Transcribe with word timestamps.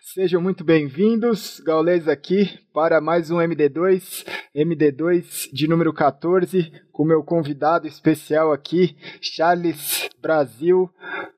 Sejam 0.00 0.40
muito 0.40 0.62
bem-vindos, 0.64 1.60
Gaulês 1.60 2.06
aqui, 2.06 2.48
para 2.72 3.00
mais 3.00 3.32
um 3.32 3.38
MD2, 3.38 4.24
MD2 4.56 5.50
de 5.52 5.66
número 5.68 5.92
14, 5.92 6.72
com 6.92 7.04
meu 7.04 7.22
convidado 7.24 7.86
especial 7.86 8.52
aqui, 8.52 8.96
Charles 9.20 10.08
Brasil. 10.22 10.88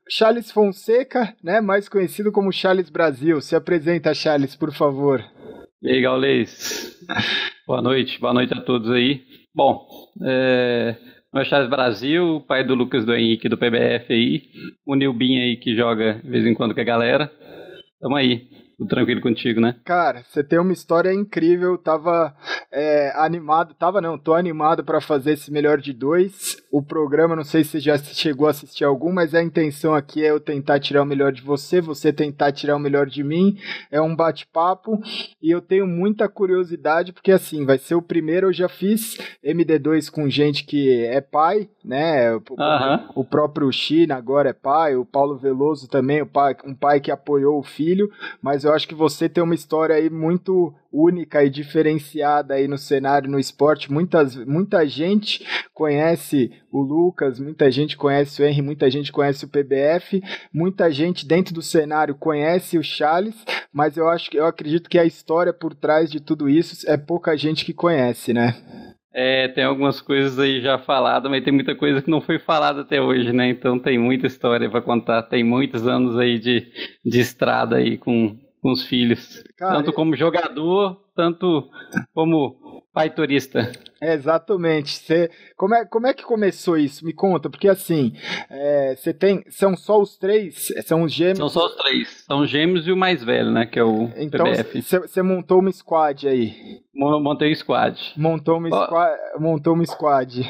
Charles 0.08 0.50
Fonseca, 0.50 1.34
né, 1.42 1.60
mais 1.62 1.88
conhecido 1.88 2.30
como 2.30 2.52
Charles 2.52 2.90
Brasil. 2.90 3.40
Se 3.40 3.56
apresenta, 3.56 4.12
Charles, 4.12 4.54
por 4.54 4.72
favor. 4.72 5.24
E 5.82 5.90
aí, 5.90 6.02
Gaulês. 6.02 6.98
Boa 7.66 7.80
noite, 7.80 8.20
boa 8.20 8.34
noite 8.34 8.52
a 8.52 8.60
todos 8.60 8.90
aí. 8.90 9.22
Bom, 9.54 9.86
é, 10.22 10.96
meu 11.32 11.44
Charles 11.46 11.70
Brasil, 11.70 12.44
pai 12.46 12.62
do 12.62 12.74
Lucas 12.74 13.06
do 13.06 13.14
Henrique 13.14 13.48
do 13.48 13.56
PBF 13.56 14.12
aí, 14.12 14.42
o 14.86 14.94
Nilbin 14.94 15.38
aí 15.38 15.56
que 15.56 15.74
joga 15.74 16.20
de 16.22 16.28
vez 16.28 16.44
em 16.44 16.54
quando 16.54 16.74
com 16.74 16.80
a 16.80 16.84
galera. 16.84 17.32
Tamo 18.00 18.16
aí. 18.16 18.48
Tudo 18.80 18.88
tranquilo 18.88 19.20
contigo, 19.20 19.60
né? 19.60 19.76
Cara, 19.84 20.24
você 20.26 20.42
tem 20.42 20.58
uma 20.58 20.72
história 20.72 21.12
incrível. 21.12 21.76
Tava 21.76 22.34
é, 22.72 23.12
animado, 23.14 23.74
tava 23.74 24.00
não, 24.00 24.16
tô 24.16 24.32
animado 24.32 24.82
para 24.82 25.02
fazer 25.02 25.32
esse 25.32 25.52
melhor 25.52 25.76
de 25.76 25.92
dois. 25.92 26.56
O 26.72 26.82
programa, 26.82 27.36
não 27.36 27.44
sei 27.44 27.62
se 27.62 27.72
você 27.72 27.80
já 27.80 27.98
chegou 27.98 28.46
a 28.46 28.52
assistir 28.52 28.84
algum, 28.84 29.12
mas 29.12 29.34
a 29.34 29.42
intenção 29.42 29.94
aqui 29.94 30.24
é 30.24 30.30
eu 30.30 30.40
tentar 30.40 30.80
tirar 30.80 31.02
o 31.02 31.06
melhor 31.06 31.30
de 31.30 31.42
você, 31.42 31.78
você 31.78 32.10
tentar 32.10 32.52
tirar 32.52 32.74
o 32.74 32.78
melhor 32.78 33.04
de 33.04 33.22
mim. 33.22 33.58
É 33.90 34.00
um 34.00 34.16
bate-papo 34.16 34.98
e 35.42 35.50
eu 35.50 35.60
tenho 35.60 35.86
muita 35.86 36.26
curiosidade 36.26 37.12
porque 37.12 37.32
assim 37.32 37.66
vai 37.66 37.76
ser 37.76 37.96
o 37.96 38.02
primeiro. 38.02 38.46
Eu 38.46 38.52
já 38.54 38.68
fiz 38.68 39.18
MD2 39.44 40.10
com 40.10 40.26
gente 40.30 40.64
que 40.64 41.04
é 41.04 41.20
pai, 41.20 41.68
né? 41.84 42.34
O, 42.34 42.42
o 43.16 43.24
próprio 43.24 43.70
China 43.70 44.16
agora 44.16 44.48
é 44.48 44.54
pai, 44.54 44.96
o 44.96 45.04
Paulo 45.04 45.36
Veloso 45.36 45.86
também, 45.86 46.22
o 46.22 46.26
pai, 46.26 46.56
um 46.64 46.74
pai 46.74 46.98
que 46.98 47.10
apoiou 47.10 47.58
o 47.58 47.62
filho, 47.62 48.10
mas 48.40 48.64
eu 48.64 48.69
eu 48.70 48.76
acho 48.76 48.88
que 48.88 48.94
você 48.94 49.28
tem 49.28 49.42
uma 49.42 49.54
história 49.54 49.96
aí 49.96 50.08
muito 50.08 50.72
única 50.92 51.44
e 51.44 51.50
diferenciada 51.50 52.54
aí 52.54 52.68
no 52.68 52.78
cenário, 52.78 53.30
no 53.30 53.38
esporte. 53.38 53.92
Muitas, 53.92 54.36
muita 54.36 54.86
gente 54.86 55.44
conhece 55.74 56.52
o 56.70 56.80
Lucas, 56.80 57.40
muita 57.40 57.70
gente 57.70 57.96
conhece 57.96 58.40
o 58.40 58.46
Henry, 58.46 58.62
muita 58.62 58.88
gente 58.88 59.10
conhece 59.10 59.44
o 59.44 59.48
PBF, 59.48 60.22
muita 60.52 60.90
gente 60.90 61.26
dentro 61.26 61.52
do 61.52 61.62
cenário 61.62 62.14
conhece 62.14 62.78
o 62.78 62.82
Charles, 62.82 63.44
mas 63.72 63.96
eu 63.96 64.08
acho 64.08 64.30
que 64.30 64.38
eu 64.38 64.46
acredito 64.46 64.88
que 64.88 64.98
a 64.98 65.04
história 65.04 65.52
por 65.52 65.74
trás 65.74 66.10
de 66.10 66.20
tudo 66.20 66.48
isso 66.48 66.88
é 66.88 66.96
pouca 66.96 67.36
gente 67.36 67.64
que 67.64 67.72
conhece, 67.72 68.32
né? 68.32 68.54
É, 69.12 69.48
tem 69.48 69.64
algumas 69.64 70.00
coisas 70.00 70.38
aí 70.38 70.60
já 70.60 70.78
faladas, 70.78 71.28
mas 71.28 71.42
tem 71.42 71.52
muita 71.52 71.74
coisa 71.74 72.00
que 72.00 72.10
não 72.10 72.20
foi 72.20 72.38
falada 72.38 72.82
até 72.82 73.00
hoje, 73.00 73.32
né? 73.32 73.48
Então 73.48 73.76
tem 73.76 73.98
muita 73.98 74.28
história 74.28 74.70
para 74.70 74.80
contar. 74.80 75.24
Tem 75.24 75.42
muitos 75.42 75.84
anos 75.88 76.16
aí 76.16 76.38
de, 76.38 76.70
de 77.04 77.18
estrada 77.18 77.76
aí 77.76 77.98
com, 77.98 78.38
com 78.60 78.72
os 78.72 78.84
filhos. 78.84 79.42
Cara, 79.56 79.76
tanto 79.76 79.92
como 79.92 80.16
jogador, 80.16 81.00
tanto 81.14 81.68
como 82.14 82.80
pai 82.92 83.10
turista. 83.10 83.70
É, 84.00 84.14
exatamente. 84.14 84.90
Cê, 84.90 85.30
como, 85.56 85.74
é, 85.74 85.84
como 85.84 86.06
é 86.06 86.14
que 86.14 86.22
começou 86.22 86.76
isso? 86.76 87.04
Me 87.04 87.12
conta, 87.12 87.48
porque 87.48 87.68
assim, 87.68 88.12
é, 88.48 88.94
você 88.96 89.10
é, 89.10 89.12
tem. 89.12 89.44
São 89.48 89.76
só 89.76 90.00
os 90.00 90.16
três? 90.16 90.72
São 90.84 91.02
os 91.02 91.12
gêmeos? 91.12 91.38
São 91.38 91.48
só 91.48 91.66
os 91.66 91.76
três. 91.76 92.24
São 92.26 92.40
os 92.40 92.50
gêmeos 92.50 92.86
e 92.86 92.92
o 92.92 92.96
mais 92.96 93.22
velho, 93.22 93.50
né? 93.50 93.66
Que 93.66 93.78
é 93.78 93.84
o 93.84 94.10
então. 94.16 94.46
Você 94.46 95.22
montou 95.22 95.60
uma 95.60 95.72
squad 95.72 96.28
aí. 96.28 96.80
Montei 96.94 97.50
um 97.50 97.54
squad. 97.54 98.12
Montou 98.16 98.58
uma, 98.58 98.68
oh. 98.68 98.84
squad, 98.84 99.18
montou 99.38 99.74
uma 99.74 99.86
squad. 99.86 100.40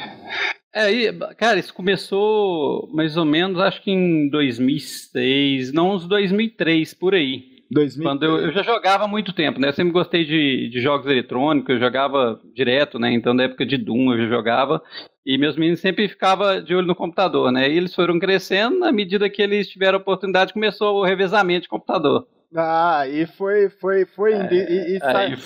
É, 0.73 1.11
cara, 1.35 1.59
isso 1.59 1.73
começou 1.73 2.89
mais 2.93 3.17
ou 3.17 3.25
menos, 3.25 3.59
acho 3.59 3.81
que 3.81 3.91
em 3.91 4.29
2006, 4.29 5.73
não 5.73 5.91
uns 5.91 6.07
2003, 6.07 6.93
por 6.93 7.13
aí. 7.13 7.50
2003. 7.71 8.03
Quando 8.03 8.23
eu, 8.23 8.47
eu, 8.47 8.51
já 8.51 8.63
jogava 8.63 9.05
há 9.05 9.07
muito 9.07 9.33
tempo, 9.33 9.59
né? 9.59 9.69
Eu 9.69 9.73
sempre 9.73 9.93
gostei 9.93 10.25
de, 10.25 10.69
de 10.69 10.81
jogos 10.81 11.05
eletrônicos, 11.05 11.73
eu 11.73 11.79
jogava 11.79 12.39
direto, 12.53 12.99
né? 12.99 13.11
Então, 13.13 13.33
na 13.33 13.43
época 13.43 13.65
de 13.65 13.77
Doom 13.77 14.13
eu 14.13 14.23
já 14.23 14.27
jogava. 14.27 14.81
E 15.25 15.37
meus 15.37 15.55
meninos 15.55 15.79
sempre 15.79 16.07
ficavam 16.07 16.61
de 16.61 16.75
olho 16.75 16.87
no 16.87 16.95
computador, 16.95 17.51
né? 17.51 17.69
E 17.69 17.77
eles 17.77 17.95
foram 17.95 18.19
crescendo, 18.19 18.79
na 18.79 18.91
medida 18.91 19.29
que 19.29 19.41
eles 19.41 19.69
tiveram 19.69 19.99
oportunidade, 19.99 20.53
começou 20.53 20.99
o 20.99 21.05
revezamento 21.05 21.63
de 21.63 21.69
computador. 21.69 22.27
Ah, 22.53 23.07
e 23.07 23.25
foi, 23.25 23.69
foi, 23.69 24.05
foi, 24.05 24.33
é, 24.33 24.53
e, 24.53 24.97
e, 24.97 24.99
aí, 25.01 25.37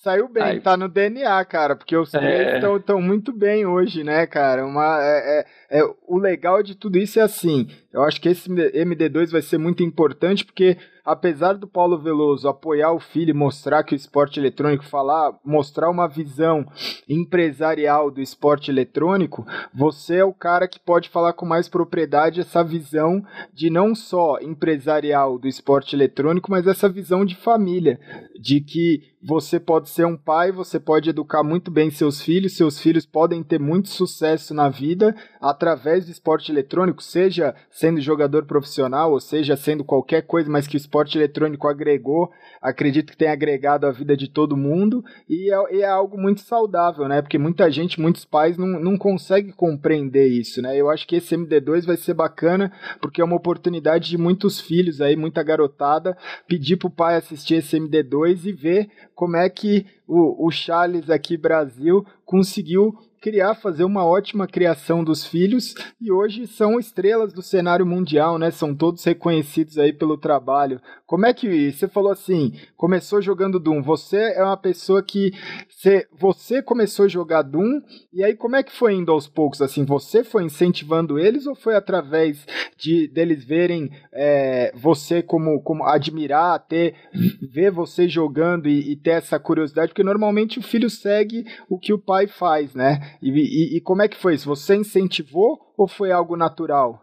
saiu 0.00 0.28
bem, 0.28 0.42
aí, 0.44 0.60
tá 0.60 0.76
no 0.76 0.88
DNA, 0.88 1.44
cara, 1.44 1.74
porque 1.74 1.96
os 1.96 2.12
três 2.12 2.62
estão 2.62 2.98
é. 2.98 3.02
muito 3.02 3.32
bem 3.32 3.66
hoje, 3.66 4.04
né, 4.04 4.28
cara, 4.28 4.64
uma, 4.64 4.96
é, 5.02 5.44
é, 5.70 5.80
é, 5.80 5.94
o 6.06 6.16
legal 6.16 6.62
de 6.62 6.76
tudo 6.76 6.98
isso 6.98 7.18
é 7.18 7.22
assim, 7.22 7.68
eu 7.92 8.00
acho 8.00 8.20
que 8.20 8.28
esse 8.28 8.48
MD2 8.48 9.32
vai 9.32 9.42
ser 9.42 9.58
muito 9.58 9.82
importante, 9.82 10.44
porque 10.44 10.76
apesar 11.06 11.54
do 11.54 11.68
Paulo 11.68 11.96
Veloso 11.96 12.48
apoiar 12.48 12.90
o 12.92 12.98
filho 12.98 13.30
e 13.30 13.32
mostrar 13.32 13.84
que 13.84 13.94
o 13.94 13.96
esporte 13.96 14.40
eletrônico 14.40 14.84
falar, 14.84 15.38
mostrar 15.44 15.88
uma 15.88 16.08
visão 16.08 16.66
empresarial 17.08 18.10
do 18.10 18.20
esporte 18.20 18.70
eletrônico, 18.70 19.46
você 19.72 20.16
é 20.16 20.24
o 20.24 20.34
cara 20.34 20.66
que 20.66 20.80
pode 20.80 21.08
falar 21.08 21.32
com 21.32 21.46
mais 21.46 21.68
propriedade 21.68 22.40
essa 22.40 22.64
visão 22.64 23.24
de 23.54 23.70
não 23.70 23.94
só 23.94 24.38
empresarial 24.40 25.38
do 25.38 25.46
esporte 25.46 25.94
eletrônico, 25.94 26.50
mas 26.50 26.66
essa 26.66 26.88
visão 26.88 27.24
de 27.24 27.36
família, 27.36 28.00
de 28.38 28.60
que 28.60 29.14
você 29.26 29.58
pode 29.58 29.88
ser 29.88 30.06
um 30.06 30.16
pai, 30.16 30.52
você 30.52 30.78
pode 30.78 31.10
educar 31.10 31.42
muito 31.42 31.68
bem 31.68 31.90
seus 31.90 32.22
filhos, 32.22 32.56
seus 32.56 32.78
filhos 32.78 33.04
podem 33.04 33.42
ter 33.42 33.58
muito 33.58 33.88
sucesso 33.88 34.54
na 34.54 34.68
vida 34.68 35.16
através 35.40 36.04
do 36.06 36.12
esporte 36.12 36.52
eletrônico, 36.52 37.02
seja 37.02 37.52
sendo 37.68 38.00
jogador 38.00 38.44
profissional, 38.44 39.10
ou 39.10 39.18
seja 39.18 39.56
sendo 39.56 39.82
qualquer 39.82 40.22
coisa, 40.22 40.48
mas 40.48 40.68
que 40.68 40.76
o 40.76 40.78
esporte 40.78 41.18
eletrônico 41.18 41.66
agregou, 41.66 42.30
acredito 42.62 43.10
que 43.10 43.16
tem 43.16 43.28
agregado 43.28 43.84
a 43.84 43.90
vida 43.90 44.16
de 44.16 44.28
todo 44.28 44.56
mundo, 44.56 45.04
e 45.28 45.52
é, 45.52 45.80
é 45.80 45.88
algo 45.88 46.16
muito 46.16 46.42
saudável, 46.42 47.08
né? 47.08 47.20
Porque 47.20 47.36
muita 47.36 47.68
gente, 47.68 48.00
muitos 48.00 48.24
pais 48.24 48.56
não, 48.56 48.78
não 48.78 48.96
conseguem 48.96 49.50
compreender 49.50 50.28
isso, 50.28 50.62
né? 50.62 50.76
Eu 50.76 50.88
acho 50.88 51.04
que 51.04 51.16
esse 51.16 51.36
MD2 51.36 51.84
vai 51.84 51.96
ser 51.96 52.14
bacana, 52.14 52.70
porque 53.00 53.20
é 53.20 53.24
uma 53.24 53.36
oportunidade 53.36 54.08
de 54.08 54.16
muitos 54.16 54.60
filhos 54.60 55.00
aí, 55.00 55.16
muita 55.16 55.42
garotada, 55.42 56.16
pedir 56.46 56.76
pro 56.76 56.88
pai 56.88 57.16
assistir 57.16 57.56
esse 57.56 57.76
MD2 57.76 58.44
e 58.44 58.52
ver 58.52 58.88
como 59.16 59.36
é 59.36 59.48
que 59.48 59.86
o, 60.06 60.46
o 60.46 60.50
Charles 60.50 61.08
aqui 61.08 61.38
Brasil 61.38 62.06
conseguiu 62.24 62.96
criar, 63.20 63.54
fazer 63.54 63.84
uma 63.84 64.04
ótima 64.04 64.46
criação 64.46 65.02
dos 65.02 65.26
filhos 65.26 65.74
e 66.00 66.10
hoje 66.12 66.46
são 66.46 66.78
estrelas 66.78 67.32
do 67.32 67.42
cenário 67.42 67.86
mundial, 67.86 68.38
né? 68.38 68.50
São 68.50 68.74
todos 68.74 69.04
reconhecidos 69.04 69.78
aí 69.78 69.92
pelo 69.92 70.16
trabalho. 70.16 70.80
Como 71.06 71.26
é 71.26 71.32
que 71.32 71.72
você 71.72 71.88
falou 71.88 72.10
assim? 72.10 72.52
Começou 72.76 73.22
jogando 73.22 73.60
Doom. 73.60 73.82
Você 73.82 74.16
é 74.34 74.42
uma 74.42 74.56
pessoa 74.56 75.02
que 75.02 75.32
você, 75.68 76.06
você 76.18 76.62
começou 76.62 77.04
a 77.04 77.08
jogar 77.08 77.42
Doom 77.42 77.80
e 78.12 78.24
aí 78.24 78.34
como 78.34 78.56
é 78.56 78.62
que 78.62 78.72
foi 78.72 78.94
indo 78.94 79.12
aos 79.12 79.28
poucos? 79.28 79.62
Assim, 79.62 79.84
você 79.84 80.24
foi 80.24 80.44
incentivando 80.44 81.18
eles 81.18 81.46
ou 81.46 81.54
foi 81.54 81.76
através 81.76 82.44
de 82.76 83.08
deles 83.08 83.44
verem 83.44 83.90
é, 84.12 84.72
você 84.74 85.22
como, 85.22 85.60
como 85.62 85.84
admirar, 85.84 86.58
ter 86.66 86.94
ver 87.52 87.70
você 87.70 88.08
jogando 88.08 88.68
e, 88.68 88.92
e 88.92 88.96
ter 88.96 89.10
essa 89.10 89.38
curiosidade? 89.38 89.88
Porque 89.88 90.02
normalmente 90.02 90.58
o 90.58 90.62
filho 90.62 90.90
segue 90.90 91.44
o 91.68 91.78
que 91.78 91.92
o 91.92 91.98
pai 91.98 92.26
faz, 92.26 92.74
né? 92.74 93.15
E, 93.22 93.30
e, 93.30 93.76
e 93.76 93.80
como 93.80 94.02
é 94.02 94.08
que 94.08 94.16
foi 94.16 94.34
isso? 94.34 94.48
Você 94.48 94.76
incentivou 94.76 95.58
ou 95.76 95.88
foi 95.88 96.12
algo 96.12 96.36
natural? 96.36 97.02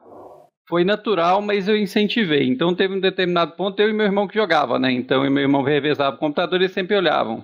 Foi 0.67 0.83
natural, 0.83 1.41
mas 1.41 1.67
eu 1.67 1.75
incentivei. 1.75 2.47
Então 2.47 2.73
teve 2.73 2.95
um 2.95 2.99
determinado 2.99 3.51
ponto, 3.53 3.79
eu 3.81 3.89
e 3.89 3.93
meu 3.93 4.05
irmão 4.05 4.27
que 4.27 4.35
jogava, 4.35 4.79
né? 4.79 4.91
Então 4.91 5.21
eu 5.21 5.27
e 5.27 5.29
meu 5.29 5.43
irmão 5.43 5.61
revezava 5.61 6.15
o 6.15 6.19
computador 6.19 6.59
e 6.59 6.63
eles 6.63 6.73
sempre 6.73 6.95
olhavam. 6.95 7.43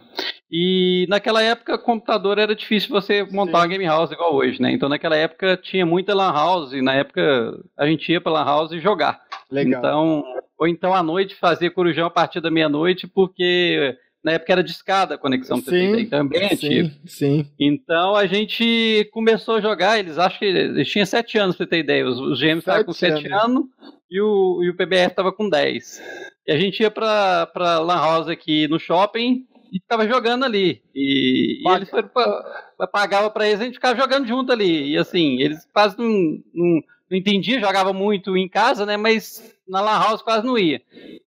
E 0.52 1.06
naquela 1.09 1.44
época, 1.44 1.78
computador 1.78 2.40
era 2.40 2.56
difícil 2.56 2.90
você 2.90 3.24
montar 3.24 3.52
Sim. 3.52 3.57
uma 3.57 3.68
game 3.68 3.85
house 3.85 4.12
igual 4.12 4.34
hoje, 4.34 4.62
né? 4.62 4.72
Então 4.72 4.90
naquela 4.90 5.16
época 5.16 5.57
tinha 5.57 5.86
muita 5.86 6.16
lan 6.16 6.31
house, 6.31 6.72
na 6.81 6.96
época 6.96 7.59
a 7.78 7.86
gente 7.86 8.12
ia 8.12 8.22
pra 8.22 8.31
lan 8.31 8.46
house 8.46 8.72
e 8.72 8.80
jogar. 8.80 9.22
Legal. 9.51 9.80
Então, 9.80 10.24
ou 10.57 10.68
então 10.68 10.94
à 10.94 11.03
noite 11.03 11.36
fazer 11.36 11.72
corujão 11.72 12.07
a 12.07 12.09
partir 12.09 12.41
da 12.41 12.50
meia-noite, 12.50 13.06
porque 13.06 13.95
na 14.24 14.33
época 14.33 14.51
era 14.51 14.63
discada 14.63 15.16
a 15.16 15.18
conexão 15.18 15.57
sim, 15.57 16.06
também 16.07 16.42
é 16.42 16.54
antigo. 16.54 16.89
Sim. 17.06 17.45
Então 17.60 18.16
a 18.16 18.25
gente 18.25 19.10
começou 19.13 19.56
a 19.56 19.62
jogar, 19.62 19.98
eles 19.98 20.18
acham 20.18 20.39
que 20.39 20.45
eles 20.45 20.89
tinham 20.89 21.06
7 21.06 21.38
anos, 21.38 21.56
pra 21.56 21.66
você 21.66 21.69
ter 21.69 21.80
ideia. 21.80 22.06
Os, 22.06 22.19
os 22.19 22.39
gêmeos 22.39 22.60
estavam 22.60 22.83
com 22.83 22.94
7 22.94 23.31
anos, 23.31 23.66
e, 24.12 24.21
o, 24.21 24.63
e 24.63 24.69
o 24.69 24.75
PBF 24.75 25.12
estava 25.12 25.31
com 25.31 25.50
10. 25.50 26.01
E 26.48 26.51
a 26.51 26.57
gente 26.57 26.81
ia 26.81 26.92
pra, 26.92 27.45
pra 27.48 27.80
Lan 27.80 27.95
House 27.95 28.27
aqui 28.27 28.68
no 28.68 28.80
shopping 28.80 29.45
e 29.71 29.80
ficava 29.80 30.07
jogando 30.07 30.44
ali. 30.44 30.81
E, 30.94 31.62
e 31.63 31.72
eles 31.75 31.89
foram 31.89 32.10
pra, 32.10 32.88
pagava 32.92 33.30
pra 33.30 33.48
eles, 33.48 33.62
a 33.62 33.65
gente 33.65 33.75
ficava 33.75 33.95
jogando 33.95 34.27
junto 34.27 34.51
ali. 34.51 34.92
E 34.92 34.98
assim, 34.98 35.39
eles 35.42 35.65
quase 35.72 35.95
não, 35.98 36.81
não, 37.10 37.18
entendiam, 37.18 37.60
jogava 37.60 37.94
muito 37.94 38.38
em 38.38 38.48
casa, 38.48 38.86
né? 38.86 38.98
Mas 38.98 39.56
na 39.68 39.82
Lan 39.82 40.00
House 40.00 40.22
quase 40.22 40.46
não 40.46 40.58
ia. 40.58 40.82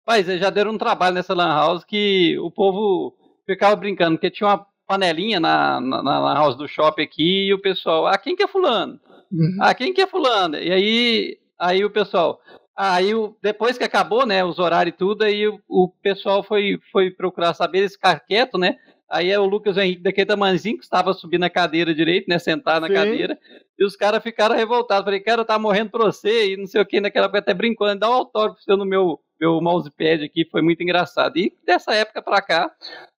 Mas 0.05 0.27
já 0.27 0.49
deram 0.49 0.71
um 0.71 0.77
trabalho 0.77 1.15
nessa 1.15 1.33
Lan 1.33 1.53
House 1.53 1.83
que 1.83 2.37
o 2.39 2.51
povo 2.51 3.15
ficava 3.45 3.75
brincando, 3.75 4.17
porque 4.17 4.31
tinha 4.31 4.49
uma 4.49 4.65
panelinha 4.87 5.39
na, 5.39 5.79
na, 5.79 6.03
na 6.03 6.33
House 6.33 6.55
do 6.55 6.67
shopping 6.67 7.03
aqui 7.03 7.47
e 7.47 7.53
o 7.53 7.61
pessoal, 7.61 8.07
ah, 8.07 8.17
quem 8.17 8.35
que 8.35 8.43
é 8.43 8.47
fulano? 8.47 8.99
Uhum. 9.31 9.57
Ah, 9.59 9.73
quem 9.73 9.93
que 9.93 10.01
é 10.01 10.07
fulano? 10.07 10.57
E 10.57 10.71
aí, 10.71 11.37
aí 11.57 11.85
o 11.85 11.89
pessoal, 11.89 12.39
Aí, 12.75 13.11
depois 13.41 13.77
que 13.77 13.83
acabou, 13.83 14.25
né, 14.25 14.43
os 14.43 14.57
horários 14.57 14.95
e 14.95 14.97
tudo, 14.97 15.23
aí 15.23 15.47
o, 15.47 15.59
o 15.67 15.89
pessoal 16.01 16.41
foi, 16.41 16.79
foi 16.91 17.11
procurar 17.11 17.53
saber, 17.53 17.79
eles 17.79 17.93
ficaram 17.93 18.19
quietos, 18.25 18.59
né? 18.59 18.77
Aí 19.11 19.29
é 19.29 19.37
o 19.37 19.45
Lucas 19.45 19.75
Henrique 19.75 20.01
daquele 20.01 20.25
tamanzinho 20.25 20.77
que 20.77 20.85
estava 20.85 21.13
subindo 21.13 21.41
na 21.41 21.49
cadeira 21.49 21.93
direito, 21.93 22.27
né? 22.29 22.39
Sentado 22.39 22.83
na 22.83 22.87
Sim. 22.87 22.93
cadeira. 22.93 23.37
E 23.77 23.85
os 23.85 23.97
caras 23.97 24.23
ficaram 24.23 24.55
revoltados. 24.55 25.03
Falei, 25.03 25.19
cara, 25.19 25.43
tá 25.43 25.59
morrendo 25.59 25.91
pra 25.91 26.05
você. 26.05 26.53
E 26.53 26.57
não 26.57 26.65
sei 26.65 26.81
o 26.81 26.85
que, 26.85 27.01
naquela 27.01 27.25
época 27.25 27.39
até 27.39 27.53
brincando. 27.53 27.99
Dá 27.99 28.09
um 28.09 28.13
autógrafo 28.13 28.63
seu 28.63 28.77
no 28.77 28.85
meu, 28.85 29.19
meu 29.39 29.59
mousepad 29.59 30.23
aqui. 30.23 30.47
Foi 30.49 30.61
muito 30.61 30.81
engraçado. 30.81 31.35
E 31.35 31.53
dessa 31.65 31.93
época 31.93 32.21
pra 32.21 32.41
cá, 32.41 32.71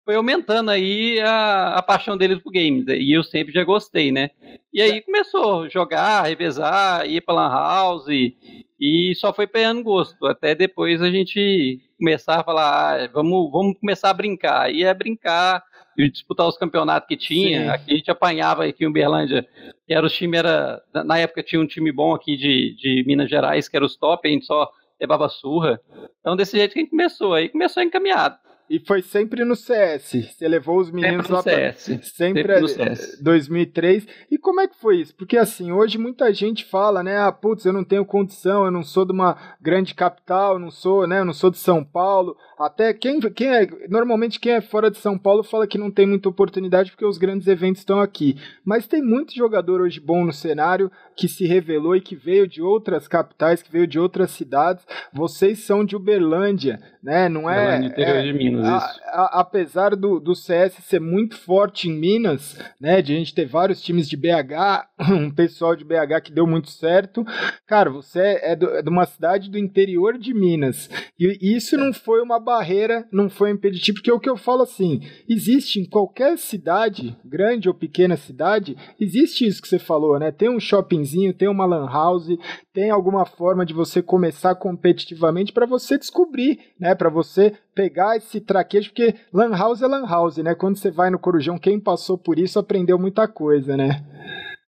foi 0.04 0.16
aumentando 0.16 0.72
aí 0.72 1.20
a, 1.20 1.76
a 1.76 1.82
paixão 1.84 2.18
deles 2.18 2.40
por 2.40 2.52
games. 2.52 2.86
E 2.88 3.16
eu 3.16 3.24
sempre 3.24 3.54
já 3.54 3.64
gostei, 3.64 4.12
né? 4.12 4.32
E 4.74 4.82
aí 4.82 5.00
começou 5.00 5.66
a 5.66 5.70
jogar, 5.70 6.24
revezar, 6.24 7.08
ir 7.08 7.22
pra 7.22 7.36
Lan 7.36 7.50
House. 7.50 8.08
E, 8.08 8.36
e 8.80 9.14
só 9.16 9.32
foi 9.32 9.46
pegando 9.46 9.84
gosto. 9.84 10.26
Até 10.26 10.56
depois 10.56 11.04
a 11.04 11.12
gente 11.12 11.80
começar 12.00 12.40
a 12.40 12.44
falar, 12.44 13.00
ah, 13.00 13.10
vamos, 13.14 13.52
vamos 13.52 13.78
começar 13.80 14.10
a 14.10 14.14
brincar. 14.14 14.74
E 14.74 14.84
é 14.84 14.92
brincar 14.92 15.64
disputar 15.98 16.48
os 16.48 16.58
campeonatos 16.58 17.08
que 17.08 17.18
tinha. 17.18 17.64
Sim. 17.64 17.70
Aqui 17.70 17.94
a 17.94 17.96
gente 17.96 18.12
apanhava 18.12 18.66
aqui 18.66 18.84
em 18.84 18.88
Uberlândia, 18.88 19.46
que 19.86 19.94
era 19.94 20.06
o 20.06 20.10
time, 20.10 20.38
era. 20.38 20.82
Na 21.06 21.18
época 21.18 21.44
tinha 21.44 21.62
um 21.62 21.68
time 21.68 21.92
bom 21.92 22.14
aqui 22.14 22.36
de, 22.36 22.76
de 22.76 23.04
Minas 23.06 23.30
Gerais, 23.30 23.68
que 23.68 23.76
era 23.76 23.86
os 23.86 23.96
top, 23.96 24.28
a 24.28 24.32
gente 24.32 24.46
só 24.46 24.70
levava 25.00 25.28
surra. 25.30 25.80
Então, 26.20 26.36
desse 26.36 26.58
jeito 26.58 26.74
que 26.74 26.80
a 26.80 26.82
gente 26.82 26.92
começou. 26.92 27.34
Aí 27.34 27.50
começou 27.50 27.84
encaminhado. 27.84 28.38
E 28.70 28.80
foi 28.80 29.02
sempre 29.02 29.44
no 29.44 29.56
CS. 29.56 30.12
Você 30.32 30.48
levou 30.48 30.80
os 30.80 30.90
meninos 30.90 31.28
sempre 31.28 31.34
lá 31.34 31.44
para 31.44 31.74
sempre, 31.74 32.08
sempre 32.08 32.62
no 32.62 32.68
CS. 32.68 33.22
2003. 33.22 34.08
E 34.32 34.38
como 34.38 34.62
é 34.62 34.68
que 34.68 34.80
foi 34.80 34.98
isso? 34.98 35.16
Porque 35.16 35.38
assim, 35.38 35.72
hoje 35.72 35.98
muita 35.98 36.34
gente 36.34 36.66
fala, 36.66 37.04
né, 37.04 37.18
ah, 37.18 37.32
putz, 37.32 37.66
eu 37.66 37.74
não 37.74 37.84
tenho 37.84 38.06
condição, 38.06 38.66
eu 38.66 38.72
não 38.72 38.84
sou 38.84 39.06
de 39.06 39.12
uma 39.12 39.38
grande 39.62 39.94
capital, 39.94 40.58
não 40.58 40.72
sou, 40.72 41.06
né, 41.06 41.20
eu 41.20 41.26
não 41.26 41.34
sou 41.34 41.52
de 41.52 41.58
São 41.58 41.84
Paulo. 41.84 42.38
Até 42.58 42.94
quem, 42.94 43.20
quem 43.20 43.50
é, 43.50 43.68
normalmente 43.90 44.40
quem 44.40 44.54
é 44.54 44.62
fora 44.62 44.90
de 44.90 44.98
São 44.98 45.18
Paulo 45.18 45.44
fala 45.44 45.68
que 45.68 45.78
não 45.78 45.92
tem 45.92 46.06
muita 46.06 46.30
oportunidade 46.30 46.92
porque 46.92 47.06
os 47.06 47.18
grandes 47.18 47.48
eventos 47.48 47.82
estão 47.82 48.00
aqui. 48.00 48.38
Mas 48.64 48.88
tem 48.88 49.02
muito 49.02 49.36
jogador 49.36 49.82
hoje 49.82 50.00
bom 50.00 50.24
no 50.26 50.34
cenário 50.34 50.92
que 51.16 51.28
se 51.28 51.46
revelou 51.46 51.96
e 51.96 52.02
que 52.02 52.16
veio 52.16 52.48
de 52.48 52.62
outras 52.62 53.08
capitais, 53.08 53.62
que 53.62 53.72
veio 53.72 53.88
de 53.88 54.00
outras 54.00 54.32
cidades. 54.32 54.86
Vocês 55.12 55.60
são 55.60 55.86
de 55.86 55.96
Uberlândia, 55.96 56.80
né? 57.02 57.30
Não 57.30 57.50
é. 57.50 57.80
No 57.80 57.86
interior 57.86 58.18
é, 58.18 58.24
de 58.24 58.34
Minas, 58.34 58.66
a, 58.66 58.78
isso. 58.78 59.02
A, 59.06 59.40
apesar 59.42 59.96
do, 59.96 60.20
do 60.20 60.36
CS 60.36 60.74
ser 60.84 61.00
muito 61.00 61.38
forte 61.38 61.90
em 61.90 61.94
Minas, 61.94 62.60
né? 62.80 63.02
De 63.02 63.14
a 63.14 63.18
gente 63.18 63.34
ter 63.34 63.46
vários 63.46 63.82
times 63.82 64.10
de 64.10 64.18
BH, 64.18 64.88
um 65.12 65.30
pessoal 65.30 65.76
de 65.76 65.84
BH 65.84 66.22
que 66.24 66.32
deu 66.32 66.48
muito 66.48 66.70
certo. 66.70 67.26
Cara, 67.68 67.90
você 67.90 68.40
é, 68.42 68.56
do, 68.56 68.70
é 68.70 68.82
de 68.82 68.90
uma 68.90 69.06
cidade 69.06 69.50
do 69.50 69.58
interior 69.58 70.18
de 70.18 70.34
Minas. 70.34 70.90
E 71.20 71.56
isso 71.56 71.78
não 71.78 71.94
foi 71.94 72.22
uma 72.22 72.40
barreira, 72.40 73.08
não 73.12 73.30
foi 73.30 73.52
impeditivo, 73.52 73.98
porque 73.98 74.10
é 74.10 74.14
o 74.14 74.20
que 74.20 74.30
eu 74.30 74.38
falo 74.38 74.64
assim: 74.64 75.02
existe 75.28 75.80
em 75.80 75.86
qualquer 75.86 76.38
cidade, 76.38 77.16
grande 77.24 77.68
ou 77.68 77.74
pequena 77.74 78.18
cidade, 78.18 78.76
existe 79.00 79.46
isso 79.46 79.62
que 79.62 79.68
você 79.68 79.80
falou, 79.80 80.20
né? 80.20 80.32
Tem 80.32 80.50
um 80.50 80.60
shoppingzinho, 81.04 81.34
tem 81.34 81.48
uma 81.48 81.66
lan 81.66 81.86
house, 81.86 82.28
tem 82.74 82.90
alguma 82.90 83.26
forma 83.26 83.66
de 83.66 83.74
você 83.74 84.02
começar 84.02 84.56
competitivamente 84.56 85.52
para 85.52 85.66
você 85.66 85.98
descobrir, 85.98 86.60
né? 86.80 86.96
Para 86.96 87.10
você 87.10 87.54
pegar 87.76 88.18
esse 88.18 88.40
traquejo, 88.40 88.90
porque 88.90 89.16
lan 89.34 89.56
house 89.56 89.82
é 89.82 89.88
lan 89.88 90.06
house, 90.08 90.38
né? 90.38 90.56
Quando 90.56 90.78
você 90.78 90.90
vai 90.90 91.10
no 91.10 91.20
Corujão, 91.20 91.58
quem 91.60 91.80
passou 91.80 92.18
por 92.18 92.40
isso 92.40 92.58
aprendeu 92.58 92.98
muita 92.98 93.28
coisa, 93.28 93.76
né? 93.76 94.04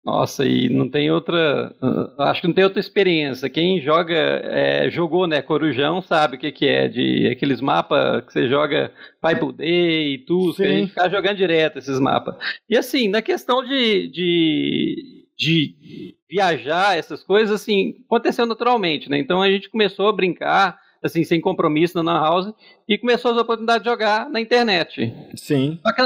Nossa, 0.06 0.45
e 0.45 0.68
não 0.68 0.89
tem 0.89 1.09
outra. 1.09 1.74
Acho 2.19 2.41
que 2.41 2.47
não 2.47 2.53
tem 2.53 2.65
outra 2.65 2.80
experiência. 2.81 3.50
Quem 3.50 3.80
joga, 3.81 4.13
é, 4.13 4.89
jogou, 4.89 5.25
né, 5.25 5.41
Corujão, 5.41 6.01
sabe 6.01 6.35
o 6.35 6.39
que, 6.39 6.51
que 6.51 6.68
é, 6.68 6.89
de 6.89 7.30
aqueles 7.30 7.62
mapas 7.62 8.25
que 8.25 8.33
você 8.33 8.50
joga 8.50 8.91
Pipe 9.21 9.53
Day 9.53 10.13
e 10.15 10.18
tudo, 10.25 10.56
que 10.56 10.63
a 10.63 10.68
gente 10.68 10.89
ficar 10.89 11.09
jogando 11.09 11.38
direto 11.38 11.80
esses 11.80 12.00
mapas. 12.01 12.35
E 12.69 12.77
assim, 12.77 13.07
na 13.07 13.21
questão 13.21 13.63
de, 13.63 14.09
de, 14.09 15.25
de 15.38 16.15
viajar, 16.33 16.97
essas 16.97 17.24
coisas, 17.24 17.62
assim, 17.62 17.95
aconteceu 18.07 18.45
naturalmente, 18.47 19.07
né? 19.07 19.19
Então 19.19 19.39
a 19.39 19.50
gente 19.50 19.69
começou 19.69 20.07
a 20.07 20.13
brincar, 20.13 20.80
assim, 21.03 21.24
sem 21.24 21.39
compromisso 21.39 22.01
na 22.01 22.12
Lan 22.12 22.19
House, 22.19 22.53
e 22.89 22.97
começou 22.97 23.31
as 23.31 23.38
oportunidades 23.38 23.83
de 23.83 23.89
jogar 23.89 24.27
na 24.31 24.41
internet. 24.41 25.13
Sim. 25.35 25.80
Só 25.85 25.94
que, 25.94 26.01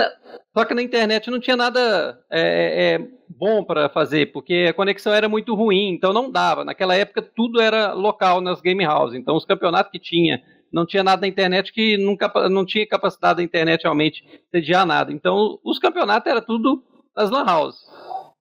só 0.54 0.66
que 0.66 0.74
na 0.74 0.82
internet 0.82 1.32
não 1.32 1.40
tinha 1.40 1.56
nada 1.56 2.20
é, 2.30 2.96
é, 3.00 3.08
bom 3.30 3.64
para 3.64 3.88
fazer, 3.88 4.34
porque 4.34 4.66
a 4.70 4.74
conexão 4.74 5.14
era 5.14 5.30
muito 5.30 5.56
ruim, 5.56 5.92
então 5.92 6.12
não 6.12 6.30
dava. 6.30 6.66
Naquela 6.66 6.94
época 6.94 7.22
tudo 7.22 7.62
era 7.62 7.94
local 7.94 8.42
nas 8.42 8.60
game 8.60 8.86
houses, 8.86 9.18
então 9.18 9.38
os 9.38 9.46
campeonatos 9.46 9.92
que 9.94 10.00
tinha 10.00 10.44
não 10.70 10.86
tinha 10.86 11.02
nada 11.02 11.22
na 11.22 11.28
internet 11.30 11.72
que 11.72 11.98
nunca 11.98 12.30
não 12.50 12.66
tinha 12.66 12.86
capacidade 12.86 13.38
da 13.38 13.44
internet 13.44 13.84
realmente 13.84 14.26
sediar 14.52 14.86
nada. 14.86 15.14
Então 15.14 15.58
os 15.64 15.80
campeonatos 15.80 16.30
era 16.30 16.42
tudo 16.42 16.84
nas 17.16 17.30
lan 17.30 17.46
houses. 17.50 17.80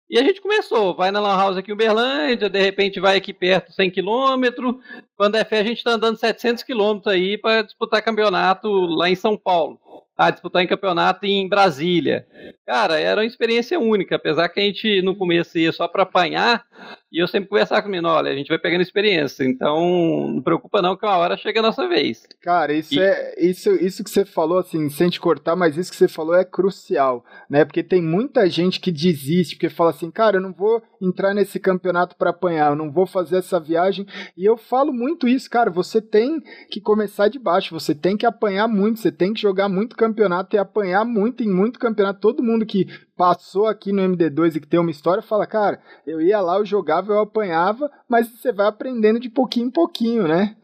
E 0.08 0.18
a 0.18 0.22
gente 0.22 0.40
começou, 0.40 0.94
vai 0.94 1.10
na 1.10 1.18
Lan 1.18 1.36
House 1.36 1.56
aqui 1.56 1.70
em 1.70 1.74
Uberlândia, 1.74 2.48
de 2.48 2.60
repente 2.60 3.00
vai 3.00 3.16
aqui 3.16 3.32
perto 3.32 3.72
100 3.72 3.90
km, 3.90 4.78
quando 5.16 5.34
é 5.34 5.44
fé 5.44 5.58
a 5.58 5.64
gente 5.64 5.78
está 5.78 5.92
andando 5.92 6.16
700 6.16 6.62
km 6.62 7.00
aí 7.06 7.36
para 7.36 7.62
disputar 7.62 8.02
campeonato 8.02 8.68
lá 8.68 9.10
em 9.10 9.16
São 9.16 9.36
Paulo 9.36 9.80
a 10.16 10.30
disputar 10.30 10.62
em 10.62 10.66
campeonato 10.66 11.26
em 11.26 11.46
Brasília. 11.46 12.26
Cara, 12.64 12.98
era 12.98 13.20
uma 13.20 13.26
experiência 13.26 13.78
única, 13.78 14.16
apesar 14.16 14.48
que 14.48 14.58
a 14.58 14.62
gente 14.62 15.02
no 15.02 15.14
começo 15.14 15.58
ia 15.58 15.72
só 15.72 15.86
para 15.86 16.04
apanhar, 16.04 16.64
e 17.12 17.22
eu 17.22 17.28
sempre 17.28 17.48
conversava 17.48 17.82
com 17.82 17.88
o 17.88 17.90
menino, 17.90 18.08
olha, 18.08 18.30
a 18.30 18.34
gente 18.34 18.48
vai 18.48 18.58
pegando 18.58 18.82
experiência, 18.82 19.44
então 19.44 20.32
não 20.34 20.42
preocupa 20.42 20.82
não 20.82 20.96
que 20.96 21.04
uma 21.06 21.16
hora 21.16 21.36
chega 21.36 21.60
a 21.60 21.62
nossa 21.62 21.88
vez. 21.88 22.26
Cara, 22.42 22.72
isso 22.72 22.94
e... 22.94 23.00
é 23.00 23.34
isso, 23.38 23.70
isso 23.74 24.02
que 24.02 24.10
você 24.10 24.24
falou, 24.24 24.58
assim, 24.58 24.88
sem 24.88 25.08
te 25.08 25.20
cortar, 25.20 25.56
mas 25.56 25.76
isso 25.76 25.90
que 25.90 25.96
você 25.96 26.08
falou 26.08 26.34
é 26.34 26.44
crucial, 26.44 27.24
né? 27.48 27.64
Porque 27.64 27.82
tem 27.82 28.02
muita 28.02 28.48
gente 28.48 28.80
que 28.80 28.90
desiste, 28.90 29.56
porque 29.56 29.68
fala 29.68 29.90
assim, 29.90 30.10
cara, 30.10 30.36
eu 30.36 30.42
não 30.42 30.52
vou 30.52 30.82
entrar 31.00 31.34
nesse 31.34 31.60
campeonato 31.60 32.16
para 32.16 32.30
apanhar, 32.30 32.70
eu 32.70 32.76
não 32.76 32.90
vou 32.90 33.06
fazer 33.06 33.38
essa 33.38 33.60
viagem, 33.60 34.06
e 34.36 34.44
eu 34.44 34.56
falo 34.56 34.92
muito 34.92 35.28
isso, 35.28 35.48
cara, 35.48 35.70
você 35.70 36.00
tem 36.00 36.42
que 36.70 36.80
começar 36.80 37.28
de 37.28 37.38
baixo, 37.38 37.74
você 37.74 37.94
tem 37.94 38.16
que 38.16 38.26
apanhar 38.26 38.66
muito, 38.66 39.00
você 39.00 39.12
tem 39.12 39.32
que 39.32 39.40
jogar 39.40 39.68
muito 39.68 39.96
campeonato 39.96 40.16
campeonato 40.16 40.56
e 40.56 40.58
apanhar 40.58 41.04
muito 41.04 41.42
em 41.42 41.48
muito 41.48 41.78
campeonato. 41.78 42.20
Todo 42.20 42.42
mundo 42.42 42.66
que 42.66 42.86
passou 43.16 43.66
aqui 43.66 43.92
no 43.92 44.02
MD2 44.02 44.56
e 44.56 44.60
que 44.60 44.66
tem 44.66 44.78
uma 44.78 44.90
história 44.90 45.22
fala, 45.22 45.46
cara, 45.46 45.80
eu 46.06 46.20
ia 46.20 46.40
lá, 46.40 46.58
eu 46.58 46.66
jogava, 46.66 47.12
eu 47.12 47.20
apanhava, 47.20 47.90
mas 48.08 48.28
você 48.28 48.52
vai 48.52 48.66
aprendendo 48.66 49.18
de 49.18 49.30
pouquinho 49.30 49.68
em 49.68 49.70
pouquinho, 49.70 50.28
né? 50.28 50.54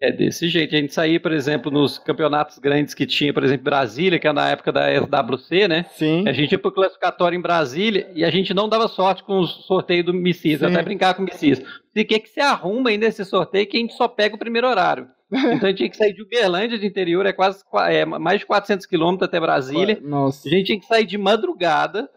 É 0.00 0.12
desse 0.12 0.48
jeito. 0.48 0.74
A 0.74 0.78
gente 0.78 0.94
saía, 0.94 1.18
por 1.18 1.32
exemplo, 1.32 1.70
nos 1.70 1.98
campeonatos 1.98 2.58
grandes 2.58 2.94
que 2.94 3.04
tinha, 3.04 3.34
por 3.34 3.44
exemplo, 3.44 3.64
Brasília, 3.64 4.18
que 4.18 4.28
é 4.28 4.32
na 4.32 4.48
época 4.48 4.72
da 4.72 4.86
SWC, 4.94 5.68
né? 5.68 5.84
Sim. 5.90 6.26
A 6.26 6.32
gente 6.32 6.52
ia 6.52 6.58
pro 6.58 6.72
classificatório 6.72 7.36
em 7.36 7.42
Brasília 7.42 8.08
e 8.14 8.24
a 8.24 8.30
gente 8.30 8.54
não 8.54 8.68
dava 8.68 8.86
sorte 8.88 9.24
com 9.24 9.40
o 9.40 9.46
sorteio 9.46 10.04
do 10.04 10.14
Missis, 10.14 10.62
até 10.62 10.82
brincar 10.82 11.14
com 11.14 11.22
o 11.22 11.24
Missis. 11.24 11.62
E 11.98 12.02
o 12.02 12.06
que, 12.06 12.20
que 12.20 12.28
você 12.28 12.40
arruma 12.40 12.90
aí 12.90 12.96
nesse 12.96 13.24
sorteio 13.24 13.66
que 13.66 13.76
a 13.76 13.80
gente 13.80 13.94
só 13.94 14.06
pega 14.06 14.36
o 14.36 14.38
primeiro 14.38 14.68
horário? 14.68 15.08
Então 15.30 15.66
a 15.66 15.70
gente 15.70 15.78
tinha 15.78 15.90
que 15.90 15.96
sair 15.96 16.14
de 16.14 16.22
Uberlândia 16.22 16.78
de 16.78 16.86
interior, 16.86 17.26
é 17.26 17.32
quase 17.32 17.62
é, 17.90 18.04
mais 18.04 18.40
de 18.40 18.46
400 18.46 18.86
quilômetros 18.86 19.28
até 19.28 19.38
Brasília. 19.38 19.98
Nossa. 20.00 20.48
A 20.48 20.50
gente 20.50 20.66
tinha 20.66 20.80
que 20.80 20.86
sair 20.86 21.04
de 21.04 21.18
madrugada 21.18 22.08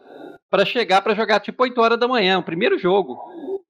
para 0.48 0.64
chegar 0.64 1.02
para 1.02 1.14
jogar 1.14 1.40
tipo 1.40 1.62
8 1.62 1.78
horas 1.80 1.98
da 1.98 2.06
manhã, 2.06 2.38
o 2.38 2.42
primeiro 2.42 2.78
jogo. 2.78 3.18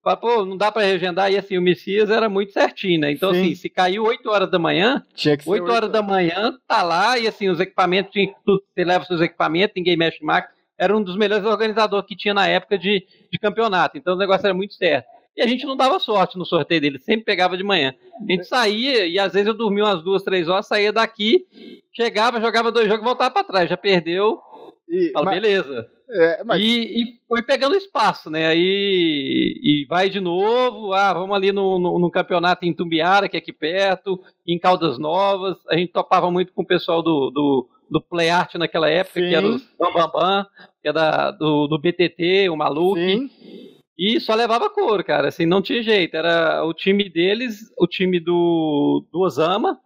Fala, 0.02 0.16
pô, 0.16 0.44
não 0.44 0.56
dá 0.56 0.70
para 0.70 0.82
regendar, 0.82 1.32
e 1.32 1.38
assim, 1.38 1.56
o 1.56 1.62
Messias 1.62 2.10
era 2.10 2.28
muito 2.28 2.52
certinho, 2.52 3.00
né? 3.00 3.12
Então, 3.12 3.32
Sim. 3.32 3.40
assim, 3.40 3.54
se 3.54 3.70
caiu 3.70 4.04
8 4.04 4.28
horas 4.28 4.50
da 4.50 4.58
manhã, 4.58 5.02
Tinha 5.14 5.36
que 5.36 5.48
8 5.48 5.70
horas 5.70 5.90
da 5.90 6.02
manhã, 6.02 6.56
tá 6.68 6.82
lá, 6.82 7.18
e 7.18 7.26
assim, 7.26 7.48
os 7.48 7.58
equipamentos, 7.58 8.12
você 8.44 8.84
leva 8.84 9.04
seus 9.04 9.20
equipamentos, 9.20 9.74
ninguém 9.76 9.96
mexe 9.96 10.22
mais. 10.22 10.44
Era 10.76 10.96
um 10.96 11.02
dos 11.02 11.16
melhores 11.16 11.46
organizadores 11.46 12.06
que 12.06 12.16
tinha 12.16 12.34
na 12.34 12.46
época 12.48 12.76
de, 12.76 13.06
de 13.30 13.38
campeonato, 13.40 13.96
então 13.96 14.14
o 14.14 14.18
negócio 14.18 14.46
era 14.46 14.54
muito 14.54 14.74
certo. 14.74 15.06
E 15.36 15.40
a 15.40 15.46
gente 15.46 15.64
não 15.64 15.76
dava 15.76 15.98
sorte 15.98 16.36
no 16.36 16.44
sorteio 16.44 16.80
dele, 16.80 16.98
sempre 16.98 17.24
pegava 17.24 17.56
de 17.56 17.64
manhã. 17.64 17.94
A 18.20 18.32
gente 18.32 18.44
saía, 18.44 19.06
e 19.06 19.18
às 19.18 19.32
vezes 19.32 19.48
eu 19.48 19.54
dormia 19.54 19.84
umas 19.84 20.02
duas, 20.02 20.22
três 20.22 20.48
horas, 20.48 20.66
saía 20.66 20.92
daqui, 20.92 21.46
chegava, 21.92 22.40
jogava 22.40 22.70
dois 22.70 22.86
jogos 22.86 23.02
e 23.02 23.04
voltava 23.04 23.30
para 23.30 23.44
trás. 23.44 23.70
Já 23.70 23.76
perdeu. 23.76 24.40
E, 24.88 25.10
Fala, 25.12 25.26
mas, 25.26 25.40
beleza. 25.40 25.90
É, 26.10 26.44
mas... 26.44 26.60
e, 26.60 27.02
e, 27.02 27.20
foi 27.26 27.42
pegando 27.42 27.74
espaço, 27.74 28.28
né? 28.28 28.48
Aí 28.48 29.58
e 29.62 29.86
vai 29.88 30.10
de 30.10 30.20
novo, 30.20 30.92
ah, 30.92 31.14
vamos 31.14 31.34
ali 31.34 31.50
no, 31.50 31.78
no, 31.78 31.98
no, 31.98 32.10
campeonato 32.10 32.66
em 32.66 32.74
Tumbiara, 32.74 33.26
que 33.26 33.36
é 33.36 33.40
aqui 33.40 33.54
perto, 33.54 34.20
em 34.46 34.58
Caldas 34.58 34.98
Novas. 34.98 35.56
A 35.68 35.76
gente 35.76 35.92
topava 35.92 36.30
muito 36.30 36.52
com 36.52 36.60
o 36.60 36.66
pessoal 36.66 37.02
do, 37.02 37.30
do, 37.30 37.68
do 37.90 38.02
Play 38.02 38.28
Art 38.28 38.54
naquela 38.56 38.90
época, 38.90 39.20
Sim. 39.20 39.28
que 39.30 39.34
era 39.34 39.46
o 39.46 39.58
Bambam, 39.78 40.46
que 40.82 40.88
é 40.88 40.92
da, 40.92 41.30
do, 41.30 41.66
do 41.66 41.78
BTT, 41.78 42.50
o 42.50 42.56
Maluque. 42.56 43.00
Sim. 43.00 43.71
E 44.04 44.18
só 44.18 44.34
levava 44.34 44.68
couro, 44.68 45.04
cara, 45.04 45.28
assim, 45.28 45.46
não 45.46 45.62
tinha 45.62 45.80
jeito. 45.80 46.16
Era 46.16 46.64
o 46.64 46.74
time 46.74 47.08
deles, 47.08 47.72
o 47.78 47.86
time 47.86 48.18
do, 48.18 49.06
do 49.12 49.20
Osama, 49.20 49.78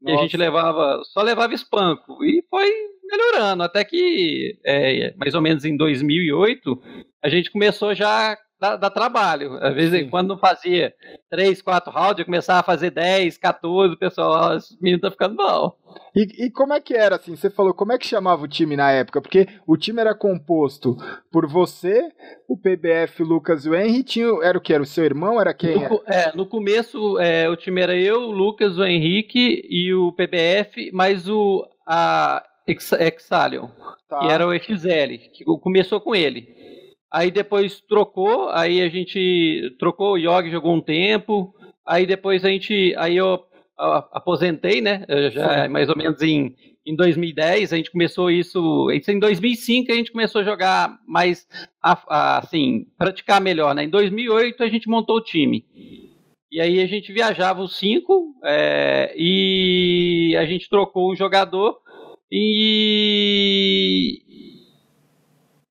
e 0.00 0.12
a 0.12 0.16
gente 0.18 0.36
levava, 0.36 1.02
só 1.02 1.20
levava 1.20 1.52
espanco. 1.52 2.24
E 2.24 2.44
foi 2.48 2.70
melhorando, 3.02 3.64
até 3.64 3.84
que, 3.84 4.56
é, 4.64 5.12
mais 5.16 5.34
ou 5.34 5.42
menos 5.42 5.64
em 5.64 5.76
2008, 5.76 6.80
a 7.20 7.28
gente 7.28 7.50
começou 7.50 7.92
já 7.92 8.38
dá, 8.60 8.76
dá 8.76 8.90
trabalho. 8.90 9.58
Às 9.62 9.74
vezes, 9.74 10.00
Sim. 10.00 10.10
quando 10.10 10.28
não 10.28 10.38
fazia 10.38 10.94
3, 11.30 11.60
4 11.62 11.92
rounds, 11.92 12.18
eu 12.18 12.24
começava 12.24 12.60
a 12.60 12.64
fazer 12.64 12.90
10, 12.90 13.38
14, 13.38 13.94
o 13.94 13.98
pessoal, 13.98 14.56
os 14.56 14.76
meninos 14.80 14.98
estão 14.98 15.10
ficando 15.10 15.36
mal. 15.36 15.78
E, 16.14 16.46
e, 16.46 16.50
como 16.50 16.72
é 16.72 16.80
que 16.80 16.94
era, 16.94 17.16
assim, 17.16 17.36
você 17.36 17.50
falou, 17.50 17.74
como 17.74 17.92
é 17.92 17.98
que 17.98 18.06
chamava 18.06 18.44
o 18.44 18.48
time 18.48 18.76
na 18.76 18.90
época? 18.90 19.20
Porque 19.20 19.46
o 19.66 19.76
time 19.76 20.00
era 20.00 20.14
composto 20.14 20.96
por 21.30 21.46
você, 21.46 22.10
o 22.48 22.56
PBF, 22.56 23.22
o 23.22 23.26
Lucas 23.26 23.64
e 23.64 23.70
o 23.70 23.74
Henry, 23.74 24.02
tinha, 24.02 24.26
era 24.42 24.56
o 24.56 24.60
que? 24.60 24.72
Era 24.72 24.82
o 24.82 24.86
seu 24.86 25.04
irmão? 25.04 25.40
Era 25.40 25.52
quem? 25.52 25.88
No, 25.88 26.02
é, 26.06 26.34
no 26.34 26.46
começo 26.46 27.18
é, 27.18 27.48
o 27.48 27.56
time 27.56 27.80
era 27.80 27.96
eu, 27.96 28.22
o 28.22 28.30
Lucas, 28.30 28.78
o 28.78 28.84
Henrique 28.84 29.66
e 29.68 29.92
o 29.94 30.12
PBF, 30.12 30.90
mas 30.92 31.28
o 31.28 31.66
a 31.86 32.42
Exalion, 32.66 33.68
tá. 34.08 34.18
que 34.18 34.26
era 34.26 34.46
o 34.46 34.58
XL, 34.58 35.30
que 35.32 35.44
começou 35.44 36.00
com 36.00 36.14
ele. 36.14 36.56
Aí 37.12 37.30
depois 37.30 37.80
trocou, 37.80 38.48
aí 38.50 38.82
a 38.82 38.88
gente 38.88 39.74
trocou, 39.78 40.14
o 40.14 40.18
Yogi 40.18 40.50
jogou 40.50 40.74
um 40.74 40.80
tempo, 40.80 41.54
aí 41.86 42.06
depois 42.06 42.44
a 42.44 42.48
gente, 42.48 42.94
aí 42.96 43.16
eu 43.16 43.44
aposentei, 43.76 44.80
né? 44.80 45.04
Já 45.30 45.68
mais 45.68 45.88
ou 45.88 45.96
menos 45.96 46.20
em, 46.22 46.54
em 46.84 46.96
2010, 46.96 47.72
a 47.72 47.76
gente 47.76 47.90
começou 47.90 48.30
isso, 48.30 48.90
isso 48.90 49.10
em 49.10 49.18
2005 49.18 49.92
a 49.92 49.94
gente 49.94 50.12
começou 50.12 50.40
a 50.40 50.44
jogar 50.44 50.98
mais, 51.06 51.46
assim, 51.82 52.86
praticar 52.98 53.40
melhor, 53.40 53.74
né? 53.74 53.84
Em 53.84 53.90
2008 53.90 54.62
a 54.62 54.68
gente 54.68 54.88
montou 54.88 55.16
o 55.16 55.24
time. 55.24 55.64
E 56.50 56.60
aí 56.60 56.80
a 56.80 56.86
gente 56.86 57.12
viajava 57.12 57.60
os 57.60 57.76
cinco 57.76 58.34
é, 58.44 59.14
e 59.16 60.34
a 60.38 60.46
gente 60.46 60.68
trocou 60.70 61.12
um 61.12 61.16
jogador 61.16 61.76
e 62.30 64.22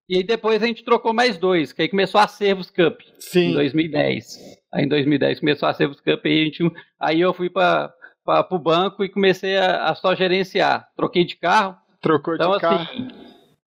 e 0.08 0.18
aí 0.18 0.24
depois 0.24 0.62
a 0.62 0.68
gente 0.68 0.84
trocou 0.84 1.14
mais 1.14 1.38
dois, 1.38 1.74
que 1.74 1.82
aí 1.82 1.90
começou 1.90 2.22
a 2.22 2.28
Servos 2.28 2.70
Cup 2.70 3.00
Sim. 3.18 3.52
em 3.52 3.54
2010. 3.54 4.40
Aí 4.74 4.86
em 4.86 4.88
2010 4.88 5.40
começou 5.40 5.68
a 5.68 5.74
Servos 5.74 6.00
Cup 6.00 6.26
e 6.26 6.42
a 6.42 6.46
gente, 6.46 6.72
aí 7.00 7.22
eu 7.22 7.34
fui 7.34 7.50
para 7.50 7.94
o 8.52 8.60
banco 8.60 9.04
e 9.04 9.10
comecei 9.10 9.58
a, 9.58 9.90
a, 9.90 9.96
só 9.96 10.14
gerenciar. 10.14 10.88
Troquei 10.96 11.26
de 11.26 11.36
carro. 11.36 11.76
Trocou 12.02 12.36
então, 12.36 12.52
de 12.52 12.66
assim, 12.66 12.86
carro. 12.86 13.08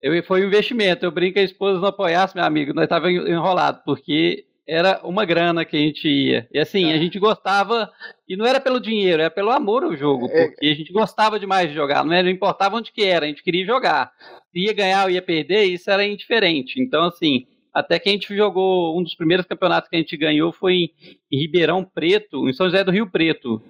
Eu, 0.02 0.22
foi 0.24 0.42
um 0.42 0.46
investimento. 0.46 1.04
Eu 1.04 1.12
brinco 1.12 1.34
que 1.34 1.40
a 1.40 1.44
esposa 1.44 1.80
não 1.80 1.88
apoiasse, 1.88 2.34
meu 2.34 2.44
amigo, 2.44 2.74
nós 2.74 2.84
estávamos 2.84 3.28
enrolados, 3.28 3.82
porque 3.84 4.44
era 4.66 5.00
uma 5.04 5.24
grana 5.24 5.64
que 5.64 5.76
a 5.76 5.80
gente 5.80 6.08
ia. 6.08 6.48
E 6.52 6.58
assim, 6.58 6.90
é. 6.90 6.94
a 6.94 6.98
gente 6.98 7.18
gostava, 7.18 7.90
e 8.28 8.36
não 8.36 8.46
era 8.46 8.60
pelo 8.60 8.80
dinheiro, 8.80 9.22
era 9.22 9.30
pelo 9.30 9.50
amor 9.50 9.84
ao 9.84 9.96
jogo, 9.96 10.26
é. 10.30 10.48
porque 10.48 10.66
a 10.66 10.74
gente 10.74 10.92
gostava 10.92 11.38
demais 11.38 11.68
de 11.68 11.74
jogar, 11.74 12.04
não, 12.04 12.12
era, 12.12 12.22
não 12.22 12.30
importava 12.30 12.76
onde 12.76 12.92
que 12.92 13.04
era, 13.04 13.26
a 13.26 13.28
gente 13.28 13.42
queria 13.42 13.66
jogar. 13.66 14.10
Se 14.52 14.60
ia 14.60 14.72
ganhar 14.72 15.04
ou 15.04 15.10
ia 15.10 15.22
perder, 15.22 15.64
isso 15.64 15.90
era 15.90 16.06
indiferente. 16.06 16.80
Então, 16.80 17.04
assim, 17.04 17.46
até 17.72 17.98
que 17.98 18.08
a 18.08 18.12
gente 18.12 18.34
jogou, 18.36 18.98
um 18.98 19.02
dos 19.02 19.14
primeiros 19.14 19.46
campeonatos 19.46 19.90
que 19.90 19.96
a 19.96 19.98
gente 19.98 20.16
ganhou 20.16 20.52
foi 20.52 20.74
em, 20.74 20.90
em 21.30 21.40
Ribeirão 21.40 21.84
Preto, 21.84 22.48
em 22.48 22.52
São 22.52 22.66
José 22.66 22.84
do 22.84 22.92
Rio 22.92 23.10
Preto. 23.10 23.60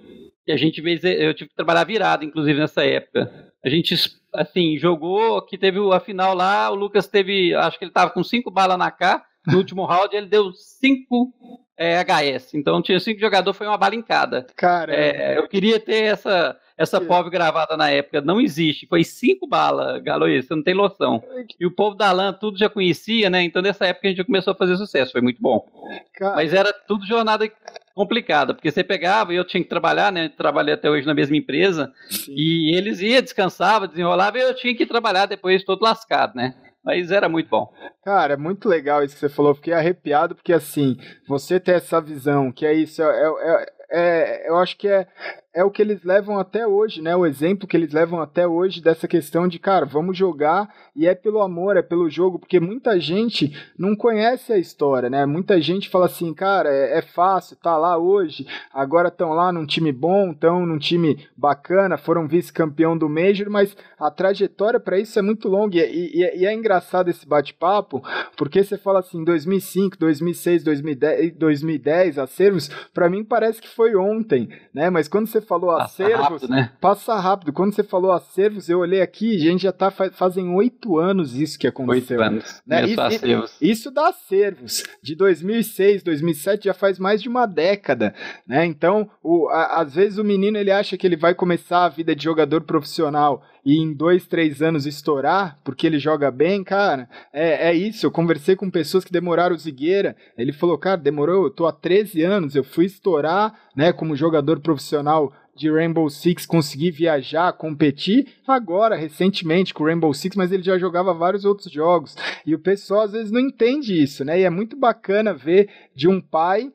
E 0.47 0.51
a 0.51 0.57
gente 0.57 0.79
fez, 0.79 1.03
eu 1.03 1.33
tive 1.33 1.49
que 1.49 1.55
trabalhar 1.55 1.83
virado, 1.85 2.23
inclusive, 2.23 2.59
nessa 2.59 2.85
época. 2.85 3.51
A 3.65 3.69
gente, 3.69 3.95
assim, 4.31 4.77
jogou, 4.77 5.41
que 5.41 5.57
teve 5.57 5.79
a 5.91 5.99
final 5.99 6.35
lá, 6.35 6.69
o 6.69 6.75
Lucas 6.75 7.07
teve, 7.07 7.55
acho 7.55 7.79
que 7.79 7.85
ele 7.85 7.91
tava 7.91 8.11
com 8.11 8.23
cinco 8.23 8.51
balas 8.51 8.77
na 8.77 8.91
cara, 8.91 9.23
no 9.47 9.57
último 9.57 9.85
round 9.85 10.15
ele 10.15 10.27
deu 10.27 10.51
5 10.51 11.33
é, 11.77 12.01
HS. 12.01 12.53
Então 12.53 12.81
tinha 12.81 12.99
cinco 12.99 13.19
jogadores, 13.19 13.57
foi 13.57 13.67
uma 13.67 13.77
bala 13.77 13.95
em 13.95 14.01
cada. 14.01 14.47
Cara. 14.55 14.93
É, 14.95 15.37
eu 15.37 15.47
queria 15.47 15.79
ter 15.79 16.03
essa, 16.03 16.57
essa 16.77 16.99
que... 16.99 17.05
POV 17.05 17.29
gravada 17.29 17.75
na 17.75 17.89
época. 17.89 18.21
Não 18.21 18.39
existe. 18.39 18.87
Foi 18.87 19.03
cinco 19.03 19.47
balas, 19.47 20.01
Galoê, 20.01 20.41
você 20.41 20.55
não 20.55 20.63
tem 20.63 20.73
noção. 20.73 21.21
E 21.59 21.65
o 21.65 21.71
povo 21.71 21.95
da 21.95 22.11
LAN 22.11 22.33
tudo 22.33 22.57
já 22.57 22.69
conhecia, 22.69 23.29
né? 23.29 23.43
Então 23.43 23.61
nessa 23.61 23.85
época 23.85 24.07
a 24.07 24.11
gente 24.11 24.23
começou 24.23 24.53
a 24.53 24.55
fazer 24.55 24.77
sucesso. 24.77 25.11
Foi 25.11 25.21
muito 25.21 25.41
bom. 25.41 25.65
Cara... 26.13 26.35
Mas 26.35 26.53
era 26.53 26.71
tudo 26.71 27.05
jornada 27.05 27.49
complicada, 27.93 28.53
porque 28.53 28.69
você 28.69 28.83
pegava 28.83 29.33
e 29.33 29.37
eu 29.37 29.45
tinha 29.45 29.63
que 29.63 29.69
trabalhar, 29.69 30.11
né? 30.11 30.29
Trabalhei 30.29 30.73
até 30.73 30.89
hoje 30.89 31.07
na 31.07 31.13
mesma 31.13 31.35
empresa. 31.35 31.93
Sim. 32.09 32.33
E 32.35 32.75
eles 32.75 32.99
iam, 33.01 33.21
descansavam, 33.21 33.87
desenrolavam 33.87 34.39
e 34.39 34.43
eu 34.43 34.55
tinha 34.55 34.75
que 34.75 34.85
trabalhar 34.85 35.25
depois 35.25 35.63
todo 35.63 35.81
lascado, 35.81 36.35
né? 36.35 36.53
Mas 36.85 37.11
era 37.11 37.27
muito 37.27 37.49
bom. 37.49 37.73
Cara, 38.03 38.35
é 38.35 38.37
muito 38.37 38.69
legal 38.69 39.03
isso 39.03 39.15
que 39.15 39.19
você 39.19 39.29
falou. 39.29 39.55
Fiquei 39.55 39.73
arrepiado 39.73 40.35
porque, 40.35 40.53
assim, 40.53 40.97
você 41.27 41.59
ter 41.59 41.77
essa 41.77 41.99
visão, 41.99 42.51
que 42.51 42.65
é 42.65 42.73
isso, 42.73 43.01
é, 43.01 43.07
é, 43.09 43.65
é 43.89 44.49
eu 44.49 44.57
acho 44.57 44.77
que 44.77 44.87
é, 44.87 45.07
é 45.55 45.63
o 45.63 45.71
que 45.71 45.81
eles 45.81 46.03
levam 46.03 46.37
até 46.37 46.67
hoje, 46.67 47.01
né? 47.01 47.15
O 47.15 47.25
exemplo 47.25 47.65
que 47.65 47.77
eles 47.77 47.93
levam 47.93 48.19
até 48.19 48.45
hoje 48.45 48.81
dessa 48.81 49.07
questão 49.07 49.47
de, 49.47 49.57
cara, 49.57 49.85
vamos 49.85 50.17
jogar 50.17 50.69
e 50.93 51.07
é 51.07 51.15
pelo 51.15 51.41
amor, 51.41 51.77
é 51.77 51.81
pelo 51.81 52.09
jogo, 52.09 52.37
porque 52.37 52.59
muita 52.59 52.99
gente 52.99 53.55
não 53.79 53.95
conhece 53.95 54.51
a 54.51 54.57
história, 54.57 55.09
né? 55.09 55.25
Muita 55.25 55.61
gente 55.61 55.87
fala 55.87 56.07
assim, 56.07 56.33
cara, 56.33 56.69
é, 56.69 56.97
é 56.97 57.01
fácil, 57.01 57.55
tá 57.55 57.77
lá 57.77 57.97
hoje, 57.97 58.45
agora 58.73 59.07
estão 59.07 59.29
lá 59.29 59.49
num 59.49 59.65
time 59.65 59.93
bom, 59.93 60.31
estão 60.31 60.65
num 60.65 60.77
time 60.77 61.25
bacana, 61.37 61.97
foram 61.97 62.27
vice-campeão 62.27 62.97
do 62.97 63.07
Major, 63.07 63.49
mas 63.49 63.77
a 63.97 64.11
trajetória 64.11 64.79
para 64.79 64.99
isso 64.99 65.17
é 65.17 65.21
muito 65.21 65.47
longa 65.47 65.77
e, 65.77 66.11
e, 66.13 66.41
e 66.41 66.45
é 66.45 66.53
engraçado 66.53 67.09
esse 67.09 67.25
bate-papo, 67.25 68.03
porque 68.35 68.61
você 68.61 68.77
fala 68.77 68.99
assim, 68.99 69.23
2005, 69.23 69.97
2006, 69.97 70.65
2010, 70.65 71.35
2010 71.37 72.19
acervos, 72.19 72.67
para 72.93 73.09
mim 73.09 73.23
parece 73.23 73.61
que 73.61 73.69
foi 73.69 73.95
ontem, 73.95 74.49
né? 74.73 74.89
Mas 74.89 75.07
quando 75.07 75.27
você 75.27 75.44
falou 75.45 75.75
passa 75.75 76.03
acervos, 76.03 76.27
rápido, 76.27 76.47
né? 76.49 76.71
passa 76.81 77.15
rápido. 77.15 77.53
Quando 77.53 77.73
você 77.73 77.83
falou 77.83 78.11
acervos, 78.11 78.69
eu 78.69 78.79
olhei 78.79 79.01
aqui, 79.01 79.35
a 79.35 79.51
gente 79.51 79.63
já 79.63 79.71
tá 79.71 79.91
fazem 79.91 80.49
oito 80.53 80.97
anos 80.97 81.35
isso 81.35 81.57
que 81.57 81.67
aconteceu. 81.67 82.19
Oito 82.19 82.27
anos. 82.27 82.61
Né? 82.65 82.85
Isso, 82.85 83.57
isso 83.61 83.91
dá 83.91 84.09
acervos. 84.09 84.83
De 85.01 85.15
2006, 85.15 86.03
2007 86.03 86.65
já 86.65 86.73
faz 86.73 86.99
mais 86.99 87.21
de 87.21 87.29
uma 87.29 87.45
década, 87.45 88.13
né? 88.47 88.65
Então, 88.65 89.09
o, 89.23 89.47
a, 89.49 89.81
às 89.81 89.95
vezes 89.95 90.17
o 90.17 90.23
menino 90.23 90.57
ele 90.57 90.71
acha 90.71 90.97
que 90.97 91.05
ele 91.05 91.17
vai 91.17 91.33
começar 91.33 91.85
a 91.85 91.89
vida 91.89 92.15
de 92.15 92.23
jogador 92.23 92.61
profissional 92.61 93.43
e 93.65 93.79
em 93.79 93.91
dois, 93.91 94.27
três 94.27 94.61
anos 94.61 94.85
estourar, 94.85 95.57
porque 95.63 95.87
ele 95.87 95.97
joga 95.97 96.29
bem, 96.29 96.63
cara, 96.63 97.09
é, 97.33 97.69
é 97.69 97.73
isso. 97.73 98.05
Eu 98.05 98.11
conversei 98.11 98.55
com 98.55 98.69
pessoas 98.69 99.03
que 99.03 99.11
demoraram 99.11 99.55
o 99.55 99.59
Zigueira, 99.59 100.15
ele 100.37 100.53
falou, 100.53 100.77
cara, 100.77 100.97
demorou, 100.97 101.45
eu 101.45 101.49
tô 101.49 101.65
há 101.65 101.71
13 101.71 102.21
anos, 102.21 102.55
eu 102.55 102.63
fui 102.63 102.85
estourar, 102.85 103.53
né, 103.75 103.91
como 103.91 104.15
jogador 104.15 104.59
profissional 104.59 105.33
de 105.55 105.71
Rainbow 105.71 106.09
Six, 106.09 106.45
consegui 106.45 106.91
viajar, 106.91 107.53
competir, 107.53 108.27
agora, 108.45 108.95
recentemente, 108.95 109.73
com 109.73 109.85
Rainbow 109.85 110.13
Six, 110.13 110.35
mas 110.35 110.51
ele 110.51 110.61
já 110.61 110.77
jogava 110.77 111.13
vários 111.13 111.45
outros 111.45 111.71
jogos. 111.71 112.15
E 112.45 112.53
o 112.53 112.59
pessoal 112.59 113.01
às 113.03 113.13
vezes 113.13 113.31
não 113.31 113.39
entende 113.39 114.01
isso, 114.01 114.25
né? 114.25 114.41
E 114.41 114.43
é 114.43 114.49
muito 114.49 114.75
bacana 114.75 115.33
ver 115.33 115.69
de 115.95 116.09
um 116.09 116.19
pai 116.19 116.71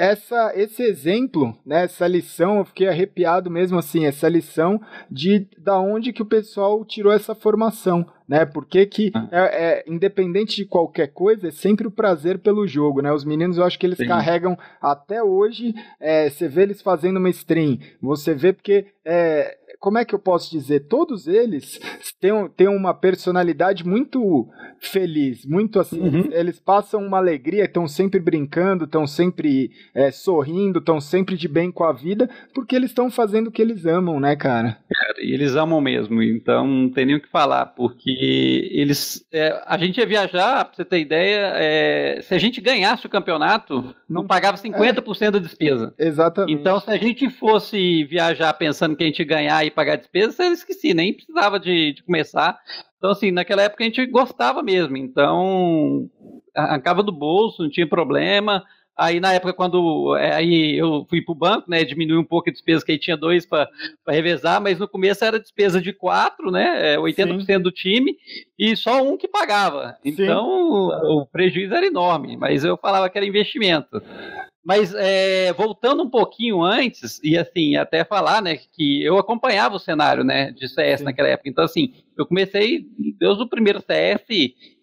essa, 0.00 0.52
esse 0.54 0.82
exemplo, 0.82 1.54
né, 1.64 1.84
essa 1.84 2.06
lição, 2.06 2.56
eu 2.56 2.64
fiquei 2.64 2.88
arrepiado 2.88 3.50
mesmo 3.50 3.78
assim, 3.78 4.06
essa 4.06 4.30
lição 4.30 4.80
de 5.10 5.46
da 5.58 5.78
onde 5.78 6.10
que 6.10 6.22
o 6.22 6.26
pessoal 6.26 6.82
tirou 6.86 7.12
essa 7.12 7.34
formação, 7.34 8.06
né? 8.26 8.46
Porque 8.46 8.86
que 8.86 9.12
ah. 9.14 9.28
é, 9.30 9.40
é, 9.40 9.84
independente 9.86 10.56
de 10.56 10.64
qualquer 10.64 11.08
coisa, 11.08 11.48
é 11.48 11.50
sempre 11.50 11.86
o 11.86 11.90
prazer 11.90 12.38
pelo 12.38 12.66
jogo, 12.66 13.02
né? 13.02 13.12
Os 13.12 13.26
meninos, 13.26 13.58
eu 13.58 13.64
acho 13.64 13.78
que 13.78 13.84
eles 13.84 13.98
Sim. 13.98 14.06
carregam 14.06 14.56
até 14.80 15.22
hoje. 15.22 15.74
É, 16.00 16.30
você 16.30 16.48
vê 16.48 16.62
eles 16.62 16.80
fazendo 16.80 17.18
uma 17.18 17.28
stream, 17.28 17.78
você 18.00 18.32
vê 18.32 18.54
porque 18.54 18.86
é, 19.04 19.58
como 19.80 19.96
é 19.96 20.04
que 20.04 20.14
eu 20.14 20.18
posso 20.18 20.50
dizer? 20.50 20.80
Todos 20.80 21.26
eles 21.26 21.80
têm, 22.20 22.30
têm 22.54 22.68
uma 22.68 22.92
personalidade 22.92 23.84
muito 23.84 24.46
feliz, 24.78 25.44
muito 25.46 25.80
assim. 25.80 26.00
Uhum. 26.00 26.28
Eles 26.30 26.60
passam 26.60 27.02
uma 27.02 27.16
alegria, 27.16 27.64
estão 27.64 27.88
sempre 27.88 28.20
brincando, 28.20 28.84
estão 28.84 29.06
sempre 29.06 29.70
é, 29.94 30.10
sorrindo, 30.10 30.80
estão 30.80 31.00
sempre 31.00 31.34
de 31.34 31.48
bem 31.48 31.72
com 31.72 31.84
a 31.84 31.92
vida, 31.92 32.28
porque 32.54 32.76
eles 32.76 32.90
estão 32.90 33.10
fazendo 33.10 33.48
o 33.48 33.50
que 33.50 33.62
eles 33.62 33.86
amam, 33.86 34.20
né, 34.20 34.36
cara? 34.36 34.76
Cara, 34.92 35.14
e 35.22 35.32
eles 35.32 35.56
amam 35.56 35.80
mesmo, 35.80 36.22
então 36.22 36.66
não 36.66 36.90
tem 36.90 37.06
nem 37.06 37.16
o 37.16 37.20
que 37.20 37.28
falar, 37.28 37.66
porque 37.66 38.68
eles. 38.72 39.26
É, 39.32 39.62
a 39.66 39.78
gente 39.78 39.98
ia 39.98 40.06
viajar, 40.06 40.66
pra 40.66 40.74
você 40.74 40.84
ter 40.84 41.00
ideia, 41.00 41.52
é, 41.54 42.20
se 42.22 42.34
a 42.34 42.38
gente 42.38 42.60
ganhasse 42.60 43.06
o 43.06 43.10
campeonato, 43.10 43.94
não, 44.06 44.26
pagava 44.26 44.58
50% 44.58 45.22
é, 45.22 45.30
da 45.30 45.38
despesa. 45.38 45.94
Exatamente. 45.98 46.52
Então, 46.52 46.80
se 46.80 46.90
a 46.90 46.98
gente 46.98 47.30
fosse 47.30 48.04
viajar 48.04 48.52
pensando 48.54 48.94
que 48.94 49.04
a 49.04 49.06
gente 49.06 49.24
ganhar 49.24 49.64
e 49.64 49.69
pagar 49.70 49.96
despesas, 49.96 50.38
eu 50.38 50.52
esqueci, 50.52 50.92
nem 50.94 51.12
precisava 51.14 51.58
de, 51.58 51.94
de 51.94 52.02
começar. 52.02 52.58
Então, 52.98 53.10
assim, 53.10 53.30
naquela 53.30 53.62
época 53.62 53.82
a 53.82 53.86
gente 53.86 54.04
gostava 54.06 54.62
mesmo. 54.62 54.96
Então, 54.96 56.10
acaba 56.54 57.02
do 57.02 57.12
bolso, 57.12 57.62
não 57.62 57.70
tinha 57.70 57.88
problema. 57.88 58.64
Aí 58.96 59.18
na 59.18 59.32
época, 59.32 59.52
quando 59.52 60.16
é, 60.16 60.34
aí 60.34 60.76
eu 60.76 61.06
fui 61.08 61.22
para 61.22 61.32
o 61.32 61.34
banco, 61.34 61.70
né, 61.70 61.84
diminui 61.84 62.18
um 62.18 62.24
pouco 62.24 62.50
a 62.50 62.52
despesa, 62.52 62.84
que 62.84 62.92
aí 62.92 62.98
tinha 62.98 63.16
dois 63.16 63.46
para 63.46 63.68
revezar, 64.06 64.60
mas 64.60 64.78
no 64.78 64.86
começo 64.86 65.24
era 65.24 65.40
despesa 65.40 65.80
de 65.80 65.92
quatro, 65.92 66.50
né, 66.50 66.96
80% 66.98 67.48
é, 67.48 67.56
Sim. 67.56 67.62
do 67.62 67.72
time, 67.72 68.16
e 68.58 68.76
só 68.76 69.02
um 69.02 69.16
que 69.16 69.26
pagava. 69.26 69.96
Então 70.04 70.90
Sim. 70.90 71.06
o 71.06 71.26
prejuízo 71.26 71.74
era 71.74 71.86
enorme, 71.86 72.36
mas 72.36 72.62
eu 72.64 72.76
falava 72.76 73.08
que 73.08 73.16
era 73.16 73.26
investimento. 73.26 74.02
Mas 74.62 74.94
é, 74.94 75.52
voltando 75.54 76.02
um 76.02 76.10
pouquinho 76.10 76.62
antes, 76.62 77.18
e 77.24 77.38
assim, 77.38 77.76
até 77.76 78.04
falar, 78.04 78.42
né, 78.42 78.56
que 78.56 79.02
eu 79.02 79.16
acompanhava 79.16 79.76
o 79.76 79.80
cenário, 79.80 80.22
né, 80.22 80.52
de 80.52 80.68
CS 80.68 80.98
Sim. 80.98 81.04
naquela 81.06 81.28
época. 81.28 81.48
Então, 81.48 81.64
assim, 81.64 81.94
eu 82.20 82.26
comecei 82.26 82.84
desde 83.18 83.42
o 83.42 83.48
primeiro 83.48 83.80
CS, 83.80 84.26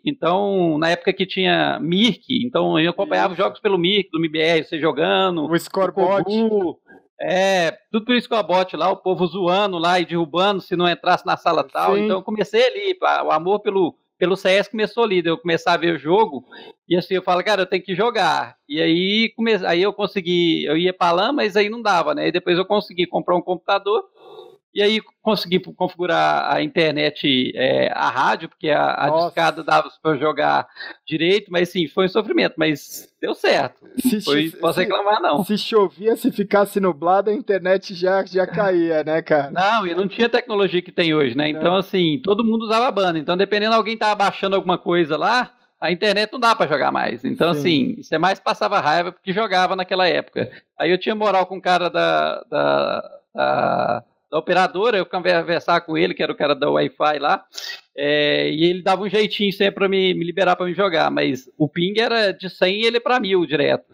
então, 0.06 0.78
na 0.78 0.90
época 0.90 1.12
que 1.12 1.26
tinha 1.26 1.80
Mirk, 1.80 2.24
então 2.46 2.80
eu 2.80 2.92
acompanhava 2.92 3.34
Isso. 3.34 3.42
jogos 3.42 3.60
pelo 3.60 3.78
Mirk, 3.78 4.10
do 4.10 4.20
MBR, 4.20 4.64
você 4.64 4.80
jogando. 4.80 5.46
O 5.46 5.60
Scorebot. 5.60 6.24
É, 7.20 7.72
tudo 7.92 8.06
por 8.06 8.16
isso 8.16 8.30
que 8.30 8.36
o 8.36 8.38
Abote 8.38 8.78
lá, 8.78 8.92
o 8.92 8.98
povo 8.98 9.26
zoando 9.26 9.78
lá 9.78 10.00
e 10.00 10.06
derrubando 10.06 10.62
se 10.62 10.76
não 10.76 10.88
entrasse 10.88 11.26
na 11.26 11.36
sala 11.36 11.64
tal. 11.64 11.96
Sim. 11.96 12.06
Então 12.06 12.18
eu 12.18 12.24
comecei 12.24 12.64
ali, 12.64 12.98
o 13.26 13.32
amor 13.32 13.60
pelo, 13.60 13.96
pelo 14.18 14.36
CS 14.36 14.68
começou 14.68 15.04
ali, 15.04 15.22
eu 15.26 15.38
começar 15.38 15.74
a 15.74 15.78
ver 15.78 15.96
o 15.96 16.00
jogo, 16.00 16.46
e 16.88 16.96
assim, 16.96 17.16
eu 17.16 17.24
falo, 17.24 17.44
cara, 17.44 17.64
eu 17.64 17.66
tenho 17.66 17.84
que 17.84 17.96
jogar. 17.96 18.56
E 18.70 18.80
aí, 18.80 19.34
come... 19.36 19.54
aí 19.66 19.82
eu 19.82 19.92
consegui, 19.94 20.64
eu 20.66 20.78
ia 20.78 20.94
pra 20.94 21.12
LAN, 21.12 21.34
mas 21.34 21.56
aí 21.56 21.70
não 21.70 21.82
dava, 21.82 22.14
né? 22.14 22.28
E 22.28 22.32
depois 22.32 22.58
eu 22.58 22.66
consegui 22.66 23.08
comprar 23.08 23.36
um 23.36 23.42
computador, 23.42 24.04
e 24.78 24.82
aí 24.84 25.02
consegui 25.24 25.60
configurar 25.60 26.54
a 26.54 26.62
internet, 26.62 27.52
é, 27.56 27.92
a 27.96 28.12
rádio, 28.12 28.48
porque 28.48 28.70
a, 28.70 28.94
a 28.94 29.10
discada 29.10 29.64
dava 29.64 29.90
para 30.04 30.16
jogar 30.18 30.68
direito, 31.04 31.52
mas 31.52 31.70
sim, 31.70 31.88
foi 31.88 32.06
um 32.06 32.10
sofrimento, 32.10 32.54
mas 32.58 33.12
deu 33.20 33.34
certo. 33.34 33.82
Se 34.00 34.22
foi, 34.22 34.52
posso 34.52 34.76
se, 34.76 34.82
reclamar, 34.82 35.20
não. 35.20 35.44
Se 35.44 35.58
chovia, 35.58 36.16
se 36.16 36.32
ficasse 36.32 36.80
nublado, 36.80 37.32
a 37.32 37.34
internet 37.34 37.96
já, 37.96 38.24
já 38.24 38.46
caía, 38.48 39.04
né, 39.04 39.20
cara? 39.24 39.50
Não, 39.50 39.88
e 39.88 39.96
não 39.96 40.08
tinha 40.08 40.30
tecnologia 40.30 40.84
que 40.84 40.92
tem 40.92 41.12
hoje, 41.12 41.36
né? 41.36 41.50
Então, 41.50 41.76
assim, 41.76 42.22
todo 42.24 42.46
mundo 42.46 42.66
usava 42.66 42.92
banda. 42.92 43.18
Então, 43.18 43.36
dependendo 43.36 43.72
de 43.72 43.78
alguém 43.78 43.98
tava 43.98 44.14
baixando 44.14 44.56
alguma 44.56 44.78
coisa 44.78 45.18
lá, 45.18 45.56
a 45.82 45.92
internet 45.92 46.32
não 46.32 46.40
dá 46.40 46.56
para 46.56 46.70
jogar 46.70 46.92
mais. 46.92 47.26
Então, 47.26 47.52
Sim. 47.56 47.60
assim, 47.60 48.04
você 48.04 48.20
mais 48.20 48.40
passava 48.40 48.80
raiva 48.80 49.12
porque 49.12 49.34
jogava 49.34 49.76
naquela 49.76 50.08
época. 50.08 50.52
Aí 50.78 50.92
eu 50.92 51.00
tinha 51.00 51.16
moral 51.16 51.48
com 51.48 51.58
o 51.58 51.62
cara 51.62 51.90
da, 51.90 52.44
da, 52.48 53.20
da 53.34 54.04
da 54.30 54.38
operadora, 54.38 54.98
eu 54.98 55.06
conversar 55.06 55.82
com 55.82 55.98
ele, 55.98 56.14
que 56.14 56.24
era 56.24 56.32
o 56.32 56.38
cara 56.38 56.54
da 56.54 56.70
Wi-Fi 56.70 57.20
lá, 57.20 57.46
é, 57.98 58.52
e 58.52 58.64
ele 58.64 58.84
dava 58.84 59.04
um 59.04 59.10
jeitinho 59.10 59.52
sempre 59.52 59.76
para 59.76 59.90
me, 59.90 60.14
me 60.14 60.24
liberar 60.24 60.56
para 60.56 60.68
me 60.68 60.74
jogar, 60.74 61.10
mas 61.10 61.50
o 61.58 61.68
ping 61.68 62.00
era 62.00 62.32
de 62.32 62.50
100 62.50 62.82
e 62.82 62.86
ele 62.86 63.00
para 63.00 63.20
mil 63.20 63.46
direto. 63.46 63.86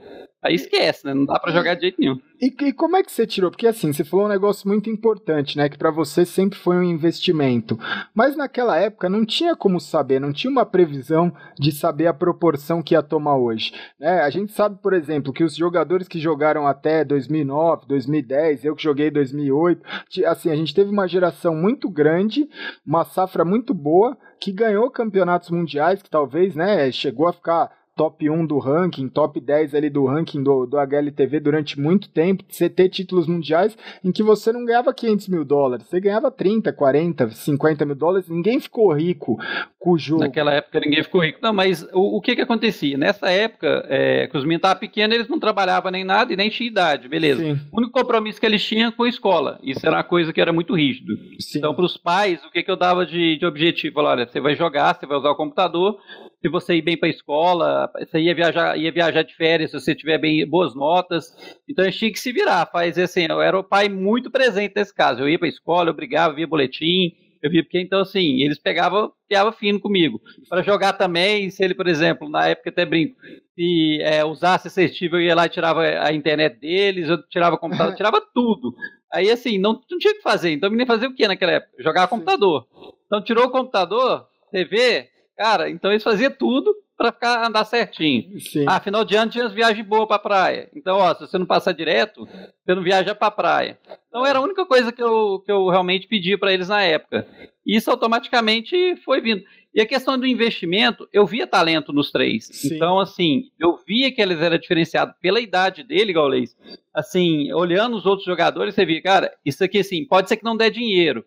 Aí 0.44 0.56
esquece, 0.56 1.06
né? 1.06 1.14
Não 1.14 1.26
dá 1.26 1.40
para 1.40 1.54
jogar 1.54 1.76
de 1.76 1.82
jeito 1.82 2.02
nenhum. 2.02 2.20
E, 2.42 2.48
e, 2.48 2.74
como 2.74 2.98
é 2.98 3.04
que 3.04 3.10
você 3.10 3.26
tirou? 3.26 3.50
Porque 3.50 3.66
assim, 3.66 3.94
você 3.94 4.04
falou 4.04 4.26
um 4.26 4.30
negócio 4.30 4.68
muito 4.68 4.90
importante, 4.90 5.58
né? 5.58 5.70
Que 5.70 5.78
para 5.78 5.90
você 5.90 6.26
sempre 6.26 6.60
foi 6.60 6.76
um 6.76 6.84
investimento. 6.84 7.80
Mas 8.14 8.36
naquela 8.36 8.78
época 8.78 9.08
não 9.08 9.26
tinha 9.26 9.56
como 9.56 9.80
saber, 9.80 10.20
não 10.20 10.34
tinha 10.34 10.52
uma 10.52 10.66
previsão 10.66 11.32
de 11.58 11.72
saber 11.72 12.08
a 12.08 12.14
proporção 12.14 12.84
que 12.84 12.94
ia 12.94 13.02
tomar 13.02 13.38
hoje. 13.38 13.72
Né? 13.98 14.20
A 14.20 14.30
gente 14.30 14.52
sabe, 14.52 14.78
por 14.82 14.92
exemplo, 14.94 15.32
que 15.32 15.46
os 15.46 15.56
jogadores 15.56 16.10
que 16.10 16.20
jogaram 16.20 16.68
até 16.68 17.06
2009, 17.06 17.88
2010, 17.88 18.66
eu 18.66 18.76
que 18.76 18.84
joguei 18.84 19.10
2008, 19.10 19.82
assim, 20.26 20.50
a 20.50 20.56
gente 20.58 20.76
teve 20.76 20.92
uma 20.92 21.08
geração 21.08 21.56
muito 21.56 21.90
grande, 21.90 22.50
uma 22.86 23.06
safra 23.06 23.46
muito 23.46 23.74
boa, 23.74 23.93
que 24.40 24.52
ganhou 24.52 24.90
campeonatos 24.90 25.50
mundiais, 25.50 26.02
que 26.02 26.10
talvez, 26.10 26.56
né, 26.56 26.92
chegou 26.92 27.28
a 27.28 27.34
ficar 27.34 27.72
top 27.96 28.30
1 28.30 28.46
do 28.46 28.58
ranking, 28.58 29.08
top 29.08 29.40
10 29.40 29.76
ali 29.76 29.90
do 29.90 30.06
ranking 30.06 30.42
do, 30.42 30.66
do 30.66 30.78
HLTV 30.78 31.40
durante 31.40 31.80
muito 31.80 32.10
tempo, 32.10 32.44
você 32.48 32.70
ter 32.70 32.90
títulos 32.90 33.28
mundiais 33.28 33.78
em 34.04 34.12
que 34.12 34.24
você 34.24 34.52
não 34.52 34.66
ganhava 34.66 34.94
500 34.94 35.28
mil 35.28 35.46
dólares, 35.46 35.86
você 35.86 36.00
ganhava 36.00 36.32
30, 36.32 36.74
40, 36.74 37.30
50 37.30 37.86
mil 37.86 37.96
dólares, 37.96 38.28
ninguém 38.30 38.60
ficou 38.60 38.92
rico 38.94 39.38
com 39.80 39.92
o 39.92 39.98
jogo. 39.98 40.22
Naquela 40.22 40.54
época 40.54 40.80
ninguém 40.80 41.04
ficou 41.04 41.22
rico. 41.22 41.40
Não, 41.42 41.54
mas 41.54 41.84
o, 41.94 42.18
o 42.18 42.22
que 42.22 42.36
que 42.36 42.42
acontecia? 42.42 42.98
Nessa 42.98 43.30
época, 43.30 43.86
é, 43.88 44.28
que 44.28 44.38
os 44.38 44.44
meninos 44.44 44.60
estavam 44.60 44.80
pequenos, 44.80 45.16
eles 45.16 45.28
não 45.28 45.40
trabalhavam 45.40 45.92
nem 45.92 46.04
nada 46.04 46.34
e 46.34 46.36
nem 46.36 46.50
tinha 46.50 46.70
idade, 46.70 47.08
beleza. 47.08 47.42
Sim. 47.42 47.60
O 47.72 47.78
único 47.78 47.94
compromisso 47.94 48.40
que 48.40 48.46
eles 48.46 48.64
tinham 48.64 48.92
com 48.92 49.04
a 49.04 49.10
escola, 49.10 49.60
isso 49.62 49.86
era 49.86 49.98
uma 49.98 50.04
coisa 50.04 50.34
que 50.34 50.42
era 50.42 50.52
muito 50.52 50.76
rígido. 50.76 51.16
Sim. 51.40 51.60
Então, 51.60 51.76
para 51.76 51.86
os 51.86 51.98
pais, 51.98 52.44
o 52.44 52.50
que 52.50 52.64
que 52.64 52.72
eu 52.72 52.78
dava 52.78 53.06
de, 53.06 53.38
de 53.38 53.46
objetivo? 53.46 54.00
Olha, 54.00 54.26
você 54.26 54.40
vai 54.40 54.56
jogar, 54.56 54.96
você 54.96 55.06
vai 55.06 55.18
usar 55.18 55.30
o 55.30 55.36
computador, 55.36 56.00
se 56.44 56.50
você 56.50 56.76
ir 56.76 56.82
bem 56.82 56.98
para 56.98 57.08
a 57.08 57.12
escola, 57.12 57.90
você 57.98 58.20
ia 58.20 58.36
viajar, 58.36 58.78
ia 58.78 58.92
viajar 58.92 59.24
de 59.24 59.34
férias, 59.34 59.72
se 59.72 59.80
você 59.80 59.96
tiver 59.96 60.18
bem 60.18 60.46
boas 60.46 60.76
notas. 60.76 61.34
Então 61.70 61.86
a 61.86 61.90
gente 61.90 62.00
tinha 62.00 62.12
que 62.12 62.20
se 62.20 62.34
virar, 62.34 62.70
faz 62.70 63.00
assim, 63.00 63.28
eu 63.30 63.42
era 63.42 63.58
o 63.58 63.64
pai 63.64 63.88
muito 63.88 64.30
presente 64.30 64.74
nesse 64.76 64.94
caso. 64.94 65.22
Eu 65.22 65.30
ia 65.30 65.40
para 65.40 65.48
a 65.48 65.50
escola, 65.50 65.90
eu 65.90 65.94
brigava, 65.94 66.36
via 66.36 66.46
boletim, 66.46 67.14
eu 67.42 67.50
via 67.50 67.64
porque 67.64 67.80
então 67.80 68.02
assim, 68.02 68.42
eles 68.42 68.60
pegavam, 68.60 69.14
piava 69.26 69.54
fino 69.54 69.80
comigo. 69.80 70.20
Para 70.50 70.62
jogar 70.62 70.92
também, 70.92 71.50
se 71.50 71.64
ele, 71.64 71.74
por 71.74 71.88
exemplo, 71.88 72.28
na 72.28 72.46
época 72.50 72.72
até 72.72 72.86
brinco, 72.86 73.16
se 73.56 74.02
é, 74.02 74.26
usasse 74.26 74.68
assistível, 74.68 75.20
eu 75.20 75.28
ia 75.28 75.36
lá 75.36 75.46
e 75.46 75.50
tirava 75.50 75.82
a 75.82 76.12
internet 76.12 76.60
deles, 76.60 77.08
eu 77.08 77.26
tirava 77.30 77.56
o 77.56 77.60
computador, 77.60 77.96
tirava 77.96 78.22
tudo. 78.34 78.76
Aí 79.14 79.32
assim, 79.32 79.58
não, 79.58 79.80
não 79.90 79.98
tinha 79.98 80.12
o 80.12 80.18
que 80.18 80.22
fazer. 80.22 80.52
Então 80.52 80.70
nem 80.70 80.86
fazer 80.86 81.08
o 81.08 81.16
que 81.16 81.26
naquela 81.26 81.54
época? 81.54 81.82
Jogar 81.82 82.08
computador. 82.10 82.68
Então 83.06 83.24
tirou 83.24 83.46
o 83.46 83.52
computador, 83.52 84.28
TV, 84.52 85.13
Cara, 85.38 85.70
então 85.70 85.92
eles 85.92 86.04
faziam 86.04 86.32
tudo 86.32 86.74
para 86.96 87.12
ficar 87.12 87.46
andar 87.46 87.66
certinho. 87.66 88.40
Sim. 88.40 88.66
Ah, 88.68 88.80
final 88.80 89.04
de 89.04 89.16
ano 89.16 89.32
tinha 89.32 89.46
as 89.46 89.54
viagens 89.54 89.86
boas 89.86 90.08
para 90.08 90.20
praia. 90.20 90.70
Então, 90.76 90.98
ó, 90.98 91.14
se 91.14 91.22
você 91.22 91.38
não 91.38 91.46
passar 91.46 91.72
direto, 91.74 92.26
você 92.26 92.76
não 92.76 92.84
viaja 92.84 93.16
para 93.16 93.32
praia. 93.32 93.78
Então 94.08 94.26
era 94.26 94.40
a 94.40 94.42
única 94.42 94.66
coisa 94.66 94.92
que 94.92 95.02
eu, 95.02 95.42
que 95.44 95.52
eu 95.52 95.68
realmente 95.70 96.08
pedi 96.08 96.38
para 96.38 96.54
eles 96.54 96.70
na 96.70 96.84
época. 96.84 97.28
Isso 97.66 97.90
automaticamente 97.90 98.96
foi 98.98 99.22
vindo. 99.22 99.44
E 99.74 99.82
a 99.82 99.88
questão 99.88 100.20
do 100.20 100.28
investimento, 100.28 101.10
eu 101.12 101.26
via 101.26 101.48
talento 101.48 101.92
nos 101.92 102.12
três. 102.12 102.46
Sim. 102.46 102.76
Então, 102.76 103.00
assim, 103.00 103.46
eu 103.60 103.80
via 103.88 104.12
que 104.12 104.22
eles 104.22 104.40
eram 104.40 104.58
diferenciados 104.60 105.16
pela 105.20 105.42
idade 105.42 105.84
dele, 105.84 106.14
Gaulês. 106.14 106.56
Assim, 106.94 107.52
olhando 107.52 107.98
os 107.98 108.06
outros 108.06 108.26
jogadores, 108.26 108.76
você 108.76 108.86
via, 108.86 109.02
cara, 109.02 109.34
isso 109.44 109.64
aqui, 109.64 109.80
assim, 109.80 110.06
pode 110.06 110.30
ser 110.30 110.38
que 110.38 110.44
não 110.44 110.56
dê 110.56 110.70
dinheiro. 110.70 111.26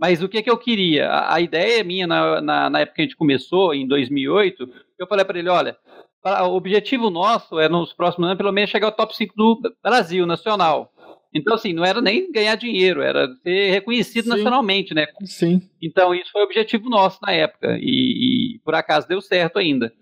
Mas 0.00 0.22
o 0.22 0.28
que, 0.28 0.42
que 0.42 0.50
eu 0.50 0.56
queria? 0.56 1.08
A, 1.10 1.34
a 1.34 1.40
ideia 1.42 1.84
minha, 1.84 2.06
na, 2.06 2.40
na, 2.40 2.70
na, 2.70 2.80
época 2.80 2.96
que 2.96 3.02
a 3.02 3.04
gente 3.04 3.16
começou, 3.16 3.74
em 3.74 3.86
2008, 3.86 4.66
eu 4.98 5.06
falei 5.06 5.26
para 5.26 5.38
ele: 5.38 5.50
olha, 5.50 5.76
o 6.24 6.56
objetivo 6.56 7.10
nosso 7.10 7.60
é 7.60 7.68
nos 7.68 7.92
próximos 7.92 8.26
anos, 8.26 8.38
pelo 8.38 8.50
menos, 8.50 8.70
chegar 8.70 8.86
ao 8.86 8.92
top 8.92 9.14
5 9.14 9.34
do 9.36 9.60
Brasil, 9.82 10.24
nacional. 10.24 10.90
Então, 11.32 11.54
assim, 11.54 11.72
não 11.72 11.84
era 11.84 12.00
nem 12.00 12.32
ganhar 12.32 12.56
dinheiro, 12.56 13.02
era 13.02 13.28
ser 13.42 13.70
reconhecido 13.70 14.24
Sim. 14.24 14.30
nacionalmente, 14.30 14.94
né? 14.94 15.06
Sim. 15.24 15.60
Então, 15.80 16.12
isso 16.12 16.32
foi 16.32 16.42
o 16.42 16.44
objetivo 16.44 16.88
nosso 16.88 17.18
na 17.24 17.32
época, 17.32 17.78
e, 17.80 18.56
e 18.56 18.58
por 18.64 18.74
acaso 18.74 19.06
deu 19.06 19.20
certo 19.20 19.58
ainda. 19.58 19.92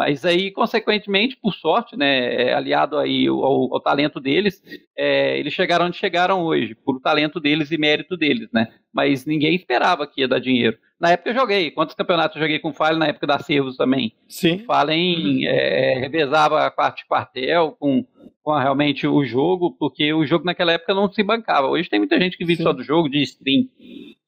Mas 0.00 0.24
aí, 0.24 0.50
consequentemente, 0.50 1.36
por 1.36 1.52
sorte, 1.52 1.94
né, 1.94 2.34
é, 2.34 2.54
aliado 2.54 2.96
aí 2.96 3.26
ao, 3.26 3.74
ao 3.74 3.80
talento 3.82 4.18
deles, 4.18 4.62
é, 4.96 5.38
eles 5.38 5.52
chegaram 5.52 5.84
onde 5.84 5.98
chegaram 5.98 6.42
hoje, 6.42 6.74
por 6.74 6.98
talento 7.02 7.38
deles 7.38 7.70
e 7.70 7.76
mérito 7.76 8.16
deles, 8.16 8.48
né? 8.50 8.68
Mas 8.90 9.26
ninguém 9.26 9.54
esperava 9.54 10.06
que 10.06 10.22
ia 10.22 10.26
dar 10.26 10.40
dinheiro. 10.40 10.78
Na 10.98 11.10
época 11.10 11.28
eu 11.28 11.34
joguei. 11.34 11.70
Quantos 11.70 11.94
campeonatos 11.94 12.36
eu 12.36 12.42
joguei 12.42 12.58
com 12.58 12.72
Fallen 12.72 12.98
na 12.98 13.08
época 13.08 13.26
da 13.26 13.38
Servos 13.40 13.76
também? 13.76 14.14
Sim. 14.26 14.60
Fallen 14.60 15.46
é, 15.46 15.98
revezava 15.98 16.64
a 16.64 16.70
parte 16.70 17.02
de 17.02 17.06
quartel 17.06 17.76
com, 17.78 18.02
com 18.42 18.52
a, 18.52 18.62
realmente 18.62 19.06
o 19.06 19.22
jogo, 19.22 19.76
porque 19.78 20.14
o 20.14 20.24
jogo 20.24 20.46
naquela 20.46 20.72
época 20.72 20.94
não 20.94 21.12
se 21.12 21.22
bancava. 21.22 21.68
Hoje 21.68 21.90
tem 21.90 21.98
muita 21.98 22.18
gente 22.18 22.38
que 22.38 22.44
vive 22.46 22.56
Sim. 22.56 22.62
só 22.62 22.72
do 22.72 22.82
jogo, 22.82 23.10
de 23.10 23.20
stream. 23.20 23.66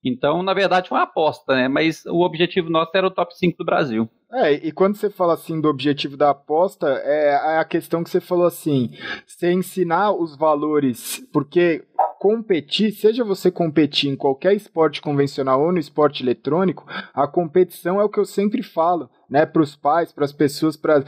Então, 0.05 0.43
na 0.43 0.53
verdade, 0.53 0.91
foi 0.91 0.99
uma 0.99 1.05
aposta, 1.05 1.55
né? 1.55 1.67
Mas 1.67 2.05
o 2.05 2.21
objetivo 2.21 2.69
nosso 2.69 2.91
era 2.95 3.07
o 3.07 3.11
top 3.11 3.35
5 3.35 3.57
do 3.57 3.65
Brasil. 3.65 4.11
É, 4.35 4.53
e 4.53 4.73
quando 4.73 4.97
você 4.97 5.11
fala 5.11 5.35
assim 5.35 5.61
do 5.61 5.69
objetivo 5.69 6.17
da 6.17 6.31
aposta, 6.31 6.87
é 7.05 7.59
a 7.59 7.65
questão 7.65 8.03
que 8.03 8.09
você 8.09 8.21
falou 8.21 8.47
assim: 8.47 8.91
você 9.27 9.53
ensinar 9.53 10.13
os 10.13 10.35
valores, 10.35 11.23
porque 11.31 11.85
competir, 12.19 12.93
seja 12.93 13.25
você 13.25 13.51
competir 13.51 14.11
em 14.11 14.17
qualquer 14.17 14.55
esporte 14.55 15.01
convencional 15.03 15.61
ou 15.61 15.73
no 15.73 15.79
esporte 15.79 16.23
eletrônico, 16.23 16.87
a 17.13 17.27
competição 17.27 18.01
é 18.01 18.05
o 18.05 18.09
que 18.09 18.21
eu 18.21 18.25
sempre 18.25 18.63
falo, 18.63 19.11
né, 19.29 19.47
para 19.47 19.63
os 19.63 19.75
pais, 19.75 20.13
para 20.13 20.25
as 20.25 20.33
pessoas, 20.33 20.77
para 20.77 21.05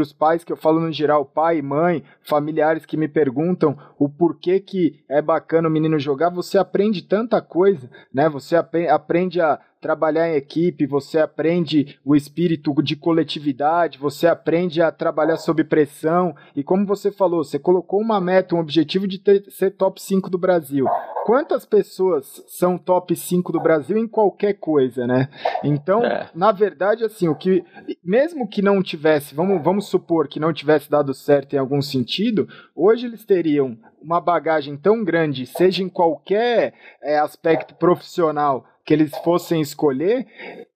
os 0.00 0.12
pais 0.12 0.44
que 0.44 0.52
eu 0.52 0.56
falo 0.56 0.80
no 0.80 0.92
geral, 0.92 1.24
pai, 1.24 1.62
mãe, 1.62 2.04
familiares 2.22 2.84
que 2.84 2.96
me 2.96 3.08
perguntam 3.08 3.76
o 3.98 4.08
porquê 4.08 4.60
que 4.60 5.02
é 5.08 5.22
bacana 5.22 5.68
o 5.68 5.70
menino 5.70 5.98
jogar, 5.98 6.30
você 6.30 6.58
aprende 6.58 7.02
tanta 7.02 7.40
coisa, 7.40 7.90
né? 8.12 8.28
Você 8.28 8.54
aprende 8.54 9.40
a 9.40 9.58
trabalhar 9.84 10.30
em 10.30 10.36
equipe, 10.36 10.86
você 10.86 11.18
aprende 11.18 11.98
o 12.02 12.16
espírito 12.16 12.74
de 12.82 12.96
coletividade, 12.96 13.98
você 13.98 14.26
aprende 14.26 14.80
a 14.80 14.90
trabalhar 14.90 15.36
sob 15.36 15.62
pressão. 15.62 16.34
E 16.56 16.62
como 16.62 16.86
você 16.86 17.12
falou, 17.12 17.44
você 17.44 17.58
colocou 17.58 18.00
uma 18.00 18.18
meta, 18.18 18.54
um 18.54 18.60
objetivo 18.60 19.06
de 19.06 19.18
ter, 19.18 19.44
ser 19.50 19.72
top 19.72 20.00
5 20.00 20.23
do 20.28 20.38
Brasil. 20.38 20.86
Quantas 21.24 21.64
pessoas 21.64 22.44
são 22.46 22.76
top 22.76 23.16
5 23.16 23.50
do 23.50 23.60
Brasil 23.60 23.96
em 23.96 24.06
qualquer 24.06 24.54
coisa, 24.54 25.06
né? 25.06 25.28
Então, 25.62 26.04
é. 26.04 26.28
na 26.34 26.52
verdade, 26.52 27.04
assim, 27.04 27.28
o 27.28 27.34
que. 27.34 27.64
Mesmo 28.04 28.46
que 28.46 28.60
não 28.60 28.82
tivesse, 28.82 29.34
vamos, 29.34 29.62
vamos 29.62 29.86
supor 29.86 30.28
que 30.28 30.38
não 30.38 30.52
tivesse 30.52 30.90
dado 30.90 31.14
certo 31.14 31.54
em 31.54 31.58
algum 31.58 31.80
sentido, 31.80 32.46
hoje 32.74 33.06
eles 33.06 33.24
teriam 33.24 33.78
uma 34.02 34.20
bagagem 34.20 34.76
tão 34.76 35.02
grande, 35.02 35.46
seja 35.46 35.82
em 35.82 35.88
qualquer 35.88 36.74
é, 37.02 37.18
aspecto 37.18 37.74
profissional, 37.74 38.66
que 38.84 38.92
eles 38.92 39.10
fossem 39.24 39.60
escolher 39.60 40.26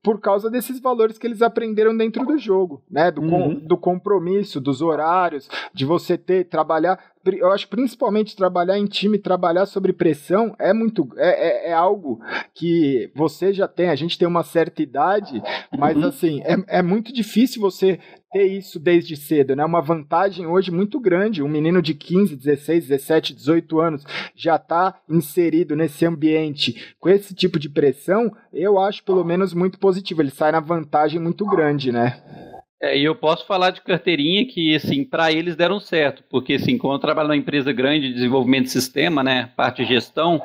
por 0.02 0.20
causa 0.20 0.50
desses 0.50 0.80
valores 0.80 1.18
que 1.18 1.26
eles 1.26 1.42
aprenderam 1.42 1.94
dentro 1.94 2.24
do 2.24 2.38
jogo, 2.38 2.82
né? 2.90 3.10
Do, 3.10 3.20
uhum. 3.20 3.28
com, 3.28 3.54
do 3.54 3.76
compromisso, 3.76 4.60
dos 4.60 4.80
horários, 4.80 5.48
de 5.74 5.84
você 5.84 6.16
ter, 6.16 6.44
trabalhar. 6.44 6.98
Eu 7.26 7.52
acho 7.52 7.68
principalmente 7.68 8.34
trabalhar 8.34 8.78
em 8.78 8.86
time, 8.86 9.18
trabalhar 9.18 9.66
sobre 9.66 9.92
pressão 9.92 10.54
é 10.58 10.72
muito. 10.72 11.06
É, 11.16 11.68
é, 11.68 11.70
é 11.70 11.72
algo 11.74 12.20
que 12.54 13.10
você 13.14 13.52
já 13.52 13.68
tem, 13.68 13.90
a 13.90 13.94
gente 13.94 14.16
tem 14.16 14.26
uma 14.26 14.42
certa 14.42 14.82
idade, 14.82 15.42
mas 15.76 15.96
uhum. 15.96 16.06
assim, 16.06 16.40
é, 16.42 16.78
é 16.78 16.82
muito 16.82 17.12
difícil 17.12 17.60
você 17.60 17.98
ter 18.32 18.46
isso 18.46 18.78
desde 18.78 19.16
cedo, 19.16 19.56
né? 19.56 19.64
Uma 19.64 19.80
vantagem 19.80 20.46
hoje 20.46 20.70
muito 20.70 21.00
grande. 21.00 21.42
Um 21.42 21.48
menino 21.48 21.80
de 21.80 21.94
15, 21.94 22.36
16, 22.36 22.88
17, 22.88 23.34
18 23.34 23.80
anos 23.80 24.04
já 24.34 24.56
está 24.56 25.00
inserido 25.08 25.74
nesse 25.74 26.04
ambiente 26.04 26.94
com 26.98 27.08
esse 27.08 27.34
tipo 27.34 27.58
de 27.58 27.68
pressão, 27.68 28.34
eu 28.52 28.78
acho 28.78 29.04
pelo 29.04 29.24
menos 29.24 29.54
muito 29.54 29.78
positivo. 29.78 30.22
Ele 30.22 30.30
sai 30.30 30.52
na 30.52 30.60
vantagem 30.60 31.20
muito 31.20 31.46
grande, 31.46 31.92
né? 31.92 32.47
É, 32.80 32.96
e 32.96 33.02
eu 33.02 33.14
posso 33.16 33.44
falar 33.44 33.70
de 33.70 33.80
carteirinha 33.80 34.46
que, 34.46 34.74
assim, 34.76 35.02
para 35.02 35.32
eles 35.32 35.56
deram 35.56 35.80
certo, 35.80 36.22
porque, 36.30 36.54
assim, 36.54 36.78
quando 36.78 36.94
eu 36.94 37.00
trabalho 37.00 37.26
numa 37.26 37.36
empresa 37.36 37.72
grande 37.72 38.06
de 38.06 38.14
desenvolvimento 38.14 38.64
de 38.64 38.70
sistema, 38.70 39.20
né, 39.24 39.50
parte 39.56 39.82
de 39.82 39.88
gestão, 39.88 40.40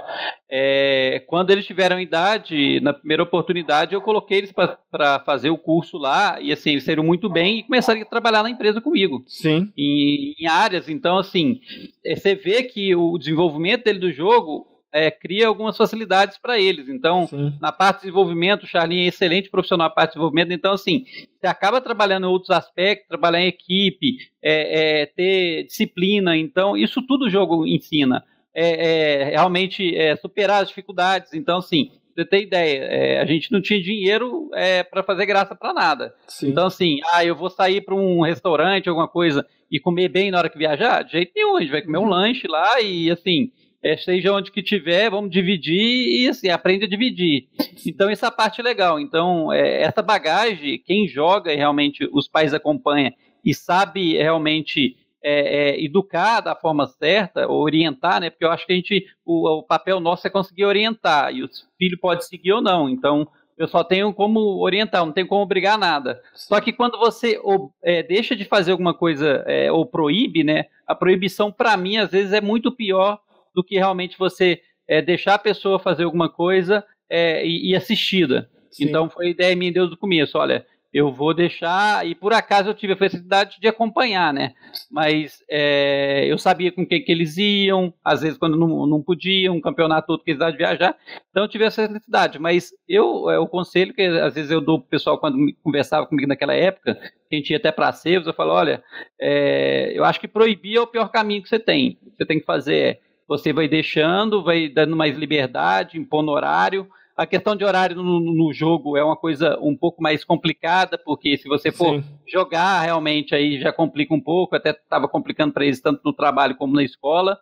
é, 0.49 1.23
quando 1.27 1.51
eles 1.51 1.65
tiveram 1.65 1.99
idade, 1.99 2.79
na 2.81 2.91
primeira 2.91 3.21
oportunidade, 3.21 3.93
eu 3.93 4.01
coloquei 4.01 4.39
eles 4.39 4.51
para 4.51 5.19
fazer 5.19 5.51
o 5.51 5.57
curso 5.59 5.95
lá, 5.99 6.41
e, 6.41 6.51
assim, 6.51 6.71
eles 6.71 6.83
saíram 6.83 7.03
muito 7.03 7.29
bem 7.29 7.59
e 7.59 7.63
começaram 7.63 8.01
a 8.01 8.05
trabalhar 8.05 8.41
na 8.41 8.49
empresa 8.49 8.81
comigo. 8.81 9.23
Sim. 9.27 9.71
Em, 9.77 10.33
em 10.39 10.47
áreas, 10.47 10.89
então, 10.89 11.19
assim, 11.19 11.59
é, 12.03 12.15
você 12.15 12.33
vê 12.33 12.63
que 12.63 12.95
o 12.95 13.15
desenvolvimento 13.19 13.83
dele 13.83 13.99
do 13.99 14.11
jogo 14.11 14.72
é, 14.93 15.09
cria 15.09 15.47
algumas 15.47 15.75
facilidades 15.75 16.37
para 16.37 16.59
eles. 16.59 16.87
Então, 16.87 17.25
Sim. 17.25 17.53
na 17.59 17.71
parte 17.71 17.97
de 17.97 18.01
desenvolvimento, 18.03 18.63
o 18.63 18.67
Charlinho 18.67 19.05
é 19.05 19.07
excelente 19.07 19.49
profissional 19.49 19.87
na 19.87 19.93
parte 19.93 20.11
de 20.11 20.13
desenvolvimento. 20.13 20.53
Então, 20.53 20.73
assim, 20.73 21.05
você 21.41 21.47
acaba 21.47 21.81
trabalhando 21.81 22.27
em 22.27 22.29
outros 22.29 22.51
aspectos, 22.51 23.07
trabalhar 23.07 23.41
em 23.41 23.47
equipe, 23.47 24.17
é, 24.41 25.01
é, 25.01 25.05
ter 25.07 25.63
disciplina. 25.63 26.37
Então, 26.37 26.77
isso 26.77 27.01
tudo 27.01 27.25
o 27.25 27.29
jogo 27.29 27.65
ensina. 27.65 28.23
É, 28.55 28.67
é, 28.67 29.23
realmente 29.31 29.97
é, 29.97 30.15
superar 30.15 30.61
as 30.61 30.67
dificuldades. 30.67 31.33
Então, 31.33 31.57
assim, 31.57 31.89
você 32.15 32.23
ter 32.23 32.43
ideia, 32.43 33.19
a 33.19 33.25
gente 33.25 33.51
não 33.51 33.59
tinha 33.59 33.81
dinheiro 33.81 34.51
para 34.91 35.01
fazer 35.01 35.25
graça 35.25 35.55
para 35.55 35.73
nada. 35.73 36.13
Sim. 36.27 36.49
Então, 36.49 36.67
assim, 36.67 36.99
ah, 37.11 37.25
eu 37.25 37.35
vou 37.35 37.49
sair 37.49 37.81
para 37.81 37.95
um 37.95 38.21
restaurante, 38.21 38.87
alguma 38.87 39.07
coisa, 39.07 39.43
e 39.71 39.79
comer 39.79 40.09
bem 40.09 40.29
na 40.29 40.37
hora 40.37 40.49
que 40.49 40.57
viajar? 40.59 41.01
De 41.01 41.13
jeito 41.13 41.31
nenhum, 41.35 41.57
a 41.57 41.61
gente 41.61 41.71
vai 41.71 41.81
comer 41.81 41.97
um 41.97 42.03
uhum. 42.03 42.09
lanche 42.09 42.47
lá 42.47 42.79
e, 42.79 43.09
assim, 43.09 43.51
é, 43.83 43.97
seja 43.97 44.31
onde 44.31 44.51
que 44.51 44.63
tiver, 44.63 45.09
vamos 45.09 45.29
dividir 45.29 46.21
e 46.21 46.29
assim, 46.29 46.49
aprende 46.49 46.85
a 46.85 46.89
dividir. 46.89 47.49
Então, 47.85 48.09
essa 48.09 48.31
parte 48.31 48.61
é 48.61 48.63
legal. 48.63 48.97
Então, 48.97 49.51
é, 49.51 49.81
essa 49.81 50.01
bagagem, 50.01 50.81
quem 50.85 51.07
joga 51.07 51.51
e 51.51 51.57
realmente 51.57 52.07
os 52.13 52.27
pais 52.27 52.53
acompanha 52.53 53.13
e 53.43 53.53
sabe 53.53 54.13
realmente 54.13 54.95
é, 55.21 55.71
é, 55.71 55.83
educar 55.83 56.39
da 56.39 56.55
forma 56.55 56.87
certa, 56.87 57.49
orientar, 57.49 58.21
né? 58.21 58.29
Porque 58.29 58.45
eu 58.45 58.51
acho 58.51 58.65
que 58.65 58.71
a 58.71 58.75
gente, 58.75 59.05
o, 59.25 59.59
o 59.59 59.63
papel 59.63 59.99
nosso 59.99 60.25
é 60.25 60.29
conseguir 60.29 60.63
orientar, 60.63 61.33
e 61.33 61.43
o 61.43 61.49
filho 61.77 61.97
pode 61.99 62.25
seguir 62.25 62.53
ou 62.53 62.61
não. 62.61 62.89
Então, 62.89 63.27
eu 63.57 63.67
só 63.67 63.83
tenho 63.83 64.13
como 64.13 64.39
orientar, 64.61 65.05
não 65.05 65.11
tenho 65.11 65.27
como 65.27 65.43
obrigar 65.43 65.77
nada. 65.77 66.21
Só 66.33 66.59
que 66.59 66.73
quando 66.73 66.97
você 66.97 67.39
é, 67.81 68.01
deixa 68.01 68.35
de 68.35 68.45
fazer 68.45 68.71
alguma 68.71 68.93
coisa 68.93 69.43
é, 69.45 69.71
ou 69.71 69.85
proíbe, 69.85 70.43
né? 70.43 70.65
A 70.87 70.95
proibição, 70.95 71.51
para 71.51 71.75
mim, 71.77 71.97
às 71.97 72.11
vezes 72.11 72.33
é 72.33 72.41
muito 72.41 72.71
pior 72.71 73.19
do 73.53 73.63
que 73.63 73.75
realmente 73.75 74.17
você 74.17 74.61
é, 74.87 75.01
deixar 75.01 75.35
a 75.35 75.39
pessoa 75.39 75.79
fazer 75.79 76.03
alguma 76.03 76.29
coisa 76.29 76.83
é, 77.09 77.45
e, 77.45 77.71
e 77.71 77.75
assistida. 77.75 78.49
Sim. 78.71 78.85
Então 78.85 79.09
foi 79.09 79.27
a 79.27 79.29
ideia 79.29 79.55
minha 79.55 79.71
desde 79.71 79.93
o 79.93 79.97
começo, 79.97 80.37
olha, 80.37 80.65
eu 80.93 81.11
vou 81.11 81.33
deixar, 81.33 82.05
e 82.05 82.13
por 82.13 82.33
acaso 82.33 82.69
eu 82.69 82.73
tive 82.73 82.93
a 82.93 82.97
felicidade 82.97 83.59
de 83.59 83.67
acompanhar, 83.67 84.31
né? 84.31 84.53
Mas 84.91 85.43
é, 85.49 86.27
eu 86.27 86.37
sabia 86.37 86.71
com 86.71 86.85
quem 86.85 87.03
que 87.03 87.11
eles 87.11 87.35
iam, 87.35 87.91
às 88.05 88.21
vezes 88.21 88.37
quando 88.37 88.55
não, 88.55 88.85
não 88.85 89.01
podiam, 89.01 89.55
um 89.55 89.61
campeonato 89.61 90.05
todo 90.05 90.23
que 90.23 90.31
eles 90.31 90.51
de 90.51 90.57
viajar, 90.57 90.95
então 91.31 91.43
eu 91.43 91.49
tive 91.49 91.63
essa 91.63 91.87
felicidade. 91.87 92.37
Mas 92.37 92.71
eu, 92.87 93.27
é, 93.31 93.39
o 93.39 93.47
conselho 93.47 93.91
que 93.91 94.03
às 94.03 94.35
vezes 94.35 94.51
eu 94.51 94.61
dou 94.61 94.79
pro 94.79 94.89
pessoal 94.89 95.17
quando 95.17 95.37
conversava 95.63 96.05
comigo 96.05 96.27
naquela 96.27 96.53
época, 96.53 96.93
que 97.27 97.35
a 97.35 97.39
gente 97.39 97.49
ia 97.49 97.57
até 97.57 97.71
para 97.71 97.91
Sevos, 97.91 98.27
eu 98.27 98.33
falo, 98.33 98.51
olha, 98.51 98.83
é, 99.19 99.91
eu 99.95 100.05
acho 100.05 100.19
que 100.19 100.27
proibir 100.27 100.77
é 100.77 100.81
o 100.81 100.87
pior 100.87 101.09
caminho 101.09 101.41
que 101.41 101.49
você 101.49 101.59
tem. 101.59 101.97
O 102.03 102.11
que 102.11 102.17
você 102.17 102.25
tem 102.25 102.39
que 102.39 102.45
fazer 102.45 102.75
é 102.75 102.99
você 103.37 103.51
vai 103.51 103.67
deixando, 103.67 104.43
vai 104.43 104.69
dando 104.69 104.95
mais 104.95 105.17
liberdade, 105.17 105.97
impondo 105.97 106.31
horário. 106.31 106.87
A 107.15 107.25
questão 107.25 107.55
de 107.55 107.63
horário 107.63 107.95
no, 107.95 108.19
no 108.19 108.53
jogo 108.53 108.97
é 108.97 109.03
uma 109.03 109.15
coisa 109.15 109.57
um 109.59 109.75
pouco 109.75 110.01
mais 110.01 110.23
complicada, 110.23 110.97
porque 110.97 111.37
se 111.37 111.47
você 111.47 111.71
for 111.71 111.95
Sim. 111.95 112.03
jogar 112.27 112.81
realmente 112.81 113.35
aí 113.35 113.59
já 113.59 113.71
complica 113.71 114.13
um 114.13 114.21
pouco, 114.21 114.55
até 114.55 114.71
estava 114.71 115.07
complicando 115.07 115.53
para 115.53 115.65
eles 115.65 115.81
tanto 115.81 116.01
no 116.03 116.13
trabalho 116.13 116.55
como 116.55 116.75
na 116.75 116.83
escola. 116.83 117.37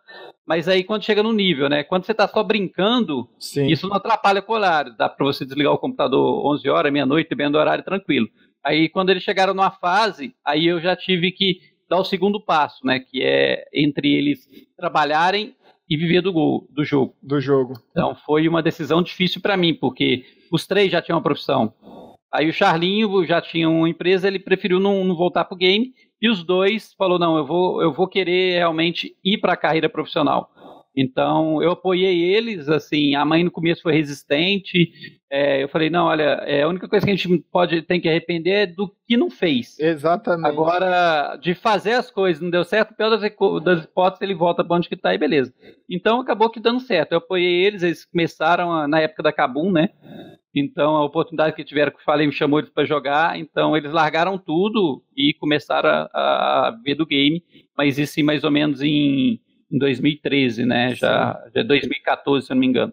Mas 0.46 0.66
aí 0.66 0.82
quando 0.82 1.04
chega 1.04 1.22
no 1.22 1.32
nível, 1.32 1.68
né? 1.68 1.84
Quando 1.84 2.04
você 2.04 2.12
está 2.12 2.26
só 2.26 2.42
brincando, 2.42 3.28
Sim. 3.38 3.66
isso 3.66 3.86
não 3.88 3.96
atrapalha 3.96 4.42
com 4.42 4.52
o 4.52 4.56
horário. 4.56 4.94
Dá 4.96 5.08
para 5.08 5.26
você 5.26 5.44
desligar 5.44 5.72
o 5.72 5.78
computador 5.78 6.46
11 6.54 6.68
horas, 6.68 6.92
meia-noite, 6.92 7.34
bem 7.34 7.50
do 7.50 7.58
horário 7.58 7.84
tranquilo. 7.84 8.28
Aí 8.64 8.88
quando 8.88 9.10
eles 9.10 9.22
chegaram 9.22 9.54
numa 9.54 9.70
fase, 9.70 10.34
aí 10.44 10.66
eu 10.66 10.80
já 10.80 10.94
tive 10.96 11.32
que 11.32 11.60
dar 11.88 11.98
o 11.98 12.04
segundo 12.04 12.40
passo, 12.40 12.86
né? 12.86 13.00
Que 13.00 13.22
é 13.22 13.64
entre 13.72 14.10
eles 14.10 14.48
trabalharem 14.76 15.54
e 15.92 15.96
viver 15.98 16.22
do 16.22 16.32
gol, 16.32 16.66
do 16.70 16.82
jogo. 16.82 17.14
Do 17.22 17.38
jogo. 17.38 17.74
Então 17.90 18.14
foi 18.14 18.48
uma 18.48 18.62
decisão 18.62 19.02
difícil 19.02 19.42
para 19.42 19.58
mim, 19.58 19.74
porque 19.74 20.24
os 20.50 20.66
três 20.66 20.90
já 20.90 21.02
tinham 21.02 21.18
uma 21.18 21.22
profissão. 21.22 21.74
Aí 22.32 22.48
o 22.48 22.52
Charlinho 22.52 23.26
já 23.26 23.42
tinha 23.42 23.68
uma 23.68 23.86
empresa, 23.86 24.26
ele 24.26 24.38
preferiu 24.38 24.80
não, 24.80 25.04
não 25.04 25.14
voltar 25.14 25.44
pro 25.44 25.54
game, 25.54 25.92
e 26.20 26.30
os 26.30 26.42
dois 26.42 26.94
falou 26.94 27.18
não, 27.18 27.36
eu 27.36 27.44
vou 27.44 27.82
eu 27.82 27.92
vou 27.92 28.08
querer 28.08 28.54
realmente 28.54 29.14
ir 29.22 29.36
para 29.36 29.52
a 29.52 29.56
carreira 29.56 29.86
profissional. 29.86 30.50
Então, 30.94 31.62
eu 31.62 31.70
apoiei 31.70 32.22
eles, 32.22 32.68
assim, 32.68 33.14
a 33.14 33.24
mãe 33.24 33.42
no 33.42 33.50
começo 33.50 33.82
foi 33.82 33.94
resistente, 33.94 34.92
é, 35.30 35.62
eu 35.62 35.68
falei, 35.68 35.88
não, 35.88 36.04
olha, 36.06 36.42
é, 36.44 36.62
a 36.62 36.68
única 36.68 36.86
coisa 36.86 37.06
que 37.06 37.10
a 37.10 37.16
gente 37.16 37.44
pode, 37.50 37.80
tem 37.82 37.98
que 37.98 38.08
arrepender 38.08 38.50
é 38.50 38.66
do 38.66 38.94
que 39.06 39.16
não 39.16 39.30
fez. 39.30 39.78
Exatamente. 39.78 40.46
Agora, 40.46 41.36
de 41.36 41.54
fazer 41.54 41.92
as 41.92 42.10
coisas, 42.10 42.42
não 42.42 42.50
deu 42.50 42.64
certo, 42.64 42.94
pior 42.94 43.08
das, 43.08 43.22
das 43.64 43.84
hipóteses, 43.84 44.20
ele 44.20 44.34
volta 44.34 44.62
para 44.62 44.76
onde 44.76 44.88
que 44.88 44.96
tá 44.96 45.14
e 45.14 45.18
beleza. 45.18 45.54
Então, 45.88 46.20
acabou 46.20 46.50
que 46.50 46.60
dando 46.60 46.80
certo, 46.80 47.12
eu 47.12 47.18
apoiei 47.18 47.64
eles, 47.64 47.82
eles 47.82 48.04
começaram 48.04 48.70
a, 48.70 48.86
na 48.86 49.00
época 49.00 49.22
da 49.22 49.32
Kabum, 49.32 49.72
né, 49.72 49.88
então, 50.54 50.96
a 50.96 51.04
oportunidade 51.04 51.56
que 51.56 51.64
tiveram, 51.64 51.90
que 51.90 51.98
eu 51.98 52.04
falei, 52.04 52.26
me 52.26 52.32
chamou 52.32 52.58
eles 52.58 52.70
para 52.70 52.84
jogar. 52.84 53.38
Então, 53.38 53.74
eles 53.74 53.90
largaram 53.90 54.36
tudo 54.36 55.02
e 55.16 55.32
começaram 55.40 55.88
a, 55.88 56.68
a 56.68 56.78
ver 56.84 56.94
do 56.94 57.06
game. 57.06 57.42
Mas 57.76 57.98
isso, 57.98 58.22
mais 58.22 58.44
ou 58.44 58.50
menos 58.50 58.82
em 58.82 59.40
em 59.72 59.78
2013, 59.78 60.66
né? 60.66 60.94
Já, 60.94 61.42
já 61.54 61.62
2014, 61.62 62.46
se 62.46 62.52
eu 62.52 62.54
não 62.54 62.60
me 62.60 62.66
engano. 62.66 62.92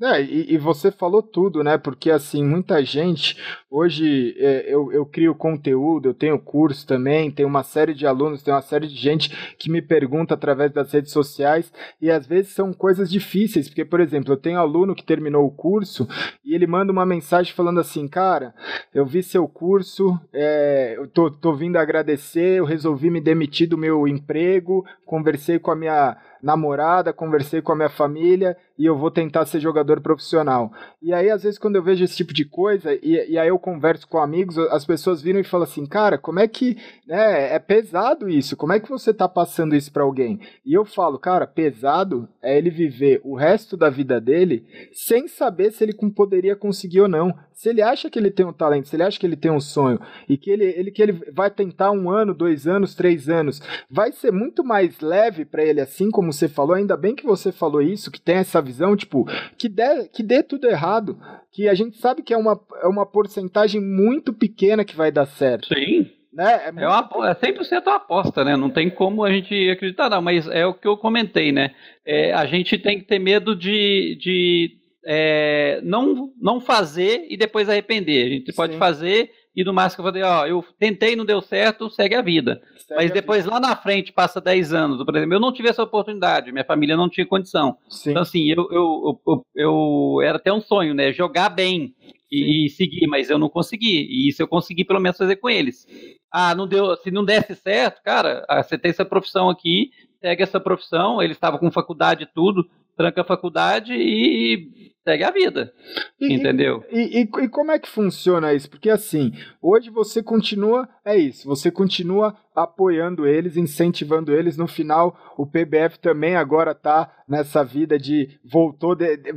É, 0.00 0.22
e, 0.22 0.54
e, 0.54 0.58
você 0.58 0.92
falou 0.92 1.20
tudo, 1.20 1.64
né? 1.64 1.76
Porque 1.76 2.08
assim, 2.08 2.44
muita 2.44 2.84
gente. 2.84 3.36
Hoje 3.68 4.32
é, 4.38 4.72
eu, 4.72 4.92
eu 4.92 5.04
crio 5.04 5.34
conteúdo, 5.34 6.08
eu 6.08 6.14
tenho 6.14 6.38
curso 6.38 6.86
também, 6.86 7.32
tem 7.32 7.44
uma 7.44 7.64
série 7.64 7.92
de 7.92 8.06
alunos, 8.06 8.40
tem 8.40 8.54
uma 8.54 8.62
série 8.62 8.86
de 8.86 8.94
gente 8.94 9.28
que 9.58 9.68
me 9.68 9.82
pergunta 9.82 10.34
através 10.34 10.72
das 10.72 10.92
redes 10.92 11.10
sociais, 11.10 11.72
e 12.00 12.12
às 12.12 12.28
vezes 12.28 12.52
são 12.52 12.72
coisas 12.72 13.10
difíceis, 13.10 13.68
porque, 13.68 13.84
por 13.84 13.98
exemplo, 13.98 14.32
eu 14.32 14.36
tenho 14.36 14.60
aluno 14.60 14.94
que 14.94 15.04
terminou 15.04 15.44
o 15.44 15.50
curso 15.50 16.06
e 16.44 16.54
ele 16.54 16.66
manda 16.66 16.92
uma 16.92 17.04
mensagem 17.04 17.52
falando 17.52 17.80
assim, 17.80 18.06
cara, 18.06 18.54
eu 18.94 19.04
vi 19.04 19.20
seu 19.20 19.48
curso, 19.48 20.18
é, 20.32 20.94
eu 20.96 21.08
tô, 21.08 21.28
tô 21.28 21.54
vindo 21.54 21.76
agradecer, 21.76 22.58
eu 22.58 22.64
resolvi 22.64 23.10
me 23.10 23.20
demitir 23.20 23.68
do 23.68 23.76
meu 23.76 24.06
emprego, 24.06 24.84
conversei 25.04 25.58
com 25.58 25.72
a 25.72 25.76
minha 25.76 26.16
namorada, 26.42 27.12
conversei 27.12 27.60
com 27.60 27.72
a 27.72 27.76
minha 27.76 27.88
família 27.88 28.56
e 28.78 28.86
eu 28.86 28.96
vou 28.96 29.10
tentar 29.10 29.44
ser 29.46 29.60
jogador 29.60 30.00
profissional. 30.00 30.72
E 31.02 31.12
aí, 31.12 31.30
às 31.30 31.42
vezes, 31.42 31.58
quando 31.58 31.76
eu 31.76 31.82
vejo 31.82 32.04
esse 32.04 32.16
tipo 32.16 32.32
de 32.32 32.44
coisa, 32.44 32.94
e, 32.94 33.32
e 33.32 33.38
aí 33.38 33.48
eu 33.48 33.58
converso 33.58 34.06
com 34.06 34.18
amigos, 34.18 34.56
as 34.56 34.84
pessoas 34.84 35.20
viram 35.20 35.40
e 35.40 35.44
falam 35.44 35.64
assim, 35.64 35.84
cara, 35.84 36.16
como 36.16 36.38
é 36.38 36.46
que. 36.46 36.76
Né, 37.06 37.54
é 37.54 37.58
pesado 37.58 38.28
isso, 38.28 38.56
como 38.56 38.72
é 38.72 38.80
que 38.80 38.88
você 38.88 39.12
tá 39.12 39.28
passando 39.28 39.74
isso 39.74 39.92
para 39.92 40.02
alguém? 40.02 40.40
E 40.64 40.72
eu 40.72 40.84
falo, 40.84 41.18
cara, 41.18 41.46
pesado 41.46 42.28
é 42.42 42.56
ele 42.56 42.70
viver 42.70 43.20
o 43.24 43.34
resto 43.34 43.76
da 43.76 43.90
vida 43.90 44.20
dele 44.20 44.64
sem 44.92 45.26
saber 45.26 45.72
se 45.72 45.82
ele 45.82 45.94
poderia 46.14 46.54
conseguir 46.54 47.00
ou 47.00 47.08
não. 47.08 47.34
Se 47.58 47.68
ele 47.68 47.82
acha 47.82 48.08
que 48.08 48.16
ele 48.16 48.30
tem 48.30 48.46
um 48.46 48.52
talento, 48.52 48.86
se 48.86 48.94
ele 48.94 49.02
acha 49.02 49.18
que 49.18 49.26
ele 49.26 49.34
tem 49.34 49.50
um 49.50 49.58
sonho 49.58 49.98
e 50.28 50.38
que 50.38 50.48
ele, 50.48 50.64
ele 50.64 50.92
que 50.92 51.02
ele 51.02 51.20
vai 51.32 51.50
tentar 51.50 51.90
um 51.90 52.08
ano, 52.08 52.32
dois 52.32 52.68
anos, 52.68 52.94
três 52.94 53.28
anos, 53.28 53.60
vai 53.90 54.12
ser 54.12 54.30
muito 54.30 54.62
mais 54.62 55.00
leve 55.00 55.44
para 55.44 55.64
ele, 55.64 55.80
assim 55.80 56.08
como 56.08 56.32
você 56.32 56.48
falou. 56.48 56.76
Ainda 56.76 56.96
bem 56.96 57.16
que 57.16 57.26
você 57.26 57.50
falou 57.50 57.82
isso, 57.82 58.12
que 58.12 58.20
tem 58.20 58.36
essa 58.36 58.62
visão, 58.62 58.94
tipo, 58.94 59.26
que 59.56 59.68
dê, 59.68 60.06
que 60.06 60.22
dê 60.22 60.40
tudo 60.40 60.68
errado, 60.68 61.18
que 61.50 61.68
a 61.68 61.74
gente 61.74 61.98
sabe 61.98 62.22
que 62.22 62.32
é 62.32 62.38
uma, 62.38 62.60
é 62.80 62.86
uma 62.86 63.04
porcentagem 63.04 63.80
muito 63.80 64.32
pequena 64.32 64.84
que 64.84 64.94
vai 64.94 65.10
dar 65.10 65.26
certo. 65.26 65.66
Sim. 65.66 66.08
Né? 66.32 66.66
É, 66.66 66.70
muito... 66.70 66.84
é, 66.84 66.86
uma, 66.86 67.28
é 67.28 67.34
100% 67.34 67.82
uma 67.84 67.96
aposta, 67.96 68.44
né? 68.44 68.56
Não 68.56 68.70
tem 68.70 68.88
como 68.88 69.24
a 69.24 69.32
gente 69.32 69.68
acreditar, 69.68 70.08
não. 70.08 70.22
Mas 70.22 70.46
é 70.46 70.64
o 70.64 70.74
que 70.74 70.86
eu 70.86 70.96
comentei, 70.96 71.50
né? 71.50 71.74
É, 72.06 72.32
a 72.32 72.46
gente 72.46 72.78
tem 72.78 73.00
que 73.00 73.04
ter 73.04 73.18
medo 73.18 73.56
de, 73.56 74.16
de 74.20 74.77
é, 75.04 75.80
não, 75.82 76.32
não 76.40 76.60
fazer 76.60 77.26
e 77.28 77.36
depois 77.36 77.68
arrepender. 77.68 78.26
A 78.26 78.28
gente 78.28 78.52
pode 78.52 78.74
Sim. 78.74 78.78
fazer 78.78 79.30
e 79.58 79.64
no 79.64 79.72
máximo 79.72 80.04
fazer, 80.04 80.22
ó, 80.22 80.46
eu 80.46 80.64
tentei, 80.78 81.16
não 81.16 81.24
deu 81.24 81.40
certo, 81.40 81.90
segue 81.90 82.14
a 82.14 82.22
vida. 82.22 82.62
Segue 82.76 82.94
Mas 82.94 83.10
depois 83.10 83.42
vida. 83.42 83.54
lá 83.54 83.60
na 83.60 83.74
frente, 83.74 84.12
passa 84.12 84.40
10 84.40 84.72
anos, 84.72 85.04
por 85.04 85.16
exemplo, 85.16 85.34
eu 85.34 85.40
não 85.40 85.52
tive 85.52 85.68
essa 85.68 85.82
oportunidade, 85.82 86.52
minha 86.52 86.64
família 86.64 86.96
não 86.96 87.08
tinha 87.08 87.26
condição. 87.26 87.76
Sim. 87.88 88.10
Então, 88.10 88.22
assim, 88.22 88.48
eu, 88.48 88.68
eu, 88.70 89.20
eu, 89.26 89.46
eu, 89.56 90.22
era 90.22 90.36
até 90.36 90.52
um 90.52 90.60
sonho, 90.60 90.94
né? 90.94 91.12
Jogar 91.12 91.48
bem 91.48 91.92
e, 92.30 92.66
e, 92.66 92.70
seguir, 92.70 93.08
mas 93.08 93.30
eu 93.30 93.38
não 93.38 93.48
consegui. 93.48 94.06
E 94.08 94.28
isso 94.28 94.40
eu 94.40 94.46
consegui 94.46 94.84
pelo 94.84 95.00
menos 95.00 95.18
fazer 95.18 95.34
com 95.34 95.50
eles. 95.50 95.86
Ah, 96.30 96.54
não 96.54 96.68
deu, 96.68 96.96
se 96.96 97.10
não 97.10 97.24
desse 97.24 97.56
certo, 97.56 98.00
cara, 98.02 98.44
ah, 98.48 98.62
você 98.62 98.78
tem 98.78 98.90
essa 98.90 99.04
profissão 99.04 99.50
aqui, 99.50 99.90
segue 100.20 100.44
essa 100.44 100.60
profissão, 100.60 101.20
ele 101.20 101.32
estava 101.32 101.58
com 101.58 101.68
faculdade 101.68 102.22
e 102.22 102.32
tudo, 102.32 102.68
tranca 102.98 103.22
a 103.22 103.24
faculdade 103.24 103.94
e 103.94 104.92
segue 105.08 105.24
a 105.24 105.30
vida. 105.30 105.72
E, 106.20 106.34
entendeu? 106.34 106.84
E, 106.90 107.20
e, 107.20 107.44
e, 107.44 107.48
como 107.48 107.72
é 107.72 107.78
que 107.78 107.88
funciona 107.88 108.52
isso? 108.52 108.68
Porque 108.68 108.90
assim, 108.90 109.32
hoje 109.62 109.88
você 109.88 110.22
continua, 110.22 110.86
é 111.02 111.16
isso, 111.16 111.48
você 111.48 111.70
continua 111.70 112.36
apoiando 112.62 113.26
eles, 113.26 113.56
incentivando 113.56 114.32
eles. 114.32 114.56
No 114.56 114.66
final, 114.66 115.16
o 115.36 115.46
PBF 115.46 115.98
também 116.00 116.36
agora 116.36 116.74
tá 116.74 117.10
nessa 117.28 117.64
vida 117.64 117.98
de 117.98 118.38
voltou. 118.44 118.94
De, 118.94 119.16
de, 119.16 119.30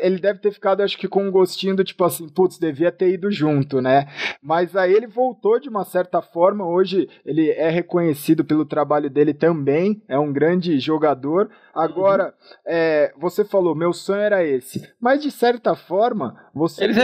ele 0.00 0.18
deve 0.18 0.38
ter 0.38 0.52
ficado, 0.52 0.82
acho 0.82 0.96
que, 0.96 1.08
com 1.08 1.24
um 1.24 1.30
gostinho 1.30 1.76
do 1.76 1.84
tipo 1.84 2.04
assim, 2.04 2.28
putz, 2.28 2.58
devia 2.58 2.92
ter 2.92 3.10
ido 3.10 3.30
junto, 3.30 3.80
né? 3.80 4.06
Mas 4.42 4.76
aí 4.76 4.92
ele 4.92 5.06
voltou 5.06 5.58
de 5.58 5.68
uma 5.68 5.84
certa 5.84 6.22
forma. 6.22 6.66
Hoje 6.66 7.08
ele 7.24 7.50
é 7.50 7.68
reconhecido 7.68 8.44
pelo 8.44 8.64
trabalho 8.64 9.10
dele 9.10 9.34
também, 9.34 10.02
é 10.08 10.18
um 10.18 10.32
grande 10.32 10.78
jogador. 10.78 11.50
Agora, 11.74 12.26
uhum. 12.26 12.56
é, 12.66 13.12
você 13.18 13.44
falou, 13.44 13.74
meu 13.74 13.92
sonho 13.92 14.20
era 14.20 14.44
esse. 14.44 14.88
Mas 15.00 15.17
de 15.18 15.30
certa 15.30 15.74
forma, 15.74 16.36
você. 16.54 16.84
Eles 16.84 16.96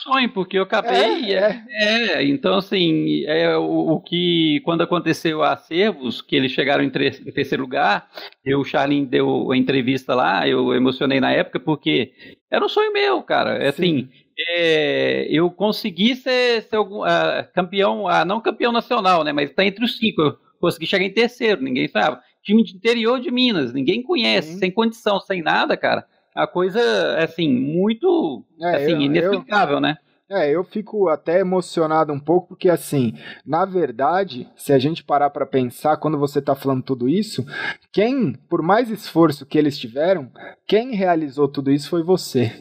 sonho, 0.00 0.32
porque 0.32 0.58
eu 0.58 0.62
acabei. 0.62 1.34
É, 1.34 1.62
é. 1.68 2.12
é 2.14 2.24
então, 2.24 2.56
assim, 2.56 3.24
é 3.26 3.56
o, 3.56 3.92
o 3.92 4.00
que 4.00 4.60
quando 4.64 4.82
aconteceu 4.82 5.42
a 5.42 5.52
Acervos, 5.52 6.20
que 6.20 6.34
eles 6.34 6.52
chegaram 6.52 6.82
em, 6.82 6.88
em 6.88 7.32
terceiro 7.32 7.62
lugar, 7.62 8.08
eu, 8.44 8.60
o 8.60 8.64
Charlin 8.64 9.04
deu 9.04 9.52
a 9.52 9.56
entrevista 9.56 10.14
lá, 10.14 10.48
eu 10.48 10.74
emocionei 10.74 11.20
na 11.20 11.30
época, 11.30 11.60
porque 11.60 12.12
era 12.50 12.64
um 12.64 12.68
sonho 12.68 12.92
meu, 12.92 13.22
cara. 13.22 13.58
É 13.58 13.68
assim, 13.68 14.08
é, 14.38 15.26
eu 15.30 15.50
consegui 15.50 16.16
ser, 16.16 16.62
ser 16.62 16.76
algum, 16.76 17.02
uh, 17.02 17.46
campeão, 17.54 18.04
uh, 18.04 18.24
não 18.24 18.40
campeão 18.40 18.72
nacional, 18.72 19.22
né, 19.22 19.32
mas 19.32 19.50
está 19.50 19.64
entre 19.64 19.84
os 19.84 19.98
cinco. 19.98 20.22
Eu 20.22 20.38
consegui 20.60 20.86
chegar 20.86 21.04
em 21.04 21.12
terceiro, 21.12 21.62
ninguém 21.62 21.88
sabe. 21.88 22.20
Time 22.42 22.64
de 22.64 22.74
interior 22.74 23.20
de 23.20 23.30
Minas, 23.30 23.72
ninguém 23.72 24.02
conhece, 24.02 24.54
Sim. 24.54 24.58
sem 24.58 24.70
condição, 24.70 25.20
sem 25.20 25.42
nada, 25.42 25.76
cara. 25.76 26.06
A 26.34 26.46
coisa, 26.46 26.80
assim, 27.18 27.52
muito 27.52 28.44
é, 28.60 28.76
assim, 28.76 28.92
eu, 28.92 29.00
inexplicável, 29.00 29.76
eu... 29.76 29.80
né? 29.80 29.96
É, 30.32 30.48
eu 30.48 30.62
fico 30.62 31.08
até 31.08 31.40
emocionado 31.40 32.12
um 32.12 32.20
pouco, 32.20 32.48
porque 32.48 32.70
assim, 32.70 33.14
na 33.44 33.64
verdade, 33.64 34.48
se 34.56 34.72
a 34.72 34.78
gente 34.78 35.02
parar 35.02 35.28
para 35.28 35.44
pensar, 35.44 35.96
quando 35.96 36.16
você 36.16 36.38
está 36.38 36.54
falando 36.54 36.84
tudo 36.84 37.08
isso, 37.08 37.44
quem, 37.92 38.34
por 38.48 38.62
mais 38.62 38.90
esforço 38.90 39.44
que 39.44 39.58
eles 39.58 39.76
tiveram, 39.76 40.30
quem 40.68 40.94
realizou 40.94 41.48
tudo 41.48 41.72
isso 41.72 41.90
foi 41.90 42.04
você. 42.04 42.52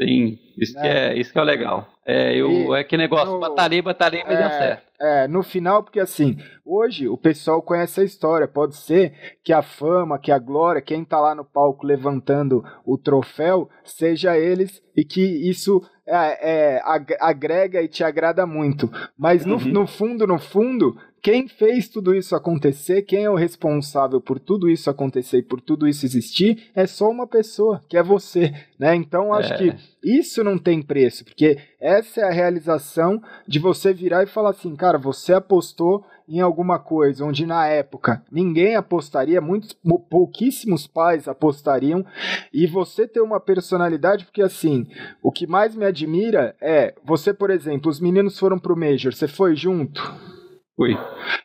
Sim, 0.00 0.38
isso, 0.58 0.78
é. 0.78 0.82
que, 0.82 0.88
é, 0.88 1.18
isso 1.18 1.32
que 1.32 1.38
é 1.38 1.42
legal. 1.42 1.88
É, 2.04 2.34
eu, 2.36 2.50
e, 2.50 2.78
é 2.78 2.84
que 2.84 2.96
negócio, 2.96 3.32
no, 3.32 3.40
batalhei, 3.40 3.80
batalhei, 3.80 4.22
mas 4.24 4.38
é, 4.38 4.40
deu 4.40 4.50
certo. 4.50 4.82
É, 5.00 5.28
no 5.28 5.42
final, 5.42 5.82
porque 5.82 6.00
assim, 6.00 6.36
hoje 6.64 7.08
o 7.08 7.16
pessoal 7.16 7.62
conhece 7.62 8.00
a 8.00 8.04
história. 8.04 8.46
Pode 8.46 8.76
ser 8.76 9.12
que 9.42 9.52
a 9.52 9.62
fama, 9.62 10.18
que 10.18 10.30
a 10.30 10.38
glória, 10.38 10.82
quem 10.82 11.04
tá 11.04 11.18
lá 11.18 11.34
no 11.34 11.44
palco 11.44 11.86
levantando 11.86 12.62
o 12.84 12.98
troféu, 12.98 13.68
seja 13.84 14.38
eles 14.38 14.82
e 14.94 15.04
que 15.04 15.22
isso 15.22 15.82
é, 16.06 16.76
é, 16.76 16.82
agrega 17.20 17.82
e 17.82 17.88
te 17.88 18.04
agrada 18.04 18.46
muito. 18.46 18.90
Mas 19.18 19.44
no, 19.44 19.56
uhum. 19.56 19.64
no 19.64 19.86
fundo, 19.86 20.26
no 20.26 20.38
fundo, 20.38 20.96
quem 21.26 21.48
fez 21.48 21.88
tudo 21.88 22.14
isso 22.14 22.36
acontecer, 22.36 23.02
quem 23.02 23.24
é 23.24 23.28
o 23.28 23.34
responsável 23.34 24.20
por 24.20 24.38
tudo 24.38 24.70
isso 24.70 24.88
acontecer 24.88 25.38
e 25.38 25.42
por 25.42 25.60
tudo 25.60 25.88
isso 25.88 26.06
existir, 26.06 26.70
é 26.72 26.86
só 26.86 27.10
uma 27.10 27.26
pessoa, 27.26 27.82
que 27.88 27.96
é 27.96 28.02
você, 28.02 28.54
né? 28.78 28.94
Então 28.94 29.34
acho 29.34 29.52
é. 29.54 29.56
que 29.56 29.74
isso 30.04 30.44
não 30.44 30.56
tem 30.56 30.80
preço, 30.80 31.24
porque 31.24 31.58
essa 31.80 32.20
é 32.20 32.24
a 32.28 32.30
realização 32.30 33.20
de 33.44 33.58
você 33.58 33.92
virar 33.92 34.22
e 34.22 34.28
falar 34.28 34.50
assim, 34.50 34.76
cara, 34.76 34.98
você 34.98 35.32
apostou 35.32 36.04
em 36.28 36.38
alguma 36.38 36.78
coisa 36.78 37.24
onde 37.24 37.44
na 37.44 37.66
época 37.66 38.22
ninguém 38.30 38.76
apostaria, 38.76 39.40
muitos 39.40 39.76
pouquíssimos 40.08 40.86
pais 40.86 41.26
apostariam, 41.26 42.06
e 42.52 42.68
você 42.68 43.04
ter 43.04 43.20
uma 43.20 43.40
personalidade, 43.40 44.26
porque 44.26 44.42
assim, 44.42 44.86
o 45.20 45.32
que 45.32 45.44
mais 45.44 45.74
me 45.74 45.86
admira 45.86 46.54
é, 46.60 46.94
você, 47.04 47.34
por 47.34 47.50
exemplo, 47.50 47.90
os 47.90 47.98
meninos 47.98 48.38
foram 48.38 48.60
pro 48.60 48.76
Major, 48.76 49.12
você 49.12 49.26
foi 49.26 49.56
junto? 49.56 50.35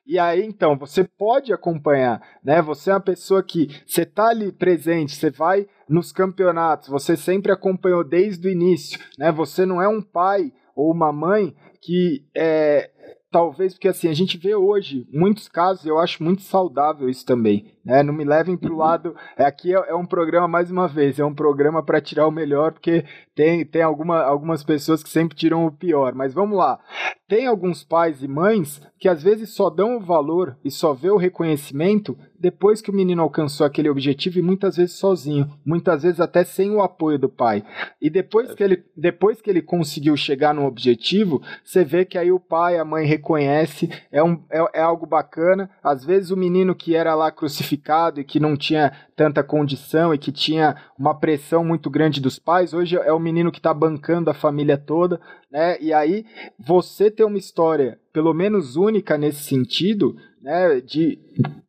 E 0.05 0.19
aí, 0.19 0.43
então, 0.43 0.77
você 0.77 1.03
pode 1.03 1.53
acompanhar, 1.53 2.21
né? 2.43 2.61
Você 2.61 2.89
é 2.89 2.93
uma 2.93 2.99
pessoa 2.99 3.41
que 3.41 3.69
você 3.87 4.05
tá 4.05 4.27
ali 4.27 4.51
presente, 4.51 5.15
você 5.15 5.29
vai 5.29 5.67
nos 5.87 6.11
campeonatos, 6.11 6.89
você 6.89 7.15
sempre 7.15 7.51
acompanhou 7.51 8.03
desde 8.03 8.47
o 8.47 8.51
início, 8.51 8.99
né? 9.17 9.31
Você 9.31 9.65
não 9.65 9.81
é 9.81 9.87
um 9.87 10.01
pai 10.01 10.51
ou 10.75 10.91
uma 10.91 11.13
mãe 11.13 11.55
que 11.81 12.25
é, 12.35 12.89
talvez 13.31 13.73
porque 13.73 13.87
assim 13.87 14.07
a 14.07 14.13
gente 14.13 14.37
vê 14.37 14.53
hoje 14.53 15.07
muitos 15.11 15.47
casos 15.47 15.85
eu 15.85 15.97
acho 15.97 16.23
muito 16.23 16.41
saudável 16.41 17.09
isso 17.09 17.25
também 17.25 17.73
né 17.83 18.03
não 18.03 18.13
me 18.13 18.23
levem 18.23 18.57
para 18.57 18.71
o 18.71 18.77
lado 18.77 19.15
é, 19.37 19.43
aqui 19.43 19.75
é, 19.75 19.89
é, 19.89 19.95
um 19.95 20.05
programa 20.05 20.47
mais 20.47 20.71
uma 20.71 20.87
vez 20.87 21.19
é 21.19 21.25
um 21.25 21.33
programa 21.33 21.83
para 21.83 22.01
tirar 22.01 22.27
o 22.27 22.31
melhor 22.31 22.71
porque 22.73 23.05
tem 23.35 23.65
tem 23.65 23.81
alguma, 23.81 24.21
algumas 24.21 24.63
pessoas 24.63 25.03
que 25.03 25.09
sempre 25.09 25.35
tiram 25.35 25.65
o 25.65 25.71
pior 25.71 26.13
mas 26.13 26.33
vamos 26.33 26.57
lá 26.57 26.79
tem 27.27 27.47
alguns 27.47 27.83
pais 27.83 28.21
e 28.21 28.27
mães 28.27 28.81
que 28.99 29.07
às 29.07 29.23
vezes 29.23 29.51
só 29.51 29.69
dão 29.69 29.97
o 29.97 30.01
valor 30.01 30.57
e 30.65 30.69
só 30.69 30.93
vê 30.93 31.09
o 31.09 31.17
reconhecimento 31.17 32.17
depois 32.37 32.81
que 32.81 32.89
o 32.89 32.93
menino 32.93 33.21
alcançou 33.21 33.65
aquele 33.65 33.87
objetivo 33.87 34.39
e 34.39 34.41
muitas 34.41 34.75
vezes 34.75 34.95
sozinho, 34.95 35.47
muitas 35.63 36.01
vezes 36.01 36.19
até 36.19 36.43
sem 36.43 36.71
o 36.71 36.81
apoio 36.81 37.19
do 37.19 37.29
pai. 37.29 37.63
E 38.01 38.09
depois 38.09 38.53
que 38.53 38.63
ele, 38.63 38.83
depois 38.97 39.39
que 39.39 39.49
ele 39.49 39.61
conseguiu 39.61 40.17
chegar 40.17 40.53
no 40.53 40.65
objetivo, 40.65 41.41
você 41.63 41.83
vê 41.83 42.03
que 42.03 42.17
aí 42.17 42.31
o 42.31 42.39
pai, 42.39 42.79
a 42.79 42.85
mãe 42.85 43.05
reconhece, 43.05 43.89
é, 44.11 44.23
um, 44.23 44.43
é, 44.49 44.79
é 44.79 44.81
algo 44.81 45.05
bacana. 45.05 45.69
Às 45.83 46.03
vezes 46.03 46.31
o 46.31 46.37
menino 46.37 46.73
que 46.73 46.95
era 46.95 47.13
lá 47.13 47.31
crucificado 47.31 47.70
e 48.19 48.23
que 48.23 48.39
não 48.39 48.55
tinha 48.55 48.91
tanta 49.15 49.43
condição 49.43 50.13
e 50.13 50.17
que 50.17 50.31
tinha 50.31 50.75
uma 50.97 51.17
pressão 51.17 51.63
muito 51.63 51.89
grande 51.89 52.21
dos 52.21 52.39
pais, 52.39 52.73
hoje 52.73 52.97
é 52.97 53.13
o 53.13 53.19
menino 53.19 53.51
que 53.51 53.59
está 53.59 53.73
bancando 53.73 54.29
a 54.29 54.33
família 54.33 54.77
toda, 54.77 55.19
né? 55.51 55.77
E 55.81 55.93
aí 55.93 56.25
você 56.59 57.11
tem 57.11 57.25
uma 57.25 57.37
história, 57.37 57.99
pelo 58.11 58.33
menos 58.33 58.75
única 58.75 59.17
nesse 59.17 59.43
sentido, 59.43 60.15
né? 60.41 60.81
De 60.81 61.19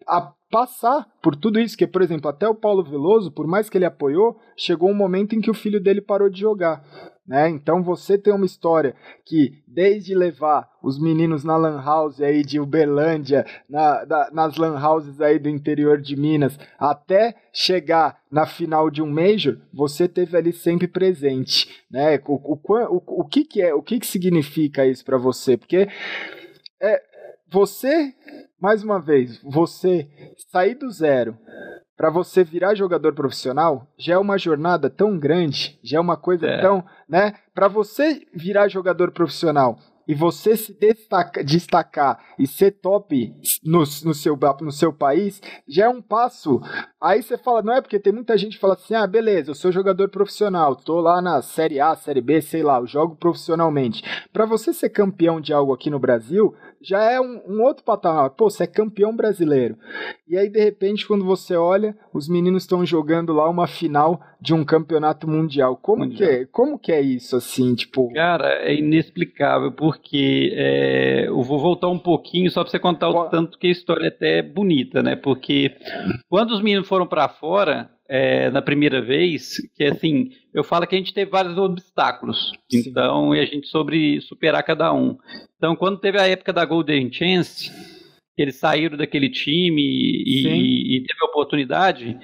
a, 0.07 0.33
passar 0.53 1.07
por 1.23 1.35
tudo 1.35 1.59
isso, 1.59 1.77
que, 1.77 1.87
por 1.87 2.03
exemplo, 2.03 2.29
até 2.29 2.47
o 2.47 2.55
Paulo 2.55 2.85
Veloso, 2.85 3.33
por 3.33 3.47
mais 3.47 3.71
que 3.71 3.79
ele 3.79 3.87
apoiou, 3.87 4.39
chegou 4.55 4.91
um 4.91 4.95
momento 4.95 5.35
em 5.35 5.41
que 5.41 5.51
o 5.51 5.55
filho 5.55 5.83
dele 5.83 6.03
parou 6.03 6.29
de 6.29 6.39
jogar. 6.39 6.85
Né? 7.27 7.49
Então 7.51 7.83
você 7.83 8.19
tem 8.19 8.33
uma 8.33 8.45
história 8.45 8.97
que, 9.25 9.63
desde 9.67 10.15
levar 10.15 10.69
os 10.83 11.01
meninos 11.01 11.45
na 11.45 11.57
Lan 11.57 11.81
House 11.81 12.21
aí 12.21 12.43
de 12.43 12.59
Uberlândia, 12.59 13.47
na, 13.69 14.05
da, 14.05 14.31
nas 14.33 14.57
Lan 14.57 14.77
Houses 14.79 15.21
aí 15.21 15.39
do 15.39 15.49
interior 15.49 16.01
de 16.01 16.17
Minas, 16.17 16.59
até 16.79 17.37
chegar 17.53 18.21
na 18.31 18.45
final 18.45 18.91
de 18.91 19.01
um 19.01 19.11
Major, 19.11 19.57
você 19.73 20.09
teve 20.09 20.37
ali 20.37 20.53
sempre 20.53 20.89
presente. 20.89 21.85
Né? 21.89 22.21
O, 22.27 22.55
o, 22.55 22.61
o, 22.65 23.21
o 23.21 23.25
que, 23.25 23.45
que 23.45 23.63
é, 23.63 23.73
o 23.73 23.83
que, 23.83 24.01
que 24.01 24.07
significa 24.07 24.85
isso 24.85 25.05
para 25.05 25.17
você? 25.17 25.57
Porque 25.57 25.89
é, 26.81 27.03
você 27.49 28.13
mais 28.63 28.85
uma 28.85 29.01
vez, 29.01 29.41
você 29.43 30.09
sair 30.53 30.77
do 30.77 30.89
zero 30.89 31.37
para 32.03 32.11
você 32.11 32.43
virar 32.43 32.75
jogador 32.75 33.15
profissional 33.15 33.87
já 33.97 34.15
é 34.15 34.19
uma 34.19 34.37
jornada 34.37 34.91
tão 34.91 35.17
grande, 35.17 35.79
já 35.85 35.99
é 35.99 36.01
uma 36.01 36.17
coisa 36.17 36.49
é. 36.49 36.61
tão, 36.61 36.85
né? 37.09 37.33
Para 37.55 37.69
você 37.69 38.27
virar 38.35 38.67
jogador 38.67 39.13
profissional 39.13 39.79
e 40.07 40.13
você 40.13 40.57
se 40.57 40.73
destaca, 40.75 41.45
destacar 41.45 42.19
e 42.37 42.45
ser 42.45 42.73
top 42.73 43.33
no, 43.65 43.79
no, 43.79 44.15
seu, 44.15 44.37
no 44.61 44.73
seu 44.73 44.93
país, 44.93 45.41
já 45.69 45.85
é 45.85 45.89
um 45.89 46.03
passo. 46.03 46.61
Aí 47.01 47.23
você 47.23 47.39
fala, 47.39 47.63
não 47.63 47.73
é 47.73 47.81
porque 47.81 48.01
tem 48.01 48.13
muita 48.13 48.37
gente 48.37 48.55
que 48.55 48.61
fala 48.61 48.75
assim: 48.75 48.95
ah, 48.95 49.07
beleza, 49.07 49.53
eu 49.53 49.55
sou 49.55 49.71
jogador 49.71 50.09
profissional, 50.09 50.75
tô 50.75 51.01
lá 51.01 51.23
na 51.23 51.41
Série 51.41 51.81
A, 51.81 51.95
Série 51.95 52.21
B, 52.21 52.41
sei 52.43 52.65
lá, 52.65 52.79
eu 52.79 52.87
jogo 52.87 53.15
profissionalmente. 53.15 54.03
Para 54.33 54.45
você 54.45 54.73
ser 54.73 54.91
campeão 54.91 55.41
de 55.41 55.53
algo 55.53 55.73
aqui 55.73 55.89
no 55.89 56.01
Brasil, 56.01 56.53
já 56.83 57.11
é 57.11 57.21
um, 57.21 57.41
um, 57.47 57.63
outro 57.63 57.85
patamar. 57.85 58.31
Pô, 58.31 58.51
você 58.51 58.65
é 58.65 58.67
campeão 58.67 59.15
brasileiro. 59.15 59.77
E 60.29 60.37
aí, 60.37 60.49
de 60.49 60.61
repente, 60.61 61.07
quando 61.07 61.25
você 61.25 61.57
olha, 61.57 61.97
os 62.13 62.29
meninos 62.29 62.63
estão 62.63 62.85
jogando 62.85 63.33
lá 63.33 63.49
uma 63.49 63.67
final 63.67 64.21
de 64.41 64.55
um 64.55 64.65
campeonato 64.65 65.29
mundial. 65.29 65.77
Como, 65.77 66.05
mundial. 66.05 66.29
Que, 66.29 66.35
é, 66.35 66.45
como 66.47 66.79
que 66.79 66.93
é 66.93 67.01
isso, 67.01 67.37
assim, 67.37 67.75
tipo... 67.75 68.13
Cara, 68.13 68.49
é 68.63 68.75
inexplicável, 68.75 69.73
porque 69.73 70.53
é, 70.55 71.29
eu 71.29 71.43
vou 71.43 71.59
voltar 71.59 71.89
um 71.89 71.99
pouquinho 71.99 72.51
só 72.51 72.63
para 72.63 72.71
você 72.71 72.79
contar 72.79 73.09
o 73.09 73.29
tanto 73.29 73.59
que 73.59 73.69
a 73.69 73.71
história 73.71 74.07
é 74.07 74.09
até 74.09 74.43
bonita, 74.43 75.03
né? 75.03 75.17
Porque 75.17 75.77
quando 76.29 76.51
os 76.53 76.63
meninos 76.63 76.89
foram 76.89 77.07
para 77.07 77.29
fora, 77.29 77.91
é, 78.15 78.51
na 78.51 78.61
primeira 78.61 79.01
vez, 79.01 79.57
que 79.75 79.85
assim, 79.85 80.33
eu 80.53 80.63
falo 80.63 80.87
que 80.87 80.95
a 80.95 80.99
gente 80.99 81.15
teve 81.15 81.31
vários 81.31 81.57
obstáculos, 81.57 82.53
Sim. 82.71 82.85
então, 82.87 83.35
e 83.35 83.41
a 83.41 83.47
gente 83.47 83.67
sobre 83.69 84.21
superar 84.21 84.63
cada 84.63 84.93
um. 84.93 85.17
Então, 85.57 85.75
quando 85.75 85.99
teve 85.99 86.21
a 86.21 86.29
época 86.29 86.53
da 86.53 86.63
Golden 86.63 87.11
Chance, 87.11 87.73
eles 88.37 88.57
saíram 88.57 88.99
daquele 88.99 89.31
time 89.31 89.83
e, 89.83 90.99
e 90.99 91.01
teve 91.01 91.21
a 91.23 91.27
oportunidade, 91.27 92.19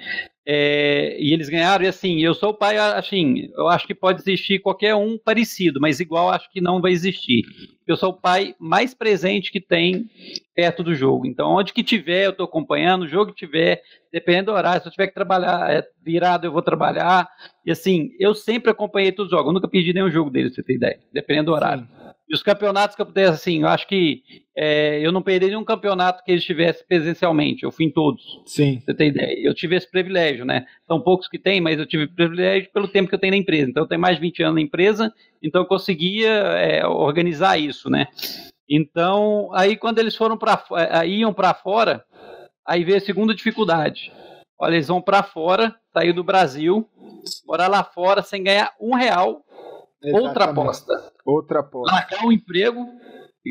é, 0.51 1.15
e 1.21 1.31
eles 1.31 1.47
ganharam, 1.47 1.85
e 1.85 1.87
assim, 1.87 2.21
eu 2.21 2.33
sou 2.33 2.49
o 2.49 2.53
pai, 2.55 2.75
assim, 2.75 3.51
eu 3.55 3.67
acho 3.67 3.85
que 3.85 3.93
pode 3.93 4.19
existir 4.19 4.57
qualquer 4.57 4.95
um 4.95 5.15
parecido, 5.15 5.79
mas 5.79 5.99
igual 5.99 6.31
acho 6.31 6.51
que 6.51 6.59
não 6.59 6.81
vai 6.81 6.91
existir. 6.91 7.43
Eu 7.85 7.95
sou 7.95 8.09
o 8.09 8.19
pai 8.19 8.55
mais 8.57 8.95
presente 8.95 9.51
que 9.51 9.61
tem 9.61 10.09
perto 10.55 10.81
do 10.81 10.95
jogo. 10.95 11.27
Então, 11.27 11.51
onde 11.51 11.71
que 11.71 11.83
tiver, 11.83 12.25
eu 12.25 12.31
estou 12.31 12.47
acompanhando, 12.47 13.03
o 13.03 13.07
jogo 13.07 13.31
que 13.31 13.45
tiver, 13.45 13.83
dependendo 14.11 14.51
do 14.51 14.57
horário, 14.57 14.81
se 14.81 14.87
eu 14.87 14.91
tiver 14.91 15.05
que 15.05 15.13
trabalhar 15.13 15.71
é, 15.71 15.87
virado, 16.03 16.47
eu 16.47 16.51
vou 16.51 16.63
trabalhar. 16.63 17.29
E 17.63 17.69
assim, 17.69 18.09
eu 18.19 18.33
sempre 18.33 18.71
acompanhei 18.71 19.11
todos 19.11 19.31
os 19.31 19.37
jogos, 19.37 19.49
eu 19.49 19.53
nunca 19.53 19.67
perdi 19.67 19.93
nenhum 19.93 20.09
jogo 20.09 20.31
deles, 20.31 20.55
você 20.55 20.63
ter 20.63 20.77
ideia, 20.77 20.99
dependendo 21.13 21.51
do 21.51 21.53
horário. 21.53 21.83
Sim. 21.85 22.09
E 22.29 22.35
os 22.35 22.43
campeonatos 22.43 22.95
que 22.95 23.01
eu 23.01 23.07
pudesse, 23.07 23.33
assim, 23.33 23.61
eu 23.63 23.67
acho 23.67 23.87
que 23.87 24.21
é, 24.55 24.99
eu 25.01 25.11
não 25.11 25.21
perdi 25.21 25.47
nenhum 25.47 25.63
campeonato 25.63 26.23
que 26.23 26.31
eles 26.31 26.43
tivessem 26.43 26.85
presencialmente. 26.87 27.63
Eu 27.63 27.71
fui 27.71 27.85
em 27.85 27.91
todos. 27.91 28.39
Sim. 28.45 28.79
Você 28.85 28.93
tem 28.93 29.07
ideia. 29.07 29.35
Eu 29.41 29.53
tive 29.55 29.75
esse 29.75 29.89
privilégio, 29.89 30.45
né? 30.45 30.67
São 30.85 31.01
poucos 31.01 31.27
que 31.27 31.39
têm, 31.39 31.59
mas 31.59 31.79
eu 31.79 31.87
tive 31.87 32.07
privilégio 32.07 32.69
pelo 32.71 32.87
tempo 32.87 33.09
que 33.09 33.15
eu 33.15 33.19
tenho 33.19 33.31
na 33.31 33.37
empresa. 33.37 33.71
Então, 33.71 33.83
eu 33.83 33.87
tenho 33.87 33.99
mais 33.99 34.17
de 34.17 34.21
20 34.21 34.43
anos 34.43 34.55
na 34.55 34.61
empresa, 34.61 35.11
então 35.41 35.61
eu 35.61 35.67
conseguia 35.67 36.29
é, 36.29 36.85
organizar 36.85 37.57
isso, 37.57 37.89
né? 37.89 38.05
Então, 38.69 39.49
aí 39.53 39.75
quando 39.75 39.97
eles 39.97 40.15
foram 40.15 40.37
para 40.37 40.63
é, 40.77 41.07
iam 41.07 41.33
para 41.33 41.55
fora, 41.55 42.05
aí 42.63 42.83
veio 42.83 42.97
a 42.97 43.01
segunda 43.01 43.33
dificuldade. 43.33 44.11
Olha, 44.59 44.75
eles 44.75 44.87
vão 44.87 45.01
para 45.01 45.23
fora, 45.23 45.75
sair 45.91 46.13
do 46.13 46.23
Brasil, 46.23 46.87
morar 47.47 47.67
lá 47.67 47.83
fora 47.83 48.21
sem 48.21 48.43
ganhar 48.43 48.71
um 48.79 48.93
real 48.93 49.43
Exatamente. 50.03 50.27
Outra 50.27 50.43
aposta. 50.45 51.13
Outra 51.25 51.59
aposta. 51.59 51.95
Largar 51.95 52.25
o 52.25 52.31
emprego, 52.31 52.85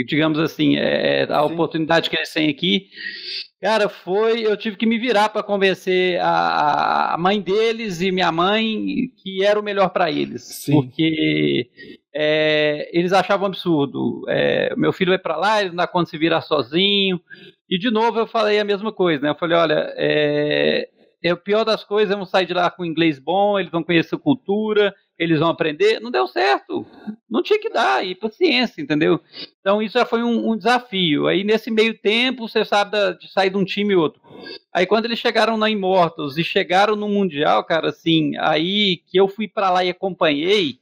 digamos 0.06 0.38
assim, 0.38 0.76
é, 0.76 1.22
é 1.22 1.22
a 1.24 1.46
Sim. 1.46 1.52
oportunidade 1.52 2.08
que 2.08 2.16
eles 2.16 2.32
têm 2.32 2.50
aqui. 2.50 2.88
Cara, 3.60 3.88
foi. 3.88 4.46
Eu 4.46 4.56
tive 4.56 4.76
que 4.76 4.86
me 4.86 4.98
virar 4.98 5.30
para 5.30 5.42
convencer 5.42 6.20
a, 6.20 7.14
a, 7.14 7.18
mãe 7.18 7.40
deles 7.40 8.00
e 8.00 8.12
minha 8.12 8.30
mãe 8.30 9.10
que 9.16 9.44
era 9.44 9.58
o 9.58 9.62
melhor 9.62 9.90
para 9.90 10.10
eles. 10.10 10.42
Sim. 10.42 10.72
Porque 10.72 11.68
é, 12.14 12.88
eles 12.96 13.12
achavam 13.12 13.46
absurdo. 13.48 14.22
É, 14.28 14.74
meu 14.76 14.92
filho 14.92 15.10
vai 15.10 15.18
para 15.18 15.36
lá, 15.36 15.60
ele 15.60 15.70
não 15.70 15.76
dá 15.76 15.88
conta 15.88 16.04
de 16.04 16.10
se 16.10 16.18
virar 16.18 16.40
sozinho. 16.40 17.20
E 17.68 17.76
de 17.78 17.90
novo 17.90 18.20
eu 18.20 18.28
falei 18.28 18.60
a 18.60 18.64
mesma 18.64 18.92
coisa, 18.92 19.22
né? 19.22 19.30
Eu 19.30 19.34
falei: 19.34 19.56
olha, 19.56 19.92
é, 19.96 20.88
é 21.22 21.32
o 21.32 21.36
pior 21.36 21.64
das 21.64 21.82
coisas, 21.82 22.14
vão 22.14 22.24
sair 22.24 22.46
de 22.46 22.54
lá 22.54 22.70
com 22.70 22.84
inglês 22.84 23.18
bom, 23.18 23.58
eles 23.58 23.72
vão 23.72 23.82
conhecer 23.82 24.16
cultura, 24.18 24.94
eles 25.18 25.40
vão 25.40 25.48
aprender. 25.48 26.00
Não 26.00 26.10
deu 26.10 26.26
certo. 26.26 26.86
Não 27.28 27.42
tinha 27.42 27.58
que 27.58 27.68
dar, 27.68 28.06
e 28.06 28.14
paciência, 28.14 28.80
entendeu? 28.80 29.20
Então 29.60 29.82
isso 29.82 29.98
já 29.98 30.06
foi 30.06 30.22
um, 30.22 30.50
um 30.50 30.56
desafio. 30.56 31.26
Aí 31.26 31.44
nesse 31.44 31.70
meio 31.70 31.98
tempo, 31.98 32.48
você 32.48 32.64
sabe 32.64 32.92
da, 32.92 33.12
de 33.12 33.30
sair 33.30 33.50
de 33.50 33.56
um 33.56 33.64
time 33.64 33.92
e 33.92 33.96
outro. 33.96 34.20
Aí 34.72 34.86
quando 34.86 35.04
eles 35.04 35.18
chegaram 35.18 35.56
na 35.56 35.68
Immortals 35.68 36.38
e 36.38 36.44
chegaram 36.44 36.96
no 36.96 37.08
Mundial, 37.08 37.64
cara, 37.64 37.88
assim, 37.88 38.36
aí 38.38 38.98
que 39.08 39.18
eu 39.18 39.28
fui 39.28 39.48
para 39.48 39.70
lá 39.70 39.84
e 39.84 39.90
acompanhei, 39.90 40.78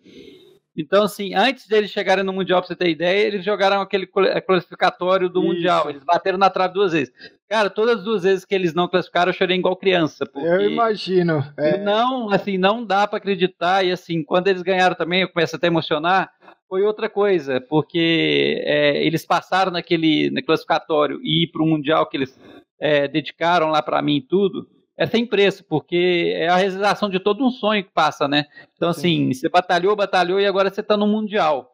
então, 0.76 1.04
assim, 1.04 1.34
antes 1.34 1.66
deles 1.66 1.90
chegarem 1.90 2.22
no 2.22 2.32
Mundial, 2.32 2.60
pra 2.60 2.68
você 2.68 2.76
ter 2.76 2.90
ideia, 2.90 3.26
eles 3.26 3.44
jogaram 3.44 3.80
aquele 3.80 4.06
é, 4.28 4.40
classificatório 4.40 5.28
do 5.28 5.40
Isso. 5.40 5.48
Mundial. 5.48 5.88
Eles 5.88 6.04
bateram 6.04 6.36
na 6.36 6.50
trave 6.50 6.74
duas 6.74 6.92
vezes. 6.92 7.12
Cara, 7.48 7.70
todas 7.70 7.98
as 7.98 8.04
duas 8.04 8.22
vezes 8.24 8.44
que 8.44 8.54
eles 8.54 8.74
não 8.74 8.86
classificaram, 8.86 9.30
eu 9.30 9.34
chorei 9.34 9.56
igual 9.56 9.74
criança. 9.76 10.28
Eu 10.34 10.70
imagino. 10.70 11.42
É... 11.56 11.78
Não, 11.78 12.30
assim, 12.30 12.58
não 12.58 12.84
dá 12.84 13.06
para 13.06 13.16
acreditar. 13.16 13.84
E 13.84 13.90
assim, 13.90 14.22
quando 14.22 14.48
eles 14.48 14.62
ganharam 14.62 14.94
também, 14.94 15.22
eu 15.22 15.28
começo 15.28 15.56
até 15.56 15.66
a 15.66 15.70
emocionar. 15.70 16.30
Foi 16.68 16.82
outra 16.82 17.08
coisa, 17.08 17.60
porque 17.60 18.60
é, 18.64 19.04
eles 19.06 19.24
passaram 19.24 19.70
naquele 19.70 20.30
classificatório 20.42 21.20
e 21.22 21.44
ir 21.44 21.46
para 21.46 21.62
o 21.62 21.66
Mundial 21.66 22.06
que 22.06 22.16
eles 22.16 22.38
é, 22.80 23.06
dedicaram 23.06 23.70
lá 23.70 23.80
para 23.80 24.02
mim 24.02 24.16
e 24.16 24.22
tudo 24.22 24.68
é 24.96 25.06
sem 25.06 25.26
preço, 25.26 25.64
porque 25.68 26.32
é 26.34 26.48
a 26.48 26.56
realização 26.56 27.10
de 27.10 27.20
todo 27.20 27.44
um 27.44 27.50
sonho 27.50 27.84
que 27.84 27.92
passa, 27.92 28.26
né? 28.26 28.46
Então, 28.74 28.88
assim, 28.88 29.32
Sim. 29.32 29.34
você 29.34 29.48
batalhou, 29.48 29.94
batalhou 29.94 30.40
e 30.40 30.46
agora 30.46 30.70
você 30.70 30.80
está 30.80 30.96
no 30.96 31.06
Mundial. 31.06 31.72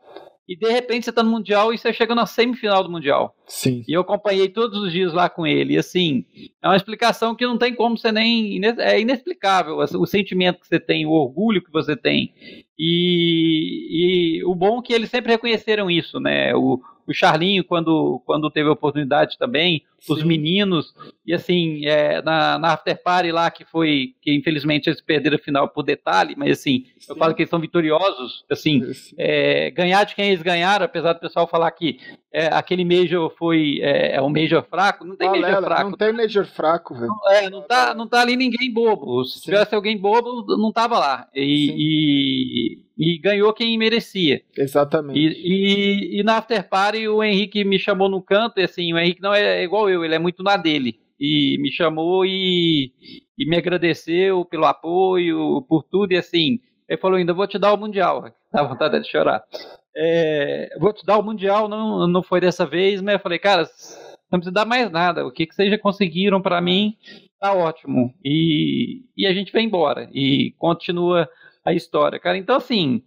E 0.49 0.57
de 0.57 0.69
repente 0.69 1.05
você 1.05 1.11
está 1.11 1.23
no 1.23 1.31
Mundial 1.31 1.73
e 1.73 1.79
você 1.79 1.93
chega 1.93 2.17
na 2.17 2.27
semifinal 2.27 2.83
do 2.83 2.91
Mundial. 2.91 3.35
Sim. 3.47 3.85
E 3.87 3.93
eu 3.93 4.01
acompanhei 4.01 4.49
todos 4.49 4.83
os 4.83 4.93
dias 4.93 5.13
lá 5.13 5.31
com 5.31 5.47
ele. 5.47 5.75
E 5.75 5.79
assim, 5.79 6.25
é 6.61 6.67
uma 6.67 6.77
explicação 6.77 7.35
que 7.35 7.47
não 7.47 7.57
tem 7.57 7.75
como 7.75 7.97
você 7.97 8.11
nem. 8.11 8.61
É 8.79 9.01
inexplicável 9.01 9.77
o 9.79 10.07
sentimento 10.07 10.61
que 10.61 10.67
você 10.67 10.81
tem, 10.81 11.07
o 11.07 11.13
orgulho 11.13 11.63
que 11.63 11.71
você 11.71 11.97
tem. 11.97 12.35
E, 12.77 14.41
e 14.41 14.45
o 14.45 14.55
bom 14.55 14.81
é 14.81 14.83
que 14.83 14.93
eles 14.93 15.09
sempre 15.09 15.31
reconheceram 15.31 15.89
isso, 15.89 16.19
né? 16.19 16.53
O, 16.57 16.81
o 17.13 17.15
Charlinho, 17.15 17.65
quando, 17.65 18.21
quando 18.27 18.51
teve 18.51 18.69
a 18.69 18.73
oportunidade 18.73 19.39
também, 19.39 19.85
Sim. 20.01 20.13
os 20.15 20.25
meninos, 20.25 20.93
e 21.25 21.33
assim, 21.33 21.87
é, 21.87 22.21
na, 22.23 22.59
na 22.59 22.73
After 22.73 23.01
Party 23.01 23.31
lá, 23.31 23.51
que 23.51 23.65
foi, 23.65 24.15
que 24.21 24.35
infelizmente 24.35 24.89
eles 24.89 25.01
perderam 25.01 25.37
a 25.37 25.39
final 25.39 25.69
por 25.69 25.85
detalhe, 25.85 26.35
mas 26.37 26.59
assim, 26.59 26.87
Sim. 26.99 27.13
eu 27.13 27.17
falo 27.17 27.35
que 27.35 27.43
eles 27.43 27.51
são 27.51 27.61
vitoriosos, 27.61 28.45
assim, 28.51 28.83
é, 29.17 29.71
ganhar 29.71 30.05
de 30.05 30.17
quem 30.17 30.31
eles 30.31 30.43
ganharam, 30.43 30.85
apesar 30.85 31.13
do 31.13 31.21
pessoal 31.21 31.47
falar 31.47 31.71
que 31.71 31.99
é, 32.33 32.47
aquele 32.47 32.85
Major 32.85 33.33
foi, 33.39 33.79
é, 33.81 34.17
é 34.17 34.23
um 34.23 34.29
Major 34.29 34.65
fraco, 34.65 35.05
não 35.05 35.15
tem 35.15 35.29
Major 35.29 35.43
Major 35.43 35.63
fraco. 35.63 35.91
Não 35.91 35.97
tem 35.97 36.13
Major 36.13 36.47
fraco, 36.47 36.95
velho. 36.95 37.07
Não, 37.07 37.33
é, 37.33 37.51
não 37.51 37.63
tá, 37.63 37.95
não 37.95 38.09
tá 38.09 38.21
ali 38.23 38.37
ninguém 38.37 38.73
bobo, 38.73 39.25
se 39.25 39.39
Sim. 39.39 39.45
tivesse 39.45 39.75
alguém 39.75 39.97
bobo, 39.97 40.45
não 40.57 40.73
tava 40.73 40.99
lá, 40.99 41.29
e, 41.35 42.79
e 42.97 43.19
ganhou 43.19 43.53
quem 43.53 43.77
merecia. 43.79 44.43
Exatamente. 44.57 45.19
E, 45.19 46.17
e, 46.17 46.21
e, 46.21 46.23
na 46.23 46.39
After 46.39 46.69
Party 46.69 47.09
o 47.09 47.23
Henrique 47.23 47.65
me 47.65 47.79
chamou 47.79 48.09
no 48.09 48.23
canto, 48.23 48.59
e 48.59 48.65
assim, 48.65 48.93
o 48.93 48.99
Henrique 48.99 49.23
não 49.23 49.35
é 49.35 49.63
igual 49.63 49.89
eu, 49.89 50.05
ele 50.05 50.15
é 50.15 50.19
muito 50.19 50.43
na 50.43 50.57
dele. 50.57 51.01
E 51.19 51.57
me 51.61 51.71
chamou 51.71 52.27
e, 52.27 52.93
e 53.39 53.49
me 53.49 53.57
agradeceu 53.57 54.45
pelo 54.45 54.65
apoio, 54.65 55.65
por 55.69 55.85
tudo, 55.85 56.13
e 56.13 56.17
assim, 56.17 56.59
ele 56.89 57.01
falou, 57.01 57.17
ainda 57.17 57.33
vou 57.33 57.47
te 57.47 57.59
dar 57.59 57.73
o 57.73 57.79
Mundial. 57.79 58.25
Dá 58.53 58.63
vontade 58.63 59.01
de 59.01 59.11
chorar. 59.11 59.43
É, 59.97 60.71
vou 60.81 60.93
te 60.93 61.05
dar 61.05 61.19
o 61.19 61.23
Mundial, 61.23 61.69
não, 61.69 62.07
não 62.07 62.23
foi 62.23 62.41
dessa 62.41 62.67
vez, 62.67 63.01
mas 63.01 63.15
eu 63.15 63.21
falei, 63.21 63.39
cara, 63.39 63.69
não 64.31 64.39
precisa 64.39 64.53
dar 64.53 64.65
mais 64.65 64.91
nada. 64.91 65.27
O 65.27 65.31
que, 65.31 65.47
que 65.47 65.55
vocês 65.55 65.71
já 65.71 65.79
conseguiram 65.79 66.41
para 66.41 66.61
mim, 66.61 66.97
tá 67.39 67.53
ótimo. 67.53 68.13
E, 68.25 69.03
e 69.17 69.27
a 69.27 69.33
gente 69.33 69.53
vai 69.53 69.63
embora. 69.63 70.09
E 70.13 70.55
continua 70.59 71.29
a 71.65 71.73
história, 71.73 72.19
cara. 72.19 72.37
Então, 72.37 72.57
assim, 72.57 73.03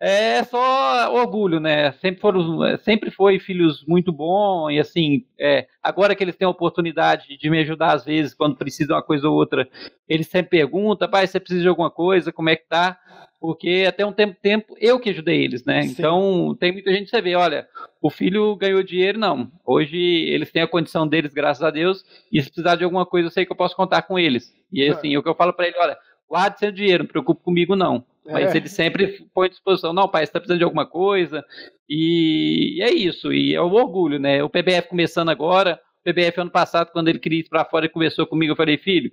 é 0.00 0.42
só 0.42 1.14
orgulho, 1.14 1.60
né? 1.60 1.92
Sempre 1.92 2.20
foram, 2.20 2.76
sempre 2.78 3.10
foi 3.10 3.38
filhos 3.38 3.84
muito 3.86 4.12
bons 4.12 4.70
e 4.72 4.80
assim, 4.80 5.24
é, 5.38 5.68
agora 5.80 6.14
que 6.16 6.24
eles 6.24 6.34
têm 6.34 6.46
a 6.46 6.50
oportunidade 6.50 7.38
de 7.38 7.50
me 7.50 7.60
ajudar 7.60 7.92
às 7.92 8.04
vezes 8.04 8.34
quando 8.34 8.56
precisam 8.56 8.96
uma 8.96 9.02
coisa 9.02 9.28
ou 9.28 9.36
outra, 9.36 9.68
eles 10.08 10.26
sempre 10.26 10.50
perguntam, 10.50 11.08
pai, 11.08 11.26
você 11.26 11.38
precisa 11.38 11.62
de 11.62 11.68
alguma 11.68 11.90
coisa, 11.90 12.32
como 12.32 12.50
é 12.50 12.56
que 12.56 12.66
tá? 12.68 12.98
Porque 13.40 13.84
até 13.88 14.04
um 14.04 14.12
tempo, 14.12 14.36
tempo 14.40 14.74
eu 14.80 14.98
que 14.98 15.10
ajudei 15.10 15.44
eles, 15.44 15.64
né? 15.64 15.82
Sim. 15.82 15.92
Então 15.92 16.56
tem 16.58 16.72
muita 16.72 16.92
gente 16.92 17.04
que 17.04 17.10
você 17.10 17.22
vê, 17.22 17.36
olha, 17.36 17.68
o 18.00 18.10
filho 18.10 18.56
ganhou 18.56 18.82
dinheiro, 18.82 19.20
não. 19.20 19.52
Hoje 19.64 19.96
eles 19.96 20.50
têm 20.50 20.62
a 20.62 20.68
condição 20.68 21.06
deles, 21.06 21.32
graças 21.32 21.62
a 21.62 21.70
Deus, 21.70 22.04
e 22.32 22.42
se 22.42 22.48
precisar 22.48 22.74
de 22.74 22.82
alguma 22.82 23.06
coisa, 23.06 23.28
eu 23.28 23.32
sei 23.32 23.46
que 23.46 23.52
eu 23.52 23.56
posso 23.56 23.76
contar 23.76 24.02
com 24.02 24.18
eles. 24.18 24.52
E 24.72 24.88
assim, 24.88 25.14
é. 25.14 25.18
o 25.18 25.22
que 25.22 25.28
eu 25.28 25.34
falo 25.34 25.52
para 25.52 25.66
ele, 25.68 25.76
olha, 25.78 25.96
guarde 26.32 26.58
seu 26.58 26.72
dinheiro, 26.72 27.02
não 27.02 27.10
preocupe 27.10 27.44
comigo 27.44 27.76
não. 27.76 28.06
Mas 28.24 28.54
é. 28.54 28.56
ele 28.56 28.68
sempre 28.68 29.26
põe 29.34 29.48
à 29.48 29.50
disposição, 29.50 29.92
não, 29.92 30.08
pai, 30.08 30.22
você 30.22 30.30
está 30.30 30.40
precisando 30.40 30.60
de 30.60 30.64
alguma 30.64 30.86
coisa, 30.86 31.44
e 31.86 32.78
é 32.80 32.90
isso, 32.90 33.30
e 33.30 33.54
é 33.54 33.60
o 33.60 33.70
orgulho, 33.70 34.18
né? 34.18 34.42
O 34.42 34.48
PBF 34.48 34.88
começando 34.88 35.28
agora, 35.28 35.78
o 36.00 36.04
PBF 36.04 36.40
ano 36.40 36.50
passado, 36.50 36.90
quando 36.90 37.08
ele 37.08 37.18
queria 37.18 37.40
ir 37.40 37.48
para 37.50 37.66
fora, 37.66 37.84
ele 37.84 37.92
conversou 37.92 38.26
comigo, 38.26 38.52
eu 38.52 38.56
falei, 38.56 38.78
filho, 38.78 39.12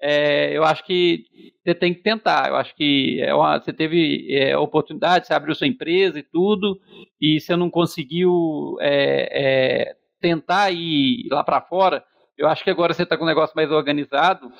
é, 0.00 0.56
eu 0.56 0.62
acho 0.62 0.84
que 0.84 1.24
você 1.64 1.74
tem 1.74 1.92
que 1.92 2.02
tentar, 2.02 2.50
eu 2.50 2.54
acho 2.54 2.72
que 2.76 3.20
é 3.20 3.34
uma, 3.34 3.58
você 3.58 3.72
teve 3.72 4.32
é, 4.32 4.56
oportunidade, 4.56 5.26
você 5.26 5.34
abriu 5.34 5.56
sua 5.56 5.66
empresa 5.66 6.20
e 6.20 6.22
tudo, 6.22 6.78
e 7.20 7.40
você 7.40 7.56
não 7.56 7.68
conseguiu 7.68 8.76
é, 8.80 9.88
é, 9.88 9.96
tentar 10.20 10.70
ir 10.70 11.26
lá 11.32 11.42
para 11.42 11.60
fora, 11.62 12.04
eu 12.40 12.48
acho 12.48 12.64
que 12.64 12.70
agora 12.70 12.94
você 12.94 13.02
está 13.02 13.18
com 13.18 13.24
um 13.24 13.26
negócio 13.26 13.54
mais 13.54 13.70
organizado 13.70 14.50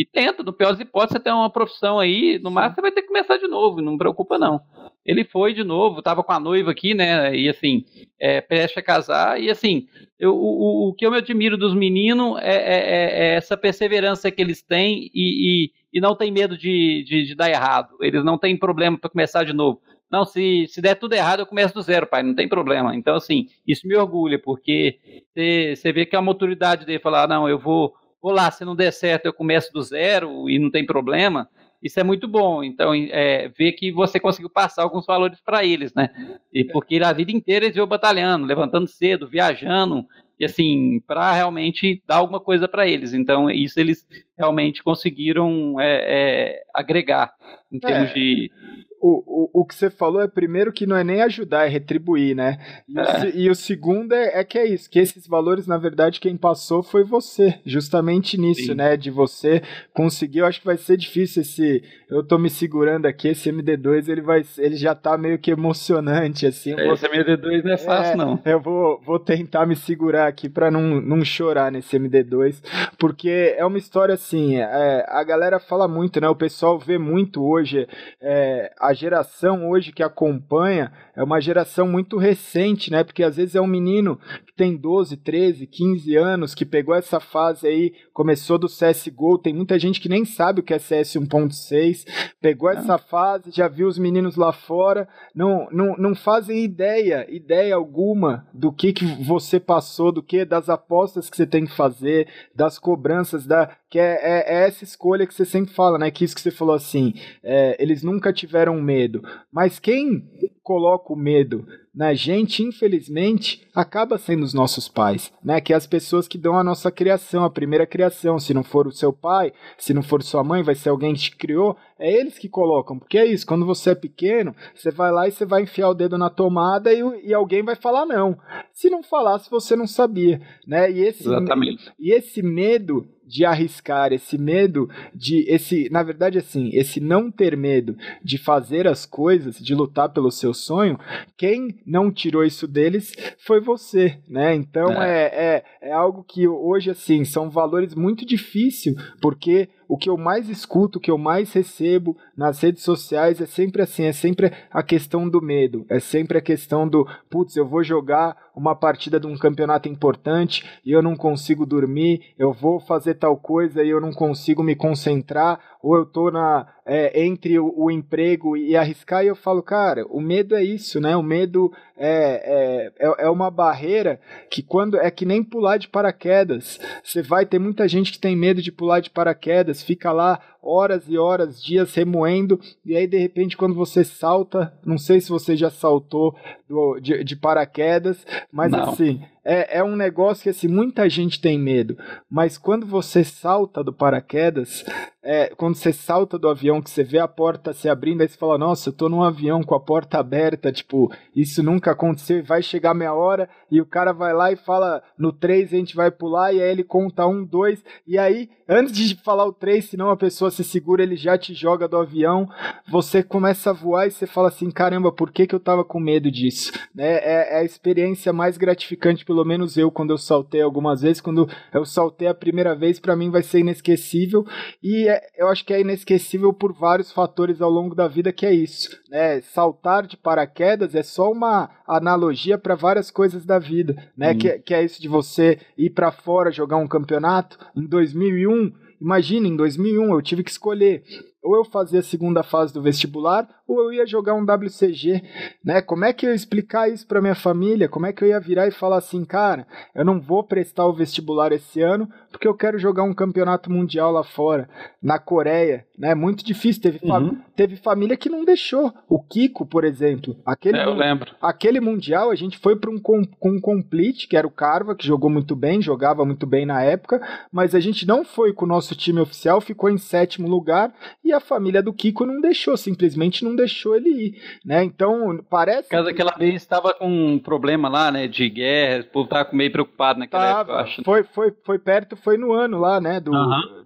e 0.00 0.06
tenta, 0.06 0.42
no 0.42 0.50
pior 0.50 0.70
das 0.70 0.80
hipóteses, 0.80 1.12
você 1.12 1.20
tem 1.20 1.30
uma 1.30 1.50
profissão 1.50 1.98
aí, 1.98 2.40
no 2.42 2.50
máximo 2.50 2.76
você 2.76 2.80
vai 2.80 2.90
ter 2.90 3.02
que 3.02 3.08
começar 3.08 3.36
de 3.36 3.46
novo, 3.46 3.82
não 3.82 3.98
preocupa 3.98 4.38
não. 4.38 4.58
Ele 5.04 5.24
foi 5.24 5.52
de 5.52 5.62
novo, 5.62 5.98
estava 5.98 6.24
com 6.24 6.32
a 6.32 6.40
noiva 6.40 6.70
aqui, 6.70 6.94
né, 6.94 7.36
e 7.36 7.50
assim, 7.50 7.84
é, 8.18 8.40
prestes 8.40 8.78
a 8.78 8.82
casar, 8.82 9.38
e 9.38 9.50
assim, 9.50 9.86
eu, 10.18 10.34
o, 10.34 10.88
o 10.88 10.94
que 10.94 11.04
eu 11.04 11.10
me 11.10 11.18
admiro 11.18 11.58
dos 11.58 11.74
meninos 11.74 12.38
é, 12.40 12.54
é, 12.54 12.78
é, 12.78 13.32
é 13.32 13.34
essa 13.34 13.58
perseverança 13.58 14.30
que 14.30 14.40
eles 14.40 14.62
têm 14.62 15.10
e, 15.14 15.66
e, 15.66 15.72
e 15.92 16.00
não 16.00 16.16
tem 16.16 16.32
medo 16.32 16.56
de, 16.56 17.04
de, 17.06 17.26
de 17.26 17.34
dar 17.34 17.50
errado, 17.50 17.90
eles 18.00 18.24
não 18.24 18.38
têm 18.38 18.56
problema 18.56 18.96
para 18.96 19.10
começar 19.10 19.44
de 19.44 19.52
novo. 19.52 19.82
Não, 20.10 20.24
se, 20.24 20.66
se 20.66 20.80
der 20.80 20.94
tudo 20.96 21.12
errado, 21.12 21.40
eu 21.40 21.46
começo 21.46 21.74
do 21.74 21.82
zero, 21.82 22.06
pai, 22.06 22.22
não 22.24 22.34
tem 22.34 22.48
problema. 22.48 22.96
Então, 22.96 23.14
assim, 23.14 23.46
isso 23.64 23.86
me 23.86 23.94
orgulha, 23.94 24.40
porque 24.40 24.98
você 25.32 25.92
vê 25.92 26.04
que 26.04 26.16
a 26.16 26.22
maturidade 26.22 26.84
dele 26.84 26.98
falar, 26.98 27.28
não, 27.28 27.48
eu 27.48 27.60
vou 27.60 27.94
ou 28.20 28.32
lá, 28.32 28.50
se 28.50 28.64
não 28.64 28.76
der 28.76 28.92
certo, 28.92 29.26
eu 29.26 29.32
começo 29.32 29.72
do 29.72 29.82
zero 29.82 30.48
e 30.48 30.58
não 30.58 30.70
tem 30.70 30.84
problema. 30.84 31.48
Isso 31.82 31.98
é 31.98 32.02
muito 32.02 32.28
bom. 32.28 32.62
Então, 32.62 32.92
é, 32.94 33.48
ver 33.48 33.72
que 33.72 33.90
você 33.90 34.20
conseguiu 34.20 34.50
passar 34.50 34.82
alguns 34.82 35.06
valores 35.06 35.40
para 35.40 35.64
eles, 35.64 35.94
né? 35.94 36.10
E 36.52 36.64
porque 36.64 36.96
a 36.96 37.12
vida 37.12 37.32
inteira 37.32 37.64
eles 37.64 37.76
iam 37.76 37.86
batalhando, 37.86 38.46
levantando 38.46 38.86
cedo, 38.86 39.26
viajando, 39.26 40.06
e 40.38 40.44
assim, 40.44 41.00
para 41.06 41.32
realmente 41.32 42.02
dar 42.06 42.16
alguma 42.16 42.40
coisa 42.40 42.68
para 42.68 42.86
eles. 42.86 43.14
Então, 43.14 43.50
isso 43.50 43.80
eles 43.80 44.06
realmente 44.36 44.82
conseguiram 44.82 45.80
é, 45.80 46.04
é, 46.06 46.62
agregar 46.74 47.32
em 47.72 47.78
termos 47.78 48.10
é. 48.10 48.14
de 48.14 48.52
o, 49.00 49.22
o, 49.26 49.62
o 49.62 49.64
que 49.64 49.74
você 49.74 49.88
falou 49.88 50.20
é 50.20 50.28
primeiro 50.28 50.72
que 50.72 50.86
não 50.86 50.96
é 50.96 51.02
nem 51.02 51.22
ajudar, 51.22 51.66
é 51.66 51.68
retribuir, 51.68 52.36
né? 52.36 52.58
E, 52.86 52.98
é. 52.98 53.02
o, 53.02 53.38
e 53.40 53.50
o, 53.50 53.54
segundo 53.54 54.12
é, 54.12 54.40
é, 54.40 54.44
que 54.44 54.58
é 54.58 54.66
isso, 54.66 54.90
que 54.90 54.98
esses 54.98 55.26
valores, 55.26 55.66
na 55.66 55.78
verdade, 55.78 56.20
quem 56.20 56.36
passou 56.36 56.82
foi 56.82 57.02
você, 57.02 57.58
justamente 57.64 58.38
nisso, 58.38 58.66
Sim. 58.66 58.74
né? 58.74 58.96
De 58.96 59.10
você 59.10 59.62
conseguir, 59.94 60.40
eu 60.40 60.46
acho 60.46 60.60
que 60.60 60.66
vai 60.66 60.76
ser 60.76 60.96
difícil 60.96 61.42
esse. 61.42 61.82
Eu 62.10 62.22
tô 62.22 62.38
me 62.38 62.50
segurando 62.50 63.06
aqui, 63.06 63.28
esse 63.28 63.50
MD2 63.50 64.08
ele 64.08 64.20
vai 64.20 64.44
ele 64.58 64.76
já 64.76 64.94
tá 64.94 65.16
meio 65.16 65.38
que 65.38 65.50
emocionante, 65.50 66.46
assim. 66.46 66.74
É, 66.78 66.92
esse 66.92 67.06
MD2 67.06 67.64
não 67.64 67.72
é 67.72 67.76
fácil, 67.78 68.12
é, 68.12 68.16
não. 68.16 68.40
Eu 68.44 68.60
vou, 68.60 69.00
vou 69.00 69.18
tentar 69.18 69.66
me 69.66 69.76
segurar 69.76 70.26
aqui 70.26 70.48
para 70.48 70.70
não, 70.70 71.00
não 71.00 71.24
chorar 71.24 71.72
nesse 71.72 71.98
MD2, 71.98 72.62
porque 72.98 73.54
é 73.56 73.64
uma 73.64 73.78
história 73.78 74.14
assim, 74.14 74.56
é, 74.56 75.06
a 75.08 75.22
galera 75.24 75.58
fala 75.58 75.88
muito, 75.88 76.20
né? 76.20 76.28
O 76.28 76.36
pessoal 76.36 76.78
vê 76.78 76.98
muito 76.98 77.42
hoje 77.42 77.88
é, 78.20 78.72
a 78.90 78.94
geração 78.94 79.70
hoje 79.70 79.92
que 79.92 80.02
acompanha 80.02 80.92
é 81.14 81.22
uma 81.22 81.40
geração 81.40 81.86
muito 81.86 82.18
recente, 82.18 82.90
né? 82.90 83.04
Porque 83.04 83.22
às 83.22 83.36
vezes 83.36 83.54
é 83.54 83.60
um 83.60 83.66
menino 83.66 84.18
que 84.44 84.52
tem 84.52 84.76
12, 84.76 85.16
13, 85.16 85.66
15 85.66 86.16
anos, 86.16 86.54
que 86.56 86.64
pegou 86.64 86.94
essa 86.94 87.20
fase 87.20 87.68
aí, 87.68 87.92
começou 88.12 88.58
do 88.58 88.66
CSGO, 88.66 89.38
tem 89.38 89.54
muita 89.54 89.78
gente 89.78 90.00
que 90.00 90.08
nem 90.08 90.24
sabe 90.24 90.60
o 90.60 90.62
que 90.62 90.74
é 90.74 90.78
CS 90.78 91.14
1.6, 91.14 92.04
pegou 92.40 92.68
ah. 92.68 92.72
essa 92.72 92.98
fase, 92.98 93.52
já 93.52 93.68
viu 93.68 93.86
os 93.86 93.98
meninos 93.98 94.34
lá 94.34 94.52
fora, 94.52 95.08
não, 95.32 95.68
não, 95.70 95.96
não 95.96 96.14
fazem 96.14 96.64
ideia, 96.64 97.26
ideia 97.28 97.76
alguma 97.76 98.46
do 98.52 98.72
que, 98.72 98.92
que 98.92 99.04
você 99.22 99.60
passou, 99.60 100.10
do 100.10 100.22
que, 100.22 100.44
das 100.44 100.68
apostas 100.68 101.30
que 101.30 101.36
você 101.36 101.46
tem 101.46 101.64
que 101.64 101.76
fazer, 101.76 102.26
das 102.54 102.76
cobranças, 102.76 103.46
da, 103.46 103.70
que 103.90 103.98
é, 103.98 104.20
é, 104.22 104.44
é, 104.46 104.68
essa 104.68 104.84
escolha 104.84 105.26
que 105.26 105.34
você 105.34 105.44
sempre 105.44 105.74
fala, 105.74 105.98
né? 105.98 106.10
Que 106.12 106.24
isso 106.24 106.34
que 106.34 106.40
você 106.40 106.52
falou 106.52 106.76
assim, 106.76 107.12
é, 107.42 107.76
eles 107.82 108.04
nunca 108.04 108.32
tiveram 108.32 108.79
medo. 108.80 109.22
Mas 109.52 109.78
quem 109.78 110.28
coloca 110.62 111.12
o 111.12 111.16
medo 111.16 111.66
na 111.94 112.14
gente, 112.14 112.62
infelizmente, 112.62 113.66
acaba 113.74 114.16
sendo 114.16 114.44
os 114.44 114.54
nossos 114.54 114.88
pais, 114.88 115.32
né? 115.42 115.60
Que 115.60 115.72
é 115.72 115.76
as 115.76 115.86
pessoas 115.86 116.28
que 116.28 116.38
dão 116.38 116.56
a 116.56 116.62
nossa 116.62 116.90
criação, 116.90 117.44
a 117.44 117.50
primeira 117.50 117.86
criação. 117.86 118.38
Se 118.38 118.54
não 118.54 118.62
for 118.62 118.86
o 118.86 118.92
seu 118.92 119.12
pai, 119.12 119.52
se 119.76 119.92
não 119.92 120.02
for 120.02 120.22
sua 120.22 120.44
mãe, 120.44 120.62
vai 120.62 120.74
ser 120.74 120.90
alguém 120.90 121.14
que 121.14 121.20
te 121.20 121.36
criou. 121.36 121.76
É 121.98 122.12
eles 122.12 122.38
que 122.38 122.48
colocam, 122.48 122.98
porque 122.98 123.18
é 123.18 123.26
isso. 123.26 123.46
Quando 123.46 123.66
você 123.66 123.90
é 123.90 123.94
pequeno, 123.94 124.54
você 124.74 124.90
vai 124.90 125.10
lá 125.10 125.26
e 125.26 125.32
você 125.32 125.44
vai 125.44 125.62
enfiar 125.62 125.88
o 125.88 125.94
dedo 125.94 126.16
na 126.16 126.30
tomada 126.30 126.92
e, 126.92 127.00
e 127.24 127.34
alguém 127.34 127.62
vai 127.62 127.74
falar 127.74 128.06
não. 128.06 128.38
Se 128.72 128.88
não 128.88 129.02
falasse, 129.02 129.50
você 129.50 129.74
não 129.74 129.86
sabia, 129.86 130.40
né? 130.66 130.90
E 130.90 131.00
esse, 131.00 131.24
Exatamente. 131.24 131.92
E 131.98 132.12
esse 132.12 132.40
medo 132.40 133.06
de 133.30 133.44
arriscar, 133.44 134.12
esse 134.12 134.36
medo 134.36 134.90
de 135.14 135.44
esse, 135.48 135.88
na 135.88 136.02
verdade 136.02 136.36
assim, 136.36 136.70
esse 136.72 136.98
não 136.98 137.30
ter 137.30 137.56
medo 137.56 137.96
de 138.24 138.36
fazer 138.36 138.88
as 138.88 139.06
coisas, 139.06 139.56
de 139.56 139.72
lutar 139.72 140.08
pelo 140.08 140.32
seu 140.52 140.54
sonho, 140.54 140.98
quem 141.36 141.80
não 141.86 142.10
tirou 142.10 142.44
isso 142.44 142.66
deles 142.66 143.14
foi 143.38 143.60
você, 143.60 144.18
né? 144.28 144.54
Então 144.54 145.02
é, 145.02 145.22
é, 145.22 145.64
é, 145.82 145.88
é 145.90 145.92
algo 145.92 146.24
que 146.24 146.46
hoje 146.46 146.90
assim 146.90 147.24
são 147.24 147.50
valores 147.50 147.94
muito 147.94 148.26
difíceis 148.26 148.94
porque 149.20 149.68
o 149.90 149.98
que 149.98 150.08
eu 150.08 150.16
mais 150.16 150.48
escuto, 150.48 150.98
o 150.98 151.00
que 151.00 151.10
eu 151.10 151.18
mais 151.18 151.52
recebo 151.52 152.16
nas 152.36 152.60
redes 152.60 152.84
sociais 152.84 153.40
é 153.40 153.46
sempre 153.46 153.82
assim, 153.82 154.04
é 154.04 154.12
sempre 154.12 154.52
a 154.70 154.84
questão 154.84 155.28
do 155.28 155.42
medo, 155.42 155.84
é 155.88 155.98
sempre 155.98 156.38
a 156.38 156.40
questão 156.40 156.88
do, 156.88 157.04
putz, 157.28 157.56
eu 157.56 157.66
vou 157.66 157.82
jogar 157.82 158.36
uma 158.54 158.76
partida 158.76 159.18
de 159.18 159.26
um 159.26 159.36
campeonato 159.36 159.88
importante 159.88 160.64
e 160.84 160.92
eu 160.92 161.02
não 161.02 161.16
consigo 161.16 161.66
dormir, 161.66 162.22
eu 162.38 162.52
vou 162.52 162.78
fazer 162.78 163.14
tal 163.14 163.36
coisa 163.36 163.82
e 163.82 163.88
eu 163.88 164.00
não 164.00 164.12
consigo 164.12 164.62
me 164.62 164.76
concentrar, 164.76 165.58
ou 165.82 165.96
eu 165.96 166.04
tô 166.04 166.30
na, 166.30 166.66
é, 166.84 167.24
entre 167.24 167.58
o, 167.58 167.72
o, 167.74 167.90
emprego 167.90 168.56
e 168.56 168.76
arriscar, 168.76 169.24
e 169.24 169.28
eu 169.28 169.36
falo, 169.36 169.62
cara, 169.62 170.04
o 170.08 170.20
medo 170.20 170.54
é 170.54 170.62
isso, 170.62 171.00
né? 171.00 171.16
O 171.16 171.22
medo 171.22 171.72
é, 171.96 172.92
é, 172.98 173.06
é, 173.06 173.24
é 173.24 173.30
uma 173.30 173.50
barreira 173.50 174.20
que 174.50 174.62
quando 174.62 174.98
é 174.98 175.10
que 175.10 175.24
nem 175.24 175.42
pular 175.42 175.78
de 175.78 175.88
paraquedas. 175.88 176.78
Você 177.02 177.22
vai 177.22 177.46
ter 177.46 177.58
muita 177.58 177.88
gente 177.88 178.12
que 178.12 178.18
tem 178.18 178.36
medo 178.36 178.60
de 178.60 178.70
pular 178.70 179.00
de 179.00 179.08
paraquedas, 179.08 179.79
fica 179.82 180.12
lá 180.12 180.38
horas 180.62 181.08
e 181.08 181.16
horas, 181.16 181.62
dias 181.62 181.94
remoendo, 181.94 182.60
e 182.84 182.96
aí 182.96 183.06
de 183.06 183.18
repente 183.18 183.56
quando 183.56 183.74
você 183.74 184.04
salta, 184.04 184.72
não 184.84 184.98
sei 184.98 185.20
se 185.20 185.30
você 185.30 185.56
já 185.56 185.70
saltou 185.70 186.34
do, 186.68 187.00
de, 187.00 187.24
de, 187.24 187.36
paraquedas, 187.36 188.26
mas 188.52 188.70
não. 188.70 188.90
assim, 188.90 189.22
é, 189.44 189.78
é 189.78 189.84
um 189.84 189.96
negócio 189.96 190.42
que 190.42 190.50
assim, 190.50 190.68
muita 190.68 191.08
gente 191.08 191.40
tem 191.40 191.58
medo, 191.58 191.96
mas 192.30 192.58
quando 192.58 192.86
você 192.86 193.24
salta 193.24 193.82
do 193.82 193.92
paraquedas, 193.92 194.84
é, 195.22 195.52
quando 195.54 195.74
você 195.74 195.92
salta 195.92 196.38
do 196.38 196.48
avião, 196.48 196.80
que 196.80 196.88
você 196.88 197.04
vê 197.04 197.18
a 197.18 197.28
porta 197.28 197.74
se 197.74 197.88
abrindo, 197.88 198.22
aí 198.22 198.28
você 198.28 198.38
fala, 198.38 198.56
nossa, 198.56 198.88
eu 198.88 198.92
tô 198.92 199.08
num 199.08 199.22
avião 199.22 199.62
com 199.62 199.74
a 199.74 199.80
porta 199.80 200.18
aberta, 200.18 200.72
tipo, 200.72 201.12
isso 201.36 201.62
nunca 201.62 201.90
aconteceu, 201.90 202.42
vai 202.42 202.62
chegar 202.62 202.94
meia 202.94 203.12
hora, 203.12 203.48
e 203.70 203.80
o 203.80 203.86
cara 203.86 204.12
vai 204.12 204.32
lá 204.32 204.50
e 204.50 204.56
fala, 204.56 205.02
no 205.18 205.30
3 205.30 205.74
a 205.74 205.76
gente 205.76 205.94
vai 205.94 206.10
pular, 206.10 206.54
e 206.54 206.62
aí 206.62 206.70
ele 206.70 206.82
conta 206.82 207.26
um, 207.26 207.44
dois, 207.44 207.84
e 208.06 208.16
aí, 208.16 208.48
antes 208.66 208.94
de 208.94 209.14
falar 209.16 209.44
o 209.44 209.52
3, 209.52 209.90
senão 209.90 210.08
a 210.08 210.16
pessoa 210.16 210.49
se 210.50 210.64
segura, 210.64 211.02
ele 211.02 211.16
já 211.16 211.36
te 211.36 211.54
joga 211.54 211.88
do 211.88 211.96
avião, 211.96 212.48
você 212.88 213.22
começa 213.22 213.70
a 213.70 213.72
voar 213.72 214.06
e 214.06 214.10
você 214.10 214.26
fala 214.26 214.48
assim, 214.48 214.70
caramba, 214.70 215.12
por 215.12 215.30
que 215.30 215.46
que 215.46 215.54
eu 215.54 215.60
tava 215.60 215.84
com 215.84 216.00
medo 216.00 216.30
disso? 216.30 216.72
Né? 216.94 217.18
É, 217.18 217.56
é 217.56 217.58
a 217.58 217.64
experiência 217.64 218.32
mais 218.32 218.56
gratificante 218.56 219.24
pelo 219.24 219.44
menos 219.44 219.76
eu, 219.76 219.90
quando 219.90 220.10
eu 220.10 220.18
saltei 220.18 220.60
algumas 220.60 221.02
vezes, 221.02 221.20
quando 221.20 221.48
eu 221.72 221.84
saltei 221.84 222.28
a 222.28 222.34
primeira 222.34 222.74
vez, 222.74 222.98
para 222.98 223.16
mim 223.16 223.30
vai 223.30 223.42
ser 223.42 223.60
inesquecível, 223.60 224.46
e 224.82 225.08
é, 225.08 225.20
eu 225.36 225.48
acho 225.48 225.64
que 225.64 225.72
é 225.72 225.80
inesquecível 225.80 226.52
por 226.52 226.72
vários 226.72 227.12
fatores 227.12 227.60
ao 227.60 227.70
longo 227.70 227.94
da 227.94 228.08
vida, 228.08 228.32
que 228.32 228.46
é 228.46 228.52
isso, 228.52 228.90
né? 229.08 229.40
Saltar 229.40 230.06
de 230.06 230.16
paraquedas 230.16 230.94
é 230.94 231.02
só 231.02 231.30
uma 231.30 231.70
analogia 231.86 232.58
para 232.58 232.74
várias 232.74 233.10
coisas 233.10 233.44
da 233.44 233.58
vida, 233.58 233.96
né? 234.16 234.32
Hum. 234.32 234.38
Que, 234.38 234.58
que 234.58 234.74
é 234.74 234.84
isso 234.84 235.00
de 235.00 235.08
você 235.08 235.58
ir 235.76 235.90
para 235.90 236.10
fora 236.12 236.50
jogar 236.50 236.76
um 236.76 236.86
campeonato. 236.86 237.58
Em 237.76 237.86
2001, 237.86 238.72
imagina, 239.00 239.48
em 239.48 239.56
2001 239.56 240.12
eu 240.12 240.22
tive 240.22 240.44
que 240.44 240.50
escolher 240.50 241.02
ou 241.42 241.56
eu 241.56 241.64
fazia 241.64 242.00
a 242.00 242.02
segunda 242.02 242.42
fase 242.42 242.72
do 242.72 242.82
vestibular, 242.82 243.48
ou 243.66 243.80
eu 243.80 243.92
ia 243.92 244.06
jogar 244.06 244.34
um 244.34 244.44
WCG, 244.44 245.22
né? 245.64 245.80
Como 245.80 246.04
é 246.04 246.12
que 246.12 246.26
eu 246.26 246.30
ia 246.30 246.36
explicar 246.36 246.90
isso 246.90 247.06
para 247.06 247.20
minha 247.20 247.34
família? 247.34 247.88
Como 247.88 248.06
é 248.06 248.12
que 248.12 248.22
eu 248.22 248.28
ia 248.28 248.40
virar 248.40 248.66
e 248.66 248.72
falar 248.72 248.98
assim, 248.98 249.24
cara, 249.24 249.66
eu 249.94 250.04
não 250.04 250.20
vou 250.20 250.42
prestar 250.42 250.86
o 250.86 250.92
vestibular 250.92 251.52
esse 251.52 251.80
ano 251.80 252.08
porque 252.30 252.46
eu 252.46 252.54
quero 252.54 252.78
jogar 252.78 253.02
um 253.02 253.14
campeonato 253.14 253.70
mundial 253.70 254.12
lá 254.12 254.22
fora, 254.22 254.68
na 255.02 255.18
Coreia, 255.18 255.86
né? 255.98 256.14
Muito 256.14 256.44
difícil, 256.44 256.82
teve, 256.82 257.00
uhum. 257.02 257.38
teve 257.56 257.76
família 257.76 258.16
que 258.16 258.28
não 258.28 258.44
deixou. 258.44 258.92
O 259.08 259.20
Kiko, 259.22 259.66
por 259.66 259.84
exemplo, 259.84 260.36
aquele 260.44 260.78
é, 260.78 260.84
eu 260.84 260.94
lembro. 260.94 261.34
Aquele 261.40 261.80
mundial 261.80 262.30
a 262.30 262.34
gente 262.34 262.58
foi 262.58 262.76
para 262.76 262.90
um 262.90 262.98
com 263.00 263.26
um 263.44 263.60
complete, 263.60 264.28
que 264.28 264.36
era 264.36 264.46
o 264.46 264.50
Carva, 264.50 264.94
que 264.94 265.06
jogou 265.06 265.30
muito 265.30 265.56
bem, 265.56 265.82
jogava 265.82 266.24
muito 266.24 266.46
bem 266.46 266.64
na 266.64 266.82
época, 266.82 267.20
mas 267.52 267.74
a 267.74 267.80
gente 267.80 268.06
não 268.06 268.24
foi 268.24 268.52
com 268.52 268.64
o 268.64 268.68
nosso 268.68 268.94
time 268.94 269.20
oficial, 269.20 269.60
ficou 269.60 269.90
em 269.90 269.98
sétimo 269.98 270.48
lugar 270.48 270.92
e 271.24 271.29
e 271.30 271.32
a 271.32 271.40
família 271.40 271.82
do 271.82 271.92
Kiko 271.92 272.26
não 272.26 272.40
deixou, 272.40 272.76
simplesmente 272.76 273.44
não 273.44 273.54
deixou 273.54 273.96
ele 273.96 274.10
ir, 274.10 274.42
né? 274.64 274.84
Então, 274.84 275.42
parece... 275.48 275.88
Caso 275.88 276.06
que... 276.06 276.12
aquela 276.12 276.32
vez 276.32 276.54
estava 276.56 276.92
com 276.94 277.08
um 277.08 277.38
problema 277.38 277.88
lá, 277.88 278.10
né, 278.10 278.26
de 278.26 278.48
guerra, 278.48 279.00
o 279.02 279.12
povo 279.12 279.28
tava 279.28 279.48
meio 279.52 279.70
preocupado 279.70 280.18
naquela 280.18 280.44
tava, 280.44 280.60
época, 280.60 280.72
eu 280.72 280.78
acho. 280.78 281.04
Foi, 281.04 281.22
foi, 281.22 281.54
foi 281.64 281.78
perto, 281.78 282.16
foi 282.16 282.36
no 282.36 282.52
ano 282.52 282.78
lá, 282.78 283.00
né, 283.00 283.20
do, 283.20 283.32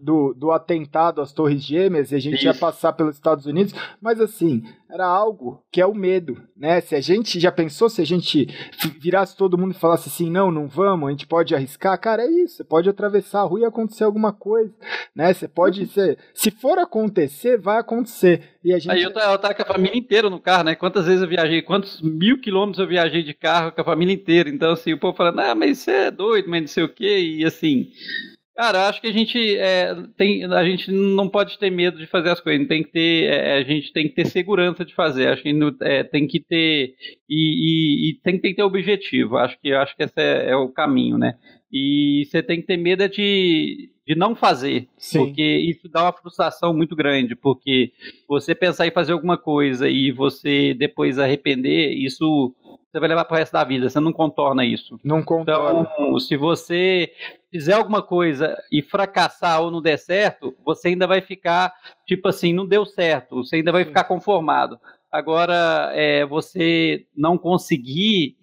do, 0.00 0.34
do, 0.34 0.52
atentado 0.52 1.20
às 1.20 1.32
Torres 1.32 1.62
Gêmeas, 1.62 2.12
e 2.12 2.16
a 2.16 2.18
gente 2.18 2.36
Isso. 2.36 2.46
ia 2.46 2.54
passar 2.54 2.92
pelos 2.92 3.14
Estados 3.14 3.46
Unidos, 3.46 3.74
mas 4.00 4.20
assim, 4.20 4.64
era 4.94 5.06
algo 5.06 5.60
que 5.72 5.80
é 5.80 5.86
o 5.86 5.92
medo, 5.92 6.40
né? 6.56 6.80
Se 6.80 6.94
a 6.94 7.00
gente 7.00 7.40
já 7.40 7.50
pensou, 7.50 7.90
se 7.90 8.00
a 8.00 8.06
gente 8.06 8.46
virasse 9.00 9.36
todo 9.36 9.58
mundo 9.58 9.72
e 9.72 9.78
falasse 9.78 10.08
assim, 10.08 10.30
não, 10.30 10.52
não 10.52 10.68
vamos, 10.68 11.08
a 11.08 11.10
gente 11.10 11.26
pode 11.26 11.52
arriscar, 11.52 12.00
cara, 12.00 12.22
é 12.22 12.30
isso, 12.30 12.58
você 12.58 12.64
pode 12.64 12.88
atravessar 12.88 13.40
a 13.40 13.44
rua 13.44 13.60
e 13.60 13.64
acontecer 13.64 14.04
alguma 14.04 14.32
coisa, 14.32 14.72
né? 15.12 15.34
Você 15.34 15.48
pode 15.48 15.80
uhum. 15.80 15.86
ser, 15.88 16.18
se 16.32 16.48
for 16.52 16.78
acontecer, 16.78 17.58
vai 17.58 17.78
acontecer. 17.78 18.50
E 18.62 18.72
a 18.72 18.78
gente... 18.78 18.92
Aí 18.92 19.02
eu 19.02 19.12
tava, 19.12 19.52
com 19.52 19.62
a 19.62 19.66
família 19.66 19.98
inteira 19.98 20.30
no 20.30 20.38
carro, 20.38 20.62
né? 20.62 20.76
Quantas 20.76 21.06
vezes 21.06 21.22
eu 21.22 21.28
viajei, 21.28 21.60
quantos 21.60 22.00
mil 22.00 22.40
quilômetros 22.40 22.78
eu 22.78 22.86
viajei 22.86 23.24
de 23.24 23.34
carro 23.34 23.72
com 23.72 23.80
a 23.80 23.84
família 23.84 24.14
inteira, 24.14 24.48
então 24.48 24.70
assim, 24.70 24.92
o 24.92 25.00
povo 25.00 25.16
falando, 25.16 25.40
ah, 25.40 25.56
mas 25.56 25.78
você 25.78 25.90
é 25.90 26.10
doido, 26.12 26.48
mas 26.48 26.60
não 26.60 26.68
sei 26.68 26.84
o 26.84 26.88
quê, 26.88 27.18
e 27.18 27.44
assim... 27.44 27.90
Cara, 28.56 28.88
acho 28.88 29.00
que 29.00 29.08
a 29.08 29.12
gente 29.12 29.56
é, 29.56 29.94
tem, 30.16 30.44
a 30.44 30.64
gente 30.64 30.92
não 30.92 31.28
pode 31.28 31.58
ter 31.58 31.70
medo 31.70 31.98
de 31.98 32.06
fazer 32.06 32.30
as 32.30 32.40
coisas. 32.40 32.68
Tem 32.68 32.84
que 32.84 32.92
ter, 32.92 33.24
é, 33.24 33.58
a 33.58 33.62
gente 33.64 33.92
tem 33.92 34.08
que 34.08 34.14
ter 34.14 34.26
segurança 34.26 34.84
de 34.84 34.94
fazer. 34.94 35.28
Acho 35.28 35.42
que 35.42 35.52
é, 35.82 36.04
tem 36.04 36.26
que 36.26 36.38
ter 36.38 36.94
e, 37.28 38.08
e, 38.08 38.10
e, 38.10 38.14
tem, 38.22 38.38
tem 38.38 38.52
que 38.52 38.56
ter 38.56 38.62
objetivo. 38.62 39.36
Acho 39.36 39.58
que 39.60 39.72
acho 39.72 39.96
que 39.96 40.04
esse 40.04 40.20
é, 40.20 40.50
é, 40.50 40.56
o 40.56 40.68
caminho, 40.68 41.18
né? 41.18 41.34
E 41.72 42.24
você 42.30 42.42
tem 42.44 42.60
que 42.60 42.66
ter 42.66 42.76
medo 42.76 43.08
de 43.08 43.90
de 44.06 44.14
não 44.14 44.34
fazer. 44.34 44.86
Sim. 44.98 45.18
Porque 45.18 45.42
isso 45.42 45.88
dá 45.88 46.02
uma 46.02 46.12
frustração 46.12 46.74
muito 46.74 46.94
grande, 46.94 47.34
porque 47.34 47.92
você 48.28 48.54
pensar 48.54 48.86
em 48.86 48.90
fazer 48.90 49.12
alguma 49.12 49.38
coisa 49.38 49.88
e 49.88 50.12
você 50.12 50.74
depois 50.74 51.18
arrepender, 51.18 51.92
isso 51.92 52.54
você 52.94 53.00
vai 53.00 53.08
levar 53.08 53.24
para 53.24 53.34
o 53.34 53.38
resto 53.38 53.52
da 53.52 53.64
vida, 53.64 53.90
você 53.90 53.98
não 53.98 54.12
contorna 54.12 54.64
isso. 54.64 55.00
Não 55.02 55.20
contorna. 55.20 55.80
Então, 55.80 56.20
se 56.20 56.36
você 56.36 57.12
fizer 57.50 57.72
alguma 57.72 58.00
coisa 58.00 58.56
e 58.70 58.82
fracassar 58.82 59.60
ou 59.60 59.68
não 59.68 59.82
der 59.82 59.98
certo, 59.98 60.54
você 60.64 60.88
ainda 60.88 61.04
vai 61.04 61.20
ficar, 61.20 61.74
tipo 62.06 62.28
assim, 62.28 62.52
não 62.52 62.64
deu 62.64 62.86
certo, 62.86 63.42
você 63.42 63.56
ainda 63.56 63.72
vai 63.72 63.84
ficar 63.84 64.04
conformado. 64.04 64.78
Agora, 65.10 65.90
é, 65.92 66.24
você 66.24 67.04
não 67.16 67.36
conseguir 67.36 68.36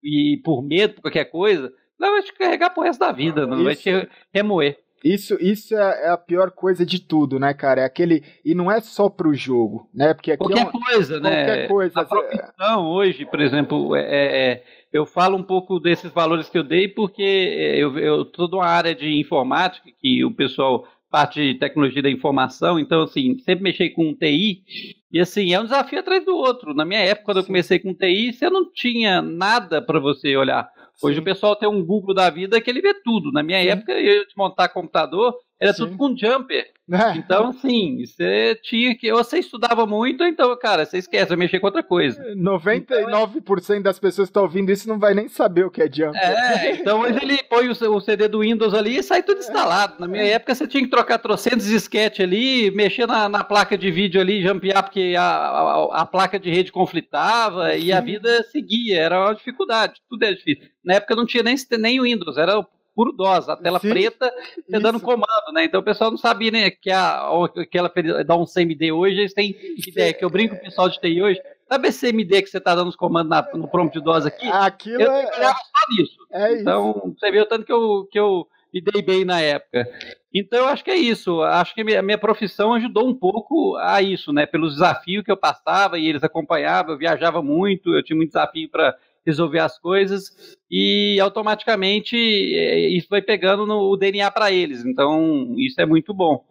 e 0.00 0.40
por 0.44 0.62
medo, 0.62 0.94
por 0.94 1.02
qualquer 1.02 1.24
coisa, 1.24 1.72
não 1.98 2.12
vai 2.12 2.22
te 2.22 2.32
carregar 2.32 2.70
pro 2.70 2.84
resto 2.84 3.00
da 3.00 3.10
vida, 3.10 3.44
não 3.44 3.56
isso, 3.56 3.64
vai 3.64 3.74
te 3.74 4.08
remoer. 4.32 4.78
Isso, 5.06 5.36
isso 5.40 5.76
é, 5.76 6.06
é 6.06 6.08
a 6.08 6.16
pior 6.16 6.50
coisa 6.50 6.84
de 6.84 7.00
tudo, 7.00 7.38
né, 7.38 7.54
cara? 7.54 7.82
É 7.82 7.84
aquele. 7.84 8.24
E 8.44 8.56
não 8.56 8.70
é 8.70 8.80
só 8.80 9.08
pro 9.08 9.32
jogo, 9.32 9.88
né? 9.94 10.12
Porque 10.12 10.36
qualquer 10.36 10.58
é 10.58 10.62
uma, 10.62 10.72
coisa, 10.72 11.20
né? 11.20 11.44
Qualquer 11.44 11.68
coisa. 11.68 12.00
A 12.00 12.04
profissão 12.04 12.86
hoje, 12.88 13.24
por 13.24 13.40
exemplo, 13.40 13.94
é, 13.94 14.02
é, 14.02 14.52
é, 14.52 14.64
eu 14.92 15.06
falo 15.06 15.36
um 15.36 15.44
pouco 15.44 15.78
desses 15.78 16.10
valores 16.10 16.48
que 16.48 16.58
eu 16.58 16.64
dei 16.64 16.88
porque 16.88 17.22
eu, 17.22 17.96
eu 17.98 18.24
tô 18.24 18.48
numa 18.48 18.66
área 18.66 18.96
de 18.96 19.20
informática 19.20 19.88
que 20.00 20.24
o 20.24 20.34
pessoal 20.34 20.84
parte 21.08 21.40
de 21.40 21.58
tecnologia 21.58 22.02
da 22.02 22.10
informação, 22.10 22.78
então 22.78 23.02
assim, 23.02 23.38
sempre 23.38 23.62
mexi 23.62 23.88
com 23.90 24.12
TI, 24.12 24.64
e 25.12 25.20
assim, 25.20 25.54
é 25.54 25.60
um 25.60 25.64
desafio 25.64 26.00
atrás 26.00 26.24
do 26.24 26.36
outro. 26.36 26.74
Na 26.74 26.84
minha 26.84 27.00
época, 27.00 27.26
quando 27.26 27.38
eu 27.38 27.44
comecei 27.44 27.78
com 27.78 27.94
TI, 27.94 28.32
você 28.32 28.50
não 28.50 28.70
tinha 28.70 29.22
nada 29.22 29.80
para 29.80 30.00
você 30.00 30.36
olhar. 30.36 30.68
Hoje 31.02 31.16
Sim. 31.16 31.20
o 31.20 31.24
pessoal 31.24 31.56
tem 31.56 31.68
um 31.68 31.84
Google 31.84 32.14
da 32.14 32.30
vida 32.30 32.60
que 32.60 32.70
ele 32.70 32.80
vê 32.80 32.94
tudo. 33.02 33.30
Na 33.32 33.42
minha 33.42 33.60
Sim. 33.62 33.68
época, 33.68 33.92
eu 33.92 34.00
ia 34.00 34.26
te 34.26 34.36
montar 34.36 34.68
computador, 34.68 35.34
era 35.60 35.72
Sim. 35.72 35.84
tudo 35.84 35.96
com 35.96 36.16
jumper. 36.16 36.66
É. 36.88 37.16
Então, 37.16 37.48
assim, 37.48 38.04
você 38.04 38.56
tinha 38.62 38.96
que. 38.96 39.10
Ou 39.10 39.24
você 39.24 39.38
estudava 39.38 39.84
muito, 39.86 40.22
então, 40.22 40.56
cara, 40.56 40.84
você 40.84 40.98
esquece, 40.98 41.30
vai 41.30 41.36
mexer 41.36 41.58
com 41.58 41.66
outra 41.66 41.82
coisa. 41.82 42.22
99% 42.36 43.82
das 43.82 43.98
pessoas 43.98 44.28
que 44.28 44.30
estão 44.30 44.44
ouvindo 44.44 44.70
isso 44.70 44.88
não 44.88 44.96
vai 44.96 45.12
nem 45.12 45.28
saber 45.28 45.64
o 45.64 45.70
que 45.70 45.82
é 45.82 45.90
jumper. 45.92 46.20
É, 46.20 46.76
então 46.76 47.00
hoje 47.00 47.18
ele 47.20 47.42
põe 47.42 47.68
o, 47.68 48.00
CD 48.00 48.28
do 48.28 48.40
Windows 48.40 48.72
ali 48.72 48.98
e 48.98 49.02
sai 49.02 49.22
tudo 49.22 49.38
instalado. 49.38 49.96
Na 49.98 50.06
minha 50.06 50.22
é. 50.22 50.30
época, 50.32 50.54
você 50.54 50.68
tinha 50.68 50.84
que 50.84 50.90
trocar 50.90 51.18
trocentos 51.18 51.66
disquete 51.66 52.22
ali, 52.22 52.70
mexer 52.70 53.06
na, 53.08 53.28
na, 53.28 53.42
placa 53.42 53.76
de 53.76 53.90
vídeo 53.90 54.20
ali, 54.20 54.42
jumpear, 54.42 54.84
porque 54.84 55.14
a, 55.18 55.22
a, 55.22 56.02
a 56.02 56.06
placa 56.06 56.38
de 56.38 56.50
rede 56.50 56.70
conflitava 56.70 57.72
Sim. 57.72 57.80
e 57.80 57.92
a 57.92 58.00
vida 58.00 58.44
seguia. 58.44 59.00
Era 59.00 59.20
uma 59.20 59.34
dificuldade, 59.34 60.00
tudo 60.08 60.22
é 60.22 60.32
difícil. 60.32 60.68
Na 60.84 60.94
época 60.94 61.16
não 61.16 61.26
tinha 61.26 61.42
nem, 61.42 61.56
nem 61.80 62.00
Windows, 62.00 62.36
era 62.36 62.64
puro 62.96 63.12
DOS, 63.12 63.48
a 63.50 63.56
tela 63.56 63.78
Sim, 63.78 63.90
preta 63.90 64.32
você 64.66 64.80
dando 64.80 64.98
comando, 64.98 65.52
né? 65.52 65.64
Então 65.64 65.80
o 65.80 65.84
pessoal 65.84 66.10
não 66.10 66.16
sabia, 66.16 66.50
né, 66.50 66.70
que 66.70 66.90
a, 66.90 67.28
aquela 67.60 67.92
dá 68.26 68.34
um 68.34 68.46
CMD 68.46 68.90
hoje, 68.90 69.18
eles 69.18 69.34
têm 69.34 69.54
ideia, 69.86 70.14
que 70.14 70.24
eu 70.24 70.30
brinco 70.30 70.54
com 70.54 70.62
o 70.62 70.64
pessoal 70.64 70.88
de 70.88 70.98
TI 70.98 71.22
hoje, 71.22 71.40
sabe 71.68 71.88
esse 71.88 72.10
CMD 72.10 72.42
que 72.42 72.48
você 72.48 72.56
está 72.56 72.74
dando 72.74 72.88
os 72.88 72.96
comandos 72.96 73.28
na, 73.28 73.46
no 73.54 73.68
prompt 73.68 73.98
de 73.98 74.02
DOS 74.02 74.24
aqui? 74.24 74.48
Aquilo 74.48 75.02
eu 75.02 75.12
é... 75.12 75.26
só 75.26 75.52
nisso. 75.90 76.16
É 76.32 76.54
então, 76.54 77.02
isso. 77.04 77.16
você 77.18 77.30
vê 77.30 77.40
o 77.40 77.46
tanto 77.46 77.66
que 77.66 77.72
eu, 77.72 78.08
que 78.10 78.18
eu 78.18 78.48
me 78.72 78.80
dei 78.80 79.02
bem 79.02 79.24
na 79.24 79.40
época. 79.40 79.86
Então, 80.32 80.60
eu 80.60 80.66
acho 80.66 80.84
que 80.84 80.90
é 80.90 80.96
isso. 80.96 81.40
Acho 81.42 81.74
que 81.74 81.80
a 81.80 81.84
minha, 81.84 82.02
minha, 82.02 82.18
profissão 82.18 82.74
ajudou 82.74 83.08
um 83.08 83.14
pouco 83.14 83.76
a 83.76 84.02
isso, 84.02 84.32
né? 84.32 84.44
Pelos 84.44 84.74
desafios 84.74 85.24
que 85.24 85.30
eu 85.30 85.36
passava 85.36 85.98
e 85.98 86.06
eles 86.06 86.22
acompanhavam. 86.22 86.92
Eu 86.92 86.98
viajava 86.98 87.42
muito, 87.42 87.94
eu 87.94 88.02
tinha 88.02 88.16
muito 88.16 88.30
desafio 88.30 88.68
para 88.68 88.94
resolver 89.26 89.58
as 89.58 89.78
coisas 89.78 90.56
e 90.70 91.18
automaticamente 91.20 92.16
é, 92.16 92.88
isso 92.88 93.08
vai 93.10 93.20
pegando 93.20 93.66
no, 93.66 93.90
o 93.90 93.96
DNA 93.96 94.30
para 94.30 94.52
eles. 94.52 94.84
Então, 94.84 95.54
isso 95.58 95.80
é 95.80 95.86
muito 95.86 96.14
bom. 96.14 96.44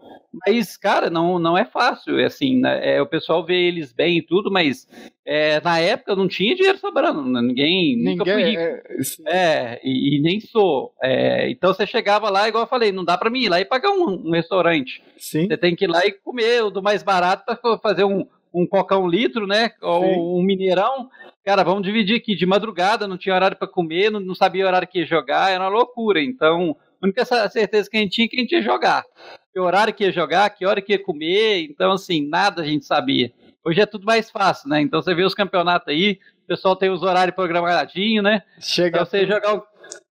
Mas, 0.46 0.76
cara, 0.76 1.10
não, 1.10 1.40
não 1.40 1.58
é 1.58 1.64
fácil. 1.64 2.20
É 2.20 2.26
assim, 2.26 2.60
né? 2.60 2.96
é, 2.96 3.02
o 3.02 3.08
pessoal 3.08 3.46
vê 3.46 3.56
eles 3.56 3.94
bem 3.94 4.18
e 4.18 4.22
tudo, 4.22 4.52
mas 4.52 4.88
é, 5.26 5.62
na 5.62 5.80
época 5.80 6.16
não 6.16 6.28
tinha 6.28 6.56
dinheiro 6.56 6.78
sobrando. 6.78 7.24
Ninguém, 7.24 7.96
Ninguém 7.96 8.18
nunca 8.18 8.34
fui 8.34 8.44
rico. 8.44 8.62
É, 8.62 8.82
é 9.28 9.82
e, 9.84 10.18
e, 10.18 10.22
nem 10.22 10.40
sou. 10.40 10.94
É, 11.02 11.50
então 11.50 11.74
você 11.74 11.88
chegava 11.88 12.30
lá, 12.30 12.48
igual 12.48 12.64
eu 12.64 12.70
falei, 12.70 12.92
não 12.92 13.06
dá 13.06 13.18
para 13.18 13.30
mim 13.30 13.44
ir 13.44 13.50
lá 13.50 13.62
e 13.62 13.66
pagar 13.66 13.92
um, 13.92 14.28
um 14.28 14.32
restaurante. 14.32 15.02
Sim. 15.18 15.48
Você 15.48 15.58
tem 15.58 15.76
que 15.76 15.86
ir 15.86 15.90
lá 15.90 16.06
e 16.06 16.12
comer 16.12 16.64
o 16.64 16.70
do 16.70 16.84
mais 16.84 17.04
barato 17.04 17.46
para 17.46 17.78
fazer 17.78 18.04
um, 18.04 18.26
um 18.56 18.66
coca 18.66 18.98
um 18.98 19.08
litro, 19.08 19.46
né? 19.46 19.72
Ou 19.82 20.02
Sim. 20.04 20.20
um 20.20 20.42
mineirão. 20.42 21.10
Cara, 21.44 21.64
vamos 21.64 21.84
dividir 21.84 22.18
aqui. 22.18 22.36
De 22.36 22.46
madrugada, 22.46 23.08
não 23.08 23.18
tinha 23.18 23.36
horário 23.36 23.58
para 23.58 23.68
comer, 23.68 24.10
não, 24.10 24.20
não, 24.20 24.34
sabia 24.34 24.64
o 24.64 24.68
horário 24.68 24.88
que 24.88 25.00
ia 25.00 25.06
jogar, 25.06 25.52
era 25.52 25.64
uma 25.64 25.70
loucura. 25.70 26.22
Então, 26.22 26.76
a 27.02 27.06
única 27.06 27.26
certeza 27.50 27.90
que 27.90 27.98
a 27.98 28.00
gente 28.00 28.14
tinha 28.14 28.26
é 28.26 28.28
que 28.30 28.38
a 28.38 28.40
gente 28.40 28.52
ia 28.54 28.62
jogar. 28.62 29.04
Que 29.54 29.60
horário 29.60 29.94
que 29.94 30.06
ia 30.06 30.12
jogar, 30.12 30.50
que 30.50 30.66
hora 30.66 30.82
que 30.82 30.94
ia 30.94 31.04
comer. 31.04 31.64
Então, 31.70 31.92
assim, 31.92 32.28
nada 32.28 32.62
a 32.62 32.66
gente 32.66 32.86
sabia. 32.86 33.32
Hoje 33.64 33.82
é 33.82 33.86
tudo 33.86 34.06
mais 34.06 34.30
fácil, 34.30 34.70
né? 34.70 34.80
Então 34.80 35.02
você 35.02 35.14
vê 35.16 35.24
os 35.24 35.34
campeonatos 35.34 35.88
aí, 35.88 36.20
o 36.44 36.48
pessoal 36.48 36.76
tem 36.76 36.92
os 36.92 37.02
horários 37.02 37.36
programadinhos, 37.36 38.24
né? 38.24 38.44
Chega. 38.60 39.00
Então 39.00 39.06
você 39.06 39.26
jogar 39.26 39.60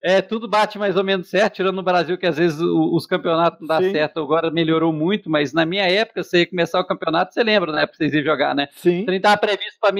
é, 0.02 0.22
tudo 0.22 0.48
bate 0.48 0.78
mais 0.78 0.96
ou 0.96 1.04
menos 1.04 1.28
certo, 1.28 1.56
tirando 1.56 1.76
no 1.76 1.82
Brasil 1.82 2.16
que 2.16 2.26
às 2.26 2.38
vezes 2.38 2.58
os 2.60 3.06
campeonatos 3.06 3.60
não 3.60 3.68
dá 3.68 3.82
Sim. 3.82 3.92
certo, 3.92 4.20
agora 4.20 4.50
melhorou 4.50 4.92
muito, 4.92 5.28
mas 5.28 5.52
na 5.52 5.66
minha 5.66 5.84
época, 5.84 6.22
você 6.22 6.40
ia 6.40 6.46
começar 6.46 6.80
o 6.80 6.86
campeonato, 6.86 7.34
você 7.34 7.42
lembra, 7.42 7.70
né? 7.72 7.86
Pra 7.86 7.94
vocês 7.94 8.12
irem 8.12 8.24
jogar, 8.24 8.54
né? 8.54 8.68
Sim. 8.72 9.04
Você 9.04 9.16
estava 9.16 9.36
previsto 9.36 9.78
para 9.80 9.92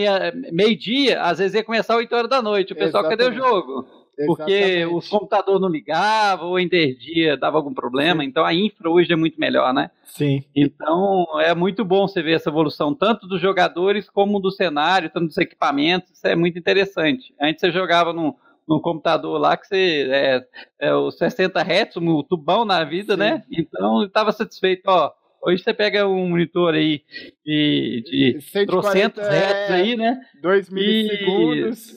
meio-dia, 0.51 1.21
às 1.23 1.39
vezes 1.39 1.55
ia 1.55 1.65
começar 1.65 1.97
8 1.97 2.15
horas 2.15 2.31
da 2.31 2.41
noite. 2.41 2.73
O 2.73 2.77
pessoal, 2.77 3.05
Exatamente. 3.05 3.31
cadê 3.31 3.31
o 3.31 3.39
jogo? 3.39 4.01
Porque 4.27 4.53
Exatamente. 4.53 4.95
os 4.97 5.09
computadores 5.09 5.61
não 5.61 5.69
ligavam, 5.69 6.49
ou 6.49 6.61
interdia, 6.61 7.39
dava 7.39 7.57
algum 7.57 7.73
problema, 7.73 8.23
Sim. 8.23 8.29
então 8.29 8.45
a 8.45 8.53
infra 8.53 8.91
hoje 8.91 9.13
é 9.13 9.17
muito 9.17 9.41
melhor, 9.41 9.73
né? 9.73 9.91
Sim. 10.05 10.45
Então 10.55 11.27
é 11.41 11.55
muito 11.55 11.85
bom 11.85 12.07
você 12.07 12.23
ver 12.23 12.33
essa 12.33 12.51
evolução, 12.51 12.95
tanto 12.95 13.27
dos 13.27 13.41
jogadores 13.41 14.11
como 14.11 14.41
do 14.41 14.51
cenário, 14.51 15.11
tanto 15.11 15.29
dos 15.29 15.39
equipamentos, 15.39 16.11
isso 16.11 16.27
é 16.27 16.35
muito 16.35 16.59
interessante. 16.59 17.35
Antes 17.41 17.61
você 17.61 17.71
jogava 17.71 18.13
no 18.13 18.37
no 18.71 18.81
computador 18.81 19.37
lá 19.41 19.57
que 19.57 19.67
você 19.67 20.09
é, 20.09 20.47
é 20.79 20.95
os 20.95 21.19
60 21.19 21.61
Hz, 21.61 21.97
um 21.97 22.23
tubão 22.23 22.65
na 22.65 22.85
vida, 22.85 23.17
né? 23.17 23.43
Sim. 23.43 23.57
né? 23.57 23.67
Então 23.67 24.05
estava 24.05 24.31
satisfeito, 24.31 24.83
ó. 24.87 25.13
Hoje 25.43 25.63
você 25.63 25.75
pega 25.75 26.07
um 26.07 26.29
monitor 26.29 26.75
aí 26.75 27.03
de, 27.45 28.03
de 28.07 28.39
300 28.53 29.25
Hz 29.25 29.71
aí, 29.71 29.97
né? 29.97 30.21
2 30.41 30.71
milissegundos. 30.71 31.93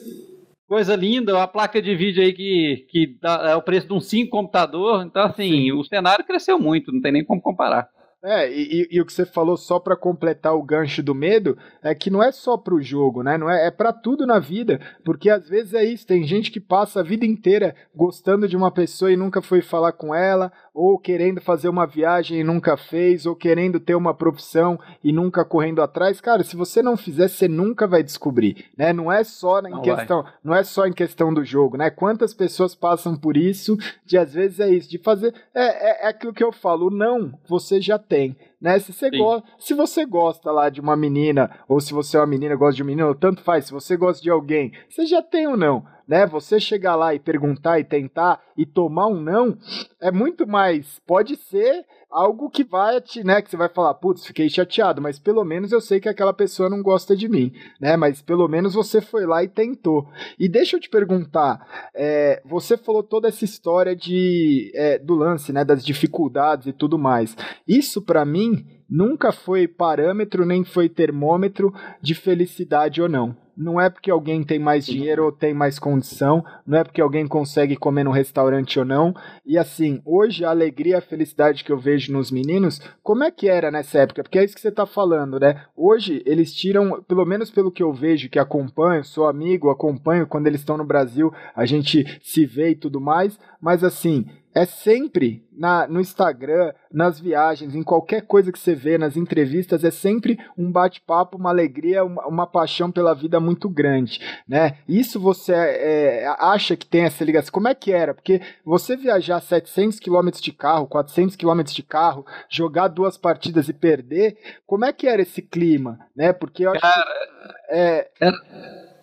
Coisa 0.66 0.96
linda, 0.96 1.34
uma 1.36 1.46
placa 1.46 1.80
de 1.80 1.94
vídeo 1.94 2.22
aí 2.22 2.32
que, 2.32 2.86
que 2.88 3.18
dá, 3.20 3.50
é 3.50 3.54
o 3.54 3.62
preço 3.62 3.86
de 3.86 3.92
um 3.92 4.00
5 4.00 4.30
computador. 4.30 5.04
Então, 5.04 5.22
assim, 5.26 5.50
Sim. 5.50 5.72
o 5.72 5.84
cenário 5.84 6.24
cresceu 6.24 6.58
muito, 6.58 6.90
não 6.90 7.00
tem 7.00 7.12
nem 7.12 7.24
como 7.24 7.40
comparar. 7.40 7.88
É, 8.26 8.50
e, 8.50 8.88
e, 8.90 9.00
o 9.02 9.04
que 9.04 9.12
você 9.12 9.26
falou 9.26 9.54
só 9.54 9.78
para 9.78 9.94
completar 9.94 10.54
o 10.54 10.62
gancho 10.62 11.02
do 11.02 11.14
medo 11.14 11.58
é 11.82 11.94
que 11.94 12.08
não 12.08 12.22
é 12.22 12.32
só 12.32 12.56
pro 12.56 12.80
jogo, 12.80 13.22
né? 13.22 13.36
Não 13.36 13.50
é, 13.50 13.66
é 13.66 13.70
para 13.70 13.92
tudo 13.92 14.26
na 14.26 14.38
vida, 14.38 14.80
porque 15.04 15.28
às 15.28 15.46
vezes 15.46 15.74
é 15.74 15.84
isso, 15.84 16.06
tem 16.06 16.24
gente 16.24 16.50
que 16.50 16.58
passa 16.58 17.00
a 17.00 17.02
vida 17.02 17.26
inteira 17.26 17.76
gostando 17.94 18.48
de 18.48 18.56
uma 18.56 18.70
pessoa 18.70 19.12
e 19.12 19.16
nunca 19.16 19.42
foi 19.42 19.60
falar 19.60 19.92
com 19.92 20.14
ela, 20.14 20.50
ou 20.72 20.98
querendo 20.98 21.38
fazer 21.38 21.68
uma 21.68 21.86
viagem 21.86 22.40
e 22.40 22.44
nunca 22.44 22.78
fez, 22.78 23.26
ou 23.26 23.36
querendo 23.36 23.78
ter 23.78 23.94
uma 23.94 24.14
profissão 24.14 24.80
e 25.02 25.12
nunca 25.12 25.44
correndo 25.44 25.82
atrás. 25.82 26.18
Cara, 26.18 26.42
se 26.42 26.56
você 26.56 26.82
não 26.82 26.96
fizer, 26.96 27.28
você 27.28 27.46
nunca 27.46 27.86
vai 27.86 28.02
descobrir, 28.02 28.70
né? 28.74 28.90
Não 28.94 29.12
é 29.12 29.22
só 29.22 29.60
em 29.60 29.70
não 29.70 29.82
questão, 29.82 30.22
vai. 30.22 30.32
não 30.42 30.54
é 30.54 30.64
só 30.64 30.86
em 30.86 30.94
questão 30.94 31.32
do 31.32 31.44
jogo, 31.44 31.76
né? 31.76 31.90
Quantas 31.90 32.32
pessoas 32.32 32.74
passam 32.74 33.14
por 33.14 33.36
isso, 33.36 33.76
de 34.06 34.16
às 34.16 34.32
vezes 34.32 34.60
é 34.60 34.70
isso, 34.70 34.88
de 34.88 34.96
fazer 34.96 35.34
é, 35.54 35.64
é, 35.64 36.06
é 36.06 36.08
aquilo 36.08 36.32
que 36.32 36.42
eu 36.42 36.50
falo, 36.50 36.88
não, 36.88 37.38
você 37.46 37.82
já 37.82 37.98
tem 37.98 38.13
tem, 38.14 38.36
né? 38.60 38.78
Se 38.78 38.92
você, 38.92 39.10
gosta, 39.10 39.48
se 39.58 39.74
você 39.74 40.06
gosta 40.06 40.52
lá 40.52 40.70
de 40.70 40.80
uma 40.80 40.96
menina, 40.96 41.50
ou 41.66 41.80
se 41.80 41.92
você 41.92 42.16
é 42.16 42.20
uma 42.20 42.28
menina 42.28 42.54
gosta 42.54 42.76
de 42.76 42.82
um 42.84 42.86
menino, 42.86 43.12
tanto 43.12 43.42
faz, 43.42 43.64
se 43.64 43.72
você 43.72 43.96
gosta 43.96 44.22
de 44.22 44.30
alguém, 44.30 44.70
você 44.88 45.04
já 45.04 45.20
tem 45.20 45.48
ou 45.48 45.56
não, 45.56 45.84
né? 46.06 46.24
Você 46.26 46.60
chegar 46.60 46.94
lá 46.94 47.12
e 47.12 47.18
perguntar 47.18 47.80
e 47.80 47.84
tentar 47.84 48.40
e 48.56 48.64
tomar 48.64 49.08
um 49.08 49.20
não, 49.20 49.58
é 50.00 50.12
muito 50.12 50.46
mais, 50.46 51.00
pode 51.00 51.34
ser 51.34 51.84
algo 52.14 52.48
que 52.48 52.62
vai 52.62 53.02
né, 53.24 53.42
que 53.42 53.50
você 53.50 53.56
vai 53.56 53.68
falar, 53.68 53.92
putz, 53.94 54.24
fiquei 54.24 54.48
chateado, 54.48 55.02
mas 55.02 55.18
pelo 55.18 55.44
menos 55.44 55.72
eu 55.72 55.80
sei 55.80 55.98
que 55.98 56.08
aquela 56.08 56.32
pessoa 56.32 56.70
não 56.70 56.80
gosta 56.80 57.16
de 57.16 57.28
mim, 57.28 57.52
né? 57.80 57.96
Mas 57.96 58.22
pelo 58.22 58.46
menos 58.46 58.74
você 58.74 59.00
foi 59.00 59.26
lá 59.26 59.42
e 59.42 59.48
tentou. 59.48 60.08
E 60.38 60.48
deixa 60.48 60.76
eu 60.76 60.80
te 60.80 60.88
perguntar, 60.88 61.90
é, 61.92 62.40
você 62.44 62.76
falou 62.76 63.02
toda 63.02 63.26
essa 63.26 63.44
história 63.44 63.96
de 63.96 64.70
é, 64.74 64.96
do 64.96 65.14
lance, 65.14 65.52
né, 65.52 65.64
das 65.64 65.84
dificuldades 65.84 66.68
e 66.68 66.72
tudo 66.72 66.96
mais. 66.96 67.36
Isso 67.66 68.00
para 68.00 68.24
mim 68.24 68.64
nunca 68.88 69.32
foi 69.32 69.66
parâmetro 69.66 70.46
nem 70.46 70.62
foi 70.62 70.88
termômetro 70.88 71.74
de 72.00 72.14
felicidade 72.14 73.02
ou 73.02 73.08
não 73.08 73.43
não 73.56 73.80
é 73.80 73.88
porque 73.88 74.10
alguém 74.10 74.42
tem 74.42 74.58
mais 74.58 74.86
dinheiro 74.86 75.24
ou 75.24 75.32
tem 75.32 75.54
mais 75.54 75.78
condição, 75.78 76.44
não 76.66 76.78
é 76.78 76.84
porque 76.84 77.00
alguém 77.00 77.26
consegue 77.26 77.76
comer 77.76 78.04
no 78.04 78.10
restaurante 78.10 78.78
ou 78.78 78.84
não. 78.84 79.14
E 79.44 79.56
assim, 79.58 80.00
hoje 80.04 80.44
a 80.44 80.50
alegria, 80.50 80.98
a 80.98 81.02
felicidade 81.02 81.64
que 81.64 81.72
eu 81.72 81.78
vejo 81.78 82.12
nos 82.12 82.30
meninos, 82.30 82.80
como 83.02 83.24
é 83.24 83.30
que 83.30 83.48
era 83.48 83.70
nessa 83.70 83.98
época? 83.98 84.22
Porque 84.22 84.38
é 84.38 84.44
isso 84.44 84.54
que 84.54 84.60
você 84.60 84.68
está 84.68 84.86
falando, 84.86 85.38
né? 85.38 85.64
Hoje 85.76 86.22
eles 86.26 86.54
tiram, 86.54 87.02
pelo 87.02 87.24
menos 87.24 87.50
pelo 87.50 87.70
que 87.70 87.82
eu 87.82 87.92
vejo, 87.92 88.28
que 88.28 88.38
acompanho, 88.38 89.04
sou 89.04 89.26
amigo, 89.26 89.70
acompanho 89.70 90.26
quando 90.26 90.46
eles 90.46 90.60
estão 90.60 90.76
no 90.76 90.84
Brasil, 90.84 91.32
a 91.54 91.64
gente 91.64 92.20
se 92.22 92.46
vê 92.46 92.70
e 92.70 92.76
tudo 92.76 93.00
mais, 93.00 93.38
mas 93.60 93.84
assim, 93.84 94.26
é 94.54 94.64
sempre 94.64 95.44
na, 95.52 95.86
no 95.86 96.00
Instagram, 96.00 96.72
nas 96.92 97.18
viagens, 97.18 97.74
em 97.74 97.82
qualquer 97.82 98.22
coisa 98.22 98.52
que 98.52 98.58
você 98.58 98.74
vê, 98.74 98.96
nas 98.96 99.16
entrevistas, 99.16 99.84
é 99.84 99.90
sempre 99.90 100.38
um 100.56 100.70
bate-papo, 100.70 101.36
uma 101.36 101.50
alegria, 101.50 102.04
uma, 102.04 102.26
uma, 102.26 102.46
paixão 102.46 102.90
pela 102.90 103.14
vida 103.14 103.40
muito 103.40 103.68
grande, 103.68 104.20
né? 104.48 104.78
Isso 104.88 105.18
você 105.18 105.52
é, 105.52 106.36
acha 106.38 106.76
que 106.76 106.86
tem 106.86 107.02
essa 107.02 107.24
ligação? 107.24 107.52
Como 107.52 107.68
é 107.68 107.74
que 107.74 107.92
era? 107.92 108.14
Porque 108.14 108.40
você 108.64 108.96
viajar 108.96 109.40
700 109.40 109.98
km 109.98 110.30
de 110.40 110.52
carro, 110.52 110.86
400 110.86 111.36
km 111.36 111.62
de 111.62 111.82
carro, 111.82 112.24
jogar 112.48 112.88
duas 112.88 113.16
partidas 113.16 113.68
e 113.68 113.72
perder, 113.72 114.36
como 114.66 114.84
é 114.84 114.92
que 114.92 115.06
era 115.06 115.22
esse 115.22 115.42
clima, 115.42 115.98
né? 116.16 116.32
Porque 116.32 116.64
eu 116.64 116.70
acho 116.72 116.80
Cara, 116.80 117.04
que, 117.04 117.74
é, 117.74 118.08
era 118.20 118.93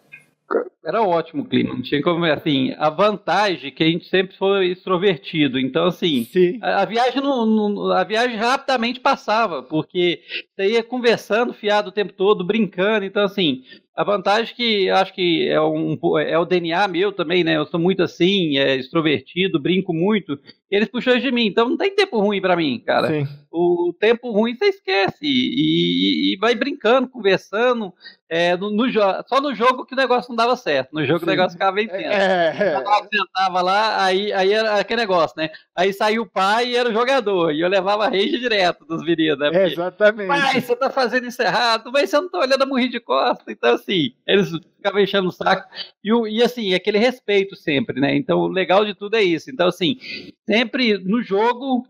era 0.83 1.01
ótimo 1.01 1.43
o 1.43 1.45
clima, 1.45 1.73
não 1.73 1.81
tinha 1.81 2.01
como 2.01 2.25
assim. 2.25 2.73
A 2.77 2.89
vantagem 2.89 3.67
é 3.67 3.71
que 3.71 3.83
a 3.83 3.87
gente 3.87 4.07
sempre 4.07 4.35
foi 4.37 4.67
extrovertido, 4.67 5.59
então 5.59 5.85
assim, 5.85 6.27
a, 6.61 6.81
a, 6.81 6.85
viagem 6.85 7.21
não, 7.21 7.45
não, 7.45 7.91
a 7.91 8.03
viagem 8.03 8.35
rapidamente 8.35 8.99
passava, 8.99 9.61
porque 9.61 10.21
você 10.55 10.71
ia 10.71 10.83
conversando, 10.83 11.53
fiado 11.53 11.89
o 11.89 11.93
tempo 11.93 12.13
todo, 12.13 12.45
brincando, 12.45 13.05
então 13.05 13.23
assim, 13.23 13.63
a 13.95 14.03
vantagem 14.03 14.55
que 14.55 14.89
acho 14.89 15.13
que 15.13 15.47
é, 15.49 15.61
um, 15.61 15.97
é 16.19 16.37
o 16.37 16.45
DNA 16.45 16.87
meu 16.87 17.11
também, 17.11 17.43
né? 17.43 17.57
Eu 17.57 17.65
sou 17.65 17.79
muito 17.79 18.01
assim, 18.01 18.57
é, 18.57 18.75
extrovertido, 18.75 19.59
brinco 19.59 19.93
muito. 19.93 20.39
Eles 20.69 20.87
puxam 20.87 21.19
de 21.19 21.29
mim, 21.31 21.47
então 21.47 21.67
não 21.67 21.77
tem 21.77 21.93
tempo 21.93 22.17
ruim 22.19 22.39
para 22.39 22.55
mim, 22.55 22.81
cara. 22.85 23.07
Sim. 23.07 23.27
O 23.51 23.93
tempo 23.99 24.31
ruim 24.31 24.55
você 24.55 24.67
esquece 24.67 25.25
e, 25.25 26.33
e 26.33 26.37
vai 26.39 26.55
brincando, 26.55 27.09
conversando. 27.09 27.93
É, 28.29 28.55
no, 28.55 28.71
no, 28.71 28.89
só 29.27 29.41
no 29.41 29.53
jogo 29.53 29.85
que 29.85 29.93
o 29.93 29.97
negócio 29.97 30.29
não 30.29 30.37
dava 30.37 30.55
certo. 30.55 30.93
No 30.93 31.05
jogo 31.05 31.19
Sim. 31.19 31.25
o 31.25 31.29
negócio 31.29 31.51
ficava 31.51 31.73
bem 31.73 31.89
tenso. 31.89 32.05
É, 32.05 32.55
é. 32.57 32.75
Eu 32.77 33.09
sentava 33.13 33.61
lá, 33.61 34.05
aí, 34.05 34.31
aí 34.31 34.53
era 34.53 34.79
aquele 34.79 35.01
negócio, 35.01 35.35
né? 35.35 35.49
Aí 35.75 35.91
saiu 35.91 36.21
o 36.21 36.29
pai 36.29 36.67
e 36.69 36.77
era 36.77 36.87
o 36.87 36.93
jogador. 36.93 37.51
E 37.51 37.59
eu 37.59 37.67
levava 37.67 38.07
rage 38.07 38.39
direto 38.39 38.85
dos 38.85 39.03
meninos, 39.03 39.37
né? 39.37 39.51
Porque, 39.51 39.73
exatamente. 39.73 40.27
Pai, 40.29 40.61
você 40.61 40.75
tá 40.77 40.89
fazendo 40.89 41.27
isso 41.27 41.41
errado, 41.41 41.91
mas 41.91 42.09
você 42.09 42.15
não 42.15 42.29
tá 42.29 42.39
olhando 42.39 42.61
a 42.61 42.65
morrer 42.65 42.87
de 42.87 43.01
costa. 43.01 43.51
Então, 43.51 43.77
assim, 43.81 44.13
eles 44.25 44.51
ficavam 44.77 45.01
enchendo 45.01 45.27
o 45.27 45.31
saco. 45.31 45.67
E, 46.03 46.11
e 46.37 46.43
assim, 46.43 46.73
aquele 46.73 46.97
respeito 46.97 47.55
sempre, 47.55 47.99
né? 47.99 48.15
Então, 48.15 48.39
o 48.39 48.47
legal 48.47 48.85
de 48.85 48.93
tudo 48.93 49.15
é 49.15 49.23
isso. 49.23 49.49
Então, 49.51 49.67
assim, 49.67 49.97
sempre 50.47 50.97
no 50.97 51.21
jogo 51.21 51.85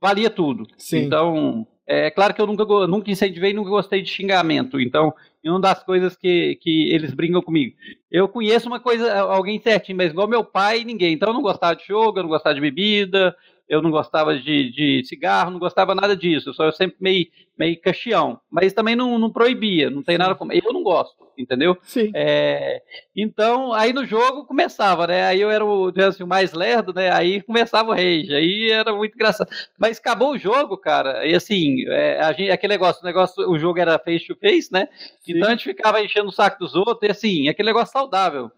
valia 0.00 0.30
tudo. 0.30 0.66
Sim. 0.76 0.98
Então, 0.98 1.66
é 1.86 2.10
claro 2.10 2.34
que 2.34 2.40
eu 2.40 2.46
nunca, 2.46 2.64
nunca 2.86 3.10
incentivei, 3.10 3.52
nunca 3.52 3.70
gostei 3.70 4.02
de 4.02 4.08
xingamento. 4.08 4.80
Então, 4.80 5.14
uma 5.44 5.60
das 5.60 5.82
coisas 5.82 6.16
que, 6.16 6.58
que 6.60 6.92
eles 6.92 7.14
brincam 7.14 7.40
comigo. 7.40 7.76
Eu 8.10 8.28
conheço 8.28 8.66
uma 8.66 8.80
coisa, 8.80 9.12
alguém 9.20 9.60
certinho, 9.60 9.96
mas 9.96 10.10
igual 10.10 10.28
meu 10.28 10.44
pai, 10.44 10.84
ninguém. 10.84 11.14
Então, 11.14 11.28
eu 11.28 11.34
não 11.34 11.42
gostava 11.42 11.76
de 11.76 11.86
jogo, 11.86 12.18
eu 12.18 12.24
não 12.24 12.30
gostava 12.30 12.54
de 12.54 12.60
bebida, 12.60 13.36
eu 13.68 13.82
não 13.82 13.90
gostava 13.90 14.38
de, 14.38 14.70
de 14.70 15.02
cigarro, 15.04 15.50
não 15.50 15.58
gostava 15.58 15.94
nada 15.94 16.16
disso. 16.16 16.50
Eu 16.50 16.54
só 16.54 16.64
eu 16.64 16.72
sempre 16.72 16.96
meio, 17.00 17.26
meio 17.58 17.80
caxião. 17.80 18.40
Mas 18.50 18.72
também 18.72 18.94
não, 18.94 19.18
não 19.18 19.30
proibia, 19.30 19.90
não 19.90 20.02
tem 20.02 20.16
nada 20.16 20.34
como. 20.34 20.52
Eu 20.52 20.72
não 20.72 20.82
gosto, 20.82 21.26
entendeu? 21.36 21.76
Sim. 21.82 22.12
É, 22.14 22.80
então, 23.14 23.72
aí 23.72 23.92
no 23.92 24.04
jogo 24.04 24.44
começava, 24.44 25.06
né? 25.08 25.24
Aí 25.24 25.40
eu 25.40 25.50
era 25.50 25.64
o, 25.64 25.92
assim, 26.06 26.22
o 26.22 26.28
mais 26.28 26.52
lerdo, 26.52 26.94
né? 26.94 27.12
Aí 27.12 27.42
começava 27.42 27.90
o 27.90 27.94
rage. 27.94 28.32
Aí 28.32 28.70
era 28.70 28.94
muito 28.94 29.14
engraçado. 29.14 29.50
Mas 29.76 29.98
acabou 29.98 30.32
o 30.32 30.38
jogo, 30.38 30.76
cara. 30.76 31.26
E 31.26 31.34
assim, 31.34 31.84
é, 31.88 32.20
a 32.20 32.32
gente, 32.32 32.50
aquele 32.50 32.74
negócio, 32.74 33.02
o 33.02 33.06
negócio, 33.06 33.50
o 33.50 33.58
jogo 33.58 33.80
era 33.80 33.98
face 33.98 34.26
to 34.26 34.36
face, 34.36 34.72
né? 34.72 34.88
Sim. 35.20 35.32
Então 35.36 35.48
a 35.48 35.50
gente 35.50 35.64
ficava 35.64 36.00
enchendo 36.00 36.28
o 36.28 36.32
saco 36.32 36.58
dos 36.60 36.74
outros, 36.76 37.02
e 37.02 37.10
assim, 37.10 37.48
aquele 37.48 37.68
negócio 37.68 37.92
saudável 37.92 38.50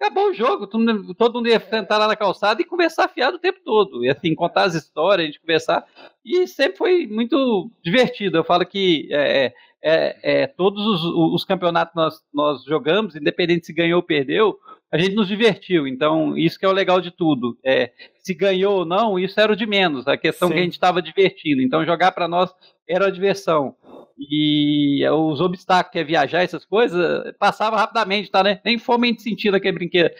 acabou 0.00 0.30
o 0.30 0.34
jogo, 0.34 0.66
todo, 0.66 1.34
mundo 1.34 1.48
ia 1.48 1.60
sentar 1.60 1.98
lá 1.98 2.08
na 2.08 2.16
calçada 2.16 2.62
e 2.62 2.64
conversar 2.64 3.08
fiado 3.08 3.36
o 3.36 3.40
tempo 3.40 3.60
todo. 3.62 4.02
E 4.02 4.08
assim, 4.08 4.34
contar 4.34 4.62
as 4.62 4.74
histórias, 4.74 5.24
a 5.24 5.26
gente 5.26 5.40
conversar. 5.40 5.84
E 6.24 6.46
sempre 6.46 6.78
foi 6.78 7.06
muito 7.06 7.70
divertido. 7.84 8.38
Eu 8.38 8.44
falo 8.44 8.64
que 8.64 9.08
é, 9.12 9.52
é, 9.82 10.42
é 10.42 10.46
todos 10.46 10.84
os, 10.86 11.04
os, 11.34 11.44
campeonatos 11.44 11.94
nós, 11.94 12.14
nós 12.32 12.64
jogamos, 12.64 13.14
independente 13.14 13.66
se 13.66 13.74
ganhou 13.74 13.98
ou 13.98 14.02
perdeu, 14.02 14.58
a 14.90 14.96
gente 14.96 15.14
nos 15.14 15.28
divertiu. 15.28 15.86
Então, 15.86 16.36
isso 16.36 16.58
que 16.58 16.64
é 16.64 16.68
o 16.68 16.72
legal 16.72 17.00
de 17.00 17.10
tudo. 17.10 17.58
É, 17.62 17.92
se 18.18 18.32
ganhou 18.32 18.78
ou 18.78 18.84
não, 18.86 19.18
isso 19.18 19.38
era 19.38 19.52
o 19.52 19.56
de 19.56 19.66
menos. 19.66 20.08
A 20.08 20.16
questão 20.16 20.48
Sim. 20.48 20.54
que 20.54 20.60
a 20.60 20.62
gente 20.64 20.72
estava 20.72 21.02
divertindo. 21.02 21.60
Então, 21.60 21.84
jogar 21.84 22.12
para 22.12 22.26
nós 22.26 22.50
era 22.88 23.06
a 23.06 23.10
diversão. 23.10 23.76
E 24.20 25.02
os 25.08 25.40
obstáculos 25.40 25.92
que 25.92 25.98
é 25.98 26.04
viajar, 26.04 26.42
essas 26.42 26.66
coisas, 26.66 27.32
passava 27.38 27.78
rapidamente, 27.78 28.30
tá, 28.30 28.42
né? 28.42 28.60
Nem 28.62 28.78
fome 28.78 29.08
a 29.08 29.10
gente 29.10 29.22
sentia 29.22 29.50
brinquedo, 29.50 30.10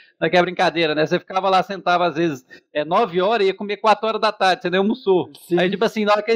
brincadeira, 0.43 0.95
né? 0.95 1.05
Você 1.05 1.19
ficava 1.19 1.51
lá, 1.51 1.63
sentava 1.63 2.07
às 2.07 2.15
vezes 2.15 2.47
é, 2.73 2.83
9 2.83 3.21
horas 3.21 3.45
e 3.45 3.49
ia 3.49 3.55
comer 3.55 3.77
4 3.77 4.09
horas 4.09 4.21
da 4.21 4.33
tarde, 4.33 4.63
você 4.63 4.71
nem 4.71 4.79
almoçou. 4.79 5.31
Sim. 5.47 5.59
Aí, 5.59 5.69
tipo 5.69 5.85
assim, 5.85 6.07
na 6.07 6.13
hora 6.13 6.23
que 6.23 6.35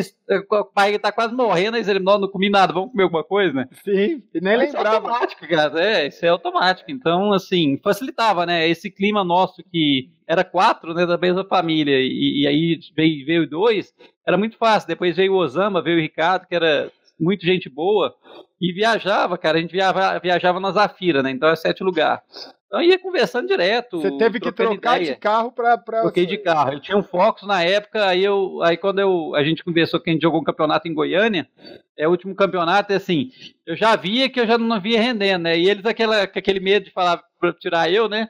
o 0.51 0.65
pai 0.65 0.99
tá 0.99 1.11
quase 1.11 1.35
morrendo, 1.35 1.79
aí 1.79 1.89
ele, 1.89 2.01
não, 2.01 2.19
não 2.19 2.29
comi 2.29 2.51
nada, 2.51 2.73
vamos 2.73 2.91
comer 2.91 3.05
alguma 3.05 3.25
coisa, 3.25 3.55
né? 3.55 3.69
Sim, 3.83 4.23
e 4.35 4.41
nem 4.41 4.59
Mas 4.59 4.75
lembrava. 4.75 4.75
Isso 4.75 4.77
é 4.77 4.97
automático, 4.97 5.49
cara, 5.49 5.83
é, 5.83 6.07
isso 6.07 6.27
é 6.27 6.29
automático. 6.29 6.91
Então, 6.91 7.33
assim, 7.33 7.81
facilitava, 7.83 8.45
né? 8.45 8.69
Esse 8.69 8.91
clima 8.91 9.25
nosso 9.25 9.63
que 9.73 10.11
era 10.27 10.45
quatro, 10.45 10.93
né, 10.93 11.07
da 11.07 11.19
mesma 11.19 11.45
família, 11.45 11.99
e, 11.99 12.43
e 12.43 12.47
aí 12.47 12.79
veio, 12.95 13.27
veio 13.27 13.49
dois, 13.49 13.95
era 14.27 14.37
muito 14.37 14.57
fácil. 14.59 14.89
Depois 14.89 15.17
veio 15.17 15.33
o 15.33 15.37
Osama, 15.37 15.83
veio 15.83 15.99
o 15.99 16.03
Ricardo, 16.03 16.47
que 16.47 16.55
era 16.55 16.91
muito 17.19 17.45
gente 17.45 17.69
boa, 17.69 18.15
e 18.61 18.73
viajava, 18.73 19.37
cara, 19.39 19.59
a 19.59 19.61
gente 19.61 19.73
viajava, 19.73 20.19
viajava 20.19 20.61
na 20.61 20.73
Zafira, 20.73 21.23
né? 21.23 21.31
Então 21.31 21.49
é 21.49 21.57
sete 21.57 21.83
lugar. 21.83 22.23
Então 22.67 22.83
ia 22.83 22.99
conversando 22.99 23.47
direto. 23.47 24.01
Você 24.01 24.17
teve 24.19 24.41
que 24.41 24.51
trocar 24.51 25.01
ideia. 25.01 25.15
de 25.15 25.21
carro 25.21 25.53
para. 25.53 25.79
Pra... 25.79 26.01
Troquei 26.01 26.27
de 26.27 26.39
carro. 26.39 26.73
Eu 26.73 26.81
tinha 26.81 26.97
um 26.97 27.05
Focus 27.05 27.47
na 27.47 27.63
época, 27.63 28.05
aí, 28.05 28.25
eu, 28.25 28.61
aí 28.63 28.77
quando 28.77 28.99
eu, 28.99 29.33
a 29.37 29.45
gente 29.45 29.63
conversou 29.63 30.01
que 30.01 30.11
a 30.11 30.13
gente 30.13 30.23
jogou 30.23 30.41
um 30.41 30.45
campeonato 30.45 30.89
em 30.89 30.95
Goiânia, 30.95 31.49
é 31.97 32.09
o 32.09 32.11
último 32.11 32.35
campeonato, 32.35 32.93
é 32.93 32.97
assim, 32.97 33.31
eu 33.65 33.77
já 33.77 33.95
via 33.95 34.29
que 34.29 34.41
eu 34.41 34.47
já 34.47 34.59
não 34.59 34.81
via 34.81 35.01
rendendo, 35.01 35.43
né? 35.43 35.57
E 35.57 35.71
eles 35.71 35.87
aquela, 35.87 36.23
aquele 36.23 36.59
medo 36.59 36.87
de 36.87 36.91
falar 36.91 37.23
para 37.39 37.53
tirar 37.53 37.93
eu, 37.93 38.09
né? 38.09 38.29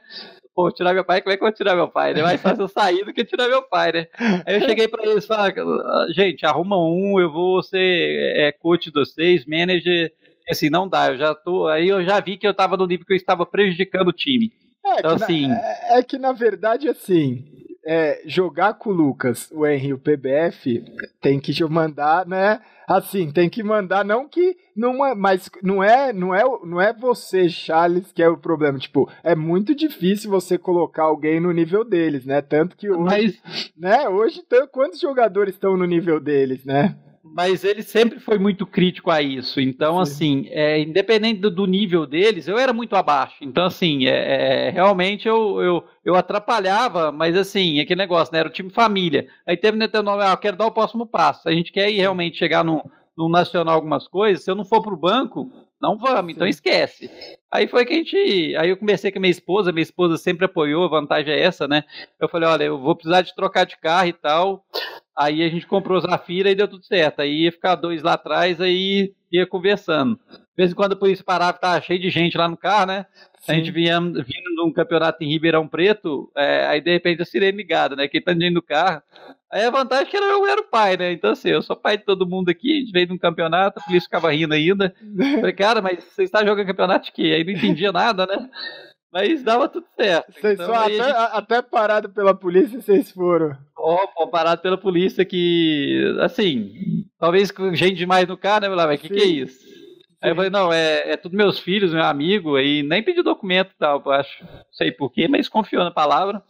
Pô, 0.55 0.71
tirar 0.71 0.93
meu 0.93 1.03
pai, 1.03 1.21
como 1.21 1.33
é 1.33 1.37
que 1.37 1.43
eu 1.43 1.47
vou 1.47 1.55
tirar 1.55 1.75
meu 1.75 1.89
pai? 1.89 2.13
É 2.13 2.23
mais 2.23 2.41
fácil 2.41 2.63
eu 2.63 2.67
sair 2.69 3.03
do 3.03 3.13
que 3.13 3.25
tirar 3.25 3.49
meu 3.49 3.61
pai, 3.61 3.91
né? 3.91 4.07
Aí 4.45 4.55
eu 4.55 4.61
cheguei 4.61 4.87
pra 4.87 5.03
eles 5.05 5.25
e 5.25 5.27
falei, 5.27 5.53
ah, 5.57 6.05
gente, 6.09 6.45
arruma 6.45 6.77
um, 6.77 7.19
eu 7.19 7.29
vou 7.31 7.61
ser 7.61 8.37
é, 8.37 8.51
coach 8.53 8.89
de 8.89 8.97
vocês, 8.97 9.45
manager, 9.45 10.11
assim, 10.49 10.69
não 10.69 10.87
dá, 10.87 11.07
eu 11.11 11.17
já 11.17 11.35
tô, 11.35 11.67
aí 11.67 11.89
eu 11.89 12.03
já 12.05 12.21
vi 12.21 12.37
que 12.37 12.47
eu 12.47 12.53
tava 12.53 12.77
no 12.77 12.87
nível 12.87 13.05
que 13.05 13.11
eu 13.11 13.17
estava 13.17 13.45
prejudicando 13.45 14.07
o 14.07 14.13
time. 14.13 14.53
É, 14.85 14.99
então, 14.99 15.11
assim... 15.11 15.47
Na, 15.47 15.55
é, 15.57 15.99
é 15.99 16.03
que 16.03 16.17
na 16.17 16.31
verdade, 16.31 16.87
assim, 16.87 17.43
é, 17.85 18.21
jogar 18.25 18.73
com 18.73 18.89
o 18.89 18.93
Lucas, 18.93 19.49
o 19.51 19.65
Henry 19.65 19.93
o 19.93 19.99
PBF, 19.99 20.83
tem 21.21 21.39
que 21.39 21.63
mandar, 21.65 22.25
né? 22.25 22.59
Assim, 22.87 23.31
tem 23.31 23.49
que 23.49 23.63
mandar, 23.63 24.03
não 24.03 24.27
que 24.27 24.55
não 24.75 25.05
é, 25.05 25.15
mas 25.15 25.49
não 25.63 25.83
é, 25.83 26.13
não 26.13 26.33
é, 26.33 26.43
não 26.63 26.81
é 26.81 26.93
você, 26.93 27.49
Charles, 27.49 28.11
que 28.11 28.21
é 28.21 28.29
o 28.29 28.37
problema. 28.37 28.77
Tipo, 28.77 29.09
é 29.23 29.35
muito 29.35 29.73
difícil 29.73 30.29
você 30.29 30.57
colocar 30.57 31.03
alguém 31.03 31.39
no 31.39 31.51
nível 31.51 31.83
deles, 31.83 32.25
né? 32.25 32.41
Tanto 32.41 32.75
que 32.75 32.89
hoje, 32.89 33.01
mas... 33.43 33.71
né? 33.77 34.07
Hoje, 34.09 34.43
quantos 34.71 34.99
jogadores 34.99 35.55
estão 35.55 35.77
no 35.77 35.85
nível 35.85 36.19
deles, 36.19 36.63
né? 36.65 36.95
Mas 37.33 37.63
ele 37.63 37.81
sempre 37.81 38.19
foi 38.19 38.37
muito 38.37 38.65
crítico 38.67 39.09
a 39.09 39.21
isso. 39.21 39.59
Então, 39.59 39.95
Sim. 40.05 40.11
assim, 40.11 40.47
é, 40.51 40.79
independente 40.79 41.39
do, 41.39 41.49
do, 41.49 41.65
nível 41.65 42.05
deles, 42.05 42.47
eu 42.47 42.57
era 42.57 42.71
muito 42.71 42.95
abaixo. 42.95 43.37
Então, 43.41 43.65
assim, 43.65 44.05
é, 44.05 44.67
é, 44.67 44.69
realmente 44.69 45.27
eu, 45.27 45.61
eu, 45.61 45.83
eu 46.03 46.15
atrapalhava, 46.15 47.11
mas 47.11 47.35
assim, 47.35 47.79
aquele 47.79 47.97
negócio, 47.97 48.31
né? 48.31 48.39
Era 48.39 48.49
o 48.49 48.51
time 48.51 48.69
família. 48.69 49.27
Aí 49.45 49.57
teve 49.57 49.77
né, 49.77 49.89
nome, 50.03 50.23
ah, 50.23 50.31
eu 50.31 50.37
quero 50.37 50.57
dar 50.57 50.67
o 50.67 50.71
próximo 50.71 51.07
passo. 51.07 51.49
A 51.49 51.51
gente 51.51 51.71
quer 51.71 51.89
ir 51.89 51.97
realmente 51.97 52.37
chegar 52.37 52.63
no, 52.63 52.83
no 53.17 53.27
nacional 53.27 53.75
algumas 53.75 54.07
coisas. 54.07 54.43
Se 54.43 54.51
eu 54.51 54.55
não 54.55 54.63
for 54.63 54.81
pro 54.81 54.95
banco, 54.95 55.51
não 55.85 55.97
vamos, 55.99 56.33
então 56.33 56.47
esquece. 56.47 57.11
Aí 57.51 57.67
foi 57.67 57.85
que 57.85 57.93
a 57.93 57.97
gente. 57.97 58.55
Aí 58.57 58.69
eu 58.69 58.77
comecei 58.77 59.11
com 59.11 59.19
a 59.19 59.21
minha 59.21 59.31
esposa, 59.31 59.71
minha 59.71 59.83
esposa 59.83 60.17
sempre 60.17 60.45
apoiou, 60.45 60.83
a 60.83 60.89
vantagem 60.89 61.31
é 61.31 61.39
essa, 61.39 61.67
né? 61.67 61.83
Eu 62.19 62.27
falei, 62.27 62.49
olha, 62.49 62.63
eu 62.63 62.79
vou 62.79 62.95
precisar 62.95 63.21
de 63.21 63.35
trocar 63.35 63.65
de 63.65 63.77
carro 63.77 64.07
e 64.07 64.13
tal. 64.13 64.65
Aí 65.15 65.43
a 65.43 65.49
gente 65.49 65.67
comprou 65.67 66.01
Zafira 66.01 66.49
e 66.49 66.55
deu 66.55 66.67
tudo 66.67 66.83
certo. 66.83 67.19
Aí 67.19 67.43
ia 67.43 67.51
ficar 67.51 67.75
dois 67.75 68.01
lá 68.01 68.13
atrás, 68.13 68.59
aí 68.59 69.13
ia 69.31 69.45
conversando. 69.45 70.19
De 70.55 70.63
vez 70.63 70.71
em 70.71 70.75
quando 70.75 70.93
a 70.93 70.95
polícia 70.95 71.23
parava, 71.23 71.57
tava 71.57 71.81
cheio 71.81 71.99
de 71.99 72.09
gente 72.09 72.37
lá 72.37 72.47
no 72.47 72.55
carro, 72.55 72.85
né? 72.85 73.05
Sim. 73.41 73.51
A 73.51 73.55
gente 73.55 73.71
vinha 73.71 73.99
vindo 73.99 74.55
num 74.55 74.71
campeonato 74.71 75.21
em 75.21 75.27
Ribeirão 75.27 75.67
Preto, 75.67 76.31
é, 76.35 76.65
aí 76.65 76.79
de 76.79 76.93
repente 76.93 77.21
a 77.21 77.25
sirene 77.25 77.57
ligada, 77.57 77.93
né? 77.93 78.07
Quem 78.07 78.21
tá 78.21 78.31
dentro 78.31 78.55
do 78.55 78.61
carro. 78.61 79.01
Aí 79.51 79.63
a 79.65 79.69
vantagem 79.69 80.07
é 80.07 80.09
que 80.09 80.17
eu 80.17 80.47
era 80.47 80.61
o 80.61 80.69
pai, 80.69 80.95
né? 80.95 81.11
Então, 81.11 81.31
assim, 81.31 81.49
eu 81.49 81.61
sou 81.61 81.75
pai 81.75 81.97
de 81.97 82.05
todo 82.05 82.27
mundo 82.27 82.49
aqui, 82.49 82.71
a 82.71 82.79
gente 82.79 82.91
veio 82.91 83.07
num 83.09 83.17
campeonato, 83.17 83.79
a 83.79 83.83
polícia 83.83 84.05
ficava 84.05 84.31
rindo 84.31 84.53
ainda. 84.53 84.95
Falei, 85.39 85.53
cara, 85.53 85.81
mas 85.81 86.03
você 86.03 86.23
está 86.23 86.45
jogando 86.45 86.67
campeonato 86.67 87.05
de 87.05 87.11
quê? 87.11 87.33
Aí 87.35 87.43
não 87.43 87.51
entendia 87.51 87.91
nada, 87.91 88.25
né? 88.25 88.49
Mas 89.11 89.43
dava 89.43 89.67
tudo 89.69 89.85
certo. 89.95 90.33
Vocês 90.33 90.53
então, 90.53 90.73
até, 90.73 90.89
gente... 90.91 91.01
até 91.01 91.61
parado 91.61 92.09
pela 92.09 92.33
polícia, 92.33 92.81
vocês 92.81 93.11
foram. 93.11 93.57
Ó, 93.77 94.07
oh, 94.17 94.27
parado 94.27 94.61
pela 94.61 94.77
polícia 94.77 95.23
que, 95.23 96.17
assim, 96.21 97.05
talvez 97.19 97.51
com 97.51 97.73
gente 97.73 97.95
demais 97.95 98.27
no 98.27 98.37
carro, 98.37 98.61
né, 98.61 98.93
O 98.93 98.97
que, 98.97 99.09
que 99.09 99.21
é 99.21 99.25
isso? 99.25 99.84
Aí 100.21 100.31
eu 100.31 100.35
falei, 100.35 100.49
não, 100.49 100.71
é, 100.71 101.11
é 101.11 101.17
tudo 101.17 101.35
meus 101.35 101.59
filhos, 101.59 101.93
meu 101.93 102.03
amigo, 102.03 102.55
aí 102.55 102.81
nem 102.83 103.03
pedi 103.03 103.21
documento 103.21 103.71
e 103.71 103.77
tal, 103.77 104.09
acho, 104.11 104.43
não 104.43 104.49
sei 104.71 104.91
porquê, 104.91 105.27
mas 105.27 105.47
confiou 105.47 105.83
na 105.83 105.91
palavra 105.91 106.41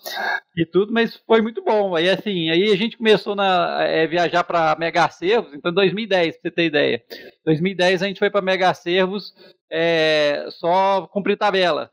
e 0.56 0.66
tudo, 0.66 0.94
mas 0.94 1.16
foi 1.28 1.42
muito 1.42 1.64
bom. 1.64 1.96
Aí 1.96 2.10
assim, 2.10 2.50
aí 2.50 2.72
a 2.72 2.76
gente 2.76 2.98
começou 2.98 3.36
a 3.40 3.84
é, 3.84 4.08
viajar 4.08 4.44
para 4.44 4.76
Mega 4.78 5.10
Servos, 5.10 5.54
então 5.54 5.74
2010, 5.74 6.38
pra 6.38 6.42
você 6.42 6.52
ter 6.52 6.66
ideia. 6.66 7.04
2010 7.46 8.04
a 8.04 8.08
gente 8.08 8.20
foi 8.20 8.30
para 8.30 8.42
Mega 8.42 8.74
Servos 8.74 9.34
é, 9.72 10.46
só 10.50 11.08
cumprir 11.08 11.38
tabela. 11.38 11.92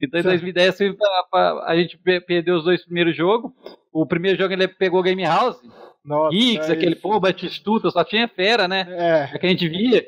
Então 0.00 0.20
em 0.20 0.24
2010 0.24 0.68
assim, 0.68 0.96
a 1.32 1.76
gente 1.76 1.98
perdeu 2.26 2.56
os 2.56 2.64
dois 2.64 2.84
primeiros 2.84 3.16
jogos. 3.16 3.52
O 3.92 4.04
primeiro 4.06 4.36
jogo 4.36 4.52
ele 4.52 4.68
pegou 4.68 5.02
Game 5.02 5.22
House. 5.22 5.60
Nossa, 6.04 6.36
Geeks, 6.36 6.68
é 6.68 6.72
aquele 6.72 6.96
pô, 6.96 7.18
Batistuta, 7.18 7.90
só 7.90 8.04
tinha 8.04 8.28
fera, 8.28 8.68
né? 8.68 8.86
É. 8.90 9.34
é. 9.34 9.38
que 9.38 9.46
a 9.46 9.48
gente 9.48 9.68
via. 9.68 10.04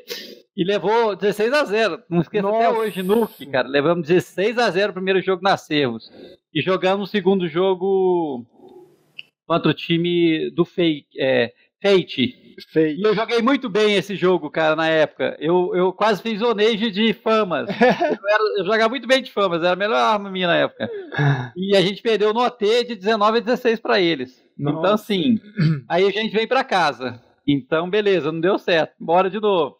E 0.57 0.63
levou 0.63 1.15
16 1.15 1.53
a 1.53 1.63
0 1.63 2.03
Não 2.09 2.21
esqueça 2.21 2.47
Nossa. 2.47 2.57
até 2.57 2.77
hoje, 2.79 3.03
Nuke, 3.03 3.45
cara. 3.45 3.67
Levamos 3.67 4.07
16 4.07 4.57
a 4.57 4.71
0 4.71 4.89
o 4.89 4.93
primeiro 4.95 5.21
jogo 5.21 5.43
na 5.43 5.55
Servos. 5.55 6.11
E 6.51 6.63
jogamos 6.63 7.07
o 7.07 7.11
segundo 7.11 7.47
jogo 7.47 8.43
contra 9.45 9.69
o 9.69 9.73
time 9.73 10.49
do 10.49 10.65
Fake, 10.65 11.07
é, 11.19 11.53
Fate. 11.79 12.55
Fate. 12.73 12.99
E 12.99 13.03
eu 13.03 13.13
joguei 13.13 13.39
muito 13.39 13.69
bem 13.69 13.93
esse 13.93 14.15
jogo, 14.15 14.49
cara, 14.49 14.75
na 14.75 14.87
época. 14.87 15.37
Eu, 15.39 15.75
eu 15.75 15.93
quase 15.93 16.23
fiz 16.23 16.41
onage 16.41 16.89
de 16.89 17.13
famas. 17.13 17.69
eu, 17.69 17.87
era, 17.87 18.43
eu, 18.57 18.65
jogava 18.65 18.89
muito 18.89 19.07
bem 19.07 19.21
de 19.21 19.31
famas, 19.31 19.61
era 19.61 19.73
a 19.73 19.75
melhor 19.75 19.95
arma 19.95 20.31
minha 20.31 20.47
na 20.47 20.55
época. 20.55 20.89
E 21.55 21.77
a 21.77 21.81
gente 21.81 22.01
perdeu 22.01 22.33
no 22.33 22.43
OT 22.43 22.83
de 22.83 22.95
19 22.95 23.37
a 23.37 23.41
16 23.41 23.79
para 23.79 24.01
eles. 24.01 24.43
Nossa. 24.57 24.79
Então, 24.79 24.93
assim, 24.95 25.39
aí 25.87 26.03
a 26.03 26.09
gente 26.09 26.33
veio 26.33 26.47
para 26.47 26.63
casa. 26.63 27.21
Então, 27.47 27.89
beleza, 27.89 28.31
não 28.31 28.41
deu 28.41 28.57
certo. 28.57 28.93
Bora 28.99 29.29
de 29.29 29.39
novo. 29.39 29.77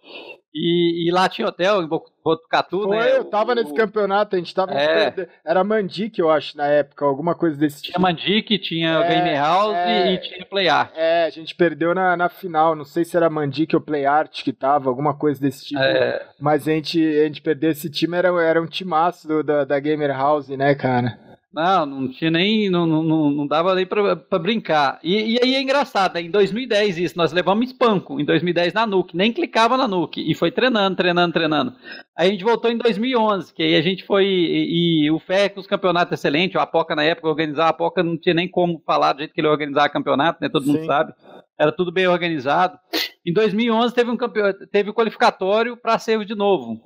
E, 0.53 1.07
e, 1.07 1.11
lá 1.11 1.29
tinha 1.29 1.47
hotel 1.47 1.83
em 1.83 1.87
Botucatu, 1.87 2.83
Foi, 2.83 2.97
né? 2.97 3.17
eu 3.17 3.25
tava 3.25 3.51
o, 3.51 3.55
nesse 3.55 3.73
campeonato, 3.73 4.35
a 4.35 4.39
gente 4.39 4.55
tava. 4.55 4.73
É. 4.73 5.27
Era 5.45 5.63
Mandic, 5.63 6.17
eu 6.17 6.31
acho, 6.31 6.57
na 6.57 6.65
época, 6.65 7.05
alguma 7.05 7.35
coisa 7.35 7.55
desse 7.57 7.83
tipo. 7.83 7.97
Tinha 7.97 8.01
Mandic, 8.01 8.57
tinha 8.59 8.89
é, 9.03 9.07
Game 9.07 9.37
House 9.37 9.75
é, 9.75 10.13
e 10.13 10.17
tinha 10.17 10.45
Play 10.45 10.67
Art. 10.67 10.91
É, 10.95 11.25
a 11.25 11.29
gente 11.29 11.53
perdeu 11.53 11.93
na, 11.93 12.17
na 12.17 12.29
final, 12.29 12.75
não 12.75 12.85
sei 12.85 13.05
se 13.05 13.15
era 13.15 13.29
Mandic 13.29 13.75
ou 13.75 13.81
Play 13.81 14.05
Art 14.05 14.41
que 14.43 14.51
tava, 14.51 14.89
alguma 14.89 15.13
coisa 15.13 15.39
desse 15.39 15.65
tipo. 15.65 15.81
É. 15.81 16.25
Mas 16.39 16.67
a 16.67 16.71
gente, 16.71 16.99
a 16.99 17.25
gente 17.25 17.41
perdeu 17.41 17.69
esse 17.69 17.89
time, 17.89 18.17
era, 18.17 18.29
era 18.41 18.61
um 18.61 18.67
timaço 18.67 19.27
do, 19.27 19.43
da, 19.43 19.63
da 19.63 19.79
Gamer 19.79 20.11
House, 20.11 20.49
né, 20.49 20.73
cara? 20.73 21.26
Não, 21.51 21.85
não 21.85 22.11
tinha 22.11 22.29
nem. 22.29 22.69
Não, 22.69 22.85
não, 22.85 23.31
não 23.31 23.47
dava 23.47 23.73
nem 23.73 23.85
pra, 23.85 24.15
pra 24.15 24.37
brincar. 24.37 24.99
E, 25.01 25.35
e 25.35 25.39
aí 25.41 25.55
é 25.55 25.61
engraçado, 25.61 26.15
né? 26.15 26.21
Em 26.21 26.29
2010, 26.29 26.97
isso, 26.97 27.17
nós 27.17 27.31
levamos 27.31 27.67
espanco. 27.67 28.19
Em 28.19 28.25
2010 28.25 28.73
na 28.73 28.85
Nuke, 28.85 29.15
nem 29.15 29.31
clicava 29.31 29.77
na 29.77 29.87
Nuke. 29.87 30.29
E 30.29 30.35
foi 30.35 30.51
treinando, 30.51 30.97
treinando, 30.97 31.33
treinando. 31.33 31.73
Aí 32.15 32.29
a 32.29 32.31
gente 32.31 32.43
voltou 32.43 32.69
em 32.69 32.77
2011, 32.77 33.53
que 33.53 33.63
aí 33.63 33.75
a 33.75 33.81
gente 33.81 34.05
foi. 34.05 34.25
E, 34.25 35.05
e 35.05 35.11
o 35.11 35.19
FEC, 35.19 35.57
os 35.57 35.67
campeonatos 35.67 36.13
excelentes. 36.13 36.55
O 36.55 36.59
Apoca 36.59 36.95
na 36.95 37.03
época 37.03 37.29
organizava. 37.29 37.67
A 37.67 37.71
Apoca 37.71 38.03
não 38.03 38.17
tinha 38.17 38.35
nem 38.35 38.49
como 38.49 38.81
falar 38.85 39.13
do 39.13 39.19
jeito 39.19 39.33
que 39.33 39.39
ele 39.39 39.47
organizava 39.47 39.89
campeonato, 39.89 40.39
né? 40.41 40.49
Todo 40.49 40.65
Sim. 40.65 40.73
mundo 40.73 40.85
sabe. 40.85 41.13
Era 41.57 41.71
tudo 41.71 41.91
bem 41.91 42.07
organizado. 42.07 42.77
Em 43.25 43.33
2011 43.33 43.95
teve 43.95 44.11
um 44.11 44.17
campeão, 44.17 44.53
teve 44.71 44.89
um 44.89 44.93
qualificatório 44.93 45.77
para 45.77 45.97
servo 45.97 46.25
de 46.25 46.35
novo. 46.35 46.79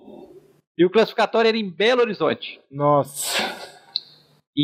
E 0.77 0.85
o 0.85 0.89
classificatório 0.89 1.49
era 1.49 1.57
em 1.57 1.69
Belo 1.69 2.01
Horizonte. 2.01 2.59
Nossa 2.71 3.80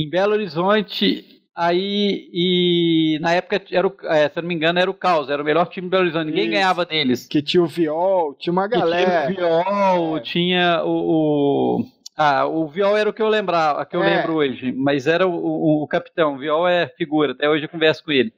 em 0.04 0.10
Belo 0.10 0.34
Horizonte, 0.34 1.26
aí 1.56 2.30
e 2.32 3.18
na 3.20 3.34
época 3.34 3.62
era 3.72 3.88
o, 3.88 3.96
é, 4.04 4.30
se 4.30 4.38
eu 4.38 4.44
não 4.44 4.48
me 4.48 4.56
engano 4.56 4.80
era 4.80 4.90
o 4.90 4.94
Caos, 4.94 5.30
era 5.30 5.42
o 5.42 5.46
melhor 5.46 5.66
time 5.68 5.88
de 5.88 5.92
Belo 5.92 6.04
Horizonte, 6.04 6.28
ninguém 6.28 6.46
Isso. 6.46 6.54
ganhava 6.54 6.86
deles. 6.86 7.26
Que 7.28 7.42
tinha 7.42 7.64
o 7.64 7.68
Viol, 7.68 8.36
tinha 8.36 8.54
uma 8.54 8.68
galera. 8.68 9.28
tinha 9.34 9.48
o 9.48 9.64
Viol, 9.64 10.18
é. 10.18 10.20
tinha 10.22 10.84
o, 10.84 11.80
o, 11.80 11.86
ah, 12.16 12.46
o 12.46 12.68
Viol 12.68 12.96
era 12.98 13.10
o 13.10 13.14
que 13.14 13.22
eu 13.22 13.30
lembrava, 13.30 13.86
que 13.86 13.96
eu 13.96 14.04
é. 14.04 14.18
lembro 14.18 14.36
hoje, 14.36 14.72
mas 14.72 15.08
era 15.08 15.28
o, 15.28 15.34
o, 15.34 15.84
o 15.84 15.88
capitão, 15.88 16.36
o 16.36 16.38
Viol 16.38 16.68
é 16.68 16.88
figura, 16.98 17.32
até 17.32 17.50
hoje 17.50 17.66
eu 17.66 17.70
converso 17.70 18.04
com 18.04 18.12
ele. 18.12 18.34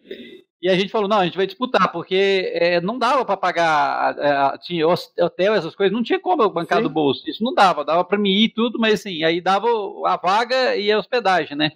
E 0.62 0.68
a 0.68 0.76
gente 0.76 0.92
falou, 0.92 1.08
não, 1.08 1.20
a 1.20 1.26
gente 1.26 1.38
vai 1.38 1.46
disputar, 1.46 1.90
porque 1.90 2.52
é, 2.54 2.82
não 2.82 3.00
dava 3.00 3.24
para 3.24 3.38
pagar, 3.38 4.16
é, 4.20 4.58
tinha 4.58 4.86
hotel, 4.88 5.54
essas 5.54 5.74
coisas, 5.74 5.94
não 5.94 6.04
tinha 6.04 6.20
como 6.20 6.44
eu 6.44 6.50
bancar 6.50 6.80
Sim. 6.80 6.84
do 6.84 6.90
bolso. 6.90 7.30
Isso 7.30 7.42
não 7.44 7.54
dava, 7.54 7.86
dava 7.86 8.04
para 8.04 8.18
mim 8.18 8.30
ir 8.30 8.46
e 8.46 8.54
tudo, 8.54 8.78
mas 8.78 8.96
assim, 8.96 9.24
aí 9.24 9.40
dava 9.40 9.68
a 10.06 10.18
vaga 10.18 10.76
e 10.76 10.92
a 10.92 11.00
hospedagem, 11.00 11.56
né? 11.56 11.72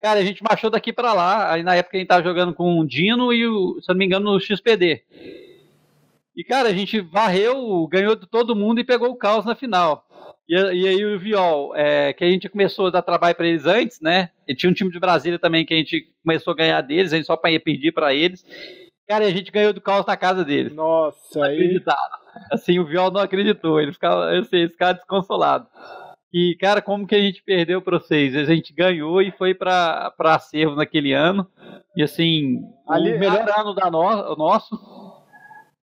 Cara, 0.00 0.18
a 0.18 0.24
gente 0.24 0.42
marchou 0.42 0.68
daqui 0.68 0.92
para 0.92 1.12
lá, 1.12 1.52
aí 1.52 1.62
na 1.62 1.76
época 1.76 1.96
a 1.96 2.00
gente 2.00 2.08
tava 2.08 2.22
jogando 2.24 2.52
com 2.54 2.80
o 2.80 2.86
Dino 2.86 3.32
e, 3.32 3.46
o, 3.46 3.80
se 3.80 3.88
não 3.88 3.96
me 3.96 4.04
engano, 4.04 4.32
no 4.32 4.40
XPD. 4.40 5.02
E, 6.36 6.44
cara, 6.44 6.68
a 6.68 6.72
gente 6.72 7.00
varreu, 7.00 7.86
ganhou 7.88 8.14
de 8.14 8.26
todo 8.26 8.54
mundo 8.54 8.80
e 8.80 8.84
pegou 8.84 9.10
o 9.10 9.16
caos 9.16 9.44
na 9.44 9.56
final. 9.56 10.07
E, 10.48 10.54
e 10.54 10.88
aí 10.88 11.04
o 11.04 11.18
Viol, 11.18 11.76
é, 11.76 12.12
que 12.12 12.24
a 12.24 12.30
gente 12.30 12.48
começou 12.48 12.86
a 12.86 12.90
dar 12.90 13.02
trabalho 13.02 13.34
para 13.34 13.46
eles 13.46 13.66
antes, 13.66 14.00
né? 14.00 14.30
E 14.46 14.54
tinha 14.54 14.70
um 14.70 14.74
time 14.74 14.90
de 14.90 14.98
Brasília 14.98 15.38
também 15.38 15.66
que 15.66 15.74
a 15.74 15.76
gente 15.76 16.10
começou 16.24 16.52
a 16.52 16.56
ganhar 16.56 16.80
deles, 16.80 17.12
a 17.12 17.16
gente 17.16 17.26
só 17.26 17.38
ia 17.46 17.60
pedir 17.60 17.92
para 17.92 18.14
eles. 18.14 18.44
Cara, 19.06 19.26
a 19.26 19.30
gente 19.30 19.50
ganhou 19.50 19.72
do 19.72 19.80
caos 19.80 20.06
na 20.06 20.16
casa 20.16 20.44
deles. 20.44 20.74
Nossa, 20.74 21.44
aí. 21.44 21.82
Assim, 22.52 22.78
o 22.78 22.84
Viol 22.84 23.10
não 23.10 23.20
acreditou, 23.20 23.80
ele 23.80 23.92
ficava, 23.92 24.38
assim, 24.38 24.56
ele 24.56 24.68
ficava 24.68 24.94
desconsolado. 24.94 25.66
E, 26.32 26.56
cara, 26.60 26.82
como 26.82 27.06
que 27.06 27.14
a 27.14 27.20
gente 27.20 27.42
perdeu 27.42 27.80
para 27.80 27.98
vocês? 27.98 28.36
A 28.36 28.44
gente 28.44 28.72
ganhou 28.74 29.22
e 29.22 29.30
foi 29.30 29.54
para 29.54 30.12
acervo 30.18 30.76
naquele 30.76 31.14
ano. 31.14 31.46
E, 31.96 32.02
assim, 32.02 32.62
Ali, 32.86 33.14
o 33.14 33.18
melhor 33.18 33.48
a... 33.48 33.60
ano 33.60 33.74
da 33.74 33.90
no, 33.90 34.36
nosso 34.36 34.76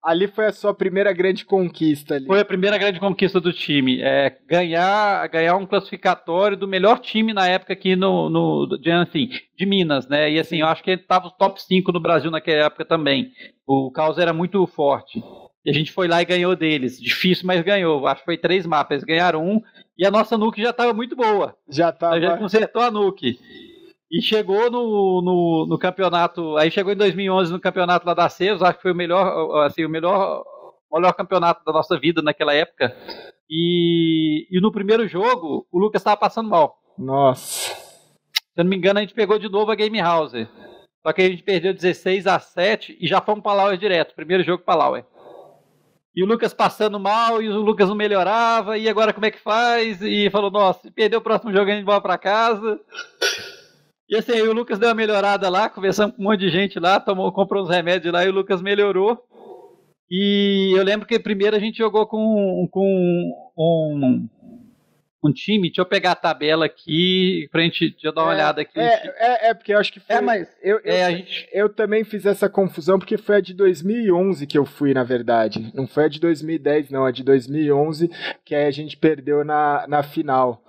ali 0.04 0.28
foi 0.28 0.48
a 0.48 0.52
sua 0.52 0.74
primeira 0.74 1.12
grande 1.14 1.46
conquista 1.46 2.16
ali. 2.16 2.26
Foi 2.26 2.40
a 2.40 2.46
primeira 2.46 2.78
grande 2.78 3.00
conquista 3.00 3.40
do 3.40 3.52
time. 3.52 4.02
É, 4.02 4.36
ganhar, 4.48 5.28
ganhar 5.28 5.56
um 5.56 5.66
classificatório 5.66 6.58
do 6.58 6.68
melhor 6.68 7.00
time 7.00 7.34
na 7.34 7.48
época 7.48 7.74
aqui 7.74 7.96
no, 7.96 8.30
no 8.30 8.78
de, 8.78 8.92
assim, 8.92 9.30
de 9.58 9.66
Minas, 9.66 10.08
né? 10.08 10.32
E 10.32 10.40
assim, 10.40 10.62
eu 10.62 10.68
acho 10.68 10.84
que 10.84 10.92
ele 10.92 11.02
estava 11.02 11.30
top 11.30 11.62
5 11.62 11.92
no 11.92 12.00
Brasil 12.00 12.32
naquela 12.32 12.66
época 12.66 12.86
também. 12.86 13.32
O 13.68 13.92
caos 13.92 14.18
era 14.18 14.34
muito 14.34 14.66
forte. 14.68 15.22
E 15.66 15.70
a 15.70 15.74
gente 15.74 15.92
foi 15.92 16.08
lá 16.08 16.22
e 16.22 16.26
ganhou 16.26 16.56
deles. 16.56 17.00
Difícil, 17.00 17.46
mas 17.46 17.62
ganhou. 17.62 18.08
Acho 18.08 18.22
que 18.22 18.26
foi 18.26 18.38
três 18.38 18.66
mapas. 18.66 18.92
Eles 18.92 19.04
ganharam 19.04 19.46
um. 19.46 19.62
E 19.98 20.06
a 20.06 20.12
nossa 20.12 20.38
nuke 20.38 20.62
já 20.62 20.70
estava 20.70 20.94
muito 20.94 21.16
boa. 21.16 21.56
Já 21.70 21.90
estava. 21.90 22.16
A 22.16 22.20
gente 22.20 22.40
consertou 22.40 22.82
a 22.82 22.90
nuke. 22.90 23.38
E 24.12 24.22
chegou 24.22 24.72
no, 24.72 25.22
no, 25.22 25.66
no, 25.68 25.78
campeonato, 25.78 26.58
aí 26.58 26.72
chegou 26.72 26.92
em 26.92 26.98
2011 26.98 27.52
no 27.52 27.60
campeonato 27.60 28.08
lá 28.08 28.16
da 28.16 28.28
CES, 28.28 28.62
acho 28.62 28.78
que 28.78 28.82
foi 28.82 28.92
o 28.92 28.96
melhor, 28.96 29.66
assim, 29.66 29.86
o 29.86 29.90
melhor, 29.90 30.44
o 30.90 30.98
melhor 30.98 31.14
campeonato 31.14 31.64
da 31.64 31.72
nossa 31.72 32.00
vida 32.00 32.22
naquela 32.22 32.54
época. 32.54 32.96
E, 33.48 34.48
e 34.50 34.60
no 34.60 34.72
primeiro 34.72 35.08
jogo, 35.08 35.68
o 35.72 35.80
Lucas 35.80 36.02
estava 36.02 36.18
passando 36.18 36.50
mal. 36.50 36.76
Nossa. 36.98 37.76
Se 38.34 38.62
eu 38.62 38.64
não 38.64 38.70
me 38.70 38.76
engano, 38.76 38.98
a 38.98 39.02
gente 39.02 39.14
pegou 39.14 39.38
de 39.38 39.48
novo 39.48 39.72
a 39.72 39.76
Game 39.76 40.00
House. 40.00 40.34
Só 41.06 41.14
que 41.14 41.22
a 41.22 41.30
gente 41.30 41.44
perdeu 41.44 41.74
16 41.74 42.28
a 42.28 42.40
7 42.40 42.98
e 43.00 43.08
já 43.08 43.22
fomos 43.22 43.44
para 43.44 43.54
Lauer 43.54 43.78
direto. 43.78 44.16
Primeiro 44.16 44.44
jogo 44.44 44.64
para 44.64 44.76
Lauer. 44.76 45.06
E 46.16 46.24
o 46.24 46.26
Lucas 46.26 46.54
passando 46.54 47.00
mal, 47.00 47.42
e 47.42 47.48
o 47.48 47.62
Lucas 47.62 47.88
não 47.88 47.96
melhorava, 47.96 48.78
e 48.78 48.90
agora 48.90 49.14
como 49.14 49.26
é 49.26 49.32
que 49.32 49.40
faz? 49.40 50.02
E 50.02 50.30
falou, 50.30 50.52
nossa, 50.52 50.92
perdeu 50.92 51.20
o 51.20 51.24
próximo 51.24 51.54
jogo, 51.54 51.72
a 51.72 51.76
gente 51.76 51.86
vai 51.86 52.02
para 52.02 52.18
casa. 52.18 52.80
E 54.10 54.16
assim, 54.16 54.32
aí 54.32 54.42
o 54.42 54.54
Lucas 54.54 54.80
deu 54.80 54.90
uma 54.90 54.96
melhorada 54.96 55.48
lá, 55.50 55.70
conversamos 55.70 56.16
com 56.16 56.22
um 56.24 56.26
monte 56.26 56.40
de 56.40 56.50
gente 56.50 56.80
lá, 56.80 57.00
tomou, 57.00 57.32
comprou 57.32 57.62
uns 57.62 57.70
remédios 57.70 58.12
lá 58.12 58.26
e 58.26 58.30
o 58.30 58.34
Lucas 58.34 58.60
melhorou. 58.60 59.24
E 60.10 60.74
eu 60.76 60.84
lembro 60.84 61.08
que 61.08 61.20
primeiro 61.20 61.56
a 61.56 61.60
gente 61.60 61.78
jogou 61.78 62.08
com, 62.08 62.68
com 62.72 63.32
um, 63.56 64.28
um 65.24 65.32
time, 65.32 65.68
deixa 65.68 65.82
eu 65.82 65.86
pegar 65.86 66.14
a 66.14 66.16
tabela 66.16 66.66
aqui 66.66 67.48
pra 67.52 67.62
gente 67.62 67.96
já 68.02 68.10
dar 68.10 68.24
uma 68.24 68.32
é, 68.32 68.36
olhada 68.36 68.62
aqui. 68.62 68.80
É, 68.80 69.14
é, 69.18 69.50
é, 69.50 69.54
porque 69.54 69.72
eu 69.72 69.78
acho 69.78 69.94
que 69.94 70.00
foi. 70.00 70.16
É, 70.16 70.22
mas 70.22 70.58
eu, 70.64 70.80
eu, 70.80 70.92
é, 70.92 71.12
gente... 71.12 71.48
eu 71.54 71.70
também 71.70 72.04
fiz 72.04 72.26
essa 72.26 72.50
confusão 72.50 72.98
porque 72.98 73.16
foi 73.16 73.36
a 73.36 73.42
de 73.42 73.54
2011 73.54 74.48
que 74.48 74.58
eu 74.58 74.66
fui, 74.66 74.92
na 74.92 75.04
verdade. 75.04 75.72
Não 75.76 75.86
foi 75.86 76.06
a 76.06 76.10
de 76.10 76.20
2010, 76.20 76.90
não, 76.90 77.06
a 77.06 77.12
de 77.12 77.24
2011 77.24 78.10
que 78.44 78.56
aí 78.56 78.66
a 78.66 78.72
gente 78.72 78.98
perdeu 78.98 79.46
na, 79.46 79.86
na 79.88 80.02
final. 80.02 80.64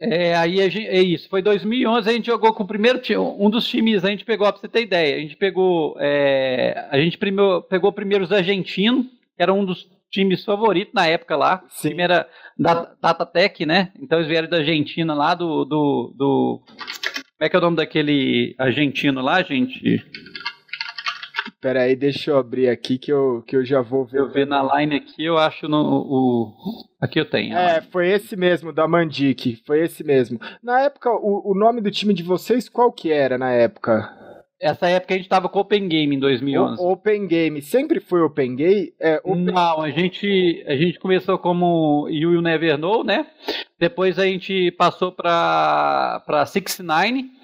É, 0.00 0.34
aí 0.36 0.56
gente, 0.70 0.86
é 0.86 1.00
isso. 1.00 1.28
Foi 1.28 1.40
2011 1.40 2.08
a 2.08 2.12
gente 2.12 2.26
jogou 2.26 2.52
com 2.52 2.62
o 2.64 2.66
primeiro 2.66 2.98
time, 2.98 3.18
um 3.18 3.48
dos 3.48 3.66
times 3.66 4.04
a 4.04 4.10
gente 4.10 4.24
pegou 4.24 4.46
para 4.50 4.60
você 4.60 4.68
ter 4.68 4.82
ideia. 4.82 5.16
A 5.16 5.20
gente 5.20 5.36
pegou, 5.36 5.96
é, 5.98 6.86
a 6.90 6.98
gente 6.98 7.16
primeiro, 7.16 7.62
pegou 7.62 7.92
primeiro 7.92 8.24
os 8.24 8.32
argentinos, 8.32 9.06
que 9.06 9.42
era 9.42 9.52
um 9.52 9.64
dos 9.64 9.88
times 10.10 10.44
favoritos 10.44 10.94
na 10.94 11.06
época 11.06 11.36
lá. 11.36 11.64
Sim. 11.68 12.00
Era 12.00 12.28
da 12.58 12.94
Datatec, 13.00 13.64
né? 13.66 13.92
Então 14.00 14.18
eles 14.18 14.28
vieram 14.28 14.48
da 14.48 14.58
Argentina 14.58 15.14
lá 15.14 15.34
do, 15.34 15.64
do, 15.64 16.14
do 16.16 16.62
como 16.66 17.46
é 17.46 17.48
que 17.48 17.56
é 17.56 17.58
o 17.58 17.62
nome 17.62 17.76
daquele 17.76 18.54
argentino 18.58 19.20
lá, 19.20 19.42
gente? 19.42 20.02
Pera 21.64 21.80
aí, 21.80 21.96
deixa 21.96 22.30
eu 22.30 22.36
abrir 22.36 22.68
aqui 22.68 22.98
que 22.98 23.10
eu, 23.10 23.42
que 23.46 23.56
eu 23.56 23.64
já 23.64 23.80
vou 23.80 24.04
ver. 24.04 24.18
Eu 24.18 24.28
ver 24.28 24.46
na 24.46 24.62
line 24.76 24.96
aqui, 24.96 25.24
eu 25.24 25.38
acho 25.38 25.66
no 25.66 25.78
o 25.80 26.52
aqui 27.00 27.18
eu 27.18 27.24
tenho. 27.24 27.56
É, 27.56 27.80
foi 27.80 28.10
esse 28.10 28.36
mesmo 28.36 28.70
da 28.70 28.86
Mandic, 28.86 29.62
foi 29.66 29.82
esse 29.82 30.04
mesmo. 30.04 30.38
Na 30.62 30.82
época, 30.82 31.10
o, 31.10 31.52
o 31.52 31.54
nome 31.58 31.80
do 31.80 31.90
time 31.90 32.12
de 32.12 32.22
vocês 32.22 32.68
qual 32.68 32.92
que 32.92 33.10
era 33.10 33.38
na 33.38 33.50
época? 33.50 34.12
Essa 34.60 34.90
época 34.90 35.14
a 35.14 35.16
gente 35.16 35.28
tava 35.30 35.48
com 35.48 35.58
Open 35.58 35.88
Game 35.88 36.14
em 36.14 36.18
2011. 36.18 36.82
O, 36.82 36.92
open 36.92 37.26
Game, 37.26 37.62
sempre 37.62 37.98
foi 37.98 38.20
Open 38.20 38.56
Game? 38.56 38.92
É, 39.00 39.18
open... 39.24 39.44
Não, 39.44 39.80
a 39.80 39.88
gente, 39.88 40.62
a 40.66 40.76
gente 40.76 40.98
começou 40.98 41.38
como 41.38 42.06
You 42.10 42.32
Will 42.32 42.42
Never 42.42 42.76
Know, 42.76 43.02
né? 43.02 43.26
Depois 43.80 44.18
a 44.18 44.26
gente 44.26 44.70
passou 44.72 45.10
para 45.12 46.22
para 46.26 46.44
69 46.44 47.43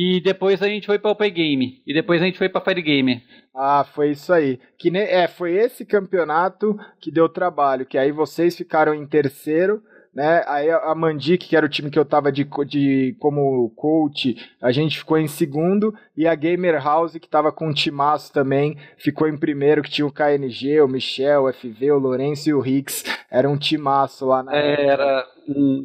e 0.00 0.20
depois 0.20 0.62
a 0.62 0.68
gente 0.68 0.86
foi 0.86 0.96
para 0.96 1.10
Open 1.10 1.32
Game. 1.32 1.82
E 1.84 1.92
depois 1.92 2.22
a 2.22 2.24
gente 2.24 2.38
foi 2.38 2.48
para 2.48 2.60
Fire 2.60 2.80
Game. 2.80 3.20
Ah, 3.52 3.82
foi 3.82 4.12
isso 4.12 4.32
aí. 4.32 4.60
Que 4.78 4.92
ne... 4.92 5.00
É, 5.00 5.26
foi 5.26 5.54
esse 5.54 5.84
campeonato 5.84 6.78
que 7.00 7.10
deu 7.10 7.28
trabalho. 7.28 7.84
Que 7.84 7.98
aí 7.98 8.12
vocês 8.12 8.56
ficaram 8.56 8.94
em 8.94 9.04
terceiro 9.04 9.82
né? 10.18 10.42
Aí 10.48 10.68
a 10.68 10.92
Mandic, 10.96 11.46
que 11.46 11.56
era 11.56 11.64
o 11.64 11.68
time 11.68 11.92
que 11.92 11.98
eu 11.98 12.04
tava 12.04 12.32
de, 12.32 12.44
de 12.66 13.14
como 13.20 13.70
coach, 13.76 14.34
a 14.60 14.72
gente 14.72 14.98
ficou 14.98 15.16
em 15.16 15.28
segundo 15.28 15.94
e 16.16 16.26
a 16.26 16.34
Gamer 16.34 16.82
House, 16.82 17.12
que 17.12 17.28
tava 17.28 17.52
com 17.52 17.68
um 17.68 17.72
timaço 17.72 18.32
também, 18.32 18.76
ficou 18.96 19.28
em 19.28 19.36
primeiro, 19.36 19.80
que 19.80 19.90
tinha 19.90 20.04
o 20.04 20.10
KNG, 20.10 20.80
o 20.80 20.88
Michel, 20.88 21.44
o 21.44 21.52
FV, 21.52 21.92
o 21.92 21.98
Lourenço 22.00 22.48
e 22.48 22.52
o 22.52 22.58
Rix. 22.58 23.04
Era 23.30 23.48
um 23.48 23.56
timaço 23.56 24.26
lá 24.26 24.42
na 24.42 24.56
é, 24.56 24.86
Era, 24.86 25.24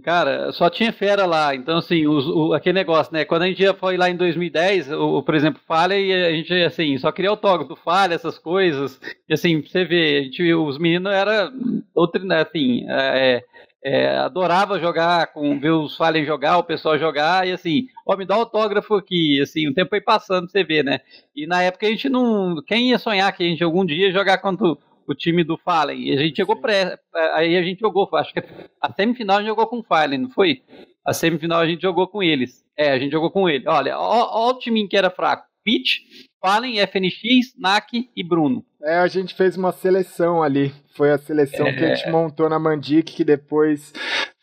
cara, 0.04 0.52
só 0.52 0.68
tinha 0.68 0.92
fera 0.92 1.28
lá. 1.28 1.54
Então, 1.54 1.78
assim, 1.78 2.08
os, 2.08 2.26
o, 2.26 2.54
aquele 2.54 2.74
negócio, 2.74 3.14
né? 3.14 3.26
Quando 3.26 3.44
a 3.44 3.48
gente 3.48 3.72
foi 3.74 3.98
lá 3.98 4.10
em 4.10 4.16
2010, 4.16 4.94
o, 4.94 5.22
por 5.22 5.36
exemplo, 5.36 5.62
Falha, 5.68 5.94
e 5.94 6.12
a 6.12 6.32
gente, 6.32 6.52
assim, 6.64 6.98
só 6.98 7.12
queria 7.12 7.30
autógrafo, 7.30 7.76
Falha, 7.76 8.16
essas 8.16 8.40
coisas. 8.40 9.00
E, 9.30 9.34
assim, 9.36 9.62
você 9.62 9.86
vê, 9.86 10.18
a 10.18 10.24
gente, 10.24 10.54
os 10.56 10.80
meninos 10.80 11.14
era 11.14 11.52
outro, 11.94 12.26
né, 12.26 12.42
assim, 12.42 12.84
é, 12.90 13.44
é, 13.84 14.18
adorava 14.18 14.80
jogar, 14.80 15.34
com 15.34 15.60
ver 15.60 15.72
os 15.72 15.98
Fallen 15.98 16.26
jogar, 16.26 16.58
o 16.58 16.64
pessoal 16.64 16.98
jogar, 16.98 17.46
e 17.46 17.52
assim, 17.52 17.88
ó, 18.08 18.16
me 18.16 18.26
dá 18.26 18.36
autógrafo 18.36 18.96
aqui, 18.96 19.42
assim, 19.42 19.68
o 19.68 19.74
tempo 19.74 19.90
foi 19.90 20.00
passando, 20.00 20.50
você 20.50 20.64
vê, 20.64 20.82
né? 20.82 21.00
E 21.36 21.46
na 21.46 21.62
época 21.62 21.86
a 21.86 21.90
gente 21.90 22.08
não. 22.08 22.64
Quem 22.66 22.92
ia 22.92 22.98
sonhar 22.98 23.36
que 23.36 23.44
a 23.44 23.46
gente 23.46 23.64
algum 23.64 23.86
dia 23.86 24.08
ia 24.08 24.14
jogar 24.14 24.38
contra 24.38 24.66
o, 24.66 24.78
o 25.06 25.14
time 25.14 25.44
do 25.44 25.58
Fallen? 25.58 26.08
E 26.08 26.14
a 26.14 26.18
gente 26.18 26.38
jogou 26.38 26.56
pré. 26.56 26.98
Aí 27.34 27.58
a 27.58 27.62
gente 27.62 27.82
jogou, 27.82 28.10
acho 28.14 28.34
que 28.34 28.42
a 28.82 28.94
semifinal 28.94 29.38
a 29.38 29.40
gente 29.42 29.50
jogou 29.50 29.68
com 29.68 29.80
o 29.80 29.84
Fallen, 29.84 30.20
não 30.20 30.30
foi? 30.30 30.62
A 31.06 31.14
semifinal 31.14 31.60
a 31.60 31.68
gente 31.68 31.82
jogou 31.82 32.08
com 32.08 32.24
eles. 32.24 32.64
É, 32.78 32.92
a 32.92 32.98
gente 32.98 33.12
jogou 33.12 33.30
com 33.30 33.50
ele. 33.50 33.68
Olha, 33.68 34.00
ó, 34.00 34.48
ó 34.48 34.52
o 34.52 34.60
time 34.60 34.88
que 34.88 34.96
era 34.96 35.10
fraco. 35.10 35.46
Pitch, 35.64 35.99
Fallen, 36.41 36.80
FNX, 36.80 37.57
NAC 37.57 38.09
e 38.16 38.24
Bruno. 38.24 38.66
É, 38.82 38.97
a 38.97 39.07
gente 39.07 39.34
fez 39.34 39.55
uma 39.55 39.72
seleção 39.72 40.43
ali. 40.43 40.74
Foi 40.95 41.11
a 41.11 41.18
seleção 41.18 41.66
é... 41.68 41.74
que 41.74 41.86
a 41.86 41.95
gente 41.95 42.09
montou 42.09 42.49
na 42.49 42.59
Mandic, 42.59 43.14
que 43.14 43.24
depois 43.24 43.93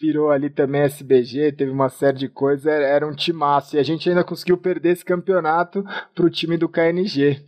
virou 0.01 0.31
ali 0.31 0.49
também 0.49 0.81
SBG, 0.83 1.53
teve 1.53 1.71
uma 1.71 1.91
série 1.91 2.17
de 2.17 2.29
coisas, 2.29 2.67
era 2.67 3.07
um 3.07 3.15
timaço. 3.15 3.77
E 3.77 3.79
a 3.79 3.83
gente 3.83 4.09
ainda 4.09 4.25
conseguiu 4.25 4.57
perder 4.57 4.93
esse 4.93 5.05
campeonato 5.05 5.85
pro 6.15 6.31
time 6.31 6.57
do 6.57 6.69
KNG. 6.69 7.45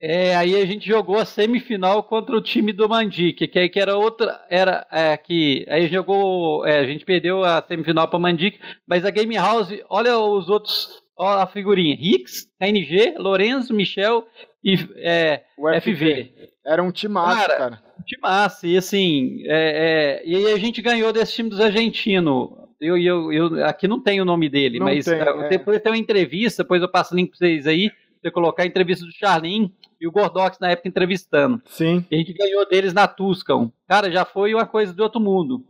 É, 0.00 0.36
aí 0.36 0.54
a 0.54 0.64
gente 0.64 0.86
jogou 0.86 1.18
a 1.18 1.24
semifinal 1.24 2.04
contra 2.04 2.36
o 2.36 2.40
time 2.40 2.72
do 2.72 2.88
Mandic, 2.88 3.48
que 3.48 3.58
aí 3.58 3.68
que 3.68 3.80
era 3.80 3.96
outra, 3.96 4.40
era 4.48 4.86
é, 4.92 5.16
que 5.16 5.66
aí 5.68 5.88
jogou, 5.88 6.64
é, 6.64 6.78
a 6.78 6.86
gente 6.86 7.04
perdeu 7.04 7.42
a 7.42 7.60
semifinal 7.66 8.06
para 8.06 8.18
Mandic, 8.18 8.60
mas 8.86 9.04
a 9.04 9.10
Game 9.10 9.34
House, 9.34 9.74
olha 9.90 10.16
os 10.16 10.48
outros, 10.48 11.02
olha 11.18 11.42
a 11.42 11.46
figurinha, 11.46 11.96
Hicks, 11.98 12.46
KNG, 12.60 13.14
Lorenzo, 13.18 13.74
Michel 13.74 14.26
e 14.62 14.76
é, 14.96 15.42
o 15.58 15.68
FV. 15.80 16.32
Era 16.64 16.82
um 16.82 16.92
timaço, 16.92 17.40
cara. 17.40 17.56
cara. 17.56 17.82
Um 17.98 18.02
timaço, 18.04 18.66
e 18.66 18.76
assim, 18.76 19.42
é, 19.46 20.20
é, 20.22 20.22
e 20.24 20.36
aí 20.36 20.52
a 20.52 20.58
gente 20.58 20.80
ganhou 20.80 21.12
desse 21.12 21.34
time 21.34 21.50
dos 21.50 21.60
argentinos. 21.60 22.50
Eu, 22.80 22.96
eu, 22.96 23.32
eu, 23.32 23.64
aqui 23.64 23.88
não 23.88 24.00
tem 24.00 24.20
o 24.20 24.24
nome 24.24 24.48
dele, 24.48 24.78
não 24.78 24.86
mas 24.86 25.04
tem, 25.04 25.14
é. 25.14 25.48
depois 25.48 25.80
tem 25.80 25.90
uma 25.90 25.98
entrevista, 25.98 26.62
depois 26.62 26.80
eu 26.80 26.88
passo 26.88 27.12
o 27.12 27.16
link 27.16 27.30
pra 27.30 27.38
vocês 27.38 27.66
aí, 27.66 27.90
você 28.20 28.30
colocar 28.30 28.62
a 28.62 28.66
entrevista 28.66 29.04
do 29.04 29.12
Charlin 29.12 29.72
e 30.00 30.06
o 30.06 30.12
Gordox 30.12 30.58
na 30.60 30.70
época 30.70 30.88
entrevistando. 30.88 31.60
Sim. 31.66 32.04
E 32.08 32.14
a 32.14 32.18
gente 32.18 32.32
ganhou 32.32 32.68
deles 32.68 32.92
na 32.92 33.08
Tuscan. 33.08 33.72
Cara, 33.88 34.12
já 34.12 34.24
foi 34.24 34.54
uma 34.54 34.66
coisa 34.66 34.94
de 34.94 35.02
outro 35.02 35.20
mundo. 35.20 35.64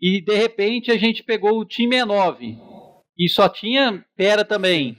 E 0.00 0.22
de 0.22 0.34
repente 0.34 0.90
a 0.90 0.96
gente 0.96 1.22
pegou 1.22 1.58
o 1.58 1.64
time 1.64 1.96
E9. 1.96 2.56
E 3.18 3.28
só 3.28 3.48
tinha 3.48 4.04
Pera 4.16 4.44
também. 4.44 4.96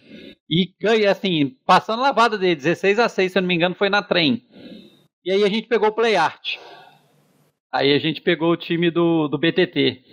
E 0.49 0.74
assim, 1.07 1.55
passando 1.65 2.01
lavada 2.01 2.38
dele, 2.38 2.55
16 2.55 2.99
a 2.99 3.07
6, 3.07 3.32
se 3.32 3.38
eu 3.38 3.41
não 3.41 3.47
me 3.47 3.55
engano, 3.55 3.76
foi 3.76 3.89
na 3.89 4.01
trem. 4.01 4.43
E 5.24 5.32
aí 5.32 5.43
a 5.43 5.49
gente 5.49 5.67
pegou 5.67 5.89
o 5.89 5.93
Play 5.93 6.15
Art. 6.15 6.57
Aí 7.72 7.93
a 7.93 7.99
gente 7.99 8.20
pegou 8.22 8.51
o 8.51 8.57
time 8.57 8.89
do, 8.89 9.28
do 9.28 9.38
BTT. 9.38 10.03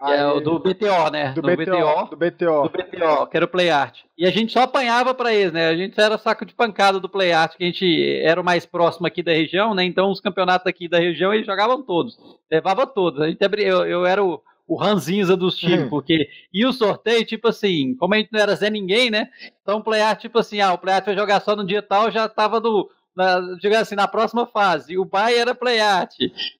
Aí, 0.00 0.18
é 0.18 0.26
o 0.26 0.40
do 0.40 0.58
BTO, 0.58 1.10
né? 1.12 1.32
Do, 1.32 1.42
do 1.42 1.48
BTO, 1.48 1.64
BTO, 1.64 2.08
Do 2.10 2.16
BTO. 2.16 2.62
Do 2.62 2.70
BTO, 2.70 3.26
que 3.28 3.36
era 3.36 3.46
o 3.46 3.48
Play 3.48 3.70
Art. 3.70 4.00
E 4.18 4.26
a 4.26 4.30
gente 4.30 4.52
só 4.52 4.62
apanhava 4.62 5.14
para 5.14 5.32
eles, 5.32 5.52
né? 5.52 5.68
A 5.68 5.76
gente 5.76 5.98
era 6.00 6.18
saco 6.18 6.44
de 6.44 6.54
pancada 6.54 6.98
do 6.98 7.08
Play 7.08 7.32
Art, 7.32 7.56
que 7.56 7.62
a 7.62 7.66
gente 7.66 8.20
era 8.20 8.40
o 8.40 8.44
mais 8.44 8.66
próximo 8.66 9.06
aqui 9.06 9.22
da 9.22 9.32
região, 9.32 9.74
né? 9.74 9.84
Então 9.84 10.10
os 10.10 10.20
campeonatos 10.20 10.66
aqui 10.66 10.88
da 10.88 10.98
região 10.98 11.32
eles 11.32 11.46
jogavam 11.46 11.82
todos. 11.82 12.16
Levava 12.50 12.84
todos. 12.84 13.20
A 13.20 13.28
gente, 13.28 13.38
eu, 13.58 13.86
eu 13.86 14.04
era 14.04 14.22
o 14.22 14.42
o 14.72 14.76
ranzinza 14.76 15.36
dos 15.36 15.56
times, 15.58 15.88
porque 15.88 16.28
e 16.52 16.64
o 16.64 16.72
sorteio, 16.72 17.24
tipo 17.24 17.48
assim, 17.48 17.94
como 17.96 18.14
a 18.14 18.16
gente 18.16 18.32
não 18.32 18.40
era 18.40 18.54
Zé 18.54 18.70
Ninguém, 18.70 19.10
né? 19.10 19.28
Então 19.62 19.78
o 19.78 19.84
playout, 19.84 20.20
tipo 20.20 20.38
assim, 20.38 20.60
ah, 20.60 20.72
o 20.72 20.78
playout 20.78 21.04
vai 21.04 21.14
jogar 21.14 21.40
só 21.40 21.54
no 21.54 21.66
dia 21.66 21.82
tal, 21.82 22.10
já 22.10 22.28
tava 22.28 22.60
do. 22.60 22.90
Na, 23.14 23.38
digamos 23.60 23.82
assim, 23.82 23.94
na 23.94 24.08
próxima 24.08 24.46
fase. 24.46 24.96
O 24.96 25.04
Bay 25.04 25.36
era 25.36 25.54
playart. 25.54 26.14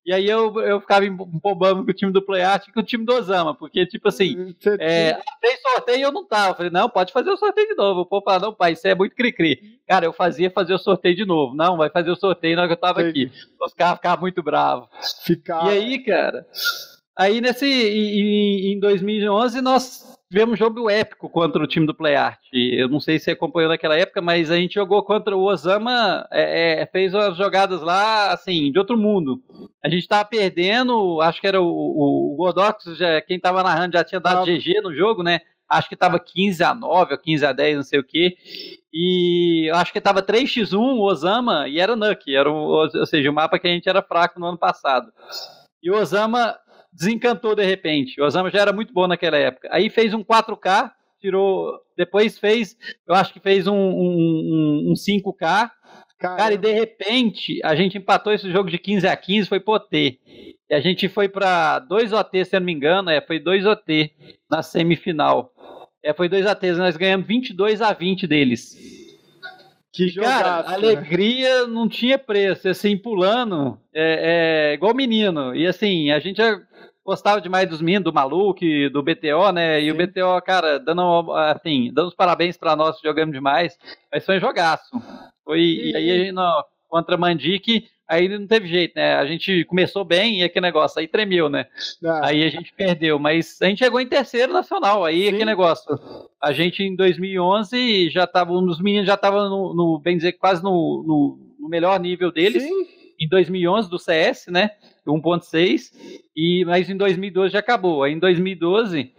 E 0.05 0.13
aí 0.13 0.29
eu, 0.29 0.61
eu 0.61 0.83
ficava 0.83 1.07
empolbando 1.07 1.83
com 1.83 1.91
o 1.91 1.95
time 1.95 2.13
do 2.13 2.21
playart 2.21 2.69
e 2.69 2.73
com 2.75 2.81
o 2.81 2.83
time 2.83 3.07
do 3.07 3.15
Osama, 3.15 3.55
porque, 3.55 3.87
tipo 3.87 4.07
assim, 4.07 4.55
é, 4.79 5.15
tem 5.41 5.57
sorteio 5.63 5.99
e 5.99 6.03
eu 6.03 6.13
não 6.13 6.27
tava. 6.27 6.51
Eu 6.51 6.55
falei, 6.57 6.71
não, 6.71 6.91
pode 6.91 7.11
fazer 7.11 7.31
o 7.31 7.39
sorteio 7.39 7.69
de 7.69 7.75
novo. 7.75 8.01
O 8.03 8.07
povo 8.07 8.23
falou, 8.23 8.41
não, 8.49 8.55
pai, 8.55 8.73
isso 8.73 8.87
é 8.87 8.95
muito 8.95 9.17
cri-cri. 9.17 9.81
Cara, 9.89 10.05
eu 10.05 10.13
fazia 10.13 10.51
fazer 10.51 10.75
o 10.75 10.79
sorteio 10.79 11.17
de 11.17 11.25
novo. 11.25 11.55
Não, 11.55 11.79
vai 11.79 11.89
fazer 11.89 12.11
o 12.11 12.17
sorteio 12.17 12.55
na 12.55 12.63
hora 12.63 12.69
que 12.69 12.75
eu 12.75 12.81
tava 12.81 13.01
aqui. 13.01 13.33
Os 13.59 13.73
caras 13.73 13.97
ficavam 13.97 14.21
muito 14.21 14.43
bravos. 14.43 14.89
Ficava. 15.25 15.73
E 15.73 15.79
aí, 15.79 16.05
cara, 16.05 16.47
Aí 17.17 17.41
nesse 17.41 17.67
em, 17.67 18.73
em 18.73 18.81
2011 18.81 19.61
nós 19.61 20.19
tivemos 20.33 20.55
um 20.55 20.57
jogo 20.57 20.89
épico 20.89 21.29
contra 21.29 21.63
o 21.63 21.67
time 21.67 21.87
do 21.87 21.95
PlayArt. 21.95 22.39
Eu 22.53 22.89
não 22.89 22.99
sei 22.99 23.19
se 23.19 23.27
você 23.27 23.31
acompanhou 23.33 23.69
naquela 23.69 23.97
época, 23.97 24.23
mas 24.23 24.51
a 24.51 24.57
gente 24.57 24.75
jogou 24.75 25.03
contra 25.03 25.37
o 25.37 25.43
Osama, 25.43 26.27
é, 26.33 26.81
é, 26.81 26.87
fez 26.87 27.13
umas 27.13 27.37
jogadas 27.37 27.83
lá, 27.83 28.33
assim, 28.33 28.73
de 28.73 28.79
outro 28.79 28.97
mundo. 28.97 29.43
A 29.85 29.91
gente 29.91 30.09
tava 30.09 30.25
perdendo, 30.25 31.21
acho 31.21 31.39
que 31.39 31.47
era 31.47 31.61
o, 31.61 31.67
o, 31.67 32.33
o 32.33 32.37
Godox, 32.37 32.97
já, 32.97 33.21
quem 33.21 33.39
tava 33.39 33.63
narrando 33.63 33.93
já 33.93 34.03
tinha 34.03 34.21
dado 34.21 34.47
GG 34.47 34.81
no 34.83 34.95
jogo, 34.95 35.23
né? 35.23 35.41
Acho 35.69 35.89
que 35.89 35.97
tava 35.97 36.19
15 36.19 36.65
a 36.65 36.75
9 36.75 37.13
ou 37.13 37.19
15 37.19 37.47
a 37.47 37.53
10, 37.53 37.77
não 37.77 37.83
sei 37.83 37.99
o 37.99 38.05
quê. 38.05 38.37
E 38.93 39.71
acho 39.75 39.93
que 39.93 40.01
tava 40.01 40.23
3x1 40.23 40.79
o 40.79 41.01
Osama 41.01 41.69
e 41.69 41.79
era 41.79 41.95
Nuck, 41.95 42.35
era 42.35 42.51
o, 42.51 42.55
ou 42.55 43.07
seja, 43.07 43.31
o 43.31 43.35
mapa 43.35 43.59
que 43.59 43.67
a 43.67 43.71
gente 43.71 43.89
era 43.89 44.03
fraco 44.03 44.41
no 44.41 44.47
ano 44.47 44.59
passado. 44.59 45.13
E 45.83 45.91
o 45.91 45.97
Osama 45.97 46.57
desencantou 46.93 47.55
de 47.55 47.65
repente. 47.65 48.21
O 48.21 48.25
Osama 48.25 48.51
já 48.51 48.61
era 48.61 48.73
muito 48.73 48.93
bom 48.93 49.07
naquela 49.07 49.37
época. 49.37 49.69
Aí 49.73 49.89
fez 49.89 50.13
um 50.13 50.23
4K, 50.23 50.93
tirou. 51.21 51.81
Depois 51.97 52.39
fez, 52.39 52.77
eu 53.07 53.15
acho 53.15 53.33
que 53.33 53.41
fez 53.41 53.67
um, 53.67 53.75
um, 53.75 54.91
um 54.91 54.95
5K. 54.95 55.71
Caramba. 56.19 56.39
Cara, 56.39 56.55
e 56.55 56.59
de 56.59 56.73
repente 56.73 57.61
a 57.65 57.75
gente 57.75 57.99
empatou 57.99 58.33
esse 58.33 58.51
jogo 58.51 58.71
de 58.71 58.79
15 58.79 59.09
a 59.09 59.17
15, 59.17 59.49
foi 59.49 59.59
pro 59.59 59.75
OT. 59.75 60.21
E 60.71 60.75
a 60.75 60.81
gente 60.81 61.09
foi 61.09 61.29
para 61.29 61.81
2 61.81 62.13
OT, 62.13 62.45
se 62.45 62.57
eu 62.57 62.61
não 62.61 62.67
me 62.67 62.73
engano, 62.73 63.11
é, 63.11 63.21
foi 63.21 63.41
2 63.41 63.67
OT 63.67 64.13
na 64.51 64.63
semifinal. 64.63 65.53
É, 66.03 66.13
foi 66.13 66.29
2 66.29 66.47
ATs, 66.47 66.79
nós 66.79 66.97
ganhamos 66.97 67.27
22 67.27 67.81
a 67.81 67.93
20 67.93 68.27
deles. 68.27 68.77
Que 69.93 70.09
jogaço, 70.09 70.43
Cara, 70.43 70.69
né? 70.69 70.75
alegria 70.75 71.67
não 71.67 71.89
tinha 71.89 72.19
preço, 72.19 72.69
assim, 72.69 72.97
pulando, 72.97 73.79
é, 73.95 74.71
é, 74.71 74.75
igual 74.75 74.95
menino. 74.95 75.55
E 75.55 75.67
assim, 75.67 76.11
a 76.11 76.19
gente 76.19 76.41
gostava 77.05 77.41
demais 77.41 77.69
dos 77.69 77.81
meninos, 77.81 78.05
do 78.05 78.13
Maluco, 78.13 78.61
do 78.93 79.03
BTO, 79.03 79.53
né? 79.53 79.81
Sim. 79.81 79.87
E 79.87 79.93
o 79.93 79.95
BTO, 79.95 80.41
cara, 80.45 80.79
dando, 80.79 81.33
assim, 81.33 81.91
dando 81.93 82.09
os 82.09 82.15
parabéns 82.15 82.57
para 82.57 82.77
nós, 82.77 83.01
jogamos 83.01 83.35
demais. 83.35 83.77
Mas 84.13 84.25
foi 84.25 84.37
um 84.37 84.41
jogaço. 84.41 84.91
Foi, 85.45 85.61
e, 85.61 85.97
aí, 85.97 86.11
a 86.11 86.25
gente, 86.25 86.35
contra 86.89 87.17
Mandic, 87.17 87.89
aí 88.07 88.29
não 88.29 88.47
teve 88.47 88.69
jeito, 88.69 88.95
né? 88.95 89.15
A 89.15 89.27
gente 89.27 89.65
começou 89.65 90.05
bem 90.05 90.41
e 90.41 90.45
aquele 90.45 90.67
negócio, 90.67 91.01
aí 91.01 91.09
tremeu, 91.09 91.49
né? 91.49 91.67
Ah. 92.05 92.27
Aí 92.27 92.45
a 92.45 92.49
gente 92.51 92.73
perdeu, 92.75 93.19
mas 93.19 93.61
a 93.63 93.67
gente 93.67 93.79
chegou 93.79 94.01
em 94.01 94.07
terceiro 94.07 94.53
nacional, 94.53 95.05
aí 95.05 95.23
Sim. 95.23 95.29
aquele 95.29 95.45
negócio. 95.47 95.99
A 96.41 96.53
gente 96.53 96.83
em 96.83 96.95
2011 96.95 98.11
já 98.11 98.27
tava, 98.27 98.53
um 98.53 98.65
dos 98.65 98.81
meninos 98.81 99.07
já 99.07 99.17
tava 99.17 99.49
no, 99.49 99.75
no 99.75 99.99
bem 99.99 100.17
dizer, 100.17 100.33
quase 100.33 100.63
no, 100.63 101.03
no, 101.07 101.39
no 101.59 101.69
melhor 101.69 101.99
nível 101.99 102.31
deles. 102.31 102.63
Sim. 102.63 103.02
Em 103.25 103.29
2011 103.29 103.89
do 103.89 103.99
CS, 103.99 104.47
né? 104.49 104.71
1.6, 105.07 105.93
e 106.37 106.65
mas 106.65 106.89
em 106.89 106.97
2012 106.97 107.53
já 107.53 107.59
acabou. 107.59 108.03
Aí 108.03 108.13
em 108.13 108.19
2012 108.19 109.13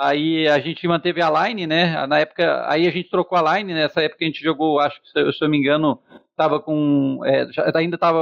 Aí 0.00 0.48
a 0.48 0.58
gente 0.58 0.88
manteve 0.88 1.20
a 1.20 1.28
line, 1.46 1.66
né? 1.66 2.06
Na 2.06 2.20
época, 2.20 2.64
aí 2.66 2.88
a 2.88 2.90
gente 2.90 3.10
trocou 3.10 3.36
a 3.36 3.58
line, 3.58 3.74
nessa 3.74 4.00
época 4.00 4.24
a 4.24 4.26
gente 4.26 4.42
jogou, 4.42 4.80
acho 4.80 4.98
que 5.02 5.10
se 5.10 5.18
eu 5.18 5.30
não 5.42 5.50
me 5.50 5.58
engano, 5.58 6.00
tava 6.34 6.58
com. 6.58 7.20
É, 7.22 7.46
já, 7.52 7.70
ainda 7.74 7.98
tava. 7.98 8.18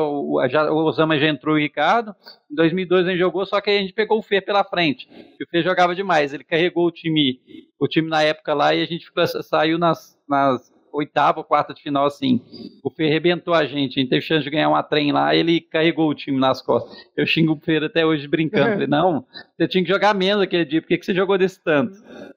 Já, 0.49 0.73
o 0.73 0.85
Osama 0.87 1.17
já 1.21 1.29
entrou 1.29 1.55
o 1.55 1.59
Ricardo. 1.59 2.17
Em 2.51 2.55
2002 2.57 3.07
a 3.07 3.11
gente 3.11 3.21
jogou, 3.21 3.47
só 3.47 3.61
que 3.61 3.71
a 3.71 3.79
gente 3.79 3.93
pegou 3.93 4.19
o 4.19 4.23
Fer 4.23 4.45
pela 4.45 4.65
frente. 4.65 5.09
E 5.39 5.45
o 5.45 5.49
Fer 5.49 5.63
jogava 5.63 5.95
demais. 5.95 6.35
Ele 6.35 6.43
carregou 6.43 6.85
o 6.85 6.91
time, 6.91 7.39
o 7.79 7.87
time 7.87 8.09
na 8.09 8.25
época 8.25 8.55
lá 8.55 8.75
e 8.75 8.83
a 8.83 8.87
gente 8.87 9.07
ficou, 9.07 9.25
saiu 9.25 9.79
nas 9.79 10.19
nas 10.29 10.73
oitava 10.93 11.39
ou 11.39 11.45
quarta 11.45 11.75
de 11.75 11.83
final, 11.83 12.07
assim. 12.07 12.41
O 12.83 12.91
Fer 12.91 13.09
arrebentou 13.09 13.55
a 13.55 13.65
gente, 13.65 13.99
a 13.99 14.01
gente 14.01 14.09
teve 14.09 14.23
chance 14.23 14.45
de 14.45 14.51
ganhar 14.51 14.69
uma 14.69 14.83
trem 14.83 15.13
lá, 15.13 15.35
ele 15.35 15.61
carregou 15.61 16.09
o 16.09 16.15
time 16.15 16.39
nas 16.39 16.63
costas. 16.63 16.97
Eu 17.17 17.27
xingo 17.27 17.53
o 17.53 17.61
Fer 17.61 17.85
até 17.85 18.05
hoje 18.05 18.27
brincando. 18.27 18.73
Falei, 18.75 18.87
não, 18.87 19.25
você 19.57 19.69
tinha 19.69 19.83
que 19.83 19.91
jogar 19.91 20.15
menos 20.15 20.43
aquele 20.43 20.65
dia, 20.65 20.81
por 20.81 20.89
que, 20.89 20.99
que 20.99 21.07
você 21.07 21.15
jogou 21.15 21.39
desse 21.39 21.63
tanto? 21.63 21.95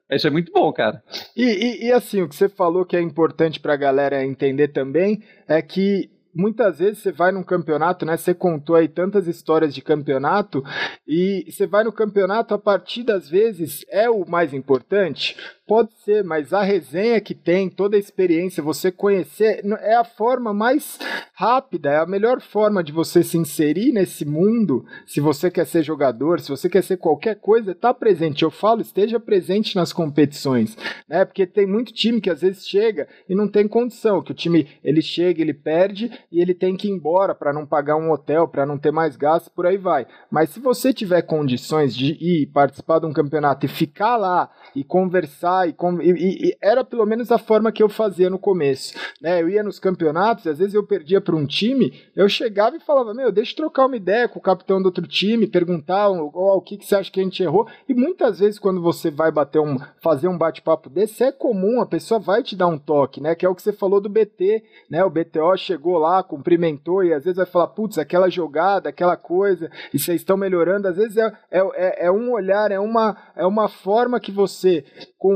Isso 0.10 0.28
é 0.28 0.30
muito 0.30 0.52
bom, 0.52 0.72
cara. 0.74 1.02
E, 1.36 1.44
e, 1.44 1.88
e 1.88 1.92
assim, 1.92 2.22
o 2.22 2.30
que 2.30 2.36
você 2.36 2.50
falou 2.50 2.86
que 2.86 2.98
é 2.98 3.02
importante 3.02 3.60
pra 3.60 3.76
galera 3.76 4.26
entender 4.26 4.70
também 4.70 5.24
é 5.48 5.62
que 5.62 6.10
muitas 6.34 6.80
vezes 6.80 7.00
você 7.00 7.12
vai 7.12 7.32
num 7.32 7.44
campeonato, 7.44 8.06
né? 8.06 8.18
Você 8.18 8.34
contou 8.34 8.76
aí 8.76 8.88
tantas 8.88 9.28
histórias 9.28 9.74
de 9.74 9.82
campeonato 9.82 10.64
e 11.08 11.46
você 11.50 11.68
vai 11.68 11.84
no 11.84 11.92
campeonato 11.92 12.54
a 12.54 12.60
partir 12.60 13.04
das 13.04 13.30
vezes 13.30 13.86
é 13.90 14.10
o 14.10 14.26
mais 14.28 14.54
importante. 14.54 15.36
Pode 15.72 15.94
ser, 16.04 16.22
mas 16.22 16.52
a 16.52 16.62
resenha 16.64 17.22
que 17.22 17.34
tem, 17.34 17.70
toda 17.70 17.96
a 17.96 18.00
experiência, 18.00 18.62
você 18.62 18.92
conhecer, 18.92 19.62
é 19.80 19.96
a 19.96 20.04
forma 20.04 20.54
mais 20.54 21.00
rápida, 21.34 21.92
é 21.92 21.98
a 21.98 22.06
melhor 22.06 22.42
forma 22.42 22.84
de 22.84 22.92
você 22.92 23.24
se 23.24 23.38
inserir 23.38 23.94
nesse 23.94 24.26
mundo. 24.26 24.86
Se 25.06 25.22
você 25.22 25.50
quer 25.50 25.66
ser 25.66 25.82
jogador, 25.82 26.42
se 26.42 26.50
você 26.50 26.68
quer 26.68 26.84
ser 26.84 26.98
qualquer 26.98 27.36
coisa, 27.36 27.74
tá 27.74 27.94
presente. 27.94 28.44
Eu 28.44 28.52
falo, 28.52 28.82
esteja 28.82 29.18
presente 29.18 29.78
nas 29.78 29.94
competições, 29.94 30.76
né? 31.08 31.24
Porque 31.24 31.48
tem 31.48 31.66
muito 31.66 31.94
time 31.94 32.20
que 32.20 32.30
às 32.30 32.42
vezes 32.42 32.68
chega 32.68 33.08
e 33.30 33.34
não 33.34 33.48
tem 33.48 33.66
condição, 33.66 34.22
que 34.22 34.32
o 34.34 34.36
time 34.36 34.68
ele 34.84 35.02
chega, 35.02 35.42
ele 35.42 35.54
perde 35.54 36.12
e 36.30 36.42
ele 36.42 36.54
tem 36.54 36.76
que 36.76 36.90
ir 36.90 36.92
embora 36.92 37.34
para 37.34 37.54
não 37.54 37.66
pagar 37.66 37.96
um 37.96 38.12
hotel, 38.12 38.46
para 38.46 38.66
não 38.66 38.78
ter 38.78 38.92
mais 38.92 39.16
gasto, 39.16 39.50
por 39.50 39.66
aí 39.66 39.78
vai. 39.78 40.06
Mas 40.30 40.50
se 40.50 40.60
você 40.60 40.92
tiver 40.92 41.22
condições 41.22 41.96
de 41.96 42.12
ir 42.20 42.48
participar 42.48 43.00
de 43.00 43.06
um 43.06 43.14
campeonato 43.14 43.66
e 43.66 43.70
ficar 43.70 44.18
lá 44.18 44.52
e 44.76 44.84
conversar 44.84 45.61
e, 45.68 45.76
e, 46.02 46.50
e, 46.50 46.58
era 46.62 46.84
pelo 46.84 47.06
menos 47.06 47.32
a 47.32 47.38
forma 47.38 47.72
que 47.72 47.82
eu 47.82 47.90
fazia 47.90 48.30
no 48.30 48.40
começo, 48.40 48.94
né? 49.22 49.42
Eu 49.42 49.50
ia 49.50 49.64
nos 49.64 49.80
campeonatos, 49.80 50.48
às 50.48 50.60
vezes 50.60 50.74
eu 50.74 50.86
perdia 50.86 51.22
para 51.22 51.36
um 51.36 51.46
time, 51.46 51.94
eu 52.16 52.28
chegava 52.30 52.76
e 52.76 52.80
falava, 52.80 53.14
meu, 53.14 53.32
deixa 53.32 53.52
eu 53.54 53.58
trocar 53.58 53.86
uma 53.86 53.96
ideia 53.96 54.28
com 54.28 54.40
o 54.40 54.42
capitão 54.42 54.82
do 54.82 54.86
outro 54.86 55.08
time, 55.08 55.48
perguntar 55.48 56.10
oh, 56.10 56.58
o 56.58 56.62
que, 56.62 56.78
que 56.78 56.86
você 56.86 56.96
acha 56.96 57.12
que 57.12 57.20
a 57.20 57.24
gente 57.24 57.44
errou. 57.44 57.68
E 57.88 57.94
muitas 57.94 58.40
vezes 58.40 58.60
quando 58.60 58.82
você 58.82 59.10
vai 59.10 59.32
bater 59.32 59.60
um, 59.60 59.78
fazer 60.02 60.28
um 60.28 60.38
bate-papo 60.38 60.90
desse, 60.90 61.24
é 61.24 61.32
comum, 61.32 61.82
a 61.82 61.86
pessoa 61.86 62.20
vai 62.20 62.44
te 62.44 62.56
dar 62.56 62.68
um 62.68 62.78
toque, 62.78 63.22
né? 63.22 63.36
Que 63.36 63.46
é 63.46 63.50
o 63.50 63.56
que 63.56 63.62
você 63.62 63.74
falou 63.74 64.00
do 64.02 64.10
BT, 64.10 64.64
né? 64.90 65.04
O 65.04 65.10
BTO 65.10 65.58
chegou 65.58 65.98
lá, 65.98 66.24
cumprimentou 66.24 67.04
e 67.04 67.14
às 67.14 67.24
vezes 67.24 67.38
vai 67.38 67.46
falar, 67.46 67.68
putz, 67.68 67.98
aquela 67.98 68.30
jogada, 68.30 68.90
aquela 68.90 69.18
coisa, 69.18 69.70
e 69.94 70.00
vocês 70.00 70.22
estão 70.22 70.38
melhorando. 70.38 70.88
Às 70.88 70.98
vezes 70.98 71.18
é, 71.18 71.34
é, 71.50 71.60
é, 71.60 72.06
é 72.08 72.12
um 72.12 72.32
olhar, 72.32 72.72
é 72.72 72.80
uma, 72.80 73.18
é 73.36 73.46
uma 73.46 73.68
forma 73.68 74.20
que 74.20 74.32
você 74.32 74.84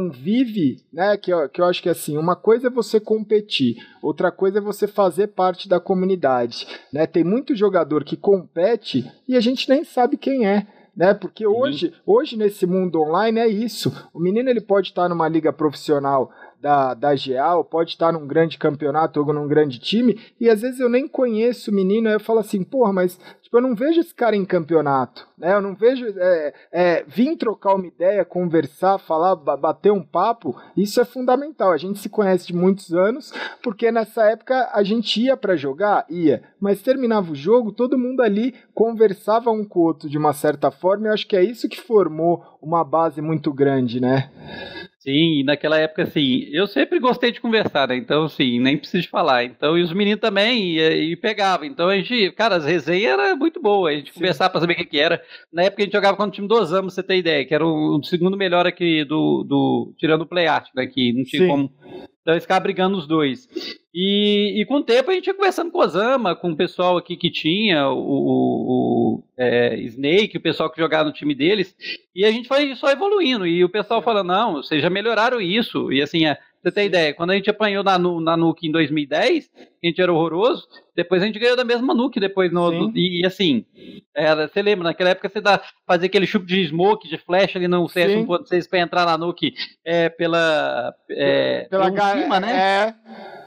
convive, 0.05 0.83
né? 0.91 1.17
Que, 1.17 1.31
que 1.49 1.61
eu 1.61 1.65
acho 1.65 1.81
que 1.81 1.89
é 1.89 1.91
assim, 1.91 2.17
uma 2.17 2.35
coisa 2.35 2.67
é 2.67 2.69
você 2.69 2.99
competir, 2.99 3.77
outra 4.01 4.31
coisa 4.31 4.59
é 4.59 4.61
você 4.61 4.87
fazer 4.87 5.27
parte 5.27 5.67
da 5.67 5.79
comunidade, 5.79 6.67
né? 6.91 7.07
Tem 7.07 7.23
muito 7.23 7.55
jogador 7.55 8.03
que 8.03 8.15
compete 8.15 9.09
e 9.27 9.35
a 9.35 9.39
gente 9.39 9.69
nem 9.69 9.83
sabe 9.83 10.17
quem 10.17 10.47
é. 10.47 10.67
Né? 10.95 11.13
Porque 11.13 11.45
hoje, 11.45 11.93
hoje 12.05 12.37
nesse 12.37 12.65
mundo 12.65 13.01
online 13.01 13.37
é 13.37 13.47
isso. 13.49 13.91
O 14.13 14.19
menino 14.19 14.49
ele 14.49 14.61
pode 14.61 14.87
estar 14.87 15.09
numa 15.09 15.27
liga 15.27 15.51
profissional 15.51 16.31
da, 16.61 16.93
da 16.93 17.15
GEAL, 17.15 17.63
pode 17.63 17.91
estar 17.91 18.11
num 18.11 18.27
grande 18.27 18.57
campeonato 18.57 19.19
ou 19.19 19.33
num 19.33 19.47
grande 19.47 19.79
time, 19.79 20.19
e 20.39 20.49
às 20.49 20.61
vezes 20.61 20.79
eu 20.79 20.89
nem 20.89 21.07
conheço 21.07 21.71
o 21.71 21.73
menino, 21.73 22.07
aí 22.07 22.15
eu 22.15 22.19
falo 22.19 22.39
assim, 22.39 22.63
porra, 22.63 22.91
mas 22.91 23.19
tipo, 23.41 23.57
eu 23.57 23.61
não 23.61 23.75
vejo 23.75 23.99
esse 23.99 24.13
cara 24.13 24.35
em 24.35 24.43
campeonato, 24.43 25.27
né? 25.37 25.53
Eu 25.53 25.61
não 25.61 25.75
vejo 25.75 26.05
é, 26.17 26.53
é, 26.71 27.03
vir 27.07 27.37
trocar 27.37 27.75
uma 27.75 27.87
ideia, 27.87 28.25
conversar, 28.25 28.97
falar, 28.97 29.35
bater 29.35 29.91
um 29.91 30.01
papo, 30.01 30.55
isso 30.75 30.99
é 30.99 31.05
fundamental. 31.05 31.71
A 31.71 31.77
gente 31.77 31.99
se 31.99 32.09
conhece 32.09 32.47
de 32.47 32.55
muitos 32.55 32.93
anos, 32.93 33.31
porque 33.61 33.91
nessa 33.91 34.23
época 34.23 34.69
a 34.73 34.83
gente 34.83 35.21
ia 35.21 35.37
para 35.37 35.55
jogar, 35.55 36.05
ia, 36.09 36.43
mas 36.59 36.81
terminava 36.81 37.31
o 37.31 37.35
jogo, 37.35 37.71
todo 37.71 37.97
mundo 37.97 38.21
ali 38.21 38.53
conversava 38.73 39.51
um 39.51 39.63
com 39.63 39.79
o 39.79 39.83
outro 39.83 40.09
de 40.09 40.17
uma 40.17 40.33
certa 40.33 40.71
forma, 40.71 41.05
e 41.05 41.09
eu 41.09 41.13
acho 41.13 41.27
que 41.27 41.35
é 41.35 41.43
isso 41.43 41.69
que 41.69 41.79
formou 41.79 42.43
uma 42.61 42.83
base 42.83 43.21
muito 43.21 43.53
grande, 43.53 43.99
né? 43.99 44.29
Sim, 45.05 45.41
e 45.41 45.43
naquela 45.43 45.77
época, 45.77 46.01
assim, 46.01 46.47
eu 46.51 46.65
sempre 46.65 46.97
gostei 46.97 47.31
de 47.31 47.39
conversar, 47.39 47.87
né? 47.87 47.95
Então, 47.95 48.23
assim, 48.23 48.59
nem 48.59 48.75
preciso 48.75 49.07
falar. 49.07 49.43
Então, 49.43 49.77
e 49.77 49.83
os 49.83 49.93
meninos 49.93 50.19
também, 50.19 50.79
e, 50.79 51.11
e 51.11 51.15
pegavam. 51.15 51.67
Então, 51.67 51.89
a 51.89 51.95
gente, 51.95 52.31
cara, 52.31 52.55
as 52.55 52.65
resenhas 52.65 53.13
eram 53.13 53.37
muito 53.37 53.61
boas. 53.61 53.93
A 53.93 53.97
gente 53.97 54.11
Sim. 54.11 54.15
conversava 54.15 54.49
pra 54.49 54.61
saber 54.61 54.73
o 54.73 54.77
que, 54.77 54.85
que 54.85 54.99
era. 54.99 55.21
Na 55.53 55.61
época, 55.61 55.83
a 55.83 55.85
gente 55.85 55.93
jogava 55.93 56.17
contra 56.17 56.29
o 56.31 56.33
time 56.33 56.47
do 56.47 56.55
Osama, 56.55 56.89
você 56.89 57.03
ter 57.03 57.17
ideia, 57.17 57.45
que 57.45 57.53
era 57.53 57.63
o, 57.63 57.99
o 57.99 58.03
segundo 58.03 58.35
melhor 58.35 58.65
aqui 58.65 59.05
do, 59.05 59.43
do 59.43 59.93
tirando 59.95 60.23
o 60.23 60.25
Play 60.25 60.47
Art, 60.47 60.69
né? 60.75 60.87
Que 60.87 61.13
não 61.13 61.23
tinha 61.23 61.43
Sim. 61.43 61.47
como 61.49 61.71
então 62.25 62.33
eles 62.33 62.43
ficavam 62.43 62.63
brigando 62.63 62.97
os 62.97 63.05
dois. 63.05 63.47
E, 63.93 64.59
e 64.59 64.65
com 64.65 64.77
o 64.77 64.83
tempo 64.83 65.11
a 65.11 65.13
gente 65.13 65.27
ia 65.27 65.33
conversando 65.35 65.69
com 65.69 65.77
o 65.77 65.81
Osama, 65.81 66.35
com 66.35 66.49
o 66.49 66.57
pessoal 66.57 66.97
aqui 66.97 67.15
que 67.15 67.29
tinha, 67.29 67.87
o, 67.87 67.99
o, 67.99 69.19
o 69.19 69.23
é, 69.37 69.77
Snake, 69.81 70.35
o 70.35 70.41
pessoal 70.41 70.71
que 70.71 70.81
jogava 70.81 71.03
no 71.03 71.13
time 71.13 71.35
deles, 71.35 71.75
e 72.15 72.25
a 72.25 72.31
gente 72.31 72.47
foi 72.47 72.73
só 72.73 72.89
evoluindo. 72.89 73.45
E 73.45 73.63
o 73.63 73.69
pessoal 73.69 74.01
falando, 74.01 74.29
não, 74.29 74.53
vocês 74.55 74.81
já 74.81 74.89
melhoraram 74.89 75.39
isso. 75.39 75.93
E 75.93 76.01
assim, 76.01 76.25
é, 76.25 76.39
você 76.65 76.71
tem 76.71 76.87
ideia, 76.87 77.13
quando 77.13 77.29
a 77.29 77.35
gente 77.35 77.47
apanhou 77.47 77.83
na, 77.83 77.99
na 77.99 78.35
Nuke 78.35 78.67
em 78.67 78.71
2010, 78.71 79.51
a 79.55 79.85
gente 79.85 80.01
era 80.01 80.11
horroroso, 80.11 80.67
depois 80.95 81.21
a 81.21 81.27
gente 81.27 81.37
ganhou 81.37 81.55
da 81.55 81.63
mesma 81.63 81.93
Nuke 81.93 82.19
depois 82.19 82.51
no, 82.51 82.91
e, 82.95 83.21
e, 83.21 83.25
assim, 83.25 83.63
era, 84.15 84.47
você 84.47 84.63
lembra, 84.63 84.85
naquela 84.85 85.11
época 85.11 85.29
você 85.29 85.39
dá, 85.39 85.61
fazia 85.85 86.07
aquele 86.07 86.25
chup 86.25 86.43
de 86.43 86.67
smoke, 86.67 87.07
de 87.07 87.19
flash 87.19 87.55
ali 87.55 87.67
no 87.67 87.87
CS 87.87 88.13
1.6 88.13 88.67
para 88.67 88.79
entrar 88.79 89.05
na 89.05 89.15
Nuke 89.15 89.53
é, 89.83 90.09
pela, 90.09 90.95
é, 91.07 91.67
pela 91.69 91.91
pelo 91.91 92.21
cima, 92.23 92.39
né? 92.39 92.57
É. 92.57 93.44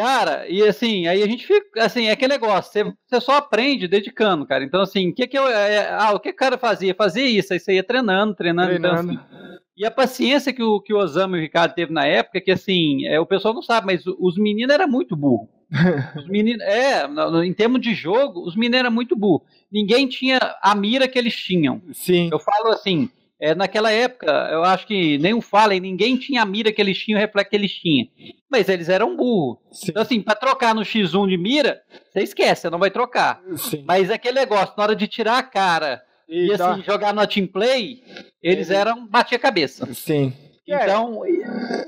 Cara, 0.00 0.48
e 0.48 0.62
assim, 0.62 1.06
aí 1.06 1.22
a 1.22 1.26
gente 1.26 1.46
fica, 1.46 1.84
assim, 1.84 2.06
é 2.06 2.12
aquele 2.12 2.32
negócio, 2.32 2.72
você, 2.72 2.84
você 3.06 3.20
só 3.20 3.32
aprende 3.36 3.86
dedicando, 3.86 4.46
cara. 4.46 4.64
Então, 4.64 4.80
assim, 4.80 5.10
o 5.10 5.14
que 5.14 5.26
que 5.26 5.38
eu, 5.38 5.46
é, 5.46 5.90
ah, 5.92 6.12
o 6.14 6.20
que 6.20 6.30
o 6.30 6.34
cara 6.34 6.56
fazia? 6.56 6.94
Fazia 6.94 7.26
isso, 7.26 7.52
aí 7.52 7.60
você 7.60 7.74
ia 7.74 7.82
treinando, 7.82 8.34
treinando, 8.34 8.68
treinando. 8.70 9.12
Então, 9.12 9.26
assim, 9.26 9.60
e 9.76 9.84
a 9.84 9.90
paciência 9.90 10.52
que 10.52 10.62
o, 10.62 10.80
que 10.80 10.94
o 10.94 10.98
Osama 10.98 11.36
e 11.36 11.40
o 11.40 11.42
Ricardo 11.42 11.74
teve 11.74 11.92
na 11.92 12.06
época, 12.06 12.40
que 12.40 12.50
assim, 12.50 13.06
é, 13.06 13.20
o 13.20 13.26
pessoal 13.26 13.52
não 13.52 13.62
sabe, 13.62 13.86
mas 13.86 14.02
os 14.06 14.38
meninos 14.38 14.74
eram 14.74 14.88
muito 14.88 15.14
burros. 15.14 15.48
Os 16.16 16.26
meninos, 16.26 16.60
é, 16.62 17.06
em 17.44 17.52
termos 17.52 17.80
de 17.80 17.94
jogo, 17.94 18.44
os 18.44 18.56
meninos 18.56 18.80
eram 18.80 18.90
muito 18.90 19.14
burros. 19.14 19.42
Ninguém 19.70 20.08
tinha 20.08 20.40
a 20.60 20.74
mira 20.74 21.06
que 21.06 21.16
eles 21.16 21.36
tinham. 21.36 21.80
Sim. 21.92 22.28
Eu 22.32 22.40
falo 22.40 22.72
assim, 22.72 23.08
é, 23.40 23.54
naquela 23.54 23.90
época, 23.90 24.30
eu 24.52 24.62
acho 24.62 24.86
que 24.86 25.16
nem 25.16 25.32
o 25.32 25.40
Fallen, 25.40 25.80
ninguém 25.80 26.16
tinha 26.16 26.42
a 26.42 26.46
mira 26.46 26.70
que 26.70 26.80
eles 26.80 26.98
tinham, 26.98 27.18
o 27.18 27.20
reflexo 27.20 27.50
que 27.50 27.56
eles 27.56 27.72
tinham. 27.72 28.06
Mas 28.50 28.68
eles 28.68 28.88
eram 28.90 29.16
burros. 29.16 29.56
Sim. 29.72 29.86
Então, 29.90 30.02
assim, 30.02 30.20
para 30.20 30.34
trocar 30.34 30.74
no 30.74 30.82
X1 30.82 31.28
de 31.28 31.38
mira, 31.38 31.80
você 32.12 32.20
esquece, 32.20 32.62
você 32.62 32.70
não 32.70 32.78
vai 32.78 32.90
trocar. 32.90 33.40
Sim. 33.56 33.82
Mas 33.86 34.10
aquele 34.10 34.38
negócio, 34.38 34.74
na 34.76 34.82
hora 34.82 34.94
de 34.94 35.08
tirar 35.08 35.38
a 35.38 35.42
cara 35.42 36.02
e, 36.28 36.48
e 36.48 36.52
assim, 36.52 36.82
jogar 36.82 37.14
no 37.14 37.26
team 37.26 37.46
play, 37.46 38.02
eles 38.42 38.70
eram 38.70 39.06
batia 39.06 39.38
cabeça. 39.38 39.92
Sim. 39.94 40.34
Então, 40.66 41.22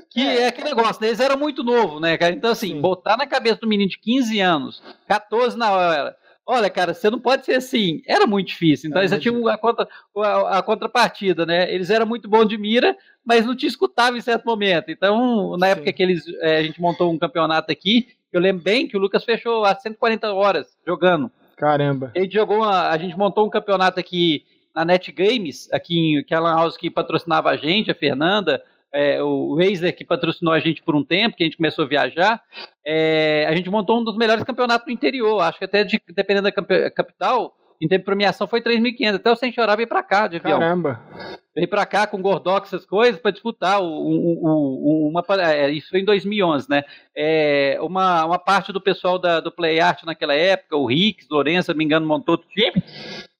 que 0.09 0.21
é. 0.21 0.41
é 0.41 0.47
aquele 0.47 0.69
negócio, 0.69 1.01
né? 1.01 1.07
eles 1.07 1.19
eram 1.19 1.37
muito 1.37 1.63
novos, 1.63 2.01
né, 2.01 2.17
cara? 2.17 2.33
Então, 2.33 2.51
assim, 2.51 2.69
Sim. 2.69 2.81
botar 2.81 3.15
na 3.15 3.25
cabeça 3.25 3.57
do 3.61 3.67
menino 3.67 3.89
de 3.89 3.99
15 3.99 4.39
anos, 4.39 4.83
14 5.07 5.57
na 5.57 5.71
hora, 5.71 6.15
olha, 6.45 6.69
cara, 6.69 6.93
você 6.93 7.09
não 7.09 7.19
pode 7.19 7.45
ser 7.45 7.53
assim. 7.53 8.01
Era 8.05 8.27
muito 8.27 8.47
difícil. 8.47 8.89
Então, 8.89 9.01
eles 9.01 9.19
tinham 9.21 9.47
a, 9.47 9.57
contra, 9.57 9.87
a, 10.17 10.57
a, 10.57 10.61
contrapartida, 10.61 11.45
né? 11.45 11.73
Eles 11.73 11.89
eram 11.89 12.05
muito 12.05 12.29
bons 12.29 12.47
de 12.47 12.57
mira, 12.57 12.95
mas 13.25 13.45
não 13.45 13.55
te 13.55 13.65
escutavam 13.65 14.17
em 14.17 14.21
certo 14.21 14.45
momento. 14.45 14.91
Então, 14.91 15.57
na 15.57 15.67
Sim. 15.67 15.71
época 15.73 15.93
que 15.93 16.03
eles, 16.03 16.23
é, 16.41 16.57
a 16.57 16.63
gente 16.63 16.81
montou 16.81 17.11
um 17.11 17.17
campeonato 17.17 17.71
aqui, 17.71 18.07
eu 18.31 18.41
lembro 18.41 18.63
bem 18.63 18.87
que 18.87 18.97
o 18.97 18.99
Lucas 18.99 19.23
fechou 19.23 19.63
as 19.63 19.81
140 19.81 20.33
horas 20.33 20.77
jogando. 20.85 21.31
Caramba. 21.55 22.11
A 22.15 22.19
gente 22.19 22.33
jogou, 22.33 22.57
uma, 22.57 22.89
a 22.89 22.97
gente 22.97 23.17
montou 23.17 23.45
um 23.45 23.49
campeonato 23.49 23.99
aqui 23.99 24.43
na 24.75 24.83
Net 24.83 25.11
Games, 25.11 25.69
aqui 25.71 26.17
em 26.17 26.23
que 26.23 26.33
a 26.33 26.39
Lan 26.39 26.55
House 26.55 26.75
que 26.75 26.89
patrocinava 26.89 27.51
a 27.51 27.57
gente, 27.57 27.91
a 27.91 27.95
Fernanda, 27.95 28.61
é, 28.93 29.21
o 29.21 29.55
Razer 29.55 29.95
que 29.95 30.05
patrocinou 30.05 30.53
a 30.53 30.59
gente 30.59 30.83
por 30.83 30.95
um 30.95 31.03
tempo, 31.03 31.35
que 31.35 31.43
a 31.43 31.47
gente 31.47 31.57
começou 31.57 31.83
a 31.83 31.87
viajar, 31.87 32.41
é, 32.85 33.45
a 33.49 33.55
gente 33.55 33.69
montou 33.69 33.99
um 33.99 34.03
dos 34.03 34.15
melhores 34.15 34.43
campeonatos 34.43 34.85
do 34.85 34.91
interior. 34.91 35.41
Acho 35.41 35.57
que 35.57 35.65
até 35.65 35.83
de, 35.83 35.99
dependendo 36.09 36.49
da 36.51 36.91
capital, 36.91 37.55
em 37.81 37.87
tempo 37.87 38.01
de 38.01 38.05
premiação 38.05 38.47
foi 38.47 38.61
3.500. 38.61 39.15
Até 39.15 39.31
o 39.31 39.35
Sem 39.35 39.51
Chorar 39.51 39.75
veio 39.75 39.87
pra 39.87 40.03
cá 40.03 40.27
de 40.27 40.37
avião. 40.37 40.59
Caramba! 40.59 41.01
Veio 41.55 41.67
pra 41.67 41.85
cá 41.85 42.07
com 42.07 42.21
Gordox, 42.21 42.67
essas 42.67 42.85
coisas, 42.85 43.19
para 43.19 43.31
disputar 43.31 43.81
o, 43.81 43.85
o, 43.85 45.05
o, 45.05 45.09
uma. 45.09 45.23
É, 45.41 45.69
isso 45.69 45.89
foi 45.89 45.99
em 45.99 46.05
2011, 46.05 46.69
né? 46.69 46.83
É, 47.15 47.77
uma, 47.81 48.25
uma 48.25 48.39
parte 48.39 48.71
do 48.71 48.81
pessoal 48.81 49.19
da, 49.19 49.39
do 49.39 49.51
Play 49.51 49.79
Art 49.79 50.03
naquela 50.03 50.33
época, 50.33 50.77
o 50.77 50.85
Ricks, 50.85 51.27
Lourenço, 51.29 51.65
se 51.65 51.71
não 51.71 51.77
me 51.77 51.83
engano, 51.83 52.07
montou 52.07 52.35
o 52.35 52.37
time. 52.37 52.83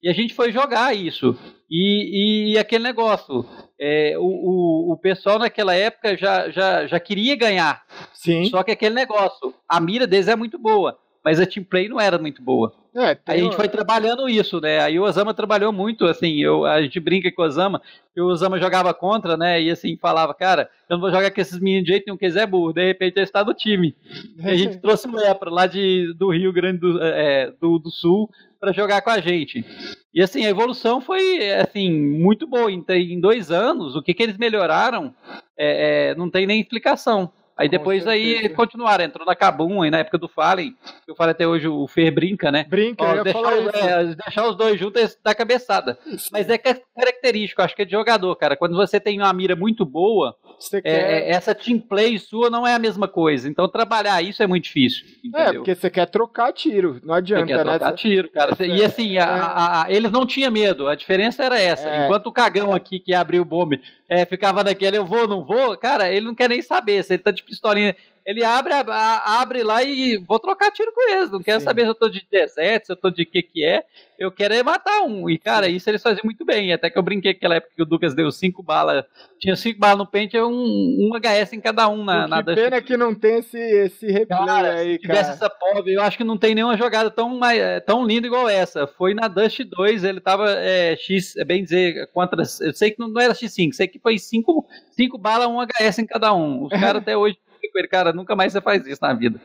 E 0.03 0.09
a 0.09 0.13
gente 0.13 0.33
foi 0.33 0.51
jogar 0.51 0.93
isso. 0.93 1.33
E, 1.71 2.51
e 2.51 2.57
aquele 2.57 2.83
negócio, 2.83 3.45
é, 3.79 4.15
o, 4.17 4.21
o, 4.21 4.91
o, 4.91 4.97
pessoal 4.97 5.39
naquela 5.39 5.73
época 5.73 6.17
já, 6.17 6.49
já, 6.49 6.85
já 6.85 6.99
queria 6.99 7.37
ganhar. 7.37 7.85
Sim. 8.13 8.45
Só 8.45 8.61
que 8.63 8.71
aquele 8.71 8.93
negócio, 8.93 9.53
a 9.67 9.79
mira 9.79 10.05
deles 10.05 10.27
é 10.27 10.35
muito 10.35 10.59
boa, 10.59 10.99
mas 11.23 11.39
a 11.39 11.45
team 11.45 11.63
play 11.63 11.87
não 11.87 12.01
era 12.01 12.17
muito 12.17 12.43
boa. 12.43 12.73
É, 12.95 13.17
aí 13.25 13.41
a 13.41 13.43
gente 13.43 13.55
foi 13.55 13.67
trabalhando 13.67 14.29
isso, 14.29 14.61
né? 14.61 14.79
Aí 14.79 14.99
o 14.99 15.03
Osama 15.03 15.33
trabalhou 15.33 15.73
muito, 15.73 16.05
assim, 16.05 16.39
eu, 16.39 16.63
a 16.63 16.79
gente 16.81 16.99
brinca 16.99 17.31
com 17.31 17.41
o 17.41 17.45
Osama, 17.45 17.81
que 18.13 18.21
o 18.21 18.27
Osama 18.27 18.59
jogava 18.59 18.93
contra, 18.93 19.35
né? 19.35 19.59
E 19.59 19.71
assim, 19.71 19.97
falava, 19.97 20.31
cara, 20.35 20.69
eu 20.87 20.97
não 20.97 21.01
vou 21.01 21.09
jogar 21.09 21.31
com 21.31 21.41
esses 21.41 21.59
meninos 21.59 21.85
de 21.85 21.91
jeito 21.91 22.05
nenhum, 22.05 22.17
que 22.17 22.25
eles 22.25 22.35
é 22.35 22.45
burro, 22.45 22.71
de 22.71 22.85
repente 22.85 23.17
ele 23.17 23.23
está 23.23 23.43
no 23.43 23.53
time. 23.53 23.95
E 24.37 24.47
a 24.47 24.55
gente 24.55 24.77
trouxe 24.81 25.07
o 25.07 25.15
Lepra 25.15 25.49
lá 25.49 25.65
de, 25.65 26.13
do 26.13 26.31
Rio 26.31 26.53
Grande 26.53 26.79
do, 26.79 27.01
é, 27.01 27.51
do, 27.59 27.79
do 27.79 27.89
Sul 27.89 28.29
para 28.59 28.71
jogar 28.71 29.01
com 29.01 29.09
a 29.09 29.19
gente. 29.19 29.65
E 30.13 30.21
assim, 30.21 30.45
a 30.45 30.49
evolução 30.49 31.01
foi 31.01 31.51
assim, 31.53 31.91
muito 31.91 32.45
boa. 32.45 32.71
Em, 32.71 32.85
em 32.87 33.19
dois 33.19 33.49
anos, 33.49 33.95
o 33.95 34.03
que, 34.03 34.13
que 34.13 34.21
eles 34.21 34.37
melhoraram 34.37 35.13
é, 35.57 36.11
é, 36.11 36.15
não 36.15 36.29
tem 36.29 36.45
nem 36.45 36.61
explicação. 36.61 37.31
Aí 37.63 37.69
depois 37.69 38.05
aí 38.05 38.49
continuaram, 38.49 39.05
entrou 39.05 39.25
na 39.25 39.35
Cabum, 39.35 39.81
aí 39.81 39.89
na 39.89 39.99
época 39.99 40.17
do 40.17 40.27
Fallen, 40.27 40.75
eu 41.07 41.15
falo 41.15 41.31
até 41.31 41.47
hoje 41.47 41.65
o 41.65 41.87
Fer 41.87 42.13
brinca, 42.13 42.51
né? 42.51 42.65
Brinca, 42.67 43.03
Ó, 43.03 43.23
deixar, 43.23 43.39
os, 43.39 43.73
é, 43.73 44.03
deixar, 44.15 44.47
os 44.49 44.57
dois 44.57 44.77
juntos 44.77 45.17
dá 45.23 45.33
cabeçada. 45.33 45.97
Isso. 46.05 46.29
Mas 46.31 46.49
é 46.49 46.57
característico, 46.57 47.61
acho 47.61 47.73
que 47.73 47.83
é 47.83 47.85
de 47.85 47.91
jogador, 47.91 48.35
cara. 48.35 48.57
Quando 48.57 48.75
você 48.75 48.99
tem 48.99 49.17
uma 49.17 49.31
mira 49.31 49.55
muito 49.55 49.85
boa, 49.85 50.35
é, 50.83 50.91
é, 50.91 51.29
essa 51.31 51.55
team 51.55 51.79
play 51.79 52.19
sua 52.19 52.49
não 52.49 52.67
é 52.67 52.73
a 52.73 52.79
mesma 52.79 53.07
coisa. 53.07 53.47
Então 53.47 53.67
trabalhar 53.69 54.21
isso 54.21 54.43
é 54.43 54.47
muito 54.47 54.65
difícil. 54.65 55.05
É, 55.05 55.27
entendeu? 55.27 55.41
É, 55.41 55.53
porque 55.53 55.75
você 55.75 55.89
quer 55.89 56.05
trocar 56.07 56.51
tiro, 56.51 56.99
não 57.01 57.13
adianta, 57.13 57.45
você 57.45 57.53
quer 57.53 57.65
né? 57.65 57.77
trocar 57.77 57.93
tiro, 57.93 58.29
cara. 58.29 58.55
E 58.59 58.83
assim, 58.83 59.17
a, 59.17 59.25
a, 59.25 59.83
a, 59.83 59.91
eles 59.91 60.11
não 60.11 60.25
tinham 60.25 60.51
medo, 60.51 60.87
a 60.87 60.95
diferença 60.95 61.43
era 61.43 61.57
essa. 61.57 61.87
É. 61.87 62.05
Enquanto 62.05 62.27
o 62.27 62.31
cagão 62.31 62.73
aqui 62.73 62.99
que 62.99 63.13
abriu 63.13 63.41
o 63.41 63.45
bombe 63.45 63.81
é, 64.09 64.25
ficava 64.25 64.63
naquele, 64.63 64.97
eu 64.97 65.05
vou, 65.05 65.27
não 65.27 65.43
vou, 65.43 65.75
cara, 65.77 66.11
ele 66.11 66.25
não 66.25 66.35
quer 66.35 66.49
nem 66.49 66.61
saber. 66.61 67.03
Se 67.03 67.13
ele 67.13 67.23
tá 67.23 67.31
de 67.31 67.43
pistolinha, 67.53 67.95
ele 68.25 68.43
abre, 68.43 68.73
abre 68.73 69.63
lá 69.63 69.83
e 69.83 70.17
vou 70.17 70.39
trocar 70.39 70.71
tiro 70.71 70.93
com 70.93 71.11
eles. 71.11 71.29
Não 71.29 71.41
quero 71.41 71.59
Sim. 71.59 71.65
saber 71.65 71.81
se 71.81 71.87
eu 71.89 71.95
tô 71.95 72.09
de 72.09 72.25
deserto, 72.31 72.85
se 72.85 72.91
eu 72.91 72.95
tô 72.95 73.09
de 73.09 73.25
que 73.25 73.41
que 73.41 73.65
é. 73.65 73.83
Eu 74.17 74.31
quero 74.31 74.53
é 74.53 74.63
matar 74.63 75.01
um. 75.01 75.29
E, 75.29 75.37
cara, 75.37 75.65
Sim. 75.65 75.75
isso 75.75 75.89
eles 75.89 76.01
faziam 76.01 76.21
muito 76.23 76.45
bem. 76.45 76.71
Até 76.71 76.89
que 76.89 76.97
eu 76.97 77.03
brinquei 77.03 77.31
aquela 77.31 77.55
época 77.55 77.73
que 77.75 77.81
o 77.81 77.85
Lucas 77.85 78.15
deu 78.15 78.31
cinco 78.31 78.63
balas. 78.63 79.03
Tinha 79.39 79.55
cinco 79.57 79.79
balas 79.79 79.97
no 79.97 80.07
pente, 80.07 80.39
um, 80.39 80.49
um 80.49 81.11
HS 81.17 81.53
em 81.53 81.59
cada 81.59 81.89
um 81.89 82.03
na, 82.03 82.25
na 82.25 82.41
Que 82.41 82.55
pena 82.55 82.81
que 82.81 82.95
não 82.95 83.13
tem 83.13 83.39
esse, 83.39 83.57
esse 83.57 84.07
replay 84.07 84.45
cara, 84.45 84.73
aí, 84.75 84.93
se 84.93 84.99
tivesse 84.99 85.31
essa 85.31 85.49
porra, 85.49 85.83
eu 85.85 86.01
acho 86.01 86.17
que 86.17 86.23
não 86.23 86.37
tem 86.37 86.55
nenhuma 86.55 86.77
jogada 86.77 87.11
tão, 87.11 87.37
tão 87.85 88.05
linda 88.05 88.27
igual 88.27 88.47
essa. 88.47 88.87
Foi 88.87 89.13
na 89.13 89.27
Dust 89.27 89.59
2, 89.65 90.03
ele 90.05 90.21
tava 90.21 90.49
é, 90.49 90.95
X, 90.95 91.35
é 91.35 91.43
bem 91.43 91.61
dizer, 91.61 92.09
contra. 92.13 92.41
Eu 92.61 92.73
sei 92.73 92.91
que 92.91 92.99
não, 92.99 93.09
não 93.09 93.21
era 93.21 93.33
X5, 93.33 93.73
sei 93.73 93.87
que 93.87 93.99
foi 93.99 94.17
cinco, 94.17 94.65
cinco 94.91 95.17
balas, 95.17 95.49
um 95.49 95.61
HS 95.61 95.99
em 95.99 96.05
cada 96.05 96.33
um. 96.33 96.63
Os 96.63 96.69
caras 96.79 97.01
até 97.01 97.17
hoje 97.17 97.37
com 97.71 97.79
ele, 97.79 97.87
cara, 97.87 98.13
nunca 98.13 98.35
mais 98.35 98.53
você 98.53 98.61
faz 98.61 98.85
isso 98.85 99.01
na 99.01 99.13
vida. 99.13 99.39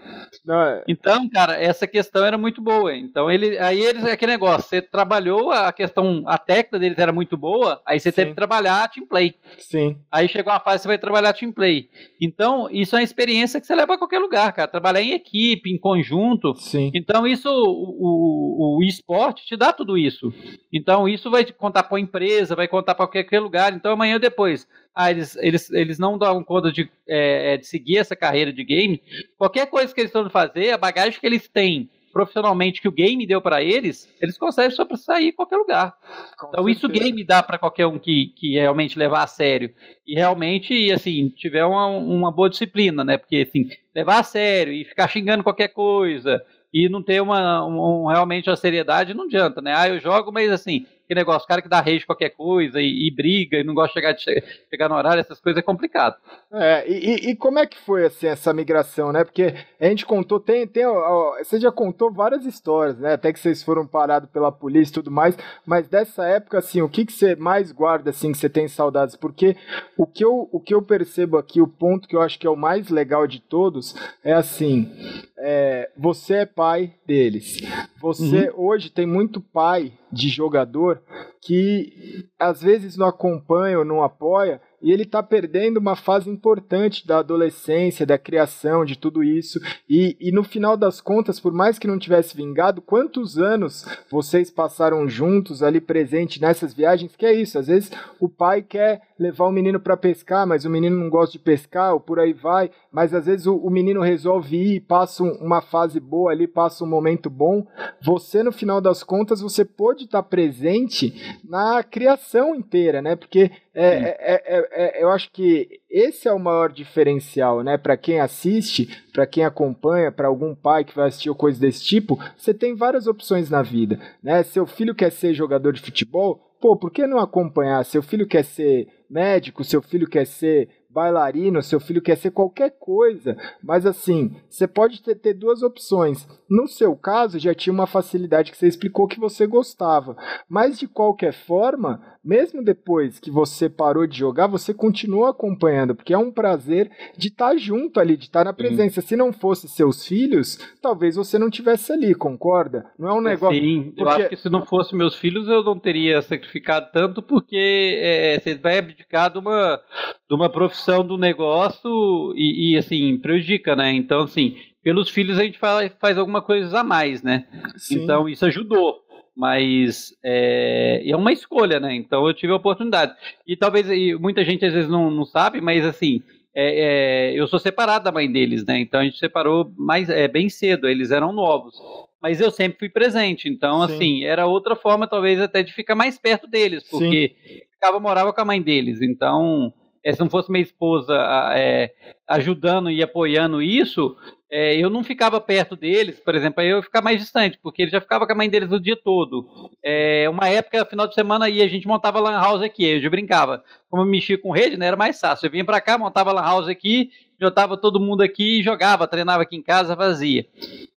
Não, 0.44 0.60
é... 0.60 0.84
Então, 0.88 1.28
cara, 1.28 1.54
essa 1.60 1.86
questão 1.86 2.24
era 2.24 2.38
muito 2.38 2.60
boa. 2.60 2.94
Então, 2.94 3.30
ele, 3.30 3.58
aí 3.58 3.80
eles, 3.80 4.04
é 4.04 4.12
aquele 4.12 4.32
negócio, 4.32 4.68
você 4.68 4.82
trabalhou 4.82 5.50
a 5.50 5.72
questão, 5.72 6.22
a 6.26 6.38
técnica 6.38 6.78
deles 6.78 6.98
era 6.98 7.12
muito 7.12 7.36
boa, 7.36 7.80
aí 7.86 7.98
você 7.98 8.10
Sim. 8.10 8.16
teve 8.16 8.30
que 8.30 8.36
trabalhar 8.36 8.84
a 8.84 8.88
team 8.88 9.06
play. 9.06 9.34
Sim. 9.58 9.98
Aí 10.10 10.28
chegou 10.28 10.52
uma 10.52 10.60
fase 10.60 10.78
que 10.78 10.82
você 10.82 10.88
vai 10.88 10.98
trabalhar 10.98 11.32
team 11.32 11.52
play. 11.52 11.88
Então, 12.20 12.68
isso 12.70 12.96
é 12.96 12.98
uma 12.98 13.04
experiência 13.04 13.60
que 13.60 13.66
você 13.66 13.74
leva 13.74 13.94
a 13.94 13.98
qualquer 13.98 14.18
lugar, 14.18 14.52
cara. 14.52 14.68
Trabalhar 14.68 15.00
em 15.00 15.12
equipe, 15.12 15.70
em 15.70 15.78
conjunto. 15.78 16.54
Sim. 16.56 16.90
Então, 16.94 17.26
isso, 17.26 17.48
o, 17.48 18.76
o, 18.76 18.78
o 18.78 18.82
esporte 18.82 19.46
te 19.46 19.56
dá 19.56 19.72
tudo 19.72 19.96
isso. 19.96 20.32
Então, 20.72 21.08
isso 21.08 21.30
vai 21.30 21.44
contar 21.44 21.84
para 21.84 21.96
a 21.96 22.00
empresa, 22.00 22.56
vai 22.56 22.68
contar 22.68 22.94
para 22.94 23.06
qualquer 23.06 23.40
lugar. 23.40 23.72
Então, 23.72 23.92
amanhã 23.92 24.14
ou 24.14 24.20
depois, 24.20 24.66
ah, 25.00 25.12
eles, 25.12 25.36
eles, 25.36 25.70
eles 25.70 25.96
não 25.96 26.18
dão 26.18 26.42
conta 26.42 26.72
de, 26.72 26.90
é, 27.06 27.54
é, 27.54 27.56
de 27.56 27.64
seguir 27.64 27.98
essa 27.98 28.16
carreira 28.16 28.52
de 28.52 28.64
game, 28.64 29.00
qualquer 29.38 29.66
coisa 29.66 29.94
que 29.94 30.00
eles 30.00 30.08
estão 30.08 30.28
fazer, 30.28 30.72
a 30.72 30.76
bagagem 30.76 31.20
que 31.20 31.24
eles 31.26 31.46
têm 31.46 31.88
profissionalmente 32.12 32.82
que 32.82 32.88
o 32.88 32.92
game 32.92 33.24
deu 33.24 33.40
para 33.40 33.62
eles, 33.62 34.12
eles 34.20 34.36
conseguem 34.36 34.72
só 34.72 34.84
para 34.84 34.96
sair 34.96 35.28
em 35.28 35.32
qualquer 35.32 35.56
lugar. 35.56 35.92
Com 36.36 36.48
então 36.48 36.64
certeza. 36.64 36.70
isso 36.70 36.86
o 36.86 36.88
game 36.88 37.22
dá 37.22 37.44
para 37.44 37.58
qualquer 37.58 37.86
um 37.86 37.96
que, 37.96 38.32
que 38.34 38.54
realmente 38.54 38.98
levar 38.98 39.22
a 39.22 39.28
sério 39.28 39.72
e 40.04 40.16
realmente 40.16 40.90
assim 40.90 41.28
tiver 41.28 41.64
uma, 41.64 41.86
uma 41.86 42.32
boa 42.32 42.50
disciplina, 42.50 43.04
né? 43.04 43.18
Porque 43.18 43.46
assim 43.48 43.68
levar 43.94 44.18
a 44.18 44.24
sério 44.24 44.72
e 44.72 44.84
ficar 44.84 45.06
xingando 45.06 45.44
qualquer 45.44 45.68
coisa 45.68 46.44
e 46.74 46.88
não 46.88 47.04
ter 47.04 47.22
uma 47.22 47.64
um, 47.64 48.06
realmente 48.06 48.50
a 48.50 48.56
seriedade 48.56 49.14
não 49.14 49.26
adianta, 49.26 49.62
né? 49.62 49.72
Ah, 49.76 49.88
eu 49.88 50.00
jogo, 50.00 50.32
mas 50.32 50.50
assim 50.50 50.86
que 51.08 51.14
negócio, 51.14 51.48
cara 51.48 51.62
que 51.62 51.68
dá 51.70 51.80
rage 51.80 52.04
qualquer 52.04 52.28
coisa 52.28 52.78
e, 52.82 53.08
e, 53.08 53.10
briga 53.10 53.56
e 53.56 53.64
não 53.64 53.72
gosta 53.72 53.88
de 53.88 53.94
chegar, 53.94 54.12
de 54.12 54.44
chegar 54.68 54.90
no 54.90 54.94
horário, 54.94 55.20
essas 55.20 55.40
coisas 55.40 55.58
é 55.58 55.62
complicado. 55.62 56.16
É, 56.52 56.84
e, 56.86 57.30
e, 57.30 57.36
como 57.36 57.58
é 57.58 57.66
que 57.66 57.78
foi 57.78 58.04
assim, 58.04 58.26
essa 58.26 58.52
migração, 58.52 59.10
né? 59.10 59.24
Porque 59.24 59.54
a 59.80 59.86
gente 59.86 60.04
contou, 60.04 60.38
tem, 60.38 60.66
tem 60.66 60.84
ó, 60.84 61.38
você 61.38 61.58
já 61.58 61.72
contou 61.72 62.12
várias 62.12 62.44
histórias, 62.44 62.98
né? 62.98 63.14
Até 63.14 63.32
que 63.32 63.40
vocês 63.40 63.62
foram 63.62 63.86
parados 63.86 64.28
pela 64.28 64.52
polícia 64.52 64.92
e 64.92 64.94
tudo 64.94 65.10
mais, 65.10 65.34
mas 65.64 65.88
dessa 65.88 66.26
época, 66.26 66.58
assim, 66.58 66.82
o 66.82 66.88
que, 66.90 67.06
que 67.06 67.12
você 67.12 67.34
mais 67.34 67.72
guarda, 67.72 68.10
assim, 68.10 68.30
que 68.30 68.38
você 68.38 68.50
tem 68.50 68.68
saudades? 68.68 69.16
Porque 69.16 69.56
o 69.96 70.06
que, 70.06 70.22
eu, 70.22 70.46
o 70.52 70.60
que 70.60 70.74
eu 70.74 70.82
percebo 70.82 71.38
aqui, 71.38 71.62
o 71.62 71.66
ponto 71.66 72.06
que 72.06 72.16
eu 72.16 72.20
acho 72.20 72.38
que 72.38 72.46
é 72.46 72.50
o 72.50 72.56
mais 72.56 72.90
legal 72.90 73.26
de 73.26 73.40
todos, 73.40 73.94
é 74.22 74.34
assim, 74.34 74.92
é, 75.38 75.90
você 75.96 76.34
é 76.34 76.46
pai 76.46 76.92
deles. 77.06 77.62
Você 77.98 78.50
uhum. 78.50 78.66
hoje 78.66 78.90
tem 78.90 79.06
muito 79.06 79.40
pai 79.40 79.92
de 80.12 80.28
jogador 80.28 81.02
que 81.40 82.26
às 82.38 82.62
vezes 82.62 82.96
não 82.96 83.06
acompanha 83.06 83.78
ou 83.78 83.84
não 83.84 84.02
apoia 84.02 84.60
e 84.80 84.92
ele 84.92 85.02
está 85.02 85.22
perdendo 85.22 85.78
uma 85.78 85.96
fase 85.96 86.30
importante 86.30 87.06
da 87.06 87.18
adolescência, 87.18 88.06
da 88.06 88.16
criação, 88.16 88.84
de 88.84 88.96
tudo 88.96 89.24
isso. 89.24 89.60
E, 89.88 90.16
e 90.20 90.30
no 90.30 90.44
final 90.44 90.76
das 90.76 91.00
contas, 91.00 91.40
por 91.40 91.52
mais 91.52 91.78
que 91.78 91.86
não 91.88 91.98
tivesse 91.98 92.36
vingado, 92.36 92.80
quantos 92.80 93.38
anos 93.38 93.84
vocês 94.10 94.50
passaram 94.50 95.08
juntos 95.08 95.62
ali 95.62 95.80
presente 95.80 96.40
nessas 96.40 96.72
viagens? 96.72 97.16
Que 97.16 97.26
é 97.26 97.32
isso, 97.32 97.58
às 97.58 97.66
vezes 97.66 97.90
o 98.20 98.28
pai 98.28 98.62
quer 98.62 99.07
levar 99.18 99.46
o 99.46 99.52
menino 99.52 99.80
para 99.80 99.96
pescar, 99.96 100.46
mas 100.46 100.64
o 100.64 100.70
menino 100.70 100.96
não 100.96 101.10
gosta 101.10 101.32
de 101.32 101.38
pescar, 101.38 101.92
ou 101.92 102.00
por 102.00 102.20
aí 102.20 102.32
vai, 102.32 102.70
mas 102.92 103.12
às 103.12 103.26
vezes 103.26 103.46
o, 103.46 103.56
o 103.56 103.70
menino 103.70 104.00
resolve 104.00 104.56
ir, 104.56 104.80
passa 104.80 105.22
uma 105.22 105.60
fase 105.60 105.98
boa 105.98 106.30
ali, 106.30 106.46
passa 106.46 106.84
um 106.84 106.88
momento 106.88 107.28
bom. 107.28 107.66
Você, 108.00 108.42
no 108.42 108.52
final 108.52 108.80
das 108.80 109.02
contas, 109.02 109.40
você 109.40 109.64
pode 109.64 110.04
estar 110.04 110.22
tá 110.22 110.28
presente 110.28 111.14
na 111.44 111.82
criação 111.82 112.54
inteira, 112.54 113.02
né? 113.02 113.16
Porque 113.16 113.50
é, 113.74 113.84
é, 113.84 114.42
é, 114.44 114.68
é, 114.72 115.02
eu 115.02 115.10
acho 115.10 115.30
que 115.30 115.80
esse 115.90 116.28
é 116.28 116.32
o 116.32 116.38
maior 116.38 116.72
diferencial, 116.72 117.62
né? 117.62 117.78
Para 117.78 117.96
quem 117.96 118.20
assiste, 118.20 118.88
para 119.12 119.26
quem 119.26 119.44
acompanha, 119.44 120.12
para 120.12 120.28
algum 120.28 120.54
pai 120.54 120.84
que 120.84 120.94
vai 120.94 121.08
assistir 121.08 121.30
ou 121.30 121.34
coisa 121.36 121.60
desse 121.60 121.84
tipo, 121.84 122.18
você 122.36 122.52
tem 122.52 122.74
várias 122.74 123.06
opções 123.06 123.50
na 123.50 123.62
vida, 123.62 123.98
né? 124.22 124.42
Seu 124.42 124.66
filho 124.66 124.94
quer 124.94 125.10
ser 125.10 125.34
jogador 125.34 125.72
de 125.72 125.80
futebol, 125.80 126.47
pô, 126.60 126.76
por 126.76 126.90
que 126.90 127.06
não 127.06 127.18
acompanhar? 127.18 127.84
Seu 127.84 128.02
filho 128.02 128.26
quer 128.26 128.44
ser 128.44 128.88
médico, 129.08 129.64
seu 129.64 129.80
filho 129.80 130.08
quer 130.08 130.26
ser 130.26 130.68
bailarino, 130.90 131.62
seu 131.62 131.78
filho 131.78 132.00
quer 132.00 132.16
ser 132.16 132.30
qualquer 132.30 132.70
coisa, 132.78 133.36
mas 133.62 133.84
assim, 133.84 134.34
você 134.48 134.66
pode 134.66 135.02
ter, 135.02 135.14
ter, 135.14 135.34
duas 135.34 135.62
opções. 135.62 136.26
No 136.48 136.66
seu 136.66 136.96
caso, 136.96 137.38
já 137.38 137.54
tinha 137.54 137.72
uma 137.72 137.86
facilidade 137.86 138.50
que 138.50 138.56
você 138.56 138.66
explicou 138.66 139.06
que 139.06 139.20
você 139.20 139.46
gostava, 139.46 140.16
mas 140.48 140.78
de 140.78 140.88
qualquer 140.88 141.32
forma, 141.32 142.00
mesmo 142.24 142.64
depois 142.64 143.20
que 143.20 143.30
você 143.30 143.68
parou 143.68 144.06
de 144.06 144.18
jogar, 144.18 144.46
você 144.46 144.72
continua 144.72 145.30
acompanhando, 145.30 145.94
porque 145.94 146.14
é 146.14 146.18
um 146.18 146.32
prazer 146.32 146.90
de 147.16 147.28
estar 147.28 147.56
junto 147.56 148.00
ali, 148.00 148.16
de 148.16 148.24
estar 148.24 148.44
na 148.44 148.52
presença. 148.52 149.00
Sim. 149.00 149.08
Se 149.08 149.16
não 149.16 149.32
fosse 149.32 149.68
seus 149.68 150.06
filhos, 150.06 150.58
talvez 150.80 151.16
você 151.16 151.38
não 151.38 151.50
tivesse 151.50 151.92
ali, 151.92 152.14
concorda? 152.14 152.86
Não 152.98 153.08
é 153.08 153.12
um 153.12 153.20
negócio. 153.20 153.60
Sim, 153.60 153.92
porque... 153.94 154.02
eu 154.02 154.08
acho 154.08 154.28
que 154.30 154.36
se 154.36 154.48
não 154.48 154.64
fosse 154.64 154.96
meus 154.96 155.14
filhos, 155.14 155.46
eu 155.48 155.62
não 155.62 155.78
teria 155.78 156.20
sacrificado 156.22 156.88
tanto, 156.92 157.22
porque 157.22 157.98
é, 158.00 158.40
você 158.40 158.54
vai 158.54 158.78
abdicar 158.78 159.30
de 159.30 159.38
uma, 159.38 159.80
de 160.28 160.34
uma 160.34 160.50
profissão 160.50 160.87
do 161.04 161.18
negócio 161.18 162.32
e, 162.34 162.72
e, 162.72 162.78
assim, 162.78 163.18
prejudica, 163.18 163.76
né? 163.76 163.92
Então, 163.92 164.22
assim, 164.22 164.56
pelos 164.82 165.10
filhos 165.10 165.38
a 165.38 165.44
gente 165.44 165.58
faz, 165.58 165.92
faz 166.00 166.16
alguma 166.16 166.40
coisa 166.40 166.80
a 166.80 166.84
mais, 166.84 167.22
né? 167.22 167.46
Sim. 167.76 168.02
Então, 168.02 168.28
isso 168.28 168.44
ajudou 168.46 169.06
mas 169.38 170.12
é, 170.20 171.00
é 171.08 171.16
uma 171.16 171.32
escolha, 171.32 171.78
né? 171.78 171.94
Então 171.94 172.26
eu 172.26 172.34
tive 172.34 172.52
a 172.52 172.56
oportunidade. 172.56 173.14
E 173.46 173.56
talvez 173.56 173.88
e 173.88 174.16
muita 174.16 174.44
gente 174.44 174.66
às 174.66 174.72
vezes 174.72 174.90
não, 174.90 175.12
não 175.12 175.24
sabe, 175.24 175.60
mas 175.60 175.86
assim, 175.86 176.20
é, 176.52 177.30
é, 177.30 177.40
eu 177.40 177.46
sou 177.46 177.60
separado 177.60 178.04
da 178.04 178.10
mãe 178.10 178.30
deles, 178.30 178.64
né? 178.66 178.80
Então 178.80 178.98
a 178.98 179.04
gente 179.04 179.16
separou 179.16 179.72
mais 179.76 180.10
é, 180.10 180.26
bem 180.26 180.48
cedo, 180.48 180.88
eles 180.88 181.12
eram 181.12 181.32
novos. 181.32 181.76
Mas 182.20 182.40
eu 182.40 182.50
sempre 182.50 182.80
fui 182.80 182.88
presente, 182.88 183.48
então 183.48 183.86
Sim. 183.86 183.94
assim, 183.94 184.24
era 184.24 184.44
outra 184.44 184.74
forma 184.74 185.06
talvez 185.06 185.40
até 185.40 185.62
de 185.62 185.72
ficar 185.72 185.94
mais 185.94 186.18
perto 186.18 186.48
deles, 186.48 186.82
porque 186.90 187.36
Sim. 187.46 187.60
ficava 187.74 188.00
morava 188.00 188.32
com 188.32 188.40
a 188.40 188.44
mãe 188.44 188.60
deles, 188.60 189.00
então 189.00 189.72
é, 190.08 190.12
se 190.14 190.20
não 190.20 190.30
fosse 190.30 190.50
minha 190.50 190.62
esposa 190.62 191.14
é, 191.54 191.92
ajudando 192.26 192.90
e 192.90 193.02
apoiando 193.02 193.60
isso, 193.60 194.16
é, 194.50 194.74
eu 194.74 194.88
não 194.88 195.04
ficava 195.04 195.38
perto 195.38 195.76
deles, 195.76 196.18
por 196.18 196.34
exemplo, 196.34 196.62
eu 196.62 196.82
ficava 196.82 197.04
mais 197.04 197.20
distante, 197.20 197.58
porque 197.62 197.82
ele 197.82 197.90
já 197.90 198.00
ficava 198.00 198.26
com 198.26 198.32
a 198.32 198.34
mãe 198.34 198.48
deles 198.48 198.72
o 198.72 198.80
dia 198.80 198.96
todo. 198.96 199.70
É, 199.84 200.26
uma 200.30 200.48
época, 200.48 200.86
final 200.86 201.06
de 201.06 201.14
semana, 201.14 201.44
aí 201.44 201.60
a 201.60 201.68
gente 201.68 201.86
montava 201.86 202.20
lan 202.20 202.40
house 202.40 202.62
aqui, 202.62 202.86
eu 202.86 203.10
brincava. 203.10 203.62
Como 203.90 204.02
eu 204.02 204.06
mexia 204.06 204.38
com 204.38 204.50
rede, 204.50 204.78
né, 204.78 204.86
era 204.86 204.96
mais 204.96 205.20
fácil. 205.20 205.44
Eu 205.44 205.50
vinha 205.50 205.64
para 205.64 205.78
cá, 205.78 205.98
montava 205.98 206.32
lan 206.32 206.40
house 206.40 206.68
aqui, 206.68 207.10
juntava 207.38 207.76
todo 207.76 208.00
mundo 208.00 208.22
aqui, 208.22 208.62
jogava, 208.62 209.06
treinava 209.06 209.42
aqui 209.42 209.56
em 209.56 209.62
casa, 209.62 209.94
fazia. 209.94 210.46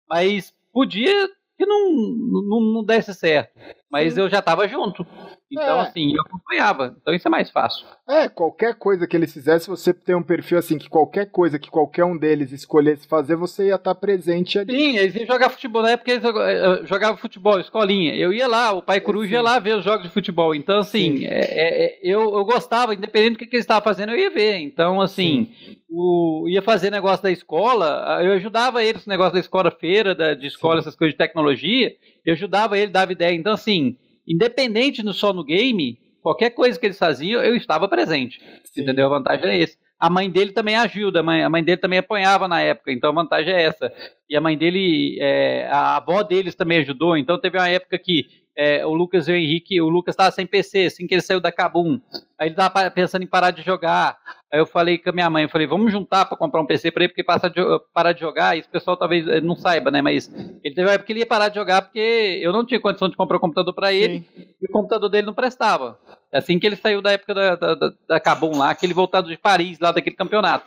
Mas 0.09 0.53
podia 0.71 1.27
que 1.57 1.65
não, 1.65 1.91
não, 1.91 2.61
não 2.61 2.83
desse 2.85 3.13
certo. 3.13 3.51
Mas 3.91 4.13
Sim. 4.13 4.22
eu 4.22 4.30
já 4.30 4.39
estava 4.39 4.68
junto. 4.68 5.05
Então, 5.51 5.80
é. 5.80 5.81
assim, 5.81 6.13
eu 6.15 6.22
acompanhava. 6.22 6.95
Então 7.01 7.13
isso 7.13 7.27
é 7.27 7.31
mais 7.31 7.49
fácil. 7.49 7.85
É, 8.07 8.30
qualquer 8.30 8.76
coisa 8.76 9.05
que 9.05 9.18
eles 9.18 9.34
fizessem, 9.34 9.69
você 9.69 9.93
tem 9.93 10.15
um 10.15 10.23
perfil 10.23 10.57
assim, 10.57 10.77
que 10.77 10.89
qualquer 10.89 11.30
coisa 11.30 11.59
que 11.59 11.69
qualquer 11.69 12.05
um 12.05 12.18
deles 12.18 12.53
escolhesse 12.53 13.05
fazer, 13.05 13.35
você 13.35 13.68
ia 13.68 13.76
estar 13.76 13.93
presente 13.95 14.57
ali. 14.57 14.73
Sim, 14.73 14.97
eles 14.97 15.15
iam 15.15 15.26
jogar 15.26 15.49
futebol. 15.49 15.81
Na 15.81 15.91
época 15.91 16.09
eles 16.09 16.23
eh, 16.23 16.85
jogavam 16.85 17.18
futebol, 17.18 17.59
escolinha. 17.59 18.15
Eu 18.15 18.31
ia 18.31 18.47
lá, 18.47 18.72
o 18.72 18.81
pai 18.81 18.97
é, 18.97 19.01
coruja 19.01 19.34
ia 19.34 19.41
lá 19.41 19.59
ver 19.59 19.76
os 19.76 19.84
jogos 19.84 20.03
de 20.03 20.13
futebol. 20.13 20.55
Então, 20.55 20.80
assim, 20.80 21.26
é, 21.26 21.39
é, 21.39 21.85
é, 21.85 21.99
eu, 22.01 22.22
eu 22.34 22.45
gostava, 22.45 22.95
independente 22.95 23.34
do 23.34 23.39
que, 23.39 23.47
que 23.47 23.55
eles 23.57 23.65
estavam 23.65 23.84
fazendo, 23.84 24.13
eu 24.13 24.18
ia 24.18 24.30
ver. 24.30 24.57
Então, 24.59 25.01
assim, 25.01 25.51
o, 25.89 26.45
ia 26.47 26.61
fazer 26.61 26.89
negócio 26.91 27.23
da 27.23 27.31
escola, 27.31 28.19
eu 28.23 28.31
ajudava 28.34 28.84
eles 28.84 29.05
no 29.05 29.11
negócio 29.11 29.34
da 29.34 29.39
escola 29.39 29.69
feira, 29.69 30.15
da, 30.15 30.34
de 30.34 30.47
escola, 30.47 30.76
Sim. 30.76 30.80
essas 30.80 30.95
coisas 30.95 31.13
de 31.13 31.18
tecnologia, 31.18 31.93
eu 32.26 32.34
ajudava 32.34 32.77
ele, 32.77 32.91
dava 32.91 33.11
ideia. 33.11 33.35
Então, 33.35 33.53
assim, 33.53 33.98
independente 34.27 35.03
no 35.03 35.14
só 35.14 35.34
no 35.34 35.43
game, 35.43 35.98
qualquer 36.22 36.52
coisa 36.52 36.80
que 36.80 36.85
eles 36.85 36.98
faziam, 36.98 37.43
eu 37.43 37.56
estava 37.56 37.88
presente. 37.88 38.39
Sim. 38.65 38.81
Entendeu? 38.81 39.07
A 39.07 39.18
vantagem 39.18 39.49
é 39.49 39.57
esse. 39.57 39.77
A 39.99 40.10
mãe 40.10 40.31
dele 40.31 40.52
também 40.52 40.76
ajuda, 40.76 41.19
a 41.19 41.23
mãe, 41.23 41.43
a 41.43 41.49
mãe 41.49 41.64
dele 41.64 41.77
também 41.77 41.99
apanhava 41.99 42.48
na 42.48 42.60
época, 42.60 42.91
então 42.91 43.11
a 43.11 43.14
vantagem 43.14 43.53
é 43.53 43.61
essa. 43.61 43.93
E 44.27 44.35
a 44.35 44.41
mãe 44.41 44.57
dele, 44.57 45.19
é, 45.22 45.68
a 45.68 45.98
avó 45.98 46.23
deles 46.23 46.56
também 46.56 46.80
ajudou, 46.80 47.15
então 47.15 47.39
teve 47.39 47.57
uma 47.60 47.69
época 47.69 47.99
que 47.99 48.26
é, 48.55 48.85
o 48.85 48.93
Lucas 48.93 49.27
e 49.27 49.31
o 49.31 49.35
Henrique, 49.35 49.81
o 49.81 49.89
Lucas 49.89 50.13
estava 50.13 50.31
sem 50.31 50.45
PC, 50.45 50.85
assim 50.85 51.07
que 51.07 51.13
ele 51.13 51.21
saiu 51.21 51.39
da 51.39 51.51
Cabum. 51.51 51.99
Aí 52.37 52.47
ele 52.47 52.53
estava 52.53 52.89
pensando 52.91 53.23
em 53.23 53.27
parar 53.27 53.51
de 53.51 53.61
jogar. 53.61 54.17
Aí 54.51 54.59
eu 54.59 54.65
falei 54.65 54.97
com 54.97 55.09
a 55.09 55.13
minha 55.13 55.29
mãe, 55.29 55.43
eu 55.43 55.49
falei, 55.49 55.65
vamos 55.65 55.91
juntar 55.91 56.25
para 56.25 56.37
comprar 56.37 56.61
um 56.61 56.65
PC 56.65 56.91
para 56.91 57.03
ele, 57.03 57.09
porque 57.09 57.23
passa 57.23 57.49
de, 57.49 57.61
parar 57.93 58.11
de 58.11 58.19
jogar, 58.19 58.57
e 58.57 58.61
o 58.61 58.67
pessoal 58.67 58.97
talvez 58.97 59.25
eh, 59.27 59.39
não 59.39 59.55
saiba, 59.55 59.89
né? 59.89 60.01
Mas 60.01 60.29
ele 60.63 60.75
teve 60.75 60.87
uma 60.87 60.93
época 60.93 61.07
que 61.07 61.13
ele 61.13 61.19
ia 61.21 61.25
parar 61.25 61.47
de 61.47 61.55
jogar 61.55 61.83
porque 61.83 62.39
eu 62.41 62.51
não 62.51 62.65
tinha 62.65 62.79
condição 62.79 63.07
de 63.07 63.15
comprar 63.15 63.37
um 63.37 63.39
computador 63.39 63.73
para 63.73 63.93
ele 63.93 64.19
Sim. 64.35 64.47
e 64.61 64.65
o 64.65 64.71
computador 64.71 65.09
dele 65.09 65.27
não 65.27 65.33
prestava. 65.33 65.97
É 66.31 66.39
assim 66.39 66.59
que 66.59 66.67
ele 66.67 66.75
saiu 66.75 67.01
da 67.01 67.11
época 67.11 67.33
da, 67.33 67.55
da, 67.55 67.75
da, 67.75 67.93
da 68.07 68.19
Cabum 68.19 68.57
lá, 68.57 68.71
aquele 68.71 68.93
voltado 68.93 69.29
de 69.29 69.37
Paris, 69.37 69.79
lá 69.79 69.91
daquele 69.93 70.15
campeonato. 70.15 70.65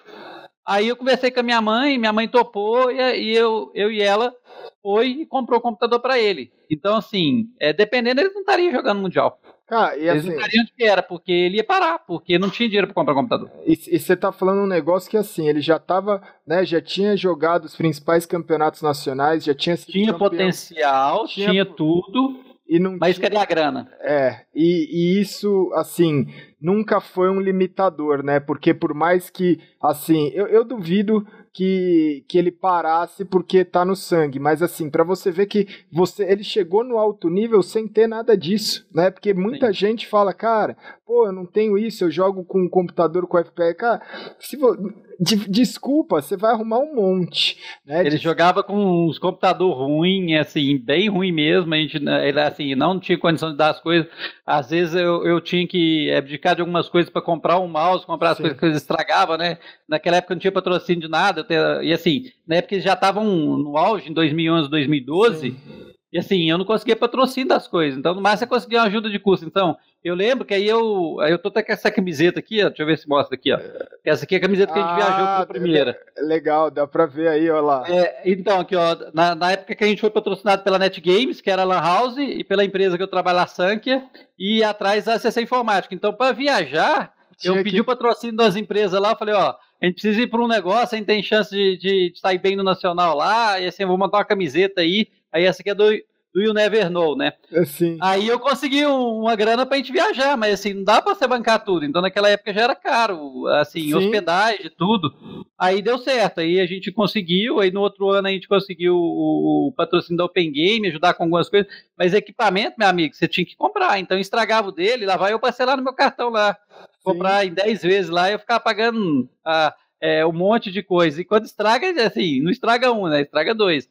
Aí 0.66 0.88
eu 0.88 0.96
conversei 0.96 1.30
com 1.30 1.40
a 1.40 1.42
minha 1.42 1.60
mãe, 1.60 1.98
minha 1.98 2.12
mãe 2.12 2.26
topou 2.26 2.90
e, 2.90 2.96
e 2.96 3.36
eu, 3.36 3.70
eu 3.74 3.90
e 3.90 4.00
ela 4.00 4.34
foi 4.82 5.08
e 5.08 5.26
comprou 5.26 5.58
o 5.58 5.62
computador 5.62 6.00
para 6.00 6.18
ele. 6.18 6.50
Então, 6.70 6.96
assim, 6.96 7.48
é, 7.60 7.72
dependendo, 7.72 8.20
eles 8.20 8.32
não 8.32 8.40
estariam 8.40 8.72
jogando 8.72 9.00
Mundial. 9.00 9.38
Ah, 9.70 9.96
e 9.96 10.08
eles 10.08 10.22
assim, 10.22 10.28
não 10.28 10.36
estariam 10.36 10.62
onde 10.62 10.84
era, 10.84 11.02
porque 11.02 11.32
ele 11.32 11.56
ia 11.56 11.64
parar, 11.64 11.98
porque 11.98 12.38
não 12.38 12.50
tinha 12.50 12.68
dinheiro 12.68 12.86
para 12.86 12.94
comprar 12.94 13.14
computador. 13.14 13.50
E, 13.66 13.98
você 13.98 14.14
tá 14.14 14.30
falando 14.30 14.62
um 14.62 14.66
negócio 14.66 15.10
que, 15.10 15.16
assim, 15.16 15.48
ele 15.48 15.60
já 15.60 15.78
tava, 15.78 16.22
né, 16.46 16.64
já 16.64 16.80
tinha 16.80 17.16
jogado 17.16 17.64
os 17.64 17.74
principais 17.74 18.26
campeonatos 18.26 18.82
nacionais, 18.82 19.44
já 19.44 19.54
tinha 19.54 19.76
Tinha 19.76 20.12
campeão, 20.12 20.30
potencial, 20.30 21.26
tinha, 21.26 21.50
tinha 21.50 21.64
tudo, 21.64 22.40
e 22.66 22.78
não 22.78 22.96
Mas 22.98 23.16
tinha... 23.16 23.28
cadê 23.28 23.36
a 23.36 23.44
grana? 23.44 23.88
É, 24.00 24.40
e, 24.54 24.88
e, 24.90 25.20
isso, 25.20 25.70
assim, 25.74 26.26
nunca 26.60 27.00
foi 27.00 27.30
um 27.30 27.40
limitador, 27.40 28.22
né? 28.22 28.40
Porque 28.40 28.72
por 28.72 28.94
mais 28.94 29.28
que, 29.28 29.60
assim, 29.82 30.30
eu, 30.34 30.46
eu 30.46 30.64
duvido 30.64 31.26
que, 31.54 32.24
que 32.26 32.36
ele 32.36 32.50
parasse 32.50 33.24
porque 33.24 33.64
tá 33.64 33.84
no 33.84 33.94
sangue, 33.94 34.40
mas 34.40 34.60
assim, 34.60 34.90
para 34.90 35.04
você 35.04 35.30
ver 35.30 35.46
que 35.46 35.68
você 35.92 36.24
ele 36.24 36.42
chegou 36.42 36.82
no 36.82 36.98
alto 36.98 37.30
nível 37.30 37.62
sem 37.62 37.86
ter 37.86 38.08
nada 38.08 38.36
disso, 38.36 38.84
né? 38.92 39.10
Porque 39.10 39.32
muita 39.32 39.68
Sim. 39.68 39.72
gente 39.72 40.08
fala, 40.08 40.34
cara, 40.34 40.76
pô, 41.06 41.26
eu 41.26 41.32
não 41.32 41.46
tenho 41.46 41.78
isso, 41.78 42.04
eu 42.04 42.10
jogo 42.10 42.44
com 42.44 42.62
um 42.62 42.68
computador 42.68 43.26
com 43.28 43.38
FPS, 43.38 43.76
cara, 43.76 44.02
se 44.40 44.56
vo... 44.56 44.74
De, 45.20 45.36
desculpa, 45.48 46.20
você 46.20 46.36
vai 46.36 46.52
arrumar 46.52 46.78
um 46.78 46.94
monte. 46.94 47.58
Né? 47.86 48.00
Ele 48.00 48.16
de... 48.16 48.22
jogava 48.22 48.62
com 48.62 49.06
uns 49.06 49.18
computador 49.18 49.76
ruim, 49.76 50.34
assim, 50.36 50.76
bem 50.78 51.08
ruim 51.08 51.32
mesmo. 51.32 51.72
A 51.72 51.76
gente, 51.76 51.96
ele 51.96 52.40
assim, 52.40 52.74
não 52.74 52.98
tinha 52.98 53.18
condição 53.18 53.50
de 53.50 53.56
dar 53.56 53.70
as 53.70 53.80
coisas. 53.80 54.10
Às 54.46 54.70
vezes 54.70 54.94
eu, 54.94 55.24
eu 55.26 55.40
tinha 55.40 55.66
que 55.66 56.12
abdicar 56.12 56.54
de 56.54 56.60
algumas 56.60 56.88
coisas 56.88 57.10
para 57.10 57.22
comprar 57.22 57.58
um 57.58 57.68
mouse, 57.68 58.06
comprar 58.06 58.30
as 58.30 58.36
Sim. 58.36 58.42
coisas 58.42 58.58
que 58.58 58.66
eles 58.66 58.76
estragavam, 58.78 59.36
né? 59.36 59.58
Naquela 59.88 60.16
época 60.16 60.34
não 60.34 60.40
tinha 60.40 60.52
patrocínio 60.52 61.02
de 61.02 61.08
nada. 61.08 61.46
E 61.82 61.92
assim, 61.92 62.30
na 62.46 62.56
época 62.56 62.74
eles 62.74 62.84
já 62.84 62.94
estavam 62.94 63.24
no 63.24 63.76
auge, 63.76 64.10
em 64.10 64.12
2011, 64.12 64.68
2012. 64.68 65.50
Sim. 65.50 65.93
E 66.14 66.18
assim, 66.20 66.48
eu 66.48 66.56
não 66.56 66.64
conseguia 66.64 66.94
patrocínio 66.94 67.48
das 67.48 67.66
coisas. 67.66 67.98
Então, 67.98 68.14
no 68.14 68.22
máximo, 68.22 68.44
eu 68.44 68.48
conseguia 68.48 68.78
uma 68.78 68.86
ajuda 68.86 69.10
de 69.10 69.18
custo. 69.18 69.44
Então, 69.44 69.76
eu 70.04 70.14
lembro 70.14 70.44
que 70.44 70.54
aí 70.54 70.64
eu. 70.64 71.18
Aí 71.18 71.32
eu 71.32 71.40
tô 71.40 71.48
até 71.48 71.60
com 71.60 71.72
essa 71.72 71.90
camiseta 71.90 72.38
aqui, 72.38 72.62
ó. 72.62 72.68
Deixa 72.68 72.84
eu 72.84 72.86
ver 72.86 72.98
se 72.98 73.08
mostra 73.08 73.34
aqui, 73.34 73.52
ó. 73.52 73.58
Essa 74.04 74.24
aqui 74.24 74.36
é 74.36 74.38
a 74.38 74.40
camiseta 74.40 74.72
que 74.72 74.78
a 74.78 74.82
gente 74.82 74.92
ah, 74.92 74.94
viajou 74.94 75.26
pela 75.26 75.46
primeira. 75.46 75.98
Legal, 76.18 76.70
dá 76.70 76.86
pra 76.86 77.04
ver 77.04 77.26
aí, 77.26 77.50
ó 77.50 77.60
lá. 77.60 77.82
É, 77.88 78.22
então, 78.24 78.60
aqui, 78.60 78.76
ó. 78.76 78.96
Na, 79.12 79.34
na, 79.34 79.50
época 79.50 79.74
que 79.74 79.82
a 79.82 79.88
gente 79.88 80.00
foi 80.00 80.08
patrocinado 80.08 80.62
pela 80.62 80.78
Net 80.78 81.00
Games, 81.00 81.40
que 81.40 81.50
era 81.50 81.62
a 81.62 81.64
Lan 81.64 81.80
House, 81.80 82.16
e 82.16 82.44
pela 82.44 82.64
empresa 82.64 82.96
que 82.96 83.02
eu 83.02 83.08
trabalho, 83.08 83.40
a 83.40 83.48
Sankia, 83.48 84.04
e 84.38 84.62
atrás 84.62 85.08
a 85.08 85.18
CC 85.18 85.42
Informática. 85.42 85.96
Então, 85.96 86.12
para 86.12 86.30
viajar, 86.30 87.12
Tinha 87.36 87.56
eu 87.56 87.64
pedi 87.64 87.74
que... 87.74 87.80
o 87.80 87.84
patrocínio 87.84 88.36
das 88.36 88.54
empresas 88.54 89.00
lá, 89.00 89.10
eu 89.10 89.16
falei, 89.16 89.34
ó 89.34 89.56
a 89.84 89.86
gente 89.86 90.00
precisa 90.00 90.22
ir 90.22 90.28
para 90.28 90.42
um 90.42 90.48
negócio, 90.48 90.94
a 90.94 90.98
gente 90.98 91.06
tem 91.06 91.22
chance 91.22 91.50
de, 91.50 91.76
de, 91.76 92.12
de, 92.12 92.18
sair 92.18 92.38
bem 92.38 92.56
no 92.56 92.62
Nacional 92.62 93.14
lá, 93.14 93.60
e 93.60 93.66
assim, 93.66 93.84
vou 93.84 93.98
montar 93.98 94.16
uma 94.18 94.24
camiseta 94.24 94.80
aí, 94.80 95.08
aí 95.34 95.44
essa 95.44 95.60
aqui 95.60 95.70
é 95.70 95.74
do, 95.74 95.90
do 96.32 96.40
You 96.40 96.54
Never 96.54 96.88
Know, 96.90 97.16
né? 97.16 97.32
Assim. 97.52 97.98
Aí 98.00 98.26
eu 98.28 98.38
consegui 98.38 98.86
uma 98.86 99.36
grana 99.36 99.66
pra 99.66 99.76
gente 99.76 99.92
viajar, 99.92 100.36
mas 100.36 100.54
assim, 100.54 100.72
não 100.72 100.84
dá 100.84 101.02
pra 101.02 101.14
você 101.14 101.26
bancar 101.26 101.64
tudo, 101.64 101.84
então 101.84 102.00
naquela 102.00 102.28
época 102.28 102.54
já 102.54 102.62
era 102.62 102.74
caro, 102.74 103.46
assim, 103.48 103.88
Sim. 103.88 103.94
hospedagem, 103.94 104.70
tudo. 104.76 105.12
Aí 105.58 105.82
deu 105.82 105.98
certo, 105.98 106.40
aí 106.40 106.60
a 106.60 106.66
gente 106.66 106.90
conseguiu, 106.92 107.60
aí 107.60 107.70
no 107.70 107.80
outro 107.80 108.10
ano 108.10 108.28
a 108.28 108.30
gente 108.30 108.48
conseguiu 108.48 108.96
o, 108.96 109.72
patrocínio 109.76 110.18
da 110.18 110.24
Open 110.24 110.52
Game, 110.52 110.88
ajudar 110.88 111.14
com 111.14 111.24
algumas 111.24 111.48
coisas, 111.48 111.70
mas 111.98 112.14
equipamento, 112.14 112.76
meu 112.78 112.88
amigo, 112.88 113.14
você 113.14 113.28
tinha 113.28 113.44
que 113.44 113.56
comprar, 113.56 113.98
então 113.98 114.18
estragava 114.18 114.68
o 114.68 114.72
dele, 114.72 115.06
lá 115.06 115.16
vai 115.16 115.32
eu 115.32 115.40
parcelar 115.40 115.76
no 115.76 115.82
meu 115.82 115.92
cartão 115.92 116.30
lá 116.30 116.56
comprar 117.04 117.46
em 117.46 117.52
10 117.52 117.82
vezes 117.82 118.10
lá 118.10 118.30
e 118.30 118.32
eu 118.32 118.38
ficar 118.38 118.58
pagando 118.58 119.28
a, 119.44 119.74
é, 120.00 120.26
um 120.26 120.32
monte 120.32 120.72
de 120.72 120.82
coisa. 120.82 121.20
E 121.20 121.24
quando 121.24 121.44
estraga, 121.44 121.88
assim, 122.04 122.40
não 122.40 122.50
estraga 122.50 122.90
um, 122.90 123.06
né? 123.08 123.22
Estraga 123.22 123.54
dois. 123.54 123.88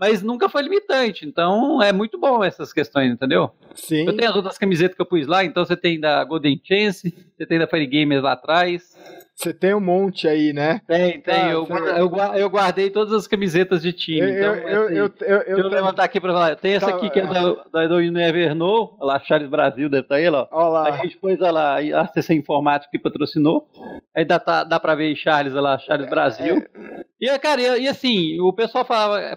Mas 0.00 0.22
nunca 0.22 0.48
foi 0.48 0.62
limitante. 0.62 1.26
Então 1.26 1.82
é 1.82 1.92
muito 1.92 2.18
bom 2.18 2.42
essas 2.42 2.72
questões, 2.72 3.12
entendeu? 3.12 3.50
Sim. 3.74 4.06
Eu 4.06 4.16
tenho 4.16 4.30
as 4.30 4.36
outras 4.36 4.56
camisetas 4.56 4.96
que 4.96 5.02
eu 5.02 5.06
pus 5.06 5.26
lá, 5.26 5.44
então 5.44 5.62
você 5.62 5.76
tem 5.76 6.00
da 6.00 6.24
Golden 6.24 6.58
Chance, 6.64 7.14
você 7.36 7.44
tem 7.44 7.58
da 7.58 7.66
Fire 7.66 7.86
Gamers 7.86 8.22
lá 8.22 8.32
atrás. 8.32 8.96
Você 9.40 9.54
tem 9.54 9.74
um 9.74 9.80
monte 9.80 10.28
aí, 10.28 10.52
né? 10.52 10.82
Tem, 10.86 11.18
tem. 11.18 11.34
Ah, 11.34 11.50
eu, 11.50 11.66
eu, 11.66 12.14
eu, 12.36 12.50
guardei 12.50 12.90
todas 12.90 13.14
as 13.14 13.26
camisetas 13.26 13.80
de 13.80 13.90
time. 13.90 14.20
Eu, 14.20 14.28
então, 14.28 14.54
eu, 14.54 14.84
assim, 14.84 14.94
eu, 14.94 15.12
eu, 15.20 15.36
eu, 15.38 15.58
eu 15.60 15.68
levantar 15.68 16.04
aqui 16.04 16.20
para 16.20 16.32
falar. 16.34 16.56
Tem 16.56 16.74
essa 16.74 16.90
tá, 16.90 16.96
aqui 16.96 17.08
que 17.08 17.20
é 17.20 17.26
da, 17.26 17.54
da 17.72 17.86
do 17.86 18.00
Evernow, 18.02 18.98
lá 19.00 19.18
Charles 19.20 19.48
Brasil, 19.48 19.88
deve 19.88 20.02
estar 20.02 20.16
tá 20.16 20.20
aí, 20.20 20.28
ó. 20.28 20.46
Olha 20.52 20.68
lá. 20.68 20.88
A 20.88 20.96
gente 20.98 21.16
pôs 21.16 21.38
lá 21.38 21.78
a 21.78 22.06
CC 22.08 22.34
Informática 22.34 22.90
que 22.90 22.98
patrocinou. 22.98 23.66
Aí 24.14 24.26
dá, 24.26 24.38
tá, 24.38 24.62
dá 24.62 24.78
para 24.78 24.94
ver 24.94 25.16
Charles 25.16 25.54
lá, 25.54 25.78
Charles 25.78 26.06
é, 26.06 26.10
Brasil. 26.10 26.62
É... 26.74 27.04
E, 27.18 27.38
cara, 27.38 27.62
e, 27.62 27.84
e 27.84 27.88
assim, 27.88 28.38
o 28.40 28.52
pessoal 28.52 28.84
falava, 28.84 29.20
é 29.20 29.36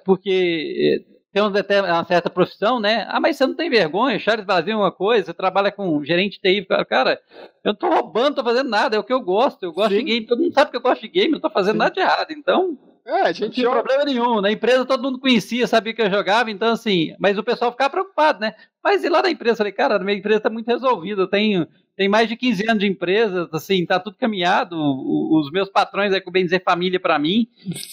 porque 1.33 1.63
tem 1.63 1.81
uma 1.81 2.05
certa 2.05 2.29
profissão, 2.29 2.79
né? 2.79 3.07
Ah, 3.09 3.19
mas 3.19 3.37
você 3.37 3.47
não 3.47 3.55
tem 3.55 3.69
vergonha, 3.69 4.19
Charles 4.19 4.45
Brasil 4.45 4.73
é 4.73 4.77
uma 4.77 4.91
coisa, 4.91 5.25
você 5.25 5.33
trabalha 5.33 5.71
com 5.71 6.03
gerente 6.03 6.39
TI, 6.39 6.65
cara, 6.87 7.19
eu 7.63 7.73
não 7.73 7.75
tô 7.75 7.89
roubando, 7.89 8.25
não 8.25 8.35
tô 8.35 8.43
fazendo 8.43 8.69
nada, 8.69 8.95
é 8.95 8.99
o 8.99 9.03
que 9.03 9.13
eu 9.13 9.21
gosto, 9.21 9.63
eu 9.63 9.73
gosto 9.73 9.93
Sim. 9.93 9.99
de 9.99 10.03
game, 10.03 10.27
todo 10.27 10.41
mundo 10.41 10.53
sabe 10.53 10.69
que 10.69 10.77
eu 10.77 10.81
gosto 10.81 11.01
de 11.01 11.07
game, 11.07 11.31
não 11.31 11.39
tô 11.39 11.49
fazendo 11.49 11.73
Sim. 11.73 11.79
nada 11.79 11.91
de 11.91 11.99
errado, 11.99 12.31
então... 12.31 12.77
É, 13.05 13.21
a 13.21 13.31
gente 13.31 13.41
não 13.41 13.49
tinha 13.49 13.65
joga... 13.65 13.83
problema 13.83 14.05
nenhum, 14.05 14.39
na 14.39 14.51
empresa 14.51 14.85
todo 14.85 15.03
mundo 15.03 15.19
conhecia, 15.19 15.67
sabia 15.67 15.93
que 15.93 16.01
eu 16.01 16.09
jogava, 16.09 16.49
então 16.49 16.71
assim, 16.71 17.13
mas 17.19 17.37
o 17.37 17.43
pessoal 17.43 17.71
ficava 17.71 17.89
preocupado, 17.89 18.39
né? 18.39 18.55
Mas 18.81 19.03
e 19.03 19.09
lá 19.09 19.21
na 19.21 19.29
empresa, 19.29 19.53
eu 19.53 19.57
falei, 19.57 19.73
cara, 19.73 19.95
a 19.97 19.99
minha 19.99 20.17
empresa 20.17 20.39
tá 20.39 20.49
muito 20.49 20.67
resolvida, 20.67 21.21
eu 21.21 21.27
tenho 21.27 21.67
tem 21.95 22.09
mais 22.09 22.27
de 22.27 22.35
15 22.35 22.69
anos 22.69 22.79
de 22.79 22.87
empresa, 22.87 23.47
assim, 23.53 23.85
tá 23.85 23.99
tudo 23.99 24.17
caminhado. 24.17 24.75
Os 24.75 25.51
meus 25.51 25.69
patrões, 25.69 26.11
é 26.11 26.19
com 26.19 26.31
bem 26.31 26.43
dizer, 26.43 26.63
família 26.63 26.99
para 26.99 27.19
mim. 27.19 27.47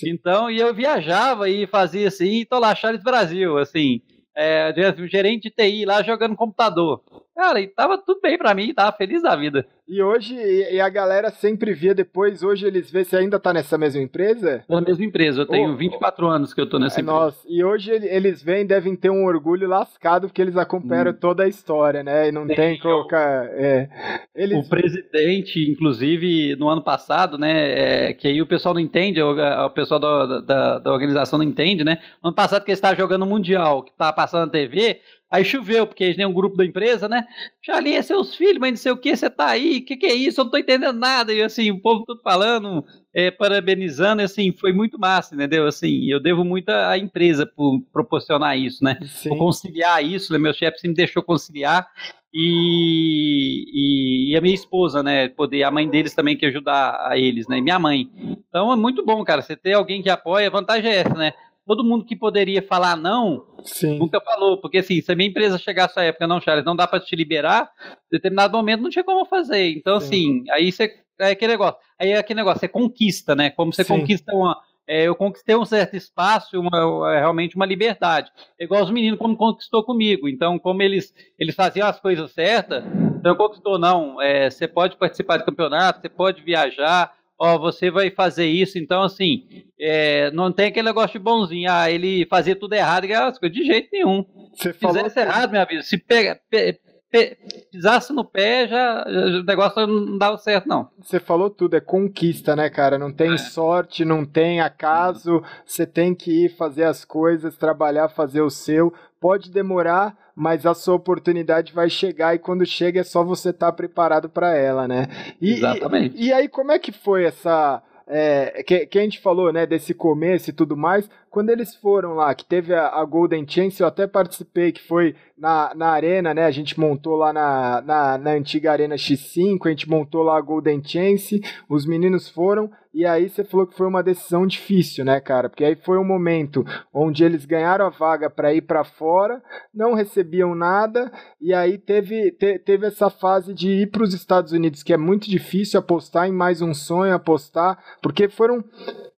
Então, 0.04 0.50
e 0.50 0.58
eu 0.58 0.74
viajava 0.74 1.50
e 1.50 1.66
fazia 1.66 2.08
assim, 2.08 2.40
e 2.40 2.44
tô 2.46 2.58
lá, 2.58 2.74
Charles 2.74 3.02
Brasil, 3.02 3.58
assim, 3.58 4.00
é, 4.34 4.72
gerente 5.06 5.44
de 5.44 5.50
TI 5.50 5.84
lá 5.84 6.02
jogando 6.02 6.34
computador. 6.34 7.02
Cara, 7.40 7.58
e 7.58 7.68
tava 7.68 7.96
tudo 7.96 8.20
bem 8.20 8.36
para 8.36 8.52
mim, 8.52 8.74
tava 8.74 8.94
feliz 8.94 9.22
da 9.22 9.34
vida. 9.34 9.66
E 9.88 10.02
hoje, 10.02 10.36
e 10.36 10.78
a 10.78 10.90
galera 10.90 11.30
sempre 11.30 11.72
via 11.72 11.94
depois, 11.94 12.42
hoje 12.42 12.66
eles 12.66 12.90
vê 12.90 13.02
se 13.02 13.16
ainda 13.16 13.40
tá 13.40 13.50
nessa 13.50 13.78
mesma 13.78 14.02
empresa? 14.02 14.62
Na 14.68 14.82
mesma 14.82 15.06
empresa, 15.06 15.40
eu 15.40 15.46
tenho 15.46 15.72
oh, 15.72 15.76
24 15.76 16.28
anos 16.28 16.52
que 16.52 16.60
eu 16.60 16.68
tô 16.68 16.78
nessa 16.78 17.00
é, 17.00 17.02
empresa. 17.02 17.18
Nossa, 17.18 17.46
e 17.48 17.64
hoje 17.64 17.92
eles 17.92 18.42
vêm, 18.42 18.66
devem 18.66 18.94
ter 18.94 19.08
um 19.08 19.24
orgulho 19.24 19.66
lascado, 19.66 20.28
porque 20.28 20.42
eles 20.42 20.58
acompanham 20.58 21.08
hum. 21.08 21.16
toda 21.18 21.44
a 21.44 21.48
história, 21.48 22.02
né? 22.02 22.28
E 22.28 22.30
não 22.30 22.46
tem, 22.46 22.56
tem 22.56 22.78
colocar. 22.78 23.46
É, 23.46 23.88
eles... 24.34 24.66
O 24.66 24.68
presidente, 24.68 25.66
inclusive, 25.68 26.54
no 26.56 26.68
ano 26.68 26.82
passado, 26.82 27.38
né? 27.38 28.08
É, 28.10 28.12
que 28.12 28.28
aí 28.28 28.42
o 28.42 28.46
pessoal 28.46 28.74
não 28.74 28.82
entende, 28.82 29.20
o, 29.22 29.32
o 29.64 29.70
pessoal 29.70 29.98
da, 29.98 30.40
da, 30.40 30.78
da, 30.78 30.92
organização 30.92 31.38
não 31.38 31.46
entende, 31.46 31.84
né? 31.84 31.98
No 32.22 32.28
ano 32.28 32.36
passado 32.36 32.64
que 32.64 32.70
ele 32.70 32.76
estava 32.76 32.94
jogando 32.94 33.22
o 33.22 33.26
Mundial, 33.26 33.82
que 33.82 33.90
estava 33.90 34.12
passando 34.12 34.44
na 34.44 34.52
TV, 34.52 35.00
Aí 35.31 35.44
choveu, 35.44 35.86
porque 35.86 36.02
eles 36.02 36.16
têm 36.16 36.27
um 36.27 36.32
grupo 36.32 36.57
da 36.57 36.65
empresa, 36.65 37.09
né? 37.09 37.24
Charlie, 37.62 37.94
é 37.94 38.02
seus 38.02 38.35
filhos, 38.35 38.59
mas 38.59 38.70
não 38.70 38.77
sei 38.77 38.90
o 38.90 38.97
que, 38.97 39.15
você 39.15 39.31
tá 39.31 39.47
aí, 39.47 39.78
o 39.78 39.85
que, 39.85 39.97
que 39.97 40.07
é 40.07 40.15
isso? 40.15 40.40
Eu 40.40 40.44
não 40.44 40.51
tô 40.51 40.59
entendendo 40.59 40.98
nada. 40.98 41.32
E 41.32 41.40
assim, 41.40 41.70
o 41.70 41.81
povo 41.81 42.05
tudo 42.05 42.20
falando, 42.20 42.85
é, 43.15 43.31
parabenizando, 43.31 44.23
assim, 44.23 44.52
foi 44.52 44.73
muito 44.73 44.98
massa, 44.98 45.35
entendeu? 45.35 45.69
Assim, 45.69 46.11
eu 46.11 46.20
devo 46.20 46.44
muito 46.44 46.69
à 46.70 46.98
empresa 46.98 47.47
por 47.47 47.81
proporcionar 47.93 48.59
isso, 48.59 48.82
né? 48.82 48.98
Sim. 49.05 49.28
Por 49.28 49.39
conciliar 49.39 50.05
isso, 50.05 50.32
né? 50.32 50.39
meu 50.39 50.52
chefe 50.52 50.89
me 50.89 50.94
deixou 50.94 51.23
conciliar 51.23 51.86
e, 52.32 53.65
e, 53.73 54.32
e, 54.32 54.36
a 54.36 54.40
minha 54.40 54.55
esposa, 54.55 55.02
né? 55.02 55.28
Poder, 55.28 55.65
a 55.65 55.70
mãe 55.70 55.89
deles 55.89 56.15
também 56.15 56.36
que 56.36 56.47
ajudar 56.47 57.09
a 57.09 57.19
eles, 57.19 57.48
né? 57.48 57.59
E 57.59 57.62
minha 57.62 57.78
mãe. 57.78 58.09
Então 58.48 58.73
é 58.73 58.77
muito 58.77 59.05
bom, 59.05 59.23
cara. 59.24 59.43
Você 59.43 59.57
ter 59.57 59.74
alguém 59.74 60.02
que 60.02 60.09
apoia, 60.09 60.47
a 60.47 60.51
vantagem 60.51 60.90
é 60.90 60.97
essa, 60.97 61.15
né? 61.15 61.32
Todo 61.70 61.84
mundo 61.84 62.05
que 62.05 62.16
poderia 62.16 62.60
falar 62.60 62.97
não, 62.97 63.47
Sim. 63.62 63.97
nunca 63.97 64.20
falou. 64.20 64.60
Porque 64.60 64.78
assim, 64.78 65.01
se 65.01 65.12
a 65.12 65.14
minha 65.14 65.28
empresa 65.30 65.56
chegar 65.56 65.84
essa 65.84 66.02
época, 66.02 66.26
não, 66.26 66.40
Charles, 66.40 66.64
não 66.64 66.74
dá 66.74 66.84
para 66.84 66.98
te 66.98 67.14
liberar, 67.14 67.70
em 67.86 68.16
determinado 68.16 68.56
momento 68.56 68.82
não 68.82 68.90
tinha 68.90 69.05
como 69.05 69.24
fazer. 69.24 69.70
Então, 69.70 70.01
Sim. 70.01 70.06
assim, 70.06 70.51
aí 70.51 70.72
você. 70.72 70.92
É 71.20 71.30
aquele 71.30 71.52
negócio. 71.52 71.78
Aí 71.97 72.10
é 72.10 72.18
aquele 72.18 72.38
negócio, 72.38 72.59
você 72.59 72.66
conquista, 72.66 73.36
né? 73.36 73.51
Como 73.51 73.72
você 73.72 73.84
Sim. 73.84 74.01
conquista 74.01 74.34
uma. 74.34 74.60
É, 74.84 75.05
eu 75.05 75.14
conquistei 75.14 75.55
um 75.55 75.64
certo 75.64 75.94
espaço, 75.94 76.59
uma, 76.59 77.14
é, 77.14 77.20
realmente 77.20 77.55
uma 77.55 77.66
liberdade. 77.66 78.32
É 78.59 78.64
igual 78.64 78.82
os 78.82 78.90
meninos 78.90 79.20
como 79.20 79.36
conquistou 79.36 79.84
comigo. 79.84 80.28
Então, 80.28 80.59
como 80.59 80.82
eles, 80.82 81.14
eles 81.38 81.55
faziam 81.55 81.86
as 81.86 82.01
coisas 82.01 82.32
certas, 82.32 82.82
então 83.16 83.36
conquistou, 83.36 83.78
não. 83.78 84.20
É, 84.20 84.51
você 84.51 84.66
pode 84.66 84.97
participar 84.97 85.36
de 85.36 85.44
campeonato, 85.44 86.01
você 86.01 86.09
pode 86.09 86.42
viajar, 86.42 87.12
ó, 87.40 87.58
você 87.58 87.90
vai 87.90 88.10
fazer 88.10 88.46
isso, 88.46 88.78
então 88.78 89.02
assim, 89.02 89.64
é, 89.80 90.30
não 90.32 90.52
tem 90.52 90.66
aquele 90.66 90.86
negócio 90.86 91.18
de 91.18 91.24
bonzinho, 91.24 91.72
ah, 91.72 91.90
ele 91.90 92.26
fazia 92.26 92.54
tudo 92.54 92.74
errado, 92.74 93.06
de 93.50 93.64
jeito 93.64 93.88
nenhum. 93.90 94.26
Você 94.52 94.74
se 94.74 94.78
fizesse 94.78 95.14
falou... 95.14 95.30
errado, 95.30 95.50
minha 95.50 95.64
vida, 95.64 95.82
se 95.82 95.96
pega, 95.96 96.38
pe, 96.50 96.78
pe, 97.10 97.38
pisasse 97.72 98.12
no 98.12 98.26
pé, 98.26 98.68
já, 98.68 99.06
já, 99.08 99.40
o 99.40 99.42
negócio 99.42 99.86
não 99.86 100.18
dava 100.18 100.36
certo, 100.36 100.68
não. 100.68 100.90
Você 101.00 101.18
falou 101.18 101.48
tudo, 101.48 101.76
é 101.76 101.80
conquista, 101.80 102.54
né, 102.54 102.68
cara? 102.68 102.98
Não 102.98 103.10
tem 103.10 103.32
é. 103.32 103.38
sorte, 103.38 104.04
não 104.04 104.26
tem 104.26 104.60
acaso, 104.60 105.42
você 105.64 105.86
tem 105.86 106.14
que 106.14 106.44
ir 106.44 106.50
fazer 106.50 106.84
as 106.84 107.06
coisas, 107.06 107.56
trabalhar, 107.56 108.10
fazer 108.10 108.42
o 108.42 108.50
seu. 108.50 108.92
Pode 109.18 109.50
demorar, 109.50 110.14
mas 110.40 110.64
a 110.64 110.72
sua 110.72 110.94
oportunidade 110.94 111.70
vai 111.70 111.90
chegar 111.90 112.34
e 112.34 112.38
quando 112.38 112.64
chega 112.64 113.00
é 113.00 113.04
só 113.04 113.22
você 113.22 113.50
estar 113.50 113.66
tá 113.66 113.72
preparado 113.72 114.26
para 114.26 114.56
ela, 114.56 114.88
né? 114.88 115.06
E, 115.38 115.52
Exatamente. 115.52 116.16
E, 116.16 116.28
e, 116.28 116.32
aí, 116.32 116.48
como 116.48 116.72
é 116.72 116.78
que 116.78 116.90
foi 116.90 117.24
essa. 117.24 117.82
É, 118.06 118.62
que, 118.62 118.86
que 118.86 118.98
a 118.98 119.02
gente 119.02 119.20
falou, 119.20 119.52
né, 119.52 119.66
desse 119.66 119.92
começo 119.92 120.48
e 120.48 120.52
tudo 120.52 120.76
mais, 120.76 121.10
quando 121.31 121.51
eles 121.51 121.77
foram 121.77 122.15
lá, 122.15 122.35
que 122.35 122.44
teve 122.44 122.74
a, 122.74 122.89
a, 122.89 123.05
Golden 123.05 123.47
Chance, 123.48 123.81
eu 123.81 123.86
até 123.86 124.05
participei, 124.07 124.73
que 124.73 124.82
foi 124.82 125.15
na, 125.39 125.73
na 125.77 125.90
arena, 125.90 126.35
né? 126.35 126.44
A 126.44 126.51
gente 126.51 126.78
montou 126.78 127.15
lá 127.15 127.32
na, 127.32 127.81
na, 127.81 128.19
na, 128.19 128.31
antiga 128.32 128.73
Arena 128.73 128.97
X5, 128.97 129.59
a 129.65 129.69
gente 129.70 129.89
montou 129.89 130.24
lá 130.24 130.36
a 130.36 130.40
Golden 130.40 130.82
Chance, 130.85 131.40
os 131.69 131.86
meninos 131.86 132.28
foram, 132.28 132.69
e 132.93 133.07
aí 133.07 133.28
você 133.28 133.44
falou 133.44 133.65
que 133.65 133.77
foi 133.77 133.86
uma 133.86 134.02
decisão 134.02 134.44
difícil, 134.44 135.05
né, 135.05 135.20
cara? 135.20 135.48
Porque 135.48 135.65
aí 135.65 135.77
foi 135.77 135.98
um 135.98 136.05
momento 136.05 136.65
onde 136.93 137.23
eles 137.23 137.44
ganharam 137.44 137.86
a 137.86 137.90
vaga 137.90 138.28
para 138.28 138.52
ir 138.52 138.62
para 138.62 138.82
fora, 138.82 139.40
não 139.73 139.94
recebiam 139.94 140.57
nada, 140.57 141.12
e 141.40 141.55
aí 141.55 141.78
teve, 141.78 142.32
te, 142.32 142.59
teve 142.59 142.89
essa 142.89 143.09
fase 143.09 143.55
de 143.55 143.70
ir 143.70 143.90
para 143.93 144.02
os 144.02 144.12
Estados 144.12 144.51
Unidos, 144.51 144.82
que 144.82 144.93
é 144.93 144.97
muito 144.97 145.31
difícil 145.31 145.78
apostar 145.78 146.27
em 146.27 146.32
mais 146.32 146.61
um 146.61 146.74
sonho, 146.74 147.15
apostar, 147.15 147.78
porque 148.02 148.28
foram 148.28 148.65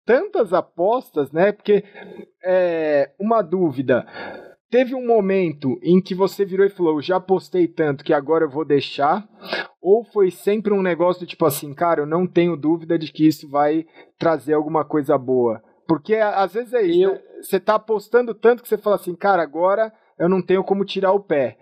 tantas 0.05 0.53
apostas, 0.53 1.31
né? 1.33 1.53
Porque 1.53 1.85
é, 2.45 3.11
uma 3.19 3.43
dúvida. 3.43 4.07
Teve 4.71 4.95
um 4.95 5.05
momento 5.05 5.81
em 5.83 6.01
que 6.01 6.15
você 6.15 6.45
virou 6.45 6.65
e 6.65 6.71
falou: 6.71 7.03
já 7.03 7.17
apostei 7.17 7.67
tanto 7.67 8.05
que 8.05 8.13
agora 8.13 8.45
eu 8.45 8.51
vou 8.51 8.65
deixar? 8.65 9.29
Ou 9.81 10.05
foi 10.05 10.31
sempre 10.31 10.73
um 10.73 10.83
negócio 10.83 11.27
tipo 11.27 11.45
assim, 11.45 11.75
cara, 11.75 12.03
eu 12.03 12.07
não 12.07 12.27
tenho 12.27 12.57
dúvida 12.57 12.99
de 12.99 13.11
que 13.11 13.27
isso 13.27 13.49
vai 13.49 13.87
trazer 14.19 14.55
alguma 14.55 14.85
coisa 14.85 15.17
boa? 15.17 15.63
Porque 15.89 16.15
às 16.15 16.55
vezes 16.55 16.73
é 16.73 16.83
isso, 16.83 17.03
eu... 17.03 17.13
né? 17.15 17.21
você 17.43 17.59
tá 17.59 17.75
apostando 17.75 18.35
tanto 18.35 18.63
que 18.63 18.69
você 18.69 18.79
fala 18.79 18.97
assim, 18.97 19.15
cara, 19.15 19.43
agora 19.43 19.93
eu 20.19 20.29
não 20.29 20.41
tenho 20.41 20.63
como 20.63 20.85
tirar 20.85 21.13
o 21.13 21.21
pé. 21.21 21.57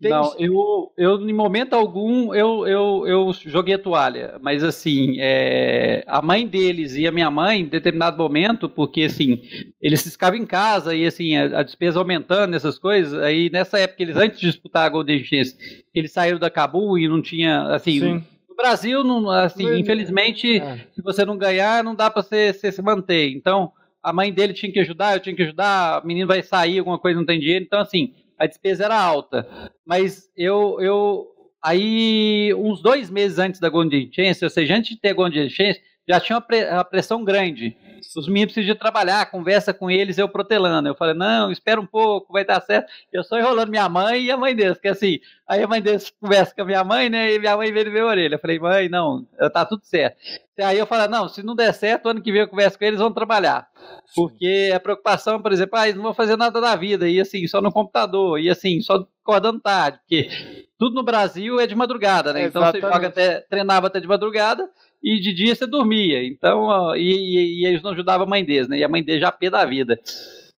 Tem... 0.00 0.10
Não, 0.10 0.34
eu, 0.38 0.92
eu, 0.96 1.28
em 1.28 1.34
momento 1.34 1.74
algum, 1.74 2.34
eu, 2.34 2.66
eu, 2.66 3.04
eu 3.06 3.32
joguei 3.44 3.74
a 3.74 3.78
toalha, 3.78 4.38
mas 4.40 4.64
assim, 4.64 5.16
é, 5.18 6.02
a 6.06 6.22
mãe 6.22 6.46
deles 6.46 6.94
e 6.94 7.06
a 7.06 7.12
minha 7.12 7.30
mãe, 7.30 7.60
em 7.60 7.66
determinado 7.66 8.16
momento, 8.16 8.70
porque 8.70 9.02
assim, 9.02 9.42
eles 9.78 10.02
ficavam 10.10 10.38
em 10.38 10.46
casa 10.46 10.94
e 10.94 11.04
assim, 11.04 11.36
a, 11.36 11.60
a 11.60 11.62
despesa 11.62 11.98
aumentando, 11.98 12.56
essas 12.56 12.78
coisas, 12.78 13.22
aí 13.22 13.50
nessa 13.50 13.78
época, 13.78 14.02
eles 14.02 14.16
antes 14.16 14.40
de 14.40 14.46
disputar 14.46 14.86
a 14.86 14.88
Golden 14.88 15.22
Chance, 15.22 15.84
eles 15.94 16.10
saíram 16.10 16.38
da 16.38 16.48
Cabu 16.48 16.96
e 16.96 17.06
não 17.06 17.20
tinha, 17.20 17.64
assim, 17.74 18.00
Sim. 18.00 18.24
no 18.48 18.56
Brasil, 18.56 19.04
não, 19.04 19.28
assim, 19.28 19.78
infelizmente, 19.78 20.58
é. 20.58 20.86
se 20.94 21.02
você 21.02 21.22
não 21.22 21.36
ganhar, 21.36 21.84
não 21.84 21.94
dá 21.94 22.10
para 22.10 22.22
você, 22.22 22.50
você 22.54 22.72
se 22.72 22.80
manter, 22.80 23.30
então, 23.32 23.72
a 24.02 24.10
mãe 24.10 24.32
dele 24.32 24.54
tinha 24.54 24.72
que 24.72 24.80
ajudar, 24.80 25.16
eu 25.16 25.20
tinha 25.20 25.36
que 25.36 25.42
ajudar, 25.42 26.02
o 26.02 26.06
menino 26.06 26.26
vai 26.26 26.42
sair, 26.42 26.78
alguma 26.78 26.98
coisa, 26.98 27.18
não 27.18 27.26
tem 27.26 27.38
dinheiro, 27.38 27.62
então 27.62 27.78
assim, 27.78 28.14
a 28.38 28.46
despesa 28.46 28.84
era 28.84 29.00
alta. 29.00 29.72
Mas 29.84 30.30
eu, 30.36 30.80
eu 30.80 31.26
aí, 31.62 32.52
uns 32.54 32.82
dois 32.82 33.10
meses 33.10 33.38
antes 33.38 33.60
da 33.60 33.68
Golden 33.68 34.10
Chance, 34.12 34.44
ou 34.44 34.50
seja, 34.50 34.76
antes 34.76 34.90
de 34.90 35.00
ter 35.00 35.10
a 35.10 35.14
Golden 35.14 35.48
Chance, 35.48 35.80
já 36.08 36.20
tinha 36.20 36.38
uma, 36.38 36.84
pressão 36.84 37.24
grande. 37.24 37.76
Os 38.16 38.28
meninos 38.28 38.52
precisam 38.52 38.76
trabalhar, 38.76 39.30
conversa 39.30 39.74
com 39.74 39.90
eles, 39.90 40.16
eu 40.16 40.28
protelando. 40.28 40.88
Eu 40.88 40.94
falei, 40.94 41.14
não, 41.14 41.50
espera 41.50 41.80
um 41.80 41.86
pouco, 41.86 42.32
vai 42.32 42.44
dar 42.44 42.60
certo. 42.60 42.90
Eu 43.12 43.24
só 43.24 43.38
enrolando 43.38 43.70
minha 43.70 43.88
mãe 43.88 44.22
e 44.22 44.30
a 44.30 44.36
mãe 44.36 44.54
deles, 44.54 44.78
que 44.78 44.86
assim, 44.86 45.18
aí 45.46 45.62
a 45.62 45.66
mãe 45.66 45.82
deles 45.82 46.12
conversa 46.20 46.54
com 46.54 46.62
a 46.62 46.64
minha 46.64 46.84
mãe, 46.84 47.10
né, 47.10 47.34
e 47.34 47.38
minha 47.38 47.56
mãe 47.56 47.72
veio 47.72 47.90
ver 47.90 48.00
a 48.00 48.06
orelha. 48.06 48.34
Eu 48.36 48.38
falei, 48.38 48.58
mãe, 48.58 48.88
não, 48.88 49.26
tá 49.52 49.64
tudo 49.64 49.84
certo. 49.84 50.16
Aí 50.58 50.78
eu 50.78 50.86
falei, 50.86 51.08
não, 51.08 51.28
se 51.28 51.42
não 51.42 51.54
der 51.54 51.74
certo, 51.74 52.08
ano 52.08 52.22
que 52.22 52.30
vem 52.32 52.42
eu 52.42 52.48
converso 52.48 52.78
com 52.78 52.84
eles, 52.84 53.00
vão 53.00 53.12
trabalhar. 53.12 53.68
Porque 54.14 54.72
a 54.74 54.80
preocupação, 54.80 55.42
por 55.42 55.52
exemplo, 55.52 55.78
ah, 55.78 55.84
eles 55.84 55.96
não 55.96 56.04
vão 56.04 56.14
fazer 56.14 56.36
nada 56.36 56.60
da 56.60 56.76
vida, 56.76 57.08
e 57.08 57.20
assim, 57.20 57.46
só 57.46 57.60
no 57.60 57.72
computador, 57.72 58.38
e 58.38 58.48
assim, 58.48 58.80
só 58.80 59.06
acordando 59.22 59.60
tarde, 59.60 59.98
porque 59.98 60.30
tudo 60.78 60.94
no 60.94 61.02
Brasil 61.02 61.58
é 61.58 61.66
de 61.66 61.74
madrugada, 61.74 62.32
né? 62.32 62.44
Então 62.44 62.64
você 62.64 62.80
joga 62.80 63.08
até, 63.08 63.40
treinava 63.40 63.88
até 63.88 63.98
de 63.98 64.06
madrugada, 64.06 64.70
e 65.02 65.20
de 65.20 65.34
dia 65.34 65.54
você 65.54 65.66
dormia. 65.66 66.24
Então, 66.24 66.94
e, 66.96 67.00
e, 67.00 67.62
e 67.62 67.66
eles 67.66 67.82
não 67.82 67.92
ajudavam 67.92 68.26
a 68.26 68.30
mãe 68.30 68.44
deles, 68.44 68.68
né? 68.68 68.78
E 68.78 68.84
a 68.84 68.88
mãe 68.88 69.02
deles 69.02 69.20
já 69.20 69.30
pé 69.30 69.50
da 69.50 69.64
vida. 69.64 69.98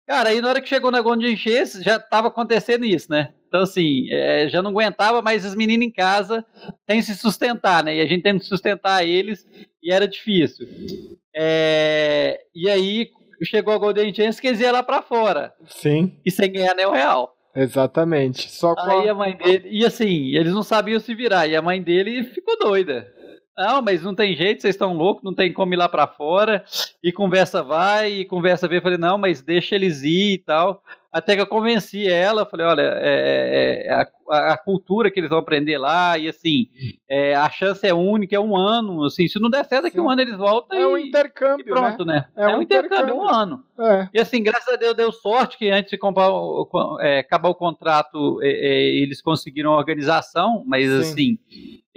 Cara, 0.07 0.29
aí 0.29 0.39
na 0.39 0.49
hora 0.49 0.61
que 0.61 0.69
chegou 0.69 0.89
o 0.89 0.93
negócio 0.93 1.19
de 1.19 1.27
encher, 1.27 1.67
já 1.81 1.97
estava 1.97 2.29
acontecendo 2.29 2.85
isso, 2.85 3.11
né? 3.11 3.33
Então, 3.47 3.61
assim, 3.61 4.07
é, 4.09 4.47
já 4.47 4.61
não 4.61 4.71
aguentava 4.71 5.21
mais 5.21 5.45
os 5.45 5.55
meninos 5.55 5.85
em 5.85 5.91
casa 5.91 6.45
tem 6.85 6.99
que 6.99 7.05
se 7.05 7.15
sustentar, 7.15 7.83
né? 7.83 7.95
E 7.97 8.01
a 8.01 8.05
gente 8.05 8.23
tem 8.23 8.37
que 8.37 8.45
sustentar 8.45 9.05
eles 9.05 9.45
e 9.81 9.91
era 9.91 10.07
difícil. 10.07 10.67
É, 11.35 12.39
e 12.55 12.69
aí 12.69 13.09
chegou 13.43 13.73
a 13.73 13.77
Golden 13.77 14.13
Chance 14.13 14.41
que 14.41 14.47
eles 14.47 14.59
iam 14.59 14.71
lá 14.71 14.83
para 14.83 15.01
fora. 15.01 15.53
Sim. 15.65 16.17
E 16.25 16.31
sem 16.31 16.51
ganhar 16.51 16.73
nem 16.73 16.85
o 16.85 16.91
real. 16.91 17.33
Exatamente. 17.55 18.51
Só 18.51 18.75
com 18.75 18.81
aí 18.81 19.09
a... 19.09 19.11
a 19.11 19.15
mãe 19.15 19.35
dele. 19.35 19.67
E 19.69 19.85
assim, 19.85 20.35
eles 20.35 20.53
não 20.53 20.63
sabiam 20.63 20.99
se 20.99 21.15
virar. 21.15 21.47
E 21.47 21.55
a 21.55 21.61
mãe 21.61 21.81
dele 21.81 22.23
ficou 22.23 22.57
doida. 22.59 23.11
Não, 23.57 23.81
mas 23.81 24.03
não 24.03 24.13
tem 24.13 24.35
jeito, 24.35 24.61
vocês 24.61 24.75
estão 24.75 24.93
loucos, 24.93 25.23
não 25.23 25.33
tem 25.33 25.51
como 25.51 25.73
ir 25.73 25.77
lá 25.77 25.89
para 25.89 26.05
fora. 26.05 26.63
E 27.01 27.11
conversa 27.11 27.63
vai, 27.63 28.11
e 28.11 28.25
conversa 28.25 28.67
vem. 28.67 28.79
Falei, 28.79 28.99
não, 28.99 29.17
mas 29.17 29.41
deixa 29.41 29.73
eles 29.73 30.03
ir 30.03 30.33
e 30.33 30.37
tal. 30.37 30.83
Até 31.11 31.35
que 31.35 31.41
eu 31.41 31.47
convenci 31.47 32.07
ela, 32.07 32.45
falei, 32.45 32.67
olha, 32.67 32.81
é, 33.01 33.87
é, 33.87 33.93
é 33.93 33.93
a, 34.29 34.53
a, 34.53 34.57
cultura 34.57 35.09
que 35.11 35.19
eles 35.19 35.29
vão 35.29 35.39
aprender 35.39 35.77
lá, 35.77 36.17
e 36.17 36.27
assim, 36.27 36.67
é, 37.09 37.35
a 37.35 37.49
chance 37.49 37.85
é 37.85 37.93
única, 37.93 38.35
é 38.35 38.39
um 38.39 38.55
ano, 38.55 39.05
assim, 39.05 39.27
se 39.27 39.39
não 39.39 39.49
der 39.49 39.65
certo, 39.65 39.83
daqui 39.83 39.99
um 39.99 40.09
ano 40.09 40.21
eles 40.21 40.37
voltam 40.37 40.77
É 40.77 40.87
um 40.87 40.97
intercâmbio, 40.97 41.65
e 41.65 41.69
pronto, 41.69 42.05
né? 42.05 42.27
né? 42.35 42.43
É, 42.43 42.55
um, 42.55 42.59
um 42.59 42.61
intercâmbio, 42.61 42.97
intercâmbio, 42.97 43.15
um 43.15 43.27
ano. 43.27 43.63
É. 43.79 44.09
E 44.13 44.19
assim, 44.19 44.41
graças 44.41 44.73
a 44.73 44.77
Deus 44.77 44.95
deu 44.95 45.11
sorte 45.11 45.57
que 45.57 45.69
antes 45.69 45.91
de 45.91 45.97
comprar, 45.97 46.29
é, 47.01 47.19
acabar 47.19 47.49
o 47.49 47.55
contrato, 47.55 48.39
eles 48.41 49.21
conseguiram 49.21 49.73
a 49.73 49.77
organização, 49.77 50.63
mas 50.65 50.89
Sim. 50.89 50.99
assim, 50.99 51.39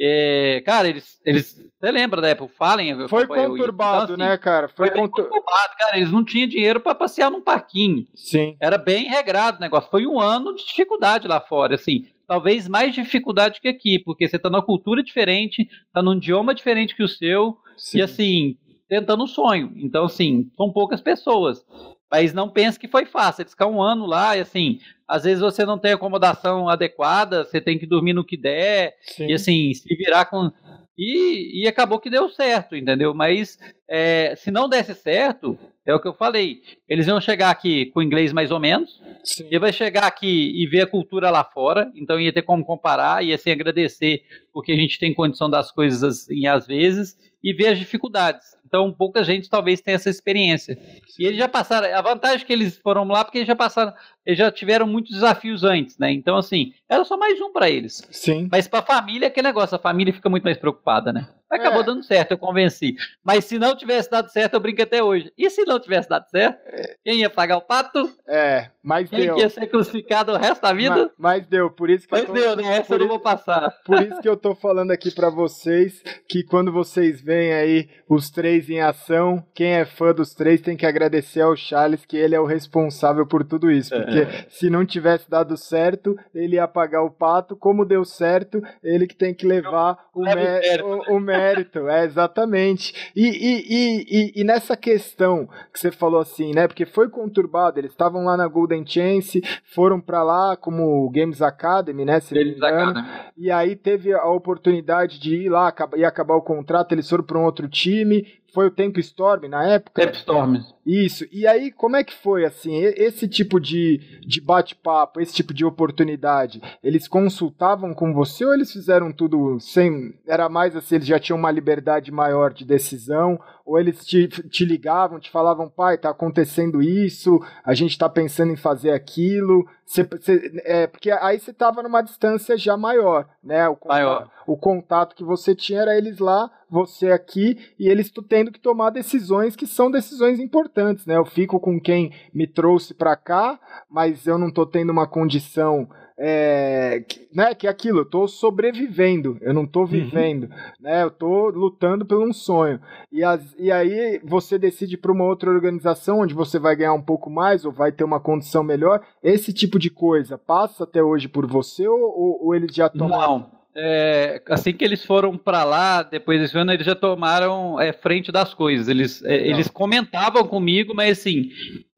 é, 0.03 0.63
cara, 0.65 0.89
eles, 0.89 1.21
eles. 1.27 1.71
Você 1.79 1.91
lembra 1.91 2.23
da 2.23 2.29
época? 2.29 2.55
Fallen? 2.57 3.07
Foi 3.07 3.27
conturbado, 3.27 4.15
então, 4.15 4.25
assim, 4.25 4.33
né, 4.33 4.39
cara? 4.39 4.69
Foi, 4.69 4.89
foi 4.89 4.97
conturbado, 4.97 5.75
cara. 5.79 5.99
Eles 5.99 6.11
não 6.11 6.25
tinham 6.25 6.49
dinheiro 6.49 6.81
para 6.81 6.95
passear 6.95 7.31
num 7.31 7.43
parquinho. 7.43 8.07
Sim. 8.15 8.57
Era 8.59 8.79
bem 8.79 9.09
regrado 9.11 9.59
o 9.59 9.61
negócio. 9.61 9.91
Foi 9.91 10.07
um 10.07 10.19
ano 10.19 10.55
de 10.55 10.65
dificuldade 10.65 11.29
lá 11.29 11.39
fora, 11.39 11.75
assim. 11.75 12.07
Talvez 12.31 12.69
mais 12.69 12.95
dificuldade 12.95 13.61
que 13.61 13.67
aqui, 13.67 13.99
porque 13.99 14.29
você 14.29 14.39
tá 14.39 14.49
numa 14.49 14.63
cultura 14.63 15.03
diferente, 15.03 15.69
tá 15.93 16.01
num 16.01 16.15
idioma 16.15 16.55
diferente 16.55 16.95
que 16.95 17.03
o 17.03 17.09
seu, 17.09 17.59
Sim. 17.77 17.99
e 17.99 18.03
assim, 18.03 18.57
tentando 18.89 19.25
um 19.25 19.27
sonho. 19.27 19.73
Então, 19.75 20.05
assim, 20.05 20.49
são 20.57 20.71
poucas 20.71 21.01
pessoas. 21.01 21.67
Mas 22.09 22.33
não 22.33 22.49
pense 22.49 22.79
que 22.79 22.87
foi 22.87 23.05
fácil. 23.05 23.43
Eles 23.43 23.51
ficam 23.51 23.73
um 23.73 23.83
ano 23.83 24.07
lá 24.07 24.37
e 24.37 24.41
assim, 24.43 24.79
às 25.09 25.25
vezes 25.25 25.41
você 25.41 25.65
não 25.67 25.77
tem 25.77 25.91
acomodação 25.91 26.69
adequada, 26.69 27.43
você 27.43 27.61
tem 27.61 27.77
que 27.77 27.85
dormir 27.85 28.13
no 28.13 28.25
que 28.25 28.37
der, 28.37 28.95
Sim. 29.03 29.27
e 29.27 29.33
assim, 29.33 29.75
se 29.75 29.93
virar 29.97 30.27
com. 30.27 30.53
E, 30.99 31.63
e 31.63 31.69
acabou 31.69 31.99
que 31.99 32.11
deu 32.11 32.29
certo, 32.29 32.77
entendeu? 32.77 33.15
Mas 33.15 33.59
é, 33.89 34.35
se 34.37 34.51
não 34.51 34.69
desse 34.69 34.95
certo, 34.95 35.59
é 35.87 35.95
o 35.95 36.01
que 36.01 36.09
eu 36.09 36.15
falei. 36.15 36.63
Eles 36.89 37.07
iam 37.07 37.21
chegar 37.21 37.51
aqui 37.51 37.87
com 37.87 38.03
inglês 38.03 38.33
mais 38.33 38.51
ou 38.51 38.61
menos. 38.61 39.01
Sim. 39.25 39.49
E 39.51 39.59
vai 39.59 39.73
chegar 39.73 40.05
aqui 40.05 40.53
e 40.55 40.67
ver 40.67 40.83
a 40.83 40.87
cultura 40.87 41.31
lá 41.31 41.43
fora. 41.43 41.91
Então 41.95 42.21
ia 42.21 42.33
ter 42.33 42.43
como 42.43 42.65
comparar, 42.65 43.25
ia 43.25 43.35
assim 43.35 43.51
agradecer 43.51 44.23
porque 44.53 44.73
a 44.73 44.77
gente 44.77 44.99
tem 44.99 45.15
condição 45.15 45.49
das 45.49 45.71
coisas 45.71 46.03
assim, 46.03 46.47
às 46.47 46.67
vezes 46.67 47.17
e 47.43 47.53
ver 47.53 47.69
as 47.69 47.79
dificuldades. 47.79 48.57
Então, 48.67 48.93
pouca 48.93 49.25
gente 49.25 49.51
talvez 49.51 49.81
tenha 49.81 49.97
essa 49.97 50.09
experiência. 50.09 50.79
E 51.19 51.27
eles 51.27 51.39
já 51.39 51.49
passaram. 51.49 51.93
A 51.93 52.01
vantagem 52.01 52.43
é 52.43 52.47
que 52.47 52.53
eles 52.53 52.79
foram 52.79 53.05
lá 53.05 53.25
porque 53.25 53.39
eles 53.39 53.49
já 53.49 53.57
passaram, 53.57 53.93
eles 54.25 54.39
já 54.39 54.51
tiveram 54.51 54.87
muitos 54.87 55.13
desafios 55.13 55.65
antes, 55.65 55.99
né? 55.99 56.13
Então, 56.13 56.37
assim, 56.37 56.73
era 56.89 57.05
só 57.05 57.17
mais 57.17 57.41
um 57.41 57.53
para 57.53 57.69
eles. 57.69 58.07
Sim. 58.11 58.49
Mas 58.51 58.69
para 58.69 58.79
a 58.79 58.83
família, 58.83 59.27
aquele 59.27 59.49
negócio, 59.49 59.75
a 59.75 59.81
família 59.81 60.13
fica 60.13 60.29
muito 60.29 60.45
mais 60.45 60.57
preocupada, 60.57 61.13
né? 61.13 61.27
Acabou 61.51 61.81
é. 61.81 61.85
dando 61.85 62.05
certo, 62.05 62.33
eu 62.33 62.39
convenci. 62.39 62.95
Mas 63.25 63.45
se 63.45 63.59
não 63.59 63.77
tivesse 63.77 64.09
dado 64.09 64.31
certo, 64.31 64.55
eu 64.55 64.61
brinco 64.61 64.83
até 64.83 65.03
hoje. 65.03 65.33
E 65.37 65.51
se 65.51 65.65
não 65.65 65.81
tivesse 65.81 66.09
dado 66.09 66.29
certo, 66.29 66.61
quem 67.05 67.21
ia 67.21 67.31
pagar 67.31 67.57
o 67.57 67.63
pato? 67.63 68.09
É, 68.29 68.69
mas 68.83 69.11
quem 69.11 69.21
deu. 69.21 69.35
Quem 69.35 69.43
ia 69.43 69.51
ser 69.51 69.67
crucificado 69.67 70.33
o 70.33 70.37
resto 70.37 70.63
da 70.63 70.73
vida? 70.73 71.11
Mas, 71.19 71.41
mas 71.41 71.47
deu, 71.47 71.69
por 71.71 71.91
isso 71.91 72.07
que 72.07 72.15
Mas 72.15 72.25
tô, 72.25 72.33
deu, 72.33 72.55
né? 72.55 72.79
Essa 72.79 72.95
eu 72.95 73.01
não 73.01 73.09
vou 73.09 73.19
passar. 73.19 73.69
Por 73.85 74.01
isso 74.01 74.21
que 74.21 74.29
eu 74.29 74.37
tô 74.37 74.55
falando 74.55 74.93
aqui 74.93 75.11
para 75.11 75.29
vocês 75.29 76.03
que 76.29 76.45
quando 76.45 76.71
vocês 76.73 77.21
veem 77.21 77.53
aí 77.53 77.89
os 78.09 78.31
três 78.31 78.71
em 78.71 78.81
ação, 78.81 79.45
quem 79.53 79.73
é 79.73 79.85
fã 79.85 80.15
dos 80.15 80.35
três 80.35 80.61
tem 80.61 80.77
que 80.77 80.87
agradecer 80.87 81.41
ao 81.41 81.57
Charles 81.57 82.05
que 82.07 82.17
ele 82.17 82.35
é 82.35 82.41
o 82.41 82.47
responsável 82.47 83.27
por 83.27 83.45
tudo 83.45 83.71
isso. 83.71 83.91
Porque 83.91 84.21
é. 84.21 84.47
se 84.49 84.71
não 84.71 84.87
tivesse 84.87 85.29
dado 85.29 85.57
certo, 85.57 86.17
ele 86.35 86.57
ia 86.57 86.69
pagar 86.69 87.03
o 87.03 87.11
pato. 87.11 87.57
Como 87.57 87.85
deu 87.85 88.05
certo, 88.05 88.63
ele 88.83 89.07
que 89.07 89.17
tem 89.17 89.35
que 89.35 89.47
levar 89.47 89.99
o, 90.15 90.23
mé 90.23 90.61
o, 90.83 91.17
o 91.17 91.21
mérito. 91.41 91.89
É, 91.89 92.05
exatamente. 92.05 93.13
E, 93.17 93.27
e, 93.27 94.33
e, 94.37 94.41
e, 94.41 94.45
nessa 94.45 94.77
questão 94.77 95.49
que 95.73 95.81
você 95.81 95.91
falou 95.91 96.21
assim, 96.21 96.53
né? 96.55 96.67
Porque 96.67 96.85
foi 96.85 97.09
conturbado, 97.09 97.79
eles 97.79 97.93
estavam 97.93 98.25
lá 98.25 98.37
na 98.37 98.47
Golden 98.47 98.85
Chance, 98.87 99.43
foram 99.65 100.01
para 100.01 100.23
lá 100.23 100.57
como 100.57 101.11
Games 101.11 101.41
Academy, 101.43 102.05
né? 102.05 102.21
Se 102.21 102.35
Games 102.35 102.63
Academy. 102.63 103.07
E 103.37 103.51
aí 103.51 103.75
teve 103.75 104.13
a 104.13 104.27
oportunidade 104.27 105.19
de 105.19 105.37
ir 105.37 105.49
lá 105.49 105.73
e 105.97 106.05
acabar 106.05 106.35
o 106.35 106.43
contrato, 106.43 106.93
eles 106.93 107.09
foram 107.09 107.25
para 107.25 107.39
um 107.39 107.45
outro 107.45 107.69
time, 107.69 108.27
foi 108.53 108.67
o 108.67 108.71
Tempo 108.71 108.99
Storm 109.01 109.49
na 109.49 109.65
época? 109.65 110.03
Tempo 110.03 110.17
Storm. 110.17 110.57
Isso. 110.91 111.25
E 111.31 111.47
aí, 111.47 111.71
como 111.71 111.95
é 111.95 112.03
que 112.03 112.13
foi, 112.13 112.45
assim, 112.45 112.83
esse 112.83 113.29
tipo 113.29 113.61
de, 113.61 114.01
de 114.27 114.41
bate-papo, 114.41 115.21
esse 115.21 115.33
tipo 115.33 115.55
de 115.55 115.65
oportunidade? 115.65 116.61
Eles 116.83 117.07
consultavam 117.07 117.95
com 117.95 118.13
você 118.13 118.45
ou 118.45 118.53
eles 118.53 118.73
fizeram 118.73 119.13
tudo 119.13 119.61
sem... 119.61 120.19
Era 120.27 120.49
mais 120.49 120.75
assim, 120.75 120.97
eles 120.97 121.07
já 121.07 121.21
tinham 121.21 121.39
uma 121.39 121.51
liberdade 121.53 122.11
maior 122.11 122.53
de 122.53 122.65
decisão? 122.65 123.39
Ou 123.65 123.79
eles 123.79 124.05
te, 124.05 124.27
te 124.27 124.65
ligavam, 124.65 125.21
te 125.21 125.31
falavam, 125.31 125.69
pai, 125.69 125.97
tá 125.97 126.11
acontecendo 126.11 126.83
isso, 126.83 127.41
a 127.65 127.73
gente 127.73 127.97
tá 127.97 128.09
pensando 128.09 128.53
em 128.53 128.57
fazer 128.57 128.91
aquilo... 128.91 129.65
Cê, 129.91 130.09
cê, 130.21 130.63
é, 130.65 130.87
porque 130.87 131.11
aí 131.11 131.41
você 131.41 131.53
tava 131.53 131.83
numa 131.83 132.01
distância 132.01 132.57
já 132.57 132.77
maior, 132.77 133.29
né? 133.43 133.69
O 133.69 133.75
contato, 133.75 133.97
maior. 133.97 134.31
o 134.47 134.57
contato 134.57 135.17
que 135.17 135.25
você 135.25 135.53
tinha 135.53 135.81
era 135.81 135.99
eles 135.99 136.21
lá, 136.21 136.49
você 136.71 137.11
aqui, 137.11 137.59
e 137.77 137.89
eles 137.89 138.09
tendo 138.29 138.53
que 138.53 138.61
tomar 138.61 138.91
decisões 138.91 139.57
que 139.57 139.67
são 139.67 139.91
decisões 139.91 140.39
importantes, 140.39 140.80
né? 141.07 141.17
Eu 141.17 141.25
fico 141.25 141.61
com 141.61 141.81
quem 141.81 142.13
me 142.33 142.47
trouxe 142.47 142.95
para 142.95 143.17
cá, 143.17 143.59
mas 143.91 144.27
eu 144.27 144.39
não 144.39 144.49
estou 144.49 144.67
tendo 144.67 144.91
uma 144.91 145.07
condição 145.07 145.89
é, 146.23 147.03
que, 147.09 147.27
né, 147.35 147.55
que 147.55 147.67
é 147.67 147.71
aquilo, 147.71 148.01
eu 148.01 148.05
tô 148.05 148.29
sobrevivendo, 148.29 149.39
eu 149.41 149.55
não 149.55 149.67
tô 149.67 149.81
uhum. 149.81 149.87
vivendo, 149.87 150.43
uhum. 150.43 150.51
né, 150.79 151.03
eu 151.03 151.11
tô 151.11 151.49
lutando 151.49 152.05
por 152.05 152.23
um 152.23 152.31
sonho. 152.31 152.79
E, 153.11 153.25
as, 153.25 153.55
e 153.59 153.73
aí 153.73 154.21
você 154.23 154.59
decide 154.59 154.99
para 154.99 155.11
uma 155.11 155.25
outra 155.25 155.51
organização 155.51 156.21
onde 156.21 156.35
você 156.35 156.59
vai 156.59 156.77
ganhar 156.77 156.93
um 156.93 157.01
pouco 157.01 157.31
mais 157.31 157.65
ou 157.65 157.73
vai 157.73 157.91
ter 157.91 158.05
uma 158.05 158.21
condição 158.21 158.63
melhor. 158.63 159.01
Esse 159.23 159.51
tipo 159.51 159.79
de 159.79 159.89
coisa 159.89 160.37
passa 160.37 160.85
até 160.85 161.03
hoje 161.03 161.27
por 161.27 161.47
você 161.47 161.89
ou, 161.89 161.99
ou, 161.99 162.47
ou 162.47 162.55
eles 162.55 162.75
já 162.75 162.91
tomam? 162.91 163.09
Não 163.09 163.60
é, 163.75 164.43
assim 164.49 164.73
que 164.73 164.85
eles 164.85 165.05
foram 165.05 165.37
para 165.37 165.65
lá, 165.65 166.03
depois 166.03 166.41
desse 166.41 166.57
ano, 166.59 166.73
eles 166.73 166.85
já 166.85 166.95
tomaram 166.95 167.81
é, 167.81 167.93
frente 167.93 168.33
das 168.33 168.53
coisas. 168.53 168.89
Eles, 168.89 169.23
é, 169.25 169.49
eles 169.49 169.69
comentavam 169.69 170.47
comigo, 170.47 170.95
mas 170.95 171.19
assim, 171.19 171.51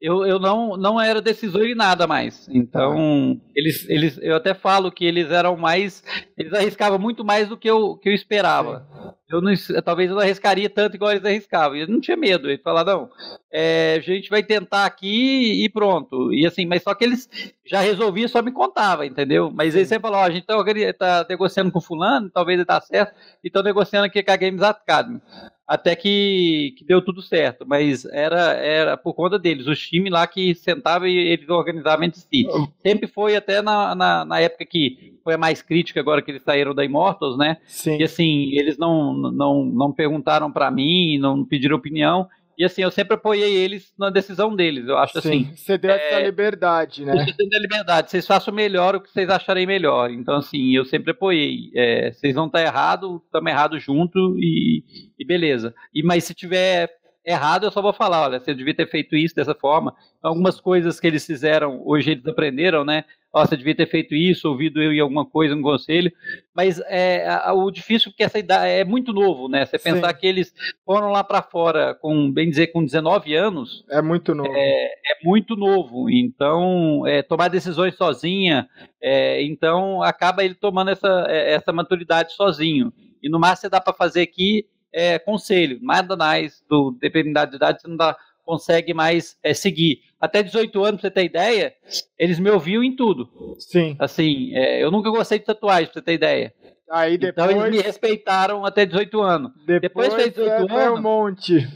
eu, 0.03 0.27
eu 0.27 0.41
não, 0.41 0.77
não 0.77 1.01
era 1.01 1.23
decisor 1.23 1.63
em 1.65 1.77
nada 1.77 2.09
mais. 2.09 2.49
Então, 2.51 3.41
eles, 3.55 3.89
eles, 3.89 4.19
eu 4.21 4.35
até 4.35 4.53
falo 4.53 4.91
que 4.91 5.05
eles 5.05 5.31
eram 5.31 5.57
mais. 5.57 6.03
Eles 6.37 6.53
arriscavam 6.53 6.99
muito 6.99 7.25
mais 7.25 7.49
do 7.49 7.57
que 7.57 7.71
eu, 7.71 7.97
que 7.97 8.09
eu 8.09 8.13
esperava. 8.13 8.85
Eu 9.29 9.41
não, 9.41 9.53
talvez 9.85 10.11
eu 10.11 10.17
não 10.17 10.23
arriscaria 10.23 10.69
tanto 10.69 10.97
igual 10.97 11.13
eles 11.13 11.25
arriscavam. 11.25 11.77
Eu 11.77 11.87
não 11.87 12.01
tinha 12.01 12.17
medo. 12.17 12.51
Ele 12.51 12.59
falava, 12.59 12.93
não, 12.93 13.11
é, 13.53 13.95
a 13.97 14.01
gente 14.01 14.29
vai 14.29 14.43
tentar 14.43 14.87
aqui 14.87 15.65
e 15.65 15.69
pronto. 15.69 16.33
E 16.35 16.45
assim, 16.45 16.67
mas 16.67 16.83
só 16.83 16.95
que 16.95 17.05
eles 17.05 17.31
já 17.65 17.81
resolviam, 17.81 18.29
só 18.29 18.43
me 18.43 18.51
contava, 18.51 19.07
entendeu? 19.07 19.53
Mas 19.55 19.77
aí 19.77 19.87
você 19.87 20.01
falou, 20.01 20.19
ó, 20.19 20.25
a 20.25 20.31
gente 20.31 20.47
tá, 20.47 20.57
tá 20.99 21.27
negociando 21.31 21.71
com 21.71 21.81
fulano, 21.81 22.29
talvez 22.29 22.59
ele 22.59 22.67
tá 22.67 22.81
certo, 22.81 23.15
e 23.43 23.47
estão 23.47 23.63
negociando 23.63 24.07
aqui 24.07 24.21
com 24.21 24.33
a 24.33 24.37
Games 24.37 24.63
Academy 24.63 25.21
até 25.67 25.95
que, 25.95 26.75
que, 26.77 26.85
deu 26.85 27.01
tudo 27.01 27.23
certo, 27.23 27.65
mas 27.67 28.05
era, 28.05 28.53
era 28.55 28.97
por 28.97 29.15
conta 29.15 29.39
deles, 29.39 29.67
os 29.67 29.81
times 29.81 30.13
lá 30.13 30.27
que 30.27 30.55
sentavam 30.55 31.09
e 31.09 31.17
eles 31.17 31.49
organizavam 31.49 32.05
entre 32.05 32.21
si. 32.21 32.47
Sempre 32.85 33.07
foi 33.07 33.37
até 33.37 33.63
na, 33.63 33.95
na, 33.95 34.25
na, 34.25 34.41
época 34.41 34.67
que 34.67 35.15
foi 35.23 35.35
a 35.35 35.39
mais 35.39 35.63
crítica, 35.63 36.01
agora 36.01 36.21
que 36.21 36.31
eles 36.31 36.43
saíram 36.43 36.75
da 36.75 36.85
Immortals, 36.85 37.39
né? 37.39 37.59
Sim. 37.65 37.99
E 37.99 38.03
assim, 38.03 38.51
eles 38.53 38.77
não, 38.77 39.15
não, 39.15 39.65
não 39.65 39.93
perguntaram 39.93 40.51
para 40.51 40.71
mim, 40.71 41.17
não 41.19 41.45
pediram 41.45 41.77
opinião, 41.77 42.29
e 42.57 42.65
assim, 42.65 42.83
eu 42.83 42.91
sempre 42.91 43.15
apoiei 43.15 43.55
eles 43.55 43.93
na 43.99 44.11
decisão 44.11 44.55
deles. 44.55 44.87
Eu 44.87 44.99
acho 44.99 45.13
Sim, 45.15 45.19
assim. 45.19 45.57
Você 45.57 45.79
deu 45.79 45.91
é, 45.91 46.09
essa 46.09 46.21
liberdade, 46.21 47.05
né? 47.05 47.13
Você 47.13 47.49
deu 47.49 47.59
a 47.59 47.63
liberdade. 47.63 48.11
Vocês 48.11 48.27
façam 48.27 48.53
melhor 48.53 48.95
o 48.95 49.01
que 49.01 49.11
vocês 49.11 49.29
acharem 49.29 49.67
melhor. 49.67 50.11
Então, 50.11 50.37
assim, 50.37 50.75
eu 50.75 50.85
sempre 50.85 51.13
apoiei. 51.13 51.71
É, 51.75 52.13
vocês 52.13 52.35
vão 52.35 52.47
estar 52.47 52.63
errado, 52.63 53.23
estamos 53.25 53.51
errados 53.51 53.83
junto 53.83 54.37
e, 54.39 54.85
e 55.19 55.25
beleza. 55.25 55.75
E, 55.95 56.03
mas 56.03 56.25
se 56.25 56.35
tiver 56.35 56.91
errado, 57.25 57.65
eu 57.65 57.71
só 57.71 57.81
vou 57.81 57.93
falar, 57.93 58.23
olha, 58.23 58.41
você 58.41 58.55
devia 58.55 58.75
ter 58.75 58.89
feito 58.89 59.17
isso 59.17 59.35
dessa 59.35 59.55
forma. 59.55 59.95
Algumas 60.23 60.61
coisas 60.61 60.99
que 61.01 61.07
eles 61.07 61.25
fizeram, 61.25 61.81
hoje 61.85 62.13
eles 62.13 62.27
aprenderam, 62.27 62.85
né? 62.85 63.05
Você 63.35 63.57
devia 63.57 63.75
ter 63.75 63.87
feito 63.87 64.15
isso, 64.15 64.49
ouvido 64.49 64.83
eu 64.83 64.93
em 64.93 65.01
alguma 65.01 65.25
coisa, 65.25 65.55
um 65.55 65.63
conselho. 65.63 66.13
Mas 66.55 66.81
é, 66.87 67.27
a, 67.27 67.55
o 67.55 67.71
difícil 67.71 68.13
é 68.13 68.15
que 68.15 68.23
essa 68.23 68.39
idade 68.39 68.69
é 68.69 68.85
muito 68.85 69.13
novo, 69.13 69.49
né? 69.49 69.65
Você 69.65 69.79
pensar 69.79 70.13
Sim. 70.13 70.21
que 70.21 70.27
eles 70.27 70.53
foram 70.85 71.11
lá 71.11 71.25
para 71.25 71.41
fora 71.41 71.95
com, 71.95 72.31
bem 72.31 72.51
dizer, 72.51 72.69
com 72.69 72.85
19 72.85 73.35
anos. 73.35 73.85
É 73.89 74.03
muito 74.03 74.35
novo. 74.35 74.53
É, 74.53 74.85
é 74.85 75.25
muito 75.25 75.57
novo. 75.57 76.11
Então, 76.11 77.07
é, 77.07 77.23
tomar 77.23 77.49
decisões 77.49 77.97
sozinha, 77.97 78.69
é, 79.01 79.43
então 79.43 80.03
acaba 80.03 80.45
ele 80.45 80.55
tomando 80.55 80.91
essa, 80.91 81.27
é, 81.29 81.55
essa 81.55 81.73
maturidade 81.73 82.35
sozinho. 82.35 82.93
E 83.23 83.31
no 83.31 83.39
máximo 83.39 83.63
você 83.63 83.69
dá 83.71 83.81
para 83.81 83.95
fazer 83.95 84.21
aqui 84.21 84.67
é, 84.93 85.19
conselho, 85.19 85.79
nada 85.81 86.17
mais, 86.17 86.63
do, 86.69 86.91
dependendo 87.01 87.35
da 87.35 87.45
idade, 87.45 87.81
você 87.81 87.89
não 87.89 87.97
dá, 87.97 88.17
consegue 88.53 88.93
mais 88.93 89.35
é, 89.43 89.55
seguir. 89.55 90.01
Até 90.21 90.43
18 90.43 90.85
anos, 90.85 91.01
pra 91.01 91.09
você 91.09 91.15
ter 91.15 91.25
ideia, 91.25 91.73
eles 92.19 92.39
me 92.39 92.51
ouviam 92.51 92.85
em 92.85 92.95
tudo. 92.95 93.31
Sim. 93.59 93.97
Assim, 93.99 94.55
é, 94.55 94.83
eu 94.85 94.91
nunca 94.91 95.09
gostei 95.11 95.39
de 95.39 95.47
tatuagem, 95.47 95.87
pra 95.87 95.95
você 95.95 96.03
ter 96.03 96.13
ideia. 96.13 96.53
Aí 96.91 97.17
depois... 97.17 97.51
Então 97.51 97.67
eles 97.67 97.79
me 97.79 97.83
respeitaram 97.83 98.67
até 98.67 98.85
18 98.85 99.23
anos. 99.23 99.53
Depois, 99.67 99.81
depois 99.81 100.15
fez 100.15 100.35
18 100.35 100.51
é, 100.71 100.85
anos. 100.85 100.99
um 100.99 101.03
monte. 101.03 101.67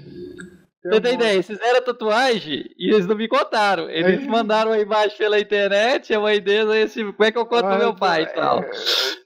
Você 0.84 1.00
tem 1.00 1.14
ideia? 1.14 1.32
Eles 1.32 1.46
fizeram 1.46 1.82
tatuagem 1.82 2.64
e 2.78 2.92
eles 2.92 3.06
não 3.06 3.16
me 3.16 3.26
contaram. 3.26 3.88
Eles 3.88 4.22
é. 4.22 4.28
mandaram 4.28 4.72
aí 4.72 4.82
embaixo 4.82 5.16
pela 5.16 5.40
internet, 5.40 6.12
a 6.12 6.20
mãe 6.20 6.38
deles, 6.40 6.90
assim, 6.90 7.10
como 7.10 7.24
é 7.24 7.32
que 7.32 7.38
eu 7.38 7.46
conto 7.46 7.66
pro 7.66 7.78
meu 7.78 7.94
pai 7.94 8.24
e 8.24 8.26
tal. 8.26 8.62
É. 8.62 8.70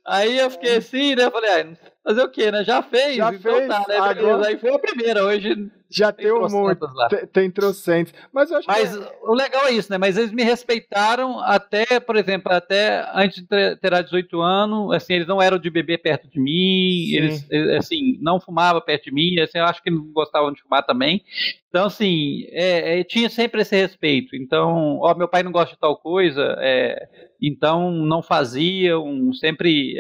Aí 0.07 0.39
eu 0.39 0.51
fiquei 0.51 0.77
assim, 0.77 1.17
né? 1.17 1.29
Falei, 1.29 1.51
ah, 1.51 1.67
fazer 2.05 2.23
o 2.23 2.31
quê, 2.31 2.53
né? 2.53 2.63
Já 2.63 2.81
fez, 2.81 3.17
já 3.17 3.35
então 3.35 3.53
fez, 3.53 3.69
tá, 3.69 3.85
né? 3.89 3.97
Agora... 3.99 4.47
Aí 4.47 4.57
foi 4.57 4.73
a 4.73 4.79
primeira, 4.79 5.25
hoje 5.25 5.69
já 5.91 6.13
tem, 6.13 6.27
tem 6.27 6.33
um 6.33 6.49
monte, 6.49 6.81
tem, 7.09 7.27
tem 7.27 7.51
trocentos. 7.51 8.15
Mas, 8.33 8.49
Mas 8.67 8.97
que... 8.97 9.05
o 9.23 9.35
legal 9.35 9.67
é 9.67 9.73
isso, 9.73 9.91
né? 9.91 9.99
Mas 9.99 10.17
eles 10.17 10.31
me 10.31 10.45
respeitaram 10.45 11.41
até, 11.41 11.99
por 11.99 12.17
exemplo, 12.17 12.53
até 12.53 13.05
antes 13.13 13.43
de 13.43 13.49
ter, 13.49 13.79
ter 13.79 14.03
18 14.05 14.41
anos, 14.41 14.93
assim, 14.95 15.15
eles 15.15 15.27
não 15.27 15.43
eram 15.43 15.59
de 15.59 15.69
beber 15.69 15.99
perto 15.99 16.29
de 16.29 16.39
mim, 16.39 17.07
Sim. 17.07 17.17
eles, 17.17 17.49
assim, 17.77 18.19
não 18.21 18.41
fumavam 18.41 18.81
perto 18.81 19.05
de 19.05 19.13
mim, 19.13 19.41
assim, 19.41 19.59
eu 19.59 19.65
acho 19.65 19.83
que 19.83 19.91
não 19.91 20.05
gostavam 20.13 20.53
de 20.53 20.63
fumar 20.63 20.87
também. 20.87 21.25
Então, 21.69 21.87
assim, 21.87 22.45
é, 22.51 23.01
é, 23.01 23.05
tinha 23.05 23.29
sempre 23.29 23.63
esse 23.63 23.75
respeito. 23.75 24.37
Então, 24.37 24.99
ó, 25.01 25.15
meu 25.15 25.29
pai 25.29 25.43
não 25.43 25.53
gosta 25.53 25.75
de 25.75 25.81
tal 25.81 25.97
coisa, 25.97 26.57
é, 26.59 27.09
então 27.43 27.91
não 27.91 28.23
faziam, 28.23 29.33
sempre 29.33 29.99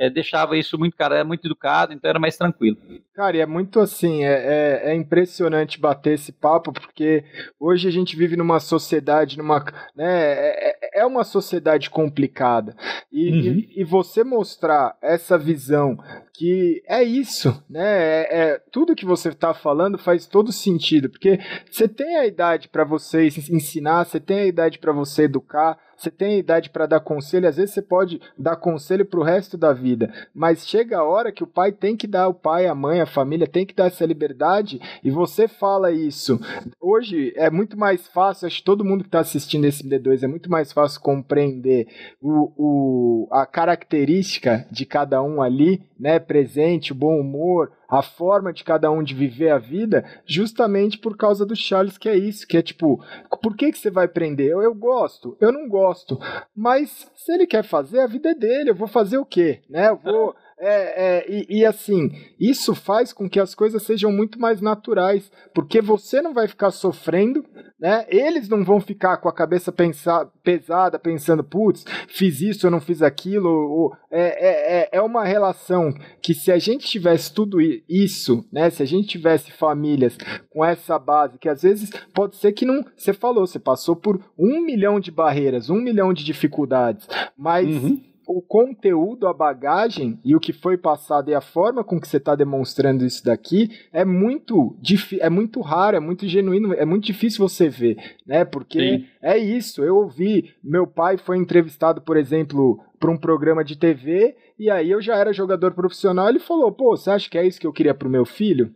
é, 0.00 0.08
deixava 0.08 0.56
isso 0.56 0.78
muito, 0.78 0.96
cara, 0.96 1.16
era 1.16 1.24
muito 1.24 1.46
educado, 1.46 1.92
então 1.92 2.08
era 2.08 2.18
mais 2.18 2.34
tranquilo. 2.34 2.78
Cara, 3.12 3.36
e 3.36 3.40
é 3.40 3.46
muito 3.46 3.80
assim, 3.80 4.24
é, 4.24 4.32
é, 4.32 4.92
é, 4.92 4.94
impressionante 4.94 5.78
bater 5.78 6.14
esse 6.14 6.32
papo, 6.32 6.72
porque 6.72 7.22
hoje 7.60 7.86
a 7.86 7.90
gente 7.90 8.16
vive 8.16 8.34
numa 8.34 8.60
sociedade, 8.60 9.36
numa, 9.36 9.62
né, 9.94 10.32
é, 10.32 10.70
é, 10.70 11.00
é 11.02 11.06
uma 11.06 11.22
sociedade 11.22 11.90
complicada. 11.90 12.74
E, 13.12 13.30
uhum. 13.30 13.38
e, 13.40 13.80
e, 13.82 13.84
você 13.84 14.24
mostrar 14.24 14.96
essa 15.02 15.36
visão 15.36 15.98
que 16.32 16.82
é 16.88 17.02
isso, 17.02 17.62
né? 17.68 17.82
É, 17.82 18.38
é 18.38 18.62
tudo 18.72 18.96
que 18.96 19.04
você 19.04 19.28
está 19.28 19.52
falando 19.52 19.98
faz 19.98 20.24
todo 20.26 20.50
sentido, 20.50 21.10
porque 21.10 21.38
você 21.70 21.86
tem 21.86 22.16
a 22.16 22.26
idade 22.26 22.68
para 22.68 22.84
você 22.84 23.26
ensinar, 23.26 24.06
você 24.06 24.18
tem 24.18 24.38
a 24.38 24.46
idade 24.46 24.78
para 24.78 24.92
você 24.92 25.24
educar, 25.24 25.76
você 26.00 26.10
tem 26.10 26.38
idade 26.38 26.70
para 26.70 26.86
dar 26.86 27.00
conselho, 27.00 27.46
às 27.46 27.56
vezes 27.56 27.74
você 27.74 27.82
pode 27.82 28.20
dar 28.38 28.56
conselho 28.56 29.04
para 29.04 29.20
o 29.20 29.22
resto 29.22 29.58
da 29.58 29.72
vida, 29.72 30.10
mas 30.34 30.66
chega 30.66 30.98
a 30.98 31.04
hora 31.04 31.30
que 31.30 31.44
o 31.44 31.46
pai 31.46 31.72
tem 31.72 31.94
que 31.94 32.06
dar, 32.06 32.28
o 32.28 32.34
pai, 32.34 32.66
a 32.66 32.74
mãe, 32.74 33.00
a 33.00 33.06
família 33.06 33.46
tem 33.46 33.66
que 33.66 33.74
dar 33.74 33.86
essa 33.86 34.06
liberdade 34.06 34.80
e 35.04 35.10
você 35.10 35.46
fala 35.46 35.92
isso. 35.92 36.40
Hoje 36.80 37.34
é 37.36 37.50
muito 37.50 37.78
mais 37.78 38.08
fácil, 38.08 38.46
acho 38.46 38.58
que 38.58 38.64
todo 38.64 38.84
mundo 38.84 39.02
que 39.02 39.08
está 39.08 39.20
assistindo 39.20 39.66
esse 39.66 39.86
D2 39.86 40.22
é 40.22 40.26
muito 40.26 40.50
mais 40.50 40.72
fácil 40.72 41.00
compreender 41.02 41.86
o, 42.20 42.52
o, 42.56 43.28
a 43.30 43.44
característica 43.44 44.66
de 44.70 44.86
cada 44.86 45.22
um 45.22 45.42
ali, 45.42 45.82
né, 45.98 46.18
presente, 46.18 46.92
o 46.92 46.94
bom 46.94 47.20
humor, 47.20 47.72
a 47.90 48.02
forma 48.02 48.52
de 48.52 48.62
cada 48.62 48.90
um 48.90 49.02
de 49.02 49.14
viver 49.14 49.50
a 49.50 49.58
vida, 49.58 50.04
justamente 50.24 50.98
por 50.98 51.16
causa 51.16 51.44
do 51.44 51.56
Charles, 51.56 51.98
que 51.98 52.08
é 52.08 52.16
isso, 52.16 52.46
que 52.46 52.56
é 52.56 52.62
tipo, 52.62 53.02
por 53.42 53.56
que, 53.56 53.72
que 53.72 53.78
você 53.78 53.90
vai 53.90 54.06
prender? 54.06 54.50
Eu, 54.50 54.62
eu 54.62 54.74
gosto, 54.74 55.36
eu 55.40 55.50
não 55.50 55.68
gosto, 55.68 56.18
mas 56.54 57.10
se 57.16 57.32
ele 57.32 57.46
quer 57.46 57.64
fazer, 57.64 58.00
a 58.00 58.06
vida 58.06 58.30
é 58.30 58.34
dele, 58.34 58.70
eu 58.70 58.74
vou 58.74 58.88
fazer 58.88 59.18
o 59.18 59.26
quê? 59.26 59.60
Né? 59.68 59.88
Eu 59.88 59.96
vou. 59.96 60.34
É, 60.62 61.22
é, 61.22 61.26
e, 61.26 61.60
e, 61.60 61.64
assim, 61.64 62.10
isso 62.38 62.74
faz 62.74 63.14
com 63.14 63.30
que 63.30 63.40
as 63.40 63.54
coisas 63.54 63.82
sejam 63.82 64.12
muito 64.12 64.38
mais 64.38 64.60
naturais, 64.60 65.32
porque 65.54 65.80
você 65.80 66.20
não 66.20 66.34
vai 66.34 66.46
ficar 66.46 66.70
sofrendo, 66.70 67.42
né? 67.80 68.04
Eles 68.10 68.46
não 68.46 68.62
vão 68.62 68.78
ficar 68.78 69.16
com 69.16 69.28
a 69.30 69.32
cabeça 69.32 69.72
pensar, 69.72 70.26
pesada, 70.44 70.98
pensando, 70.98 71.42
putz, 71.42 71.82
fiz 72.08 72.42
isso, 72.42 72.66
eu 72.66 72.70
não 72.70 72.78
fiz 72.78 73.00
aquilo. 73.00 73.48
Ou, 73.48 73.96
é, 74.10 74.20
é, 74.20 74.80
é, 74.82 74.88
é 74.92 75.00
uma 75.00 75.24
relação 75.24 75.94
que 76.20 76.34
se 76.34 76.52
a 76.52 76.58
gente 76.58 76.86
tivesse 76.86 77.32
tudo 77.32 77.58
isso, 77.88 78.44
né? 78.52 78.68
Se 78.68 78.82
a 78.82 78.86
gente 78.86 79.08
tivesse 79.08 79.50
famílias 79.50 80.18
com 80.50 80.62
essa 80.62 80.98
base, 80.98 81.38
que 81.38 81.48
às 81.48 81.62
vezes 81.62 81.90
pode 82.12 82.36
ser 82.36 82.52
que 82.52 82.66
não. 82.66 82.84
Você 82.94 83.14
falou, 83.14 83.46
você 83.46 83.58
passou 83.58 83.96
por 83.96 84.22
um 84.38 84.60
milhão 84.60 85.00
de 85.00 85.10
barreiras, 85.10 85.70
um 85.70 85.80
milhão 85.80 86.12
de 86.12 86.22
dificuldades, 86.22 87.08
mas. 87.34 87.66
Uhum 87.66 88.09
o 88.30 88.40
conteúdo, 88.40 89.26
a 89.26 89.34
bagagem 89.34 90.18
e 90.24 90.36
o 90.36 90.40
que 90.40 90.52
foi 90.52 90.76
passado 90.76 91.30
e 91.30 91.34
a 91.34 91.40
forma 91.40 91.82
com 91.82 92.00
que 92.00 92.06
você 92.06 92.16
está 92.16 92.34
demonstrando 92.36 93.04
isso 93.04 93.24
daqui 93.24 93.70
é 93.92 94.04
muito 94.04 94.76
é 95.20 95.28
muito 95.28 95.60
raro, 95.60 95.96
é 95.96 96.00
muito 96.00 96.26
genuíno, 96.28 96.72
é 96.72 96.84
muito 96.84 97.04
difícil 97.04 97.46
você 97.46 97.68
ver, 97.68 97.96
né? 98.26 98.44
Porque 98.44 98.78
Sim. 98.78 99.06
é 99.20 99.36
isso. 99.36 99.82
Eu 99.82 99.96
ouvi, 99.96 100.54
meu 100.62 100.86
pai 100.86 101.16
foi 101.16 101.38
entrevistado, 101.38 102.00
por 102.00 102.16
exemplo, 102.16 102.80
para 102.98 103.10
um 103.10 103.16
programa 103.16 103.64
de 103.64 103.76
TV 103.76 104.36
e 104.58 104.70
aí 104.70 104.90
eu 104.90 105.00
já 105.00 105.16
era 105.16 105.32
jogador 105.32 105.74
profissional. 105.74 106.28
Ele 106.28 106.38
falou: 106.38 106.70
"Pô, 106.70 106.96
você 106.96 107.10
acha 107.10 107.28
que 107.28 107.36
é 107.38 107.46
isso 107.46 107.60
que 107.60 107.66
eu 107.66 107.72
queria 107.72 107.94
para 107.94 108.06
o 108.06 108.10
meu 108.10 108.24
filho?" 108.24 108.72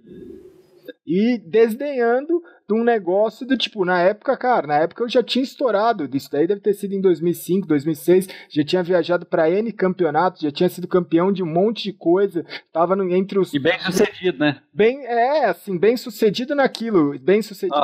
E 1.06 1.38
desdenhando 1.38 2.42
de 2.66 2.74
um 2.74 2.82
negócio 2.82 3.46
do 3.46 3.56
tipo, 3.56 3.84
na 3.84 4.00
época, 4.00 4.36
cara, 4.36 4.66
na 4.66 4.78
época 4.78 5.04
eu 5.04 5.08
já 5.08 5.22
tinha 5.22 5.42
estourado, 5.42 6.08
isso 6.14 6.30
daí 6.30 6.46
deve 6.46 6.60
ter 6.60 6.72
sido 6.72 6.94
em 6.94 7.00
2005, 7.00 7.68
2006, 7.68 8.28
já 8.48 8.64
tinha 8.64 8.82
viajado 8.82 9.26
para 9.26 9.50
N 9.50 9.70
campeonatos, 9.72 10.40
já 10.40 10.50
tinha 10.50 10.68
sido 10.68 10.88
campeão 10.88 11.30
de 11.30 11.42
um 11.42 11.46
monte 11.46 11.84
de 11.84 11.92
coisa, 11.92 12.44
tava 12.72 12.96
no, 12.96 13.14
entre 13.14 13.38
os... 13.38 13.52
E 13.52 13.58
bem 13.58 13.78
sucedido, 13.80 14.38
né? 14.38 14.60
Bem, 14.72 15.04
é, 15.04 15.44
assim, 15.44 15.76
bem 15.78 15.96
sucedido 15.96 16.54
naquilo, 16.54 17.18
bem 17.18 17.42
sucedido, 17.42 17.76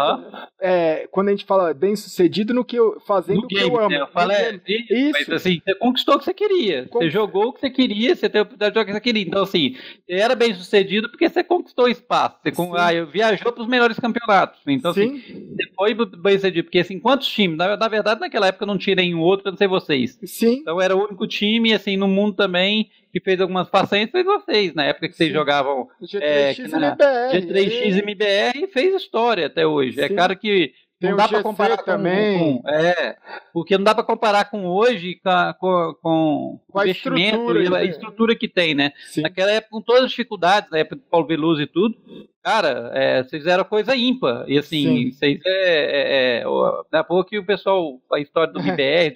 é, 0.61 1.07
quando 1.11 1.29
a 1.29 1.31
gente 1.33 1.45
fala 1.45 1.75
bem 1.75 1.95
sucedido 1.95 2.55
no 2.55 2.65
que 2.65 2.77
eu, 2.77 2.99
fazendo 3.07 3.41
no 3.41 3.45
o 3.45 3.49
que 3.49 3.57
game, 3.57 3.69
eu 3.69 3.79
amo. 3.79 3.91
Né? 3.91 4.01
Eu 4.01 4.09
falo, 4.09 4.33
é, 4.33 4.61
isso. 4.67 5.13
Mas, 5.13 5.31
assim, 5.31 5.61
você 5.63 5.75
conquistou 5.75 6.15
o 6.15 6.19
que 6.19 6.25
você 6.25 6.35
queria, 6.35 6.89
você 6.91 7.11
jogou 7.11 7.49
o 7.49 7.53
que 7.53 7.61
você 7.61 7.71
queria, 7.71 8.17
você 8.17 8.29
teve 8.29 8.39
a 8.39 8.43
oportunidade 8.43 8.73
de 8.73 8.81
jogar 8.81 8.83
o 8.83 8.87
que 8.87 8.93
você 8.93 9.01
queria, 9.01 9.25
então 9.25 9.43
assim, 9.43 9.77
era 10.09 10.35
bem 10.35 10.55
sucedido 10.55 11.11
porque 11.11 11.29
você 11.29 11.45
conquistou 11.45 11.87
espaço, 11.87 12.39
você 12.43 12.53
ah, 12.77 13.05
viajou 13.05 13.53
para 13.53 13.63
os 13.63 13.69
melhores 13.69 13.99
campeonatos, 13.99 14.61
então, 14.71 14.91
assim, 14.91 15.09
Sim. 15.09 15.17
assim, 15.17 15.57
depois 15.57 15.97
bem 16.19 16.35
sucedido, 16.35 16.65
porque 16.65 16.79
assim, 16.79 16.99
quantos 16.99 17.29
times? 17.29 17.57
Na, 17.57 17.77
na, 17.77 17.89
verdade, 17.89 18.21
naquela 18.21 18.47
época 18.47 18.67
não 18.67 18.79
tinha 18.79 18.97
nenhum 18.97 19.21
outro, 19.21 19.49
eu 19.49 19.53
não 19.53 19.59
sei 19.59 19.69
vocês. 19.69 20.19
Sim. 20.25 20.59
Então 20.61 20.81
era 20.81 20.97
o 20.97 21.05
único 21.05 21.27
time, 21.27 21.73
assim, 21.73 21.97
no 21.97 22.09
mundo 22.09 22.35
também, 22.37 22.91
que 23.13 23.21
fez 23.21 23.41
algumas 23.41 23.69
façanhas, 23.69 24.11
foi 24.11 24.23
vocês, 24.23 24.75
na 24.75 24.85
época 24.85 25.09
que 25.09 25.17
vocês 25.17 25.31
Sim. 25.31 25.35
jogavam 25.35 25.89
G3X 26.03 26.23
é, 26.23 26.77
MBR. 26.77 27.33
G3X 27.33 27.99
MBR 27.99 28.67
fez 28.73 28.95
história 28.95 29.47
até 29.47 29.67
hoje. 29.67 30.01
É 30.01 30.09
Sim. 30.09 30.15
É 30.15 30.17
cara 30.17 30.35
que 30.35 30.73
não 31.01 31.17
dá 31.17 31.29
para 31.29 31.43
comparar 31.43 31.77
com, 31.79 31.85
também. 31.85 32.61
Com, 32.61 32.69
é, 32.69 33.17
porque 33.53 33.77
não 33.77 33.85
dá 33.85 33.95
para 33.95 34.05
comparar 34.05 34.51
com 34.51 34.67
hoje 34.67 35.19
com, 35.59 35.95
com, 36.03 36.61
com, 36.71 36.83
investimento 36.83 37.39
estrutura, 37.39 37.63
e 37.63 37.77
a 37.77 37.85
estrutura 37.85 38.37
que 38.37 38.49
tem, 38.49 38.75
né? 38.75 38.93
Sim. 39.07 39.23
Naquela 39.23 39.51
época, 39.51 39.71
com 39.71 39.81
todas 39.81 40.05
as 40.05 40.11
dificuldades, 40.11 40.71
na 40.71 40.79
época 40.79 40.97
do 40.97 41.03
Paulo 41.03 41.27
Veloso 41.27 41.63
e 41.63 41.67
tudo, 41.67 41.97
cara, 42.43 42.91
é, 42.95 43.23
vocês 43.23 43.43
fizeram 43.43 43.65
coisa 43.65 43.97
ímpar. 43.97 44.45
E 44.47 44.59
assim, 44.59 44.85
Sim. 44.85 45.13
vocês 45.13 45.41
é, 45.47 46.41
é, 46.41 46.41
é, 46.41 46.45
na 46.93 47.25
que 47.25 47.39
o 47.39 47.47
pessoal, 47.47 47.99
a 48.13 48.21
história 48.21 48.53
do 48.53 48.61
G3, 48.61 49.15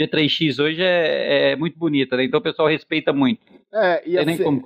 G3X 0.00 0.62
hoje 0.62 0.82
é, 0.82 1.52
é 1.52 1.56
muito 1.56 1.78
bonita, 1.78 2.16
né? 2.16 2.24
Então 2.24 2.40
o 2.40 2.42
pessoal 2.42 2.68
respeita 2.68 3.12
muito. 3.12 3.40
É, 3.74 4.02
e 4.06 4.12
Tem 4.12 4.18
assim, 4.20 4.26
nem 4.26 4.38
como. 4.38 4.62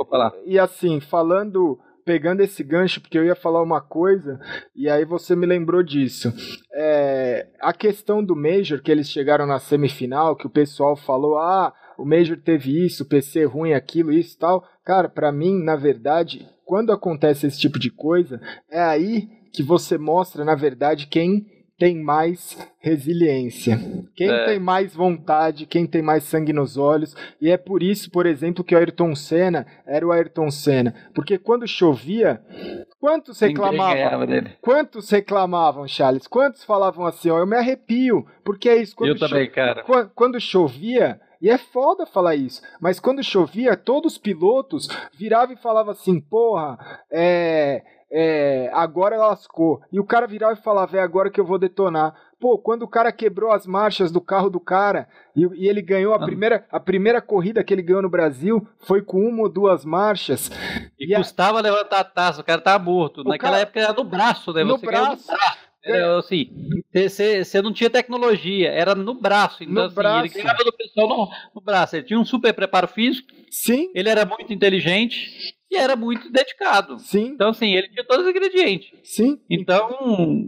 E 0.46 0.58
assim, 0.58 1.00
falando 1.00 1.80
pegando 2.04 2.40
esse 2.40 2.62
gancho, 2.62 3.00
porque 3.00 3.18
eu 3.18 3.24
ia 3.24 3.34
falar 3.34 3.62
uma 3.62 3.80
coisa, 3.80 4.40
e 4.74 4.88
aí 4.88 5.04
você 5.04 5.34
me 5.34 5.46
lembrou 5.46 5.82
disso. 5.82 6.32
É, 6.72 7.48
a 7.60 7.72
questão 7.72 8.22
do 8.22 8.36
Major, 8.36 8.82
que 8.82 8.90
eles 8.90 9.10
chegaram 9.10 9.46
na 9.46 9.58
semifinal, 9.58 10.36
que 10.36 10.46
o 10.46 10.50
pessoal 10.50 10.96
falou, 10.96 11.38
ah, 11.38 11.72
o 11.98 12.04
Major 12.04 12.36
teve 12.36 12.84
isso, 12.84 13.02
o 13.02 13.06
PC 13.06 13.44
ruim, 13.44 13.72
aquilo, 13.72 14.12
isso 14.12 14.38
tal. 14.38 14.64
Cara, 14.84 15.08
para 15.08 15.30
mim, 15.30 15.62
na 15.62 15.76
verdade, 15.76 16.48
quando 16.64 16.92
acontece 16.92 17.46
esse 17.46 17.58
tipo 17.58 17.78
de 17.78 17.90
coisa, 17.90 18.40
é 18.70 18.80
aí 18.80 19.28
que 19.52 19.62
você 19.62 19.98
mostra, 19.98 20.44
na 20.44 20.54
verdade, 20.54 21.06
quem 21.06 21.46
tem 21.82 22.00
mais 22.00 22.56
resiliência, 22.78 23.76
quem 24.14 24.30
é. 24.30 24.44
tem 24.44 24.60
mais 24.60 24.94
vontade, 24.94 25.66
quem 25.66 25.84
tem 25.84 26.00
mais 26.00 26.22
sangue 26.22 26.52
nos 26.52 26.76
olhos. 26.76 27.12
E 27.40 27.50
é 27.50 27.56
por 27.56 27.82
isso, 27.82 28.08
por 28.08 28.24
exemplo, 28.24 28.62
que 28.62 28.72
o 28.72 28.78
Ayrton 28.78 29.16
Senna 29.16 29.66
era 29.84 30.06
o 30.06 30.12
Ayrton 30.12 30.48
Senna. 30.48 30.94
Porque 31.12 31.38
quando 31.38 31.66
chovia, 31.66 32.40
quantos 33.00 33.40
reclamavam? 33.40 34.44
Quantos 34.60 35.10
reclamavam, 35.10 35.88
Charles? 35.88 36.28
Quantos 36.28 36.62
falavam 36.62 37.04
assim, 37.04 37.30
ó, 37.30 37.40
eu 37.40 37.46
me 37.48 37.56
arrepio, 37.56 38.24
porque 38.44 38.68
é 38.68 38.76
isso. 38.76 38.94
Quando 38.94 39.08
eu 39.08 39.18
também, 39.18 39.50
cara. 39.50 39.82
Quando, 39.82 40.10
quando 40.14 40.40
chovia, 40.40 41.20
e 41.40 41.50
é 41.50 41.58
foda 41.58 42.06
falar 42.06 42.36
isso, 42.36 42.62
mas 42.80 43.00
quando 43.00 43.24
chovia, 43.24 43.76
todos 43.76 44.12
os 44.12 44.18
pilotos 44.18 44.86
viravam 45.18 45.56
e 45.56 45.58
falavam 45.60 45.90
assim, 45.90 46.20
porra, 46.20 46.78
é 47.10 47.82
é, 48.12 48.70
agora 48.74 49.16
lascou. 49.16 49.80
E 49.90 49.98
o 49.98 50.04
cara 50.04 50.26
virava 50.26 50.52
e 50.52 50.62
falava, 50.62 50.98
é 50.98 51.00
agora 51.00 51.30
que 51.30 51.40
eu 51.40 51.46
vou 51.46 51.58
detonar. 51.58 52.14
Pô, 52.38 52.58
quando 52.58 52.82
o 52.82 52.88
cara 52.88 53.10
quebrou 53.10 53.50
as 53.52 53.66
marchas 53.66 54.12
do 54.12 54.20
carro 54.20 54.50
do 54.50 54.60
cara 54.60 55.08
e, 55.34 55.46
e 55.54 55.68
ele 55.68 55.80
ganhou 55.80 56.12
a 56.12 56.16
ah. 56.16 56.24
primeira, 56.24 56.66
a 56.70 56.78
primeira 56.78 57.22
corrida 57.22 57.64
que 57.64 57.72
ele 57.72 57.82
ganhou 57.82 58.02
no 58.02 58.10
Brasil 58.10 58.66
foi 58.80 59.00
com 59.00 59.18
uma 59.26 59.44
ou 59.44 59.48
duas 59.48 59.84
marchas. 59.84 60.50
E, 60.98 61.12
e 61.12 61.16
custava 61.16 61.58
a... 61.58 61.62
levantar 61.62 62.00
a 62.00 62.04
taça, 62.04 62.42
o 62.42 62.44
cara 62.44 62.60
tava 62.60 62.84
morto. 62.84 63.22
O 63.22 63.24
Naquela 63.24 63.52
cara... 63.52 63.62
época 63.62 63.80
era 63.80 63.92
no 63.94 64.04
braço, 64.04 64.52
né? 64.52 64.62
No 64.62 64.76
Você 64.76 64.86
braço. 64.86 65.32
Era, 65.84 66.16
assim, 66.16 66.48
você 67.08 67.60
não 67.60 67.72
tinha 67.72 67.90
tecnologia, 67.90 68.70
era 68.70 68.94
no 68.94 69.14
braço. 69.14 69.64
Então, 69.64 69.74
no 69.74 69.82
assim, 69.82 69.94
braço. 69.96 70.26
ele 70.26 70.42
ganhava 70.42 70.64
do 70.64 70.72
pessoal 70.72 71.08
no, 71.08 71.28
no 71.54 71.60
braço. 71.60 71.96
Ele 71.96 72.04
tinha 72.04 72.20
um 72.20 72.24
super 72.24 72.52
preparo 72.52 72.86
físico. 72.86 73.26
Sim. 73.50 73.90
Ele 73.94 74.08
era 74.08 74.24
muito 74.24 74.52
inteligente 74.52 75.56
e 75.72 75.76
era 75.76 75.96
muito 75.96 76.30
dedicado. 76.30 76.98
Sim. 76.98 77.28
Então, 77.28 77.48
assim, 77.48 77.72
ele 77.74 77.88
tinha 77.88 78.04
todos 78.04 78.26
os 78.26 78.30
ingredientes. 78.30 78.92
Sim. 79.02 79.40
Então, 79.48 79.90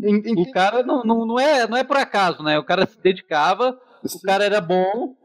em, 0.02 0.38
o 0.38 0.52
cara 0.52 0.82
não, 0.82 1.02
não, 1.02 1.26
não, 1.26 1.40
é, 1.40 1.66
não 1.66 1.78
é 1.78 1.82
por 1.82 1.96
acaso, 1.96 2.42
né? 2.42 2.58
O 2.58 2.64
cara 2.64 2.84
se 2.84 3.00
dedicava, 3.00 3.80
Sim. 4.04 4.18
o 4.18 4.20
cara 4.20 4.44
era 4.44 4.60
bom 4.60 5.16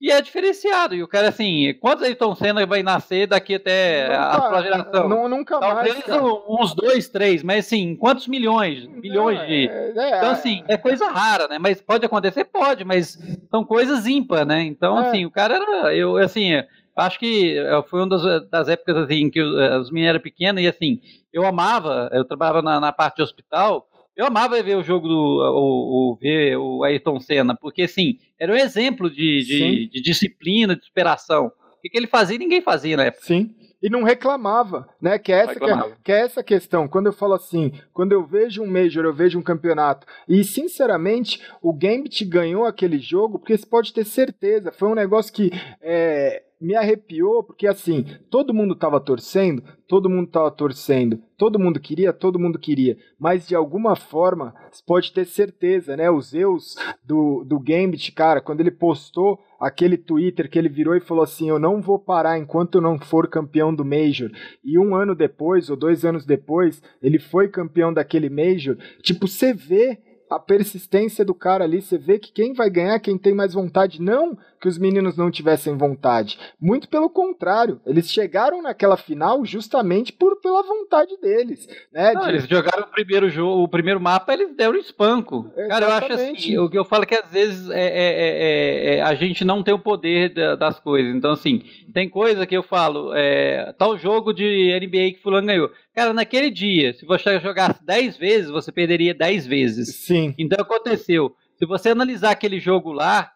e 0.00 0.12
é 0.12 0.22
diferenciado. 0.22 0.94
E 0.94 1.02
o 1.02 1.08
cara, 1.08 1.28
assim, 1.28 1.74
quantos 1.80 2.04
Ayrton 2.04 2.36
Senna 2.36 2.64
vai 2.64 2.84
nascer 2.84 3.26
daqui 3.26 3.56
até 3.56 4.08
nunca, 4.08 4.28
a 4.28 4.48
sua 4.48 4.62
geração? 4.62 5.08
Não, 5.08 5.28
nunca 5.28 5.58
Talvez 5.58 5.94
mais. 5.94 6.04
Talvez 6.06 6.42
uns 6.48 6.74
dois, 6.74 7.08
três, 7.08 7.42
mas 7.42 7.66
assim, 7.66 7.96
quantos 7.96 8.28
milhões? 8.28 8.86
Bilhões 8.86 9.40
de. 9.48 9.68
É, 9.68 9.92
é, 9.96 10.16
então, 10.18 10.30
assim, 10.30 10.62
é 10.68 10.76
coisa 10.76 11.08
rara, 11.08 11.48
né? 11.48 11.58
Mas 11.58 11.80
pode 11.80 12.06
acontecer? 12.06 12.44
Pode, 12.44 12.84
mas 12.84 13.18
são 13.50 13.64
coisas 13.64 14.06
ímpar, 14.06 14.46
né? 14.46 14.62
Então, 14.62 14.98
é. 15.00 15.08
assim, 15.08 15.24
o 15.24 15.30
cara 15.32 15.56
era. 15.56 15.96
Eu, 15.96 16.16
assim 16.16 16.52
acho 16.96 17.18
que 17.18 17.58
eh, 17.58 17.82
foi 17.88 18.00
uma 18.00 18.08
das, 18.08 18.50
das 18.50 18.68
épocas 18.68 18.96
assim 18.96 19.30
que 19.30 19.40
os 19.40 19.90
meninos 19.90 20.10
eram 20.10 20.20
pequenos 20.20 20.62
e 20.62 20.66
assim, 20.66 21.00
eu 21.32 21.46
amava, 21.46 22.10
eu 22.12 22.24
trabalhava 22.24 22.62
na, 22.62 22.80
na, 22.80 22.92
parte 22.92 23.16
de 23.16 23.22
hospital, 23.22 23.88
eu 24.16 24.26
amava 24.26 24.62
ver 24.62 24.76
o 24.76 24.82
jogo 24.82 25.08
do 25.08 25.14
o, 25.14 26.12
o, 26.12 26.18
ver 26.20 26.56
o 26.56 26.84
Ayrton 26.84 27.18
Senna, 27.18 27.56
porque 27.56 27.82
assim, 27.82 28.18
era 28.38 28.52
um 28.52 28.56
exemplo 28.56 29.08
de, 29.08 29.44
de, 29.44 29.88
de 29.88 30.02
disciplina, 30.02 30.76
de 30.76 30.84
superação. 30.84 31.46
O 31.46 31.80
que, 31.82 31.88
que 31.88 31.98
ele 31.98 32.06
fazia, 32.06 32.38
ninguém 32.38 32.60
fazia 32.60 32.96
na 32.96 33.04
época. 33.04 33.24
Sim. 33.24 33.54
e 33.82 33.90
não 33.90 34.04
reclamava, 34.04 34.86
né? 35.00 35.18
Que 35.18 35.32
é, 35.32 35.38
essa, 35.38 35.58
que, 35.58 35.64
é, 35.64 35.92
que 36.04 36.12
é 36.12 36.20
essa 36.20 36.42
questão. 36.42 36.86
Quando 36.86 37.06
eu 37.06 37.12
falo 37.12 37.34
assim, 37.34 37.72
quando 37.92 38.12
eu 38.12 38.24
vejo 38.24 38.62
um 38.62 38.70
Major, 38.70 39.04
eu 39.04 39.12
vejo 39.12 39.38
um 39.38 39.42
campeonato. 39.42 40.06
E, 40.28 40.44
sinceramente, 40.44 41.42
o 41.60 41.72
Gambit 41.72 42.24
ganhou 42.24 42.64
aquele 42.64 42.98
jogo, 43.00 43.40
porque 43.40 43.56
você 43.56 43.66
pode 43.66 43.92
ter 43.92 44.04
certeza, 44.04 44.70
foi 44.70 44.88
um 44.88 44.94
negócio 44.94 45.32
que 45.32 45.50
é, 45.80 46.44
me 46.62 46.76
arrepiou, 46.76 47.42
porque 47.42 47.66
assim, 47.66 48.06
todo 48.30 48.54
mundo 48.54 48.74
estava 48.74 49.00
torcendo, 49.00 49.62
todo 49.88 50.08
mundo 50.08 50.28
estava 50.28 50.50
torcendo, 50.50 51.20
todo 51.36 51.58
mundo 51.58 51.80
queria, 51.80 52.12
todo 52.12 52.38
mundo 52.38 52.58
queria, 52.58 52.96
mas 53.18 53.48
de 53.48 53.54
alguma 53.54 53.96
forma, 53.96 54.54
você 54.70 54.82
pode 54.86 55.12
ter 55.12 55.26
certeza, 55.26 55.96
né? 55.96 56.08
Os 56.08 56.28
Zeus 56.28 56.76
do, 57.04 57.42
do 57.44 57.58
Gambit, 57.58 58.12
cara, 58.12 58.40
quando 58.40 58.60
ele 58.60 58.70
postou 58.70 59.40
aquele 59.60 59.96
Twitter 59.96 60.48
que 60.48 60.58
ele 60.58 60.68
virou 60.68 60.94
e 60.96 61.00
falou 61.00 61.24
assim: 61.24 61.48
Eu 61.48 61.58
não 61.58 61.80
vou 61.80 61.98
parar 61.98 62.38
enquanto 62.38 62.76
eu 62.76 62.80
não 62.80 62.98
for 62.98 63.28
campeão 63.28 63.74
do 63.74 63.84
Major. 63.84 64.30
E 64.64 64.78
um 64.78 64.94
ano 64.94 65.14
depois, 65.14 65.68
ou 65.68 65.76
dois 65.76 66.04
anos 66.04 66.24
depois, 66.24 66.80
ele 67.02 67.18
foi 67.18 67.48
campeão 67.48 67.92
daquele 67.92 68.30
Major. 68.30 68.76
Tipo, 69.02 69.26
você 69.26 69.52
vê 69.52 69.98
a 70.28 70.38
persistência 70.38 71.24
do 71.24 71.34
cara 71.34 71.64
ali, 71.64 71.82
você 71.82 71.98
vê 71.98 72.18
que 72.18 72.32
quem 72.32 72.54
vai 72.54 72.70
ganhar, 72.70 72.98
quem 73.00 73.18
tem 73.18 73.34
mais 73.34 73.52
vontade, 73.52 74.00
não 74.00 74.36
que 74.62 74.68
os 74.68 74.78
meninos 74.78 75.16
não 75.16 75.28
tivessem 75.28 75.76
vontade. 75.76 76.38
Muito 76.60 76.88
pelo 76.88 77.10
contrário, 77.10 77.80
eles 77.84 78.08
chegaram 78.08 78.62
naquela 78.62 78.96
final 78.96 79.44
justamente 79.44 80.12
por 80.12 80.40
pela 80.40 80.62
vontade 80.62 81.16
deles. 81.20 81.68
Né, 81.92 82.12
não, 82.12 82.22
de... 82.22 82.28
Eles 82.28 82.46
jogaram 82.46 82.84
o 82.84 82.86
primeiro 82.86 83.28
jogo, 83.28 83.64
o 83.64 83.68
primeiro 83.68 84.00
mapa, 84.00 84.32
eles 84.32 84.54
deram 84.54 84.76
espanco. 84.76 85.50
Exatamente. 85.56 85.68
Cara, 85.68 85.84
eu 85.84 85.90
acho 85.90 86.12
assim, 86.12 86.58
o 86.58 86.70
que 86.70 86.78
eu 86.78 86.84
falo 86.84 87.02
é 87.02 87.06
que 87.06 87.14
às 87.16 87.28
vezes 87.28 87.68
é, 87.70 87.80
é, 87.80 88.94
é, 88.94 88.96
é, 88.98 89.02
a 89.02 89.14
gente 89.16 89.44
não 89.44 89.64
tem 89.64 89.74
o 89.74 89.80
poder 89.80 90.32
das 90.56 90.78
coisas. 90.78 91.12
Então, 91.12 91.32
assim, 91.32 91.64
tem 91.92 92.08
coisa 92.08 92.46
que 92.46 92.56
eu 92.56 92.62
falo, 92.62 93.12
é, 93.14 93.72
tal 93.76 93.98
jogo 93.98 94.32
de 94.32 94.78
NBA 94.78 95.16
que 95.16 95.22
fulano 95.24 95.48
ganhou. 95.48 95.72
Cara, 95.92 96.12
naquele 96.12 96.50
dia, 96.50 96.92
se 96.92 97.04
você 97.04 97.40
jogasse 97.40 97.84
10 97.84 98.16
vezes, 98.16 98.48
você 98.48 98.70
perderia 98.70 99.12
10 99.12 99.44
vezes. 99.44 99.96
Sim. 99.96 100.32
Então 100.38 100.58
aconteceu. 100.60 101.34
Se 101.56 101.66
você 101.66 101.90
analisar 101.90 102.30
aquele 102.30 102.60
jogo 102.60 102.92
lá, 102.92 103.32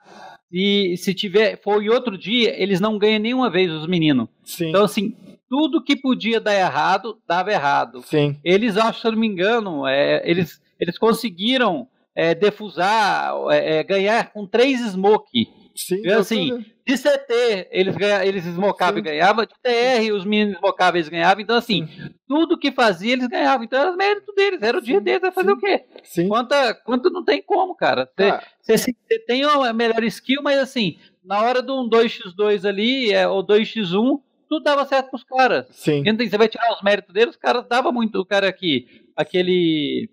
e 0.51 0.97
se 0.97 1.13
tiver 1.13 1.61
for 1.61 1.83
em 1.83 1.89
outro 1.89 2.17
dia, 2.17 2.61
eles 2.61 2.81
não 2.81 2.99
ganham 2.99 3.19
nenhuma 3.19 3.51
vez 3.51 3.71
os 3.71 3.87
meninos. 3.87 4.29
Sim. 4.45 4.69
Então, 4.69 4.85
assim, 4.85 5.15
tudo 5.49 5.83
que 5.83 5.97
podia 5.97 6.41
dar 6.41 6.55
errado, 6.55 7.19
dava 7.27 7.53
errado. 7.53 8.03
Sim. 8.03 8.37
Eles, 8.45 8.77
acho, 8.77 9.01
se 9.01 9.07
eu 9.07 9.13
não 9.13 9.19
me 9.19 9.27
engano, 9.27 9.87
é, 9.87 10.23
eles, 10.29 10.61
eles 10.79 10.99
conseguiram 10.99 11.89
é, 12.15 12.35
defusar, 12.35 13.35
é, 13.51 13.79
é 13.79 13.85
ganhar 13.85 14.33
com 14.33 14.47
três 14.47 14.81
smoke. 14.81 15.49
Sim, 15.77 15.99
então, 16.01 16.21
assim, 16.21 16.65
de 16.87 16.95
CT 16.97 17.69
eles, 17.71 17.95
ganha, 17.97 18.25
eles 18.25 18.47
esmocavam 18.47 18.99
e 18.99 19.03
ganhavam, 19.03 19.45
de 19.45 19.55
TR 19.63 20.13
os 20.15 20.25
meninos 20.25 20.55
esmocavam 20.55 20.99
e 20.99 21.03
ganhavam. 21.05 21.43
Então, 21.43 21.57
assim, 21.57 21.87
Sim. 21.87 22.11
tudo 22.27 22.59
que 22.59 22.73
fazia 22.73 23.13
eles 23.13 23.27
ganhavam. 23.29 23.65
Então 23.65 23.79
era 23.79 23.97
mérito 23.97 24.33
deles, 24.35 24.63
era 24.63 24.79
o 24.79 24.81
dia 24.81 25.01
deles, 25.01 25.21
vai 25.21 25.33
fazer 25.33 25.53
o 25.53 25.59
quê? 25.59 25.85
Sim. 26.03 26.29
Quanta, 26.29 26.75
quanto 26.75 27.11
não 27.11 27.25
tem 27.25 27.43
como, 27.43 27.75
cara. 27.75 28.11
Você 28.63 28.91
ah. 28.91 29.19
tem 29.27 29.45
uma 29.45 29.73
melhor 29.73 30.03
skill, 30.05 30.43
mas 30.43 30.59
assim, 30.59 30.99
na 31.25 31.43
hora 31.43 31.63
de 31.63 31.71
um 31.71 31.89
2x2 31.89 32.67
ali, 32.67 33.13
é, 33.13 33.29
ou 33.29 33.47
2x1, 33.47 34.21
tudo 34.49 34.63
dava 34.63 34.85
certo 34.87 35.11
pros 35.11 35.25
caras. 35.25 35.67
Sim. 35.71 36.03
Então, 36.07 36.27
você 36.27 36.39
vai 36.39 36.49
tirar 36.49 36.73
os 36.73 36.83
méritos 36.83 37.13
deles, 37.13 37.35
os 37.35 37.41
caras 37.41 37.67
davam 37.69 37.93
muito. 37.93 38.21
O 38.21 38.25
cara 38.25 38.49
aqui, 38.49 39.05
aquele 39.17 40.09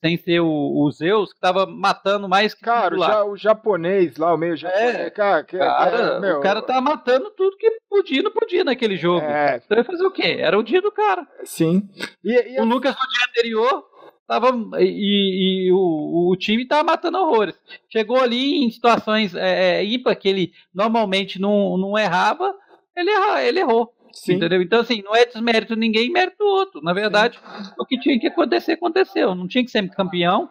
sem 0.00 0.16
ser 0.16 0.40
o, 0.40 0.46
o 0.46 0.90
Zeus, 0.90 1.32
que 1.32 1.40
tava 1.40 1.66
matando 1.66 2.28
mais 2.28 2.54
que 2.54 2.60
Cara, 2.60 2.96
já, 2.96 3.24
o 3.24 3.36
japonês 3.36 4.16
lá, 4.16 4.32
o 4.32 4.38
meio 4.38 4.56
japonês, 4.56 4.94
é, 4.94 5.10
cara, 5.10 5.44
que, 5.44 5.58
cara 5.58 5.96
é, 5.96 6.20
meu, 6.20 6.38
o 6.38 6.40
cara 6.40 6.62
tava 6.62 6.80
matando 6.80 7.30
tudo 7.30 7.56
que 7.56 7.78
podia 7.88 8.22
não 8.22 8.30
podia 8.30 8.64
naquele 8.64 8.96
jogo. 8.96 9.26
É. 9.26 9.60
Então 9.64 9.76
ia 9.76 9.84
fazer 9.84 10.04
o 10.04 10.10
quê? 10.10 10.36
Era 10.38 10.58
o 10.58 10.62
dia 10.62 10.80
do 10.80 10.92
cara. 10.92 11.26
Sim. 11.44 11.88
E, 12.24 12.30
e 12.30 12.58
o 12.58 12.60
assim... 12.60 12.68
Lucas 12.68 12.94
no 12.94 13.08
dia 13.08 13.26
anterior 13.28 13.84
tava 14.26 14.50
e, 14.78 15.66
e 15.68 15.72
o, 15.72 16.30
o, 16.30 16.36
time 16.36 16.66
tava 16.66 16.84
matando 16.84 17.18
horrores. 17.18 17.58
Chegou 17.90 18.20
ali 18.20 18.64
em 18.64 18.70
situações 18.70 19.34
é, 19.34 19.78
é 19.78 19.84
ímpar 19.84 20.14
que 20.16 20.28
ele 20.28 20.52
normalmente 20.72 21.40
não, 21.40 21.76
não 21.76 21.98
errava, 21.98 22.54
ele, 22.96 23.10
erra, 23.10 23.42
ele 23.42 23.60
errou. 23.60 23.94
Sim. 24.18 24.34
Entendeu? 24.34 24.60
Então, 24.60 24.80
assim, 24.80 25.02
não 25.02 25.14
é 25.14 25.24
desmérito 25.24 25.76
ninguém, 25.76 26.10
mérito 26.10 26.38
do 26.38 26.46
outro. 26.46 26.80
Na 26.82 26.92
verdade, 26.92 27.38
Sim. 27.38 27.72
o 27.78 27.84
que 27.84 27.98
tinha 27.98 28.18
que 28.18 28.26
acontecer, 28.26 28.72
aconteceu. 28.72 29.34
Não 29.34 29.46
tinha 29.46 29.64
que 29.64 29.70
ser 29.70 29.88
campeão. 29.90 30.48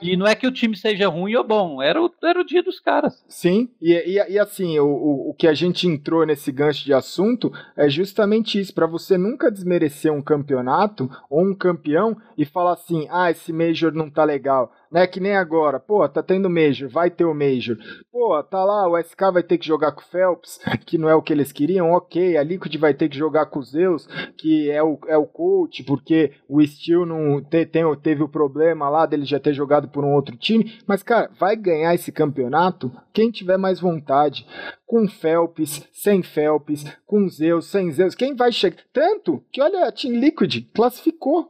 E 0.00 0.16
não 0.16 0.26
é 0.26 0.34
que 0.34 0.46
o 0.46 0.52
time 0.52 0.76
seja 0.76 1.08
ruim 1.08 1.34
ou 1.34 1.44
bom. 1.44 1.82
Era 1.82 2.02
o, 2.02 2.10
era 2.22 2.40
o 2.40 2.44
dia 2.44 2.62
dos 2.62 2.80
caras. 2.80 3.24
Sim, 3.28 3.68
e, 3.80 3.92
e, 3.92 4.32
e 4.32 4.38
assim, 4.38 4.78
o, 4.78 4.86
o, 4.86 5.30
o 5.30 5.34
que 5.34 5.46
a 5.46 5.54
gente 5.54 5.86
entrou 5.86 6.26
nesse 6.26 6.50
gancho 6.50 6.84
de 6.84 6.92
assunto 6.92 7.52
é 7.76 7.88
justamente 7.88 8.58
isso. 8.58 8.74
para 8.74 8.86
você 8.86 9.16
nunca 9.16 9.50
desmerecer 9.50 10.12
um 10.12 10.22
campeonato 10.22 11.10
ou 11.28 11.42
um 11.42 11.54
campeão 11.54 12.16
e 12.36 12.44
falar 12.44 12.72
assim: 12.72 13.06
ah, 13.10 13.30
esse 13.30 13.52
Major 13.52 13.92
não 13.92 14.10
tá 14.10 14.24
legal 14.24 14.72
né? 14.92 15.06
Que 15.06 15.18
nem 15.18 15.34
agora, 15.34 15.80
pô, 15.80 16.06
tá 16.08 16.22
tendo 16.22 16.50
Major, 16.50 16.88
vai 16.88 17.10
ter 17.10 17.24
o 17.24 17.34
Major. 17.34 17.76
Pô, 18.12 18.42
tá 18.42 18.62
lá, 18.62 18.86
o 18.88 18.98
SK 18.98 19.32
vai 19.32 19.42
ter 19.42 19.56
que 19.58 19.66
jogar 19.66 19.92
com 19.92 20.02
o 20.02 20.04
Phelps, 20.04 20.60
que 20.84 20.98
não 20.98 21.08
é 21.08 21.14
o 21.14 21.22
que 21.22 21.32
eles 21.32 21.50
queriam, 21.50 21.90
ok. 21.92 22.36
A 22.36 22.42
Liquid 22.42 22.76
vai 22.76 22.92
ter 22.92 23.08
que 23.08 23.16
jogar 23.16 23.46
com 23.46 23.58
os 23.58 23.70
Zeus, 23.70 24.06
que 24.36 24.70
é 24.70 24.82
o, 24.82 24.98
é 25.08 25.16
o 25.16 25.26
coach, 25.26 25.82
porque 25.84 26.32
o 26.48 26.64
Steel 26.64 27.06
não 27.06 27.42
te, 27.42 27.64
tem, 27.64 27.82
teve 27.96 28.22
o 28.22 28.28
problema 28.28 28.88
lá 28.90 29.06
dele 29.06 29.24
já 29.24 29.40
ter 29.40 29.54
jogado 29.54 29.88
por 29.88 30.04
um 30.04 30.12
outro 30.12 30.36
time. 30.36 30.78
Mas, 30.86 31.02
cara, 31.02 31.30
vai 31.38 31.56
ganhar 31.56 31.94
esse 31.94 32.12
campeonato 32.12 32.92
quem 33.12 33.30
tiver 33.30 33.56
mais 33.56 33.80
vontade. 33.80 34.46
Com 34.86 35.08
Phelps, 35.08 35.88
sem 35.92 36.22
Phelps, 36.22 36.84
com 37.06 37.26
Zeus, 37.28 37.66
sem 37.66 37.90
Zeus. 37.90 38.14
Quem 38.14 38.34
vai 38.34 38.52
chegar? 38.52 38.82
Tanto 38.92 39.42
que, 39.50 39.62
olha, 39.62 39.86
a 39.86 39.92
Team 39.92 40.14
Liquid 40.14 40.66
classificou. 40.74 41.48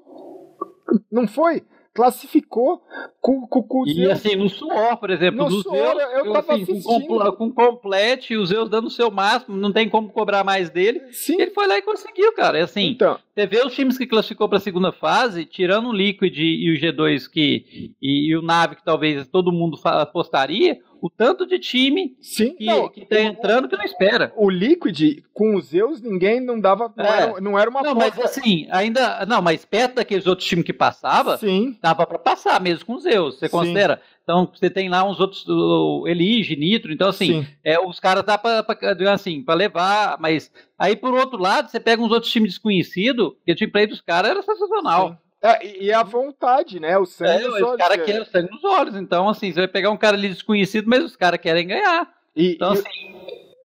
Não 1.10 1.26
foi? 1.26 1.62
Classificou 1.94 2.82
com, 3.20 3.46
com, 3.46 3.62
com 3.62 3.86
E 3.86 4.10
assim, 4.10 4.34
no 4.34 4.48
suor, 4.48 4.96
por 4.96 5.10
exemplo, 5.10 5.44
no 5.44 5.50
do 5.50 5.62
suor, 5.62 5.96
Zeus, 5.96 6.12
eu, 6.12 6.24
eu 6.24 6.32
tava 6.32 6.54
assim, 6.54 6.82
com, 6.82 7.32
com 7.32 7.52
complete, 7.52 8.36
o 8.36 8.46
Zeus 8.46 8.68
dando 8.68 8.86
o 8.86 8.90
seu 8.90 9.10
máximo, 9.10 9.56
não 9.56 9.72
tem 9.72 9.88
como 9.88 10.10
cobrar 10.10 10.42
mais 10.42 10.70
dele. 10.70 11.02
Sim. 11.10 11.40
Ele 11.40 11.50
foi 11.50 11.66
lá 11.66 11.76
e 11.78 11.82
conseguiu, 11.82 12.32
cara. 12.34 12.58
É 12.58 12.62
assim, 12.62 12.88
então. 12.88 13.18
você 13.34 13.46
vê 13.46 13.64
os 13.64 13.74
times 13.74 13.98
que 13.98 14.06
classificou 14.06 14.48
para 14.48 14.58
a 14.58 14.60
segunda 14.60 14.90
fase, 14.90 15.44
tirando 15.44 15.88
o 15.88 15.92
Liquid 15.92 16.36
e 16.38 16.70
o 16.70 16.80
G2 16.80 17.28
que, 17.30 17.94
e, 18.00 18.30
e 18.30 18.36
o 18.36 18.42
Nave 18.42 18.76
que 18.76 18.84
talvez 18.84 19.28
todo 19.28 19.52
mundo 19.52 19.78
apostaria, 19.84 20.78
o 21.02 21.10
tanto 21.10 21.44
de 21.44 21.58
time 21.58 22.16
Sim, 22.20 22.54
que, 22.54 22.64
não, 22.64 22.88
que 22.88 23.04
tá 23.04 23.20
entrando 23.20 23.68
que 23.68 23.76
não 23.76 23.84
espera. 23.84 24.32
O 24.36 24.48
Liquid, 24.48 25.24
com 25.34 25.56
os 25.56 25.66
Zeus, 25.66 26.00
ninguém 26.00 26.40
não 26.40 26.60
dava. 26.60 26.94
Não, 26.96 27.04
é. 27.04 27.22
era, 27.22 27.40
não 27.40 27.58
era 27.58 27.68
uma 27.68 27.82
Não, 27.82 27.92
mas 27.92 28.16
assim, 28.20 28.68
ainda. 28.70 29.26
Não, 29.26 29.42
mas 29.42 29.64
perto 29.64 29.96
daqueles 29.96 30.28
outros 30.28 30.46
times 30.46 30.64
que 30.64 30.72
passava, 30.72 31.36
Sim. 31.38 31.76
dava 31.82 32.06
para 32.06 32.20
passar 32.20 32.60
mesmo 32.60 32.86
com 32.86 32.94
os 32.94 33.02
Zeus. 33.02 33.40
Você 33.40 33.48
Sim. 33.48 33.50
considera? 33.50 34.00
Então, 34.22 34.48
você 34.54 34.70
tem 34.70 34.88
lá 34.88 35.02
uns 35.02 35.18
outros, 35.18 35.44
o 35.48 36.06
Elige, 36.06 36.54
Nitro, 36.54 36.92
então 36.92 37.08
assim, 37.08 37.44
é, 37.64 37.80
os 37.80 37.98
caras 37.98 38.22
dá 38.22 38.38
pra, 38.38 38.62
pra, 38.62 39.12
assim, 39.12 39.42
pra 39.42 39.54
levar, 39.54 40.16
mas 40.20 40.52
aí 40.78 40.94
por 40.94 41.12
outro 41.12 41.36
lado, 41.36 41.68
você 41.68 41.80
pega 41.80 42.00
uns 42.00 42.12
outros 42.12 42.30
times 42.30 42.52
desconhecidos, 42.52 43.32
que 43.44 43.50
o 43.50 43.56
time 43.56 43.72
play 43.72 43.88
dos 43.88 44.00
caras 44.00 44.30
era 44.30 44.42
sensacional. 44.42 45.08
Sim. 45.08 45.31
É, 45.42 45.84
e 45.84 45.92
a 45.92 46.04
vontade, 46.04 46.78
né? 46.78 46.96
O 46.96 47.04
sangue 47.04 47.42
é, 47.42 47.46
nos 47.48 47.54
olhos. 47.54 47.70
Os 47.70 47.76
caras 47.76 48.04
querem 48.04 48.22
o 48.22 48.26
sangue 48.26 48.50
nos 48.50 48.64
olhos. 48.64 48.94
Então, 48.94 49.28
assim, 49.28 49.52
você 49.52 49.60
vai 49.60 49.68
pegar 49.68 49.90
um 49.90 49.96
cara 49.96 50.16
ali 50.16 50.28
desconhecido, 50.28 50.88
mas 50.88 51.02
os 51.02 51.16
caras 51.16 51.40
querem 51.40 51.66
ganhar. 51.66 52.08
E, 52.36 52.52
então, 52.52 52.72
e, 52.74 52.78
assim, 52.78 53.14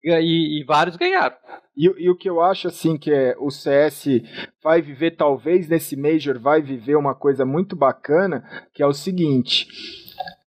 e, 0.04 0.62
e, 0.62 0.64
vários 0.66 0.96
ganharam. 0.96 1.36
E, 1.76 1.86
e, 1.86 2.10
o 2.12 2.16
que 2.16 2.30
eu 2.30 2.42
acho, 2.42 2.68
assim, 2.68 2.96
que 2.96 3.12
é 3.12 3.36
o 3.40 3.50
CS 3.50 4.22
vai 4.64 4.84
viver, 4.84 5.12
talvez 5.12 5.68
nesse 5.68 5.96
Major, 5.96 6.40
vai 6.40 6.62
viver 6.62 6.96
uma 6.96 7.16
coisa 7.16 7.44
muito 7.44 7.76
bacana, 7.76 8.44
que 8.72 8.84
é 8.84 8.86
o 8.86 8.94
seguinte. 8.94 9.68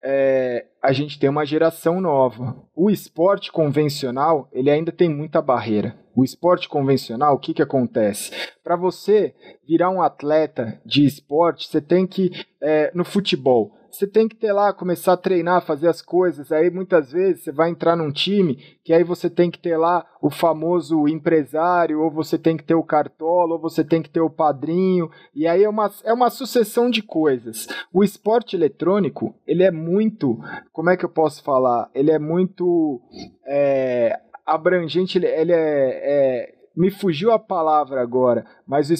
É, 0.03 0.67
a 0.83 0.93
gente 0.93 1.19
tem 1.19 1.31
uma 1.31 1.47
geração 1.47 2.01
nova. 2.01 2.57
O 2.75 2.91
esporte 2.91 3.53
convencional, 3.53 4.49
ele 4.53 4.71
ainda 4.71 4.91
tem 4.91 5.09
muita 5.09 5.41
barreira. 5.41 5.97
O 6.15 6.25
esporte 6.25 6.69
convencional, 6.69 7.35
o 7.35 7.39
que, 7.39 7.55
que 7.55 7.63
acontece? 7.63 8.33
Para 8.63 8.77
você 8.77 9.35
virar 9.67 9.91
um 9.91 10.03
atleta 10.03 10.81
de 10.85 11.07
esporte, 11.07 11.69
você 11.69 11.81
tem 11.81 12.07
que, 12.07 12.31
é, 12.61 12.91
no 12.95 13.05
futebol, 13.05 13.73
você 13.93 14.07
tem 14.07 14.27
que 14.27 14.35
ter 14.35 14.53
lá, 14.53 14.73
começar 14.73 15.13
a 15.13 15.19
treinar, 15.19 15.61
fazer 15.61 15.87
as 15.87 16.01
coisas. 16.01 16.51
Aí 16.51 16.71
muitas 16.71 17.13
vezes 17.13 17.45
você 17.45 17.53
vai 17.53 17.69
entrar 17.69 17.95
num 17.95 18.11
time 18.11 18.57
que 18.83 18.93
aí 18.93 19.05
você 19.05 19.29
tem 19.29 19.51
que 19.51 19.59
ter 19.59 19.77
lá 19.77 20.07
o 20.21 20.31
famoso 20.31 21.07
empresário, 21.07 22.01
ou 22.01 22.11
você 22.11 22.39
tem 22.39 22.57
que 22.57 22.65
ter 22.65 22.75
o 22.75 22.83
cartola, 22.83 23.55
ou 23.55 23.61
você 23.61 23.85
tem 23.85 24.01
que 24.01 24.09
ter 24.09 24.21
o 24.21 24.31
padrinho. 24.31 25.11
E 25.35 25.47
aí 25.47 25.63
é 25.63 25.69
uma, 25.69 25.91
é 26.05 26.13
uma 26.13 26.31
sucessão 26.31 26.89
de 26.89 27.03
coisas. 27.03 27.67
O 27.93 28.03
esporte 28.03 28.57
eletrônico, 28.57 29.35
ele 29.47 29.63
é 29.63 29.71
muito. 29.71 30.39
Como 30.73 30.89
é 30.89 30.97
que 30.97 31.05
eu 31.05 31.11
posso 31.11 31.43
falar? 31.43 31.91
Ele 31.95 32.11
é 32.11 32.19
muito. 32.19 33.01
É, 33.47 34.19
abrangente, 34.47 35.19
ele, 35.19 35.27
ele 35.27 35.53
é, 35.53 35.57
é 35.59 36.55
me 36.77 36.91
fugiu 36.91 37.33
a 37.33 37.39
palavra 37.39 38.01
agora, 38.01 38.45
mas 38.67 38.91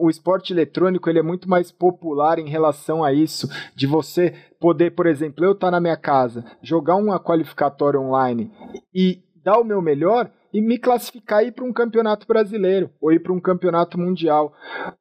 o 0.00 0.10
esporte 0.10 0.52
eletrônico 0.52 1.08
ele 1.08 1.18
é 1.18 1.22
muito 1.22 1.48
mais 1.48 1.70
popular 1.70 2.38
em 2.38 2.48
relação 2.48 3.04
a 3.04 3.12
isso, 3.12 3.48
de 3.74 3.86
você 3.86 4.34
poder, 4.58 4.90
por 4.90 5.06
exemplo, 5.06 5.44
eu 5.44 5.52
estar 5.52 5.68
tá 5.68 5.70
na 5.70 5.80
minha 5.80 5.96
casa, 5.96 6.44
jogar 6.62 6.96
uma 6.96 7.18
qualificatória 7.20 8.00
online 8.00 8.50
e 8.94 9.22
dar 9.42 9.58
o 9.58 9.64
meu 9.64 9.80
melhor 9.80 10.30
e 10.52 10.60
me 10.60 10.78
classificar 10.78 11.44
e 11.44 11.48
ir 11.48 11.52
para 11.52 11.64
um 11.64 11.72
campeonato 11.72 12.26
brasileiro 12.26 12.90
ou 13.00 13.12
ir 13.12 13.20
para 13.20 13.32
um 13.32 13.40
campeonato 13.40 13.98
mundial. 13.98 14.52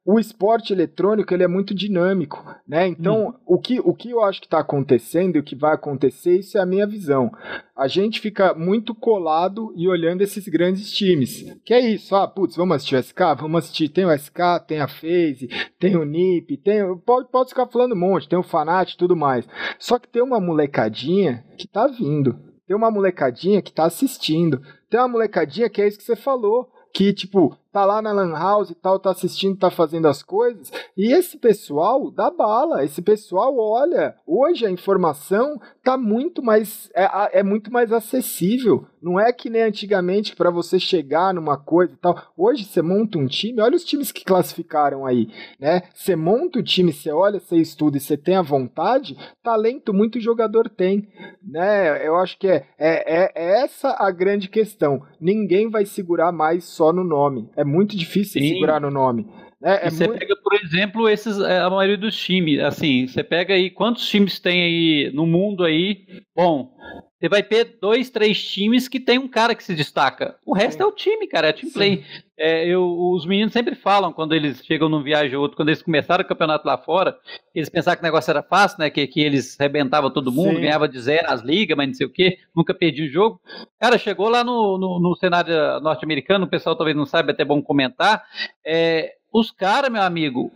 O 0.06 0.20
esporte 0.20 0.74
eletrônico 0.74 1.34
ele 1.34 1.44
é 1.44 1.48
muito 1.48 1.74
dinâmico, 1.74 2.44
né? 2.68 2.88
Então, 2.88 3.30
hum. 3.30 3.34
o, 3.46 3.60
que, 3.60 3.80
o 3.80 3.94
que 3.94 4.12
eu 4.12 4.24
acho 4.24 4.42
que 4.42 4.48
está 4.48 4.60
acontecendo 4.60 5.36
e 5.36 5.40
o 5.40 5.44
que 5.44 5.56
vai 5.56 5.74
acontecer, 5.74 6.40
isso 6.40 6.58
é 6.58 6.62
a 6.62 6.66
minha 6.66 6.86
visão. 6.86 7.32
A 7.76 7.88
gente 7.88 8.20
fica 8.20 8.54
muito 8.54 8.94
colado 8.94 9.74
e 9.76 9.88
olhando 9.88 10.22
esses 10.22 10.48
grandes 10.48 10.92
times. 10.92 11.46
Que 11.64 11.74
é 11.74 11.80
isso, 11.80 12.16
ah, 12.16 12.28
putz, 12.28 12.56
vamos 12.56 12.76
assistir 12.76 12.96
o 12.96 13.04
SK? 13.04 13.20
Vamos 13.40 13.60
assistir, 13.60 13.90
tem 13.90 14.06
o 14.06 14.18
SK, 14.18 14.66
tem 14.68 14.80
a 14.80 14.88
FaZe, 14.88 15.50
tem 15.80 15.96
o 15.96 16.04
NiP, 16.04 16.58
tem, 16.58 16.98
pode, 17.06 17.30
pode 17.30 17.50
ficar 17.50 17.68
falando 17.68 17.94
um 17.94 18.00
monte, 18.00 18.28
tem 18.28 18.38
o 18.38 18.44
Fanat 18.44 18.94
e 18.94 18.98
tudo 18.98 19.16
mais. 19.16 19.48
Só 19.78 19.98
que 19.98 20.10
tem 20.10 20.22
uma 20.22 20.40
molecadinha 20.40 21.46
que 21.58 21.68
tá 21.68 21.88
vindo. 21.88 22.49
Tem 22.70 22.78
uma 22.78 22.92
molecadinha 22.92 23.64
que 23.64 23.74
tá 23.74 23.86
assistindo. 23.86 24.62
Tem 24.92 25.00
uma 25.00 25.08
molecadinha 25.08 25.68
que 25.72 25.82
é 25.82 25.88
isso 25.88 25.98
que 25.98 26.04
você 26.04 26.16
falou 26.16 26.72
que, 26.94 27.12
tipo, 27.12 27.58
tá 27.80 27.86
lá 27.86 28.02
na 28.02 28.12
Lan 28.12 28.34
House 28.34 28.70
e 28.70 28.76
tal, 28.76 29.00
tá 29.00 29.12
assistindo, 29.12 29.58
tá 29.58 29.72
fazendo 29.72 30.08
as 30.08 30.22
coisas. 30.22 30.70
E 30.98 31.14
esse 31.14 31.38
pessoal 31.38 32.12
dá 32.12 32.30
bala, 32.30 32.84
esse 32.84 33.02
pessoal 33.02 33.58
olha. 33.58 34.16
Hoje 34.28 34.66
a 34.66 34.70
informação 34.70 35.60
tá 35.82 35.98
muito 35.98 36.44
mais 36.44 36.90
é, 36.94 37.40
é 37.40 37.44
muito 37.44 37.72
mais 37.72 37.94
acessível. 37.94 38.86
Não 39.02 39.18
é 39.18 39.32
que 39.32 39.50
nem 39.50 39.62
antigamente 39.62 40.36
para 40.36 40.52
você 40.52 40.78
chegar 40.78 41.34
numa 41.34 41.58
coisa 41.58 41.94
e 41.94 41.98
tal. 41.98 42.22
Hoje 42.36 42.66
você 42.66 42.82
monta 42.82 43.18
um 43.18 43.28
time, 43.28 43.62
olha 43.62 43.78
os 43.78 43.86
times 43.86 44.12
que 44.12 44.26
classificaram 44.26 45.06
aí, 45.06 45.30
né? 45.58 45.84
Você 45.94 46.18
monta 46.18 46.60
o 46.60 46.64
time, 46.64 46.92
você 46.92 47.10
olha, 47.12 47.40
você 47.40 47.56
estuda 47.56 47.96
e 47.96 48.02
você 48.02 48.18
tem 48.18 48.36
a 48.36 48.42
vontade, 48.42 49.18
talento 49.42 49.94
muito 49.94 50.20
jogador 50.20 50.68
tem, 50.70 51.08
né? 51.42 52.06
Eu 52.06 52.18
acho 52.18 52.38
que 52.38 52.48
é, 52.48 52.66
é, 52.78 53.24
é, 53.24 53.32
é 53.36 53.64
essa 53.64 53.96
a 53.98 54.12
grande 54.12 54.50
questão. 54.50 55.02
Ninguém 55.20 55.70
vai 55.70 55.86
segurar 55.86 56.34
mais 56.34 56.66
só 56.66 56.92
no 56.92 57.04
nome. 57.04 57.50
É 57.56 57.64
muito 57.70 57.96
difícil 57.96 58.42
Sim. 58.42 58.50
segurar 58.50 58.82
no 58.82 58.92
nome. 58.92 59.26
É, 59.64 59.88
é 59.88 59.90
você 59.90 60.08
muito... 60.08 60.20
pega, 60.20 60.36
por 60.42 60.54
exemplo, 60.54 61.10
esses, 61.10 61.40
é, 61.40 61.60
a 61.60 61.70
maioria 61.70 61.98
dos 61.98 62.16
times, 62.16 62.60
assim, 62.60 63.08
você 63.08 63.24
pega 63.24 63.54
aí, 63.54 63.70
quantos 63.70 64.08
times 64.08 64.40
tem 64.40 64.64
aí 64.64 65.12
no 65.14 65.26
mundo 65.26 65.64
aí? 65.64 66.06
Bom, 66.36 66.72
você 67.20 67.28
vai 67.28 67.44
ter 67.44 67.78
dois, 67.82 68.10
três 68.10 68.42
times 68.42 68.88
que 68.88 68.98
tem 68.98 69.20
um 69.20 69.28
cara 69.28 69.54
que 69.54 69.64
se 69.64 69.76
destaca. 69.76 70.38
O 70.46 70.54
resto 70.54 70.78
Sim. 70.78 70.84
é 70.84 70.86
o 70.86 70.92
time, 70.92 71.28
cara, 71.28 71.50
é 71.50 71.54
team 71.54 71.70
play. 71.70 72.06
É, 72.38 72.66
eu, 72.66 72.82
os 73.12 73.26
meninos 73.26 73.52
sempre 73.52 73.76
falam, 73.76 74.14
quando 74.14 74.34
eles 74.34 74.64
chegam 74.64 74.88
num 74.88 75.04
viagem 75.04 75.36
ou 75.36 75.42
outro, 75.42 75.58
quando 75.58 75.68
eles 75.68 75.82
começaram 75.82 76.24
o 76.24 76.28
campeonato 76.28 76.66
lá 76.66 76.78
fora, 76.78 77.18
eles 77.54 77.68
pensavam 77.68 77.98
que 77.98 78.04
o 78.04 78.08
negócio 78.08 78.32
era 78.32 78.42
fácil, 78.42 78.80
né? 78.80 78.90
Que, 78.90 79.06
que 79.06 79.20
eles 79.20 79.58
rebentavam 79.60 80.10
todo 80.10 80.32
mundo, 80.32 80.56
Sim. 80.56 80.62
ganhava 80.62 80.88
de 80.88 80.98
zero 80.98 81.30
as 81.30 81.42
ligas, 81.42 81.76
mas 81.76 81.88
não 81.88 81.94
sei 81.94 82.08
o 82.08 82.14
quê, 82.14 82.38
nunca 82.56 82.74
perdi 82.74 83.04
um 83.04 83.12
jogo. 83.12 83.42
Cara, 83.78 83.98
chegou 83.98 84.30
lá 84.30 84.42
no, 84.42 84.78
no, 84.78 85.00
no 85.02 85.16
cenário 85.18 85.54
norte-americano, 85.82 86.46
o 86.46 86.50
pessoal 86.50 86.78
talvez 86.78 86.96
não 86.96 87.06
saiba, 87.06 87.32
é 87.32 87.34
até 87.34 87.44
bom 87.44 87.62
comentar. 87.62 88.24
É, 88.66 89.16
os 89.34 89.52
caras, 89.52 89.92
meu 89.92 90.02
amigo, 90.02 90.54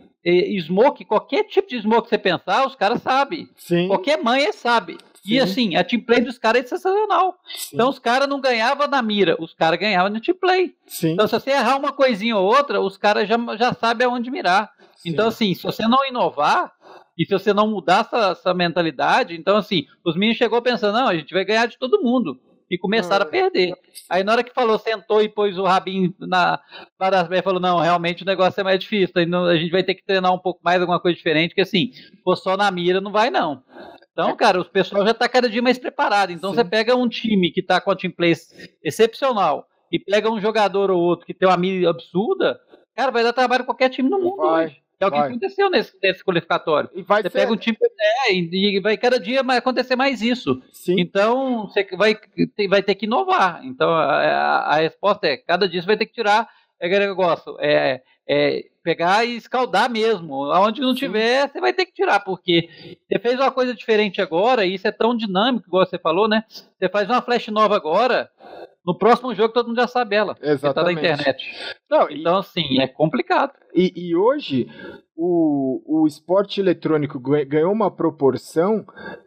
smoke, 0.62 1.04
qualquer 1.04 1.44
tipo 1.44 1.68
de 1.68 1.80
smoke 1.80 2.04
que 2.04 2.08
você 2.08 2.18
pensar, 2.18 2.66
os 2.66 2.74
caras 2.74 3.02
sabem. 3.02 3.48
Qualquer 3.86 4.22
mãe 4.22 4.50
sabe. 4.52 4.98
Sim. 5.22 5.34
E 5.34 5.40
assim, 5.40 5.76
a 5.76 5.82
team 5.82 6.02
play 6.02 6.20
dos 6.20 6.38
caras 6.38 6.64
é 6.64 6.66
sensacional. 6.66 7.38
Sim. 7.46 7.70
Então 7.74 7.88
os 7.88 7.98
caras 7.98 8.28
não 8.28 8.40
ganhavam 8.40 8.86
na 8.86 9.00
mira, 9.00 9.36
os 9.40 9.54
caras 9.54 9.80
ganhavam 9.80 10.10
no 10.10 10.20
team 10.20 10.36
play. 10.36 10.74
Sim. 10.86 11.12
Então 11.12 11.26
se 11.26 11.32
você 11.32 11.50
errar 11.50 11.76
uma 11.76 11.92
coisinha 11.92 12.36
ou 12.36 12.44
outra, 12.44 12.80
os 12.80 12.96
caras 12.96 13.28
já, 13.28 13.36
já 13.56 13.72
sabem 13.72 14.06
aonde 14.06 14.30
mirar. 14.30 14.70
Então 15.04 15.28
assim, 15.28 15.54
se 15.54 15.62
você 15.62 15.88
não 15.88 16.06
inovar, 16.06 16.72
e 17.16 17.24
se 17.24 17.32
você 17.32 17.52
não 17.54 17.68
mudar 17.68 18.00
essa, 18.00 18.30
essa 18.32 18.54
mentalidade, 18.54 19.34
então 19.34 19.56
assim, 19.56 19.86
os 20.04 20.14
meninos 20.14 20.36
chegou 20.36 20.60
pensando, 20.60 20.98
não, 20.98 21.06
a 21.06 21.14
gente 21.14 21.32
vai 21.32 21.44
ganhar 21.44 21.66
de 21.66 21.78
todo 21.78 22.02
mundo 22.02 22.38
e 22.74 22.78
começaram 22.78 23.24
a 23.24 23.28
perder. 23.28 23.72
Aí 24.10 24.24
na 24.24 24.32
hora 24.32 24.44
que 24.44 24.52
falou, 24.52 24.78
sentou 24.78 25.22
e 25.22 25.28
pôs 25.28 25.56
o 25.56 25.64
rabinho 25.64 26.12
na 26.18 26.60
das 26.98 27.30
e 27.30 27.42
falou, 27.42 27.60
não, 27.60 27.78
realmente 27.78 28.22
o 28.22 28.26
negócio 28.26 28.60
é 28.60 28.64
mais 28.64 28.80
difícil, 28.80 29.14
a 29.16 29.56
gente 29.56 29.70
vai 29.70 29.82
ter 29.82 29.94
que 29.94 30.04
treinar 30.04 30.32
um 30.32 30.38
pouco 30.38 30.60
mais, 30.64 30.80
alguma 30.80 31.00
coisa 31.00 31.16
diferente, 31.16 31.50
porque 31.50 31.62
assim, 31.62 31.92
for 32.22 32.36
só 32.36 32.56
na 32.56 32.70
mira 32.70 33.00
não 33.00 33.12
vai 33.12 33.30
não. 33.30 33.62
Então, 34.12 34.34
cara, 34.36 34.60
o 34.60 34.64
pessoal 34.64 35.04
já 35.04 35.10
está 35.10 35.28
cada 35.28 35.48
dia 35.48 35.62
mais 35.62 35.78
preparado. 35.78 36.30
Então, 36.30 36.50
Sim. 36.50 36.56
você 36.56 36.64
pega 36.64 36.94
um 36.94 37.08
time 37.08 37.50
que 37.50 37.60
está 37.60 37.80
com 37.80 37.90
a 37.90 37.96
team 37.96 38.12
play 38.12 38.32
excepcional 38.82 39.66
e 39.90 39.98
pega 39.98 40.30
um 40.30 40.40
jogador 40.40 40.90
ou 40.90 41.00
outro 41.00 41.26
que 41.26 41.34
tem 41.34 41.48
uma 41.48 41.56
mira 41.56 41.90
absurda, 41.90 42.60
cara, 42.94 43.10
vai 43.10 43.22
dar 43.22 43.32
trabalho 43.32 43.64
qualquer 43.64 43.88
time 43.88 44.08
no 44.08 44.20
mundo 44.20 44.36
vai. 44.36 44.66
hoje. 44.66 44.83
É 45.04 45.08
o 45.08 45.10
que 45.10 45.18
vai. 45.18 45.28
aconteceu 45.28 45.70
nesse, 45.70 45.92
nesse 46.02 46.24
qualificatório. 46.24 46.90
você 46.94 47.22
ser... 47.22 47.30
pega 47.30 47.52
um 47.52 47.56
time 47.56 47.76
é, 48.28 48.32
e, 48.32 48.80
vai 48.80 48.96
cada 48.96 49.18
dia 49.18 49.42
vai 49.42 49.58
acontecer 49.58 49.96
mais 49.96 50.22
isso. 50.22 50.62
Sim. 50.72 50.96
Então 50.98 51.66
você 51.66 51.84
vai, 51.96 52.16
vai 52.68 52.82
ter 52.82 52.94
que 52.94 53.06
inovar. 53.06 53.64
Então 53.64 53.90
a, 53.90 54.04
a, 54.04 54.74
a 54.74 54.74
resposta 54.76 55.26
é 55.26 55.36
cada 55.36 55.68
dia 55.68 55.80
você 55.80 55.86
vai 55.86 55.96
ter 55.96 56.06
que 56.06 56.14
tirar. 56.14 56.48
É 56.80 56.88
que 56.88 56.94
eu 56.94 57.14
gosto. 57.14 57.56
É, 57.60 58.02
é 58.28 58.64
pegar 58.82 59.24
e 59.24 59.36
escaldar 59.36 59.90
mesmo. 59.90 60.44
Aonde 60.52 60.80
não 60.80 60.94
tiver, 60.94 61.48
você 61.48 61.60
vai 61.60 61.72
ter 61.72 61.86
que 61.86 61.94
tirar, 61.94 62.20
porque 62.20 62.68
você 63.08 63.18
fez 63.18 63.34
uma 63.40 63.50
coisa 63.50 63.74
diferente 63.74 64.20
agora, 64.20 64.66
e 64.66 64.74
isso 64.74 64.86
é 64.86 64.92
tão 64.92 65.16
dinâmico, 65.16 65.66
igual 65.66 65.86
você 65.86 65.98
falou, 65.98 66.28
né? 66.28 66.44
Você 66.48 66.88
faz 66.88 67.08
uma 67.08 67.22
flash 67.22 67.48
nova 67.48 67.74
agora, 67.74 68.30
no 68.84 68.96
próximo 68.96 69.34
jogo 69.34 69.54
todo 69.54 69.68
mundo 69.68 69.80
já 69.80 69.88
sabe 69.88 70.14
ela. 70.14 70.36
Exatamente. 70.42 70.74
Tá 70.74 70.82
na 70.82 70.92
internet. 70.92 71.44
Não, 71.90 72.10
então, 72.10 72.36
assim, 72.38 72.80
é 72.80 72.86
complicado. 72.86 73.52
E, 73.74 73.92
e 73.96 74.14
hoje, 74.14 74.68
o, 75.16 76.02
o 76.02 76.06
esporte 76.06 76.60
eletrônico 76.60 77.18
ganhou 77.18 77.72
uma 77.72 77.90
proporção 77.90 78.84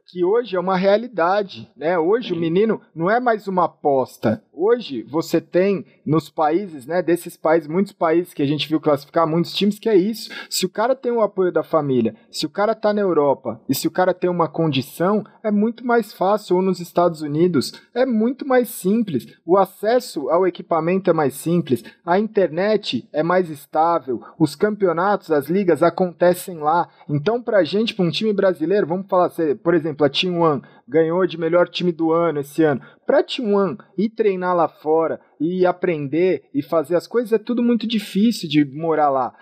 que 0.07 0.23
hoje 0.23 0.55
é 0.55 0.59
uma 0.59 0.77
realidade, 0.77 1.69
né? 1.75 1.99
Hoje 1.99 2.31
o 2.31 2.35
menino 2.37 2.79
não 2.95 3.11
é 3.11 3.19
mais 3.19 3.45
uma 3.47 3.65
aposta. 3.65 4.41
Hoje 4.53 5.03
você 5.03 5.41
tem 5.41 5.85
nos 6.05 6.29
países, 6.29 6.87
né, 6.87 7.01
desses 7.03 7.35
países, 7.35 7.67
muitos 7.67 7.91
países 7.91 8.33
que 8.33 8.41
a 8.41 8.45
gente 8.45 8.67
viu 8.67 8.79
classificar, 8.79 9.27
muitos 9.27 9.53
times 9.53 9.77
que 9.77 9.89
é 9.89 9.95
isso. 9.95 10.31
Se 10.49 10.65
o 10.65 10.69
cara 10.69 10.95
tem 10.95 11.11
o 11.11 11.21
apoio 11.21 11.51
da 11.51 11.61
família, 11.61 12.15
se 12.31 12.45
o 12.45 12.49
cara 12.49 12.73
tá 12.73 12.93
na 12.93 13.01
Europa 13.01 13.61
e 13.67 13.75
se 13.75 13.87
o 13.87 13.91
cara 13.91 14.13
tem 14.13 14.29
uma 14.29 14.47
condição, 14.47 15.23
é 15.43 15.51
muito 15.51 15.85
mais 15.85 16.13
fácil 16.13 16.55
ou 16.55 16.61
nos 16.61 16.79
Estados 16.79 17.21
Unidos, 17.21 17.73
é 17.93 18.05
muito 18.05 18.47
mais 18.47 18.69
simples. 18.69 19.27
O 19.45 19.57
acesso 19.57 20.29
ao 20.29 20.47
equipamento 20.47 21.09
é 21.09 21.13
mais 21.13 21.33
simples, 21.33 21.83
a 22.05 22.17
internet 22.17 23.07
é 23.11 23.21
mais 23.21 23.49
estável, 23.49 24.21
os 24.39 24.55
campeonatos, 24.55 25.31
as 25.31 25.49
ligas 25.49 25.83
acontecem 25.83 26.57
lá. 26.57 26.87
Então, 27.09 27.41
pra 27.41 27.63
gente, 27.63 27.93
pra 27.93 28.05
um 28.05 28.09
time 28.09 28.31
brasileiro, 28.33 28.87
vamos 28.87 29.07
falar, 29.07 29.31
por 29.61 29.73
exemplo, 29.73 29.96
a 30.03 30.09
Team 30.09 30.39
One 30.39 30.61
ganhou 30.87 31.25
de 31.25 31.37
melhor 31.37 31.67
time 31.67 31.91
do 31.91 32.11
ano 32.11 32.39
esse 32.39 32.63
ano. 32.63 32.81
Pra 33.05 33.23
Team 33.23 33.53
One 33.53 33.77
ir 33.97 34.09
treinar 34.09 34.55
lá 34.55 34.67
fora 34.67 35.19
e 35.39 35.65
aprender 35.65 36.43
e 36.53 36.61
fazer 36.61 36.95
as 36.95 37.07
coisas 37.07 37.33
é 37.33 37.37
tudo 37.37 37.61
muito 37.61 37.87
difícil 37.87 38.47
de 38.47 38.65
morar 38.65 39.09
lá 39.09 39.33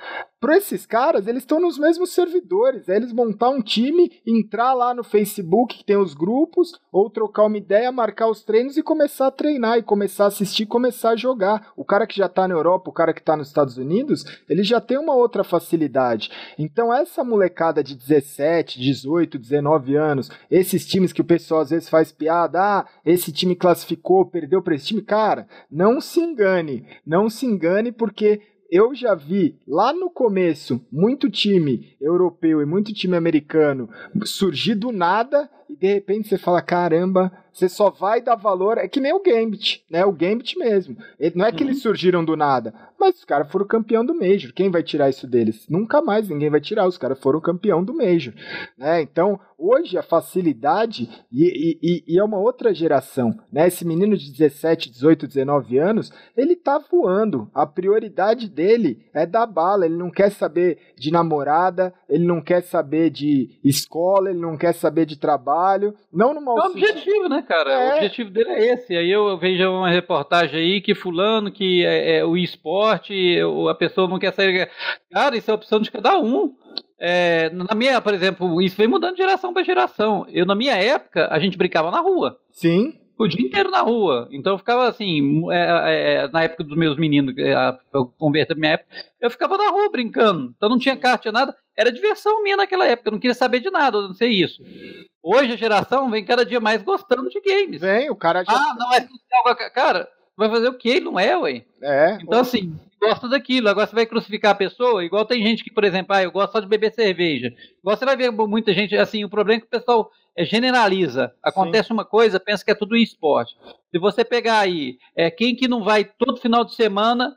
para 0.46 0.58
esses 0.58 0.86
caras, 0.86 1.26
eles 1.26 1.42
estão 1.42 1.60
nos 1.60 1.80
mesmos 1.80 2.14
servidores. 2.14 2.88
É 2.88 2.96
eles 2.96 3.12
montar 3.12 3.50
um 3.50 3.64
time, 3.64 4.12
entrar 4.24 4.76
lá 4.76 4.94
no 4.94 5.04
Facebook, 5.04 5.80
que 5.80 5.84
tem 5.84 5.98
os 5.98 6.14
grupos, 6.14 6.80
ou 6.92 7.10
trocar 7.10 7.46
uma 7.46 7.58
ideia, 7.58 7.92
marcar 7.92 8.30
os 8.30 8.44
treinos 8.44 8.78
e 8.78 8.84
começar 8.84 9.26
a 9.26 9.32
treinar, 9.32 9.80
e 9.80 9.82
começar 9.82 10.26
a 10.26 10.28
assistir, 10.28 10.68
começar 10.68 11.10
a 11.10 11.16
jogar. 11.16 11.74
O 11.76 11.84
cara 11.84 12.06
que 12.06 12.18
já 12.18 12.28
está 12.28 12.48
na 12.48 12.54
Europa, 12.54 12.92
o 12.92 12.94
cara 12.94 13.12
que 13.12 13.22
está 13.22 13.36
nos 13.36 13.48
Estados 13.48 13.78
Unidos, 13.78 14.24
ele 14.48 14.62
já 14.62 14.80
tem 14.80 15.00
uma 15.00 15.16
outra 15.16 15.44
facilidade. 15.44 16.30
Então, 16.60 16.94
essa 16.94 17.24
molecada 17.24 17.84
de 17.84 17.96
17, 17.96 18.80
18, 18.80 19.40
19 19.40 19.96
anos, 19.96 20.30
esses 20.52 20.86
times 20.86 21.12
que 21.12 21.22
o 21.22 21.26
pessoal 21.26 21.62
às 21.62 21.72
vezes 21.72 21.90
faz 21.90 22.12
piada, 22.12 22.62
ah, 22.62 22.86
esse 23.04 23.32
time 23.32 23.56
classificou, 23.56 24.28
perdeu 24.28 24.62
para 24.62 24.76
esse 24.76 24.86
time, 24.86 25.02
cara, 25.02 25.48
não 25.72 26.00
se 26.00 26.20
engane, 26.20 26.86
não 27.04 27.32
se 27.32 27.48
engane, 27.48 27.92
porque 27.92 28.42
eu 28.76 28.94
já 28.94 29.16
vi 29.16 29.58
lá 29.66 29.94
no 29.94 30.10
começo 30.10 30.86
muito 30.92 31.30
time 31.30 31.96
europeu 32.02 32.62
e 32.62 32.66
muito 32.66 32.94
time 32.94 33.16
americano 33.16 33.90
surgir 34.26 34.76
do 34.76 34.92
nada 34.92 35.50
e 35.70 35.76
de 35.76 35.94
repente 35.94 36.28
você 36.28 36.38
fala: 36.38 36.62
caramba, 36.62 37.32
você 37.56 37.70
só 37.70 37.90
vai 37.90 38.22
dar 38.22 38.36
valor. 38.36 38.78
É 38.78 38.88
que 38.88 39.00
nem 39.00 39.14
o 39.14 39.24
Gambit, 39.24 39.86
né? 39.90 40.06
O 40.06 40.12
Gambit 40.12 40.58
mesmo. 40.58 40.98
Ele, 41.18 41.36
não 41.38 41.46
é 41.46 41.52
que 41.52 41.64
uhum. 41.64 41.70
eles 41.70 41.82
surgiram 41.82 42.24
do 42.24 42.36
nada, 42.36 42.74
mas 43.00 43.16
os 43.16 43.24
caras 43.24 43.50
foram 43.50 43.66
campeão 43.66 44.06
do 44.06 44.14
Major. 44.14 44.52
Quem 44.54 44.70
vai 44.70 44.84
tirar 44.84 45.10
isso 45.10 45.26
deles? 45.26 45.66
Nunca 45.70 46.02
mais 46.02 46.28
ninguém 46.28 46.50
vai 46.50 46.60
tirar. 46.60 46.86
Os 46.86 46.98
caras 46.98 47.20
foram 47.20 47.40
campeão 47.40 47.84
do 47.84 47.94
Major. 47.94 48.34
Né? 48.78 49.02
Então, 49.02 49.40
hoje 49.58 49.98
a 49.98 50.04
facilidade, 50.04 51.10
e, 51.32 51.80
e, 51.82 52.04
e, 52.06 52.20
é 52.20 52.24
uma 52.24 52.38
outra 52.38 52.74
geração, 52.74 53.34
né? 53.52 53.68
Esse 53.68 53.86
menino 53.86 54.18
de 54.18 54.32
17, 54.32 54.92
18, 54.92 55.28
19 55.28 55.78
anos, 55.78 56.12
ele 56.36 56.58
tá 56.58 56.78
voando. 56.92 57.50
A 57.54 57.66
prioridade 57.66 58.50
dele 58.50 59.06
é 59.14 59.26
dar 59.26 59.46
bala. 59.46 59.86
Ele 59.86 59.96
não 59.96 60.12
quer 60.12 60.30
saber 60.30 60.78
de 60.98 61.10
namorada, 61.10 61.94
ele 62.10 62.26
não 62.26 62.42
quer 62.42 62.64
saber 62.64 63.10
de 63.10 63.58
escola, 63.64 64.30
ele 64.30 64.40
não 64.40 64.58
quer 64.58 64.74
saber 64.74 65.06
de 65.06 65.18
trabalho. 65.18 65.55
Não 66.12 66.34
no 66.34 66.42
mau 66.42 66.58
É 66.58 66.68
o 66.68 66.72
objetivo, 66.72 67.30
né, 67.30 67.42
cara? 67.42 67.72
É. 67.72 67.92
O 67.92 67.96
objetivo 67.96 68.30
dele 68.30 68.50
é 68.50 68.74
esse. 68.74 68.96
Aí 68.96 69.10
eu 69.10 69.38
vejo 69.38 69.70
uma 69.70 69.90
reportagem 69.90 70.60
aí 70.60 70.82
que 70.82 70.94
fulano, 70.94 71.52
que 71.52 71.86
é, 71.86 72.18
é 72.18 72.26
o 72.26 72.36
esporte, 72.38 73.40
a 73.70 73.74
pessoa 73.76 74.08
não 74.08 74.20
quer 74.20 74.34
sair. 74.34 74.70
Cara, 75.12 75.38
isso 75.38 75.50
é 75.50 75.54
a 75.54 75.56
opção 75.56 75.80
de 75.80 75.92
cada 75.92 76.18
um. 76.20 76.54
É, 77.00 77.50
na 77.50 77.76
minha, 77.76 78.00
por 78.02 78.14
exemplo, 78.14 78.62
isso 78.62 78.78
vem 78.78 78.88
mudando 78.88 79.16
de 79.16 79.22
geração 79.22 79.54
para 79.54 79.64
geração. 79.64 80.26
Eu, 80.30 80.46
na 80.46 80.56
minha 80.56 80.76
época, 80.76 81.28
a 81.30 81.40
gente 81.40 81.58
brincava 81.58 81.92
na 81.92 82.00
rua. 82.00 82.40
Sim. 82.52 82.94
o 83.18 83.28
dia 83.28 83.46
inteiro 83.46 83.72
na 83.72 83.82
rua. 83.82 84.28
Então 84.32 84.54
eu 84.54 84.58
ficava 84.58 84.88
assim, 84.88 85.50
é, 85.52 85.56
é, 85.58 86.14
é 86.16 86.28
na 86.30 86.44
época 86.44 86.64
dos 86.64 86.78
meus 86.78 86.98
meninos, 86.98 87.34
eu 87.94 88.06
converto 88.18 88.56
minha 88.58 88.74
época, 88.74 88.90
eu 89.22 89.30
ficava 89.30 89.58
na 89.58 89.70
rua 89.70 89.90
brincando. 89.90 90.54
Então 90.56 90.70
não 90.70 90.78
tinha 90.78 90.98
carta, 90.98 91.24
tinha 91.24 91.32
nada. 91.32 91.56
Era 91.78 91.92
diversão 91.92 92.44
minha 92.44 92.58
naquela 92.58 92.86
época, 92.86 93.10
eu 93.10 93.14
não 93.14 93.20
queria 93.20 93.34
saber 93.34 93.60
de 93.60 93.70
nada, 93.70 94.02
não 94.02 94.14
sei 94.14 94.32
isso. 94.32 94.62
Hoje 95.28 95.54
a 95.54 95.58
geração 95.58 96.08
vem 96.12 96.24
cada 96.24 96.46
dia 96.46 96.60
mais 96.60 96.84
gostando 96.84 97.28
de 97.30 97.42
games. 97.42 97.82
Vem, 97.82 98.12
o 98.12 98.16
cara 98.16 98.44
já. 98.44 98.54
Ah, 98.54 98.76
não 98.78 98.94
é 98.94 99.70
Cara, 99.72 100.08
vai 100.38 100.48
fazer 100.48 100.68
o 100.68 100.78
quê? 100.78 101.00
Não 101.00 101.20
é, 101.20 101.36
ué. 101.36 101.66
É. 101.82 102.20
Então, 102.22 102.42
assim, 102.42 102.78
gosta 103.02 103.28
daquilo. 103.28 103.68
Agora 103.68 103.88
você 103.88 103.96
vai 103.96 104.06
crucificar 104.06 104.52
a 104.52 104.56
pessoa, 104.56 105.04
igual 105.04 105.26
tem 105.26 105.42
gente 105.42 105.64
que, 105.64 105.74
por 105.74 105.84
exemplo, 105.84 106.16
ah, 106.16 106.22
eu 106.22 106.32
gosto 106.32 106.52
só 106.52 106.60
de 106.60 106.68
beber 106.68 106.94
cerveja. 106.94 107.52
Igual 107.80 107.98
você 107.98 108.06
vai 108.06 108.16
ver 108.16 108.30
muita 108.30 108.72
gente, 108.72 108.96
assim, 108.96 109.26
o 109.26 109.30
problema 109.30 109.58
é 109.58 109.62
que 109.62 109.66
o 109.66 109.80
pessoal 109.80 110.12
é, 110.38 110.46
generaliza. 110.46 111.34
Acontece 111.42 111.88
Sim. 111.88 111.96
uma 111.96 112.06
coisa, 112.06 112.40
pensa 112.40 112.64
que 112.64 112.70
é 112.70 112.76
tudo 112.76 112.96
esporte. 112.96 113.58
Se 113.90 113.98
você 113.98 114.24
pegar 114.24 114.60
aí, 114.60 115.00
é, 115.16 115.32
quem 115.32 115.56
que 115.56 115.68
não 115.68 115.84
vai 115.84 116.04
todo 116.04 116.40
final 116.40 116.64
de 116.64 116.76
semana 116.76 117.36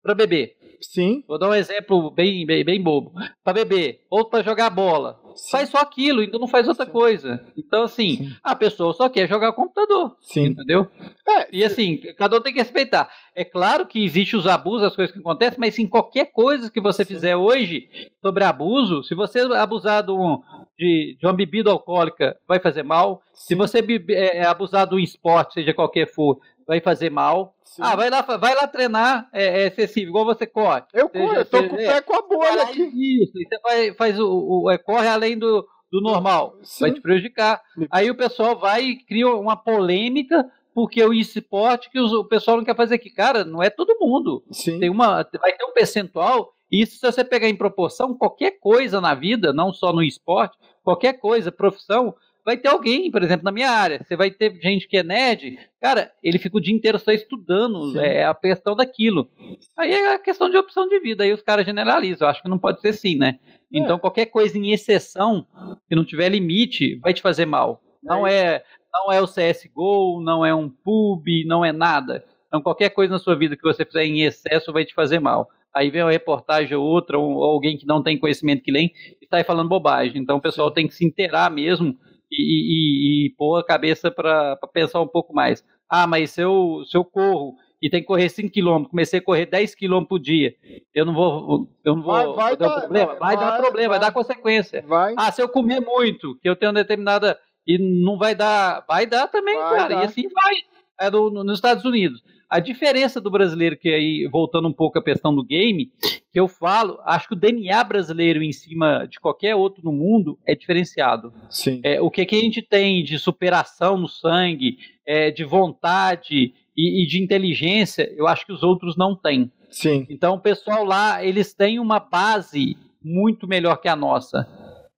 para 0.00 0.14
beber? 0.14 0.56
Sim. 0.92 1.24
Vou 1.26 1.38
dar 1.38 1.48
um 1.48 1.54
exemplo 1.54 2.10
bem, 2.10 2.44
bem, 2.46 2.64
bem 2.64 2.82
bobo. 2.82 3.12
Para 3.42 3.52
beber, 3.52 4.00
ou 4.10 4.24
para 4.24 4.42
jogar 4.42 4.70
bola. 4.70 5.20
Sim. 5.34 5.50
Faz 5.50 5.68
só 5.68 5.78
aquilo, 5.78 6.22
então 6.22 6.38
não 6.38 6.46
faz 6.46 6.68
outra 6.68 6.86
Sim. 6.86 6.92
coisa. 6.92 7.44
Então, 7.56 7.82
assim, 7.82 8.16
Sim. 8.16 8.32
a 8.42 8.54
pessoa 8.54 8.92
só 8.92 9.08
quer 9.08 9.28
jogar 9.28 9.52
computador. 9.52 10.16
Sim. 10.20 10.46
Entendeu? 10.46 10.86
É, 11.26 11.48
e 11.52 11.64
assim, 11.64 11.96
cada 12.16 12.36
um 12.36 12.40
tem 12.40 12.52
que 12.52 12.60
respeitar. 12.60 13.10
É 13.34 13.44
claro 13.44 13.86
que 13.86 14.04
existe 14.04 14.36
os 14.36 14.46
abusos, 14.46 14.86
as 14.86 14.96
coisas 14.96 15.12
que 15.12 15.20
acontecem, 15.20 15.58
mas 15.58 15.78
em 15.78 15.86
qualquer 15.86 16.26
coisa 16.26 16.70
que 16.70 16.80
você 16.80 17.04
fizer 17.04 17.36
hoje 17.36 17.88
sobre 18.20 18.44
abuso, 18.44 19.02
se 19.02 19.14
você 19.14 19.40
abusar 19.40 20.04
de, 20.04 20.12
um, 20.12 20.40
de, 20.78 21.16
de 21.18 21.26
uma 21.26 21.32
bebida 21.32 21.70
alcoólica, 21.70 22.36
vai 22.46 22.60
fazer 22.60 22.82
mal. 22.82 23.22
Se 23.32 23.54
você 23.54 23.80
é, 24.10 24.44
abusar 24.44 24.86
do 24.86 25.00
esporte, 25.00 25.54
seja 25.54 25.74
qualquer 25.74 26.06
for, 26.06 26.38
vai 26.66 26.80
fazer 26.80 27.10
mal. 27.10 27.54
Sim. 27.64 27.82
Ah, 27.82 27.96
vai 27.96 28.10
lá, 28.10 28.22
vai 28.22 28.54
lá 28.54 28.66
treinar 28.66 29.28
é, 29.32 29.62
é 29.62 29.66
excessivo, 29.66 30.10
igual 30.10 30.24
você 30.24 30.46
corre. 30.46 30.82
Eu 30.92 31.08
corro, 31.08 31.34
eu 31.34 31.44
tô 31.44 31.58
você, 31.58 31.68
com 31.68 31.74
o 31.74 31.78
pé 31.78 32.00
com 32.00 32.14
a 32.14 32.22
bolha 32.22 32.62
aqui. 32.62 32.82
Isso, 33.22 33.38
e 33.38 33.46
você 33.46 33.58
vai, 33.62 33.94
faz 33.94 34.18
o, 34.18 34.62
o 34.62 34.70
é, 34.70 34.78
corre 34.78 35.08
além 35.08 35.38
do, 35.38 35.66
do 35.90 36.00
normal, 36.00 36.56
Sim. 36.62 36.84
vai 36.84 36.92
te 36.92 37.00
prejudicar. 37.00 37.60
Aí 37.90 38.10
o 38.10 38.16
pessoal 38.16 38.58
vai 38.58 38.84
e 38.84 39.04
cria 39.04 39.28
uma 39.28 39.56
polêmica 39.56 40.44
porque 40.74 41.02
o 41.04 41.14
esporte 41.14 41.88
que 41.88 42.00
o 42.00 42.24
pessoal 42.24 42.56
não 42.56 42.64
quer 42.64 42.74
fazer 42.74 42.96
aqui. 42.96 43.08
Cara, 43.08 43.44
não 43.44 43.62
é 43.62 43.70
todo 43.70 43.96
mundo. 44.00 44.42
Sim. 44.50 44.80
Tem 44.80 44.90
uma, 44.90 45.26
vai 45.40 45.52
ter 45.52 45.64
um 45.64 45.72
percentual, 45.72 46.52
e 46.70 46.82
isso 46.82 46.96
se 46.96 47.00
você 47.00 47.22
pegar 47.22 47.48
em 47.48 47.56
proporção, 47.56 48.18
qualquer 48.18 48.58
coisa 48.58 49.00
na 49.00 49.14
vida, 49.14 49.52
não 49.52 49.72
só 49.72 49.92
no 49.92 50.02
esporte, 50.02 50.58
qualquer 50.82 51.14
coisa, 51.14 51.52
profissão, 51.52 52.14
vai 52.44 52.56
ter 52.56 52.68
alguém, 52.68 53.10
por 53.10 53.22
exemplo, 53.22 53.44
na 53.44 53.50
minha 53.50 53.70
área, 53.70 54.02
você 54.02 54.16
vai 54.16 54.30
ter 54.30 54.54
gente 54.60 54.86
que 54.86 54.98
é 54.98 55.02
nerd, 55.02 55.58
cara, 55.80 56.12
ele 56.22 56.38
fica 56.38 56.56
o 56.56 56.60
dia 56.60 56.74
inteiro 56.74 56.98
só 56.98 57.10
estudando 57.10 57.98
é, 57.98 58.24
a 58.24 58.34
questão 58.34 58.76
daquilo. 58.76 59.30
Aí 59.76 59.92
é 59.92 60.14
a 60.14 60.18
questão 60.18 60.50
de 60.50 60.56
opção 60.56 60.86
de 60.86 61.00
vida, 61.00 61.24
aí 61.24 61.32
os 61.32 61.42
caras 61.42 61.64
generalizam, 61.64 62.26
eu 62.26 62.30
acho 62.30 62.42
que 62.42 62.48
não 62.48 62.58
pode 62.58 62.80
ser 62.80 62.88
assim, 62.88 63.16
né? 63.16 63.38
É. 63.48 63.78
Então 63.78 63.98
qualquer 63.98 64.26
coisa 64.26 64.58
em 64.58 64.72
exceção, 64.72 65.46
que 65.88 65.96
não 65.96 66.04
tiver 66.04 66.28
limite, 66.28 66.96
vai 66.96 67.14
te 67.14 67.22
fazer 67.22 67.46
mal. 67.46 67.80
Não 68.02 68.26
é, 68.26 68.62
não 68.92 69.10
é 69.10 69.22
o 69.22 69.26
CSGO, 69.26 70.20
não 70.20 70.44
é 70.44 70.54
um 70.54 70.68
pub, 70.68 71.24
não 71.46 71.64
é 71.64 71.72
nada. 71.72 72.22
Então 72.46 72.60
qualquer 72.60 72.90
coisa 72.90 73.14
na 73.14 73.18
sua 73.18 73.34
vida 73.34 73.56
que 73.56 73.62
você 73.62 73.84
fizer 73.84 74.04
em 74.04 74.22
excesso 74.22 74.72
vai 74.72 74.84
te 74.84 74.94
fazer 74.94 75.18
mal 75.18 75.48
aí 75.74 75.90
vem 75.90 76.02
uma 76.02 76.12
reportagem 76.12 76.76
ou 76.76 76.84
outra, 76.84 77.18
ou 77.18 77.42
alguém 77.42 77.76
que 77.76 77.84
não 77.84 78.00
tem 78.00 78.16
conhecimento 78.16 78.62
que 78.62 78.70
lê, 78.70 78.92
e 79.20 79.24
está 79.24 79.38
aí 79.38 79.42
falando 79.42 79.68
bobagem. 79.68 80.22
Então 80.22 80.36
o 80.36 80.40
pessoal 80.40 80.70
tem 80.70 80.86
que 80.86 80.94
se 80.94 81.04
inteirar 81.04 81.50
mesmo 81.50 81.98
e, 82.30 82.36
e, 82.36 83.26
e 83.26 83.30
pôr 83.36 83.58
a 83.58 83.64
cabeça 83.64 84.10
para 84.10 84.56
pensar 84.72 85.00
um 85.00 85.08
pouco 85.08 85.34
mais. 85.34 85.64
Ah, 85.88 86.06
mas 86.06 86.30
se 86.30 86.40
eu, 86.40 86.82
se 86.86 86.96
eu 86.96 87.04
corro 87.04 87.56
e 87.80 87.90
tem 87.90 88.00
que 88.00 88.06
correr 88.06 88.28
5 88.28 88.52
km, 88.52 88.88
comecei 88.88 89.18
a 89.18 89.22
correr 89.22 89.46
10 89.46 89.74
km 89.74 90.04
por 90.08 90.18
dia, 90.18 90.54
eu 90.94 91.04
não 91.04 91.14
vou, 91.14 91.68
eu 91.84 91.96
não 91.96 92.02
vou, 92.02 92.12
vai, 92.12 92.26
vai 92.26 92.56
dar, 92.56 92.68
dar, 92.68 92.80
problema? 92.80 93.14
Vai, 93.14 93.18
vai 93.18 93.36
dar 93.36 93.56
problema, 93.58 93.88
vai, 93.88 93.98
vai, 93.98 94.08
dar 94.08 94.12
consequência. 94.12 94.82
Vai. 94.86 95.14
Ah, 95.16 95.30
se 95.30 95.42
eu 95.42 95.48
comer 95.48 95.80
muito, 95.80 96.36
que 96.40 96.48
eu 96.48 96.56
tenho 96.56 96.72
uma 96.72 96.80
determinada 96.80 97.38
e 97.66 97.78
não 97.78 98.18
vai 98.18 98.34
dar, 98.34 98.84
vai 98.88 99.06
dar 99.06 99.28
também, 99.28 99.56
cara, 99.56 99.88
dar. 99.88 100.02
e 100.02 100.06
assim 100.06 100.28
vai. 100.28 100.54
É 101.00 101.10
do, 101.10 101.30
nos 101.30 101.58
Estados 101.58 101.84
Unidos. 101.84 102.22
A 102.48 102.60
diferença 102.60 103.20
do 103.20 103.30
brasileiro, 103.30 103.76
que 103.76 103.88
aí, 103.88 104.28
voltando 104.30 104.68
um 104.68 104.72
pouco 104.72 104.98
à 104.98 105.02
questão 105.02 105.34
do 105.34 105.44
game, 105.44 105.90
que 106.32 106.38
eu 106.38 106.48
falo, 106.48 106.98
acho 107.04 107.28
que 107.28 107.34
o 107.34 107.38
DNA 107.38 107.82
brasileiro 107.84 108.42
em 108.42 108.52
cima 108.52 109.06
de 109.10 109.18
qualquer 109.20 109.54
outro 109.54 109.82
no 109.84 109.92
mundo 109.92 110.38
é 110.46 110.54
diferenciado. 110.54 111.32
Sim. 111.48 111.80
É, 111.82 112.00
o 112.00 112.10
que, 112.10 112.24
que 112.26 112.36
a 112.36 112.40
gente 112.40 112.62
tem 112.62 113.02
de 113.02 113.18
superação 113.18 113.96
no 113.96 114.08
sangue, 114.08 114.78
é, 115.06 115.30
de 115.30 115.44
vontade 115.44 116.54
e, 116.76 117.02
e 117.02 117.06
de 117.06 117.22
inteligência, 117.22 118.12
eu 118.16 118.26
acho 118.26 118.46
que 118.46 118.52
os 118.52 118.62
outros 118.62 118.96
não 118.96 119.16
têm. 119.16 119.50
Sim. 119.70 120.06
Então, 120.08 120.34
o 120.34 120.40
pessoal 120.40 120.84
lá, 120.84 121.24
eles 121.24 121.52
têm 121.54 121.78
uma 121.78 121.98
base 121.98 122.76
muito 123.02 123.46
melhor 123.46 123.76
que 123.76 123.88
a 123.88 123.96
nossa. 123.96 124.48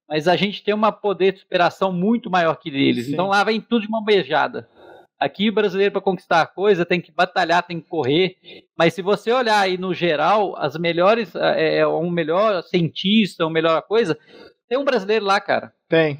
Mas 0.08 0.28
a 0.28 0.36
gente 0.36 0.62
tem 0.62 0.74
um 0.74 0.80
poder 0.92 1.32
de 1.32 1.40
superação 1.40 1.92
muito 1.92 2.30
maior 2.30 2.54
que 2.56 2.68
eles. 2.68 3.06
Sim. 3.06 3.12
Então 3.12 3.26
lá 3.26 3.42
vem 3.42 3.60
tudo 3.60 3.82
de 3.82 3.88
uma 3.88 4.04
beijada. 4.04 4.68
Aqui 5.18 5.48
o 5.48 5.54
brasileiro 5.54 5.92
para 5.92 6.00
conquistar 6.00 6.42
a 6.42 6.46
coisa 6.46 6.84
tem 6.84 7.00
que 7.00 7.10
batalhar, 7.10 7.66
tem 7.66 7.80
que 7.80 7.88
correr. 7.88 8.36
Mas 8.76 8.94
se 8.94 9.00
você 9.00 9.32
olhar 9.32 9.60
aí 9.60 9.78
no 9.78 9.94
geral, 9.94 10.54
as 10.56 10.76
melhores, 10.76 11.34
é, 11.34 11.78
é 11.78 11.86
um 11.86 12.10
melhor 12.10 12.62
cientista, 12.62 13.44
uma 13.44 13.52
melhor 13.52 13.80
coisa, 13.82 14.18
tem 14.68 14.76
um 14.76 14.84
brasileiro 14.84 15.24
lá, 15.24 15.40
cara. 15.40 15.72
Tem. 15.88 16.18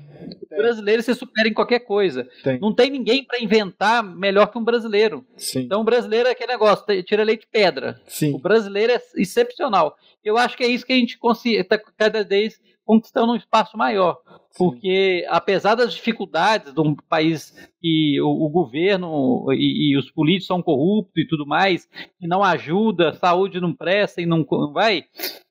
O 0.51 0.57
brasileiro 0.57 1.03
se 1.03 1.15
supera 1.15 1.49
em 1.49 1.53
qualquer 1.53 1.81
coisa. 1.81 2.27
Tem. 2.43 2.59
Não 2.61 2.73
tem 2.73 2.89
ninguém 2.89 3.25
para 3.25 3.41
inventar 3.41 4.03
melhor 4.03 4.47
que 4.47 4.59
um 4.59 4.65
brasileiro. 4.65 5.27
Sim. 5.37 5.61
Então 5.61 5.81
o 5.81 5.85
brasileiro 5.85 6.29
é 6.29 6.33
aquele 6.33 6.53
negócio, 6.53 6.85
tira 7.03 7.25
leite 7.25 7.47
pedra. 7.51 8.01
Sim. 8.07 8.33
O 8.35 8.39
brasileiro 8.39 8.93
é 8.93 9.01
excepcional. 9.17 9.97
Eu 10.25 10.39
acho 10.39 10.57
que 10.57 10.65
é 10.65 10.69
isso 10.69 10.87
que 10.87 10.93
a 10.93 10.97
gente 10.97 11.19
está 11.45 11.79
cada 11.79 12.23
vez 12.23 12.59
conquistando 12.87 13.33
um 13.33 13.37
espaço 13.37 13.77
maior. 13.77 14.19
Porque, 14.57 15.27
apesar 15.29 15.75
das 15.75 15.93
dificuldades 15.93 16.73
de 16.73 16.81
um 16.81 16.95
país 16.95 17.53
que 17.81 18.19
o, 18.23 18.47
o 18.47 18.49
governo 18.49 19.53
e, 19.53 19.93
e, 19.93 19.99
os 19.99 20.11
políticos 20.11 20.47
são 20.47 20.63
corruptos 20.63 21.23
e 21.23 21.27
tudo 21.27 21.47
mais, 21.47 21.87
que 22.19 22.27
não 22.27 22.43
ajuda, 22.43 23.13
saúde 23.13 23.61
não 23.61 23.75
presta 23.75 24.23
e 24.23 24.27
não, 24.27 24.47
não 24.51 24.73
vai, 24.73 25.05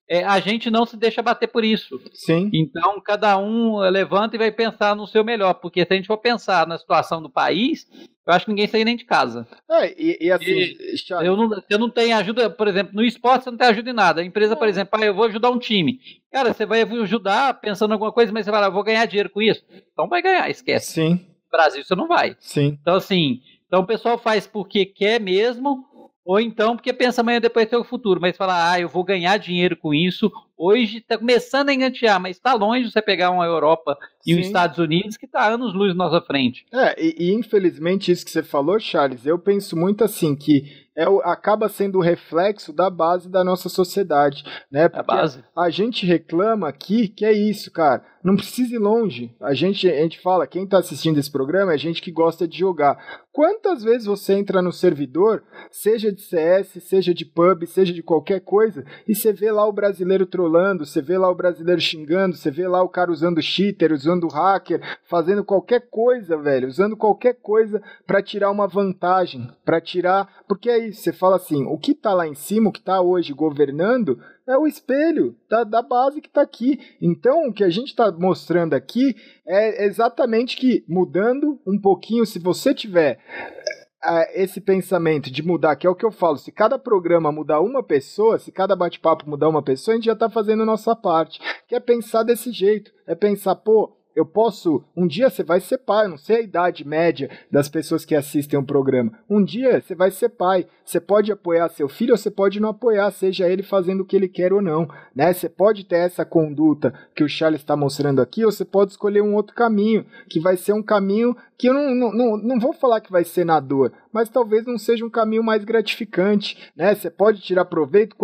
é, 0.08 0.24
a 0.24 0.40
gente 0.40 0.70
não 0.70 0.86
se 0.86 0.96
deixa 0.96 1.22
bater 1.22 1.48
por 1.48 1.64
isso. 1.64 2.00
Sim. 2.14 2.50
Então, 2.54 3.02
cada 3.02 3.38
um 3.38 3.78
levanta 3.80 4.36
e 4.36 4.40
vai 4.40 4.52
pensar 4.52 4.96
no 4.96 5.08
seu 5.08 5.24
melhor, 5.24 5.56
porque 5.56 5.86
se 5.86 5.94
a 5.94 5.96
gente 5.96 6.08
for 6.08 6.18
pensar 6.18 6.68
na 6.68 6.78
situação 6.78 7.22
do 7.22 7.30
país, 7.30 7.88
eu 8.26 8.34
acho 8.34 8.46
que 8.46 8.52
ninguém 8.52 8.68
sai 8.68 8.84
nem 8.84 8.96
de 8.96 9.06
casa. 9.06 9.48
É, 9.70 9.94
e, 10.00 10.18
e 10.22 10.32
assim, 10.32 10.52
e 10.52 10.98
eu 11.24 11.36
não, 11.36 11.50
você 11.50 11.78
não 11.78 11.90
tem 11.90 12.14
ajuda, 12.14 12.50
por 12.50 12.68
exemplo, 12.68 12.94
no 12.94 13.04
esporte 13.04 13.44
você 13.44 13.52
não 13.52 13.58
tem 13.58 13.68
ajuda 13.68 13.90
em 13.90 13.94
nada. 13.94 14.22
A 14.22 14.26
empresa, 14.26 14.56
por 14.56 14.68
exemplo, 14.68 15.00
ah, 15.00 15.06
eu 15.06 15.14
vou 15.14 15.26
ajudar 15.26 15.50
um 15.50 15.60
time. 15.60 16.00
Cara, 16.32 16.54
você 16.54 16.66
vai 16.66 16.84
ajudar 16.84 17.60
pensando 17.60 17.92
em 17.92 17.94
alguma 17.94 18.12
coisa, 18.12 18.32
mas 18.32 18.46
você 18.46 18.52
vai 18.52 18.62
lá, 18.62 18.68
eu 18.68 18.74
vou 18.74 18.84
ganhar 18.84 19.06
dinheiro 19.06 19.30
com 19.30 19.42
isso. 19.42 19.64
Então 19.92 20.08
vai 20.08 20.22
ganhar, 20.22 20.50
esquece. 20.50 20.94
Sim. 20.94 21.12
No 21.12 21.52
Brasil 21.52 21.84
você 21.84 21.96
não 21.96 22.08
vai. 22.08 22.36
Sim. 22.40 22.78
Então, 22.82 22.96
assim, 22.96 23.42
então 23.68 23.82
o 23.82 23.88
pessoal 23.88 24.18
faz 24.18 24.46
porque 24.46 24.86
quer 24.86 25.20
mesmo, 25.20 25.86
ou 26.26 26.40
então 26.40 26.76
porque 26.76 26.92
pensa 26.94 27.22
amanhã 27.22 27.40
depois 27.40 27.68
ter 27.70 27.78
o 27.78 27.84
futuro, 27.84 28.20
mas 28.22 28.36
fala, 28.36 28.72
ah, 28.72 28.80
eu 28.80 28.90
vou 28.90 29.04
ganhar 29.04 29.38
dinheiro 29.38 29.78
com 29.78 29.94
isso. 29.94 30.32
Hoje 30.58 31.00
está 31.00 31.18
começando 31.18 31.70
a 31.70 31.74
engantear, 31.74 32.20
mas 32.20 32.38
está 32.38 32.54
longe 32.54 32.90
você 32.90 33.02
pegar 33.02 33.30
uma 33.30 33.46
Europa 33.46 33.98
e 34.26 34.34
Sim. 34.34 34.40
os 34.40 34.48
Estados 34.48 34.78
Unidos 34.78 35.18
que 35.18 35.26
está 35.26 35.48
anos 35.48 35.74
luz 35.74 35.96
na 35.96 36.06
nossa 36.06 36.26
frente. 36.26 36.66
É, 36.72 36.96
e, 36.98 37.16
e 37.30 37.34
infelizmente 37.34 38.12
isso 38.12 38.24
que 38.24 38.32
você 38.32 38.42
falou, 38.42 38.80
Charles, 38.80 39.26
eu 39.26 39.38
penso 39.38 39.76
muito 39.76 40.04
assim 40.04 40.36
que 40.36 40.86
é, 40.98 41.04
acaba 41.24 41.68
sendo 41.68 41.98
o 41.98 42.02
reflexo 42.02 42.72
da 42.72 42.90
base 42.90 43.30
da 43.30 43.44
nossa 43.44 43.68
sociedade, 43.68 44.46
né? 44.72 44.88
Porque 44.88 45.12
a, 45.12 45.16
base. 45.16 45.44
a 45.54 45.70
gente 45.70 46.06
reclama 46.06 46.70
aqui 46.70 47.10
que 47.10 47.26
é 47.26 47.34
isso, 47.34 47.70
cara. 47.70 48.02
Não 48.24 48.38
precisa 48.38 48.76
ir 48.76 48.80
longe. 48.80 49.36
A 49.42 49.54
gente, 49.54 49.88
a 49.90 50.02
gente 50.02 50.20
fala, 50.22 50.48
quem 50.48 50.64
está 50.64 50.80
assistindo 50.80 51.20
esse 51.20 51.30
programa 51.30 51.74
é 51.74 51.78
gente 51.78 52.02
que 52.02 52.12
gosta 52.12 52.48
de 52.48 52.58
jogar. 52.58 52.98
Quantas 53.32 53.84
vezes 53.84 54.08
você 54.08 54.34
entra 54.34 54.62
no 54.62 54.72
servidor, 54.72 55.44
seja 55.70 56.12
de 56.12 56.22
CS, 56.22 56.82
seja 56.82 57.14
de 57.14 57.26
pub, 57.26 57.68
seja 57.68 57.94
de 57.94 58.02
qualquer 58.02 58.40
coisa, 58.40 58.86
e 59.06 59.14
você 59.14 59.34
vê 59.34 59.52
lá 59.52 59.68
o 59.68 59.74
brasileiro 59.74 60.26
trolando, 60.46 60.86
você 60.86 61.02
vê 61.02 61.18
lá 61.18 61.30
o 61.30 61.36
brasileiro 61.36 61.82
xingando, 61.82 62.36
você 62.36 62.52
vê 62.52 62.68
lá 62.68 62.84
o 62.84 62.90
cara 62.90 63.12
usando 63.12 63.42
cheater, 63.42 63.92
usando 63.92 64.28
hacker, 64.28 64.80
fazendo 65.04 65.44
qualquer 65.44 65.88
coisa, 65.90 66.38
velho, 66.38 66.68
usando 66.68 66.96
qualquer 66.96 67.34
coisa 67.34 67.82
para 68.06 68.22
tirar 68.22 68.52
uma 68.52 68.68
vantagem, 68.68 69.50
para 69.66 69.82
tirar, 69.82 70.44
porque 70.48 70.70
é 70.70 70.88
isso, 70.88 71.02
você 71.02 71.12
fala 71.12 71.38
assim, 71.38 71.66
o 71.66 71.78
que 71.78 71.96
tá 71.96 72.14
lá 72.14 72.28
em 72.28 72.36
cima, 72.36 72.70
o 72.70 72.72
que 72.72 72.82
tá 72.82 73.02
hoje 73.02 73.34
governando, 73.34 74.20
é 74.48 74.56
o 74.56 74.68
espelho 74.68 75.36
da, 75.50 75.64
da 75.64 75.82
base 75.82 76.22
que 76.22 76.28
está 76.28 76.44
aqui. 76.44 76.80
Então, 77.02 77.48
o 77.48 77.54
que 77.54 77.64
a 77.64 77.70
gente 77.70 77.88
está 77.88 78.12
mostrando 78.12 78.76
aqui 78.76 79.16
é 79.48 79.86
exatamente 79.86 80.56
que 80.56 80.86
mudando 80.88 81.60
um 81.66 81.80
pouquinho, 81.82 82.26
se 82.28 82.38
você 82.38 82.72
tiver 82.72 83.18
é, 83.28 83.85
esse 84.34 84.62
pensamento 84.62 85.32
de 85.32 85.42
mudar, 85.42 85.76
que 85.76 85.88
é 85.88 85.90
o 85.90 85.96
que 85.96 86.06
eu 86.06 86.12
falo, 86.12 86.38
se 86.38 86.52
cada 86.52 86.78
programa 86.78 87.32
mudar 87.32 87.60
uma 87.62 87.84
pessoa, 87.84 88.38
se 88.38 88.52
cada 88.52 88.76
bate-papo 88.76 89.30
mudar 89.30 89.50
uma 89.50 89.64
pessoa, 89.64 89.94
a 89.94 89.96
gente 89.96 90.06
já 90.06 90.14
está 90.14 90.30
fazendo 90.30 90.64
a 90.64 90.66
nossa 90.66 90.96
parte, 90.96 91.40
que 91.68 91.76
é 91.76 91.80
pensar 91.80 92.24
desse 92.24 92.52
jeito, 92.52 92.92
é 93.08 93.16
pensar, 93.16 93.56
pô, 93.56 93.96
eu 94.16 94.26
posso. 94.26 94.84
Um 94.96 95.06
dia 95.06 95.30
você 95.30 95.44
vai 95.44 95.60
ser 95.60 95.80
pai, 95.80 96.08
não 96.08 96.18
sei 96.18 96.38
a 96.38 96.42
idade 96.42 96.88
média 96.88 97.30
das 97.52 97.68
pessoas 97.68 98.06
que 98.06 98.16
assistem 98.16 98.58
o 98.58 98.64
programa. 98.64 99.12
Um 99.30 99.44
dia 99.44 99.82
você 99.82 99.94
vai 99.94 100.10
ser 100.10 100.30
pai. 100.30 100.66
Você 100.86 101.00
pode 101.00 101.32
apoiar 101.32 101.68
seu 101.70 101.90
filho 101.90 102.14
ou 102.14 102.18
você 102.18 102.32
pode 102.32 102.60
não 102.60 102.70
apoiar, 102.70 103.12
seja 103.12 103.50
ele 103.50 103.64
fazendo 103.64 104.02
o 104.02 104.06
que 104.06 104.16
ele 104.16 104.30
quer 104.30 104.54
ou 104.54 104.62
não. 104.62 104.88
Né? 105.14 105.34
Você 105.34 105.50
pode 105.50 105.84
ter 105.84 105.98
essa 105.98 106.24
conduta 106.24 106.94
que 107.14 107.24
o 107.24 107.30
Charles 107.30 107.62
está 107.62 107.76
mostrando 107.76 108.22
aqui, 108.22 108.46
ou 108.46 108.52
você 108.52 108.64
pode 108.64 108.92
escolher 108.92 109.22
um 109.22 109.36
outro 109.36 109.56
caminho, 109.56 110.06
que 110.30 110.40
vai 110.40 110.56
ser 110.56 110.74
um 110.74 110.84
caminho 110.84 111.36
que 111.58 111.68
eu 111.68 111.74
não, 111.74 111.96
não, 111.96 112.12
não, 112.12 112.38
não 112.38 112.60
vou 112.60 112.74
falar 112.74 113.02
que 113.02 113.12
vai 113.12 113.24
ser 113.24 113.46
na 113.46 113.60
dor, 113.60 113.94
mas 114.12 114.30
talvez 114.30 114.66
não 114.66 114.78
seja 114.78 115.06
um 115.06 115.10
caminho 115.10 115.44
mais 115.44 115.64
gratificante. 115.64 116.72
Né? 116.76 116.94
Você 116.94 117.10
pode 117.10 117.42
tirar 117.42 117.66
proveito. 117.66 118.16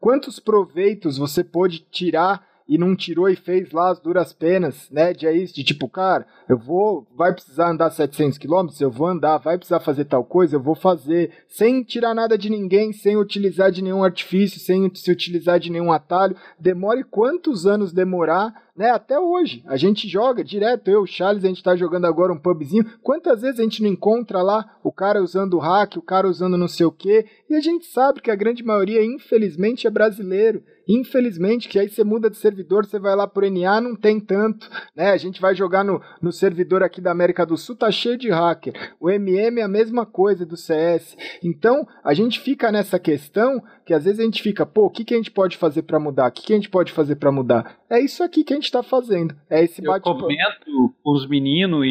Quantos 0.00 0.38
proveitos 0.38 1.18
você 1.18 1.44
pode 1.44 1.80
tirar 1.90 2.49
e 2.70 2.78
não 2.78 2.94
tirou 2.94 3.28
e 3.28 3.34
fez 3.34 3.72
lá 3.72 3.90
as 3.90 3.98
duras 3.98 4.32
penas, 4.32 4.88
né? 4.92 5.12
De 5.12 5.26
aí, 5.26 5.44
de 5.44 5.64
tipo, 5.64 5.88
cara, 5.88 6.24
eu 6.48 6.56
vou, 6.56 7.04
vai 7.16 7.32
precisar 7.32 7.68
andar 7.68 7.90
700 7.90 8.38
quilômetros, 8.38 8.80
eu 8.80 8.92
vou 8.92 9.08
andar, 9.08 9.38
vai 9.38 9.58
precisar 9.58 9.80
fazer 9.80 10.04
tal 10.04 10.24
coisa, 10.24 10.54
eu 10.54 10.62
vou 10.62 10.76
fazer, 10.76 11.32
sem 11.48 11.82
tirar 11.82 12.14
nada 12.14 12.38
de 12.38 12.48
ninguém, 12.48 12.92
sem 12.92 13.16
utilizar 13.16 13.72
de 13.72 13.82
nenhum 13.82 14.04
artifício, 14.04 14.60
sem 14.60 14.88
se 14.94 15.10
utilizar 15.10 15.58
de 15.58 15.68
nenhum 15.68 15.90
atalho. 15.90 16.36
Demore 16.60 17.02
quantos 17.02 17.66
anos 17.66 17.92
demorar, 17.92 18.54
né? 18.76 18.90
Até 18.90 19.18
hoje. 19.18 19.64
A 19.66 19.76
gente 19.76 20.08
joga 20.08 20.44
direto, 20.44 20.88
eu, 20.88 21.02
o 21.02 21.06
Charles, 21.08 21.44
a 21.44 21.48
gente 21.48 21.64
tá 21.64 21.74
jogando 21.74 22.06
agora 22.06 22.32
um 22.32 22.38
pubzinho. 22.38 22.86
Quantas 23.02 23.42
vezes 23.42 23.58
a 23.58 23.64
gente 23.64 23.82
não 23.82 23.90
encontra 23.90 24.42
lá 24.42 24.78
o 24.84 24.92
cara 24.92 25.20
usando 25.20 25.58
hack, 25.58 25.96
o 25.96 26.02
cara 26.02 26.28
usando 26.28 26.56
não 26.56 26.68
sei 26.68 26.86
o 26.86 26.92
quê? 26.92 27.26
E 27.48 27.56
a 27.56 27.60
gente 27.60 27.86
sabe 27.86 28.20
que 28.20 28.30
a 28.30 28.36
grande 28.36 28.62
maioria, 28.62 29.04
infelizmente, 29.04 29.88
é 29.88 29.90
brasileiro. 29.90 30.62
Infelizmente, 30.92 31.68
que 31.68 31.78
aí 31.78 31.88
você 31.88 32.02
muda 32.02 32.28
de 32.28 32.36
servidor, 32.36 32.84
você 32.84 32.98
vai 32.98 33.14
lá 33.14 33.24
pro 33.24 33.48
NA, 33.48 33.80
não 33.80 33.94
tem 33.94 34.18
tanto, 34.18 34.68
né? 34.94 35.10
A 35.10 35.16
gente 35.16 35.40
vai 35.40 35.54
jogar 35.54 35.84
no, 35.84 36.02
no 36.20 36.32
servidor 36.32 36.82
aqui 36.82 37.00
da 37.00 37.12
América 37.12 37.46
do 37.46 37.56
Sul, 37.56 37.76
tá 37.76 37.92
cheio 37.92 38.18
de 38.18 38.28
hacker. 38.28 38.94
O 38.98 39.08
MM 39.08 39.60
é 39.60 39.62
a 39.62 39.68
mesma 39.68 40.04
coisa 40.04 40.44
do 40.44 40.56
CS. 40.56 41.16
Então, 41.44 41.86
a 42.02 42.12
gente 42.12 42.40
fica 42.40 42.72
nessa 42.72 42.98
questão 42.98 43.62
que 43.90 43.94
às 43.94 44.04
vezes 44.04 44.20
a 44.20 44.24
gente 44.24 44.42
fica, 44.42 44.64
pô, 44.64 44.86
o 44.86 44.90
que, 44.90 45.04
que 45.04 45.14
a 45.14 45.16
gente 45.16 45.30
pode 45.32 45.56
fazer 45.56 45.82
para 45.82 45.98
mudar? 45.98 46.28
O 46.28 46.32
que, 46.32 46.42
que 46.42 46.52
a 46.52 46.56
gente 46.56 46.70
pode 46.70 46.92
fazer 46.92 47.16
para 47.16 47.32
mudar? 47.32 47.76
É 47.90 47.98
isso 47.98 48.22
aqui 48.22 48.44
que 48.44 48.52
a 48.52 48.56
gente 48.56 48.66
está 48.66 48.84
fazendo. 48.84 49.34
É 49.50 49.64
esse 49.64 49.82
bate 49.82 50.08
Eu 50.08 50.14
comento 50.14 50.94
com 51.02 51.12
os 51.12 51.26
meninos 51.26 51.84
e, 51.84 51.88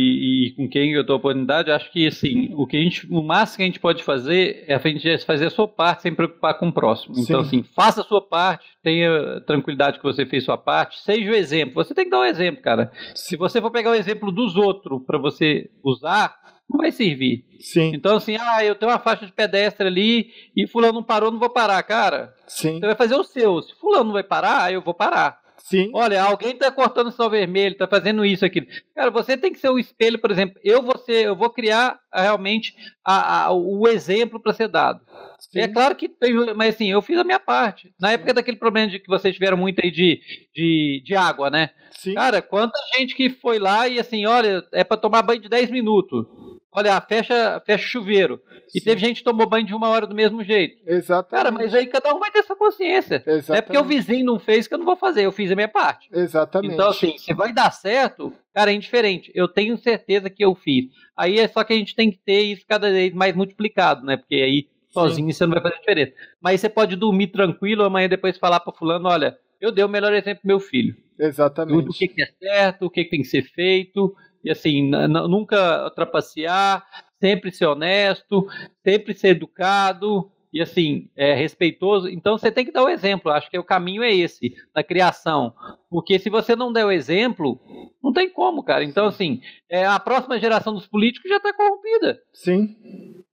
e, 0.48 0.52
com 0.56 0.70
quem 0.70 0.94
eu 0.94 1.04
dou 1.04 1.18
oportunidade, 1.18 1.72
acho 1.72 1.92
que 1.92 2.08
assim, 2.08 2.54
o 2.56 2.66
que 2.66 2.78
a 2.78 2.80
gente, 2.80 3.06
o 3.12 3.22
máximo 3.22 3.58
que 3.58 3.64
a 3.64 3.66
gente 3.66 3.82
pode 3.82 4.02
fazer 4.02 4.64
é 4.66 4.76
a 4.76 4.80
gente 4.80 5.26
fazer 5.26 5.48
a 5.48 5.50
sua 5.50 5.68
parte 5.68 6.04
sem 6.04 6.16
preocupar 6.16 6.58
com 6.58 6.70
o 6.70 6.74
próximo. 6.74 7.16
Sim. 7.16 7.24
Então, 7.24 7.42
assim, 7.42 7.64
faça 7.64 8.00
a 8.00 8.06
sua 8.06 8.22
parte, 8.22 8.66
tenha 8.90 9.40
tranquilidade 9.42 10.00
que 10.00 10.04
você 10.04 10.26
fez 10.26 10.44
sua 10.44 10.58
parte, 10.58 11.00
seja 11.02 11.30
o 11.30 11.36
exemplo. 11.36 11.76
Você 11.76 11.94
tem 11.94 12.06
que 12.06 12.10
dar 12.10 12.18
o 12.18 12.22
um 12.22 12.26
exemplo, 12.26 12.64
cara. 12.64 12.92
Se 13.14 13.38
você 13.38 13.62
for 13.62 13.70
pegar 13.70 13.92
o 13.92 13.96
exemplo 13.96 14.32
dos 14.32 14.56
outros 14.56 15.04
para 15.06 15.20
você 15.20 15.70
usar, 15.84 16.36
não 16.68 16.80
vai 16.80 16.92
servir. 16.92 17.46
Sim. 17.60 17.92
Então, 17.94 18.18
assim, 18.18 18.36
ah, 18.40 18.66
eu 18.66 18.74
tenho 18.74 18.92
uma 18.92 18.98
faixa 18.98 19.28
de 19.28 19.32
pedestre 19.32 19.86
ali 19.86 20.32
e 20.58 20.68
fulano 20.68 20.94
não 20.94 21.04
parou, 21.04 21.30
não 21.30 21.38
vou 21.38 21.52
parar, 21.52 21.84
cara. 21.84 22.34
Sim. 22.48 22.80
Você 22.80 22.86
vai 22.88 22.96
fazer 22.96 23.14
o 23.14 23.24
seu. 23.24 23.62
Se 23.62 23.76
fulano 23.76 24.06
não 24.06 24.14
vai 24.14 24.24
parar, 24.24 24.74
eu 24.74 24.82
vou 24.82 24.96
parar. 24.96 25.40
Sim. 25.60 25.92
Olha, 25.94 26.24
alguém 26.24 26.52
está 26.52 26.72
cortando 26.72 27.08
o 27.08 27.12
sinal 27.12 27.30
vermelho, 27.30 27.74
está 27.74 27.88
fazendo 27.88 28.26
isso 28.26 28.46
aqui. 28.46 28.68
Cara, 28.96 29.12
você 29.12 29.38
tem 29.38 29.52
que 29.52 29.60
ser 29.60 29.70
o 29.70 29.80
espelho, 29.80 30.20
por 30.20 30.32
exemplo. 30.32 30.60
Eu 30.64 30.82
vou, 30.82 30.98
ser, 30.98 31.26
eu 31.26 31.36
vou 31.36 31.50
criar 31.50 32.00
ah, 32.12 32.22
realmente 32.22 32.76
a, 33.06 33.46
a, 33.46 33.52
o 33.54 33.88
exemplo 33.88 34.40
para 34.40 34.54
ser 34.54 34.68
dado. 34.68 35.02
Sim. 35.40 35.60
É 35.60 35.68
claro 35.68 35.96
que 35.96 36.10
tem, 36.10 36.34
mas 36.56 36.76
assim, 36.76 36.92
eu 36.92 37.02
fiz 37.02 37.18
a 37.18 37.24
minha 37.24 37.40
parte. 37.40 37.94
Na 38.00 38.10
Sim. 38.10 38.14
época 38.16 38.34
daquele 38.34 38.58
problema 38.58 38.90
de 38.90 39.00
que 39.00 39.08
vocês 39.08 39.34
tiveram 39.34 39.58
muito 39.58 39.80
aí 39.84 39.92
de, 39.92 40.22
de, 40.54 41.02
de 41.06 41.16
água, 41.16 41.50
né? 41.50 41.72
Sim. 41.92 42.14
Cara, 42.14 42.42
quanta 42.42 42.80
gente 42.98 43.16
que 43.16 43.30
foi 43.30 43.60
lá 43.60 43.88
e 43.88 44.00
assim, 44.00 44.26
olha, 44.26 44.64
é 44.74 44.84
para 44.84 44.98
tomar 44.98 45.22
banho 45.22 45.42
de 45.42 45.50
10 45.50 45.70
minutos. 45.70 46.26
Olha, 46.72 47.02
fecha, 47.02 47.62
fecha 47.66 47.88
chuveiro. 47.88 48.40
E 48.68 48.80
Sim. 48.80 48.86
teve 48.86 49.02
gente 49.02 49.18
que 49.18 49.24
tomou 49.24 49.50
banho 49.50 49.66
de 49.66 49.74
uma 49.74 49.90
hora 49.90 50.06
do 50.06 50.14
mesmo 50.14 50.44
jeito. 50.44 50.78
Exatamente. 50.86 51.32
Cara, 51.32 51.52
mas 51.52 51.74
aí 51.74 51.88
cada 51.88 52.14
um 52.14 52.20
vai 52.20 52.30
ter 52.32 52.40
essa 52.40 52.56
consciência. 52.56 53.16
Exatamente. 53.16 53.50
Não 53.50 53.56
é 53.56 53.62
porque 53.62 53.78
o 53.78 53.84
vizinho 53.84 54.26
não 54.26 54.40
fez 54.40 54.68
que 54.68 54.74
eu 54.76 54.78
não 54.78 54.86
vou 54.86 54.96
fazer, 54.96 55.26
eu 55.26 55.32
fiz 55.32 55.52
a 55.52 55.56
minha 55.56 55.68
parte. 55.68 56.08
Exatamente. 56.14 56.74
Então, 56.74 56.90
assim, 56.90 57.18
se 57.18 57.34
vai 57.34 57.52
dar 57.52 57.72
certo, 57.72 58.32
cara, 58.54 58.72
é 58.72 58.76
indiferente. 58.76 59.32
Eu 59.34 59.48
tenho 59.48 59.78
certeza 59.78 60.30
que 60.30 60.46
eu 60.46 60.54
fiz. 60.54 60.86
Aí 61.18 61.40
é 61.40 61.48
só 61.48 61.64
que 61.64 61.74
a 61.74 61.76
gente 61.76 61.96
tem 61.96 62.12
que 62.12 62.20
ter 62.20 62.42
isso 62.42 62.64
cada 62.68 62.92
vez 62.92 63.14
mais 63.14 63.36
multiplicado, 63.36 64.06
né? 64.06 64.16
Porque 64.16 64.36
aí 64.36 64.68
sozinho 64.92 65.28
Sim. 65.32 65.34
você 65.34 65.46
não 65.46 65.54
vai 65.54 65.64
fazer 65.64 65.80
diferença. 65.80 66.14
Mas 66.40 66.62
você 66.62 66.70
pode 66.70 66.96
dormir 66.96 67.28
tranquilo, 67.28 67.84
amanhã 67.84 68.08
depois 68.08 68.38
falar 68.38 68.60
para 68.60 68.74
fulano, 68.74 69.10
olha, 69.10 69.38
eu 69.60 69.72
dei 69.72 69.84
o 69.84 69.90
melhor 69.90 70.14
exemplo 70.14 70.42
pro 70.42 70.48
meu 70.48 70.60
filho. 70.60 70.96
Exatamente. 71.18 71.90
O 71.90 71.92
que, 71.92 72.08
que 72.08 72.22
é 72.22 72.28
certo, 72.40 72.86
o 72.86 72.90
que, 72.90 73.04
que 73.04 73.10
tem 73.10 73.22
que 73.22 73.28
ser 73.28 73.44
feito, 73.44 74.16
e 74.44 74.50
assim, 74.50 74.90
nunca 74.90 75.90
trapacear, 75.92 76.86
sempre 77.20 77.52
ser 77.52 77.66
honesto, 77.66 78.48
sempre 78.84 79.14
ser 79.14 79.30
educado 79.30 80.32
e 80.52 80.62
assim, 80.62 81.10
é, 81.16 81.34
respeitoso. 81.34 82.10
Então 82.10 82.38
você 82.38 82.52
tem 82.52 82.66
que 82.66 82.72
dar 82.72 82.84
o 82.84 82.90
exemplo. 82.90 83.32
Acho 83.32 83.50
que 83.50 83.58
o 83.58 83.64
caminho 83.64 84.04
é 84.04 84.14
esse, 84.14 84.56
na 84.74 84.84
criação. 84.84 85.54
Porque 85.90 86.18
se 86.18 86.30
você 86.30 86.56
não 86.56 86.74
der 86.74 86.86
o 86.86 86.92
exemplo, 86.92 87.60
não 88.04 88.12
tem 88.12 88.30
como, 88.30 88.64
cara. 88.64 88.84
Então, 88.84 89.06
assim, 89.06 89.42
é, 89.70 89.86
a 89.86 90.00
próxima 90.00 90.40
geração 90.40 90.74
dos 90.74 90.88
políticos 90.88 91.30
já 91.30 91.38
está 91.38 91.54
corrompida. 91.54 92.20
Sim. 92.34 92.76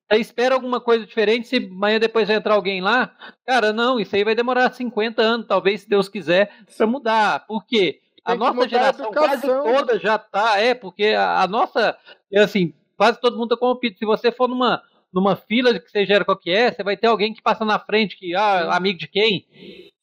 Você 0.09 0.21
espera 0.21 0.55
alguma 0.55 0.81
coisa 0.81 1.05
diferente, 1.05 1.49
se 1.49 1.57
amanhã 1.57 1.99
depois 1.99 2.29
vai 2.29 2.37
entrar 2.37 2.55
alguém 2.55 2.81
lá, 2.81 3.13
cara, 3.45 3.73
não, 3.73 3.99
isso 3.99 4.15
aí 4.15 4.23
vai 4.23 4.37
demorar 4.37 4.73
50 4.73 5.21
anos, 5.21 5.49
talvez, 5.49 5.81
se 5.81 5.89
Deus 5.89 6.09
quiser, 6.09 6.49
para 6.77 6.87
mudar. 6.87 7.45
Por 7.45 7.67
quê? 7.67 8.01
A 8.27 8.35
nossa 8.35 8.69
geração 8.69 9.13
quase 9.13 9.47
toda 9.47 9.99
já 9.99 10.19
tá, 10.19 10.59
é, 10.59 10.75
porque 10.75 11.07
a, 11.07 11.43
a 11.43 11.47
nossa, 11.47 11.97
é 12.33 12.41
assim, 12.41 12.75
quase 12.97 13.21
todo 13.21 13.37
mundo 13.37 13.51
tá 13.51 13.57
corrompido. 13.57 13.97
Se 13.97 14.05
você 14.05 14.33
for 14.33 14.49
numa, 14.49 14.83
numa 15.13 15.37
fila 15.37 15.79
que 15.79 15.91
seja 15.91 16.25
qualquer, 16.25 16.75
você 16.75 16.83
vai 16.83 16.97
ter 16.97 17.07
alguém 17.07 17.33
que 17.33 17.43
passa 17.43 17.65
na 17.65 17.79
frente, 17.79 18.19
que, 18.19 18.35
ah, 18.35 18.75
amigo 18.75 18.99
de 18.99 19.07
quem? 19.07 19.47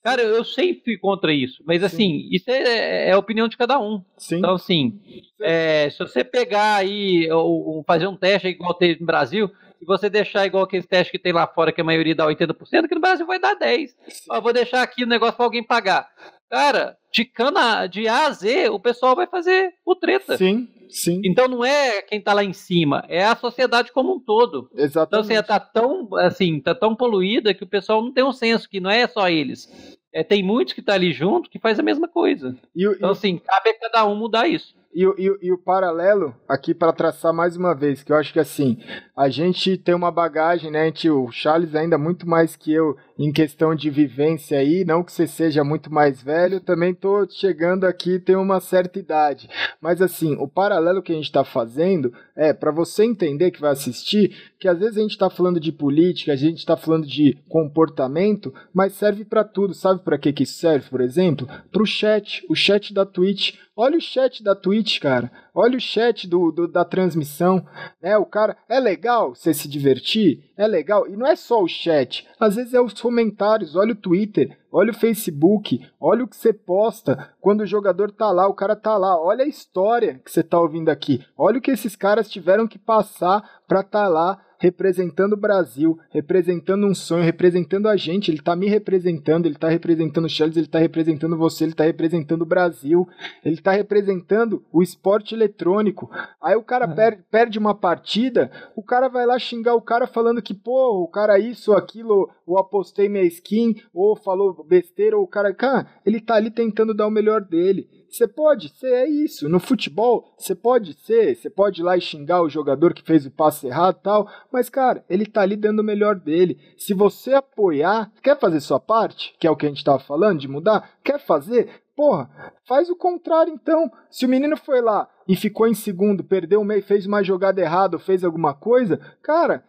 Cara, 0.01 0.21
eu 0.21 0.43
sempre 0.43 0.83
fui 0.83 0.97
contra 0.97 1.33
isso, 1.33 1.63
mas 1.65 1.81
assim, 1.81 2.19
Sim. 2.19 2.29
isso 2.31 2.49
é, 2.51 3.09
é, 3.09 3.11
a 3.11 3.17
opinião 3.17 3.47
de 3.47 3.55
cada 3.55 3.79
um. 3.79 4.03
Sim. 4.17 4.37
Então, 4.37 4.55
assim, 4.55 4.99
é, 5.41 5.89
se 5.89 5.99
você 5.99 6.23
pegar 6.25 6.75
aí, 6.75 7.29
ou, 7.31 7.77
ou, 7.77 7.83
fazer 7.85 8.07
um 8.07 8.15
teste 8.15 8.49
igual 8.49 8.73
teve 8.73 8.99
no 8.99 9.05
Brasil, 9.05 9.49
se 9.79 9.85
você 9.85 10.09
deixar 10.09 10.45
igual 10.45 10.63
aqueles 10.63 10.85
testes 10.85 11.11
que 11.11 11.19
tem 11.19 11.31
lá 11.31 11.47
fora, 11.47 11.71
que 11.71 11.79
a 11.79 11.85
maioria 11.85 12.15
dá 12.15 12.25
80%, 12.25 12.87
que 12.87 12.95
no 12.95 13.01
Brasil 13.01 13.25
vai 13.25 13.39
dar 13.39 13.55
10%. 13.55 13.91
Ó, 14.29 14.41
vou 14.41 14.51
deixar 14.51 14.81
aqui 14.81 15.03
o 15.03 15.07
negócio 15.07 15.35
para 15.35 15.45
alguém 15.45 15.63
pagar. 15.63 16.09
Cara, 16.53 16.95
de 17.11 17.25
cana 17.25 17.87
de 17.87 18.07
A 18.07 18.27
a 18.27 18.29
Z, 18.29 18.69
o 18.69 18.79
pessoal 18.79 19.15
vai 19.15 19.25
fazer 19.25 19.73
o 19.83 19.95
treta. 19.95 20.37
Sim, 20.37 20.69
sim. 20.87 21.19
Então 21.25 21.47
não 21.47 21.65
é 21.65 21.99
quem 22.03 22.21
tá 22.21 22.31
lá 22.31 22.43
em 22.43 22.53
cima, 22.53 23.03
é 23.09 23.25
a 23.25 23.35
sociedade 23.35 23.91
como 23.91 24.13
um 24.13 24.19
todo. 24.19 24.69
Exatamente. 24.75 25.25
Então 25.25 25.39
assim, 25.39 25.47
tá 25.47 25.59
tão, 25.59 26.15
assim, 26.15 26.59
tá 26.59 26.75
tão 26.75 26.95
poluída 26.95 27.55
que 27.55 27.63
o 27.63 27.67
pessoal 27.67 28.03
não 28.03 28.13
tem 28.13 28.23
um 28.23 28.31
senso 28.31 28.69
que 28.69 28.79
não 28.79 28.91
é 28.91 29.07
só 29.07 29.27
eles. 29.27 29.67
É, 30.13 30.23
tem 30.23 30.43
muitos 30.43 30.75
que 30.75 30.83
tá 30.83 30.93
ali 30.93 31.11
junto 31.11 31.49
que 31.49 31.57
faz 31.57 31.79
a 31.79 31.83
mesma 31.83 32.07
coisa. 32.07 32.55
E, 32.75 32.85
então, 32.85 33.09
e... 33.09 33.11
assim, 33.11 33.39
cabe 33.39 33.71
a 33.71 33.79
cada 33.79 34.05
um 34.05 34.13
mudar 34.13 34.47
isso. 34.47 34.75
E, 34.93 35.03
e, 35.03 35.47
e, 35.47 35.51
o 35.51 35.57
paralelo 35.57 36.35
aqui 36.47 36.73
para 36.73 36.93
traçar 36.93 37.33
mais 37.33 37.57
uma 37.57 37.73
vez, 37.73 38.03
que 38.03 38.11
eu 38.11 38.15
acho 38.15 38.31
que 38.31 38.39
assim, 38.39 38.77
a 39.17 39.27
gente 39.27 39.75
tem 39.75 39.95
uma 39.95 40.11
bagagem, 40.11 40.69
né? 40.69 40.85
Gente, 40.85 41.09
o 41.09 41.31
Charles 41.31 41.73
ainda 41.73 41.97
muito 41.97 42.27
mais 42.27 42.55
que 42.55 42.71
eu 42.71 42.95
em 43.17 43.31
questão 43.31 43.75
de 43.75 43.89
vivência 43.89 44.57
aí, 44.57 44.83
não 44.83 45.03
que 45.03 45.11
você 45.11 45.27
seja 45.27 45.63
muito 45.63 45.91
mais 45.91 46.21
velho, 46.21 46.59
também 46.59 46.93
tô 46.93 47.27
chegando 47.29 47.85
aqui, 47.85 48.19
tenho 48.19 48.41
uma 48.41 48.59
certa 48.59 48.99
idade. 48.99 49.49
Mas 49.79 50.01
assim, 50.01 50.35
o 50.39 50.47
paralelo 50.47 51.01
que 51.01 51.11
a 51.11 51.15
gente 51.15 51.25
está 51.25 51.43
fazendo 51.43 52.13
é 52.35 52.53
para 52.53 52.71
você 52.71 53.03
entender 53.03 53.51
que 53.51 53.61
vai 53.61 53.71
assistir, 53.71 54.53
que 54.59 54.67
às 54.67 54.79
vezes 54.79 54.97
a 54.97 55.01
gente 55.01 55.11
está 55.11 55.29
falando 55.29 55.59
de 55.59 55.71
política, 55.71 56.33
a 56.33 56.35
gente 56.35 56.57
está 56.57 56.75
falando 56.75 57.05
de 57.05 57.37
comportamento, 57.47 58.53
mas 58.73 58.93
serve 58.93 59.23
para 59.25 59.43
tudo. 59.43 59.73
Sabe 59.73 60.01
para 60.03 60.17
que 60.17 60.33
que 60.33 60.45
serve, 60.45 60.89
por 60.89 61.01
exemplo? 61.01 61.47
Para 61.71 61.83
o 61.83 61.85
chat, 61.85 62.45
o 62.49 62.55
chat 62.55 62.93
da 62.93 63.05
Twitch. 63.05 63.55
Olha 63.75 63.97
o 63.97 64.01
chat 64.01 64.43
da 64.43 64.53
Twitch, 64.53 64.99
cara. 64.99 65.31
Olha 65.53 65.77
o 65.77 65.81
chat 65.81 66.27
do, 66.27 66.51
do, 66.51 66.67
da 66.67 66.85
transmissão, 66.85 67.65
né? 67.99 68.15
O 68.17 68.25
cara 68.25 68.55
é 68.69 68.79
legal 68.79 69.33
você 69.33 69.51
se 69.51 69.67
divertir, 69.67 70.51
é 70.55 70.67
legal. 70.67 71.07
E 71.07 71.17
não 71.17 71.25
é 71.25 71.35
só 71.35 71.61
o 71.61 71.67
chat, 71.67 72.27
às 72.39 72.55
vezes 72.55 72.75
é 72.75 72.79
os 72.79 72.93
comentários. 72.93 73.75
Olha 73.75 73.93
o 73.93 73.95
Twitter, 73.95 74.55
olha 74.71 74.91
o 74.91 74.95
Facebook, 74.95 75.79
olha 75.99 76.23
o 76.23 76.27
que 76.27 76.37
você 76.37 76.53
posta 76.53 77.33
quando 77.41 77.61
o 77.61 77.65
jogador 77.65 78.11
tá 78.11 78.29
lá, 78.31 78.47
o 78.47 78.53
cara 78.53 78.75
tá 78.75 78.95
lá. 78.95 79.19
Olha 79.19 79.43
a 79.43 79.47
história 79.47 80.21
que 80.23 80.31
você 80.31 80.43
tá 80.43 80.59
ouvindo 80.59 80.89
aqui. 80.89 81.25
Olha 81.35 81.57
o 81.57 81.61
que 81.61 81.71
esses 81.71 81.95
caras 81.95 82.29
tiveram 82.29 82.67
que 82.67 82.77
passar 82.77 83.43
estar 83.81 83.83
tá 83.83 84.07
lá 84.07 84.39
representando 84.63 85.33
o 85.33 85.37
Brasil, 85.37 85.99
representando 86.09 86.87
um 86.87 86.95
sonho, 86.95 87.21
representando 87.21 87.89
a 87.89 87.97
gente. 87.97 88.31
Ele 88.31 88.39
está 88.39 88.55
me 88.55 88.67
representando, 88.67 89.45
ele 89.45 89.55
está 89.55 89.67
representando 89.67 90.23
o 90.23 90.29
Charles, 90.29 90.55
ele 90.55 90.67
está 90.67 90.79
representando 90.79 91.37
você, 91.37 91.65
ele 91.65 91.73
está 91.73 91.83
representando 91.83 92.43
o 92.43 92.45
Brasil, 92.45 93.05
ele 93.43 93.55
está 93.55 93.73
representando 93.73 94.63
o 94.71 94.81
esporte 94.81 95.35
eletrônico. 95.35 96.09
Aí 96.41 96.55
o 96.55 96.63
cara 96.63 96.85
é. 96.85 96.95
per 96.95 97.23
perde 97.29 97.59
uma 97.59 97.75
partida, 97.75 98.49
o 98.73 98.81
cara 98.81 99.09
vai 99.09 99.25
lá 99.25 99.37
xingar 99.37 99.75
o 99.75 99.81
cara 99.81 100.07
falando 100.07 100.41
que, 100.41 100.53
pô, 100.53 101.03
o 101.03 101.07
cara 101.09 101.37
isso, 101.37 101.73
aquilo, 101.73 102.29
ou 102.47 102.57
apostei 102.57 103.09
minha 103.09 103.25
skin, 103.25 103.75
ou 103.93 104.15
falou 104.15 104.63
besteira, 104.63 105.17
ou 105.17 105.23
o 105.23 105.27
cara, 105.27 105.53
cara, 105.53 105.87
ele 106.05 106.21
tá 106.21 106.35
ali 106.35 106.49
tentando 106.49 106.93
dar 106.93 107.05
o 107.05 107.11
melhor 107.11 107.41
dele. 107.41 107.89
Você 108.13 108.27
pode 108.27 108.69
ser, 108.77 108.93
é 108.93 109.09
isso. 109.09 109.49
No 109.49 109.59
futebol, 109.59 110.35
você 110.37 110.53
pode 110.53 110.93
ser, 111.03 111.35
você 111.35 111.49
pode 111.49 111.81
ir 111.81 111.83
lá 111.83 111.97
e 111.97 112.01
xingar 112.01 112.43
o 112.43 112.49
jogador 112.49 112.93
que 112.93 113.01
fez 113.01 113.25
o 113.25 113.31
passe 113.31 113.65
errado 113.65 113.99
tal, 114.03 114.29
mas, 114.51 114.69
cara, 114.69 115.03
ele 115.09 115.25
tá 115.25 115.41
ali 115.41 115.55
dando 115.55 115.79
o 115.79 115.83
melhor 115.83 116.13
dele. 116.13 116.59
Se 116.77 116.93
você 116.93 117.33
apoiar, 117.33 118.11
quer 118.21 118.39
fazer 118.39 118.59
sua 118.59 118.79
parte, 118.79 119.33
que 119.39 119.47
é 119.47 119.49
o 119.49 119.55
que 119.55 119.65
a 119.65 119.69
gente 119.69 119.83
tava 119.83 119.97
falando, 119.97 120.39
de 120.39 120.47
mudar, 120.47 120.91
quer 121.03 121.19
fazer, 121.19 121.83
Porra, 121.95 122.27
faz 122.67 122.89
o 122.89 122.95
contrário 122.95 123.53
então. 123.53 123.91
Se 124.09 124.25
o 124.25 124.29
menino 124.29 124.57
foi 124.57 124.81
lá 124.81 125.07
e 125.27 125.35
ficou 125.35 125.67
em 125.67 125.73
segundo, 125.73 126.23
perdeu 126.23 126.61
o 126.61 126.65
meio, 126.65 126.83
fez 126.83 127.05
uma 127.05 127.23
jogada 127.23 127.61
errada, 127.61 127.97
fez 127.99 128.23
alguma 128.23 128.53
coisa, 128.53 128.99
cara, 129.21 129.63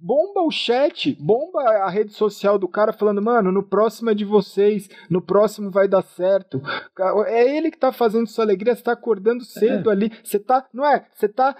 bomba 0.00 0.42
o 0.42 0.50
chat, 0.50 1.16
bomba 1.20 1.60
a 1.60 1.88
rede 1.88 2.12
social 2.12 2.58
do 2.58 2.68
cara 2.68 2.92
falando, 2.92 3.22
mano, 3.22 3.52
no 3.52 3.62
próximo 3.62 4.10
é 4.10 4.14
de 4.14 4.24
vocês, 4.24 4.88
no 5.08 5.20
próximo 5.20 5.70
vai 5.70 5.88
dar 5.88 6.02
certo. 6.02 6.60
É 7.26 7.56
ele 7.56 7.70
que 7.70 7.78
tá 7.78 7.92
fazendo 7.92 8.26
sua 8.26 8.44
alegria, 8.44 8.74
você 8.74 8.82
tá 8.82 8.92
acordando 8.92 9.44
cedo 9.44 9.90
é. 9.90 9.92
ali, 9.92 10.12
você 10.22 10.38
tá, 10.38 10.66
não 10.72 10.84
é? 10.84 11.06
Você 11.14 11.28
tá 11.28 11.54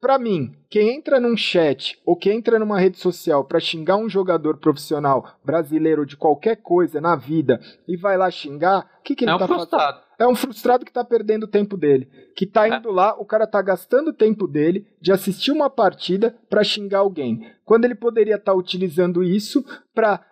para 0.00 0.18
mim, 0.18 0.54
quem 0.68 0.94
entra 0.94 1.18
num 1.18 1.36
chat 1.36 2.00
ou 2.04 2.16
quem 2.16 2.38
entra 2.38 2.58
numa 2.58 2.78
rede 2.78 2.98
social 2.98 3.44
para 3.44 3.58
xingar 3.58 3.96
um 3.96 4.08
jogador 4.08 4.58
profissional 4.58 5.36
brasileiro 5.44 6.04
de 6.04 6.16
qualquer 6.16 6.56
coisa 6.56 7.00
na 7.00 7.16
vida 7.16 7.60
e 7.88 7.96
vai 7.96 8.16
lá 8.16 8.30
xingar, 8.30 8.88
o 9.00 9.02
que, 9.02 9.14
que 9.14 9.24
ele 9.24 9.32
é 9.32 9.38
tá 9.38 9.44
um 9.44 9.48
frustrado. 9.48 9.98
fazendo? 9.98 10.05
É 10.18 10.26
um 10.26 10.34
frustrado 10.34 10.84
que 10.84 10.92
tá 10.92 11.04
perdendo 11.04 11.44
o 11.44 11.48
tempo 11.48 11.76
dele. 11.76 12.08
Que 12.34 12.46
tá 12.46 12.66
é. 12.66 12.76
indo 12.76 12.90
lá, 12.90 13.14
o 13.18 13.24
cara 13.24 13.46
tá 13.46 13.60
gastando 13.60 14.08
o 14.08 14.14
tempo 14.14 14.46
dele 14.46 14.86
de 15.00 15.12
assistir 15.12 15.52
uma 15.52 15.68
partida 15.68 16.36
para 16.48 16.64
xingar 16.64 17.00
alguém. 17.00 17.50
Quando 17.64 17.84
ele 17.84 17.94
poderia 17.94 18.36
estar 18.36 18.52
tá 18.52 18.58
utilizando 18.58 19.22
isso 19.22 19.64
para 19.94 20.24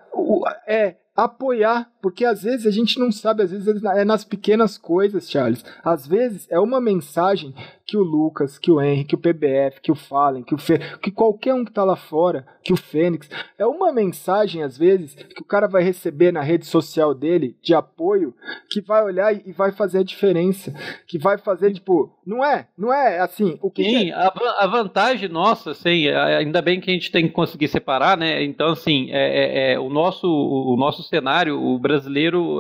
é, 0.67 0.97
apoiar, 1.15 1.91
porque 2.05 2.27
às 2.27 2.43
vezes 2.43 2.67
a 2.67 2.71
gente 2.71 2.99
não 3.01 3.11
sabe, 3.11 3.45
às 3.45 3.51
vezes 3.51 3.83
é 3.83 4.05
nas 4.05 4.27
pequenas 4.27 4.77
coisas, 4.77 5.31
Charles. 5.31 5.65
Às 5.83 6.07
vezes 6.07 6.47
é 6.51 6.61
uma 6.61 6.79
mensagem 6.79 7.55
que 7.87 7.97
o 7.97 8.03
Lucas, 8.03 8.59
que 8.59 8.71
o 8.71 8.81
Henry, 8.81 9.05
que 9.05 9.15
o 9.15 9.19
PBF, 9.19 9.81
que 9.81 9.91
o 9.91 9.95
Fallen, 9.95 10.43
que 10.43 10.55
o 10.55 10.59
Fe, 10.59 10.79
que 11.01 11.11
qualquer 11.11 11.55
um 11.55 11.65
que 11.65 11.73
tá 11.73 11.83
lá 11.83 11.97
fora, 11.97 12.47
que 12.63 12.75
o 12.75 12.77
Fênix, 12.77 13.29
é 13.59 13.65
uma 13.65 13.91
mensagem 13.91 14.63
às 14.63 14.77
vezes 14.77 15.15
que 15.15 15.41
o 15.41 15.45
cara 15.47 15.67
vai 15.67 15.83
receber 15.83 16.31
na 16.31 16.43
rede 16.43 16.67
social 16.67 17.15
dele 17.15 17.57
de 17.63 17.75
apoio, 17.75 18.35
que 18.69 18.83
vai 18.83 19.03
olhar 19.03 19.35
e 19.35 19.53
vai 19.53 19.73
fazer 19.73 19.99
a 19.99 20.05
diferença, 20.05 20.75
que 21.07 21.19
vai 21.19 21.39
fazer 21.39 21.73
tipo, 21.73 22.13
não 22.27 22.45
é, 22.45 22.69
não 22.77 22.93
é 22.93 23.21
assim, 23.21 23.59
o 23.63 23.71
que 23.71 23.83
Sim, 23.83 24.11
é? 24.11 24.15
a, 24.15 24.67
vantagem 24.67 25.29
nossa, 25.29 25.71
assim, 25.71 26.09
ainda 26.09 26.61
bem 26.61 26.81
que 26.81 26.91
a 26.91 26.95
gente 26.95 27.11
tem 27.11 27.27
que 27.27 27.33
conseguir 27.33 27.69
separar, 27.69 28.17
né? 28.17 28.43
Então 28.43 28.73
assim, 28.73 29.11
é, 29.11 29.73
é, 29.73 29.73
é 29.73 29.79
o 29.79 29.89
nosso 29.89 30.27
o 30.27 30.77
nosso 30.77 31.03
cenário, 31.03 31.61
o 31.61 31.79
brasileiro 31.79 31.94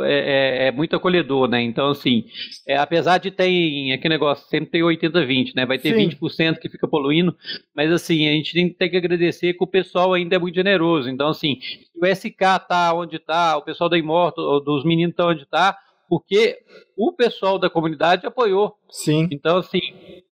é, 0.04 0.64
é, 0.64 0.68
é 0.68 0.72
muito 0.72 0.96
acolhedor, 0.96 1.48
né? 1.48 1.62
Então, 1.62 1.88
assim, 1.88 2.24
é, 2.66 2.76
apesar 2.76 3.18
de 3.18 3.30
ter 3.30 3.92
aquele 3.92 4.14
negócio, 4.14 4.48
sempre 4.48 4.70
tem 4.70 4.82
80-20, 4.82 5.54
né? 5.54 5.66
Vai 5.66 5.78
ter 5.78 5.94
Sim. 5.94 6.08
20% 6.08 6.58
que 6.58 6.68
fica 6.68 6.86
poluindo, 6.88 7.36
mas 7.74 7.90
assim, 7.92 8.28
a 8.28 8.32
gente 8.32 8.52
tem, 8.52 8.68
tem, 8.68 8.90
que 8.90 8.96
agradecer 8.96 9.54
que 9.54 9.64
o 9.64 9.66
pessoal 9.66 10.12
ainda 10.12 10.36
é 10.36 10.38
muito 10.38 10.54
generoso. 10.54 11.08
Então, 11.08 11.28
assim, 11.28 11.58
o 11.94 12.06
SK 12.06 12.38
tá 12.68 12.92
onde 12.94 13.18
tá, 13.18 13.56
o 13.56 13.62
pessoal 13.62 13.90
da 13.90 13.98
Imorto, 13.98 14.60
dos 14.60 14.84
meninos 14.84 15.14
tá 15.14 15.26
onde 15.26 15.46
tá, 15.46 15.78
porque 16.08 16.58
o 16.96 17.12
pessoal 17.12 17.58
da 17.58 17.70
comunidade 17.70 18.26
apoiou. 18.26 18.76
Sim. 18.90 19.28
Então, 19.30 19.58
assim, 19.58 19.80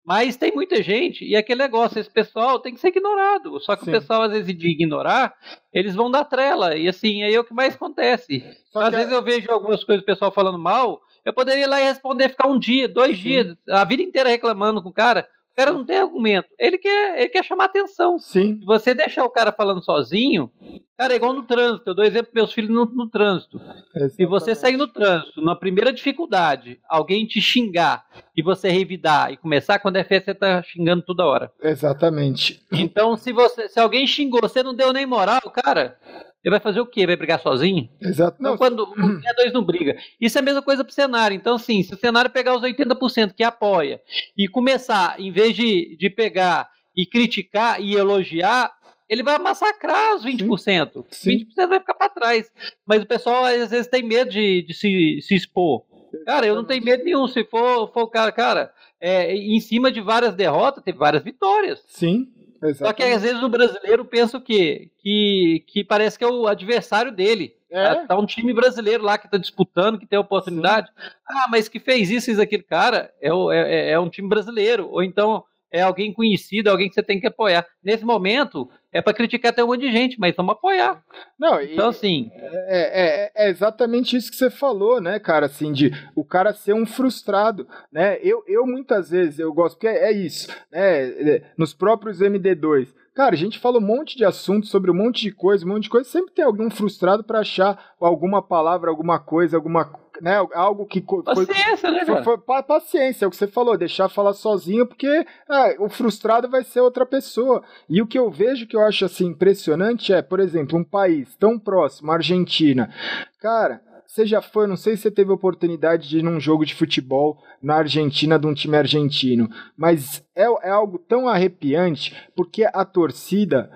mas 0.04 0.36
tem 0.36 0.52
muita 0.52 0.82
gente, 0.82 1.24
e 1.24 1.36
aquele 1.36 1.62
negócio, 1.62 2.00
esse 2.00 2.10
pessoal 2.10 2.60
tem 2.60 2.74
que 2.74 2.80
ser 2.80 2.90
ignorado. 2.90 3.60
Só 3.60 3.76
que 3.76 3.86
Sim. 3.86 3.92
o 3.92 3.94
pessoal, 3.94 4.24
às 4.24 4.32
vezes, 4.32 4.58
de 4.58 4.68
ignorar, 4.68 5.34
eles 5.72 5.96
vão 5.96 6.10
dar 6.10 6.26
trela. 6.26 6.76
E 6.76 6.88
assim, 6.88 7.24
aí 7.24 7.34
é 7.34 7.40
o 7.40 7.44
que 7.44 7.54
mais 7.54 7.76
acontece. 7.76 8.44
Só 8.72 8.82
às 8.82 8.92
vezes 8.92 9.12
eu 9.12 9.22
vejo 9.22 9.50
algumas 9.52 9.84
coisas 9.84 10.04
do 10.04 10.06
pessoal 10.06 10.32
falando 10.32 10.58
mal, 10.58 11.02
eu 11.24 11.34
poderia 11.34 11.64
ir 11.64 11.68
lá 11.68 11.80
e 11.80 11.86
responder, 11.86 12.30
ficar 12.30 12.48
um 12.48 12.58
dia, 12.58 12.88
dois 12.88 13.18
Sim. 13.18 13.24
dias, 13.24 13.58
a 13.70 13.84
vida 13.86 14.02
inteira 14.02 14.30
reclamando 14.30 14.82
com 14.82 14.90
o 14.90 14.94
cara. 14.94 15.28
O 15.62 15.66
cara 15.66 15.78
não 15.78 15.86
tem 15.86 15.98
argumento. 15.98 16.48
Ele 16.58 16.78
quer, 16.78 17.20
ele 17.20 17.30
quer 17.30 17.44
chamar 17.44 17.66
atenção. 17.66 18.18
Sim. 18.20 18.60
Se 18.60 18.66
você 18.66 18.94
deixar 18.94 19.24
o 19.24 19.30
cara 19.30 19.52
falando 19.52 19.84
sozinho, 19.84 20.52
cara, 20.98 21.14
é 21.14 21.16
igual 21.16 21.34
no 21.34 21.44
trânsito. 21.44 21.90
Eu 21.90 21.96
dou 21.96 22.06
exemplo 22.06 22.32
para 22.32 22.42
meus 22.42 22.54
filhos 22.54 22.72
no, 22.72 22.86
no 22.86 23.10
trânsito. 23.10 23.58
Exatamente. 23.58 24.16
Se 24.16 24.26
você 24.26 24.56
sair 24.56 24.78
no 24.78 24.88
trânsito, 24.88 25.42
na 25.42 25.56
primeira 25.56 25.94
dificuldade, 25.94 26.80
alguém 26.90 27.26
te 27.26 27.42
xingar 27.42 28.06
e 28.36 28.42
você 28.42 28.70
revidar 28.70 29.32
e 29.32 29.38
começar, 29.38 29.80
quando 29.80 29.98
é 29.98 30.04
festa, 30.04 30.32
você 30.32 30.36
tá 30.36 30.64
xingando 30.64 31.04
toda 31.04 31.26
hora. 31.26 31.52
Exatamente. 31.62 32.62
Então, 32.72 33.16
se 33.16 33.32
você, 33.32 33.68
se 33.70 33.80
alguém 33.80 34.08
xingou, 34.08 34.42
você 34.42 34.64
não 34.64 34.74
deu 34.74 34.92
nem 34.94 35.06
moral, 35.06 35.42
cara, 35.54 35.98
ele 36.44 36.52
vai 36.52 36.60
fazer 36.60 36.80
o 36.80 36.86
quê? 36.86 37.06
Vai 37.06 37.16
brigar 37.16 37.40
sozinho? 37.40 37.90
Exato. 38.02 38.38
Então, 38.40 38.58
quando 38.58 38.84
um 38.98 39.20
é 39.24 39.34
dois 39.36 39.54
não 39.54 39.64
briga. 39.64 39.96
Isso 40.20 40.38
é 40.38 40.42
a 40.42 40.44
mesma 40.44 40.62
coisa 40.62 40.84
para 40.84 40.92
o 40.92 40.94
cenário. 40.94 41.36
Então, 41.36 41.58
sim, 41.58 41.84
se 41.84 41.94
o 41.94 41.98
cenário 41.98 42.32
pegar 42.32 42.56
os 42.56 42.64
80% 42.64 43.34
que 43.34 43.44
apoia 43.44 44.02
e 44.36 44.48
começar, 44.48 45.20
em 45.20 45.32
vez 45.32 45.56
de, 45.56 45.96
de 45.98 46.10
pegar 46.10 46.70
e 46.96 47.06
criticar 47.06 47.80
e 47.80 47.96
elogiar, 47.96 48.72
ele 49.08 49.24
vai 49.24 49.38
massacrar 49.38 50.16
os 50.16 50.26
20%. 50.26 51.06
Sim. 51.12 51.46
20% 51.58 51.68
vai 51.68 51.80
ficar 51.80 51.94
para 51.94 52.10
trás. 52.10 52.52
Mas 52.88 53.04
o 53.04 53.06
pessoal 53.06 53.46
às 53.46 53.70
vezes 53.70 53.88
tem 53.88 54.02
medo 54.02 54.32
de, 54.32 54.64
de 54.64 54.74
se, 54.74 55.20
se 55.22 55.36
expor. 55.36 55.84
Cara, 56.26 56.46
eu 56.46 56.56
não 56.56 56.66
tenho 56.66 56.84
medo 56.84 57.04
nenhum. 57.04 57.28
Se 57.28 57.44
for, 57.46 57.92
for 57.94 58.04
o 58.04 58.08
cara, 58.08 58.32
cara, 58.32 58.74
é, 59.00 59.36
em 59.36 59.60
cima 59.60 59.92
de 59.92 60.02
várias 60.02 60.34
derrotas, 60.34 60.84
teve 60.84 60.98
várias 60.98 61.24
vitórias. 61.24 61.84
Sim. 61.88 62.28
Exatamente. 62.62 62.78
Só 62.78 62.94
que 62.94 63.04
às 63.04 63.22
vezes 63.22 63.42
o 63.42 63.50
brasileiro 63.50 64.06
pensa 64.06 64.38
o 64.38 64.42
quê? 64.42 64.92
Que, 65.00 65.64
que 65.68 65.84
parece 65.84 66.18
que 66.18 66.24
é 66.24 66.28
o 66.28 66.48
adversário 66.48 67.12
dele. 67.12 67.56
É? 67.70 67.96
Tá, 67.96 68.08
tá 68.08 68.20
um 68.20 68.26
time 68.26 68.54
brasileiro 68.54 69.04
lá 69.04 69.18
que 69.18 69.32
tá 69.32 69.38
disputando, 69.38 69.98
que 69.98 70.06
tem 70.06 70.20
oportunidade. 70.20 70.88
Sim. 70.90 71.10
Ah, 71.28 71.48
mas 71.50 71.68
que 71.68 71.80
fez 71.80 72.12
isso, 72.12 72.30
isso, 72.30 72.42
aquele 72.42 72.64
cara 72.64 73.12
é, 73.22 73.30
é, 73.30 73.92
é 73.92 74.00
um 74.00 74.10
time 74.10 74.28
brasileiro. 74.28 74.90
Ou 74.90 75.02
então 75.02 75.44
é 75.72 75.82
alguém 75.82 76.14
conhecido, 76.14 76.68
é 76.68 76.72
alguém 76.72 76.90
que 76.90 76.94
você 76.96 77.02
tem 77.02 77.20
que 77.20 77.28
apoiar. 77.28 77.66
Nesse 77.82 78.04
momento, 78.04 78.70
é 78.92 79.02
para 79.02 79.14
criticar 79.14 79.52
até 79.52 79.64
um 79.64 79.68
monte 79.68 79.82
de 79.82 79.92
gente, 79.92 80.20
mas 80.20 80.36
vamos 80.36 80.54
apoiar. 80.54 81.02
Não, 81.40 81.62
então, 81.62 81.90
assim. 81.90 82.30
É, 82.34 83.32
é, 83.36 83.46
é, 83.46 83.50
exatamente 83.50 84.16
isso 84.16 84.30
que 84.30 84.38
você 84.38 84.50
falou, 84.50 85.00
né, 85.00 85.20
cara? 85.20 85.46
Assim, 85.46 85.72
de 85.72 85.92
o 86.16 86.24
cara 86.24 86.54
ser 86.54 86.74
um 86.74 86.86
frustrado, 86.86 87.68
né? 87.92 88.20
Eu, 88.22 88.44
eu 88.48 88.66
muitas 88.66 89.10
vezes 89.10 89.40
eu 89.40 89.54
gosto, 89.54 89.76
porque 89.76 89.88
é, 89.88 90.10
é 90.10 90.12
isso, 90.12 90.50
né? 90.72 91.42
Nos 91.58 91.74
próprios 91.74 92.20
MD2. 92.20 92.94
Cara, 93.14 93.36
a 93.36 93.38
gente 93.38 93.60
fala 93.60 93.78
um 93.78 93.86
monte 93.86 94.18
de 94.18 94.24
assuntos 94.24 94.70
sobre 94.70 94.90
um 94.90 94.94
monte 94.94 95.22
de 95.22 95.32
coisa, 95.32 95.66
um 95.66 95.70
monte 95.70 95.84
de 95.84 95.90
coisa. 95.90 96.10
Sempre 96.10 96.34
tem 96.34 96.46
algum 96.46 96.70
frustrado 96.70 97.24
para 97.24 97.40
achar 97.40 97.94
alguma 98.00 98.42
palavra, 98.42 98.90
alguma 98.90 99.20
coisa, 99.20 99.58
alguma 99.58 99.86
né, 100.22 100.36
algo 100.54 100.86
que 100.86 101.02
paciência, 101.02 101.78
foi, 101.78 101.92
né, 101.92 102.06
cara? 102.06 102.24
Foi, 102.24 102.38
foi, 102.38 102.64
paciência, 102.64 103.26
é 103.26 103.28
o 103.28 103.32
que 103.32 103.38
você 103.38 103.48
falou, 103.48 103.78
deixar 103.78 104.08
falar 104.08 104.34
sozinho, 104.34 104.86
porque 104.86 105.08
é, 105.08 105.76
o 105.80 105.90
frustrado 105.90 106.50
vai 106.50 106.64
ser 106.64 106.82
outra 106.82 107.06
pessoa. 107.06 107.64
E 107.90 108.02
o 108.02 108.08
que 108.08 108.20
eu 108.20 108.30
vejo 108.30 108.68
que 108.68 108.76
eu 108.76 108.82
acho 108.82 109.06
assim 109.06 109.28
impressionante 109.28 110.14
é, 110.14 110.22
por 110.22 110.40
exemplo, 110.40 110.78
um 110.78 110.84
país 110.84 111.36
tão 111.36 111.58
próximo, 111.58 112.12
a 112.12 112.16
Argentina. 112.16 112.94
Cara, 113.40 113.82
você 114.12 114.26
já 114.26 114.42
foi, 114.42 114.68
não 114.68 114.76
sei 114.76 114.98
se 114.98 115.04
você 115.04 115.12
teve 115.12 115.32
oportunidade 115.32 116.10
de 116.10 116.20
ir 116.20 116.22
num 116.22 116.38
jogo 116.38 116.66
de 116.66 116.76
futebol 116.76 117.42
na 117.64 117.76
Argentina 117.76 118.38
de 118.38 118.46
um 118.46 118.54
time 118.54 118.76
argentino, 118.76 119.50
mas 119.78 120.22
é, 120.36 120.44
é 120.64 120.70
algo 120.70 121.00
tão 121.00 121.30
arrepiante 121.30 122.14
porque 122.36 122.66
a 122.74 122.84
torcida 122.84 123.72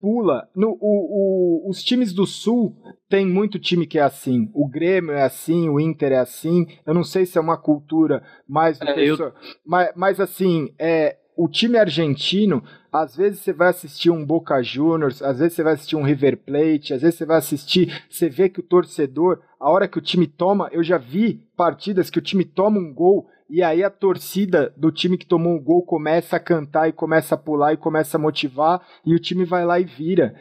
pula. 0.00 0.48
No, 0.54 0.70
o, 0.80 1.66
o, 1.66 1.70
os 1.70 1.82
times 1.82 2.12
do 2.12 2.26
Sul 2.26 2.76
tem 3.08 3.26
muito 3.26 3.58
time 3.58 3.86
que 3.86 3.98
é 3.98 4.02
assim. 4.02 4.50
O 4.54 4.68
Grêmio 4.68 5.12
é 5.12 5.22
assim, 5.22 5.68
o 5.68 5.78
Inter 5.78 6.12
é 6.12 6.18
assim. 6.18 6.66
Eu 6.86 6.94
não 6.94 7.04
sei 7.04 7.26
se 7.26 7.38
é 7.38 7.40
uma 7.40 7.56
cultura 7.56 8.22
mais 8.48 8.78
do 8.78 8.88
é, 8.88 9.04
eu... 9.04 9.16
Mas, 9.64 9.92
mas 9.94 10.20
assim, 10.20 10.72
é, 10.78 11.16
o 11.38 11.48
time 11.48 11.78
argentino, 11.78 12.64
às 12.92 13.16
vezes 13.16 13.38
você 13.38 13.52
vai 13.52 13.68
assistir 13.68 14.10
um 14.10 14.26
Boca 14.26 14.60
Juniors, 14.60 15.22
às 15.22 15.38
vezes 15.38 15.54
você 15.54 15.62
vai 15.62 15.74
assistir 15.74 15.94
um 15.94 16.02
River 16.02 16.36
Plate, 16.36 16.92
às 16.92 17.02
vezes 17.02 17.16
você 17.16 17.24
vai 17.24 17.38
assistir, 17.38 18.04
você 18.10 18.28
vê 18.28 18.48
que 18.48 18.58
o 18.58 18.62
torcedor, 18.62 19.40
a 19.60 19.70
hora 19.70 19.86
que 19.86 19.98
o 19.98 20.02
time 20.02 20.26
toma, 20.26 20.68
eu 20.72 20.82
já 20.82 20.98
vi 20.98 21.46
partidas 21.56 22.10
que 22.10 22.18
o 22.18 22.22
time 22.22 22.44
toma 22.44 22.80
um 22.80 22.92
gol 22.92 23.28
e 23.48 23.62
aí 23.62 23.82
a 23.82 23.90
torcida 23.90 24.72
do 24.76 24.92
time 24.92 25.16
que 25.16 25.26
tomou 25.26 25.56
o 25.56 25.60
gol 25.60 25.82
começa 25.82 26.36
a 26.36 26.40
cantar 26.40 26.88
e 26.88 26.92
começa 26.92 27.34
a 27.34 27.38
pular 27.38 27.72
e 27.72 27.76
começa 27.76 28.16
a 28.16 28.20
motivar 28.20 28.80
e 29.04 29.14
o 29.14 29.18
time 29.18 29.44
vai 29.44 29.64
lá 29.64 29.80
e 29.80 29.84
vira. 29.84 30.34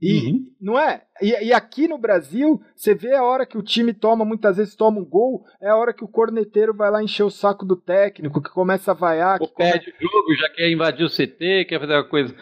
E 0.00 0.28
uhum. 0.28 0.46
não 0.60 0.78
é? 0.78 1.02
E, 1.20 1.46
e, 1.46 1.52
aqui 1.52 1.88
no 1.88 1.98
Brasil, 1.98 2.60
você 2.74 2.94
vê 2.94 3.14
a 3.14 3.22
hora 3.22 3.46
que 3.46 3.56
o 3.56 3.62
time 3.62 3.92
toma, 3.94 4.24
muitas 4.24 4.56
vezes 4.56 4.74
toma 4.74 5.00
um 5.00 5.04
gol, 5.04 5.44
é 5.60 5.68
a 5.68 5.76
hora 5.76 5.92
que 5.92 6.04
o 6.04 6.08
corneteiro 6.08 6.74
vai 6.74 6.90
lá 6.90 7.02
encher 7.02 7.22
o 7.22 7.30
saco 7.30 7.64
do 7.64 7.76
técnico, 7.76 8.42
que 8.42 8.50
começa 8.50 8.90
a 8.90 8.94
vaiar. 8.94 9.38
Ou 9.40 9.48
perde 9.48 9.90
o 9.90 10.02
jogo, 10.02 10.34
já 10.34 10.48
quer 10.50 10.70
invadir 10.70 11.04
o 11.04 11.10
CT, 11.10 11.66
quer 11.66 11.80
fazer 11.80 11.94
uma 11.94 12.04
coisa. 12.04 12.34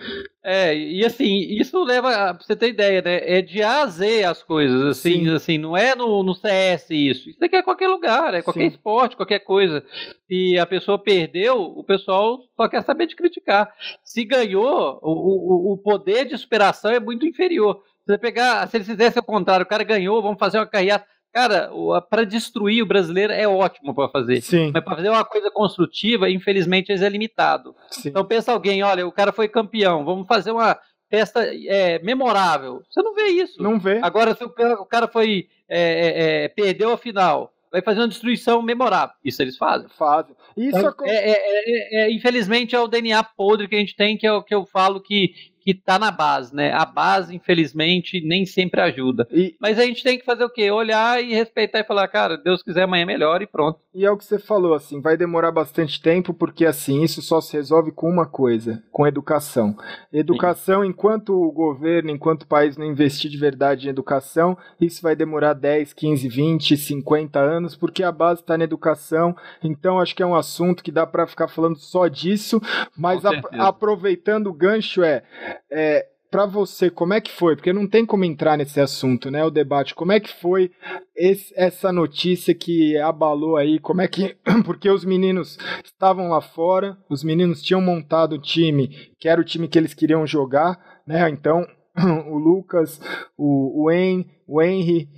É, 0.42 0.76
e 0.76 1.02
assim, 1.04 1.38
isso 1.58 1.82
leva, 1.82 2.10
pra 2.34 2.38
você 2.38 2.54
ter 2.54 2.68
ideia, 2.68 3.00
né? 3.00 3.20
É 3.24 3.40
de 3.40 3.62
A 3.62 3.82
a 3.82 3.86
Z 3.86 4.24
as 4.24 4.42
coisas, 4.42 4.82
assim, 4.84 5.24
Sim. 5.24 5.30
assim, 5.30 5.58
não 5.58 5.74
é 5.74 5.94
no, 5.94 6.22
no 6.22 6.34
CS 6.34 6.90
isso. 6.90 7.30
Isso 7.30 7.42
aqui 7.42 7.56
é 7.56 7.62
qualquer 7.62 7.88
lugar, 7.88 8.34
é 8.34 8.42
qualquer 8.42 8.60
Sim. 8.60 8.66
esporte, 8.66 9.16
qualquer 9.16 9.38
coisa. 9.38 9.82
Se 10.26 10.58
a 10.58 10.66
pessoa 10.66 10.98
perdeu, 10.98 11.62
o 11.62 11.82
pessoal 11.82 12.40
só 12.56 12.68
quer 12.68 12.82
saber 12.82 13.06
de 13.06 13.16
criticar. 13.16 13.72
Se 14.02 14.22
ganhou, 14.24 14.98
o, 15.02 15.70
o, 15.70 15.72
o 15.72 15.78
poder 15.78 16.26
de 16.26 16.36
superação 16.36 16.90
é 16.90 17.00
muito 17.00 17.24
inferior. 17.24 17.80
Se 18.04 18.12
você 18.12 18.18
pegar, 18.18 18.68
se 18.68 18.76
eles 18.76 18.86
fizessem 18.86 19.20
o 19.20 19.24
contrário, 19.24 19.64
o 19.64 19.68
cara 19.68 19.82
ganhou, 19.82 20.22
vamos 20.22 20.38
fazer 20.38 20.58
uma 20.58 20.66
carreata. 20.66 21.06
Cara, 21.32 21.70
para 22.08 22.24
destruir 22.24 22.82
o 22.82 22.86
brasileiro 22.86 23.32
é 23.32 23.48
ótimo 23.48 23.92
para 23.92 24.08
fazer. 24.08 24.40
Sim. 24.40 24.70
Mas 24.72 24.84
para 24.84 24.96
fazer 24.96 25.08
uma 25.08 25.24
coisa 25.24 25.50
construtiva, 25.50 26.30
infelizmente, 26.30 26.92
é 26.92 27.08
limitado. 27.08 27.74
Sim. 27.90 28.10
Então 28.10 28.24
pensa 28.24 28.52
alguém, 28.52 28.84
olha, 28.84 29.06
o 29.06 29.10
cara 29.10 29.32
foi 29.32 29.48
campeão, 29.48 30.04
vamos 30.04 30.28
fazer 30.28 30.52
uma 30.52 30.78
festa 31.10 31.44
é, 31.44 31.98
memorável. 32.00 32.82
Você 32.88 33.02
não 33.02 33.14
vê 33.14 33.28
isso. 33.28 33.60
Não 33.62 33.80
vê. 33.80 33.98
Agora, 34.02 34.34
se 34.34 34.44
o 34.44 34.86
cara 34.86 35.08
foi 35.08 35.48
é, 35.68 35.80
é, 35.80 36.44
é, 36.44 36.48
perdeu 36.48 36.92
a 36.92 36.98
final, 36.98 37.52
vai 37.72 37.82
fazer 37.82 38.00
uma 38.00 38.08
destruição 38.08 38.62
memorável. 38.62 39.16
Isso 39.24 39.42
eles 39.42 39.56
fazem. 39.56 39.88
Fazem. 39.88 40.36
Isso 40.56 40.78
então, 40.78 40.94
é, 41.02 41.30
é, 41.30 42.04
é, 42.04 42.12
infelizmente 42.12 42.76
é 42.76 42.80
o 42.80 42.86
DNA 42.86 43.22
podre 43.24 43.66
que 43.66 43.74
a 43.74 43.78
gente 43.78 43.96
tem, 43.96 44.16
que 44.16 44.26
é 44.26 44.32
o 44.32 44.42
que 44.42 44.54
eu 44.54 44.64
falo 44.64 45.00
que 45.00 45.34
que 45.64 45.70
está 45.70 45.98
na 45.98 46.10
base, 46.10 46.54
né? 46.54 46.72
A 46.72 46.84
base, 46.84 47.34
infelizmente, 47.34 48.20
nem 48.24 48.44
sempre 48.44 48.80
ajuda. 48.82 49.26
E... 49.30 49.56
Mas 49.58 49.78
a 49.78 49.84
gente 49.84 50.02
tem 50.02 50.18
que 50.18 50.24
fazer 50.24 50.44
o 50.44 50.50
quê? 50.50 50.70
Olhar 50.70 51.22
e 51.22 51.32
respeitar 51.32 51.80
e 51.80 51.84
falar, 51.84 52.06
cara, 52.08 52.36
Deus 52.36 52.62
quiser 52.62 52.82
amanhã 52.82 53.02
é 53.02 53.06
melhor 53.06 53.40
e 53.42 53.46
pronto. 53.46 53.80
E 53.94 54.04
é 54.04 54.10
o 54.10 54.16
que 54.16 54.24
você 54.24 54.38
falou, 54.38 54.74
assim, 54.74 55.00
vai 55.00 55.16
demorar 55.16 55.52
bastante 55.52 56.02
tempo, 56.02 56.34
porque 56.34 56.66
assim, 56.66 57.02
isso 57.02 57.22
só 57.22 57.40
se 57.40 57.52
resolve 57.54 57.92
com 57.92 58.10
uma 58.10 58.26
coisa, 58.26 58.82
com 58.90 59.06
educação. 59.06 59.76
Educação, 60.12 60.82
Sim. 60.82 60.88
enquanto 60.88 61.32
o 61.32 61.52
governo, 61.52 62.10
enquanto 62.10 62.42
o 62.42 62.46
país 62.46 62.76
não 62.76 62.84
investir 62.84 63.30
de 63.30 63.38
verdade 63.38 63.86
em 63.86 63.90
educação, 63.90 64.58
isso 64.80 65.00
vai 65.00 65.14
demorar 65.14 65.54
10, 65.54 65.92
15, 65.92 66.28
20, 66.28 66.76
50 66.76 67.38
anos, 67.38 67.76
porque 67.76 68.02
a 68.02 68.10
base 68.10 68.40
está 68.40 68.58
na 68.58 68.64
educação. 68.64 69.34
Então, 69.62 70.00
acho 70.00 70.14
que 70.14 70.22
é 70.22 70.26
um 70.26 70.34
assunto 70.34 70.82
que 70.82 70.90
dá 70.90 71.06
para 71.06 71.26
ficar 71.26 71.48
falando 71.48 71.76
só 71.76 72.08
disso, 72.08 72.60
mas 72.96 73.24
a, 73.24 73.30
aproveitando 73.58 74.48
o 74.48 74.52
gancho 74.52 75.02
é 75.02 75.22
é, 75.70 76.06
para 76.34 76.46
você, 76.46 76.90
como 76.90 77.14
é 77.14 77.20
que 77.20 77.30
foi? 77.30 77.54
Porque 77.54 77.72
não 77.72 77.86
tem 77.86 78.04
como 78.04 78.24
entrar 78.24 78.58
nesse 78.58 78.80
assunto, 78.80 79.30
né? 79.30 79.44
O 79.44 79.50
debate. 79.50 79.94
Como 79.94 80.10
é 80.10 80.18
que 80.18 80.32
foi 80.40 80.72
esse, 81.14 81.54
essa 81.56 81.92
notícia 81.92 82.52
que 82.52 82.98
abalou 82.98 83.56
aí? 83.56 83.78
Como 83.78 84.02
é 84.02 84.08
que. 84.08 84.36
Porque 84.66 84.90
os 84.90 85.04
meninos 85.04 85.56
estavam 85.84 86.28
lá 86.28 86.40
fora, 86.40 86.98
os 87.08 87.22
meninos 87.22 87.62
tinham 87.62 87.80
montado 87.80 88.32
o 88.32 88.40
time, 88.40 88.88
que 89.20 89.28
era 89.28 89.40
o 89.40 89.44
time 89.44 89.68
que 89.68 89.78
eles 89.78 89.94
queriam 89.94 90.26
jogar, 90.26 90.76
né? 91.06 91.28
Então, 91.30 91.64
o 92.28 92.36
Lucas, 92.36 93.00
o, 93.38 93.84
o, 93.84 93.90
en, 93.92 94.26
o 94.48 94.60
Henry 94.60 95.08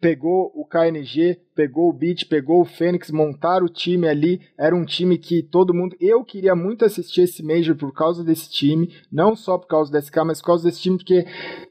pegou 0.00 0.50
o 0.54 0.64
KNG, 0.64 1.40
pegou 1.54 1.88
o 1.88 1.92
Beat, 1.92 2.26
pegou 2.28 2.60
o 2.60 2.64
Fênix, 2.64 3.10
montaram 3.10 3.66
o 3.66 3.68
time 3.68 4.08
ali. 4.08 4.40
Era 4.58 4.74
um 4.74 4.84
time 4.84 5.18
que 5.18 5.42
todo 5.42 5.74
mundo. 5.74 5.96
Eu 6.00 6.24
queria 6.24 6.54
muito 6.54 6.84
assistir 6.84 7.22
esse 7.22 7.42
Major 7.42 7.76
por 7.76 7.92
causa 7.92 8.24
desse 8.24 8.50
time, 8.50 8.92
não 9.10 9.36
só 9.36 9.58
por 9.58 9.66
causa 9.66 9.92
desse 9.92 10.10
cara, 10.10 10.26
mas 10.26 10.40
por 10.40 10.46
causa 10.46 10.64
desse 10.64 10.80
time, 10.80 10.96
porque. 10.96 11.24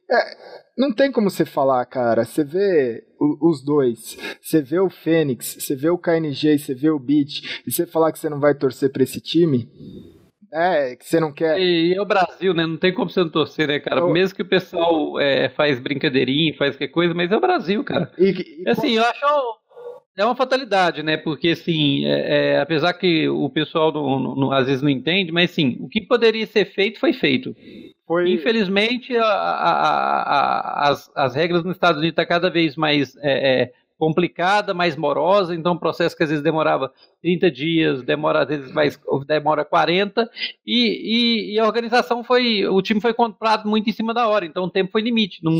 É, 0.09 0.37
não 0.77 0.93
tem 0.93 1.11
como 1.11 1.29
você 1.29 1.43
falar, 1.43 1.85
cara. 1.85 2.23
Você 2.23 2.43
vê 2.43 3.03
os 3.19 3.61
dois. 3.61 4.17
Você 4.41 4.61
vê 4.61 4.79
o 4.79 4.89
Fênix, 4.89 5.57
você 5.59 5.75
vê 5.75 5.89
o 5.89 5.97
KNG, 5.97 6.57
você 6.57 6.73
vê 6.73 6.89
o 6.89 6.97
Beat, 6.97 7.61
e 7.67 7.71
você 7.71 7.85
falar 7.85 8.13
que 8.13 8.19
você 8.19 8.29
não 8.29 8.39
vai 8.39 8.55
torcer 8.55 8.89
para 8.91 9.03
esse 9.03 9.19
time. 9.19 9.69
É, 10.51 10.95
que 10.95 11.05
você 11.05 11.19
não 11.19 11.31
quer. 11.31 11.59
E, 11.59 11.93
é 11.95 12.01
o 12.01 12.05
Brasil, 12.05 12.53
né? 12.53 12.65
Não 12.65 12.77
tem 12.77 12.93
como 12.93 13.09
você 13.09 13.19
não 13.19 13.29
torcer, 13.29 13.67
né, 13.67 13.79
cara? 13.79 14.01
Eu... 14.01 14.09
Mesmo 14.09 14.35
que 14.35 14.41
o 14.41 14.45
pessoal 14.45 15.19
é, 15.19 15.49
faz 15.49 15.79
brincadeirinha, 15.79 16.55
faz 16.57 16.75
qualquer 16.75 16.87
coisa, 16.87 17.13
mas 17.13 17.31
é 17.31 17.37
o 17.37 17.41
Brasil, 17.41 17.83
cara. 17.83 18.11
E, 18.17 18.63
e, 18.65 18.69
assim, 18.69 18.91
eu 18.93 19.03
acho. 19.03 19.25
É 20.17 20.25
uma 20.25 20.35
fatalidade, 20.35 21.01
né? 21.01 21.15
Porque, 21.15 21.49
assim, 21.49 22.05
é, 22.05 22.55
é, 22.55 22.59
apesar 22.59 22.93
que 22.93 23.29
o 23.29 23.49
pessoal 23.49 23.91
não, 23.93 24.35
não, 24.35 24.51
às 24.51 24.65
vezes 24.67 24.81
não 24.81 24.89
entende, 24.89 25.31
mas, 25.31 25.51
sim, 25.51 25.77
o 25.79 25.87
que 25.87 26.01
poderia 26.01 26.45
ser 26.45 26.65
feito 26.65 26.99
foi 26.99 27.13
feito. 27.13 27.55
Foi... 28.05 28.29
Infelizmente, 28.29 29.15
a, 29.15 29.23
a, 29.23 29.71
a, 30.21 30.89
as, 30.89 31.11
as 31.15 31.35
regras 31.35 31.63
nos 31.63 31.75
Estados 31.75 31.99
Unidos 31.99 32.13
estão 32.13 32.25
tá 32.25 32.27
cada 32.27 32.49
vez 32.49 32.75
mais 32.75 33.15
é, 33.21 33.61
é 33.61 33.73
complicada, 33.99 34.73
mais 34.73 34.95
morosa, 34.95 35.53
então 35.53 35.73
um 35.73 35.77
processo 35.77 36.15
que 36.15 36.23
às 36.23 36.29
vezes 36.29 36.41
demorava 36.41 36.89
30 37.21 37.51
dias, 37.51 38.01
demora 38.01 38.43
às 38.43 38.47
vezes 38.47 38.71
mais, 38.71 38.97
demora 39.27 39.65
40, 39.65 40.27
e, 40.65 41.51
e, 41.51 41.53
e, 41.53 41.59
a 41.59 41.65
organização 41.65 42.23
foi, 42.23 42.65
o 42.65 42.81
time 42.81 43.01
foi 43.01 43.13
comprado 43.13 43.67
muito 43.67 43.89
em 43.89 43.93
cima 43.93 44.13
da 44.13 44.25
hora, 44.25 44.45
então 44.45 44.63
o 44.63 44.69
tempo 44.69 44.89
foi 44.89 45.01
limite, 45.01 45.43
não, 45.43 45.51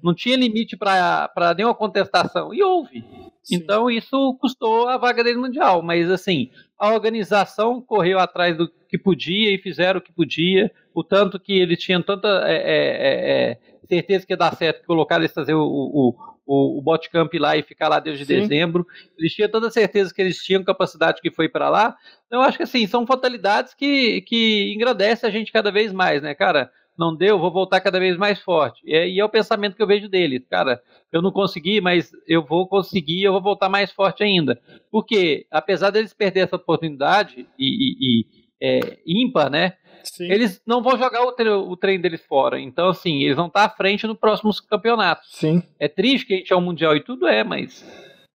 não 0.00 0.14
tinha 0.14 0.36
limite 0.36 0.76
para 0.76 1.54
nenhuma 1.56 1.74
contestação, 1.74 2.54
e 2.54 2.62
houve. 2.62 3.04
Sim. 3.42 3.56
Então 3.56 3.90
isso 3.90 4.36
custou 4.40 4.88
a 4.88 4.96
vaga 4.96 5.24
dele 5.24 5.38
mundial, 5.38 5.82
mas 5.82 6.08
assim, 6.08 6.50
a 6.78 6.92
organização 6.92 7.80
correu 7.80 8.20
atrás 8.20 8.56
do 8.56 8.70
que 8.88 8.96
podia 8.96 9.52
e 9.52 9.58
fizeram 9.58 9.98
o 9.98 10.02
que 10.02 10.12
podia, 10.12 10.70
o 10.94 11.02
tanto 11.02 11.40
que 11.40 11.58
eles 11.58 11.80
tinham 11.80 12.00
tanta 12.00 12.28
é, 12.46 12.54
é, 12.54 13.50
é, 13.50 13.50
é 13.50 13.58
certeza 13.88 14.24
que 14.24 14.32
ia 14.32 14.36
dar 14.36 14.54
certo 14.54 14.82
que 14.82 14.86
colocaram 14.86 15.22
eles 15.22 15.34
fazer 15.34 15.54
o, 15.54 15.64
o, 15.64 16.14
o, 16.48 16.78
o 16.78 16.82
Botcamp 16.82 17.34
lá 17.34 17.56
e 17.58 17.62
ficar 17.62 17.88
lá 17.88 18.00
desde 18.00 18.24
Sim. 18.24 18.40
dezembro. 18.40 18.86
Eles 19.18 19.34
tinham 19.34 19.50
toda 19.50 19.70
certeza 19.70 20.12
que 20.14 20.22
eles 20.22 20.42
tinham 20.42 20.64
capacidade 20.64 21.20
que 21.20 21.30
foi 21.30 21.46
para 21.46 21.68
lá. 21.68 21.94
Então, 22.26 22.40
eu 22.40 22.48
acho 22.48 22.56
que 22.56 22.64
assim, 22.64 22.86
são 22.86 23.06
fatalidades 23.06 23.74
que, 23.74 24.22
que 24.22 24.72
engrandece 24.74 25.26
a 25.26 25.30
gente 25.30 25.52
cada 25.52 25.70
vez 25.70 25.92
mais, 25.92 26.22
né, 26.22 26.34
cara? 26.34 26.70
Não 26.98 27.14
deu, 27.14 27.38
vou 27.38 27.52
voltar 27.52 27.80
cada 27.80 28.00
vez 28.00 28.16
mais 28.16 28.40
forte. 28.40 28.80
E 28.84 28.94
é, 28.94 29.08
e 29.08 29.20
é 29.20 29.24
o 29.24 29.28
pensamento 29.28 29.76
que 29.76 29.82
eu 29.82 29.86
vejo 29.86 30.08
dele. 30.08 30.40
Cara, 30.40 30.82
eu 31.12 31.20
não 31.22 31.30
consegui, 31.30 31.80
mas 31.80 32.10
eu 32.26 32.42
vou 32.42 32.66
conseguir, 32.66 33.22
eu 33.22 33.32
vou 33.32 33.42
voltar 33.42 33.68
mais 33.68 33.92
forte 33.92 34.24
ainda. 34.24 34.58
Porque, 34.90 35.46
apesar 35.50 35.90
deles 35.90 36.14
perder 36.14 36.40
essa 36.40 36.56
oportunidade 36.56 37.46
e, 37.58 37.66
e, 37.66 37.96
e 38.00 38.26
é, 38.60 38.98
ímpar, 39.06 39.50
né? 39.50 39.74
Sim. 40.02 40.30
Eles 40.30 40.60
não 40.66 40.82
vão 40.82 40.98
jogar 40.98 41.22
o, 41.22 41.32
tre 41.32 41.48
o 41.48 41.76
trem 41.76 42.00
deles 42.00 42.24
fora. 42.24 42.60
Então, 42.60 42.88
assim, 42.88 43.22
eles 43.22 43.36
vão 43.36 43.46
estar 43.46 43.64
à 43.64 43.68
frente 43.68 44.06
no 44.06 44.14
próximos 44.14 44.60
campeonatos. 44.60 45.30
Sim. 45.32 45.62
É 45.78 45.88
triste 45.88 46.26
que 46.26 46.34
a 46.34 46.36
gente 46.36 46.52
é 46.52 46.56
um 46.56 46.60
Mundial 46.60 46.96
e 46.96 47.00
tudo 47.00 47.26
é, 47.26 47.42
mas 47.42 47.84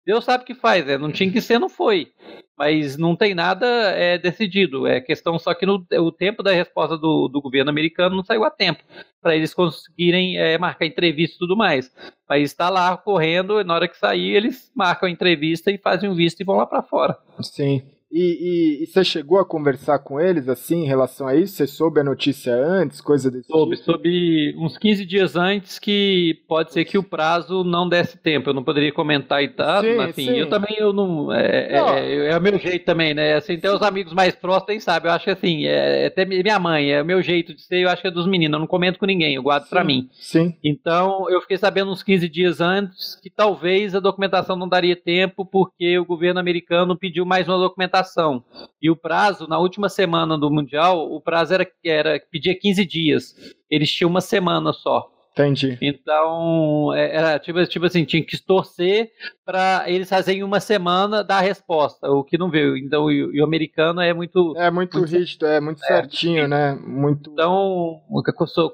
Deus 0.06 0.26
sabe 0.26 0.44
o 0.44 0.48
que 0.48 0.56
faz, 0.56 0.86
né? 0.86 0.98
Não 0.98 1.12
tinha 1.12 1.32
que 1.32 1.42
ser, 1.42 1.60
não 1.60 1.70
foi. 1.70 2.12
Mas 2.58 2.98
não 2.98 3.16
tem 3.16 3.34
nada 3.34 3.66
é, 3.66 4.18
decidido. 4.18 4.88
É 4.88 5.00
questão 5.00 5.38
só 5.38 5.54
que 5.54 5.66
no, 5.66 5.86
o 6.00 6.12
tempo 6.12 6.42
da 6.42 6.52
resposta 6.52 6.98
do, 6.98 7.28
do 7.28 7.42
governo 7.42 7.70
americano 7.70 8.16
não 8.16 8.24
saiu 8.24 8.44
a 8.44 8.50
tempo 8.50 8.84
para 9.22 9.36
eles 9.36 9.54
conseguirem 9.54 10.38
é, 10.38 10.58
marcar 10.58 10.86
entrevista 10.86 11.36
e 11.36 11.40
tudo 11.40 11.56
mais. 11.56 11.92
Mas 12.28 12.44
está 12.44 12.70
lá 12.70 12.98
correndo, 12.98 13.62
e 13.62 13.64
na 13.64 13.76
hora 13.76 13.88
que 13.88 13.98
sair, 13.98 14.36
eles 14.36 14.72
marcam 14.76 15.08
a 15.08 15.12
entrevista 15.12 15.72
e 15.72 15.78
fazem 15.78 16.10
o 16.10 16.16
visto 16.16 16.42
e 16.42 16.44
vão 16.44 16.56
lá 16.56 16.66
para 16.66 16.82
fora. 16.82 17.18
Sim. 17.42 17.84
E, 18.12 18.20
e, 18.20 18.84
e, 18.84 18.88
você 18.88 19.06
chegou 19.06 19.40
a 19.40 19.46
conversar 19.46 20.00
com 20.00 20.20
eles 20.20 20.50
assim 20.50 20.84
em 20.84 20.88
relação 20.88 21.28
a 21.28 21.36
isso? 21.36 21.56
Você 21.56 21.66
soube 21.66 22.02
a 22.02 22.04
notícia 22.04 22.54
antes, 22.54 23.00
coisa 23.00 23.32
desse 23.32 23.48
soube, 23.48 23.78
tipo? 23.78 23.86
Soube 23.86 24.54
uns 24.58 24.78
15 24.78 25.06
dias 25.06 25.36
antes 25.38 25.80
que 25.80 26.38
pode 26.46 26.74
ser 26.74 26.84
que 26.84 26.98
o 26.98 27.04
prazo 27.04 27.64
não 27.64 27.88
desse 27.88 28.18
tempo. 28.18 28.50
Eu 28.50 28.54
não 28.54 28.66
poderia 28.66 28.92
comentar 28.92 29.42
e 29.42 29.48
tal, 29.48 29.82
sim, 29.82 29.98
assim, 30.00 30.26
sim. 30.26 30.38
eu 30.38 30.50
também 30.50 30.76
eu 30.78 30.92
não 30.92 31.32
é, 31.32 31.80
não. 31.80 31.90
É, 31.94 32.32
é, 32.32 32.38
o 32.38 32.42
meu 32.42 32.60
jeito 32.60 32.84
também, 32.84 33.14
né? 33.14 33.36
Assim, 33.36 33.56
até 33.56 33.74
os 33.74 33.82
amigos 33.82 34.14
mais 34.14 34.36
próximos 34.36 34.68
nem 34.68 34.80
sabem. 34.82 35.10
Eu 35.10 35.16
acho 35.16 35.26
que 35.26 35.32
assim, 35.32 35.66
é, 35.66 36.08
até 36.08 36.26
minha 36.26 36.60
mãe, 36.60 36.92
é 36.92 37.02
o 37.02 37.06
meu 37.06 37.22
jeito 37.22 37.54
de 37.54 37.62
ser, 37.62 37.78
eu 37.78 37.90
acho 37.90 38.02
que 38.02 38.10
é 38.10 38.12
dos 38.12 38.28
meninos. 38.28 38.56
Eu 38.56 38.60
não 38.60 38.68
comento 38.68 39.00
com 39.00 39.06
ninguém, 39.06 39.36
eu 39.36 39.44
guardo 39.44 39.70
para 39.70 39.86
mim. 39.86 40.10
Sim. 40.12 40.54
Então, 40.62 41.30
eu 41.30 41.40
fiquei 41.40 41.58
sabendo 41.58 41.92
uns 41.92 42.04
15 42.04 42.28
dias 42.28 42.60
antes 42.60 43.16
que 43.22 43.30
talvez 43.30 43.96
a 43.96 44.02
documentação 44.02 44.58
não 44.58 44.68
daria 44.68 44.98
tempo 44.98 45.46
porque 45.46 45.98
o 45.98 46.06
governo 46.06 46.42
americano 46.42 46.98
pediu 46.98 47.26
mais 47.26 47.48
uma 47.48 47.58
documentação 47.58 48.01
documentação. 48.02 48.44
E 48.82 48.90
o 48.90 48.96
prazo, 48.96 49.48
na 49.48 49.60
última 49.60 49.90
semana 49.90 50.38
do 50.38 50.52
Mundial, 50.52 51.12
o 51.12 51.22
prazo 51.22 51.54
era, 51.54 51.68
era 51.84 52.22
pedia 52.32 52.58
15 52.58 52.86
dias. 52.86 53.36
Eles 53.70 53.92
tinham 53.92 54.10
uma 54.10 54.22
semana 54.22 54.74
só. 54.74 55.10
Entendi. 55.34 55.78
Então, 55.82 56.94
é, 56.94 57.16
era 57.16 57.40
tipo, 57.40 57.66
tipo 57.66 57.86
assim, 57.86 58.04
tinha 58.04 58.22
que 58.22 58.38
torcer 58.44 59.10
para 59.46 59.86
eles 59.88 60.10
fazerem 60.10 60.44
uma 60.44 60.60
semana 60.60 61.24
da 61.24 61.40
resposta, 61.40 62.10
o 62.12 62.22
que 62.22 62.38
não 62.38 62.52
veio. 62.52 62.76
Então, 62.76 63.06
o, 63.06 63.40
o 63.40 63.44
americano 63.44 64.02
é 64.02 64.14
muito. 64.14 64.54
É 64.58 64.70
muito, 64.70 64.98
muito 64.98 65.10
rígido, 65.10 65.46
é 65.46 65.62
muito 65.62 65.82
é, 65.86 65.88
certinho, 65.88 66.50
né? 66.50 66.78
Muito. 66.86 67.32
Então, 67.32 68.02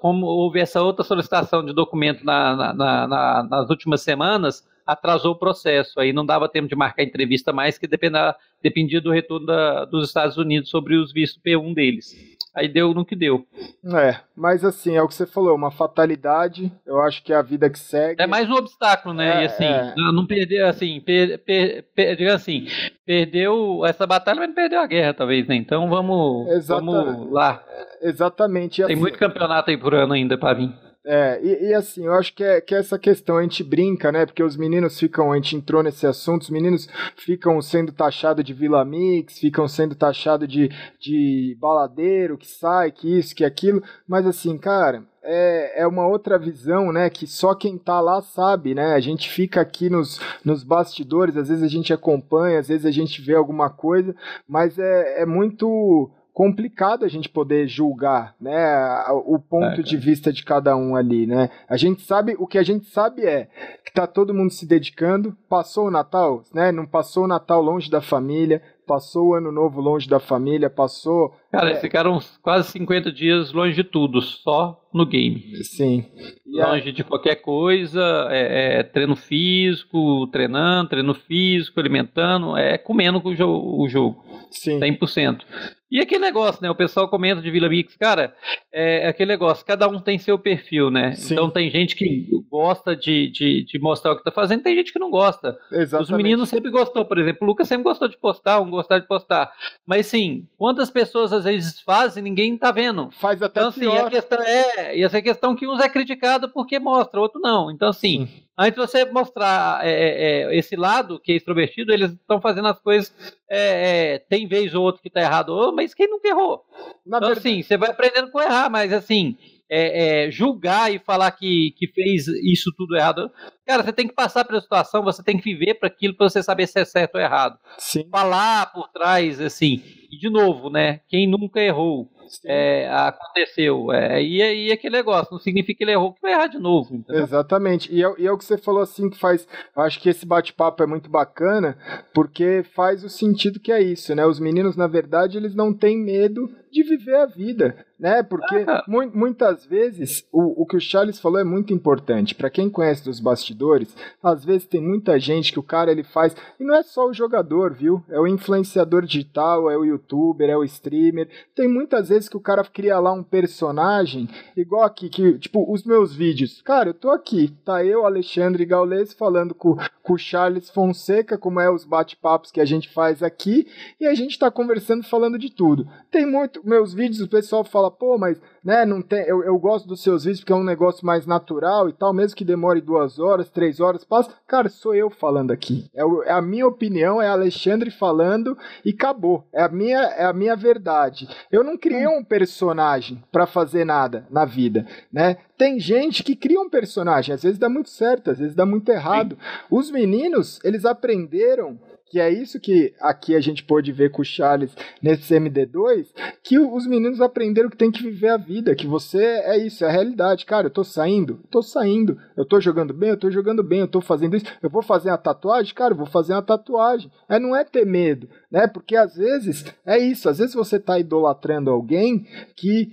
como 0.01 0.25
houve 0.25 0.59
essa 0.59 0.81
outra 0.81 1.05
solicitação 1.05 1.63
de 1.63 1.73
documento 1.73 2.25
na, 2.25 2.73
na, 2.73 3.07
na, 3.07 3.43
nas 3.43 3.69
últimas 3.69 4.01
semanas, 4.01 4.65
atrasou 4.87 5.33
o 5.33 5.37
processo. 5.37 5.99
Aí 5.99 6.13
não 6.13 6.25
dava 6.25 6.47
tempo 6.47 6.69
de 6.69 6.75
marcar 6.75 7.03
entrevista 7.03 7.51
mais, 7.51 7.77
que 7.77 7.85
dependia, 7.85 8.33
dependia 8.63 9.01
do 9.01 9.11
retorno 9.11 9.45
da, 9.45 9.83
dos 9.85 10.07
Estados 10.07 10.37
Unidos 10.37 10.69
sobre 10.69 10.95
os 10.95 11.11
vistos 11.11 11.41
P1 11.43 11.73
deles. 11.73 12.15
Aí 12.55 12.67
deu 12.67 12.91
no 12.91 13.05
que 13.05 13.15
deu. 13.15 13.45
É, 13.85 14.19
mas 14.35 14.65
assim, 14.65 14.95
é 14.95 15.01
o 15.03 15.07
que 15.07 15.13
você 15.13 15.27
falou, 15.27 15.55
uma 15.55 15.69
fatalidade. 15.69 16.71
Eu 16.87 16.99
acho 17.01 17.23
que 17.23 17.31
é 17.31 17.35
a 17.35 17.41
vida 17.43 17.69
que 17.69 17.77
segue. 17.77 18.19
É 18.19 18.25
mais 18.25 18.49
um 18.49 18.55
obstáculo, 18.55 19.13
né? 19.13 19.41
É, 19.41 19.43
e 19.43 19.45
assim, 19.45 19.63
é. 19.63 19.93
não 19.95 20.25
perder, 20.25 20.63
assim, 20.63 20.99
per, 20.99 21.37
per, 21.43 21.83
per, 21.93 22.33
assim, 22.33 22.65
perdeu 23.05 23.85
essa 23.85 24.07
batalha, 24.07 24.39
mas 24.39 24.47
não 24.47 24.55
perdeu 24.55 24.79
a 24.79 24.87
guerra, 24.87 25.13
talvez, 25.13 25.47
né? 25.47 25.55
Então 25.55 25.87
vamos, 25.87 26.47
Exata, 26.49 26.81
vamos 26.81 27.31
lá. 27.31 27.63
Exatamente. 28.01 28.77
Tem 28.77 28.85
assim, 28.85 28.95
muito 28.95 29.19
campeonato 29.19 29.69
aí 29.69 29.77
por 29.77 29.93
ano 29.93 30.13
ainda 30.13 30.35
para 30.35 30.55
vir. 30.55 30.86
É, 31.09 31.39
e, 31.41 31.69
e, 31.69 31.73
assim, 31.73 32.05
eu 32.05 32.13
acho 32.15 32.33
que 32.33 32.43
é, 32.43 32.59
que 32.59 32.75
é 32.75 32.79
essa 32.79 32.99
questão, 32.99 33.37
a 33.37 33.41
gente 33.41 33.63
brinca, 33.63 34.11
né? 34.11 34.25
Porque 34.25 34.43
os 34.43 34.57
meninos 34.57 34.99
ficam, 34.99 35.31
a 35.31 35.35
gente 35.37 35.55
entrou 35.55 35.81
nesse 35.81 36.05
assunto, 36.05 36.41
os 36.41 36.49
meninos 36.49 36.85
ficam 37.15 37.61
sendo 37.61 37.93
taxados 37.93 38.43
de 38.43 38.53
Vila 38.53 38.83
Mix, 38.83 39.39
ficam 39.39 39.69
sendo 39.69 39.95
taxados 39.95 40.49
de, 40.49 40.69
de 40.99 41.57
baladeiro, 41.61 42.37
que 42.37 42.45
sai, 42.45 42.91
que 42.91 43.17
isso, 43.17 43.33
que 43.33 43.45
aquilo, 43.45 43.81
mas 44.05 44.27
assim, 44.27 44.57
cara, 44.57 45.01
é, 45.23 45.83
é 45.83 45.87
uma 45.87 46.05
outra 46.05 46.37
visão, 46.37 46.91
né? 46.91 47.09
Que 47.09 47.25
só 47.25 47.55
quem 47.55 47.77
tá 47.77 48.01
lá 48.01 48.21
sabe, 48.21 48.75
né? 48.75 48.93
A 48.93 48.99
gente 48.99 49.29
fica 49.29 49.61
aqui 49.61 49.89
nos, 49.89 50.19
nos 50.43 50.61
bastidores, 50.61 51.37
às 51.37 51.47
vezes 51.47 51.63
a 51.63 51.69
gente 51.69 51.93
acompanha, 51.93 52.59
às 52.59 52.67
vezes 52.67 52.85
a 52.85 52.91
gente 52.91 53.21
vê 53.21 53.33
alguma 53.33 53.69
coisa, 53.69 54.13
mas 54.45 54.77
é, 54.77 55.21
é 55.21 55.25
muito 55.25 56.11
complicado 56.37 57.03
a 57.03 57.07
gente 57.07 57.27
poder 57.27 57.67
julgar, 57.67 58.35
né, 58.39 59.03
o 59.25 59.39
ponto 59.39 59.81
é, 59.81 59.83
de 59.83 59.97
vista 59.97 60.31
de 60.31 60.45
cada 60.45 60.77
um 60.77 60.95
ali, 60.95 61.25
né? 61.25 61.49
A 61.67 61.75
gente 61.77 62.03
sabe, 62.03 62.35
o 62.37 62.45
que 62.45 62.59
a 62.59 62.63
gente 62.63 62.85
sabe 62.91 63.25
é 63.25 63.47
que 63.83 63.91
tá 63.91 64.05
todo 64.05 64.35
mundo 64.35 64.51
se 64.51 64.63
dedicando, 64.63 65.35
passou 65.49 65.87
o 65.87 65.91
Natal, 65.91 66.43
né? 66.53 66.71
Não 66.71 66.85
passou 66.85 67.23
o 67.23 67.27
Natal 67.27 67.59
longe 67.59 67.89
da 67.89 68.01
família, 68.01 68.61
passou 68.85 69.29
o 69.29 69.33
ano 69.33 69.51
novo 69.51 69.81
longe 69.81 70.07
da 70.07 70.19
família, 70.19 70.69
passou. 70.69 71.33
Cara, 71.51 71.71
é... 71.71 71.75
ficaram 71.75 72.19
quase 72.41 72.71
50 72.71 73.11
dias 73.11 73.51
longe 73.51 73.75
de 73.75 73.83
tudo, 73.83 74.21
só 74.21 74.81
no 74.93 75.05
game. 75.05 75.63
Sim. 75.63 76.05
E 76.45 76.61
longe 76.61 76.89
a... 76.89 76.93
de 76.93 77.03
qualquer 77.03 77.35
coisa, 77.35 78.27
é, 78.29 78.79
é, 78.79 78.83
treino 78.83 79.15
físico, 79.15 80.27
treinando, 80.27 80.89
treino 80.89 81.13
físico, 81.13 81.79
alimentando, 81.79 82.57
é 82.57 82.77
comendo 82.77 83.21
o 83.23 83.35
jogo. 83.35 83.83
O 83.83 83.87
jogo. 83.87 84.23
Sim. 84.51 84.79
100%. 84.79 85.41
E 85.89 86.01
aquele 86.01 86.19
negócio, 86.19 86.61
né? 86.61 86.69
O 86.69 86.75
pessoal 86.75 87.07
comenta 87.07 87.41
de 87.41 87.49
Vila 87.49 87.69
Mix, 87.69 87.95
cara, 87.95 88.35
é 88.73 89.07
aquele 89.07 89.31
negócio, 89.31 89.65
cada 89.65 89.87
um 89.87 89.99
tem 89.99 90.17
seu 90.17 90.37
perfil, 90.37 90.91
né? 90.91 91.13
Sim. 91.13 91.33
Então 91.33 91.49
tem 91.49 91.69
gente 91.69 91.95
que 91.95 92.27
gosta 92.49 92.93
de, 92.93 93.29
de, 93.31 93.63
de, 93.63 93.79
mostrar 93.79 94.11
o 94.11 94.17
que 94.17 94.23
tá 94.23 94.31
fazendo, 94.31 94.63
tem 94.63 94.75
gente 94.75 94.91
que 94.91 94.99
não 94.99 95.09
gosta. 95.09 95.57
Exatamente. 95.71 96.11
Os 96.11 96.17
meninos 96.17 96.49
sempre 96.49 96.69
gostou, 96.69 97.05
por 97.05 97.17
exemplo, 97.17 97.39
o 97.41 97.45
Lucas 97.45 97.69
sempre 97.69 97.85
gostou 97.85 98.09
de 98.09 98.17
postar, 98.17 98.59
um 98.59 98.69
gostar 98.69 98.99
de 98.99 99.07
postar. 99.07 99.49
Mas 99.85 100.07
sim, 100.07 100.45
quantas 100.57 100.89
pessoas 100.89 101.31
às 101.37 101.43
vezes 101.45 101.81
fazem, 101.81 102.23
ninguém 102.23 102.57
tá 102.57 102.71
vendo. 102.71 103.09
Faz 103.11 103.41
até 103.41 103.59
então, 103.59 103.69
assim, 103.69 103.97
a 103.97 104.09
questão 104.09 104.41
é, 104.41 104.97
e 104.97 105.03
essa 105.03 105.21
questão 105.21 105.55
que 105.55 105.67
uns 105.67 105.79
é 105.79 105.89
criticado 105.89 106.49
porque 106.49 106.79
mostra, 106.79 107.19
outro 107.19 107.39
não. 107.39 107.71
Então, 107.71 107.89
assim, 107.89 108.27
Antes 108.59 108.73
de 108.73 108.87
você 108.87 109.05
mostrar 109.05 109.85
é, 109.85 109.91
é, 109.91 110.41
é, 110.41 110.57
esse 110.57 110.75
lado 110.75 111.19
que 111.19 111.31
é 111.31 111.35
extrovertido, 111.35 111.93
eles 111.93 112.11
estão 112.13 112.41
fazendo 112.41 112.67
as 112.67 112.79
coisas. 112.79 113.13
É, 113.47 114.15
é, 114.15 114.19
tem 114.19 114.47
vez 114.47 114.73
ou 114.73 114.83
outro 114.83 114.99
que 114.99 115.09
está 115.09 115.21
errado, 115.21 115.71
mas 115.75 115.93
quem 115.93 116.09
nunca 116.09 116.27
errou? 116.27 116.65
Na 117.05 117.17
então, 117.17 117.29
verdade... 117.29 117.47
assim, 117.47 117.61
você 117.61 117.77
vai 117.77 117.91
aprendendo 117.91 118.31
com 118.31 118.41
errar, 118.41 118.67
mas 118.67 118.91
assim, 118.91 119.37
é, 119.69 120.31
julgar 120.31 120.93
e 120.93 120.99
falar 120.99 121.31
que, 121.31 121.71
que 121.77 121.87
fez 121.87 122.27
isso 122.27 122.71
tudo 122.75 122.95
errado. 122.95 123.31
Cara, 123.65 123.83
você 123.83 123.91
tem 123.91 124.07
que 124.07 124.13
passar 124.13 124.45
pela 124.45 124.61
situação, 124.61 125.03
você 125.03 125.23
tem 125.23 125.37
que 125.37 125.43
viver 125.43 125.75
para 125.75 125.87
aquilo 125.87 126.15
para 126.15 126.29
você 126.29 126.41
saber 126.41 126.67
se 126.67 126.79
é 126.79 126.85
certo 126.85 127.15
ou 127.15 127.21
errado. 127.21 127.57
Sim. 127.77 128.07
Falar 128.09 128.71
por 128.73 128.87
trás, 128.89 129.41
assim. 129.41 129.81
E 130.11 130.17
de 130.17 130.29
novo, 130.29 130.69
né? 130.69 131.01
Quem 131.07 131.27
nunca 131.27 131.59
errou? 131.59 132.09
É, 132.45 132.89
aconteceu. 132.89 133.91
É, 133.91 134.21
e, 134.21 134.67
e 134.67 134.71
aquele 134.71 134.97
negócio, 134.97 135.29
não 135.31 135.39
significa 135.39 135.77
que 135.77 135.83
ele 135.83 135.91
errou 135.91 136.13
que 136.13 136.21
vai 136.21 136.33
errar 136.33 136.47
de 136.47 136.59
novo. 136.59 136.95
Entendeu? 136.95 137.23
Exatamente. 137.23 137.93
E 137.93 138.03
é, 138.03 138.13
e 138.17 138.27
é, 138.27 138.31
o 138.31 138.37
que 138.37 138.45
você 138.45 138.57
falou 138.57 138.81
assim 138.81 139.09
que 139.09 139.17
faz. 139.17 139.47
Eu 139.75 139.83
acho 139.83 139.99
que 139.99 140.09
esse 140.09 140.25
bate-papo 140.25 140.83
é 140.83 140.85
muito 140.85 141.09
bacana, 141.09 141.77
porque 142.13 142.63
faz 142.75 143.03
o 143.03 143.09
sentido 143.09 143.59
que 143.59 143.71
é 143.71 143.81
isso, 143.81 144.13
né? 144.15 144.25
Os 144.25 144.39
meninos, 144.39 144.75
na 144.75 144.87
verdade, 144.87 145.37
eles 145.37 145.55
não 145.55 145.73
têm 145.73 145.97
medo 145.97 146.49
de 146.71 146.83
viver 146.83 147.15
a 147.15 147.25
vida, 147.25 147.85
né? 147.99 148.21
Porque 148.21 148.55
ah. 148.67 148.83
mu 148.87 149.09
muitas 149.13 149.65
vezes 149.65 150.27
o, 150.31 150.61
o 150.61 150.65
que 150.65 150.75
o 150.75 150.81
Charles 150.81 151.19
falou 151.19 151.39
é 151.39 151.43
muito 151.43 151.73
importante. 151.73 152.35
Para 152.35 152.49
quem 152.49 152.69
conhece 152.69 153.03
dos 153.03 153.19
bastidores, 153.19 153.95
às 154.21 154.43
vezes 154.43 154.67
tem 154.67 154.81
muita 154.81 155.19
gente 155.19 155.51
que 155.51 155.59
o 155.59 155.63
cara 155.63 155.91
ele 155.91 156.03
faz 156.03 156.35
e 156.59 156.63
não 156.63 156.75
é 156.75 156.83
só 156.83 157.07
o 157.07 157.13
jogador, 157.13 157.73
viu? 157.73 158.03
É 158.09 158.19
o 158.19 158.27
influenciador 158.27 159.05
digital, 159.05 159.69
é 159.71 159.77
o 159.77 159.85
youtuber, 159.85 160.49
é 160.49 160.57
o 160.57 160.63
streamer. 160.63 161.29
Tem 161.55 161.67
muitas 161.67 162.09
vezes 162.09 162.16
que 162.25 162.37
o 162.37 162.41
cara 162.41 162.63
cria 162.63 162.97
lá 162.99 163.11
um 163.11 163.23
personagem 163.23 164.29
igual 164.55 164.83
aqui 164.83 165.09
que 165.09 165.37
tipo 165.37 165.71
os 165.71 165.83
meus 165.83 166.15
vídeos. 166.15 166.61
Cara, 166.61 166.89
eu 166.89 166.93
tô 166.93 167.09
aqui, 167.09 167.53
tá 167.65 167.83
eu, 167.83 168.05
Alexandre 168.05 168.65
Gaules 168.65 169.13
falando 169.13 169.53
com, 169.53 169.75
com 170.01 170.13
o 170.13 170.17
Charles 170.17 170.69
Fonseca, 170.69 171.37
como 171.37 171.59
é 171.59 171.69
os 171.69 171.83
bate-papos 171.83 172.51
que 172.51 172.61
a 172.61 172.65
gente 172.65 172.89
faz 172.93 173.21
aqui, 173.21 173.67
e 173.99 174.05
a 174.05 174.15
gente 174.15 174.39
tá 174.39 174.49
conversando 174.49 175.03
falando 175.03 175.37
de 175.37 175.51
tudo. 175.51 175.87
Tem 176.09 176.25
muito 176.25 176.65
meus 176.65 176.93
vídeos, 176.93 177.21
o 177.21 177.27
pessoal 177.27 177.63
fala, 177.63 177.91
pô, 177.91 178.17
mas 178.17 178.39
né, 178.63 178.85
não 178.85 179.01
tem, 179.01 179.25
eu, 179.27 179.43
eu 179.43 179.57
gosto 179.59 179.87
dos 179.87 180.01
seus 180.01 180.23
vídeos 180.23 180.41
porque 180.41 180.53
é 180.53 180.55
um 180.55 180.63
negócio 180.63 181.05
mais 181.05 181.25
natural 181.25 181.89
e 181.89 181.93
tal, 181.93 182.13
mesmo 182.13 182.37
que 182.37 182.45
demore 182.45 182.81
duas 182.81 183.19
horas, 183.19 183.49
três 183.49 183.79
horas, 183.79 184.03
passa. 184.03 184.31
Cara, 184.47 184.69
sou 184.69 184.95
eu 184.95 185.09
falando 185.09 185.51
aqui. 185.51 185.89
É, 185.95 186.01
é 186.29 186.31
a 186.31 186.41
minha 186.41 186.67
opinião, 186.67 187.21
é 187.21 187.27
Alexandre 187.27 187.91
falando 187.91 188.57
e 188.83 188.91
acabou. 188.91 189.45
É 189.53 189.63
a 189.63 189.69
minha, 189.69 189.99
é 189.99 190.25
a 190.25 190.33
minha 190.33 190.55
verdade. 190.55 191.27
Eu 191.51 191.63
não 191.63 191.77
criei 191.77 192.06
um 192.09 192.23
personagem 192.23 193.23
para 193.31 193.45
fazer 193.45 193.85
nada 193.85 194.25
na 194.29 194.45
vida, 194.45 194.85
né? 195.11 195.37
Tem 195.57 195.79
gente 195.79 196.23
que 196.23 196.35
cria 196.35 196.59
um 196.59 196.69
personagem, 196.69 197.33
às 197.33 197.43
vezes 197.43 197.57
dá 197.57 197.67
muito 197.69 197.89
certo, 197.89 198.31
às 198.31 198.39
vezes 198.39 198.55
dá 198.55 198.65
muito 198.65 198.89
errado. 198.89 199.35
Sim. 199.35 199.65
Os 199.69 199.91
meninos, 199.91 200.59
eles 200.63 200.85
aprenderam 200.85 201.79
que 202.09 202.19
é 202.19 202.29
isso 202.31 202.59
que 202.59 202.93
aqui 202.99 203.35
a 203.35 203.39
gente 203.39 203.63
pôde 203.63 203.91
ver 203.91 204.11
com 204.11 204.21
o 204.21 204.25
Charles 204.25 204.75
nesse 205.01 205.33
MD2, 205.33 206.07
que 206.41 206.57
os 206.57 206.87
meninos 206.87 207.21
aprenderam 207.21 207.69
que 207.69 207.77
tem 207.77 207.91
que 207.91 208.03
viver 208.03 208.29
a 208.29 208.37
vida, 208.37 208.75
que 208.75 208.87
você 208.87 209.23
é 209.23 209.57
isso, 209.57 209.83
é 209.83 209.87
a 209.87 209.91
realidade. 209.91 210.45
Cara, 210.45 210.67
eu 210.67 210.71
tô 210.71 210.83
saindo, 210.83 211.39
tô 211.51 211.61
saindo, 211.61 212.17
eu 212.35 212.45
tô 212.45 212.59
jogando 212.61 212.93
bem, 212.93 213.09
eu 213.09 213.17
tô 213.17 213.29
jogando 213.29 213.63
bem, 213.63 213.79
eu 213.79 213.87
tô 213.87 214.01
fazendo 214.01 214.35
isso, 214.35 214.45
eu 214.61 214.69
vou 214.69 214.81
fazer 214.81 215.09
uma 215.09 215.17
tatuagem, 215.17 215.73
cara, 215.73 215.93
eu 215.93 215.97
vou 215.97 216.07
fazer 216.07 216.33
uma 216.33 216.41
tatuagem. 216.41 217.11
É, 217.27 217.39
não 217.39 217.55
é 217.55 217.63
ter 217.63 217.85
medo, 217.85 218.29
né? 218.49 218.67
Porque 218.67 218.95
às 218.95 219.15
vezes 219.15 219.65
é 219.85 219.97
isso, 219.97 220.29
às 220.29 220.37
vezes 220.37 220.55
você 220.55 220.79
tá 220.79 220.97
idolatrando 220.99 221.69
alguém 221.69 222.25
que 222.55 222.89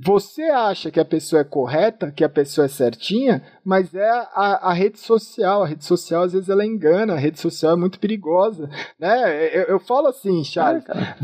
você 0.00 0.42
acha 0.44 0.92
que 0.92 1.00
a 1.00 1.04
pessoa 1.04 1.40
é 1.40 1.44
correta, 1.44 2.12
que 2.12 2.22
a 2.22 2.28
pessoa 2.28 2.66
é 2.66 2.68
certinha, 2.68 3.42
mas 3.64 3.92
é 3.92 4.08
a, 4.08 4.68
a, 4.68 4.72
rede 4.72 4.96
social. 5.00 5.64
A 5.64 5.66
rede 5.66 5.84
social, 5.84 6.22
às 6.22 6.32
vezes, 6.32 6.48
ela 6.48 6.64
engana. 6.64 7.14
A 7.14 7.18
rede 7.18 7.40
social 7.40 7.72
é 7.72 7.76
muito 7.76 7.98
perigosa. 7.98 8.70
Né? 8.96 9.48
Eu, 9.56 9.62
eu 9.64 9.80
falo 9.80 10.06
assim, 10.06 10.44
Charles: 10.44 10.84
é, 10.88 11.16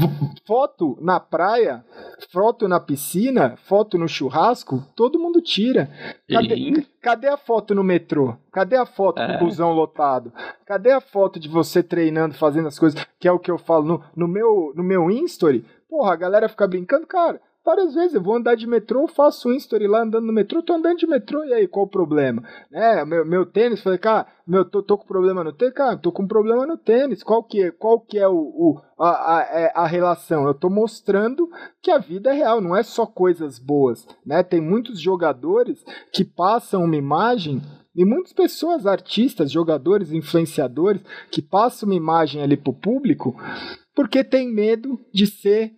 foto 0.45 0.99
na 1.01 1.21
praia, 1.21 1.85
foto 2.33 2.67
na 2.67 2.81
piscina, 2.81 3.57
foto 3.65 3.97
no 3.97 4.09
churrasco, 4.09 4.85
todo 4.97 5.21
mundo 5.21 5.41
tira. 5.41 5.89
Cadê, 6.29 6.85
cadê 7.01 7.29
a 7.29 7.37
foto 7.37 7.77
no 7.77 7.85
metrô? 7.85 8.37
Cadê 8.51 8.77
a 8.77 8.85
foto 8.87 9.23
é. 9.23 9.39
do 9.39 9.45
busão 9.45 9.73
lotado? 9.73 10.33
Cadê 10.67 10.91
a 10.91 11.01
foto 11.01 11.39
de 11.39 11.49
você 11.49 11.81
treinando, 11.81 12.35
fazendo 12.35 12.67
as 12.67 12.79
coisas? 12.79 13.07
Que 13.21 13.29
é 13.29 13.33
o 13.33 13.39
que 13.39 13.53
eu 13.53 13.59
falo 13.59 13.85
no, 13.85 14.05
no 14.17 14.27
meu, 14.27 14.73
no 14.75 14.83
meu 14.83 15.13
Instory. 15.13 15.65
Porra, 15.89 16.13
a 16.13 16.17
galera 16.17 16.49
fica 16.49 16.67
brincando, 16.67 17.07
cara 17.07 17.41
várias 17.65 17.95
vezes. 17.95 18.15
Eu 18.15 18.23
vou 18.23 18.37
andar 18.37 18.55
de 18.55 18.67
metrô, 18.67 19.09
faço 19.09 19.49
um 19.49 19.53
story 19.53 19.87
lá 19.87 20.03
andando 20.03 20.27
no 20.27 20.33
metrô, 20.33 20.63
tô 20.63 20.75
andando 20.75 20.99
de 20.99 21.07
metrô, 21.07 21.45
e 21.45 21.55
aí, 21.55 21.67
qual 21.67 21.87
o 21.87 21.89
problema? 21.89 22.43
Né? 22.71 23.05
Meu, 23.05 23.25
meu 23.25 23.47
tênis, 23.47 23.83
falei, 23.83 23.99
cara, 23.99 24.27
meu, 24.47 24.65
tô, 24.65 24.83
tô 24.83 24.99
com 24.99 25.07
problema 25.07 25.43
no 25.43 25.53
tênis, 25.53 25.75
cara, 25.75 25.97
tô 25.97 26.13
com 26.13 26.27
problema 26.27 26.67
no 26.67 26.77
tênis. 26.77 27.23
Qual 27.23 27.43
que 27.43 27.63
é, 27.63 27.71
qual 27.71 28.01
que 28.01 28.19
é 28.19 28.29
o, 28.29 28.35
o 28.35 28.81
a, 28.99 29.37
a, 29.37 29.43
é, 29.43 29.73
a, 29.75 29.87
relação? 29.87 30.47
Eu 30.47 30.55
tô 30.55 30.69
mostrando 30.69 31.49
que 31.83 31.91
a 31.91 31.99
vida 31.99 32.31
é 32.31 32.35
real, 32.35 32.61
não 32.61 32.77
é 32.77 32.83
só 32.83 33.07
coisas 33.07 33.59
boas, 33.59 34.07
né? 34.25 34.43
Tem 34.43 34.61
muitos 34.61 35.01
jogadores 35.01 35.83
que 36.13 36.25
passam 36.25 36.85
uma 36.85 36.97
imagem 36.97 37.63
e 37.97 38.05
muitas 38.05 38.33
pessoas, 38.33 38.87
artistas, 38.87 39.53
jogadores, 39.53 40.13
influenciadores, 40.13 41.01
que 41.31 41.41
passam 41.41 41.89
uma 41.89 41.95
imagem 41.95 42.43
ali 42.43 42.57
pro 42.57 42.73
público 42.73 43.37
porque 43.95 44.25
tem 44.25 44.53
medo 44.53 44.99
de 45.13 45.27
ser 45.27 45.73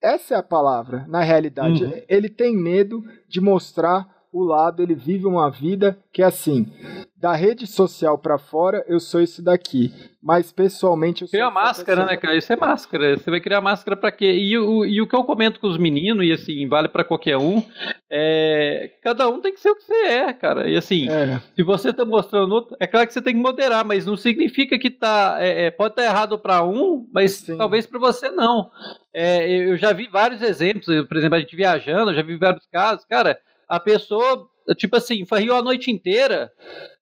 essa 0.00 0.34
é 0.34 0.38
a 0.38 0.42
palavra, 0.42 1.04
na 1.08 1.20
realidade. 1.20 1.84
Uhum. 1.84 2.02
Ele 2.08 2.28
tem 2.28 2.56
medo 2.56 3.04
de 3.28 3.40
mostrar 3.40 4.19
o 4.32 4.44
lado, 4.44 4.82
ele 4.82 4.94
vive 4.94 5.26
uma 5.26 5.50
vida 5.50 5.98
que 6.12 6.22
é 6.22 6.26
assim, 6.26 6.72
da 7.16 7.34
rede 7.34 7.66
social 7.66 8.16
para 8.16 8.38
fora, 8.38 8.82
eu 8.88 8.98
sou 8.98 9.20
isso 9.20 9.42
daqui, 9.42 9.92
mas 10.22 10.50
pessoalmente 10.50 11.22
eu 11.22 11.28
sou 11.28 11.38
Cria 11.38 11.50
máscara, 11.50 12.06
né, 12.06 12.16
cara? 12.16 12.36
Isso 12.36 12.50
é 12.52 12.56
máscara. 12.56 13.18
Você 13.18 13.30
vai 13.30 13.40
criar 13.40 13.60
máscara 13.60 13.96
para 13.96 14.10
quê? 14.10 14.32
E 14.32 14.56
o, 14.56 14.86
e 14.86 15.02
o 15.02 15.06
que 15.06 15.14
eu 15.14 15.24
comento 15.24 15.60
com 15.60 15.66
os 15.66 15.76
meninos 15.76 16.24
e 16.24 16.32
assim, 16.32 16.66
vale 16.66 16.88
para 16.88 17.04
qualquer 17.04 17.36
um, 17.36 17.62
é 18.08 18.90
cada 19.02 19.28
um 19.28 19.40
tem 19.40 19.52
que 19.52 19.60
ser 19.60 19.70
o 19.70 19.76
que 19.76 19.82
você 19.82 19.92
é, 19.92 20.32
cara. 20.32 20.68
E 20.68 20.76
assim, 20.76 21.10
é. 21.10 21.40
se 21.54 21.62
você 21.62 21.92
tá 21.92 22.04
mostrando 22.04 22.52
outro, 22.52 22.76
é 22.80 22.86
claro 22.86 23.06
que 23.06 23.12
você 23.12 23.20
tem 23.20 23.34
que 23.34 23.42
moderar, 23.42 23.84
mas 23.84 24.06
não 24.06 24.16
significa 24.16 24.78
que 24.78 24.90
tá 24.90 25.36
é, 25.40 25.66
é 25.66 25.70
pode 25.70 25.92
estar 25.92 26.02
tá 26.02 26.08
errado 26.08 26.38
para 26.38 26.64
um, 26.64 27.06
mas 27.12 27.32
Sim. 27.32 27.58
talvez 27.58 27.86
para 27.86 27.98
você 27.98 28.30
não. 28.30 28.70
É, 29.12 29.46
eu 29.46 29.76
já 29.76 29.92
vi 29.92 30.06
vários 30.06 30.40
exemplos, 30.40 30.86
por 31.06 31.16
exemplo, 31.16 31.36
a 31.36 31.40
gente 31.40 31.56
viajando, 31.56 32.14
já 32.14 32.22
vi 32.22 32.38
vários 32.38 32.66
casos, 32.66 33.04
cara, 33.04 33.38
a 33.70 33.78
pessoa, 33.78 34.50
tipo 34.76 34.96
assim, 34.96 35.24
farriou 35.24 35.56
a 35.56 35.62
noite 35.62 35.92
inteira 35.92 36.50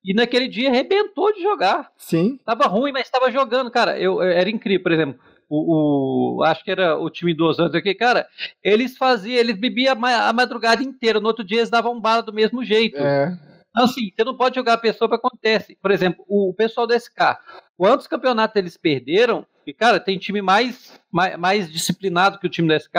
e 0.04 0.12
naquele 0.12 0.46
dia 0.46 0.68
arrebentou 0.68 1.32
de 1.32 1.42
jogar. 1.42 1.90
Sim. 1.96 2.38
Tava 2.44 2.66
ruim, 2.66 2.92
mas 2.92 3.06
estava 3.06 3.32
jogando, 3.32 3.70
cara. 3.70 3.98
Eu, 3.98 4.20
era 4.20 4.50
incrível, 4.50 4.82
por 4.82 4.92
exemplo. 4.92 5.18
O, 5.48 6.36
o, 6.36 6.44
acho 6.44 6.62
que 6.62 6.70
era 6.70 6.98
o 6.98 7.08
time 7.08 7.32
dos 7.32 7.58
anos 7.58 7.74
aqui, 7.74 7.94
cara, 7.94 8.28
eles 8.62 8.98
faziam, 8.98 9.38
eles 9.38 9.56
bebiam 9.56 9.96
a, 10.04 10.30
madrugada 10.30 10.82
inteira, 10.82 11.18
no 11.18 11.26
outro 11.26 11.42
dia 11.42 11.60
eles 11.60 11.70
davam 11.70 11.98
bala 11.98 12.22
do 12.22 12.34
mesmo 12.34 12.62
jeito. 12.62 12.98
É. 12.98 13.34
Então, 13.70 13.84
assim, 13.84 14.12
você 14.14 14.24
não 14.24 14.36
pode 14.36 14.56
jogar 14.56 14.74
a 14.74 14.78
pessoa 14.78 15.08
para 15.08 15.16
acontece. 15.16 15.78
Por 15.80 15.90
exemplo, 15.90 16.22
o, 16.28 16.50
o 16.50 16.54
pessoal 16.54 16.86
do 16.86 16.92
SK, 16.92 17.38
quantos 17.78 18.06
campeonatos 18.06 18.56
eles 18.56 18.76
perderam? 18.76 19.46
E, 19.68 19.72
cara, 19.74 20.00
tem 20.00 20.16
time 20.16 20.40
mais 20.40 20.98
mais, 21.12 21.36
mais, 21.36 21.70
disciplinado 21.70 22.38
que 22.38 22.46
o 22.46 22.50
time 22.50 22.68
da 22.68 22.78
SK. 22.78 22.92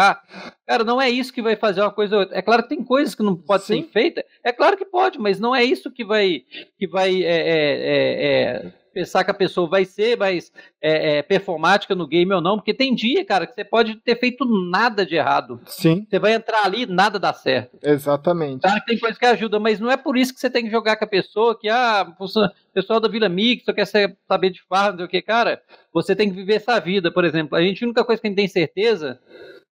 Cara, 0.67 0.83
não 0.83 1.01
é 1.01 1.09
isso 1.09 1.33
que 1.33 1.41
vai 1.41 1.55
fazer 1.55 1.81
uma 1.81 1.91
coisa. 1.91 2.27
É 2.31 2.43
claro 2.43 2.61
que 2.61 2.69
tem 2.69 2.83
coisas 2.83 3.15
que 3.15 3.23
não 3.23 3.35
pode 3.35 3.63
Sim. 3.63 3.81
ser 3.81 3.89
feita. 3.89 4.25
É 4.43 4.51
claro 4.51 4.77
que 4.77 4.85
pode, 4.85 5.17
mas 5.17 5.39
não 5.39 5.55
é 5.55 5.63
isso 5.63 5.91
que 5.91 6.05
vai 6.05 6.43
que 6.77 6.87
vai 6.87 7.23
é, 7.23 7.27
é, 7.27 7.55
é, 7.55 8.65
é 8.65 8.73
pensar 8.93 9.23
que 9.23 9.31
a 9.31 9.33
pessoa 9.33 9.67
vai 9.67 9.85
ser 9.85 10.17
mais 10.17 10.51
é, 10.81 11.17
é, 11.17 11.21
performática 11.21 11.95
no 11.95 12.07
game 12.07 12.33
ou 12.33 12.41
não, 12.41 12.57
porque 12.57 12.73
tem 12.73 12.93
dia, 12.93 13.23
cara, 13.25 13.45
que 13.47 13.53
você 13.53 13.63
pode 13.63 13.95
ter 13.97 14.19
feito 14.19 14.45
nada 14.69 15.05
de 15.05 15.15
errado. 15.15 15.59
Sim. 15.65 16.05
Você 16.09 16.19
vai 16.19 16.33
entrar 16.33 16.63
ali 16.63 16.85
nada 16.85 17.19
dá 17.19 17.33
certo. 17.33 17.77
Exatamente. 17.81 18.61
Claro 18.61 18.79
que 18.81 18.85
tem 18.85 18.99
coisa 18.99 19.17
que 19.17 19.25
ajuda, 19.25 19.59
mas 19.59 19.79
não 19.79 19.91
é 19.91 19.97
por 19.97 20.17
isso 20.17 20.33
que 20.33 20.39
você 20.39 20.49
tem 20.49 20.65
que 20.65 20.71
jogar 20.71 20.95
com 20.95 21.05
a 21.05 21.07
pessoa 21.07 21.57
que, 21.57 21.69
ah, 21.69 22.07
o 22.19 22.73
pessoal 22.73 22.99
da 22.99 23.07
Vila 23.07 23.29
Mix 23.29 23.65
só 23.65 23.73
quer 23.73 23.85
saber 23.85 24.49
de 24.49 24.61
farra, 24.67 24.91
não 24.91 24.97
sei 24.97 25.05
o 25.05 25.09
que, 25.09 25.21
cara. 25.21 25.61
Você 25.93 26.15
tem 26.15 26.29
que 26.29 26.35
viver 26.35 26.55
essa 26.55 26.79
vida, 26.79 27.11
por 27.11 27.25
exemplo. 27.25 27.57
A 27.57 27.61
gente, 27.61 27.83
a 27.83 27.87
única 27.87 28.03
coisa 28.03 28.21
que 28.21 28.27
a 28.27 28.29
gente 28.29 28.37
tem 28.37 28.47
certeza 28.47 29.19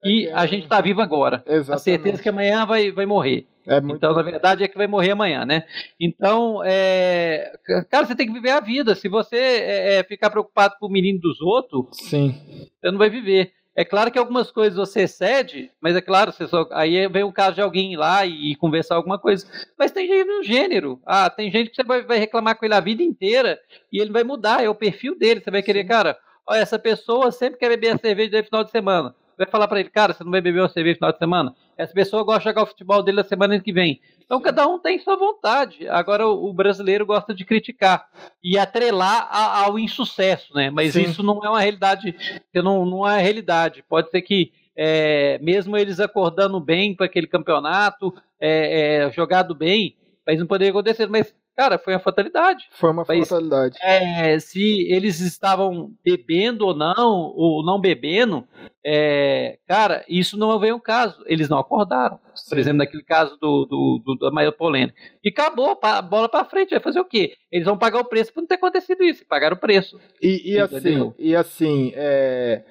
e 0.04 0.28
a 0.28 0.44
gente 0.44 0.64
está 0.64 0.80
vivo 0.80 1.00
agora. 1.00 1.42
Exatamente. 1.46 1.72
A 1.72 1.78
certeza 1.78 2.22
que 2.22 2.28
amanhã 2.28 2.66
vai, 2.66 2.92
vai 2.92 3.06
morrer. 3.06 3.46
É 3.66 3.80
muito... 3.80 3.96
Então, 3.96 4.14
na 4.14 4.22
verdade, 4.22 4.62
é 4.62 4.68
que 4.68 4.76
vai 4.76 4.86
morrer 4.86 5.12
amanhã, 5.12 5.46
né? 5.46 5.64
Então, 5.98 6.60
é... 6.64 7.52
cara, 7.88 8.04
você 8.04 8.14
tem 8.14 8.26
que 8.26 8.32
viver 8.32 8.50
a 8.50 8.60
vida. 8.60 8.94
Se 8.94 9.08
você 9.08 9.36
é, 9.36 9.98
é, 9.98 10.04
ficar 10.04 10.28
preocupado 10.28 10.74
com 10.78 10.86
o 10.86 10.90
menino 10.90 11.18
dos 11.18 11.40
outros, 11.40 11.86
Sim. 11.92 12.34
você 12.80 12.90
não 12.90 12.98
vai 12.98 13.08
viver. 13.08 13.52
É 13.76 13.84
claro 13.84 14.10
que 14.10 14.18
algumas 14.18 14.52
coisas 14.52 14.76
você 14.76 15.08
cede, 15.08 15.70
mas 15.80 15.96
é 15.96 16.00
claro, 16.00 16.30
você 16.30 16.46
só... 16.46 16.68
aí 16.70 17.08
vem 17.08 17.24
o 17.24 17.32
caso 17.32 17.56
de 17.56 17.62
alguém 17.62 17.94
ir 17.94 17.96
lá 17.96 18.24
e, 18.24 18.54
conversar 18.56 18.94
alguma 18.94 19.18
coisa. 19.18 19.46
Mas 19.76 19.90
tem 19.90 20.06
gente 20.06 20.28
no 20.28 20.44
gênero. 20.44 21.00
Ah, 21.04 21.28
tem 21.30 21.50
gente 21.50 21.70
que 21.70 21.76
você 21.76 21.82
vai, 21.82 22.02
vai, 22.02 22.18
reclamar 22.18 22.56
com 22.56 22.64
ele 22.64 22.74
a 22.74 22.80
vida 22.80 23.02
inteira 23.02 23.58
e 23.90 24.00
ele 24.00 24.12
vai 24.12 24.22
mudar, 24.22 24.62
é 24.62 24.68
o 24.68 24.74
perfil 24.74 25.18
dele. 25.18 25.40
Você 25.40 25.50
vai 25.50 25.62
querer, 25.62 25.82
Sim. 25.82 25.88
cara, 25.88 26.18
olha, 26.46 26.60
essa 26.60 26.78
pessoa 26.78 27.32
sempre 27.32 27.58
quer 27.58 27.70
beber 27.70 27.94
a 27.94 27.98
cerveja 27.98 28.38
no 28.38 28.44
final 28.44 28.62
de 28.62 28.70
semana 28.70 29.14
vai 29.36 29.46
falar 29.46 29.68
para 29.68 29.80
ele, 29.80 29.90
cara, 29.90 30.12
você 30.12 30.24
não 30.24 30.30
vai 30.30 30.40
beber 30.40 30.60
uma 30.60 30.68
cerveja 30.68 30.94
no 30.94 30.98
final 30.98 31.12
de 31.12 31.18
semana? 31.18 31.54
Essa 31.76 31.92
pessoa 31.92 32.22
gosta 32.22 32.40
de 32.40 32.44
jogar 32.46 32.62
o 32.62 32.66
futebol 32.66 33.02
dele 33.02 33.18
na 33.18 33.24
semana 33.24 33.58
que 33.58 33.72
vem. 33.72 34.00
Então 34.24 34.40
cada 34.40 34.66
um 34.66 34.78
tem 34.78 34.98
sua 34.98 35.16
vontade. 35.16 35.88
Agora 35.88 36.26
o, 36.26 36.52
brasileiro 36.52 37.04
gosta 37.04 37.34
de 37.34 37.44
criticar 37.44 38.06
e 38.42 38.56
atrelar 38.58 39.28
a, 39.30 39.64
ao 39.64 39.78
insucesso, 39.78 40.54
né? 40.54 40.70
Mas 40.70 40.92
Sim. 40.92 41.02
isso 41.02 41.22
não 41.22 41.44
é 41.44 41.48
uma 41.48 41.60
realidade, 41.60 42.14
não, 42.54 42.86
não 42.86 43.08
é 43.08 43.20
realidade. 43.20 43.84
Pode 43.88 44.10
ser 44.10 44.22
que 44.22 44.52
é, 44.76 45.38
mesmo 45.40 45.76
eles 45.76 46.00
acordando 46.00 46.58
bem 46.58 46.94
para 46.94 47.06
aquele 47.06 47.26
campeonato, 47.26 48.14
é, 48.40 49.04
é, 49.06 49.10
jogado 49.12 49.54
bem, 49.54 49.96
mas 50.26 50.38
não 50.38 50.46
poderia 50.46 50.70
acontecer. 50.70 51.06
Mas 51.06 51.34
Cara, 51.56 51.78
foi 51.78 51.94
uma 51.94 52.00
fatalidade. 52.00 52.64
Foi 52.72 52.90
uma 52.90 53.04
Mas, 53.06 53.28
fatalidade. 53.28 53.76
É, 53.80 54.38
se 54.40 54.92
eles 54.92 55.20
estavam 55.20 55.92
bebendo 56.04 56.66
ou 56.66 56.74
não, 56.74 57.32
ou 57.36 57.64
não 57.64 57.80
bebendo, 57.80 58.44
é, 58.84 59.58
cara, 59.66 60.04
isso 60.08 60.36
não 60.36 60.58
veio 60.58 60.74
um 60.76 60.80
caso. 60.80 61.22
Eles 61.26 61.48
não 61.48 61.58
acordaram. 61.58 62.18
Sim. 62.34 62.48
Por 62.48 62.58
exemplo, 62.58 62.78
naquele 62.78 63.04
caso 63.04 63.36
do, 63.40 63.64
do, 63.66 64.02
do, 64.04 64.18
da 64.18 64.30
maior 64.32 64.52
polêmica. 64.52 64.98
E 65.22 65.28
acabou, 65.28 65.78
a 65.80 66.02
bola 66.02 66.28
para 66.28 66.44
frente. 66.44 66.70
Vai 66.70 66.80
fazer 66.80 66.98
o 66.98 67.04
quê? 67.04 67.34
Eles 67.52 67.66
vão 67.66 67.78
pagar 67.78 68.00
o 68.00 68.08
preço 68.08 68.32
por 68.32 68.40
não 68.40 68.48
ter 68.48 68.56
acontecido 68.56 69.04
isso. 69.04 69.24
Pagaram 69.24 69.56
o 69.56 69.60
preço. 69.60 69.96
E, 70.20 70.54
e 70.54 70.58
assim, 70.58 71.14
e 71.16 71.36
assim 71.36 71.92
é, 71.94 72.64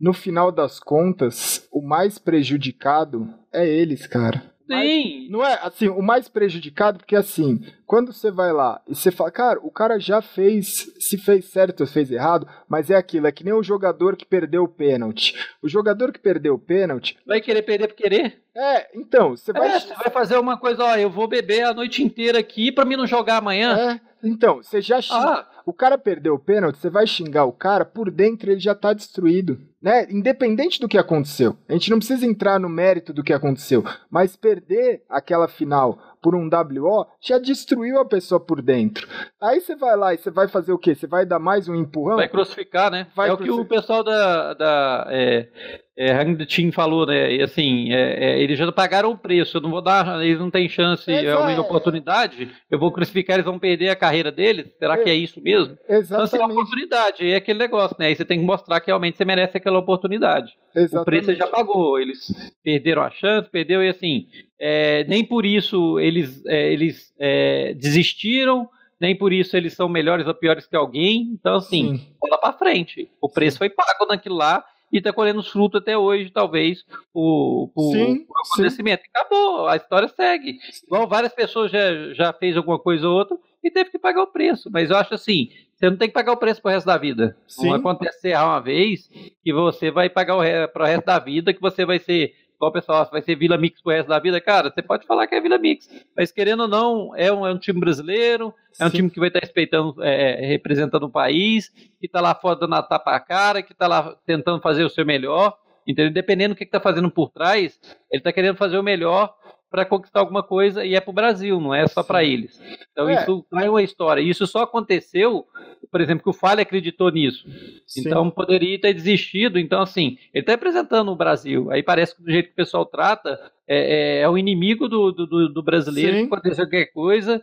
no 0.00 0.12
final 0.12 0.50
das 0.50 0.80
contas, 0.80 1.68
o 1.72 1.80
mais 1.80 2.18
prejudicado 2.18 3.32
é 3.52 3.66
eles, 3.66 4.06
cara. 4.06 4.53
Sim. 4.66 5.28
Mas, 5.28 5.30
não 5.30 5.44
é 5.44 5.58
assim, 5.62 5.88
o 5.88 6.02
mais 6.02 6.28
prejudicado, 6.28 6.98
porque 6.98 7.16
assim, 7.16 7.60
quando 7.86 8.12
você 8.12 8.30
vai 8.30 8.52
lá 8.52 8.80
e 8.88 8.94
você 8.94 9.10
fala, 9.10 9.30
cara, 9.30 9.60
o 9.62 9.70
cara 9.70 9.98
já 9.98 10.22
fez, 10.22 10.90
se 10.98 11.18
fez 11.18 11.44
certo 11.46 11.82
ou 11.82 11.86
fez 11.86 12.10
errado, 12.10 12.46
mas 12.68 12.90
é 12.90 12.96
aquilo, 12.96 13.26
é 13.26 13.32
que 13.32 13.44
nem 13.44 13.52
o 13.52 13.62
jogador 13.62 14.16
que 14.16 14.24
perdeu 14.24 14.64
o 14.64 14.68
pênalti. 14.68 15.34
O 15.62 15.68
jogador 15.68 16.12
que 16.12 16.18
perdeu 16.18 16.54
o 16.54 16.58
pênalti. 16.58 17.16
Vai 17.26 17.40
querer 17.40 17.62
perder 17.62 17.88
por 17.88 17.96
querer? 17.96 18.42
É, 18.56 18.88
então, 18.98 19.30
você 19.30 19.52
vai. 19.52 19.68
É, 19.68 19.80
você 19.80 19.94
vai 19.94 20.10
fazer 20.10 20.38
uma 20.38 20.56
coisa, 20.56 20.84
ó, 20.84 20.96
eu 20.96 21.10
vou 21.10 21.26
beber 21.28 21.64
a 21.64 21.74
noite 21.74 22.02
inteira 22.02 22.38
aqui 22.38 22.70
pra 22.70 22.84
mim 22.84 22.96
não 22.96 23.06
jogar 23.06 23.38
amanhã. 23.38 23.76
É, 23.76 24.00
então, 24.22 24.62
você 24.62 24.80
já. 24.80 25.00
Ah. 25.10 25.46
O 25.66 25.72
cara 25.72 25.96
perdeu 25.96 26.34
o 26.34 26.38
pênalti, 26.38 26.78
você 26.78 26.90
vai 26.90 27.06
xingar 27.06 27.46
o 27.46 27.52
cara, 27.52 27.84
por 27.84 28.10
dentro 28.10 28.50
ele 28.50 28.60
já 28.60 28.74
tá 28.74 28.92
destruído 28.92 29.58
né? 29.84 30.06
Independente 30.08 30.80
do 30.80 30.88
que 30.88 30.96
aconteceu. 30.96 31.58
A 31.68 31.74
gente 31.74 31.90
não 31.90 31.98
precisa 31.98 32.24
entrar 32.24 32.58
no 32.58 32.70
mérito 32.70 33.12
do 33.12 33.22
que 33.22 33.34
aconteceu, 33.34 33.84
mas 34.10 34.34
perder 34.34 35.02
aquela 35.10 35.46
final 35.46 35.98
por 36.22 36.34
um 36.34 36.48
WO 36.48 37.06
já 37.20 37.38
destruiu 37.38 37.98
a 38.00 38.04
pessoa 38.06 38.40
por 38.40 38.62
dentro. 38.62 39.06
Aí 39.38 39.60
você 39.60 39.76
vai 39.76 39.94
lá 39.94 40.14
e 40.14 40.16
você 40.16 40.30
vai 40.30 40.48
fazer 40.48 40.72
o 40.72 40.78
quê? 40.78 40.94
Você 40.94 41.06
vai 41.06 41.26
dar 41.26 41.38
mais 41.38 41.68
um 41.68 41.74
empurrão? 41.74 42.16
Vai 42.16 42.30
crucificar, 42.30 42.90
né? 42.90 43.08
Vai 43.14 43.28
é 43.28 43.32
o 43.34 43.36
que 43.36 43.50
o 43.50 43.62
pessoal 43.66 44.02
da, 44.02 44.54
da 44.54 45.06
é, 45.10 45.50
é, 45.96 46.12
Hang 46.12 46.44
Team 46.46 46.72
falou, 46.72 47.06
né? 47.06 47.34
E 47.34 47.42
assim, 47.42 47.92
é, 47.92 48.32
é, 48.32 48.42
eles 48.42 48.58
já 48.58 48.70
pagaram 48.72 49.12
o 49.12 49.18
preço, 49.18 49.56
eu 49.56 49.60
não 49.60 49.70
vou 49.70 49.80
dar, 49.80 50.24
eles 50.24 50.38
não 50.38 50.50
têm 50.50 50.68
chance, 50.68 51.10
é, 51.10 51.24
é 51.24 51.36
uma 51.36 51.60
oportunidade, 51.60 52.50
eu 52.68 52.78
vou 52.78 52.90
crucificar, 52.90 53.36
eles 53.36 53.44
vão 53.44 53.58
perder 53.58 53.90
a 53.90 53.96
carreira 53.96 54.32
deles? 54.32 54.66
Será 54.76 54.98
que 54.98 55.08
é 55.08 55.14
isso 55.14 55.40
mesmo? 55.40 55.78
Exatamente. 55.88 56.06
Então, 56.06 56.22
assim, 56.22 56.36
é 56.36 56.40
uma 56.40 56.52
oportunidade, 56.52 57.30
é 57.30 57.36
aquele 57.36 57.60
negócio, 57.60 57.96
né? 57.98 58.06
Aí 58.06 58.16
você 58.16 58.24
tem 58.24 58.40
que 58.40 58.44
mostrar 58.44 58.80
que 58.80 58.88
realmente 58.88 59.16
você 59.16 59.24
merece 59.24 59.56
aquela 59.56 59.78
oportunidade. 59.78 60.52
Exatamente. 60.74 61.02
O 61.02 61.04
preço 61.04 61.26
você 61.26 61.36
já 61.36 61.46
pagou, 61.46 62.00
eles 62.00 62.26
perderam 62.64 63.02
a 63.02 63.10
chance, 63.10 63.48
perdeu, 63.48 63.82
e 63.82 63.88
assim, 63.88 64.26
é, 64.58 65.04
nem 65.04 65.24
por 65.24 65.46
isso 65.46 66.00
eles, 66.00 66.44
é, 66.46 66.72
eles 66.72 67.14
é, 67.20 67.72
desistiram, 67.74 68.68
nem 69.00 69.16
por 69.16 69.32
isso 69.32 69.56
eles 69.56 69.74
são 69.74 69.88
melhores 69.88 70.26
ou 70.26 70.34
piores 70.34 70.66
que 70.66 70.74
alguém. 70.74 71.30
Então, 71.38 71.56
assim, 71.56 71.98
Sim. 71.98 72.06
bola 72.20 72.38
pra 72.38 72.52
frente. 72.52 73.08
O 73.20 73.28
preço 73.28 73.56
Sim. 73.56 73.58
foi 73.58 73.70
pago 73.70 74.06
naquilo 74.08 74.36
lá 74.36 74.64
e 74.94 74.98
está 74.98 75.12
colhendo 75.12 75.40
os 75.40 75.48
frutos 75.48 75.80
até 75.80 75.98
hoje, 75.98 76.30
talvez, 76.30 76.84
por, 77.12 77.68
por, 77.74 77.92
sim, 77.92 78.24
acontecimento. 78.52 79.02
Sim. 79.02 79.08
Acabou, 79.12 79.66
a 79.66 79.74
história 79.74 80.06
segue. 80.06 80.60
Igual 80.86 81.08
várias 81.08 81.34
pessoas 81.34 81.72
já, 81.72 82.12
já 82.12 82.32
fez 82.32 82.56
alguma 82.56 82.78
coisa 82.78 83.08
ou 83.08 83.16
outra 83.16 83.36
e 83.60 83.72
teve 83.72 83.90
que 83.90 83.98
pagar 83.98 84.22
o 84.22 84.28
preço. 84.28 84.70
Mas 84.72 84.90
eu 84.90 84.96
acho 84.96 85.12
assim, 85.12 85.48
você 85.74 85.90
não 85.90 85.96
tem 85.96 86.06
que 86.06 86.14
pagar 86.14 86.30
o 86.30 86.36
preço 86.36 86.62
pro 86.62 86.70
resto 86.70 86.86
da 86.86 86.96
vida. 86.96 87.36
Sim. 87.48 87.70
Não 87.70 87.74
acontecer 87.74 88.36
uma 88.36 88.60
vez 88.60 89.10
que 89.42 89.52
você 89.52 89.90
vai 89.90 90.08
pagar 90.08 90.36
o 90.36 90.68
pro 90.68 90.84
resto 90.84 91.06
da 91.06 91.18
vida, 91.18 91.52
que 91.52 91.60
você 91.60 91.84
vai 91.84 91.98
ser 91.98 92.32
igual 92.64 92.70
o 92.70 92.72
pessoal 92.72 93.08
vai 93.10 93.20
ser 93.22 93.36
Vila 93.36 93.58
Mix 93.58 93.80
pro 93.82 93.92
resto 93.92 94.08
da 94.08 94.18
vida, 94.18 94.40
cara, 94.40 94.70
você 94.70 94.82
pode 94.82 95.06
falar 95.06 95.26
que 95.26 95.34
é 95.34 95.40
Vila 95.40 95.58
Mix, 95.58 95.88
mas 96.16 96.32
querendo 96.32 96.60
ou 96.60 96.68
não, 96.68 97.14
é 97.16 97.32
um, 97.32 97.46
é 97.46 97.52
um 97.52 97.58
time 97.58 97.78
brasileiro, 97.78 98.54
é 98.80 98.84
um 98.84 98.90
Sim. 98.90 98.96
time 98.96 99.10
que 99.10 99.20
vai 99.20 99.28
estar 99.28 99.40
respeitando, 99.40 100.02
é, 100.02 100.44
é, 100.44 100.46
representando 100.46 101.04
o 101.04 101.10
país, 101.10 101.68
que 101.68 102.06
está 102.06 102.20
lá 102.20 102.34
fora 102.34 102.58
dando 102.58 102.74
a 102.74 102.82
tapa 102.82 103.14
a 103.14 103.20
cara, 103.20 103.62
que 103.62 103.72
está 103.72 103.86
lá 103.86 104.16
tentando 104.26 104.60
fazer 104.60 104.84
o 104.84 104.90
seu 104.90 105.04
melhor, 105.04 105.56
entendeu? 105.86 106.12
Dependendo 106.12 106.54
do 106.54 106.58
que 106.58 106.64
está 106.64 106.80
fazendo 106.80 107.10
por 107.10 107.30
trás, 107.30 107.78
ele 108.10 108.20
está 108.20 108.32
querendo 108.32 108.56
fazer 108.56 108.78
o 108.78 108.82
melhor 108.82 109.34
para 109.74 109.84
conquistar 109.84 110.20
alguma 110.20 110.40
coisa 110.40 110.84
e 110.84 110.94
é 110.94 111.00
para 111.00 111.10
o 111.10 111.14
Brasil, 111.14 111.60
não 111.60 111.74
é 111.74 111.84
só 111.88 112.00
para 112.00 112.22
eles. 112.22 112.62
Então 112.92 113.08
é. 113.08 113.14
isso 113.14 113.44
é 113.52 113.68
uma 113.68 113.82
história. 113.82 114.22
Isso 114.22 114.46
só 114.46 114.62
aconteceu, 114.62 115.44
por 115.90 116.00
exemplo, 116.00 116.22
que 116.22 116.30
o 116.30 116.32
Falha 116.32 116.62
acreditou 116.62 117.10
nisso. 117.10 117.44
Sim. 117.84 118.02
Então 118.02 118.30
poderia 118.30 118.80
ter 118.80 118.94
desistido. 118.94 119.58
Então 119.58 119.82
assim, 119.82 120.16
ele 120.32 120.42
está 120.42 120.52
representando 120.52 121.10
o 121.10 121.16
Brasil. 121.16 121.72
Aí 121.72 121.82
parece 121.82 122.14
que 122.14 122.22
do 122.22 122.30
jeito 122.30 122.46
que 122.46 122.52
o 122.52 122.56
pessoal 122.56 122.86
trata 122.86 123.36
é, 123.66 124.18
é, 124.18 124.20
é 124.20 124.28
o 124.28 124.38
inimigo 124.38 124.88
do, 124.88 125.10
do, 125.10 125.52
do 125.52 125.62
brasileiro. 125.62 126.18
Sim. 126.18 126.28
Pode 126.28 126.38
acontecer 126.38 126.62
qualquer 126.62 126.92
coisa, 126.92 127.42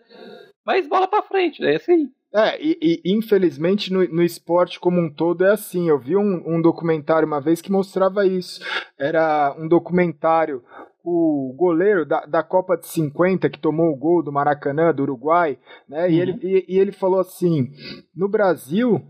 mas 0.66 0.88
bola 0.88 1.10
para 1.10 1.24
frente. 1.24 1.62
É 1.62 1.76
assim. 1.76 2.10
É, 2.34 2.58
e, 2.64 3.02
e 3.04 3.12
infelizmente 3.14 3.92
no, 3.92 4.08
no, 4.08 4.24
esporte 4.24 4.80
como 4.80 5.02
um 5.02 5.14
todo 5.14 5.44
é 5.44 5.52
assim. 5.52 5.90
Eu 5.90 6.00
vi 6.00 6.16
um, 6.16 6.42
um 6.46 6.62
documentário 6.62 7.28
uma 7.28 7.42
vez 7.42 7.62
que 7.62 7.70
mostrava 7.70 8.26
isso. 8.26 8.62
Era 8.98 9.54
um 9.60 9.68
documentário 9.68 10.64
o 11.04 11.54
goleiro 11.58 12.06
da, 12.06 12.26
da 12.26 12.44
Copa 12.44 12.78
de 12.78 12.88
50 12.88 13.50
que 13.50 13.60
tomou 13.60 13.92
o 13.92 13.96
gol 13.96 14.24
do 14.24 14.32
Maracanã, 14.32 14.94
do 14.94 15.04
Uruguai, 15.04 15.58
né? 15.88 16.06
Uhum. 16.06 16.12
E, 16.12 16.20
ele, 16.20 16.40
e, 16.42 16.66
e, 16.76 16.80
ele 16.80 16.92
falou 16.92 17.20
assim: 17.20 17.72
no 18.16 18.30
Brasil, 18.30 19.02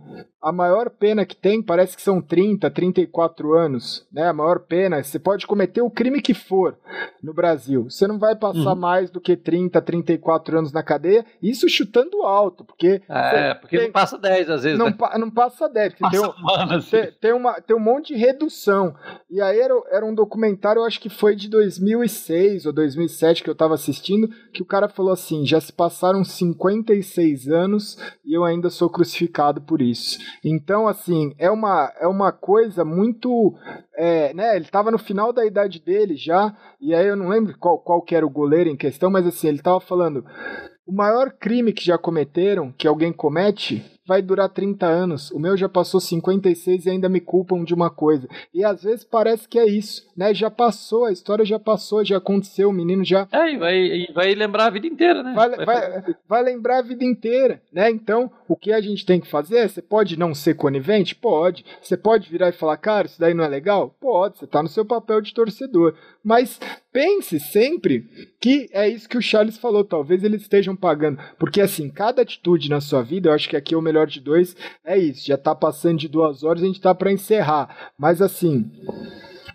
a 0.42 0.52
maior 0.52 0.90
pena 0.90 1.26
que 1.26 1.36
tem 1.36 1.62
parece 1.62 1.96
que 1.96 2.02
são 2.02 2.22
30, 2.22 2.70
34 2.72 3.54
anos, 3.54 4.08
né? 4.12 4.28
A 4.28 4.34
maior 4.34 4.60
pena, 4.60 5.04
você 5.04 5.20
pode 5.20 5.46
cometer 5.46 5.82
o 5.82 5.90
crime 5.90 6.22
que 6.22 6.34
for 6.34 6.78
no 7.22 7.34
Brasil, 7.34 7.90
você 7.90 8.08
não 8.08 8.18
vai 8.18 8.36
passar 8.36 8.74
uhum. 8.74 8.80
mais 8.80 9.12
do 9.12 9.20
que 9.20 9.36
30, 9.36 9.82
34 9.82 10.60
anos 10.60 10.72
na 10.72 10.82
cadeia, 10.82 11.26
isso 11.42 11.68
chutando 11.68 12.22
alto, 12.24 12.64
porque. 12.64 13.02
É, 13.10 13.54
porque 13.54 13.78
tem, 13.78 13.88
não 13.88 13.94
passa 13.94 14.18
10 14.18 14.50
às 14.50 14.64
vezes. 14.64 14.80
Não, 14.80 14.88
né? 14.88 14.98
não 15.20 15.30
passa 15.30 15.68
10, 15.68 15.96
passa 15.96 16.12
tem, 16.12 16.22
um, 16.22 16.74
assim. 16.74 16.90
tem, 16.90 17.12
tem, 17.20 17.34
uma, 17.34 17.62
tem 17.62 17.76
um 17.76 17.80
monte 17.80 18.14
de 18.14 18.20
redução. 18.20 18.96
E 19.30 19.42
aí 19.42 19.60
era, 19.60 19.74
era 19.92 20.06
um 20.06 20.16
documentário, 20.16 20.80
eu 20.80 20.86
acho 20.86 21.00
que 21.00 21.10
foi 21.10 21.36
de 21.36 21.50
2006 21.82 22.66
ou 22.66 22.74
2007 22.74 23.44
que 23.44 23.50
eu 23.50 23.56
tava 23.56 23.74
assistindo, 23.74 24.30
que 24.54 24.62
o 24.62 24.66
cara 24.66 24.88
falou 24.88 25.12
assim: 25.12 25.46
já 25.46 25.60
se 25.60 25.74
passaram 25.74 26.24
56 26.24 27.48
anos 27.48 27.98
e 28.24 28.36
eu 28.36 28.44
ainda 28.44 28.70
sou 28.70 28.90
crucificado 28.90 29.62
por 29.62 29.82
isso. 29.82 30.20
Então, 30.44 30.88
assim, 30.88 31.34
é 31.38 31.50
uma, 31.50 31.92
é 32.00 32.08
uma 32.08 32.32
coisa 32.32 32.86
muito. 32.86 33.56
É, 33.96 34.34
né, 34.34 34.56
ele 34.56 34.66
estava 34.66 34.92
no 34.92 34.98
final 34.98 35.34
da 35.34 35.46
idade 35.46 35.80
dele 35.80 36.16
já, 36.16 36.56
e 36.80 36.94
aí 36.94 37.08
eu 37.08 37.16
não 37.16 37.30
lembro 37.30 37.58
qual, 37.58 37.80
qual 37.80 38.02
que 38.02 38.16
era 38.16 38.26
o 38.26 38.30
goleiro 38.30 38.70
em 38.70 38.78
questão, 38.78 39.10
mas 39.10 39.26
assim, 39.26 39.48
ele 39.48 39.58
estava 39.58 39.80
falando. 39.80 40.24
O 40.86 40.94
maior 40.94 41.32
crime 41.32 41.72
que 41.72 41.86
já 41.86 41.98
cometeram, 41.98 42.72
que 42.72 42.88
alguém 42.88 43.14
comete, 43.14 43.86
vai 44.12 44.22
durar 44.22 44.50
30 44.50 44.86
anos. 44.86 45.32
O 45.32 45.40
meu 45.40 45.56
já 45.56 45.70
passou 45.70 46.02
56 46.02 46.86
e 46.86 46.90
ainda 46.90 47.08
me 47.08 47.22
culpam 47.22 47.64
de 47.64 47.74
uma 47.74 47.90
coisa. 47.90 48.28
E 48.54 48.62
às 48.62 48.84
vezes 48.84 49.06
parece 49.06 49.48
que 49.48 49.58
é 49.58 49.66
isso, 49.66 50.06
né? 50.18 50.34
Já 50.34 50.52
passou, 50.52 51.06
a 51.06 51.14
história 51.14 51.46
já 51.46 51.58
passou, 51.58 52.04
já 52.04 52.18
aconteceu, 52.18 52.68
o 52.68 52.74
menino 52.74 53.06
já. 53.06 53.26
É, 53.32 53.54
e 53.54 53.58
vai, 53.58 54.08
vai 54.14 54.36
lembrar 54.36 54.66
a 54.66 54.70
vida 54.70 54.86
inteira, 54.86 55.24
né? 55.24 55.34
Vai, 55.34 55.50
vai, 55.50 55.66
vai, 55.66 56.16
vai 56.28 56.44
lembrar 56.44 56.80
a 56.80 56.82
vida 56.82 57.06
inteira, 57.06 57.62
né? 57.72 57.90
Então, 57.90 58.30
o 58.50 58.56
que 58.58 58.74
a 58.74 58.82
gente 58.82 59.06
tem 59.06 59.22
que 59.22 59.30
fazer? 59.30 59.70
Você 59.70 59.82
pode 59.82 60.20
não 60.20 60.36
ser 60.36 60.56
conivente? 60.56 61.16
Pode. 61.16 61.64
Você 61.82 61.96
pode 61.96 62.30
virar 62.30 62.50
e 62.50 62.54
falar, 62.54 62.76
cara, 62.76 63.08
isso 63.08 63.18
daí 63.18 63.34
não 63.34 63.46
é 63.46 63.48
legal? 63.48 63.96
Pode, 63.98 64.40
você 64.40 64.46
tá 64.46 64.62
no 64.62 64.68
seu 64.68 64.84
papel 64.84 65.22
de 65.22 65.34
torcedor. 65.34 65.96
Mas 66.22 66.60
pense 66.92 67.40
sempre 67.40 68.08
que 68.40 68.68
é 68.74 68.90
isso 68.90 69.08
que 69.08 69.18
o 69.18 69.22
Charles 69.22 69.58
falou, 69.58 69.86
talvez 69.86 70.24
eles 70.24 70.42
estejam 70.42 70.76
pagando. 70.76 71.20
Porque 71.40 71.62
assim, 71.62 71.90
cada 71.90 72.22
atitude 72.22 72.70
na 72.70 72.82
sua 72.82 73.02
vida, 73.02 73.30
eu 73.30 73.34
acho 73.34 73.48
que 73.48 73.56
aqui 73.56 73.74
é 73.74 73.78
o 73.78 73.82
melhor 73.82 74.01
de 74.06 74.20
dois, 74.20 74.56
é 74.86 74.98
isso. 74.98 75.26
Já 75.28 75.38
tá 75.38 75.54
passando 75.54 76.00
de 76.00 76.08
duas 76.08 76.44
horas, 76.44 76.64
a 76.64 76.66
gente 76.66 76.82
tá 76.82 76.94
para 76.94 77.12
encerrar. 77.12 77.92
Mas 77.98 78.22
assim. 78.22 78.72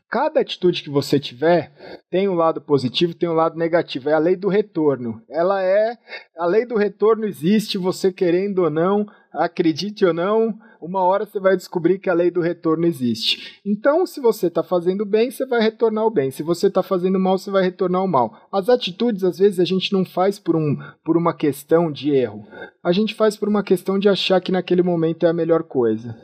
Cada 0.09 0.41
atitude 0.41 0.85
que 0.85 0.89
você 0.89 1.19
tiver 1.19 1.73
tem 2.09 2.29
um 2.29 2.35
lado 2.35 2.61
positivo, 2.61 3.13
tem 3.13 3.29
um 3.29 3.35
lado 3.35 3.59
negativo. 3.59 4.09
É 4.09 4.13
a 4.13 4.19
lei 4.19 4.37
do 4.37 4.49
retorno. 4.49 5.21
Ela 5.29 5.63
é 5.63 5.99
a 6.39 6.47
lei 6.47 6.65
do 6.65 6.77
retorno 6.77 7.27
existe, 7.27 7.77
você 7.77 8.13
querendo 8.13 8.61
ou 8.61 8.71
não, 8.71 9.05
acredite 9.33 10.05
ou 10.07 10.15
não, 10.15 10.57
uma 10.87 11.03
hora 11.03 11.27
você 11.27 11.41
vai 11.41 11.57
descobrir 11.57 11.99
que 11.99 12.09
a 12.09 12.15
lei 12.15 12.31
do 12.31 12.41
retorno 12.41 12.87
existe. 12.87 13.61
Então, 13.67 14.07
se 14.07 14.21
você 14.21 14.47
está 14.47 14.63
fazendo 14.63 15.05
bem, 15.05 15.31
você 15.31 15.45
vai 15.45 15.61
retornar 15.61 16.07
o 16.07 16.11
bem. 16.11 16.31
Se 16.31 16.45
você 16.45 16.69
está 16.69 16.83
fazendo 16.83 17.19
mal, 17.19 17.37
você 17.37 17.51
vai 17.51 17.65
retornar 17.65 18.05
o 18.05 18.09
mal. 18.09 18.49
As 18.53 18.69
atitudes, 18.69 19.25
às 19.25 19.39
vezes, 19.39 19.59
a 19.59 19.65
gente 19.65 19.93
não 19.93 20.05
faz 20.05 20.39
por, 20.39 20.55
um, 20.55 20.79
por 21.05 21.17
uma 21.17 21.35
questão 21.35 21.91
de 21.91 22.11
erro. 22.11 22.47
A 22.83 22.93
gente 22.93 23.15
faz 23.15 23.37
por 23.37 23.49
uma 23.49 23.65
questão 23.65 23.99
de 23.99 24.09
achar 24.09 24.41
que 24.41 24.53
naquele 24.53 24.83
momento 24.83 25.27
é 25.27 25.29
a 25.29 25.35
melhor 25.35 25.65
coisa. 25.65 26.17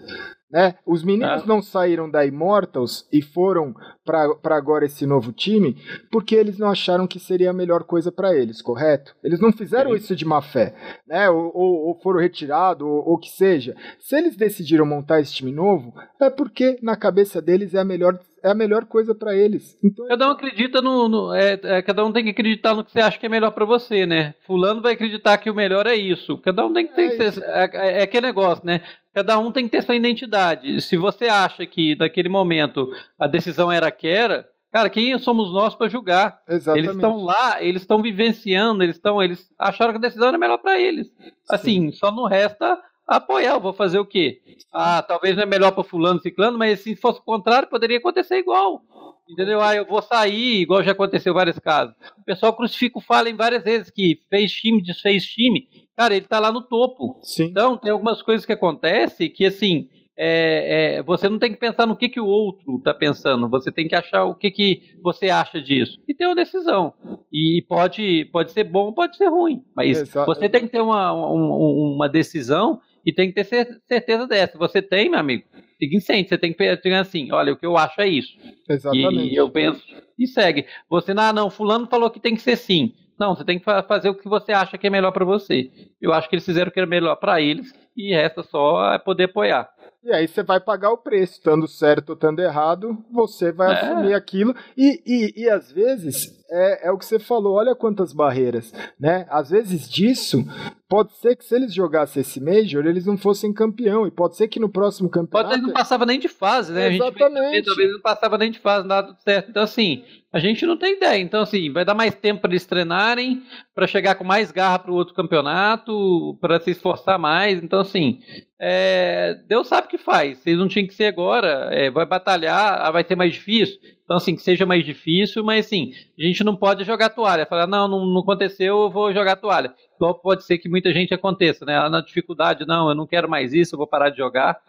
Né? 0.53 0.75
Os 0.85 1.03
meninos 1.03 1.43
ah. 1.43 1.47
não 1.47 1.63
saíram 1.63 2.11
da 2.11 2.27
Immortals 2.27 3.09
e 3.11 3.23
foram 3.23 3.75
para 4.05 4.55
agora 4.55 4.85
esse 4.85 5.07
novo 5.07 5.33
time 5.33 5.77
porque 6.11 6.35
eles 6.35 6.59
não 6.59 6.69
acharam 6.69 7.07
que 7.07 7.19
seria 7.19 7.51
a 7.51 7.55
melhor 7.55 7.85
coisa 7.85 8.13
para 8.13 8.35
eles, 8.37 8.61
correto? 8.61 9.17
Eles 9.25 9.41
não 9.41 9.51
fizeram 9.51 9.95
isso 9.95 10.15
de 10.15 10.27
má 10.27 10.43
fé, 10.43 10.75
né? 11.07 11.31
Ou, 11.31 11.51
ou, 11.55 11.87
ou 11.89 12.01
foram 12.03 12.21
retirados, 12.21 12.87
ou 12.87 13.15
o 13.15 13.19
que 13.19 13.31
seja. 13.31 13.75
Se 13.99 14.15
eles 14.15 14.37
decidiram 14.37 14.85
montar 14.85 15.21
esse 15.21 15.33
time 15.33 15.51
novo, 15.51 15.95
é 16.21 16.29
porque 16.29 16.79
na 16.83 16.97
cabeça 16.97 17.41
deles 17.41 17.73
é 17.73 17.79
a 17.79 17.85
melhor 17.85 18.19
é 18.43 18.51
a 18.51 18.55
melhor 18.55 18.85
coisa 18.87 19.15
para 19.15 19.35
eles. 19.35 19.79
Então, 19.83 20.07
cada 20.09 20.29
um 20.29 20.31
acredita 20.33 20.83
no, 20.83 21.09
no 21.09 21.35
é, 21.35 21.59
é, 21.63 21.83
cada 21.83 22.05
um 22.05 22.13
tem 22.13 22.25
que 22.25 22.31
acreditar 22.31 22.75
no 22.75 22.85
que 22.85 22.91
você 22.91 23.01
acha 23.01 23.19
que 23.19 23.27
é 23.27 23.29
melhor 23.29 23.53
para 23.53 23.65
você, 23.65 24.05
né? 24.05 24.35
Fulano 24.47 24.83
vai 24.83 24.95
acreditar 24.95 25.39
que 25.39 25.51
o 25.51 25.55
melhor 25.55 25.87
é 25.87 25.95
isso. 25.95 26.37
Cada 26.39 26.67
um 26.67 26.73
tem 26.73 26.87
que, 26.87 26.95
ter, 26.95 27.43
é, 27.43 27.71
é, 27.73 28.01
é 28.01 28.03
aquele 28.03 28.27
negócio, 28.27 28.65
né? 28.67 28.83
Cada 29.15 29.39
um 29.39 29.53
tem 29.53 29.65
que 29.65 29.71
ter 29.71 29.83
sua 29.83 29.95
identidade. 29.95 30.81
Se 30.81 30.97
você 30.97 31.27
acha 31.27 31.65
que 31.67 31.95
naquele 31.97 32.29
momento 32.29 32.91
a 33.19 33.27
decisão 33.27 33.71
era 33.71 33.87
aquela, 33.87 34.45
cara, 34.73 34.91
quem 34.91 35.17
somos 35.19 35.53
nós 35.53 35.75
para 35.75 35.89
julgar? 35.89 36.41
Exatamente. 36.49 36.87
Eles 36.87 36.97
estão 36.97 37.17
lá, 37.23 37.63
eles 37.63 37.83
estão 37.83 38.03
vivenciando, 38.03 38.83
eles 38.83 38.97
estão, 38.97 39.23
eles 39.23 39.49
acharam 39.59 39.93
que 39.93 39.99
a 39.99 40.03
decisão 40.03 40.29
era 40.29 40.39
melhor 40.39 40.59
para 40.59 40.81
eles. 40.81 41.09
Assim, 41.49 41.91
Sim. 41.91 41.93
só 41.93 42.11
não 42.11 42.25
resta 42.25 42.79
apoiar, 43.17 43.55
eu 43.55 43.61
vou 43.61 43.73
fazer 43.73 43.99
o 43.99 44.07
quê? 44.07 44.41
Ah, 44.73 45.03
talvez 45.03 45.37
não 45.37 45.43
é 45.43 45.47
melhor 45.47 45.73
para 45.73 45.85
fulano, 45.85 46.21
ciclano, 46.21 46.59
mas 46.59 46.81
se 46.81 46.97
fosse 46.97 47.21
o 47.21 47.25
contrário, 47.25 47.69
poderia 47.69 47.99
acontecer 47.99 48.39
igual. 48.39 48.83
Entendeu? 49.29 49.61
Ah, 49.61 49.75
eu 49.75 49.87
vou 49.87 50.03
sair, 50.03 50.63
igual 50.63 50.83
já 50.83 50.93
aconteceu 50.93 51.33
vários 51.33 51.59
casos. 51.59 51.95
O 52.19 52.25
pessoal 52.25 52.55
crucifica 52.55 52.99
o 52.99 53.03
Fallen 53.03 53.37
várias 53.37 53.63
vezes, 53.63 53.91
que 53.91 54.21
fez 54.29 54.53
time, 54.53 54.83
desfez 54.83 55.25
time 55.25 55.69
cara, 55.97 56.17
ele 56.17 56.27
tá 56.27 56.39
lá 56.39 56.51
no 56.51 56.63
topo. 56.63 57.19
Sim. 57.23 57.45
Então, 57.45 57.77
tem 57.77 57.91
algumas 57.91 58.23
coisas 58.23 58.45
que 58.45 58.53
acontecem 58.53 59.31
que, 59.31 59.45
assim, 59.45 59.89
é, 60.17 60.97
é, 60.97 61.03
você 61.03 61.29
não 61.29 61.39
tem 61.39 61.53
que 61.53 61.59
pensar 61.59 61.87
no 61.87 61.97
que, 61.97 62.09
que 62.09 62.21
o 62.21 62.27
outro 62.27 62.77
está 62.77 62.93
pensando, 62.93 63.49
você 63.49 63.71
tem 63.73 63.89
que 63.89 63.95
achar 63.95 64.25
o 64.25 64.35
que, 64.35 64.51
que 64.51 64.83
você 65.03 65.31
acha 65.31 65.61
disso 65.61 65.99
e 66.07 66.15
ter 66.15 66.27
uma 66.27 66.35
decisão. 66.35 66.93
E 67.33 67.65
pode, 67.69 68.27
pode 68.27 68.53
ser 68.53 68.65
bom, 68.65 68.93
pode 68.93 69.17
ser 69.17 69.29
ruim, 69.29 69.63
mas 69.75 70.01
Exato. 70.01 70.27
você 70.27 70.49
tem 70.49 70.63
que 70.63 70.69
ter 70.69 70.81
uma, 70.83 71.13
uma, 71.13 71.57
uma, 71.57 72.09
decisão 72.09 72.81
e 73.05 73.13
tem 73.13 73.33
que 73.33 73.43
ter 73.43 73.81
certeza 73.87 74.27
dessa. 74.27 74.59
Você 74.59 74.81
tem, 74.81 75.11
meu 75.11 75.19
amigo, 75.19 75.45
siga 75.79 75.97
em 75.97 76.01
frente, 76.01 76.29
você 76.29 76.39
tem 76.39 76.53
que 76.53 76.77
ter 76.77 76.95
assim: 76.95 77.33
olha, 77.33 77.53
o 77.53 77.57
que 77.57 77.67
eu 77.67 77.77
acho 77.77 78.01
é 78.01 78.09
isso. 78.09 78.37
Exatamente. 78.69 79.33
E 79.33 79.37
eu 79.37 79.51
penso 79.51 79.83
e 80.19 80.27
segue. 80.27 80.67
Você, 80.89 81.13
não, 81.13 81.23
ah, 81.23 81.33
não, 81.33 81.51
Fulano 81.51 81.87
falou 81.87 82.11
que 82.11 82.21
tem 82.21 82.35
que 82.35 82.43
ser 82.43 82.57
sim. 82.57 82.95
Não, 83.19 83.35
você 83.35 83.45
tem 83.45 83.59
que 83.59 83.65
fazer 83.65 84.09
o 84.09 84.15
que 84.15 84.29
você 84.29 84.53
acha 84.53 84.79
que 84.79 84.87
é 84.87 84.91
melhor 84.91 85.13
para 85.13 85.25
você. 85.25 85.71
Eu 86.01 86.13
acho 86.13 86.29
que 86.29 86.35
eles 86.35 86.45
fizeram 86.45 86.71
o 86.71 86.73
que 86.73 86.81
era 86.81 86.89
melhor 86.89 87.17
para 87.17 87.41
eles 87.41 87.73
e 87.97 88.15
resta 88.15 88.43
só 88.43 88.93
é 88.93 88.99
poder 88.99 89.25
apoiar. 89.25 89.69
E 90.05 90.13
aí 90.13 90.27
você 90.27 90.43
vai 90.43 90.59
pagar 90.59 90.91
o 90.91 90.99
preço, 90.99 91.35
estando 91.35 91.69
certo 91.69 92.11
ou 92.11 92.15
estando 92.15 92.41
errado, 92.41 92.99
você 93.11 93.53
vai 93.53 93.71
é. 93.71 93.75
assumir 93.75 94.15
aquilo. 94.15 94.55
E, 94.77 95.01
e, 95.07 95.43
e 95.43 95.49
às 95.49 95.71
vezes 95.71 96.43
é, 96.51 96.89
é 96.89 96.91
o 96.91 96.99
que 96.99 97.07
você 97.07 97.19
falou, 97.19 97.55
olha 97.55 97.75
quantas 97.75 98.13
barreiras, 98.13 98.73
né? 98.99 99.27
Às 99.31 99.51
vezes 99.51 99.89
disso, 99.89 100.45
pode 100.87 101.13
ser 101.17 101.37
que 101.37 101.45
se 101.45 101.55
eles 101.55 101.73
jogassem 101.73 102.21
esse 102.21 102.41
Major, 102.41 102.85
eles 102.85 103.07
não 103.07 103.17
fossem 103.17 103.53
campeão, 103.53 104.07
e 104.07 104.11
pode 104.11 104.37
ser 104.37 104.49
que 104.49 104.61
no 104.61 104.69
próximo 104.69 105.09
campeonato... 105.09 105.49
Pode 105.49 105.55
ser 105.55 105.61
que 105.61 105.67
não 105.67 105.73
passava 105.73 106.05
nem 106.05 106.19
de 106.19 106.29
fase, 106.29 106.73
né? 106.73 106.95
Exatamente. 106.95 107.39
A 107.39 107.53
gente 107.55 107.65
talvez 107.65 107.93
não 107.93 108.01
passava 108.01 108.37
nem 108.37 108.51
de 108.51 108.59
fase, 108.59 108.87
nada 108.87 109.17
certo. 109.21 109.51
Então, 109.51 109.63
assim, 109.63 110.05
a 110.31 110.39
gente 110.39 110.67
não 110.67 110.77
tem 110.77 110.97
ideia. 110.97 111.23
Então, 111.23 111.43
assim, 111.43 111.73
vai 111.73 111.85
dar 111.85 111.95
mais 111.95 112.15
tempo 112.15 112.43
para 112.43 112.51
eles 112.51 112.67
treinarem, 112.67 113.43
para 113.75 113.87
chegar 113.87 114.17
com 114.17 114.25
mais 114.25 114.53
garra 114.53 114.79
para 114.79 114.91
o 114.91 114.95
outro 114.95 115.15
campeonato, 115.15 116.37
para 116.41 116.61
se 116.61 116.73
esforçar 116.73 117.19
mais. 117.19 117.63
Então, 117.63 117.81
assim, 117.83 118.21
é... 118.59 119.35
Deus 119.47 119.69
sabe 119.69 119.87
o 119.87 119.91
que 119.91 119.99
faz. 119.99 120.39
Se 120.39 120.55
não 120.57 120.69
tinha 120.69 120.87
que 120.87 120.95
ser 120.95 121.05
agora, 121.07 121.69
é... 121.71 121.91
vai 121.91 122.07
batalhar, 122.07 122.81
ah, 122.81 122.91
vai 122.91 123.05
ser 123.05 123.17
mais 123.17 123.33
difícil. 123.35 123.79
Então, 124.05 124.17
assim, 124.17 124.35
que 124.35 124.43
seja 124.43 124.67
mais 124.67 124.85
difícil, 124.85 125.45
mas 125.45 125.67
assim, 125.67 125.93
a 126.19 126.23
gente 126.23 126.45
não 126.45 126.57
pode 126.57 126.85
jogar 126.85 127.11
toalha. 127.11 127.47
Falar, 127.47 127.67
não, 127.67 127.87
não, 127.89 128.07
não 128.07 128.21
aconteceu, 128.21 128.83
eu 128.83 128.91
vou 128.91 129.13
jogar 129.13 129.37
toalha. 129.37 129.75
Igual 129.97 130.15
pode 130.15 130.45
ser 130.45 130.59
que 130.59 130.69
muita 130.69 130.93
gente 130.93 131.15
aconteça, 131.15 131.65
né? 131.65 131.89
Na 131.89 132.01
dificuldade, 132.01 132.67
não, 132.67 132.89
eu 132.89 132.95
não 132.95 133.07
quero 133.07 133.29
mais 133.29 133.53
isso, 133.53 133.75
eu 133.75 133.79
vou 133.79 133.87
parar 133.87 134.11
de 134.11 134.19
jogar. 134.19 134.61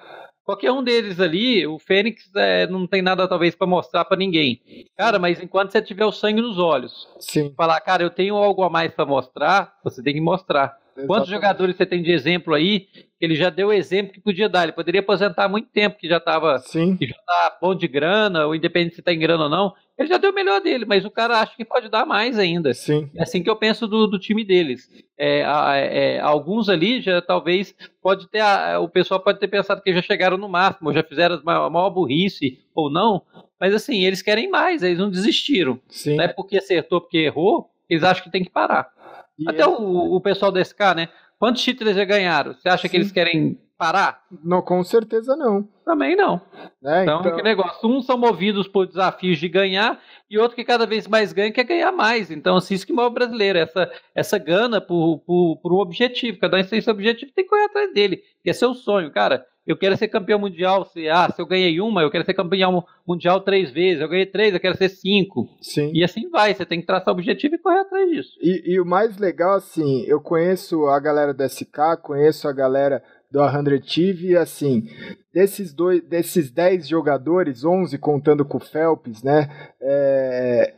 Qualquer 0.45 0.71
um 0.71 0.83
deles 0.83 1.21
ali, 1.21 1.65
o 1.65 1.79
Fênix 1.79 2.29
é, 2.35 2.67
não 2.67 2.85
tem 2.85 3.01
nada 3.01 3.27
talvez 3.27 3.55
para 3.55 3.65
mostrar 3.65 4.03
para 4.03 4.17
ninguém. 4.17 4.61
Cara, 4.97 5.17
mas 5.17 5.41
enquanto 5.41 5.71
você 5.71 5.81
tiver 5.81 6.05
o 6.05 6.11
sangue 6.11 6.41
nos 6.41 6.59
olhos, 6.59 7.07
Sim. 7.19 7.53
falar, 7.55 7.79
cara, 7.79 8.03
eu 8.03 8.09
tenho 8.09 8.35
algo 8.35 8.61
a 8.63 8.69
mais 8.69 8.93
para 8.93 9.05
mostrar, 9.05 9.73
você 9.83 10.03
tem 10.03 10.13
que 10.13 10.21
mostrar. 10.21 10.77
Exatamente. 10.95 11.07
Quantos 11.07 11.29
jogadores 11.29 11.75
você 11.75 11.85
tem 11.85 12.01
de 12.01 12.11
exemplo 12.11 12.53
aí 12.53 12.81
que 13.19 13.25
ele 13.25 13.35
já 13.35 13.49
deu 13.49 13.69
o 13.69 13.73
exemplo 13.73 14.13
que 14.13 14.21
podia 14.21 14.47
dar? 14.47 14.63
Ele 14.63 14.71
poderia 14.71 15.01
aposentar 15.01 15.45
há 15.45 15.49
muito 15.49 15.69
tempo, 15.69 15.97
que 15.97 16.07
já 16.07 16.17
estava 16.17 16.61
que 16.61 17.07
já 17.07 17.15
tá 17.25 17.57
bom 17.61 17.73
de 17.73 17.87
grana, 17.87 18.45
ou 18.45 18.55
independente 18.55 18.95
se 18.95 19.01
está 19.01 19.11
em 19.11 19.19
grana 19.19 19.45
ou 19.45 19.49
não. 19.49 19.73
Ele 19.97 20.07
já 20.07 20.17
deu 20.17 20.31
o 20.31 20.33
melhor 20.33 20.59
dele, 20.59 20.85
mas 20.85 21.05
o 21.05 21.11
cara 21.11 21.39
acha 21.39 21.55
que 21.55 21.65
pode 21.65 21.89
dar 21.89 22.05
mais 22.05 22.37
ainda. 22.37 22.73
Sim. 22.73 23.09
É 23.15 23.23
assim 23.23 23.43
que 23.43 23.49
eu 23.49 23.55
penso 23.55 23.87
do, 23.87 24.07
do 24.07 24.19
time 24.19 24.43
deles. 24.43 24.89
É, 25.17 25.41
é, 25.41 26.19
alguns 26.19 26.67
ali 26.67 27.01
já 27.01 27.21
talvez 27.21 27.75
pode 28.01 28.27
ter. 28.27 28.41
o 28.79 28.89
pessoal 28.89 29.19
pode 29.19 29.39
ter 29.39 29.47
pensado 29.47 29.81
que 29.81 29.93
já 29.93 30.01
chegaram 30.01 30.37
no 30.37 30.49
máximo, 30.49 30.89
ou 30.89 30.93
já 30.93 31.03
fizeram 31.03 31.41
a 31.45 31.69
maior 31.69 31.89
burrice 31.89 32.59
ou 32.73 32.91
não. 32.91 33.21
Mas 33.59 33.73
assim, 33.73 34.03
eles 34.03 34.21
querem 34.21 34.49
mais, 34.49 34.83
eles 34.83 34.99
não 34.99 35.09
desistiram. 35.09 35.79
Sim. 35.87 36.17
Não 36.17 36.23
é 36.23 36.27
porque 36.27 36.57
acertou, 36.57 36.99
porque 36.99 37.19
errou, 37.19 37.69
eles 37.89 38.03
acham 38.03 38.23
que 38.23 38.31
tem 38.31 38.43
que 38.43 38.49
parar. 38.49 38.91
E 39.37 39.49
Até 39.49 39.65
o, 39.65 40.15
o 40.15 40.21
pessoal 40.21 40.51
da 40.51 40.63
SK, 40.63 40.79
né? 40.95 41.09
Quantos 41.39 41.63
títulos 41.63 41.95
já 41.95 42.05
ganharam? 42.05 42.53
Você 42.53 42.69
acha 42.69 42.83
Sim. 42.83 42.89
que 42.89 42.97
eles 42.97 43.11
querem 43.11 43.59
parar? 43.77 44.23
Não, 44.43 44.61
com 44.61 44.81
certeza 44.83 45.35
não. 45.35 45.67
Também 45.83 46.15
não. 46.15 46.39
É, 46.85 47.03
então, 47.03 47.19
então, 47.19 47.35
que 47.35 47.41
negócio. 47.41 47.89
Uns 47.89 48.05
são 48.05 48.17
movidos 48.17 48.67
por 48.67 48.87
desafios 48.87 49.37
de 49.39 49.49
ganhar 49.49 49.99
e 50.29 50.37
outro 50.37 50.55
que 50.55 50.63
cada 50.63 50.85
vez 50.85 51.07
mais 51.07 51.33
ganha 51.33 51.51
quer 51.51 51.65
ganhar 51.65 51.91
mais. 51.91 52.31
Então, 52.31 52.55
assim, 52.55 52.75
isso 52.75 52.87
que 52.87 52.93
move 52.93 53.07
o 53.07 53.13
brasileiro, 53.13 53.59
essa, 53.59 53.91
essa 54.15 54.37
gana 54.37 54.79
por, 54.79 55.19
por, 55.19 55.57
por 55.57 55.73
um 55.73 55.79
objetivo. 55.79 56.39
Cada 56.39 56.57
um 56.57 56.63
tem 56.63 56.79
seu 56.79 56.93
objetivo 56.93 57.33
tem 57.33 57.43
que 57.43 57.49
correr 57.49 57.65
atrás 57.65 57.93
dele. 57.93 58.23
E 58.45 58.49
é 58.49 58.53
seu 58.53 58.73
sonho, 58.73 59.11
cara 59.11 59.45
eu 59.65 59.77
quero 59.77 59.95
ser 59.97 60.07
campeão 60.07 60.39
mundial. 60.39 60.85
Se, 60.85 61.07
ah, 61.07 61.29
se 61.29 61.41
eu 61.41 61.45
ganhei 61.45 61.79
uma, 61.79 62.01
eu 62.01 62.11
quero 62.11 62.25
ser 62.25 62.33
campeão 62.33 62.83
mundial 63.07 63.41
três 63.41 63.71
vezes. 63.71 64.01
Eu 64.01 64.09
ganhei 64.09 64.25
três, 64.25 64.53
eu 64.53 64.59
quero 64.59 64.77
ser 64.77 64.89
cinco. 64.89 65.49
Sim. 65.61 65.91
E 65.93 66.03
assim 66.03 66.29
vai. 66.29 66.53
Você 66.53 66.65
tem 66.65 66.81
que 66.81 66.87
traçar 66.87 67.13
o 67.13 67.17
objetivo 67.17 67.55
e 67.55 67.57
correr 67.57 67.79
atrás 67.79 68.09
disso. 68.09 68.37
E, 68.41 68.73
e 68.73 68.79
o 68.79 68.85
mais 68.85 69.17
legal, 69.17 69.55
assim, 69.55 70.03
eu 70.05 70.19
conheço 70.19 70.85
a 70.87 70.99
galera 70.99 71.33
do 71.33 71.47
SK, 71.47 71.97
conheço 72.01 72.47
a 72.47 72.51
galera 72.51 73.01
do 73.31 73.39
100 73.39 73.81
TV, 73.81 74.27
e 74.27 74.37
assim, 74.37 74.87
desses 75.33 75.73
dois, 75.73 76.03
desses 76.03 76.51
10 76.51 76.87
jogadores, 76.87 77.65
11 77.65 77.97
contando 77.97 78.45
com 78.45 78.57
o 78.57 78.61
Phelps, 78.61 79.23
né? 79.23 79.49
É, 79.81 80.73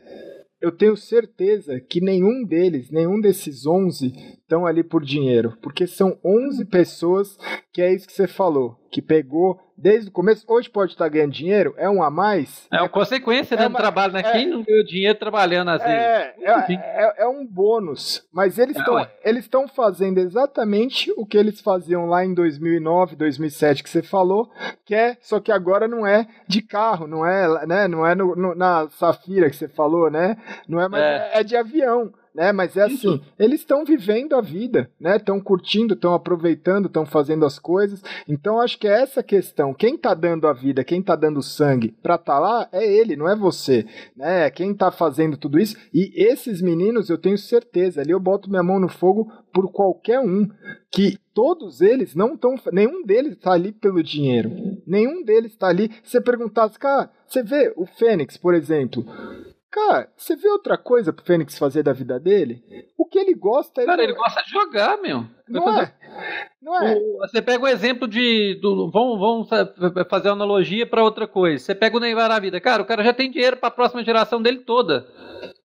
eu 0.60 0.72
tenho 0.72 0.96
certeza 0.96 1.80
que 1.80 2.00
nenhum 2.00 2.44
deles, 2.44 2.90
nenhum 2.90 3.20
desses 3.20 3.66
11 3.66 4.06
estão 4.40 4.66
ali 4.66 4.82
por 4.82 5.04
dinheiro, 5.04 5.56
porque 5.60 5.86
são 5.86 6.18
11 6.24 6.64
pessoas 6.66 7.36
que 7.72 7.82
é 7.82 7.92
isso 7.92 8.06
que 8.06 8.12
você 8.12 8.26
falou, 8.26 8.76
que 8.90 9.02
pegou 9.02 9.60
desde 9.76 10.08
o 10.08 10.12
começo. 10.12 10.44
Hoje 10.48 10.70
pode 10.70 10.92
estar 10.92 11.08
ganhando 11.08 11.32
dinheiro, 11.32 11.74
é 11.76 11.88
um 11.88 12.02
a 12.02 12.10
mais. 12.10 12.66
É 12.72 12.80
uma 12.80 12.88
consequência 12.88 13.54
é 13.54 13.58
do 13.58 13.68
uma, 13.68 13.78
trabalho, 13.78 14.12
né? 14.12 14.20
É, 14.24 14.32
Quem 14.32 14.48
não 14.48 14.62
ganhou 14.62 14.84
dinheiro 14.84 15.18
trabalhando 15.18 15.70
às 15.70 15.82
é, 15.82 16.34
vezes? 16.36 16.40
É, 16.42 16.76
é, 16.76 17.14
é, 17.18 17.26
um 17.26 17.44
bônus. 17.44 18.24
Mas 18.32 18.58
eles 18.58 18.76
estão 18.76 18.98
é, 18.98 19.10
eles 19.24 19.44
estão 19.44 19.68
fazendo 19.68 20.18
exatamente 20.18 21.12
o 21.16 21.26
que 21.26 21.36
eles 21.36 21.60
faziam 21.60 22.06
lá 22.06 22.24
em 22.24 22.32
2009, 22.32 23.16
2007 23.16 23.82
que 23.82 23.90
você 23.90 24.02
falou, 24.02 24.50
que 24.84 24.94
é 24.94 25.16
só 25.20 25.40
que 25.40 25.52
agora 25.52 25.86
não 25.86 26.06
é 26.06 26.26
de 26.46 26.62
carro, 26.62 27.06
não 27.06 27.26
é, 27.26 27.66
né? 27.66 27.88
Não 27.88 28.06
é 28.06 28.14
no, 28.14 28.34
no, 28.34 28.54
na 28.54 28.88
Safira 28.90 29.50
que 29.50 29.56
você 29.56 29.68
falou, 29.68 30.10
né? 30.10 30.36
Não 30.68 30.80
é 30.80 30.88
mais 30.88 31.02
é, 31.02 31.40
é 31.40 31.44
de 31.44 31.56
avião 31.56 32.12
né? 32.36 32.52
Mas 32.52 32.76
é 32.76 32.82
assim, 32.82 33.18
eles 33.38 33.60
estão 33.60 33.82
vivendo 33.82 34.34
a 34.34 34.42
vida, 34.42 34.90
né? 35.00 35.16
Estão 35.16 35.40
curtindo, 35.40 35.94
estão 35.94 36.12
aproveitando, 36.12 36.86
estão 36.86 37.06
fazendo 37.06 37.46
as 37.46 37.58
coisas. 37.58 38.02
Então 38.28 38.60
acho 38.60 38.78
que 38.78 38.86
é 38.86 39.00
essa 39.00 39.22
questão. 39.22 39.72
Quem 39.72 39.94
está 39.94 40.12
dando 40.12 40.46
a 40.46 40.52
vida, 40.52 40.84
quem 40.84 41.00
está 41.00 41.16
dando 41.16 41.42
sangue 41.42 41.96
para 42.02 42.16
estar 42.16 42.34
tá 42.34 42.38
lá 42.38 42.68
é 42.70 42.86
ele, 42.86 43.16
não 43.16 43.26
é 43.26 43.34
você, 43.34 43.86
né? 44.14 44.50
Quem 44.50 44.72
está 44.72 44.92
fazendo 44.92 45.38
tudo 45.38 45.58
isso. 45.58 45.76
E 45.94 46.12
esses 46.14 46.60
meninos, 46.60 47.08
eu 47.08 47.16
tenho 47.16 47.38
certeza, 47.38 48.02
ali 48.02 48.10
eu 48.10 48.20
boto 48.20 48.50
minha 48.50 48.62
mão 48.62 48.78
no 48.78 48.88
fogo 48.88 49.32
por 49.50 49.72
qualquer 49.72 50.20
um 50.20 50.46
que 50.92 51.18
todos 51.32 51.80
eles 51.80 52.14
não 52.14 52.34
estão, 52.34 52.54
nenhum 52.70 53.02
deles 53.02 53.32
está 53.32 53.52
ali 53.52 53.72
pelo 53.72 54.02
dinheiro. 54.02 54.50
Nenhum 54.86 55.24
deles 55.24 55.52
está 55.52 55.68
ali. 55.68 55.90
Se 56.02 56.10
você 56.10 56.20
perguntasse, 56.20 56.78
cara, 56.78 57.10
você 57.26 57.42
vê 57.42 57.72
o 57.76 57.86
Fênix, 57.86 58.36
por 58.36 58.54
exemplo, 58.54 59.06
Cara, 59.70 60.10
você 60.16 60.36
vê 60.36 60.48
outra 60.48 60.78
coisa 60.78 61.12
pro 61.12 61.24
Fênix 61.24 61.58
fazer 61.58 61.82
da 61.82 61.92
vida 61.92 62.18
dele? 62.18 62.62
O 62.96 63.04
que 63.04 63.18
ele 63.18 63.34
gosta... 63.34 63.84
Cara, 63.84 64.02
ele, 64.02 64.12
ele 64.12 64.18
gosta 64.18 64.42
de 64.42 64.50
jogar, 64.50 64.96
meu. 64.98 65.24
Não 65.48 65.64
fazer... 65.64 65.82
é? 65.82 66.48
Não 66.62 66.82
é? 66.82 66.94
O, 66.94 67.18
você 67.18 67.42
pega 67.42 67.64
o 67.64 67.68
exemplo 67.68 68.08
de... 68.08 68.58
Do, 68.62 68.90
vamos, 68.90 69.18
vamos 69.18 69.48
fazer 70.08 70.28
uma 70.28 70.34
analogia 70.34 70.86
para 70.86 71.04
outra 71.04 71.26
coisa. 71.26 71.62
Você 71.62 71.74
pega 71.74 71.96
o 71.96 72.00
Neymar 72.00 72.28
na 72.28 72.38
vida. 72.38 72.60
Cara, 72.60 72.82
o 72.82 72.86
cara 72.86 73.04
já 73.04 73.12
tem 73.12 73.30
dinheiro 73.30 73.56
para 73.56 73.68
a 73.68 73.72
próxima 73.72 74.04
geração 74.04 74.40
dele 74.40 74.58
toda. 74.58 75.06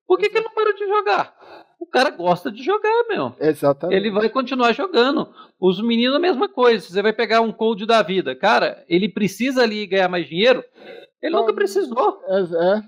Por 0.06 0.18
que, 0.18 0.30
que 0.30 0.38
ele 0.38 0.46
não 0.46 0.54
para 0.54 0.74
de 0.74 0.86
jogar? 0.86 1.34
O 1.80 1.86
cara 1.86 2.10
gosta 2.10 2.52
de 2.52 2.62
jogar, 2.62 3.06
meu. 3.10 3.34
Exatamente. 3.40 3.98
Ele 3.98 4.12
vai 4.12 4.30
continuar 4.30 4.74
jogando. 4.74 5.34
Os 5.60 5.82
meninos, 5.82 6.16
a 6.16 6.20
mesma 6.20 6.50
coisa. 6.50 6.86
Você 6.86 7.02
vai 7.02 7.14
pegar 7.14 7.42
um 7.42 7.52
cold 7.52 7.86
da 7.86 8.02
vida. 8.02 8.36
Cara, 8.36 8.84
ele 8.90 9.08
precisa 9.08 9.64
ali 9.64 9.88
ganhar 9.88 10.10
mais 10.10 10.28
dinheiro. 10.28 10.64
Ele 11.22 11.36
nunca 11.36 11.54
precisou. 11.54 12.22
É, 12.28 12.40
é, 12.40 12.82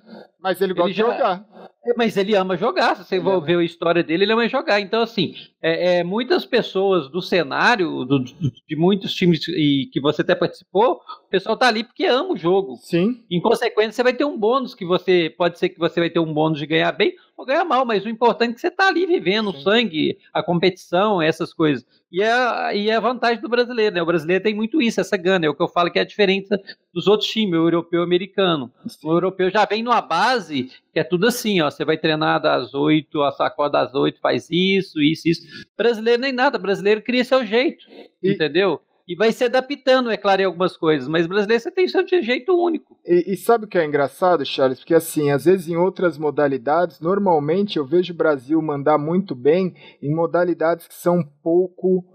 mas 0.44 0.60
ele 0.60 0.74
gosta 0.74 0.90
ele 0.90 0.94
já, 0.94 1.04
de 1.06 1.12
jogar. 1.12 1.46
É, 1.86 1.94
mas 1.96 2.18
ele 2.18 2.36
ama 2.36 2.58
jogar. 2.58 2.98
Se 2.98 3.06
você 3.06 3.22
for 3.22 3.40
ver 3.40 3.58
a 3.58 3.64
história 3.64 4.04
dele, 4.04 4.26
ele 4.26 4.34
ama 4.34 4.48
jogar. 4.50 4.82
Então, 4.82 5.02
assim, 5.02 5.34
é, 5.62 6.00
é 6.00 6.04
muitas 6.04 6.46
pessoas 6.46 7.10
do 7.10 7.22
cenário, 7.22 8.04
do, 8.04 8.20
de 8.20 8.76
muitos 8.76 9.14
times 9.14 9.48
e 9.48 9.90
que 9.92 10.02
você 10.02 10.22
até 10.22 10.36
participou, 10.36 11.00
o 11.26 11.30
pessoal 11.30 11.56
tá 11.56 11.70
ali 11.70 11.86
porque 11.86 12.06
ama 12.06 12.34
o 12.34 12.38
jogo. 12.38 12.76
Sim. 12.76 13.24
Em 13.32 13.40
consequência, 13.40 13.94
você 13.94 14.04
vai 14.04 14.14
ter 14.14 14.26
um 14.26 14.38
bônus 14.38 14.76
que 14.76 14.86
você. 14.86 15.34
Pode 15.38 15.58
ser 15.58 15.70
que 15.70 15.80
você 15.80 16.02
vai 16.02 16.10
ter 16.10 16.20
um 16.20 16.34
bônus 16.34 16.60
de 16.60 16.66
ganhar 16.66 16.92
bem 16.92 17.16
ou 17.44 17.48
ganhar 17.48 17.66
mal, 17.66 17.86
mas 17.86 18.06
o 18.06 18.10
importante 18.10 18.52
é 18.52 18.54
que 18.56 18.62
você 18.62 18.72
tá 18.72 18.88
ali 18.88 19.06
vivendo 19.06 19.52
Sim. 19.52 19.58
o 19.58 19.62
sangue, 19.62 20.18
a 20.34 20.42
competição, 20.42 21.22
essas 21.22 21.54
coisas. 21.54 21.86
E 22.12 22.22
é, 22.22 22.78
e 22.78 22.90
é 22.90 22.96
a 22.96 23.00
vantagem 23.00 23.42
do 23.42 23.50
brasileiro, 23.50 23.96
né? 23.96 24.02
O 24.02 24.06
brasileiro 24.06 24.44
tem 24.44 24.54
muito 24.54 24.82
isso, 24.82 25.02
essa 25.02 25.18
gana. 25.18 25.46
É 25.46 25.50
o 25.50 25.56
que 25.56 25.64
eu 25.64 25.68
falo 25.68 25.92
que 25.92 25.98
é 25.98 26.04
a 26.04 26.06
diferença 26.06 26.60
dos 26.94 27.08
outros 27.08 27.30
times, 27.30 27.60
o 27.60 27.64
europeu 27.64 28.00
e 28.00 28.02
o 28.02 28.06
americano. 28.06 28.72
Sim. 28.88 29.08
O 29.08 29.14
europeu 29.14 29.50
já 29.50 29.66
vem 29.66 29.84
numa 29.84 30.02
base 30.02 30.70
que 30.94 31.00
é 31.00 31.04
tudo 31.04 31.28
assim, 31.28 31.60
ó. 31.62 31.70
Você 31.70 31.84
vai 31.84 31.98
treinar 31.98 32.40
das 32.40 32.74
oito, 32.74 33.24
a 33.24 33.32
sacola 33.32 33.70
das 33.70 33.96
oito 33.96 34.20
faz 34.22 34.48
isso, 34.50 35.02
isso, 35.02 35.28
isso. 35.28 35.42
Brasileiro 35.76 36.22
nem 36.22 36.32
nada, 36.32 36.60
brasileiro 36.60 37.02
cria 37.02 37.24
seu 37.24 37.46
jeito, 37.46 37.84
e... 38.22 38.32
entendeu? 38.32 38.80
E 39.08 39.16
vai 39.16 39.32
se 39.32 39.44
adaptando, 39.44 40.10
é 40.10 40.18
claro, 40.18 40.42
em 40.42 40.46
algumas 40.46 40.78
coisas, 40.78 41.08
mas 41.08 41.28
brasileiro 41.28 41.62
você 41.62 41.72
tem 41.72 41.88
seu 41.88 42.06
jeito 42.22 42.54
único. 42.54 42.98
E, 43.06 43.34
e, 43.34 43.38
sabe 43.38 43.66
o 43.66 43.68
que 43.68 43.78
é 43.78 43.86
engraçado, 43.86 44.46
Charles? 44.46 44.80
Porque 44.80 44.94
assim, 44.96 45.30
às 45.30 45.46
vezes 45.46 45.68
em 45.68 45.76
outras 45.76 46.18
modalidades, 46.18 47.00
normalmente 47.00 47.78
eu 47.78 47.86
vejo 47.86 48.14
o 48.14 48.18
Brasil 48.18 48.62
mandar 48.62 48.98
muito 48.98 49.36
bem 49.36 49.76
em 50.02 50.14
modalidades 50.14 50.88
que 50.88 50.96
são 50.96 51.24
pouco 51.42 52.06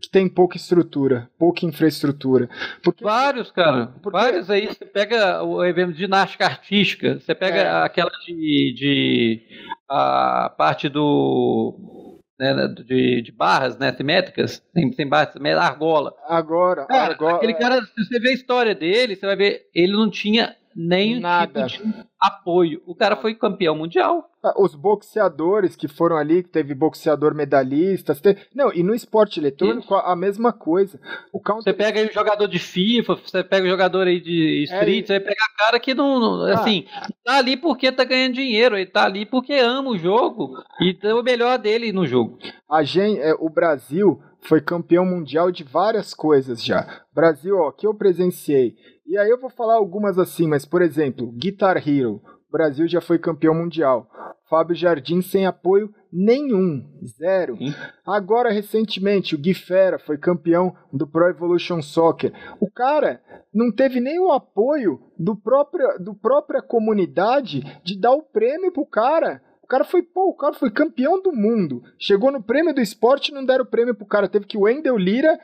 que 0.00 0.10
tem 0.10 0.28
pouca 0.28 0.56
estrutura, 0.56 1.30
pouca 1.38 1.64
infraestrutura. 1.64 2.48
Porque, 2.82 3.02
Vários, 3.02 3.50
cara. 3.50 3.86
Porque... 4.02 4.18
Vários 4.18 4.50
aí. 4.50 4.66
Você 4.66 4.84
pega 4.84 5.42
o 5.42 5.64
evento 5.64 5.92
de 5.92 6.00
ginástica 6.00 6.44
artística, 6.44 7.18
você 7.18 7.34
pega 7.34 7.58
é. 7.58 7.82
aquela 7.84 8.10
de, 8.26 8.74
de 8.76 9.42
a 9.88 10.52
parte 10.56 10.88
do 10.88 12.03
né, 12.38 12.68
de, 12.68 13.22
de, 13.22 13.32
barras 13.32 13.78
né, 13.78 13.92
simétricas, 13.92 14.62
sem, 14.72 14.92
sem 14.92 15.08
barras, 15.08 15.34
argola. 15.58 16.14
Agora, 16.28 16.86
cara, 16.86 17.12
argola, 17.12 17.36
aquele 17.36 17.54
cara, 17.54 17.82
se 17.84 18.04
você 18.04 18.18
ver 18.18 18.30
a 18.30 18.34
história 18.34 18.74
dele, 18.74 19.16
você 19.16 19.26
vai 19.26 19.36
ver, 19.36 19.68
ele 19.74 19.92
não 19.92 20.10
tinha 20.10 20.56
nenhum 20.74 21.20
Nada. 21.20 21.66
tipo 21.66 21.86
de 21.86 22.04
apoio. 22.20 22.82
O 22.86 22.94
cara 22.94 23.16
foi 23.16 23.34
campeão 23.34 23.76
mundial. 23.76 24.30
Ah, 24.42 24.54
os 24.58 24.74
boxeadores 24.74 25.76
que 25.76 25.88
foram 25.88 26.16
ali, 26.16 26.42
que 26.42 26.48
teve 26.48 26.74
boxeador 26.74 27.34
medalhistas. 27.34 28.20
Teve... 28.20 28.40
Não, 28.54 28.72
e 28.72 28.82
no 28.82 28.94
esporte 28.94 29.40
eletrônico 29.40 29.94
a 29.94 30.14
mesma 30.16 30.52
coisa. 30.52 31.00
O 31.32 31.40
counter... 31.40 31.64
Você 31.64 31.72
pega 31.72 32.00
aí 32.00 32.06
o 32.06 32.12
jogador 32.12 32.46
de 32.46 32.58
FIFA, 32.58 33.14
você 33.14 33.44
pega 33.44 33.66
o 33.66 33.70
jogador 33.70 34.06
aí 34.06 34.20
de 34.20 34.64
Street, 34.64 35.04
é, 35.04 35.06
você 35.06 35.12
vai 35.14 35.20
pegar 35.20 35.46
cara 35.56 35.80
que 35.80 35.94
não. 35.94 36.20
não 36.20 36.46
ah. 36.46 36.54
assim, 36.54 36.86
tá 37.24 37.38
ali 37.38 37.56
porque 37.56 37.92
tá 37.92 38.04
ganhando 38.04 38.34
dinheiro, 38.34 38.76
ele 38.76 38.86
tá 38.86 39.04
ali 39.04 39.24
porque 39.24 39.54
ama 39.54 39.90
o 39.90 39.98
jogo 39.98 40.62
e 40.80 40.92
deu 40.92 41.20
o 41.20 41.22
melhor 41.22 41.58
dele 41.58 41.92
no 41.92 42.06
jogo. 42.06 42.38
A 42.70 42.82
gente, 42.82 43.20
é, 43.20 43.34
o 43.38 43.48
Brasil 43.48 44.20
foi 44.40 44.60
campeão 44.60 45.06
mundial 45.06 45.50
de 45.50 45.64
várias 45.64 46.12
coisas 46.12 46.62
já. 46.62 47.02
Brasil, 47.14 47.56
ó, 47.56 47.72
que 47.72 47.86
eu 47.86 47.94
presenciei 47.94 48.76
e 49.06 49.16
aí 49.18 49.28
eu 49.28 49.40
vou 49.40 49.50
falar 49.50 49.74
algumas 49.74 50.18
assim, 50.18 50.46
mas 50.46 50.64
por 50.64 50.82
exemplo, 50.82 51.32
Guitar 51.32 51.76
Hero. 51.76 52.22
O 52.48 52.52
Brasil 52.52 52.86
já 52.86 53.00
foi 53.00 53.18
campeão 53.18 53.54
mundial. 53.54 54.08
Fábio 54.48 54.76
Jardim 54.76 55.20
sem 55.20 55.46
apoio 55.46 55.92
nenhum, 56.12 56.84
zero. 57.04 57.58
Agora, 58.06 58.52
recentemente, 58.52 59.34
o 59.34 59.38
Gui 59.38 59.54
Fera 59.54 59.98
foi 59.98 60.16
campeão 60.16 60.76
do 60.92 61.06
Pro 61.08 61.28
Evolution 61.28 61.82
Soccer. 61.82 62.32
O 62.60 62.70
cara 62.70 63.20
não 63.52 63.72
teve 63.72 64.00
nem 64.00 64.20
o 64.20 64.30
apoio 64.30 65.00
do 65.18 65.34
próprio, 65.34 65.98
do 65.98 66.14
própria 66.14 66.62
comunidade 66.62 67.62
de 67.82 67.98
dar 67.98 68.12
o 68.12 68.22
prêmio 68.22 68.70
pro 68.70 68.86
cara. 68.86 69.42
O 69.62 69.66
cara 69.66 69.82
foi, 69.82 70.02
pô, 70.02 70.28
o 70.28 70.36
cara 70.36 70.54
foi 70.54 70.70
campeão 70.70 71.20
do 71.20 71.32
mundo. 71.32 71.82
Chegou 71.98 72.30
no 72.30 72.42
prêmio 72.42 72.74
do 72.74 72.80
esporte 72.80 73.32
e 73.32 73.34
não 73.34 73.44
deram 73.44 73.64
o 73.64 73.68
prêmio 73.68 73.94
pro 73.94 74.06
cara. 74.06 74.28
Teve 74.28 74.46
que 74.46 74.58
o 74.58 74.62
Wendel 74.62 74.96
Lira 74.96 75.36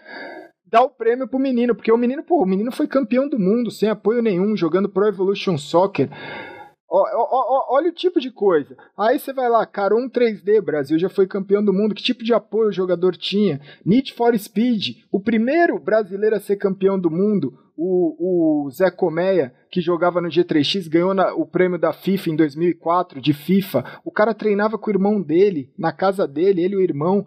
dar 0.70 0.82
o 0.82 0.90
prêmio 0.90 1.26
pro 1.26 1.38
menino, 1.38 1.74
porque 1.74 1.90
o 1.90 1.96
menino, 1.96 2.22
pô, 2.22 2.42
o 2.42 2.46
menino 2.46 2.70
foi 2.70 2.86
campeão 2.86 3.28
do 3.28 3.38
mundo, 3.38 3.70
sem 3.70 3.88
apoio 3.88 4.22
nenhum, 4.22 4.56
jogando 4.56 4.88
Pro 4.88 5.06
Evolution 5.06 5.58
Soccer. 5.58 6.08
olha 6.88 7.90
o 7.90 7.94
tipo 7.94 8.20
de 8.20 8.30
coisa. 8.30 8.76
Aí 8.96 9.18
você 9.18 9.32
vai 9.32 9.48
lá, 9.48 9.66
Caron 9.66 10.08
3D, 10.08 10.60
Brasil 10.60 10.98
já 10.98 11.08
foi 11.08 11.26
campeão 11.26 11.64
do 11.64 11.72
mundo. 11.72 11.94
Que 11.94 12.02
tipo 12.02 12.22
de 12.22 12.32
apoio 12.32 12.68
o 12.68 12.72
jogador 12.72 13.16
tinha? 13.16 13.60
Need 13.84 14.14
for 14.14 14.36
Speed, 14.38 14.98
o 15.10 15.20
primeiro 15.20 15.78
brasileiro 15.78 16.36
a 16.36 16.40
ser 16.40 16.56
campeão 16.56 16.98
do 16.98 17.10
mundo, 17.10 17.58
o, 17.76 18.66
o 18.66 18.70
Zé 18.70 18.90
Comeia, 18.90 19.52
que 19.70 19.80
jogava 19.80 20.20
no 20.20 20.28
G3X, 20.28 20.88
ganhou 20.88 21.14
na, 21.14 21.34
o 21.34 21.46
prêmio 21.46 21.78
da 21.78 21.92
FIFA 21.92 22.30
em 22.30 22.36
2004, 22.36 23.20
de 23.20 23.32
FIFA. 23.32 23.84
O 24.04 24.10
cara 24.12 24.34
treinava 24.34 24.78
com 24.78 24.88
o 24.88 24.92
irmão 24.92 25.20
dele, 25.20 25.72
na 25.78 25.92
casa 25.92 26.28
dele, 26.28 26.62
ele 26.62 26.74
e 26.74 26.76
o 26.76 26.82
irmão. 26.82 27.24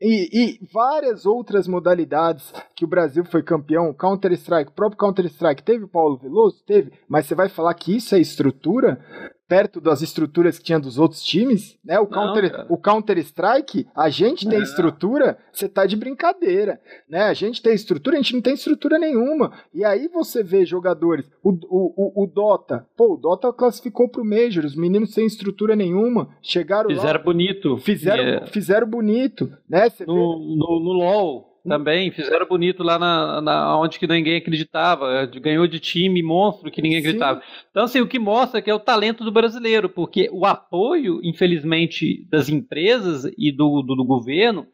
E, 0.00 0.28
e, 0.30 0.66
várias 0.72 1.24
outras 1.24 1.66
modalidades 1.66 2.52
que 2.74 2.84
o 2.84 2.88
Brasil 2.88 3.24
foi 3.24 3.42
campeão, 3.42 3.94
Counter-Strike, 3.94 4.70
o 4.70 4.74
próprio 4.74 4.98
Counter-Strike 4.98 5.62
teve 5.62 5.84
o 5.84 5.88
Paulo 5.88 6.18
Veloso? 6.18 6.62
Teve, 6.66 6.92
mas 7.08 7.24
você 7.24 7.34
vai 7.34 7.48
falar 7.48 7.72
que 7.72 7.96
isso 7.96 8.14
é 8.14 8.18
estrutura? 8.18 9.00
Perto 9.48 9.80
das 9.80 10.02
estruturas 10.02 10.58
que 10.58 10.64
tinha 10.64 10.78
dos 10.78 10.98
outros 10.98 11.22
times, 11.22 11.78
né? 11.84 11.98
O 11.98 12.06
Counter, 12.06 12.66
o 12.68 12.76
Counter 12.76 13.18
Strike, 13.18 13.86
a 13.94 14.08
gente 14.08 14.48
tem 14.48 14.60
estrutura, 14.60 15.38
você 15.52 15.68
tá 15.68 15.86
de 15.86 15.96
brincadeira, 15.96 16.80
né? 17.08 17.22
A 17.22 17.34
gente 17.34 17.62
tem 17.62 17.72
estrutura, 17.74 18.16
a 18.16 18.22
gente 18.22 18.34
não 18.34 18.40
tem 18.40 18.54
estrutura 18.54 18.98
nenhuma. 18.98 19.52
E 19.72 19.84
aí 19.84 20.08
você 20.08 20.42
vê 20.42 20.64
jogadores, 20.64 21.30
o, 21.42 21.50
o, 21.50 22.22
o, 22.22 22.24
o 22.24 22.26
Dota, 22.26 22.86
pô, 22.96 23.14
o 23.14 23.16
Dota 23.16 23.52
classificou 23.52 24.08
pro 24.08 24.24
Major, 24.24 24.64
os 24.64 24.74
meninos 24.74 25.12
sem 25.14 25.26
estrutura 25.26 25.76
nenhuma, 25.76 26.28
chegaram 26.42 26.90
fizeram 26.90 27.18
lá, 27.18 27.24
bonito, 27.24 27.76
fizeram, 27.78 28.22
yeah. 28.22 28.46
fizeram 28.46 28.86
bonito, 28.86 29.52
né? 29.68 29.88
Você 29.88 30.04
no, 30.04 30.14
vê... 30.14 30.56
no, 30.56 30.80
no 30.80 30.92
LoL 30.92 31.55
também, 31.66 32.10
fizeram 32.10 32.46
bonito 32.46 32.82
lá 32.82 32.98
na, 32.98 33.40
na 33.40 33.78
onde 33.78 33.98
que 33.98 34.06
ninguém 34.06 34.36
acreditava. 34.36 35.26
Ganhou 35.26 35.66
de 35.66 35.80
time 35.80 36.22
monstro 36.22 36.70
que 36.70 36.82
ninguém 36.82 36.98
acreditava. 36.98 37.40
Sim. 37.40 37.46
Então, 37.70 37.84
assim, 37.84 38.00
o 38.00 38.06
que 38.06 38.18
mostra 38.18 38.62
que 38.62 38.70
é 38.70 38.74
o 38.74 38.80
talento 38.80 39.24
do 39.24 39.32
brasileiro, 39.32 39.88
porque 39.88 40.28
o 40.32 40.46
apoio, 40.46 41.20
infelizmente, 41.22 42.26
das 42.30 42.48
empresas 42.48 43.24
e 43.36 43.50
do, 43.50 43.82
do, 43.82 43.94
do 43.96 44.04
governo 44.04 44.66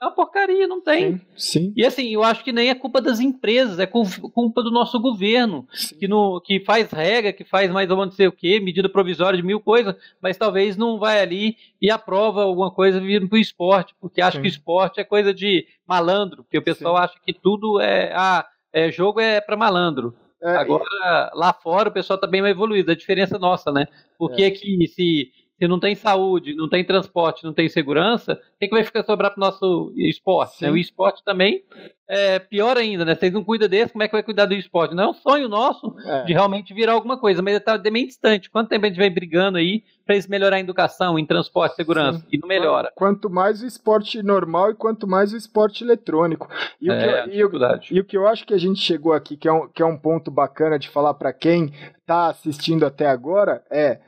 é 0.00 0.04
uma 0.06 0.14
porcaria, 0.14 0.66
não 0.66 0.80
tem. 0.80 1.18
Sim, 1.18 1.24
sim. 1.36 1.72
E 1.76 1.84
assim, 1.84 2.08
eu 2.08 2.24
acho 2.24 2.42
que 2.42 2.52
nem 2.52 2.70
é 2.70 2.74
culpa 2.74 3.02
das 3.02 3.20
empresas, 3.20 3.78
é 3.78 3.86
culpa 3.86 4.62
do 4.62 4.70
nosso 4.70 4.98
governo, 4.98 5.68
que, 5.98 6.08
no, 6.08 6.40
que 6.40 6.60
faz 6.60 6.90
regra, 6.90 7.32
que 7.32 7.44
faz 7.44 7.70
mais 7.70 7.90
ou 7.90 7.98
menos 7.98 8.16
sei 8.16 8.26
o 8.26 8.32
quê, 8.32 8.58
medida 8.58 8.88
provisória 8.88 9.36
de 9.36 9.46
mil 9.46 9.60
coisas, 9.60 9.94
mas 10.20 10.38
talvez 10.38 10.76
não 10.76 10.98
vai 10.98 11.20
ali 11.20 11.56
e 11.80 11.90
aprova 11.90 12.42
alguma 12.42 12.70
coisa 12.70 12.98
vindo 12.98 13.28
para 13.28 13.36
o 13.36 13.40
esporte, 13.40 13.94
porque 14.00 14.22
acha 14.22 14.38
sim. 14.38 14.42
que 14.42 14.48
o 14.48 14.50
esporte 14.50 15.00
é 15.00 15.04
coisa 15.04 15.34
de 15.34 15.66
malandro, 15.86 16.44
porque 16.44 16.58
o 16.58 16.62
pessoal 16.62 16.96
acha 16.96 17.14
que 17.24 17.34
tudo 17.34 17.78
é. 17.78 18.12
Ah, 18.14 18.46
é, 18.72 18.90
jogo 18.90 19.20
é 19.20 19.40
para 19.40 19.56
malandro. 19.56 20.14
É, 20.42 20.56
Agora, 20.56 20.84
e... 20.84 21.38
lá 21.38 21.52
fora, 21.52 21.90
o 21.90 21.92
pessoal 21.92 22.18
tá 22.18 22.26
bem 22.26 22.40
mais 22.40 22.54
evoluído. 22.54 22.90
A 22.90 22.96
diferença 22.96 23.36
é 23.36 23.38
nossa, 23.38 23.70
né? 23.70 23.86
Porque 24.18 24.44
é. 24.44 24.50
que 24.50 24.86
se 24.88 25.30
se 25.60 25.68
não 25.68 25.78
tem 25.78 25.94
saúde, 25.94 26.54
não 26.54 26.70
tem 26.70 26.82
transporte, 26.82 27.44
não 27.44 27.52
tem 27.52 27.68
segurança, 27.68 28.32
o 28.32 28.58
que, 28.58 28.66
que 28.66 28.74
vai 28.74 28.82
ficar 28.82 29.04
sobrar 29.04 29.30
para 29.30 29.38
o 29.38 29.44
nosso 29.44 29.92
esporte? 29.94 30.62
Né? 30.62 30.70
O 30.70 30.76
esporte 30.76 31.22
também 31.22 31.62
é 32.08 32.38
pior 32.38 32.78
ainda, 32.78 33.04
né? 33.04 33.14
Vocês 33.14 33.30
não 33.30 33.44
cuidam 33.44 33.68
desse, 33.68 33.92
como 33.92 34.02
é 34.02 34.08
que 34.08 34.14
vai 34.14 34.22
cuidar 34.22 34.46
do 34.46 34.54
esporte? 34.54 34.94
Não 34.94 35.04
é 35.04 35.08
um 35.08 35.14
sonho 35.14 35.50
nosso 35.50 35.94
é. 36.06 36.24
de 36.24 36.32
realmente 36.32 36.72
virar 36.72 36.94
alguma 36.94 37.18
coisa, 37.18 37.42
mas 37.42 37.56
está 37.56 37.76
bem 37.76 38.06
distante. 38.06 38.48
Quanto 38.48 38.70
tempo 38.70 38.86
a 38.86 38.88
gente 38.88 38.96
vem 38.96 39.12
brigando 39.12 39.58
aí 39.58 39.84
para 40.06 40.14
eles 40.14 40.26
melhorar 40.26 40.56
a 40.56 40.60
educação, 40.60 41.18
em 41.18 41.26
transporte, 41.26 41.76
segurança, 41.76 42.20
Sim. 42.20 42.26
e 42.32 42.38
não 42.38 42.48
melhora? 42.48 42.90
Quanto 42.96 43.28
mais 43.28 43.62
o 43.62 43.66
esporte 43.66 44.22
normal 44.22 44.70
e 44.70 44.74
quanto 44.74 45.06
mais 45.06 45.34
o 45.34 45.36
esporte 45.36 45.84
eletrônico. 45.84 46.48
E, 46.80 46.90
é, 46.90 46.94
o, 46.94 46.98
que 46.98 47.04
eu, 47.04 47.34
e, 47.34 47.44
o, 47.44 47.80
e 47.90 48.00
o 48.00 48.04
que 48.04 48.16
eu 48.16 48.26
acho 48.26 48.46
que 48.46 48.54
a 48.54 48.58
gente 48.58 48.80
chegou 48.80 49.12
aqui, 49.12 49.36
que 49.36 49.46
é 49.46 49.52
um, 49.52 49.68
que 49.68 49.82
é 49.82 49.86
um 49.86 49.98
ponto 49.98 50.30
bacana 50.30 50.78
de 50.78 50.88
falar 50.88 51.12
para 51.12 51.34
quem 51.34 51.70
está 51.98 52.28
assistindo 52.28 52.86
até 52.86 53.06
agora, 53.06 53.62
é 53.70 54.00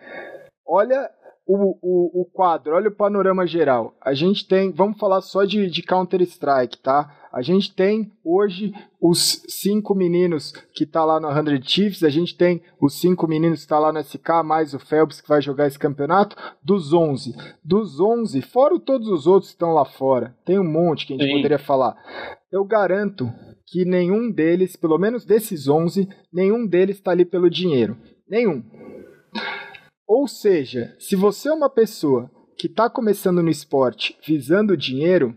olha 0.66 1.10
o, 1.46 1.76
o, 1.82 2.22
o 2.22 2.24
quadro, 2.24 2.74
olha 2.74 2.88
o 2.88 2.94
panorama 2.94 3.46
geral. 3.46 3.94
A 4.00 4.14
gente 4.14 4.46
tem, 4.46 4.70
vamos 4.70 4.98
falar 4.98 5.20
só 5.20 5.44
de, 5.44 5.68
de 5.68 5.82
Counter-Strike, 5.82 6.78
tá? 6.78 7.16
A 7.32 7.40
gente 7.40 7.74
tem 7.74 8.12
hoje 8.22 8.74
os 9.00 9.42
cinco 9.48 9.94
meninos 9.94 10.52
que 10.74 10.84
tá 10.84 11.02
lá 11.02 11.18
no 11.18 11.32
100 11.32 11.62
Chiefs, 11.62 12.04
a 12.04 12.10
gente 12.10 12.36
tem 12.36 12.62
os 12.78 13.00
cinco 13.00 13.26
meninos 13.26 13.62
que 13.62 13.68
tá 13.68 13.78
lá 13.78 13.90
no 13.90 14.00
SK, 14.00 14.42
mais 14.44 14.74
o 14.74 14.78
Phelps 14.78 15.20
que 15.20 15.28
vai 15.28 15.40
jogar 15.40 15.66
esse 15.66 15.78
campeonato, 15.78 16.36
dos 16.62 16.92
11. 16.92 17.34
Dos 17.64 17.98
11, 17.98 18.42
fora 18.42 18.78
todos 18.78 19.08
os 19.08 19.26
outros 19.26 19.50
que 19.50 19.54
estão 19.54 19.72
lá 19.72 19.84
fora, 19.84 20.36
tem 20.44 20.58
um 20.58 20.70
monte 20.70 21.06
que 21.06 21.14
a 21.14 21.16
gente 21.16 21.26
Sim. 21.26 21.36
poderia 21.36 21.58
falar. 21.58 21.96
Eu 22.50 22.64
garanto 22.64 23.32
que 23.66 23.86
nenhum 23.86 24.30
deles, 24.30 24.76
pelo 24.76 24.98
menos 24.98 25.24
desses 25.24 25.66
11, 25.66 26.06
nenhum 26.30 26.66
deles 26.66 26.96
está 26.96 27.12
ali 27.12 27.24
pelo 27.24 27.48
dinheiro. 27.48 27.96
Nenhum. 28.28 28.62
Ou 30.14 30.28
seja, 30.28 30.94
se 30.98 31.16
você 31.16 31.48
é 31.48 31.54
uma 31.54 31.70
pessoa 31.70 32.30
que 32.58 32.66
está 32.66 32.90
começando 32.90 33.42
no 33.42 33.48
esporte 33.48 34.14
visando 34.22 34.76
dinheiro, 34.76 35.34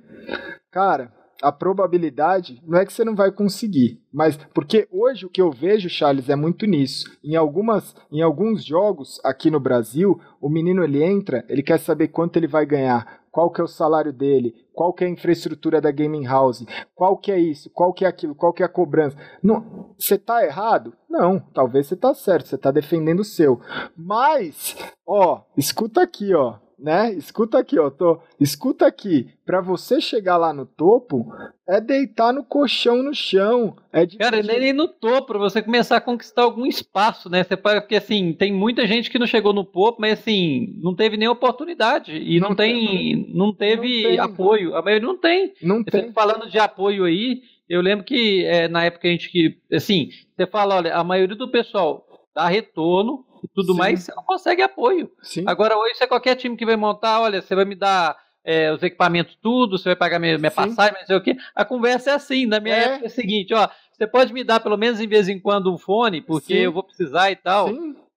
cara, 0.69 1.13
a 1.41 1.49
probabilidade 1.49 2.61
não 2.67 2.79
é 2.79 2.85
que 2.85 2.91
você 2.91 3.05
não 3.05 3.15
vai 3.15 3.31
conseguir, 3.31 4.01
mas 4.11 4.35
porque 4.53 4.85
hoje 4.91 5.25
o 5.25 5.29
que 5.29 5.41
eu 5.41 5.49
vejo, 5.49 5.87
Charles, 5.87 6.27
é 6.27 6.35
muito 6.35 6.65
nisso. 6.65 7.05
Em 7.23 7.37
algumas, 7.37 7.95
em 8.11 8.21
alguns 8.21 8.65
jogos 8.65 9.17
aqui 9.23 9.49
no 9.49 9.61
Brasil, 9.61 10.19
o 10.41 10.49
menino 10.49 10.83
ele 10.83 11.01
entra, 11.01 11.45
ele 11.47 11.63
quer 11.63 11.79
saber 11.79 12.09
quanto 12.09 12.35
ele 12.35 12.47
vai 12.47 12.65
ganhar, 12.65 13.21
qual 13.35 13.51
que 13.51 13.59
é 13.59 13.63
o 13.65 13.67
salário 13.67 14.13
dele, 14.13 14.55
qual 14.73 14.93
que 14.93 15.03
é 15.03 15.07
a 15.07 15.09
infraestrutura 15.09 15.81
da 15.81 15.91
gaming 15.91 16.23
house, 16.23 16.65
qual 16.95 17.17
que 17.17 17.33
é 17.33 17.37
isso, 17.37 17.69
qual 17.69 17.91
que 17.91 18.05
é 18.05 18.07
aquilo, 18.07 18.33
qual 18.33 18.53
que 18.53 18.63
é 18.63 18.65
a 18.65 18.69
cobrança. 18.69 19.17
Não, 19.43 19.93
você 19.99 20.17
tá 20.17 20.45
errado? 20.45 20.93
Não, 21.09 21.41
talvez 21.53 21.85
você 21.85 21.97
tá 21.97 22.13
certo, 22.13 22.47
você 22.47 22.57
tá 22.57 22.71
defendendo 22.71 23.19
o 23.19 23.25
seu. 23.25 23.59
Mas, 23.93 24.77
ó, 25.05 25.41
escuta 25.57 26.01
aqui, 26.01 26.33
ó 26.33 26.64
né? 26.77 27.13
Escuta 27.13 27.57
aqui, 27.57 27.79
ó, 27.79 27.89
tô, 27.89 28.19
escuta 28.39 28.85
aqui. 28.85 29.27
Para 29.45 29.61
você 29.61 30.01
chegar 30.01 30.37
lá 30.37 30.51
no 30.53 30.65
topo, 30.65 31.31
é 31.67 31.79
deitar 31.79 32.33
no 32.33 32.43
colchão 32.43 33.03
no 33.03 33.13
chão. 33.13 33.75
É 33.93 34.05
de... 34.05 34.17
Cara, 34.17 34.41
nem 34.41 34.73
no 34.73 34.87
topo, 34.87 35.27
pra 35.27 35.37
você 35.37 35.61
começar 35.61 35.97
a 35.97 36.01
conquistar 36.01 36.43
algum 36.43 36.65
espaço, 36.65 37.29
né? 37.29 37.43
Você 37.43 37.55
pode, 37.55 37.81
porque 37.81 37.95
assim, 37.95 38.33
tem 38.33 38.51
muita 38.51 38.87
gente 38.87 39.09
que 39.09 39.19
não 39.19 39.27
chegou 39.27 39.53
no 39.53 39.63
topo, 39.63 40.01
mas 40.01 40.19
assim, 40.19 40.79
não 40.81 40.95
teve 40.95 41.15
nem 41.15 41.27
oportunidade 41.27 42.17
e 42.17 42.39
não, 42.39 42.49
não 42.49 42.55
tem, 42.55 43.31
não 43.33 43.53
teve 43.53 44.03
não 44.03 44.09
tem. 44.09 44.19
apoio. 44.19 44.75
A 44.75 44.81
maioria 44.81 45.07
não 45.07 45.17
tem. 45.17 45.53
Não 45.61 45.83
você 45.83 45.91
tem. 45.91 46.11
Falando 46.11 46.49
de 46.49 46.57
apoio 46.57 47.05
aí, 47.05 47.41
eu 47.69 47.81
lembro 47.81 48.05
que 48.05 48.43
é, 48.45 48.67
na 48.67 48.85
época 48.85 49.07
a 49.07 49.11
gente 49.11 49.31
que, 49.31 49.57
assim, 49.73 50.09
você 50.35 50.45
fala, 50.45 50.75
olha, 50.75 50.95
a 50.95 51.03
maioria 51.03 51.35
do 51.35 51.49
pessoal 51.49 52.05
dá 52.33 52.47
retorno, 52.47 53.25
e 53.45 53.47
tudo 53.53 53.73
Sim. 53.73 53.79
mais, 53.79 54.03
você 54.03 54.13
não 54.15 54.23
consegue 54.23 54.61
apoio. 54.61 55.09
Sim. 55.21 55.43
Agora, 55.47 55.77
hoje, 55.77 55.95
é 56.01 56.07
qualquer 56.07 56.35
time 56.35 56.57
que 56.57 56.65
vai 56.65 56.75
montar, 56.75 57.21
olha, 57.21 57.41
você 57.41 57.55
vai 57.55 57.65
me 57.65 57.75
dar 57.75 58.17
é, 58.43 58.71
os 58.71 58.81
equipamentos 58.83 59.37
tudo, 59.41 59.77
você 59.77 59.89
vai 59.89 59.95
pagar 59.95 60.19
minha, 60.19 60.37
minha 60.37 60.51
passagem, 60.51 60.99
não 60.99 61.05
sei 61.05 61.15
o 61.15 61.21
quê. 61.21 61.37
A 61.55 61.63
conversa 61.63 62.11
é 62.11 62.13
assim, 62.13 62.45
na 62.45 62.59
minha 62.59 62.75
é. 62.75 62.83
época 62.85 63.05
é 63.05 63.07
o 63.07 63.11
seguinte, 63.11 63.53
ó, 63.53 63.69
você 63.91 64.05
pode 64.05 64.33
me 64.33 64.43
dar 64.43 64.59
pelo 64.59 64.77
menos 64.77 64.99
em 64.99 65.07
vez 65.07 65.29
em 65.29 65.39
quando 65.39 65.73
um 65.73 65.77
fone, 65.77 66.21
porque 66.21 66.53
Sim. 66.53 66.61
eu 66.61 66.71
vou 66.71 66.83
precisar 66.83 67.31
e 67.31 67.35
tal. 67.35 67.69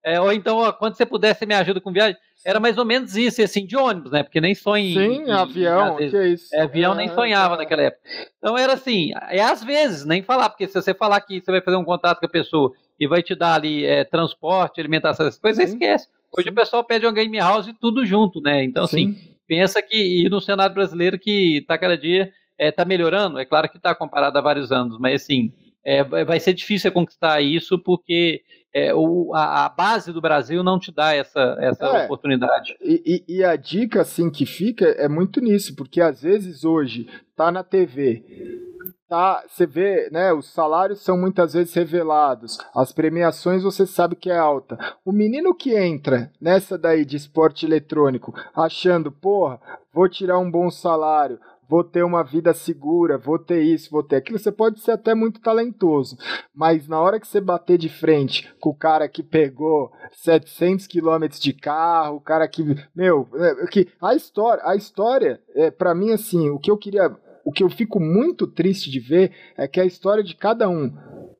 É, 0.03 0.19
ou 0.19 0.31
então, 0.31 0.57
ó, 0.57 0.71
quando 0.71 0.95
você 0.95 1.05
puder, 1.05 1.35
você 1.35 1.45
me 1.45 1.53
ajuda 1.53 1.79
com 1.79 1.91
viagem. 1.91 2.17
Era 2.45 2.59
mais 2.59 2.77
ou 2.77 2.85
menos 2.85 3.17
isso, 3.17 3.41
assim, 3.41 3.65
de 3.65 3.75
ônibus, 3.75 4.13
né? 4.13 4.23
Porque 4.23 4.39
nem 4.39 4.55
sonha 4.55 4.93
Sim, 4.93 5.23
em, 5.23 5.31
avião, 5.31 5.97
vezes, 5.97 6.11
que 6.11 6.17
é 6.17 6.27
isso. 6.27 6.55
É, 6.55 6.61
avião 6.61 6.95
nem 6.95 7.09
é, 7.09 7.13
sonhava 7.13 7.55
é. 7.55 7.57
naquela 7.57 7.81
época. 7.81 8.01
Então 8.37 8.57
era 8.57 8.73
assim, 8.73 9.11
é 9.27 9.41
às 9.41 9.61
vezes, 9.61 10.05
nem 10.05 10.23
falar, 10.23 10.49
porque 10.49 10.65
se 10.65 10.73
você 10.73 10.93
falar 10.93 11.19
que 11.19 11.41
você 11.41 11.51
vai 11.51 11.61
fazer 11.61 11.75
um 11.75 11.83
contato 11.83 12.19
com 12.19 12.25
a 12.25 12.29
pessoa 12.29 12.71
e 12.99 13.07
vai 13.07 13.23
te 13.23 13.33
dar 13.35 13.55
ali 13.55 13.85
é, 13.85 14.03
transporte, 14.03 14.79
alimentação, 14.79 15.25
essas 15.25 15.39
coisas, 15.39 15.63
você 15.63 15.71
esquece. 15.71 16.07
Hoje 16.35 16.47
Sim. 16.47 16.51
o 16.51 16.55
pessoal 16.55 16.83
pede 16.83 17.07
um 17.07 17.13
game 17.13 17.37
house 17.37 17.67
e 17.67 17.73
tudo 17.73 18.05
junto, 18.05 18.41
né? 18.41 18.63
Então, 18.63 18.83
assim, 18.83 19.13
Sim. 19.13 19.19
assim, 19.19 19.35
pensa 19.47 19.81
que 19.81 20.25
e 20.25 20.29
no 20.29 20.41
cenário 20.41 20.75
brasileiro 20.75 21.17
que 21.17 21.57
está 21.57 21.77
cada 21.77 21.97
dia 21.97 22.31
está 22.57 22.83
é, 22.83 22.85
melhorando, 22.85 23.39
é 23.39 23.45
claro 23.45 23.69
que 23.69 23.77
está 23.77 23.95
comparado 23.95 24.37
a 24.37 24.41
vários 24.41 24.71
anos, 24.71 24.99
mas 24.99 25.23
assim, 25.23 25.53
é, 25.83 26.03
vai 26.03 26.39
ser 26.39 26.53
difícil 26.53 26.91
conquistar 26.91 27.41
isso 27.41 27.79
porque 27.79 28.41
é, 28.73 28.93
o, 28.93 29.33
a, 29.33 29.65
a, 29.65 29.69
base 29.69 30.11
do 30.11 30.21
Brasil 30.21 30.63
não 30.63 30.77
te 30.77 30.91
dá 30.91 31.15
essa, 31.15 31.57
essa 31.59 31.85
é, 31.85 32.05
oportunidade. 32.05 32.75
E, 32.81 33.23
e, 33.27 33.37
e, 33.37 33.43
a 33.43 33.55
dica 33.55 34.01
assim 34.01 34.29
que 34.29 34.45
fica 34.45 34.85
é 34.85 35.07
muito 35.07 35.41
nisso, 35.41 35.75
porque 35.75 36.01
às 36.01 36.21
vezes 36.21 36.63
hoje 36.63 37.07
tá 37.35 37.51
na 37.51 37.63
TV 37.63 38.23
tá, 39.09 39.43
você 39.47 39.65
vê, 39.65 40.07
né, 40.11 40.31
os 40.31 40.53
salários 40.53 41.01
são 41.01 41.17
muitas 41.17 41.53
vezes 41.53 41.73
revelados, 41.73 42.59
as 42.75 42.91
premiações 42.91 43.63
você 43.63 43.85
sabe 43.85 44.15
que 44.15 44.29
é 44.29 44.37
alta. 44.37 44.77
O 45.03 45.11
menino 45.11 45.53
que 45.55 45.75
entra 45.75 46.31
nessa 46.39 46.77
daí 46.77 47.03
de 47.03 47.17
esporte 47.17 47.65
eletrônico, 47.65 48.33
achando, 48.55 49.11
porra, 49.11 49.59
vou 49.91 50.07
tirar 50.07 50.37
um 50.37 50.49
bom 50.49 50.69
salário, 50.69 51.39
vou 51.67 51.83
ter 51.83 52.03
uma 52.03 52.23
vida 52.23 52.53
segura, 52.53 53.17
vou 53.17 53.39
ter 53.39 53.61
isso, 53.63 53.89
vou 53.89 54.03
ter 54.03 54.17
aquilo, 54.17 54.37
você 54.37 54.51
pode 54.51 54.79
ser 54.79 54.91
até 54.91 55.15
muito 55.15 55.41
talentoso, 55.41 56.15
mas 56.53 56.87
na 56.87 56.99
hora 56.99 57.19
que 57.19 57.27
você 57.27 57.41
bater 57.41 57.79
de 57.79 57.89
frente 57.89 58.53
com 58.59 58.69
o 58.69 58.75
cara 58.75 59.07
que 59.07 59.23
pegou 59.23 59.91
700 60.11 60.85
quilômetros 60.85 61.39
de 61.39 61.53
carro, 61.53 62.17
o 62.17 62.21
cara 62.21 62.47
que, 62.47 62.63
meu, 62.95 63.27
é, 63.33 63.67
que 63.67 63.87
a 63.99 64.13
história, 64.13 64.63
a 64.65 64.75
história, 64.75 65.41
é, 65.55 65.71
para 65.71 65.95
mim 65.95 66.11
assim, 66.11 66.49
o 66.49 66.59
que 66.59 66.69
eu 66.69 66.77
queria 66.77 67.15
o 67.49 67.51
que 67.51 67.63
eu 67.63 67.69
fico 67.71 67.99
muito 67.99 68.45
triste 68.45 68.91
de 68.91 68.99
ver 68.99 69.31
é 69.57 69.67
que 69.67 69.79
a 69.79 69.85
história 69.85 70.23
de 70.23 70.35
cada 70.35 70.69
um, 70.69 70.93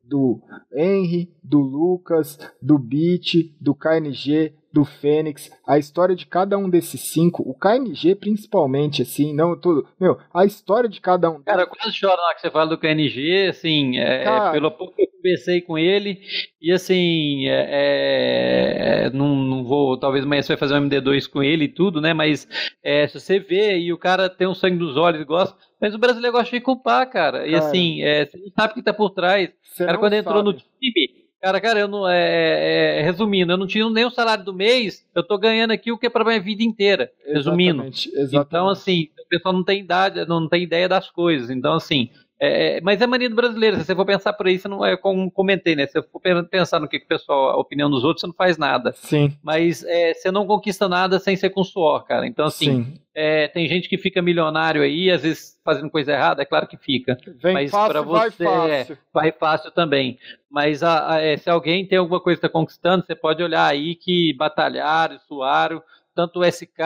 do 0.03 0.41
Henry, 0.75 1.31
do 1.43 1.59
Lucas, 1.59 2.35
do 2.59 2.79
Beat, 2.79 3.53
do 3.61 3.75
KNG, 3.75 4.55
do 4.73 4.83
Fênix, 4.83 5.51
a 5.67 5.77
história 5.77 6.15
de 6.15 6.25
cada 6.25 6.57
um 6.57 6.67
desses 6.67 7.11
cinco, 7.11 7.43
o 7.47 7.53
KNG 7.53 8.15
principalmente, 8.15 9.03
assim, 9.03 9.35
não 9.35 9.55
tudo. 9.55 9.87
Meu, 9.99 10.17
a 10.33 10.45
história 10.45 10.89
de 10.89 10.99
cada 10.99 11.29
um. 11.29 11.43
Cara, 11.43 11.61
eu 11.61 11.67
quase 11.67 11.95
choro 11.95 12.17
na 12.17 12.23
hora 12.23 12.35
que 12.35 12.41
você 12.41 12.49
fala 12.49 12.67
do 12.67 12.77
KNG, 12.79 13.49
assim, 13.49 13.99
é, 13.99 14.21
é, 14.21 14.23
Cara, 14.23 14.51
pelo 14.51 14.71
pouco 14.71 14.95
que 14.95 15.03
eu 15.03 15.11
conversei 15.15 15.61
com 15.61 15.77
ele, 15.77 16.21
e 16.59 16.71
assim, 16.71 17.47
é, 17.47 19.05
é, 19.05 19.09
não, 19.11 19.35
não 19.35 19.63
vou, 19.63 19.95
talvez 19.95 20.25
amanhã 20.25 20.41
você 20.41 20.53
vai 20.53 20.57
fazer 20.57 20.73
um 20.73 20.89
MD2 20.89 21.29
com 21.29 21.43
ele 21.43 21.65
e 21.65 21.73
tudo, 21.73 22.01
né, 22.01 22.15
mas 22.15 22.47
é, 22.83 23.07
se 23.07 23.19
você 23.19 23.39
vê 23.39 23.77
e 23.77 23.93
o 23.93 23.97
cara 23.97 24.27
tem 24.27 24.47
um 24.47 24.55
sangue 24.55 24.77
dos 24.77 24.97
olhos 24.97 25.21
e 25.21 25.25
gosta, 25.25 25.68
mas 25.79 25.93
o 25.93 25.97
brasileiro 25.97 26.35
gosta 26.35 26.55
de 26.55 26.61
culpar, 26.61 27.09
cara, 27.09 27.47
e 27.47 27.55
assim, 27.55 28.01
é, 28.01 28.25
você 28.25 28.37
não 28.37 28.51
sabe 28.55 28.71
o 28.71 28.75
que 28.75 28.83
tá 28.83 28.93
por 28.93 29.11
trás. 29.11 29.49
Cara, 29.77 29.97
quando 29.97 30.13
sabe. 30.13 30.27
entrou 30.27 30.43
no 30.43 30.53
time 30.53 31.19
Cara, 31.41 31.61
cara, 31.61 31.79
eu 31.79 31.87
não. 31.87 32.07
É, 32.07 32.19
é, 32.19 32.99
é, 32.99 33.01
resumindo, 33.01 33.53
eu 33.53 33.57
não 33.57 33.65
tinha 33.65 33.89
nem 33.89 34.05
o 34.05 34.11
salário 34.11 34.43
do 34.43 34.53
mês, 34.53 35.05
eu 35.15 35.23
tô 35.23 35.37
ganhando 35.37 35.71
aqui 35.71 35.89
o 35.89 35.97
que 35.97 36.07
é 36.07 36.09
para 36.09 36.25
minha 36.25 36.39
vida 36.39 36.63
inteira. 36.63 37.09
Resumindo. 37.25 37.83
Exatamente, 37.83 38.09
exatamente. 38.09 38.47
Então, 38.47 38.67
assim, 38.67 39.09
o 39.17 39.29
pessoal 39.29 39.53
não 39.53 39.63
tem 39.63 39.79
idade, 39.79 40.25
não 40.25 40.49
tem 40.49 40.63
ideia 40.63 40.89
das 40.89 41.09
coisas. 41.09 41.49
Então, 41.49 41.73
assim, 41.73 42.09
é, 42.39 42.77
é, 42.77 42.81
mas 42.81 43.01
é 43.01 43.07
mania 43.07 43.29
do 43.29 43.35
brasileiro. 43.35 43.77
Se 43.77 43.83
você 43.83 43.93
for 43.93 44.05
pensar 44.05 44.31
por 44.31 44.47
aí, 44.47 44.57
você 44.57 44.67
não 44.67 44.85
é 44.85 44.95
como 44.95 45.29
comentei, 45.29 45.75
né? 45.75 45.85
Se 45.85 45.93
você 45.93 46.07
for 46.07 46.21
pensar 46.49 46.79
no 46.79 46.87
que, 46.87 46.97
que 46.97 47.05
o 47.05 47.07
pessoal, 47.07 47.49
a 47.49 47.57
opinião 47.57 47.89
dos 47.89 48.05
outros, 48.05 48.21
você 48.21 48.27
não 48.27 48.33
faz 48.33 48.57
nada. 48.57 48.93
Sim. 48.93 49.37
Mas 49.43 49.83
é, 49.83 50.13
você 50.13 50.31
não 50.31 50.47
conquista 50.47 50.87
nada 50.87 51.19
sem 51.19 51.35
ser 51.35 51.49
com 51.49 51.63
suor, 51.65 52.05
cara. 52.05 52.25
Então, 52.25 52.45
assim, 52.45 52.93
é, 53.13 53.49
tem 53.49 53.67
gente 53.67 53.89
que 53.89 53.97
fica 53.97 54.21
milionário 54.21 54.81
aí, 54.81 55.11
às 55.11 55.23
vezes 55.23 55.59
fazendo 55.65 55.89
coisa 55.89 56.13
errada, 56.13 56.41
é 56.41 56.45
claro 56.45 56.65
que 56.65 56.77
fica. 56.77 57.17
Vem 57.43 57.53
mas 57.53 57.71
para 57.71 58.01
você 58.01 58.43
vai 58.45 58.79
fácil. 58.79 58.97
vai 59.13 59.31
fácil 59.33 59.71
também. 59.71 60.17
Mas 60.49 60.81
a, 60.81 61.15
a, 61.15 61.21
é, 61.21 61.35
se 61.35 61.49
alguém 61.49 61.85
tem 61.85 61.97
alguma 61.97 62.21
coisa 62.21 62.39
que 62.39 62.45
está 62.45 62.57
conquistando, 62.57 63.05
você 63.05 63.15
pode 63.15 63.43
olhar 63.43 63.65
aí 63.65 63.95
que 63.95 64.33
batalharam, 64.37 65.19
suaram, 65.27 65.83
tanto 66.15 66.39
o 66.39 66.45
SK 66.45 66.79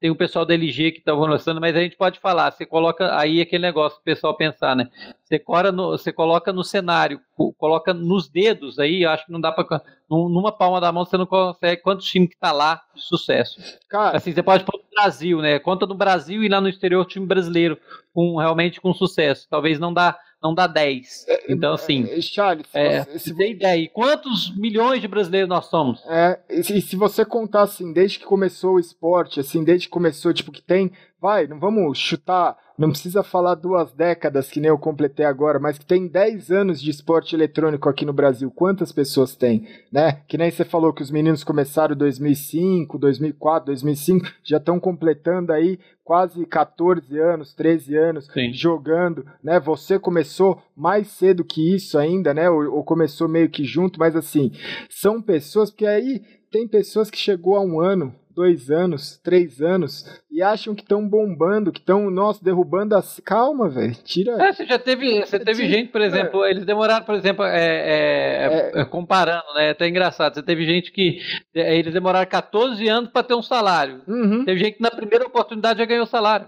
tem 0.00 0.10
o 0.10 0.16
pessoal 0.16 0.44
da 0.44 0.54
LG 0.54 0.92
que 0.92 0.98
estava 0.98 1.20
lançando, 1.26 1.60
mas 1.60 1.74
a 1.74 1.80
gente 1.80 1.96
pode 1.96 2.20
falar, 2.20 2.52
você 2.52 2.64
coloca 2.64 3.16
aí 3.18 3.40
aquele 3.40 3.62
negócio 3.62 3.98
o 3.98 4.02
pessoal 4.02 4.36
pensar, 4.36 4.76
né? 4.76 4.88
Você, 5.24 5.38
cora 5.38 5.72
no, 5.72 5.90
você 5.90 6.12
coloca 6.12 6.52
no 6.52 6.62
cenário, 6.62 7.20
coloca 7.58 7.92
nos 7.92 8.28
dedos 8.28 8.78
aí, 8.78 9.04
acho 9.04 9.26
que 9.26 9.32
não 9.32 9.40
dá 9.40 9.50
para 9.50 9.82
numa 10.08 10.50
palma 10.50 10.80
da 10.80 10.90
mão 10.90 11.04
você 11.04 11.18
não 11.18 11.26
consegue 11.26 11.82
quantos 11.82 12.06
times 12.06 12.30
que 12.30 12.38
tá 12.38 12.52
lá 12.52 12.82
de 12.94 13.02
sucesso. 13.02 13.60
Cara, 13.88 14.16
assim, 14.16 14.32
você 14.32 14.42
pode 14.42 14.64
pôr 14.64 14.78
no 14.78 14.88
Brasil, 14.90 15.40
né? 15.42 15.58
Conta 15.58 15.84
no 15.84 15.94
Brasil 15.94 16.42
e 16.42 16.48
lá 16.48 16.60
no 16.60 16.68
exterior 16.68 17.04
time 17.04 17.26
brasileiro 17.26 17.78
com 18.14 18.36
realmente 18.36 18.80
com 18.80 18.94
sucesso. 18.94 19.46
Talvez 19.50 19.78
não 19.78 19.92
dá 19.92 20.18
não 20.42 20.54
dá 20.54 20.66
10. 20.66 21.26
É, 21.28 21.52
então, 21.52 21.74
assim. 21.74 22.08
É, 22.10 22.20
Charles, 22.20 22.66
é, 22.72 23.04
se, 23.18 23.34
tem 23.34 23.52
ideia. 23.52 23.80
E 23.80 23.88
quantos 23.88 24.54
milhões 24.56 25.00
de 25.00 25.08
brasileiros 25.08 25.48
nós 25.48 25.66
somos? 25.66 26.00
É, 26.06 26.38
e 26.48 26.62
se, 26.62 26.80
se 26.80 26.96
você 26.96 27.24
contar 27.24 27.62
assim, 27.62 27.92
desde 27.92 28.20
que 28.20 28.24
começou 28.24 28.74
o 28.74 28.80
esporte, 28.80 29.40
assim, 29.40 29.64
desde 29.64 29.86
que 29.86 29.92
começou, 29.92 30.32
tipo, 30.32 30.52
que 30.52 30.62
tem. 30.62 30.92
Vai, 31.20 31.46
não 31.46 31.58
vamos 31.58 31.98
chutar 31.98 32.56
não 32.78 32.90
precisa 32.90 33.24
falar 33.24 33.56
duas 33.56 33.92
décadas 33.92 34.48
que 34.48 34.60
nem 34.60 34.68
eu 34.68 34.78
completei 34.78 35.26
agora, 35.26 35.58
mas 35.58 35.76
que 35.76 35.84
tem 35.84 36.06
10 36.06 36.52
anos 36.52 36.80
de 36.80 36.90
esporte 36.90 37.34
eletrônico 37.34 37.88
aqui 37.88 38.04
no 38.04 38.12
Brasil. 38.12 38.52
Quantas 38.52 38.92
pessoas 38.92 39.34
tem, 39.34 39.66
né? 39.90 40.20
Que 40.28 40.38
nem 40.38 40.48
você 40.48 40.64
falou 40.64 40.92
que 40.92 41.02
os 41.02 41.10
meninos 41.10 41.42
começaram 41.42 41.96
em 41.96 41.98
2005, 41.98 42.96
2004, 42.96 43.66
2005, 43.66 44.26
já 44.44 44.58
estão 44.58 44.78
completando 44.78 45.52
aí 45.52 45.80
quase 46.04 46.46
14 46.46 47.18
anos, 47.18 47.52
13 47.52 47.96
anos 47.96 48.26
Sim. 48.32 48.52
jogando, 48.52 49.26
né? 49.42 49.58
Você 49.58 49.98
começou 49.98 50.62
mais 50.76 51.08
cedo 51.08 51.44
que 51.44 51.74
isso 51.74 51.98
ainda, 51.98 52.32
né? 52.32 52.48
Ou, 52.48 52.76
ou 52.76 52.84
começou 52.84 53.26
meio 53.26 53.50
que 53.50 53.64
junto, 53.64 53.98
mas 53.98 54.14
assim, 54.14 54.52
são 54.88 55.20
pessoas 55.20 55.68
porque 55.68 55.84
aí 55.84 56.22
tem 56.48 56.66
pessoas 56.68 57.10
que 57.10 57.18
chegou 57.18 57.56
a 57.56 57.60
um 57.60 57.80
ano, 57.80 58.14
dois 58.38 58.70
anos, 58.70 59.18
três 59.18 59.60
anos 59.60 60.04
e 60.30 60.40
acham 60.40 60.72
que 60.72 60.82
estão 60.82 61.06
bombando, 61.08 61.72
que 61.72 61.80
estão, 61.80 62.08
nossa, 62.08 62.44
derrubando 62.44 62.94
as. 62.94 63.20
Calma, 63.24 63.68
velho. 63.68 63.96
Tira. 64.04 64.40
É, 64.40 64.52
você 64.52 64.64
já 64.64 64.78
teve. 64.78 65.20
Você 65.26 65.40
teve 65.40 65.64
Tira... 65.64 65.76
gente, 65.76 65.90
por 65.90 66.00
exemplo, 66.00 66.44
é. 66.44 66.52
eles 66.52 66.64
demoraram, 66.64 67.04
por 67.04 67.16
exemplo, 67.16 67.44
é, 67.44 67.58
é, 67.58 68.72
é, 68.76 68.84
comparando, 68.84 69.52
né? 69.56 69.66
É 69.66 69.70
até 69.70 69.88
engraçado. 69.88 70.34
Você 70.34 70.42
teve 70.44 70.64
gente 70.64 70.92
que. 70.92 71.18
É, 71.52 71.76
eles 71.76 71.92
demoraram 71.92 72.28
14 72.28 72.86
anos 72.88 73.10
para 73.10 73.24
ter 73.24 73.34
um 73.34 73.42
salário. 73.42 74.02
Uhum. 74.06 74.44
Teve 74.44 74.60
gente 74.60 74.76
que 74.76 74.82
na 74.82 74.92
primeira 74.92 75.26
oportunidade 75.26 75.80
já 75.80 75.84
ganhou 75.84 76.06
salário 76.06 76.46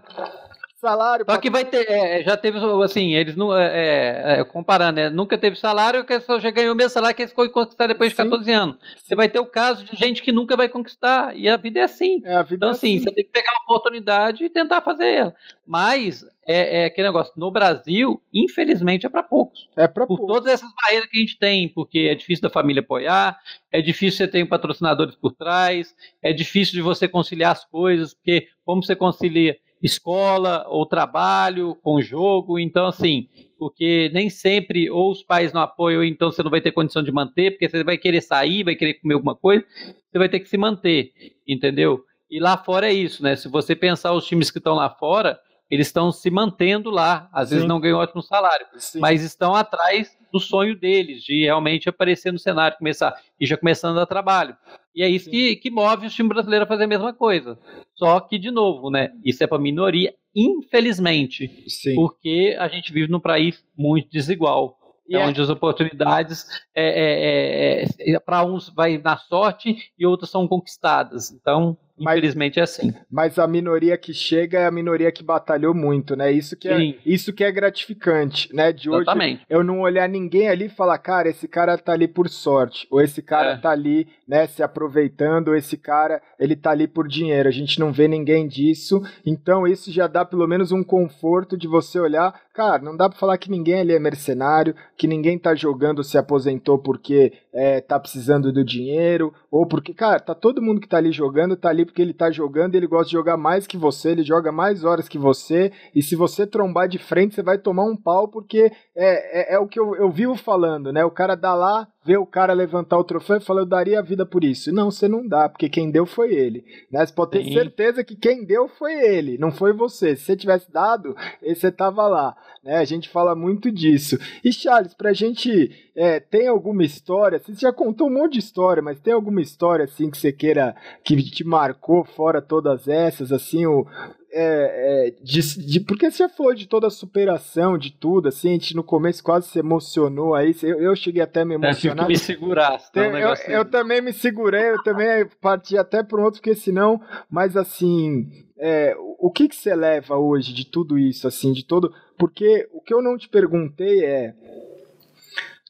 salário. 0.80 1.24
Só 1.28 1.36
que 1.36 1.50
vai 1.50 1.64
ter, 1.64 1.88
é, 1.88 2.22
já 2.22 2.36
teve, 2.36 2.58
assim, 2.82 3.14
eles 3.14 3.36
não, 3.36 3.56
é, 3.56 3.66
é, 3.66 4.40
é, 4.40 4.44
comparando, 4.44 4.96
né? 4.96 5.10
Nunca 5.10 5.36
teve 5.38 5.56
salário, 5.56 6.04
que 6.04 6.18
só 6.20 6.40
já 6.40 6.50
ganhou 6.50 6.72
o 6.74 6.76
mesmo 6.76 6.90
salário 6.90 7.14
que 7.14 7.22
eles 7.22 7.34
foi 7.34 7.48
conquistar 7.50 7.86
depois 7.86 8.10
de 8.10 8.16
14 8.16 8.50
anos. 8.50 8.76
Você 8.96 9.14
vai 9.14 9.28
ter 9.28 9.38
o 9.38 9.46
caso 9.46 9.84
de 9.84 9.94
gente 9.96 10.22
que 10.22 10.32
nunca 10.32 10.56
vai 10.56 10.68
conquistar, 10.68 11.36
e 11.36 11.48
a 11.48 11.56
vida 11.56 11.80
é 11.80 11.82
assim. 11.82 12.20
É, 12.24 12.44
então, 12.50 12.70
é 12.70 12.72
assim, 12.72 12.96
assim, 12.96 13.04
você 13.04 13.12
tem 13.12 13.24
que 13.24 13.30
pegar 13.30 13.52
uma 13.52 13.76
oportunidade 13.76 14.44
e 14.44 14.50
tentar 14.50 14.80
fazer 14.80 15.06
ela. 15.06 15.34
Mas, 15.66 16.24
é, 16.46 16.82
é 16.82 16.84
aquele 16.86 17.08
negócio, 17.08 17.32
no 17.36 17.50
Brasil, 17.50 18.20
infelizmente, 18.32 19.06
é 19.06 19.08
para 19.08 19.22
poucos. 19.22 19.68
É 19.76 19.86
para 19.86 20.06
Por 20.06 20.16
poucos. 20.16 20.34
todas 20.34 20.54
essas 20.54 20.70
barreiras 20.74 21.08
que 21.08 21.18
a 21.18 21.20
gente 21.20 21.38
tem, 21.38 21.68
porque 21.68 22.08
é 22.10 22.14
difícil 22.14 22.42
da 22.42 22.50
família 22.50 22.80
apoiar, 22.80 23.38
é 23.70 23.80
difícil 23.82 24.18
você 24.18 24.28
ter 24.28 24.44
patrocinadores 24.46 25.14
por 25.14 25.32
trás, 25.32 25.94
é 26.22 26.32
difícil 26.32 26.74
de 26.74 26.82
você 26.82 27.06
conciliar 27.06 27.52
as 27.52 27.64
coisas, 27.64 28.14
porque 28.14 28.48
como 28.64 28.82
você 28.82 28.96
concilia 28.96 29.56
escola 29.82 30.64
ou 30.68 30.86
trabalho 30.86 31.74
com 31.82 32.00
jogo. 32.00 32.58
Então, 32.58 32.86
assim, 32.86 33.28
porque 33.58 34.10
nem 34.12 34.30
sempre 34.30 34.90
ou 34.90 35.10
os 35.10 35.22
pais 35.22 35.52
não 35.52 35.60
apoiam, 35.60 36.02
então 36.04 36.30
você 36.30 36.42
não 36.42 36.50
vai 36.50 36.60
ter 36.60 36.72
condição 36.72 37.02
de 37.02 37.12
manter, 37.12 37.52
porque 37.52 37.68
você 37.68 37.84
vai 37.84 37.98
querer 37.98 38.20
sair, 38.20 38.64
vai 38.64 38.74
querer 38.74 38.94
comer 38.94 39.14
alguma 39.14 39.34
coisa, 39.34 39.64
você 40.10 40.18
vai 40.18 40.28
ter 40.28 40.40
que 40.40 40.48
se 40.48 40.56
manter, 40.56 41.12
entendeu? 41.46 42.04
E 42.30 42.38
lá 42.38 42.56
fora 42.56 42.88
é 42.88 42.92
isso, 42.92 43.22
né? 43.22 43.36
Se 43.36 43.48
você 43.48 43.74
pensar 43.74 44.12
os 44.12 44.26
times 44.26 44.50
que 44.50 44.58
estão 44.58 44.74
lá 44.74 44.88
fora, 44.88 45.38
eles 45.70 45.86
estão 45.86 46.10
se 46.10 46.30
mantendo 46.30 46.90
lá. 46.90 47.28
Às 47.32 47.48
Sim. 47.48 47.54
vezes 47.54 47.68
não 47.68 47.80
ganham 47.80 47.98
ótimo 47.98 48.22
salário, 48.22 48.66
Sim. 48.76 48.98
mas 48.98 49.22
estão 49.22 49.54
atrás 49.54 50.18
do 50.32 50.40
sonho 50.40 50.78
deles, 50.78 51.22
de 51.22 51.44
realmente 51.44 51.88
aparecer 51.88 52.32
no 52.32 52.38
cenário, 52.38 52.78
começar 52.78 53.14
e 53.38 53.46
já 53.46 53.56
começando 53.56 53.98
a 53.98 54.06
trabalho. 54.06 54.56
E 54.94 55.02
é 55.02 55.08
isso 55.08 55.30
que, 55.30 55.56
que 55.56 55.70
move 55.70 56.06
o 56.06 56.10
time 56.10 56.28
brasileiro 56.28 56.64
a 56.64 56.68
fazer 56.68 56.84
a 56.84 56.88
mesma 56.88 57.12
coisa. 57.12 57.58
Só 57.94 58.18
que, 58.20 58.38
de 58.38 58.50
novo, 58.50 58.90
né? 58.90 59.10
Isso 59.24 59.42
é 59.44 59.46
para 59.46 59.58
minoria, 59.58 60.14
infelizmente. 60.34 61.50
Porque 61.94 62.56
a 62.58 62.68
gente 62.68 62.92
vive 62.92 63.10
num 63.10 63.20
país 63.20 63.64
muito 63.76 64.10
desigual. 64.10 64.78
É 65.12 65.18
onde 65.18 65.40
as 65.40 65.48
oportunidades 65.48 66.46
é, 66.72 67.82
é, 67.82 67.84
é, 67.84 68.14
é 68.14 68.20
para 68.20 68.44
uns 68.44 68.68
vai 68.68 68.96
na 68.96 69.16
sorte 69.16 69.90
e 69.98 70.06
outras 70.06 70.30
são 70.30 70.46
conquistadas. 70.46 71.32
Então, 71.32 71.76
mas, 72.00 72.18
Infelizmente 72.18 72.58
é 72.58 72.62
assim. 72.62 72.94
Mas 73.10 73.38
a 73.38 73.46
minoria 73.46 73.96
que 73.98 74.14
chega 74.14 74.58
é 74.58 74.66
a 74.66 74.70
minoria 74.70 75.12
que 75.12 75.22
batalhou 75.22 75.74
muito, 75.74 76.16
né? 76.16 76.32
Isso 76.32 76.56
que, 76.56 76.68
é, 76.68 76.94
isso 77.04 77.32
que 77.32 77.44
é 77.44 77.52
gratificante, 77.52 78.48
né? 78.54 78.72
De 78.72 78.88
hoje 78.88 79.02
Exatamente. 79.02 79.44
eu 79.50 79.62
não 79.62 79.80
olhar 79.80 80.08
ninguém 80.08 80.48
ali 80.48 80.66
e 80.66 80.70
falar, 80.70 80.96
cara, 80.98 81.28
esse 81.28 81.46
cara 81.46 81.76
tá 81.76 81.92
ali 81.92 82.08
por 82.08 82.28
sorte, 82.28 82.86
ou 82.90 83.02
esse 83.02 83.20
cara 83.20 83.52
é. 83.52 83.56
tá 83.58 83.70
ali, 83.70 84.08
né, 84.26 84.46
se 84.46 84.62
aproveitando, 84.62 85.48
ou 85.48 85.56
esse 85.56 85.76
cara, 85.76 86.22
ele 86.38 86.56
tá 86.56 86.70
ali 86.70 86.88
por 86.88 87.06
dinheiro. 87.06 87.48
A 87.48 87.52
gente 87.52 87.78
não 87.78 87.92
vê 87.92 88.08
ninguém 88.08 88.48
disso. 88.48 89.02
Então 89.24 89.66
isso 89.66 89.92
já 89.92 90.06
dá 90.06 90.24
pelo 90.24 90.46
menos 90.46 90.72
um 90.72 90.82
conforto 90.82 91.56
de 91.56 91.68
você 91.68 92.00
olhar, 92.00 92.34
cara, 92.60 92.82
não 92.82 92.94
dá 92.94 93.08
para 93.08 93.18
falar 93.18 93.38
que 93.38 93.50
ninguém 93.50 93.80
ali 93.80 93.94
é 93.94 93.98
mercenário, 93.98 94.74
que 94.94 95.06
ninguém 95.06 95.38
tá 95.38 95.54
jogando 95.54 96.04
se 96.04 96.18
aposentou 96.18 96.78
porque 96.78 97.32
é, 97.54 97.80
tá 97.80 97.98
precisando 97.98 98.52
do 98.52 98.62
dinheiro, 98.62 99.32
ou 99.50 99.66
porque, 99.66 99.94
cara, 99.94 100.20
tá 100.20 100.34
todo 100.34 100.60
mundo 100.60 100.78
que 100.78 100.86
tá 100.86 100.98
ali 100.98 101.10
jogando, 101.10 101.56
tá 101.56 101.70
ali 101.70 101.86
porque 101.86 102.02
ele 102.02 102.12
tá 102.12 102.30
jogando, 102.30 102.74
ele 102.74 102.86
gosta 102.86 103.06
de 103.06 103.12
jogar 103.12 103.38
mais 103.38 103.66
que 103.66 103.78
você, 103.78 104.10
ele 104.10 104.22
joga 104.22 104.52
mais 104.52 104.84
horas 104.84 105.08
que 105.08 105.16
você, 105.16 105.72
e 105.94 106.02
se 106.02 106.14
você 106.14 106.46
trombar 106.46 106.86
de 106.86 106.98
frente, 106.98 107.34
você 107.34 107.42
vai 107.42 107.56
tomar 107.56 107.84
um 107.84 107.96
pau, 107.96 108.28
porque 108.28 108.70
é, 108.94 109.54
é, 109.54 109.54
é 109.54 109.58
o 109.58 109.66
que 109.66 109.80
eu, 109.80 109.96
eu 109.96 110.10
vivo 110.10 110.36
falando, 110.36 110.92
né? 110.92 111.02
O 111.02 111.10
cara 111.10 111.34
dá 111.34 111.54
lá, 111.54 111.88
vê 112.04 112.16
o 112.16 112.26
cara 112.26 112.52
levantar 112.52 112.98
o 112.98 113.04
troféu 113.04 113.36
e 113.36 113.40
fala, 113.40 113.60
eu 113.60 113.66
daria 113.66 113.98
a 113.98 114.02
vida 114.02 114.24
por 114.24 114.42
isso. 114.42 114.72
Não, 114.72 114.90
você 114.90 115.06
não 115.06 115.26
dá, 115.26 115.48
porque 115.48 115.68
quem 115.68 115.90
deu 115.90 116.06
foi 116.06 116.32
ele. 116.32 116.64
Né? 116.90 117.04
Você 117.04 117.12
pode 117.12 117.32
ter 117.32 117.44
Sim. 117.44 117.52
certeza 117.52 118.02
que 118.02 118.16
quem 118.16 118.44
deu 118.44 118.68
foi 118.68 118.92
ele, 118.92 119.36
não 119.38 119.52
foi 119.52 119.72
você. 119.72 120.16
Se 120.16 120.24
você 120.24 120.36
tivesse 120.36 120.70
dado, 120.72 121.14
você 121.42 121.70
tava 121.70 122.06
lá. 122.06 122.36
Né? 122.64 122.76
A 122.76 122.84
gente 122.84 123.08
fala 123.08 123.34
muito 123.34 123.70
disso. 123.70 124.18
E 124.42 124.52
Charles, 124.52 124.94
pra 124.94 125.12
gente, 125.12 125.70
é, 125.94 126.18
tem 126.20 126.48
alguma 126.48 126.84
história, 126.84 127.38
você 127.38 127.54
já 127.54 127.72
contou 127.72 128.08
um 128.08 128.14
monte 128.14 128.34
de 128.34 128.38
história, 128.38 128.82
mas 128.82 129.00
tem 129.00 129.12
alguma 129.12 129.42
história 129.42 129.84
assim 129.84 130.10
que 130.10 130.16
você 130.16 130.32
queira, 130.32 130.74
que 131.04 131.16
te 131.22 131.44
marcou 131.44 132.04
fora 132.04 132.40
todas 132.40 132.88
essas, 132.88 133.30
assim, 133.30 133.66
o, 133.66 133.86
é, 134.32 135.08
é, 135.08 135.14
de, 135.22 135.40
de, 135.58 135.80
porque 135.80 136.10
você 136.10 136.18
já 136.18 136.28
falou 136.28 136.54
de 136.54 136.66
toda 136.66 136.86
a 136.86 136.90
superação, 136.90 137.76
de 137.76 137.90
tudo, 137.90 138.28
assim, 138.28 138.50
a 138.50 138.52
gente 138.52 138.76
no 138.76 138.84
começo 138.84 139.22
quase 139.22 139.48
se 139.48 139.58
emocionou 139.58 140.34
aí, 140.34 140.54
eu, 140.62 140.80
eu 140.80 140.96
cheguei 140.96 141.22
até 141.22 141.40
a 141.40 141.44
me 141.44 141.54
emocionar. 141.54 142.04
É, 142.04 142.08
me 142.08 142.16
segurar. 142.16 142.78
Um 142.96 143.00
eu, 143.00 143.34
eu, 143.48 143.64
também 143.64 144.00
me 144.00 144.12
segurei, 144.12 144.70
eu 144.70 144.82
também 144.82 145.26
parti 145.40 145.76
até 145.76 146.02
para 146.02 146.20
um 146.20 146.24
outro, 146.24 146.40
porque 146.40 146.54
senão, 146.54 147.00
mas 147.28 147.56
assim, 147.56 148.28
é, 148.58 148.94
o 149.18 149.30
que 149.30 149.48
que 149.48 149.56
você 149.56 149.74
leva 149.74 150.16
hoje 150.16 150.52
de 150.52 150.64
tudo 150.64 150.98
isso, 150.98 151.26
assim, 151.26 151.52
de 151.52 151.64
todo, 151.64 151.92
porque 152.18 152.68
o 152.72 152.80
que 152.80 152.94
eu 152.94 153.02
não 153.02 153.16
te 153.18 153.28
perguntei 153.28 154.04
é, 154.04 154.34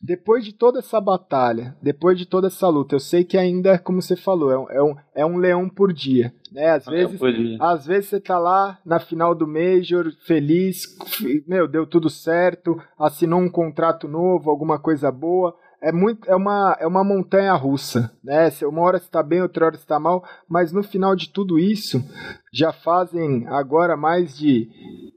depois 0.01 0.45
de 0.45 0.53
toda 0.53 0.79
essa 0.79 1.01
batalha, 1.01 1.77
depois 1.83 2.17
de 2.17 2.25
toda 2.25 2.47
essa 2.47 2.67
luta, 2.69 2.95
eu 2.95 3.01
sei 3.01 3.23
que 3.23 3.37
ainda, 3.37 3.79
como 3.79 4.01
você 4.01 4.17
falou, 4.17 4.51
é 4.51 4.59
um, 4.59 4.71
é 4.71 4.83
um, 4.83 4.97
é 5.17 5.27
um 5.27 5.37
leão 5.37 5.69
por 5.69 5.93
dia. 5.93 6.33
Né? 6.51 6.71
Às, 6.71 6.87
vezes, 6.87 7.21
às 7.61 7.87
vezes 7.87 8.09
você 8.09 8.21
tá 8.21 8.39
lá 8.39 8.79
na 8.85 8.99
final 8.99 9.35
do 9.35 9.47
Major, 9.47 10.11
feliz, 10.27 10.97
meu, 11.47 11.69
deu 11.69 11.87
tudo 11.87 12.09
certo, 12.09 12.81
assinou 12.99 13.41
um 13.41 13.51
contrato 13.51 14.09
novo, 14.09 14.51
alguma 14.51 14.79
coisa 14.79 15.13
boa. 15.13 15.55
É, 15.83 15.91
muito, 15.91 16.29
é, 16.29 16.37
uma, 16.37 16.77
é 16.79 16.87
uma 16.87 17.03
montanha 17.03 17.55
russa, 17.55 18.13
né? 18.23 18.51
Uma 18.65 18.83
hora 18.83 18.99
está 18.99 19.23
bem, 19.23 19.41
outra 19.41 19.65
hora 19.65 19.77
está 19.77 19.99
mal, 19.99 20.23
mas 20.47 20.73
no 20.73 20.83
final 20.83 21.17
de 21.17 21.31
tudo 21.31 21.59
isso, 21.59 22.05
já 22.53 22.73
fazem 22.73 23.47
agora 23.49 23.97
mais 23.97 24.37
de 24.37 24.69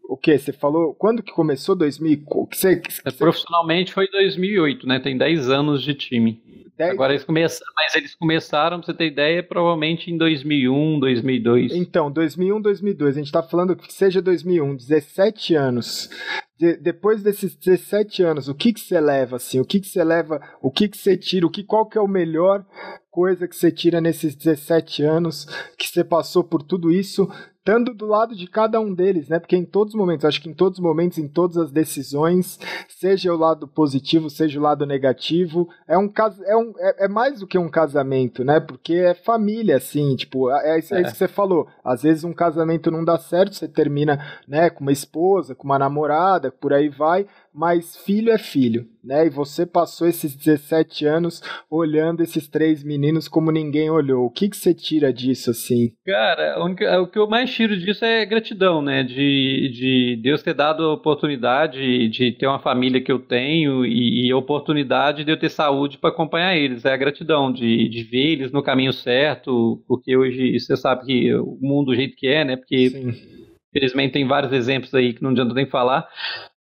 o 0.07 0.17
que? 0.17 0.37
Você 0.37 0.53
falou. 0.53 0.93
Quando 0.93 1.23
que 1.23 1.31
começou 1.31 1.75
2000? 1.75 2.25
Que 2.47 2.57
você, 2.57 2.75
que 2.75 2.93
você... 2.93 3.11
Profissionalmente 3.11 3.91
foi 3.91 4.07
2008, 4.09 4.87
né? 4.87 4.99
Tem 4.99 5.17
10 5.17 5.49
anos 5.49 5.81
de 5.81 5.95
time. 5.95 6.39
10... 6.77 6.91
Agora 6.91 7.13
eles 7.13 7.23
começaram, 7.23 7.73
mas 7.75 7.95
eles 7.95 8.15
começaram, 8.15 8.77
pra 8.77 8.85
você 8.85 8.93
ter 8.93 9.07
ideia, 9.07 9.43
provavelmente 9.43 10.11
em 10.11 10.17
2001, 10.17 10.99
2002. 10.99 11.73
Então, 11.73 12.11
2001, 12.11 12.61
2002. 12.61 13.15
A 13.15 13.19
gente 13.19 13.31
tá 13.31 13.43
falando 13.43 13.75
que 13.75 13.91
seja 13.91 14.21
2001, 14.21 14.75
17 14.75 15.55
anos. 15.55 16.09
De, 16.57 16.77
depois 16.77 17.23
desses 17.23 17.55
17 17.55 18.23
anos, 18.23 18.47
o 18.47 18.55
que 18.55 18.73
que 18.73 18.79
você 18.79 18.99
leva 18.99 19.37
assim? 19.37 19.59
O 19.59 19.65
que 19.65 19.79
que 19.79 19.87
você 19.87 20.03
leva? 20.03 20.39
O 20.61 20.71
que 20.71 20.87
que 20.87 20.97
você 20.97 21.17
tira? 21.17 21.45
O 21.45 21.49
que 21.49 21.63
qual 21.63 21.87
que 21.87 21.97
é 21.97 22.01
o 22.01 22.07
melhor 22.07 22.65
coisa 23.13 23.47
que 23.47 23.55
você 23.55 23.71
tira 23.71 24.01
nesses 24.01 24.33
17 24.33 25.03
anos 25.03 25.45
que 25.77 25.87
você 25.87 26.03
passou 26.03 26.43
por 26.43 26.63
tudo 26.63 26.91
isso 26.91 27.29
estando 27.63 27.93
do 27.93 28.05
lado 28.05 28.35
de 28.35 28.45
cada 28.45 28.77
um 28.81 28.93
deles, 28.93 29.29
né? 29.29 29.39
Porque 29.39 29.55
em 29.55 29.63
todos 29.63 29.93
os 29.93 29.99
momentos, 29.99 30.25
acho 30.25 30.41
que 30.41 30.49
em 30.49 30.53
todos 30.53 30.79
os 30.79 30.83
momentos, 30.83 31.17
em 31.17 31.29
todas 31.29 31.55
as 31.55 31.71
decisões, 31.71 32.59
seja 32.89 33.33
o 33.33 33.37
lado 33.37 33.65
positivo, 33.69 34.29
seja 34.29 34.59
o 34.59 34.63
lado 34.63 34.85
negativo, 34.85 35.69
é 35.87 35.97
um 35.97 36.11
é, 36.45 36.57
um, 36.57 36.73
é, 36.77 37.05
é 37.05 37.07
mais 37.07 37.39
do 37.39 37.47
que 37.47 37.57
um 37.57 37.69
casamento, 37.69 38.43
né? 38.43 38.59
Porque 38.59 38.95
é 38.95 39.13
família, 39.13 39.77
assim, 39.77 40.13
tipo, 40.17 40.51
é, 40.51 40.75
é 40.75 40.79
isso, 40.79 40.93
é. 40.93 41.01
isso 41.01 41.11
que 41.13 41.17
você 41.17 41.27
falou. 41.27 41.67
Às 41.83 42.03
vezes 42.03 42.25
um 42.25 42.33
casamento 42.33 42.91
não 42.91 43.05
dá 43.05 43.17
certo, 43.17 43.55
você 43.55 43.67
termina, 43.67 44.19
né, 44.45 44.69
com 44.69 44.81
uma 44.81 44.91
esposa, 44.91 45.55
com 45.55 45.63
uma 45.63 45.79
namorada, 45.79 46.51
por 46.51 46.73
aí 46.73 46.89
vai, 46.89 47.25
mas 47.53 47.95
filho 47.95 48.31
é 48.31 48.37
filho, 48.37 48.87
né? 49.03 49.27
E 49.27 49.29
você 49.29 49.65
passou 49.65 50.07
esses 50.07 50.35
17 50.35 51.05
anos 51.05 51.41
olhando 51.69 52.23
esses 52.23 52.47
três 52.47 52.83
meninos 52.83 53.27
como 53.27 53.51
ninguém 53.51 53.89
olhou. 53.89 54.25
O 54.25 54.29
que, 54.29 54.49
que 54.49 54.57
você 54.57 54.73
tira 54.73 55.13
disso, 55.13 55.51
assim? 55.51 55.93
Cara, 56.05 56.57
o 56.99 57.07
que 57.07 57.19
eu 57.19 57.27
mais 57.27 57.52
tiro 57.53 57.77
disso 57.77 58.03
é 58.03 58.25
gratidão, 58.25 58.81
né? 58.81 59.03
De, 59.03 59.69
de 59.69 60.19
Deus 60.21 60.41
ter 60.41 60.53
dado 60.53 60.83
a 60.83 60.93
oportunidade 60.93 62.09
de 62.09 62.31
ter 62.31 62.47
uma 62.47 62.59
família 62.59 63.01
que 63.01 63.11
eu 63.11 63.19
tenho 63.19 63.85
e, 63.85 64.27
e 64.27 64.31
a 64.31 64.37
oportunidade 64.37 65.23
de 65.23 65.31
eu 65.31 65.37
ter 65.37 65.49
saúde 65.49 65.97
para 65.97 66.09
acompanhar 66.09 66.55
eles. 66.55 66.85
É 66.85 66.93
a 66.93 66.97
gratidão 66.97 67.51
de, 67.51 67.87
de 67.87 68.03
ver 68.03 68.33
eles 68.33 68.51
no 68.51 68.63
caminho 68.63 68.91
certo, 68.91 69.83
porque 69.87 70.17
hoje 70.17 70.59
você 70.59 70.75
sabe 70.75 71.05
que 71.05 71.33
o 71.35 71.57
mundo 71.61 71.87
do 71.87 71.95
jeito 71.95 72.15
que 72.15 72.27
é, 72.27 72.43
né? 72.43 72.55
Porque 72.55 72.89
Sim. 72.89 73.13
infelizmente 73.69 74.13
tem 74.13 74.27
vários 74.27 74.51
exemplos 74.51 74.93
aí 74.93 75.13
que 75.13 75.21
não 75.21 75.29
adianta 75.31 75.53
nem 75.53 75.65
falar. 75.65 76.07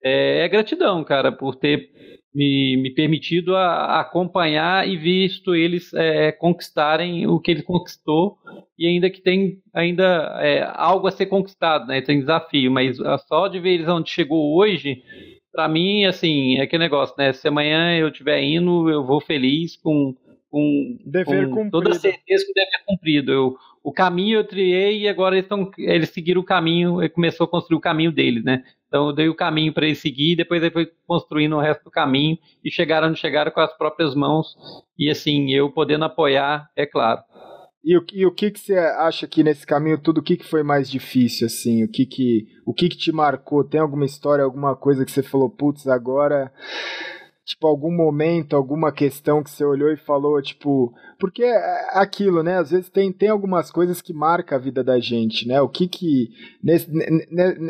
É, 0.03 0.45
é 0.45 0.49
gratidão, 0.49 1.03
cara, 1.03 1.31
por 1.31 1.55
ter 1.55 1.89
me, 2.33 2.77
me 2.77 2.89
permitido 2.93 3.55
a, 3.55 3.67
a 3.67 4.01
acompanhar 4.01 4.87
e 4.87 4.95
visto 4.95 5.53
eles 5.53 5.93
é, 5.93 6.31
conquistarem 6.31 7.27
o 7.27 7.39
que 7.39 7.51
ele 7.51 7.63
conquistou 7.63 8.37
e 8.77 8.87
ainda 8.87 9.09
que 9.09 9.21
tem 9.21 9.59
ainda 9.73 10.39
é, 10.41 10.63
algo 10.73 11.07
a 11.07 11.11
ser 11.11 11.25
conquistado, 11.25 11.87
né? 11.87 12.01
Tem 12.01 12.19
desafio, 12.19 12.71
mas 12.71 12.97
só 13.27 13.47
de 13.47 13.59
ver 13.59 13.75
eles 13.75 13.87
onde 13.87 14.09
chegou 14.09 14.57
hoje, 14.57 15.03
para 15.51 15.67
mim, 15.67 16.05
assim, 16.05 16.57
é 16.57 16.61
aquele 16.61 16.83
negócio, 16.83 17.15
né? 17.17 17.33
Se 17.33 17.47
amanhã 17.47 17.97
eu 17.97 18.07
estiver 18.07 18.41
indo, 18.41 18.89
eu 18.89 19.05
vou 19.05 19.19
feliz 19.19 19.75
com 19.75 20.15
com, 20.51 20.97
dever 21.05 21.49
com 21.49 21.69
toda 21.69 21.93
certeza 21.93 22.45
que 22.45 22.51
o 22.51 22.53
dever 22.53 22.83
cumprido. 22.85 23.31
Eu, 23.31 23.57
o 23.83 23.91
caminho 23.91 24.39
eu 24.39 24.47
triei 24.47 25.01
e 25.01 25.07
agora 25.07 25.35
eles, 25.35 25.47
tão, 25.47 25.71
eles 25.77 26.09
seguiram 26.09 26.41
o 26.41 26.45
caminho, 26.45 27.01
ele 27.01 27.09
começou 27.09 27.45
a 27.45 27.49
construir 27.49 27.77
o 27.77 27.81
caminho 27.81 28.11
deles, 28.11 28.43
né? 28.43 28.63
Então 28.87 29.07
eu 29.07 29.13
dei 29.13 29.29
o 29.29 29.35
caminho 29.35 29.73
para 29.73 29.85
ele 29.85 29.95
seguir, 29.95 30.35
depois 30.35 30.61
ele 30.61 30.71
foi 30.71 30.91
construindo 31.07 31.55
o 31.55 31.59
resto 31.59 31.85
do 31.85 31.91
caminho 31.91 32.37
e 32.63 32.69
chegaram 32.69 33.07
onde 33.07 33.19
chegaram 33.19 33.51
com 33.51 33.59
as 33.59 33.75
próprias 33.77 34.13
mãos 34.13 34.55
e 34.97 35.09
assim, 35.09 35.51
eu 35.51 35.71
podendo 35.71 36.05
apoiar, 36.05 36.69
é 36.75 36.85
claro. 36.85 37.21
E 37.83 37.97
o, 37.97 38.05
e 38.13 38.25
o 38.27 38.31
que 38.31 38.51
que 38.51 38.59
você 38.59 38.75
acha 38.75 39.27
que 39.27 39.43
nesse 39.43 39.65
caminho 39.65 39.97
tudo, 39.97 40.19
o 40.19 40.23
que 40.23 40.37
que 40.37 40.45
foi 40.45 40.61
mais 40.61 40.89
difícil, 40.89 41.47
assim? 41.47 41.83
O 41.83 41.89
que 41.89 42.05
que, 42.05 42.47
o 42.63 42.73
que 42.75 42.87
que 42.89 42.97
te 42.97 43.11
marcou? 43.11 43.63
Tem 43.63 43.81
alguma 43.81 44.05
história, 44.05 44.43
alguma 44.43 44.75
coisa 44.75 45.03
que 45.03 45.11
você 45.11 45.23
falou, 45.23 45.49
putz, 45.49 45.87
agora 45.87 46.51
tipo, 47.43 47.65
algum 47.67 47.91
momento, 47.91 48.55
alguma 48.55 48.91
questão 48.91 49.43
que 49.43 49.49
você 49.49 49.65
olhou 49.65 49.91
e 49.91 49.97
falou, 49.97 50.41
tipo, 50.41 50.93
porque 51.19 51.43
é 51.43 51.87
aquilo, 51.91 52.43
né? 52.43 52.57
Às 52.57 52.71
vezes 52.71 52.89
tem, 52.89 53.11
tem 53.11 53.29
algumas 53.29 53.71
coisas 53.71 54.01
que 54.01 54.13
marcam 54.13 54.57
a 54.57 54.61
vida 54.61 54.83
da 54.83 54.99
gente, 54.99 55.47
né? 55.47 55.59
O 55.59 55.67
que 55.67 55.87
que 55.87 56.29
nesse, 56.63 56.89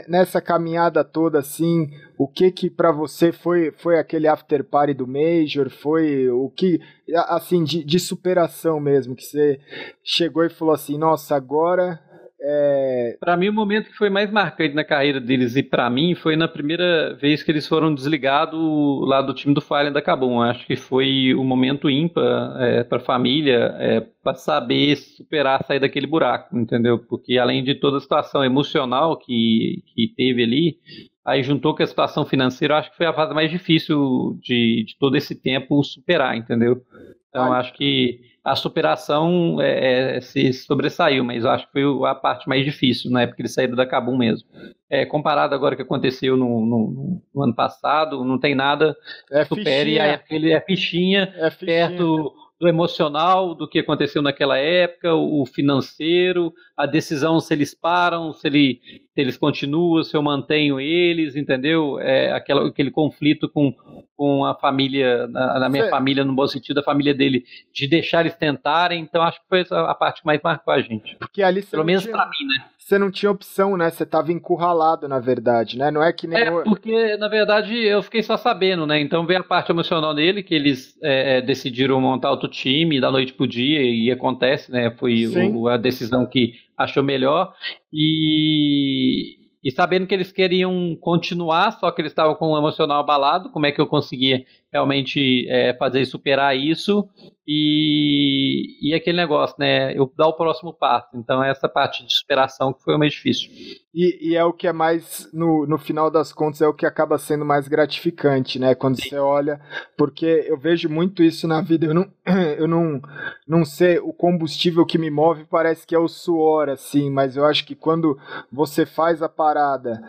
nessa 0.08 0.42
caminhada 0.42 1.04
toda 1.04 1.40
assim, 1.40 1.90
o 2.18 2.28
que 2.28 2.52
que 2.52 2.70
para 2.70 2.92
você 2.92 3.32
foi 3.32 3.72
foi 3.72 3.98
aquele 3.98 4.28
after 4.28 4.64
party 4.64 4.94
do 4.94 5.08
Major, 5.08 5.70
foi 5.70 6.30
o 6.30 6.50
que 6.50 6.80
assim 7.28 7.64
de, 7.64 7.84
de 7.84 8.00
superação 8.00 8.80
mesmo 8.80 9.16
que 9.16 9.24
você 9.24 9.60
chegou 10.04 10.44
e 10.44 10.50
falou 10.50 10.74
assim, 10.74 10.98
nossa, 10.98 11.36
agora 11.36 12.00
é... 12.44 13.18
Para 13.20 13.38
mim, 13.38 13.50
o 13.50 13.54
momento 13.54 13.92
que 13.92 13.98
foi 13.98 14.10
mais 14.10 14.32
marcante 14.32 14.74
na 14.74 14.84
carreira 14.84 15.20
deles 15.20 15.56
e 15.56 15.62
para 15.62 15.90
mim 15.90 16.16
foi 16.16 16.36
na 16.36 16.48
primeira 16.48 17.14
vez 17.14 17.44
que 17.44 17.52
eles 17.52 17.68
foram 17.68 17.94
desligados 17.94 18.60
lá 19.08 19.22
do 19.22 19.34
time 19.34 19.54
do 19.54 19.62
Fallen 19.62 19.92
da 19.92 20.02
Cabum. 20.02 20.42
Acho 20.42 20.66
que 20.66 20.76
foi 20.76 21.34
o 21.36 21.42
um 21.42 21.44
momento 21.44 21.90
ímpar 21.90 22.60
é, 22.60 22.84
para 22.84 22.98
a 22.98 23.02
família 23.02 23.76
é, 23.78 24.00
para 24.24 24.34
saber 24.34 24.96
superar, 24.96 25.64
sair 25.66 25.80
daquele 25.80 26.08
buraco, 26.08 26.58
entendeu? 26.58 26.98
Porque 26.98 27.38
além 27.38 27.64
de 27.64 27.76
toda 27.76 27.98
a 27.98 28.02
situação 28.02 28.44
emocional 28.44 29.18
que, 29.18 29.84
que 29.94 30.08
teve 30.16 30.44
ali, 30.44 30.78
aí 31.24 31.44
juntou 31.44 31.76
com 31.76 31.84
a 31.84 31.88
situação 31.88 32.26
financeira, 32.26 32.78
acho 32.78 32.90
que 32.90 32.98
foi 32.98 33.06
a 33.06 33.14
fase 33.14 33.36
mais 33.36 33.52
difícil 33.52 34.40
de, 34.42 34.84
de 34.88 34.98
todo 35.00 35.16
esse 35.16 35.36
tempo 35.36 35.84
superar, 35.84 36.36
entendeu? 36.36 36.82
Então, 37.30 37.54
acho 37.54 37.74
que 37.74 38.20
a 38.44 38.56
superação 38.56 39.62
é, 39.62 40.18
é, 40.18 40.22
se 40.22 40.52
sobressaiu, 40.54 41.24
mas 41.24 41.44
eu 41.44 41.50
acho 41.52 41.68
que 41.68 41.74
foi 41.74 42.10
a 42.10 42.16
parte 42.16 42.50
mais 42.50 42.66
difícil 42.66 43.12
na 43.12 43.22
época 43.22 43.36
que 43.36 43.42
eles 43.44 43.54
saíram 43.54 43.76
da 43.76 43.86
Cabum 43.86 44.18
mesmo. 44.18 44.48
É, 44.90 45.06
comparado 45.06 45.54
agora 45.54 45.76
que 45.76 45.84
aconteceu 45.84 46.36
no, 46.36 46.66
no, 46.66 47.22
no, 47.34 47.44
ano 47.44 47.54
passado, 47.54 48.26
não 48.26 48.40
tem 48.40 48.56
nada 48.56 48.96
é 49.32 49.44
que 49.44 49.50
supere 49.50 50.00
a 50.00 50.06
época 50.06 50.36
ele 50.36 50.52
é 50.52 50.60
fichinha, 50.60 51.34
é 51.38 51.52
fichinha 51.52 51.88
perto 51.90 52.34
do 52.60 52.68
emocional 52.68 53.56
do 53.56 53.68
que 53.68 53.80
aconteceu 53.80 54.22
naquela 54.22 54.56
época, 54.56 55.16
o 55.16 55.44
financeiro, 55.48 56.54
a 56.78 56.86
decisão 56.86 57.40
se 57.40 57.52
eles 57.54 57.74
param, 57.74 58.34
se, 58.34 58.48
ele, 58.48 58.80
eles 59.16 59.38
continuam, 59.38 60.04
se 60.04 60.16
eu 60.16 60.22
mantenho 60.22 60.80
eles, 60.80 61.36
entendeu? 61.36 62.00
É 62.00 62.32
aquela, 62.32 62.68
aquele 62.68 62.90
conflito 62.90 63.50
com, 63.50 63.74
com 64.16 64.46
a 64.46 64.56
família, 64.56 65.28
na, 65.28 65.60
na 65.60 65.70
minha 65.70 65.86
Sim. 65.86 65.90
família, 65.90 66.24
no 66.24 66.34
bom 66.34 66.48
sentido, 66.48 66.80
a 66.80 66.84
família 66.84 67.14
dele, 67.14 67.44
de 67.74 67.88
deixar 67.88 68.22
eles 68.22 68.36
tentarem, 68.36 69.02
então 69.02 69.22
acho 69.22 69.40
que 69.42 69.48
foi 69.50 69.66
a, 69.78 69.94
parte 69.94 70.22
que 70.22 70.26
mais 70.26 70.42
marcou 70.42 70.74
a 70.74 70.82
gente. 70.82 71.16
Porque 71.18 71.44
ali 71.44 71.62
Pelo 71.62 71.84
menos 71.84 72.06
para 72.06 72.26
mim, 72.26 72.48
né? 72.48 72.66
você 72.92 72.98
não 72.98 73.12
tinha 73.12 73.32
opção, 73.32 73.78
né? 73.78 73.90
Você 73.90 74.04
estava 74.04 74.32
encurralado, 74.32 75.08
na 75.08 75.20
verdade, 75.20 75.78
né? 75.78 75.90
Não 75.92 76.04
é 76.04 76.12
que 76.12 76.28
nem. 76.28 76.40
É, 76.40 76.52
porque, 76.64 77.16
na 77.18 77.28
verdade, 77.28 77.74
eu 77.74 78.02
fiquei 78.02 78.22
só 78.22 78.36
sabendo, 78.36 78.86
né? 78.86 79.00
Então 79.00 79.26
veio 79.26 79.40
a 79.40 79.44
parte 79.44 79.72
emocional 79.72 80.14
dele, 80.14 80.44
que 80.44 80.54
eles 80.54 80.98
é, 81.02 81.38
é 81.38 81.42
decidiram 81.42 82.02
montar 82.02 82.32
outro 82.32 82.50
time 82.50 83.00
da 83.00 83.12
noite 83.12 83.34
pro 83.34 83.48
dia, 83.48 83.82
e 83.82 84.12
acontece, 84.12 84.72
né? 84.72 84.92
Foi 84.92 85.26
o, 85.28 85.68
a 85.68 85.78
decisão 85.78 86.26
que 86.26 86.54
achou 86.84 87.04
melhor. 87.04 87.54
E, 87.92 89.38
e 89.64 89.72
sabendo 89.72 90.08
que 90.08 90.14
eles 90.14 90.32
queriam 90.32 90.96
continuar, 91.00 91.72
só 91.80 91.92
que 91.92 92.02
eles 92.02 92.12
estavam 92.12 92.36
com 92.36 92.48
o 92.48 92.58
emocional 92.58 93.00
abalado, 93.00 93.52
como 93.52 93.66
é 93.66 93.72
que 93.72 93.82
eu 93.82 93.88
conseguia 93.88 94.46
realmente 94.72 95.46
é, 95.50 95.74
fazer 95.74 96.06
superar 96.06 96.56
isso 96.56 97.08
e, 97.46 98.78
e 98.82 98.94
aquele 98.94 99.18
negócio, 99.18 99.58
né? 99.60 99.92
Eu 99.98 100.12
dar 100.16 100.28
o 100.28 100.34
próximo 100.34 100.74
passo. 100.74 101.10
Então, 101.14 101.44
essa 101.44 101.68
parte 101.68 102.06
de 102.06 102.14
superação 102.14 102.72
que 102.72 102.82
foi 102.82 102.96
o 102.96 103.00
mais 103.00 103.12
difícil. 103.12 103.50
E, 103.94 104.30
e, 104.30 104.36
é 104.38 104.46
o 104.46 104.54
que 104.54 104.68
é 104.68 104.72
mais, 104.72 105.30
no, 105.34 105.68
no 105.68 105.78
final 105.78 106.10
das 106.10 106.32
contas, 106.32 106.62
é 106.62 106.68
o 106.68 106.74
que 106.74 106.86
acaba 106.86 107.18
sendo 107.18 107.44
mais 107.44 107.68
gratificante, 107.68 108.58
né? 108.58 108.74
Quando 108.74 108.96
Sim. 109.02 109.10
você 109.10 109.18
olha, 109.18 109.60
porque 109.98 110.46
eu 110.48 110.58
vejo 110.58 110.88
muito 110.88 111.22
isso 111.22 111.46
na 111.46 111.60
vida. 111.62 111.88
Eu 111.88 111.94
não, 111.94 112.10
eu 112.58 112.68
não, 112.68 113.02
não 113.46 113.66
sei, 113.66 114.00
o 114.00 114.14
combustível 114.14 114.86
que 114.86 114.98
me 114.98 115.10
move 115.10 115.44
parece 115.44 115.86
que 115.86 115.94
é 115.94 116.00
o 116.00 116.08
suor, 116.08 116.70
assim, 116.70 117.10
mas 117.10 117.36
eu 117.36 117.44
acho 117.44 117.66
que 117.66 117.76
quando 117.76 118.18
você 118.50 118.86
faz 118.86 119.22
a 119.22 119.28
parada, 119.28 120.02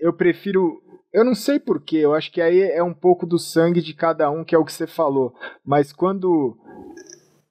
eu 0.00 0.12
prefiro 0.12 0.81
eu 1.12 1.24
não 1.24 1.34
sei 1.34 1.60
porquê, 1.60 1.98
eu 1.98 2.14
acho 2.14 2.32
que 2.32 2.40
aí 2.40 2.62
é 2.62 2.82
um 2.82 2.94
pouco 2.94 3.26
do 3.26 3.38
sangue 3.38 3.82
de 3.82 3.94
cada 3.94 4.30
um, 4.30 4.44
que 4.44 4.54
é 4.54 4.58
o 4.58 4.64
que 4.64 4.72
você 4.72 4.86
falou. 4.86 5.34
Mas 5.64 5.92
quando 5.92 6.56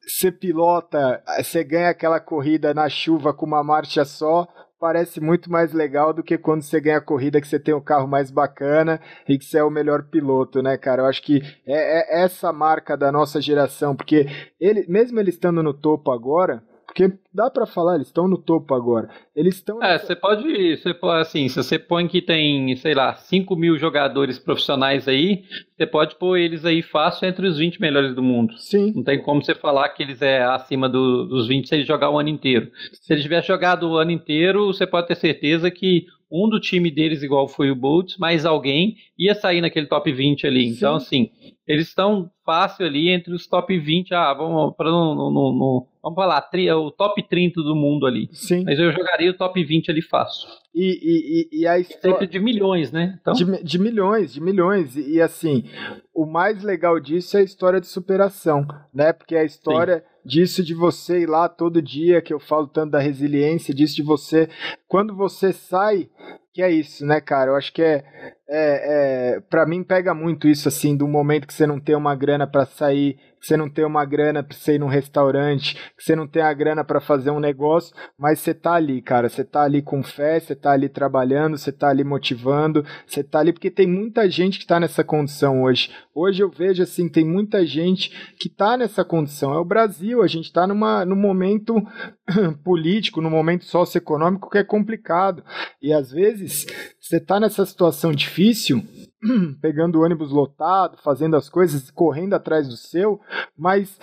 você 0.05 0.31
pilota, 0.31 1.23
você 1.37 1.63
ganha 1.63 1.89
aquela 1.89 2.19
corrida 2.19 2.73
na 2.73 2.89
chuva 2.89 3.33
com 3.33 3.45
uma 3.45 3.63
marcha 3.63 4.03
só, 4.03 4.47
parece 4.79 5.21
muito 5.21 5.51
mais 5.51 5.73
legal 5.73 6.11
do 6.11 6.23
que 6.23 6.39
quando 6.39 6.63
você 6.63 6.81
ganha 6.81 6.97
a 6.97 7.01
corrida 7.01 7.39
que 7.39 7.47
você 7.47 7.59
tem 7.59 7.73
um 7.73 7.79
carro 7.79 8.07
mais 8.07 8.31
bacana 8.31 8.99
e 9.29 9.37
que 9.37 9.45
você 9.45 9.59
é 9.59 9.63
o 9.63 9.69
melhor 9.69 10.03
piloto, 10.09 10.59
né, 10.63 10.75
cara? 10.75 11.03
Eu 11.03 11.05
acho 11.05 11.21
que 11.21 11.39
é, 11.67 12.19
é 12.19 12.23
essa 12.23 12.51
marca 12.51 12.97
da 12.97 13.11
nossa 13.11 13.39
geração, 13.39 13.95
porque 13.95 14.25
ele, 14.59 14.85
mesmo 14.89 15.19
ele 15.19 15.29
estando 15.29 15.61
no 15.61 15.71
topo 15.71 16.11
agora, 16.11 16.63
porque 16.91 17.13
dá 17.33 17.49
para 17.49 17.65
falar, 17.65 17.95
eles 17.95 18.07
estão 18.07 18.27
no 18.27 18.37
topo 18.37 18.75
agora. 18.75 19.09
Eles 19.33 19.55
estão. 19.55 19.81
É, 19.81 19.97
você 19.97 20.13
pode, 20.13 20.75
você 20.75 20.93
pode, 20.93 21.21
assim, 21.21 21.47
se 21.47 21.55
você 21.55 21.79
põe 21.79 22.05
que 22.05 22.21
tem, 22.21 22.75
sei 22.75 22.93
lá, 22.93 23.15
5 23.15 23.55
mil 23.55 23.77
jogadores 23.77 24.37
profissionais 24.37 25.07
aí, 25.07 25.45
você 25.77 25.87
pode 25.87 26.15
pôr 26.15 26.37
eles 26.37 26.65
aí 26.65 26.81
fácil 26.81 27.29
entre 27.29 27.47
os 27.47 27.57
20 27.57 27.79
melhores 27.79 28.13
do 28.13 28.21
mundo. 28.21 28.53
Sim. 28.57 28.91
Não 28.93 29.03
tem 29.03 29.21
como 29.21 29.41
você 29.41 29.55
falar 29.55 29.87
que 29.89 30.03
eles 30.03 30.21
é 30.21 30.43
acima 30.43 30.89
do, 30.89 31.25
dos 31.25 31.47
20 31.47 31.69
se 31.69 31.75
eles 31.75 31.87
jogar 31.87 32.09
o 32.09 32.19
ano 32.19 32.29
inteiro. 32.29 32.69
Se 32.91 33.13
eles 33.13 33.23
tivessem 33.23 33.47
jogado 33.47 33.89
o 33.89 33.97
ano 33.97 34.11
inteiro, 34.11 34.67
você 34.67 34.85
pode 34.85 35.07
ter 35.07 35.15
certeza 35.15 35.71
que 35.71 36.07
um 36.31 36.47
do 36.47 36.59
time 36.59 36.89
deles, 36.89 37.21
igual 37.21 37.47
foi 37.47 37.69
o 37.69 37.75
Bolts, 37.75 38.17
mais 38.17 38.45
alguém 38.45 38.95
ia 39.17 39.35
sair 39.35 39.59
naquele 39.59 39.87
top 39.87 40.11
20 40.11 40.47
ali. 40.47 40.69
Sim. 40.69 40.75
Então, 40.75 40.95
assim, 40.95 41.29
eles 41.67 41.87
estão 41.87 42.31
fácil 42.45 42.85
ali 42.85 43.09
entre 43.09 43.33
os 43.33 43.47
top 43.47 43.77
20. 43.77 44.13
Ah, 44.13 44.33
vamos 44.33 44.75
para 44.75 44.89
no, 44.89 45.87
vamos 46.01 46.15
falar, 46.15 46.49
o 46.77 46.91
top 46.91 47.21
30 47.27 47.61
do 47.61 47.75
mundo 47.75 48.05
ali. 48.05 48.29
Sim. 48.31 48.63
Mas 48.63 48.79
eu 48.79 48.91
jogaria 48.91 49.31
o 49.31 49.37
top 49.37 49.63
20 49.63 49.91
ali 49.91 50.01
fácil. 50.01 50.47
E, 50.73 51.49
e, 51.51 51.61
e 51.61 51.67
a 51.67 51.77
história... 51.77 52.11
Sempre 52.11 52.27
de 52.27 52.39
milhões, 52.39 52.91
né? 52.91 53.17
Então... 53.21 53.33
De, 53.33 53.63
de 53.63 53.79
milhões, 53.79 54.33
de 54.33 54.41
milhões. 54.41 54.95
E, 54.95 55.15
e, 55.15 55.21
assim, 55.21 55.65
o 56.13 56.25
mais 56.25 56.63
legal 56.63 56.99
disso 56.99 57.37
é 57.37 57.41
a 57.41 57.43
história 57.43 57.81
de 57.81 57.87
superação, 57.87 58.65
né? 58.93 59.11
Porque 59.11 59.35
a 59.35 59.43
história 59.43 59.97
Sim. 59.99 60.10
Disso 60.25 60.63
de 60.63 60.73
você 60.73 61.21
ir 61.21 61.29
lá 61.29 61.49
todo 61.49 61.81
dia, 61.81 62.21
que 62.21 62.33
eu 62.33 62.39
falo 62.39 62.67
tanto 62.67 62.91
da 62.91 62.99
resiliência, 62.99 63.73
disso 63.73 63.95
de 63.95 64.03
você. 64.03 64.49
Quando 64.87 65.15
você 65.15 65.51
sai 65.53 66.09
que 66.53 66.61
é 66.61 66.69
isso, 66.69 67.05
né, 67.05 67.21
cara? 67.21 67.51
Eu 67.51 67.55
acho 67.55 67.71
que 67.71 67.81
é, 67.81 68.03
é, 68.47 69.35
é 69.35 69.39
para 69.49 69.65
mim 69.65 69.83
pega 69.83 70.13
muito 70.13 70.47
isso 70.47 70.67
assim, 70.67 70.95
do 70.95 71.07
momento 71.07 71.47
que 71.47 71.53
você 71.53 71.65
não 71.65 71.79
tem 71.79 71.95
uma 71.95 72.13
grana 72.15 72.45
para 72.45 72.65
sair 72.65 73.17
que 73.41 73.47
você 73.47 73.57
não 73.57 73.67
tem 73.67 73.83
uma 73.83 74.05
grana 74.05 74.43
para 74.43 74.55
você 74.55 74.75
ir 74.75 74.79
num 74.79 74.87
restaurante, 74.87 75.75
que 75.97 76.03
você 76.03 76.15
não 76.15 76.27
tem 76.27 76.43
a 76.43 76.53
grana 76.53 76.83
para 76.83 77.01
fazer 77.01 77.31
um 77.31 77.39
negócio, 77.39 77.93
mas 78.17 78.39
você 78.39 78.53
tá 78.53 78.73
ali, 78.73 79.01
cara, 79.01 79.27
você 79.27 79.43
tá 79.43 79.63
ali 79.63 79.81
com 79.81 80.03
fé, 80.03 80.39
você 80.39 80.55
tá 80.55 80.71
ali 80.71 80.87
trabalhando, 80.87 81.57
você 81.57 81.71
tá 81.71 81.89
ali 81.89 82.03
motivando, 82.03 82.85
você 83.07 83.23
tá 83.23 83.39
ali 83.39 83.51
porque 83.51 83.71
tem 83.71 83.87
muita 83.87 84.29
gente 84.29 84.59
que 84.59 84.67
tá 84.67 84.79
nessa 84.79 85.03
condição 85.03 85.63
hoje. 85.63 85.89
Hoje 86.13 86.43
eu 86.43 86.51
vejo 86.51 86.83
assim, 86.83 87.09
tem 87.09 87.25
muita 87.25 87.65
gente 87.65 88.11
que 88.39 88.47
tá 88.47 88.77
nessa 88.77 89.03
condição. 89.03 89.53
É 89.53 89.57
o 89.57 89.65
Brasil, 89.65 90.21
a 90.21 90.27
gente 90.27 90.53
tá 90.53 90.67
numa 90.67 91.03
num 91.03 91.15
momento 91.15 91.75
político, 92.63 93.21
num 93.21 93.29
momento 93.29 93.65
socioeconômico 93.65 94.49
que 94.51 94.59
é 94.59 94.63
complicado. 94.63 95.43
E 95.81 95.91
às 95.91 96.11
vezes 96.11 96.67
você 96.99 97.19
tá 97.19 97.39
nessa 97.39 97.65
situação 97.65 98.11
difícil, 98.11 98.83
pegando 99.61 99.99
o 99.99 100.03
ônibus 100.03 100.31
lotado, 100.31 100.97
fazendo 101.03 101.35
as 101.35 101.49
coisas, 101.49 101.91
correndo 101.91 102.33
atrás 102.33 102.67
do 102.67 102.75
seu, 102.75 103.19
mas 103.57 103.99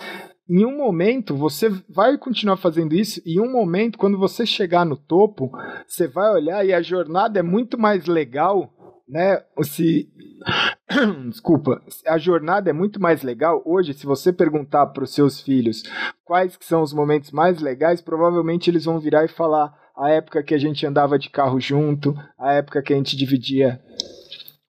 em 0.49 0.65
um 0.65 0.75
momento 0.75 1.35
você 1.35 1.69
vai 1.87 2.17
continuar 2.17 2.57
fazendo 2.57 2.95
isso, 2.95 3.21
e 3.25 3.35
em 3.35 3.39
um 3.39 3.51
momento, 3.51 3.97
quando 3.99 4.17
você 4.17 4.45
chegar 4.45 4.85
no 4.85 4.97
topo, 4.97 5.51
você 5.87 6.07
vai 6.07 6.31
olhar 6.31 6.65
e 6.65 6.73
a 6.73 6.81
jornada 6.81 7.39
é 7.39 7.43
muito 7.43 7.77
mais 7.77 8.05
legal, 8.05 8.73
né? 9.07 9.43
Se. 9.61 10.09
Desculpa, 11.29 11.81
a 12.07 12.17
jornada 12.17 12.69
é 12.69 12.73
muito 12.73 12.99
mais 12.99 13.21
legal. 13.21 13.61
Hoje, 13.63 13.93
se 13.93 14.05
você 14.05 14.33
perguntar 14.33 14.87
para 14.87 15.03
os 15.03 15.13
seus 15.13 15.39
filhos 15.39 15.83
quais 16.25 16.57
que 16.57 16.65
são 16.65 16.81
os 16.81 16.93
momentos 16.93 17.31
mais 17.31 17.61
legais, 17.61 18.01
provavelmente 18.01 18.69
eles 18.69 18.85
vão 18.85 18.99
virar 18.99 19.25
e 19.25 19.27
falar 19.27 19.71
a 19.95 20.09
época 20.09 20.41
que 20.41 20.55
a 20.55 20.57
gente 20.57 20.85
andava 20.85 21.19
de 21.19 21.29
carro 21.29 21.59
junto, 21.59 22.15
a 22.39 22.53
época 22.53 22.81
que 22.81 22.93
a 22.93 22.95
gente 22.95 23.17
dividia 23.17 23.79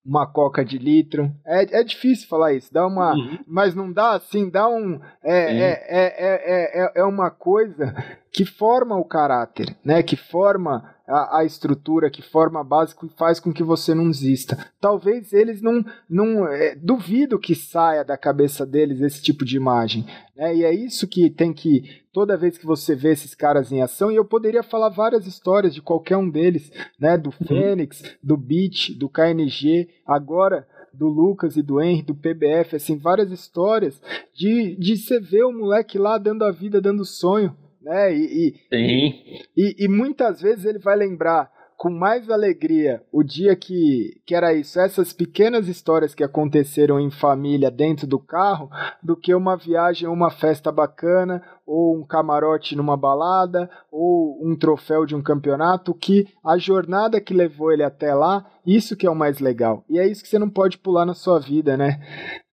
uma 0.05 0.27
coca 0.27 0.65
de 0.65 0.79
litro. 0.79 1.31
É, 1.47 1.81
é 1.81 1.85
difícil 1.85 2.29
falar 2.29 2.55
isso, 2.55 2.73
dá 2.73 2.87
uma. 2.87 3.15
Uhum. 3.15 3.39
Mas 3.47 3.75
não 3.75 3.93
dá 3.93 4.13
assim, 4.13 4.49
dá 4.49 4.69
um. 4.69 5.01
É, 5.23 5.59
é, 5.59 5.71
é, 5.89 6.85
é, 6.85 6.93
é, 6.97 7.05
uma 7.05 7.31
coisa 7.31 7.95
que 8.33 8.45
forma 8.45 8.97
o 8.97 9.05
caráter, 9.05 9.77
né? 9.85 10.03
Que 10.03 10.17
forma 10.17 10.95
a, 11.07 11.39
a, 11.39 11.45
estrutura, 11.45 12.09
que 12.09 12.23
forma 12.23 12.61
a 12.61 12.65
base, 12.65 12.95
que 12.95 13.09
faz 13.17 13.41
com 13.41 13.53
que 13.53 13.63
você 13.63 13.93
não 13.95 14.09
desista. 14.09 14.57
Talvez 14.81 15.33
eles 15.33 15.61
não. 15.61 15.85
não 16.09 16.47
é, 16.47 16.77
duvido 16.77 17.39
que 17.39 17.55
saia 17.55 18.05
da 18.05 18.17
cabeça 18.17 18.65
deles 18.65 19.01
esse 19.01 19.21
tipo 19.21 19.45
de 19.45 19.57
imagem. 19.57 20.07
Né? 20.37 20.57
E 20.57 20.65
é 20.65 20.73
isso 20.73 21.09
que 21.09 21.29
tem 21.29 21.53
que. 21.53 22.01
Toda 22.13 22.37
vez 22.37 22.57
que 22.57 22.67
você 22.67 22.95
vê 22.95 23.13
esses 23.13 23.35
caras 23.35 23.73
em 23.73 23.83
ação, 23.83 24.11
e 24.11 24.17
eu 24.17 24.25
poderia 24.25 24.63
falar 24.63 24.89
várias 24.89 25.27
histórias 25.27 25.75
de 25.75 25.83
qualquer 25.83 26.17
um 26.17 26.31
deles, 26.31 26.71
né? 26.99 27.19
Do 27.19 27.31
uhum. 27.31 27.47
Fênix, 27.47 28.03
do 28.23 28.37
Beat, 28.37 28.97
do 28.97 29.09
KNG, 29.09 29.89
agora 30.07 30.67
do 30.93 31.09
Lucas 31.09 31.57
e 31.57 31.63
do 31.63 31.81
Henry, 31.81 32.03
do 32.03 32.15
PBF, 32.15 32.77
assim, 32.77 32.97
várias 32.97 33.31
histórias 33.31 34.01
de, 34.35 34.75
de 34.77 34.97
você 34.97 35.21
ver 35.21 35.45
o 35.45 35.53
moleque 35.53 35.99
lá 35.99 36.19
dando 36.19 36.45
a 36.45 36.51
vida, 36.51 36.81
dando 36.81 37.05
sonho, 37.05 37.57
né? 37.81 38.15
E, 38.15 38.55
e, 38.71 39.41
e, 39.57 39.85
e, 39.85 39.89
muitas 39.89 40.41
vezes 40.41 40.65
ele 40.65 40.79
vai 40.79 40.97
lembrar 40.97 41.51
com 41.81 41.89
mais 41.89 42.29
alegria 42.29 43.03
o 43.11 43.23
dia 43.23 43.57
que, 43.57 44.21
que 44.27 44.35
era 44.35 44.53
isso, 44.53 44.79
essas 44.79 45.15
pequenas 45.15 45.67
histórias 45.67 46.15
que 46.15 46.23
aconteceram 46.23 47.01
em 47.01 47.11
família 47.11 47.71
dentro 47.71 48.07
do 48.07 48.19
carro, 48.19 48.69
do 49.03 49.17
que 49.17 49.35
uma 49.35 49.57
viagem 49.57 50.07
a 50.07 50.11
uma 50.11 50.31
festa 50.31 50.71
bacana, 50.71 51.43
ou 51.67 51.97
um 51.97 52.07
camarote 52.07 52.77
numa 52.77 52.99
balada, 52.99 53.71
ou 53.91 54.39
um 54.47 54.55
troféu 54.55 55.07
de 55.07 55.17
um 55.17 55.23
campeonato, 55.23 55.95
que 55.95 56.29
a 56.45 56.59
jornada 56.59 57.19
que 57.19 57.33
levou 57.33 57.73
ele 57.73 57.83
até 57.83 58.13
lá, 58.13 58.45
isso 58.67 58.95
que 58.95 59.07
é 59.07 59.11
o 59.11 59.17
mais 59.17 59.39
legal. 59.39 59.83
E 59.89 59.99
é 59.99 60.07
isso 60.07 60.23
que 60.23 60.29
você 60.29 60.39
não 60.39 60.51
pode 60.51 60.77
pular 60.77 61.07
na 61.07 61.15
sua 61.15 61.41
vida, 61.41 61.79
né? 61.79 61.99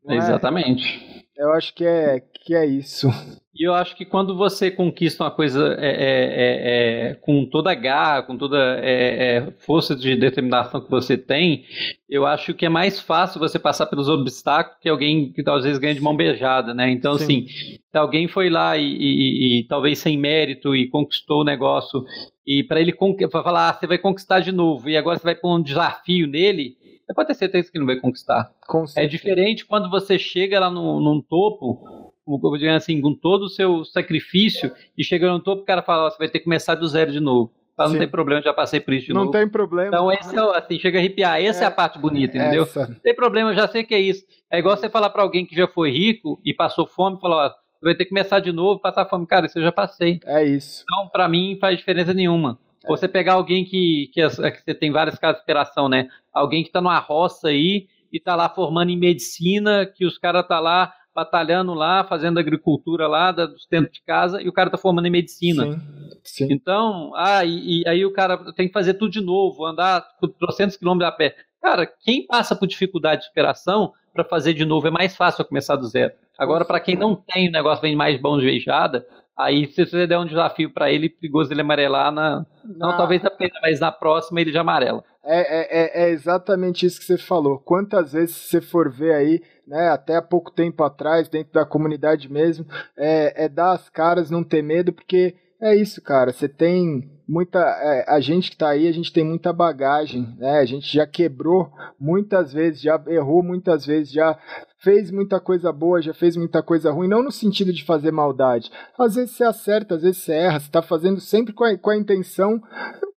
Não 0.05 0.15
é? 0.15 0.17
Exatamente. 0.19 1.25
É? 1.37 1.43
Eu 1.43 1.51
acho 1.51 1.75
que 1.75 1.85
é, 1.85 2.23
que 2.47 2.55
é 2.55 2.65
isso. 2.65 3.09
E 3.53 3.67
eu 3.67 3.73
acho 3.73 3.93
que 3.93 4.05
quando 4.05 4.37
você 4.37 4.71
conquista 4.71 5.25
uma 5.25 5.31
coisa 5.31 5.75
é, 5.79 5.89
é, 5.89 5.97
é, 5.97 7.09
é 7.09 7.13
com 7.15 7.45
toda 7.45 7.71
a 7.71 7.75
garra, 7.75 8.23
com 8.23 8.37
toda 8.37 8.57
é, 8.81 9.35
é, 9.35 9.51
força 9.65 9.93
de 9.93 10.15
determinação 10.15 10.79
que 10.79 10.89
você 10.89 11.17
tem, 11.17 11.65
eu 12.07 12.25
acho 12.25 12.53
que 12.53 12.65
é 12.65 12.69
mais 12.69 13.01
fácil 13.01 13.37
você 13.37 13.59
passar 13.59 13.87
pelos 13.87 14.07
obstáculos 14.07 14.79
que 14.79 14.87
alguém 14.87 15.33
que 15.33 15.43
talvez 15.43 15.77
ganhe 15.77 15.95
de 15.95 15.99
mão 15.99 16.15
beijada, 16.15 16.73
né? 16.73 16.89
Então, 16.89 17.17
Sim. 17.17 17.23
assim, 17.23 17.47
se 17.47 17.97
alguém 17.97 18.29
foi 18.29 18.49
lá 18.49 18.77
e, 18.77 18.85
e, 18.85 19.59
e, 19.59 19.67
talvez 19.67 19.99
sem 19.99 20.17
mérito 20.17 20.73
e 20.73 20.87
conquistou 20.87 21.41
o 21.41 21.45
negócio, 21.45 22.05
e 22.45 22.63
para 22.63 22.79
ele 22.79 22.93
pra 23.29 23.43
falar, 23.43 23.69
ah, 23.69 23.73
você 23.73 23.87
vai 23.87 23.97
conquistar 23.97 24.39
de 24.39 24.53
novo, 24.53 24.89
e 24.89 24.95
agora 24.95 25.19
você 25.19 25.25
vai 25.25 25.35
pôr 25.35 25.53
um 25.53 25.61
desafio 25.61 26.27
nele, 26.27 26.77
pode 27.13 27.27
ter 27.27 27.35
certeza 27.35 27.71
que 27.71 27.79
não 27.79 27.85
vai 27.85 27.99
conquistar. 27.99 28.51
é 28.95 29.07
diferente 29.07 29.65
quando 29.65 29.89
você 29.89 30.17
chega 30.17 30.59
lá 30.59 30.69
no, 30.69 31.01
num 31.01 31.21
topo 31.21 32.06
como 32.27 32.57
dizer 32.57 32.69
assim, 32.69 32.99
com 32.99 33.13
todo 33.13 33.43
o 33.43 33.49
seu 33.49 33.85
sacrifício 33.85 34.71
e 34.97 35.03
chega 35.03 35.31
no 35.31 35.39
topo, 35.39 35.61
o 35.61 35.65
cara 35.65 35.81
fala, 35.81 36.11
você 36.11 36.17
vai 36.17 36.27
ter 36.27 36.39
que 36.39 36.45
começar 36.45 36.75
do 36.75 36.87
zero 36.87 37.11
de 37.11 37.21
novo. 37.21 37.51
Fala, 37.77 37.91
não 37.91 37.99
tem 37.99 38.07
problema, 38.07 38.41
já 38.41 38.53
passei 38.53 38.79
por 38.79 38.91
isso 38.93 39.05
de 39.05 39.13
não 39.13 39.25
novo. 39.25 39.33
Não 39.33 39.39
tem 39.39 39.47
problema. 39.47 39.87
Então, 39.89 40.11
esse 40.11 40.35
é, 40.35 40.57
assim, 40.57 40.79
chega 40.79 40.97
a 40.97 40.99
arrepiar. 40.99 41.39
Essa 41.39 41.61
é, 41.61 41.63
é 41.65 41.67
a 41.67 41.71
parte 41.71 41.99
bonita, 41.99 42.35
entendeu? 42.35 42.63
Essa. 42.63 42.87
Não 42.87 42.95
tem 42.95 43.15
problema, 43.15 43.51
eu 43.51 43.55
já 43.55 43.67
sei 43.67 43.83
que 43.83 43.93
é 43.93 43.99
isso. 43.99 44.25
É 44.51 44.57
igual 44.57 44.75
você 44.75 44.89
falar 44.89 45.11
para 45.11 45.21
alguém 45.21 45.45
que 45.45 45.55
já 45.55 45.67
foi 45.67 45.91
rico 45.91 46.41
e 46.43 46.55
passou 46.55 46.87
fome 46.87 47.21
falar, 47.21 47.45
ó, 47.45 47.49
você 47.49 47.85
vai 47.85 47.95
ter 47.95 48.05
que 48.05 48.09
começar 48.09 48.39
de 48.39 48.51
novo, 48.51 48.79
passar 48.79 49.05
fome. 49.05 49.27
Cara, 49.27 49.45
isso 49.45 49.59
eu 49.59 49.63
já 49.63 49.71
passei. 49.71 50.19
É 50.25 50.43
isso. 50.43 50.83
Então, 50.83 51.07
para 51.09 51.29
mim, 51.29 51.55
faz 51.61 51.77
diferença 51.77 52.15
nenhuma. 52.15 52.57
É. 52.83 52.87
Você 52.87 53.07
pegar 53.07 53.33
alguém 53.33 53.63
que, 53.63 54.09
que, 54.11 54.27
que, 54.27 54.61
você 54.63 54.73
tem 54.73 54.91
várias 54.91 55.19
casas 55.19 55.37
de 55.37 55.43
operação, 55.43 55.87
né? 55.87 56.09
Alguém 56.33 56.63
que 56.63 56.69
está 56.69 56.81
numa 56.81 56.97
roça 56.97 57.49
aí 57.49 57.87
e 58.11 58.17
está 58.17 58.35
lá 58.35 58.49
formando 58.49 58.89
em 58.89 58.97
medicina, 58.97 59.85
que 59.85 60.03
os 60.03 60.17
caras 60.17 60.47
tá 60.47 60.59
lá 60.59 60.91
batalhando 61.17 61.73
lá, 61.73 62.03
fazendo 62.03 62.39
agricultura 62.39 63.07
lá, 63.07 63.31
do 63.31 63.55
dentro 63.71 63.91
de 63.91 64.03
casa, 64.03 64.39
e 64.39 64.47
o 64.47 64.53
cara 64.53 64.69
tá 64.69 64.77
formando 64.77 65.07
em 65.07 65.09
medicina. 65.09 65.65
Sim, 65.65 65.79
sim. 66.23 66.47
Então, 66.51 67.11
ah, 67.15 67.43
e, 67.43 67.81
e, 67.81 67.87
aí 67.87 68.05
o 68.05 68.13
cara 68.13 68.37
tem 68.53 68.67
que 68.67 68.73
fazer 68.73 68.93
tudo 68.93 69.09
de 69.09 69.19
novo, 69.19 69.65
andar 69.65 70.05
300 70.39 70.77
quilômetros 70.77 71.11
a 71.11 71.11
pé. 71.11 71.35
Cara, 71.59 71.87
quem 71.87 72.27
passa 72.27 72.55
por 72.55 72.67
dificuldade 72.67 73.21
de 73.21 73.27
superação 73.29 73.93
para 74.13 74.23
fazer 74.23 74.53
de 74.53 74.63
novo 74.63 74.87
é 74.87 74.91
mais 74.91 75.15
fácil 75.15 75.43
começar 75.43 75.75
do 75.75 75.87
zero. 75.87 76.13
Agora, 76.37 76.63
para 76.63 76.79
quem 76.79 76.95
não 76.95 77.15
tem 77.15 77.49
o 77.49 77.51
negócio 77.51 77.81
vem 77.81 77.95
mais 77.95 78.21
bom 78.21 78.37
de 78.37 78.45
veijada, 78.45 79.03
aí 79.35 79.65
se 79.65 79.87
você 79.87 80.05
der 80.05 80.19
um 80.19 80.25
desafio 80.25 80.71
para 80.71 80.91
ele, 80.91 81.09
perigoso 81.09 81.51
ele 81.51 81.61
amarelar 81.61 82.11
na, 82.11 82.45
não, 82.63 82.89
na... 82.89 82.93
talvez 82.95 83.23
na 83.23 83.31
primeira, 83.31 83.59
mas 83.59 83.79
na 83.79 83.91
próxima 83.91 84.39
ele 84.39 84.51
já 84.51 84.61
amarela. 84.61 85.03
É, 85.29 86.03
é, 86.03 86.03
é, 86.05 86.09
exatamente 86.11 86.85
isso 86.85 86.99
que 86.99 87.05
você 87.05 87.17
falou. 87.17 87.57
Quantas 87.57 88.13
vezes 88.13 88.35
você 88.35 88.61
for 88.61 88.89
ver 88.89 89.13
aí, 89.13 89.41
né, 89.67 89.89
até 89.89 90.19
pouco 90.21 90.49
tempo 90.49 90.83
atrás, 90.83 91.27
dentro 91.27 91.53
da 91.53 91.65
comunidade 91.65 92.31
mesmo, 92.31 92.65
é, 92.95 93.45
é 93.45 93.49
dar 93.49 93.73
as 93.73 93.89
caras, 93.89 94.31
não 94.31 94.43
ter 94.43 94.63
medo, 94.63 94.93
porque 94.93 95.35
é 95.61 95.75
isso, 95.75 96.01
cara. 96.01 96.31
Você 96.31 96.47
tem 96.47 97.09
muita. 97.27 97.59
É, 97.59 98.05
a 98.07 98.19
gente 98.19 98.49
que 98.49 98.55
está 98.55 98.69
aí, 98.69 98.87
a 98.87 98.91
gente 98.91 99.11
tem 99.11 99.23
muita 99.23 99.51
bagagem, 99.51 100.35
né? 100.37 100.59
A 100.59 100.65
gente 100.65 100.91
já 100.91 101.05
quebrou 101.05 101.69
muitas 101.99 102.53
vezes, 102.53 102.81
já 102.81 103.01
errou 103.07 103.43
muitas 103.43 103.85
vezes, 103.85 104.11
já 104.11 104.37
fez 104.79 105.11
muita 105.11 105.39
coisa 105.39 105.71
boa, 105.71 106.01
já 106.01 106.13
fez 106.13 106.37
muita 106.37 106.61
coisa 106.61 106.91
ruim, 106.91 107.07
não 107.07 107.23
no 107.23 107.31
sentido 107.31 107.73
de 107.73 107.83
fazer 107.83 108.11
maldade. 108.11 108.71
Às 108.97 109.15
vezes 109.15 109.35
você 109.35 109.43
acerta, 109.43 109.95
às 109.95 110.01
vezes 110.03 110.19
você 110.19 110.33
erra, 110.33 110.59
você 110.59 110.67
está 110.67 110.81
fazendo 110.81 111.19
sempre 111.19 111.53
com 111.53 111.63
a, 111.63 111.77
com 111.77 111.89
a 111.89 111.97
intenção 111.97 112.61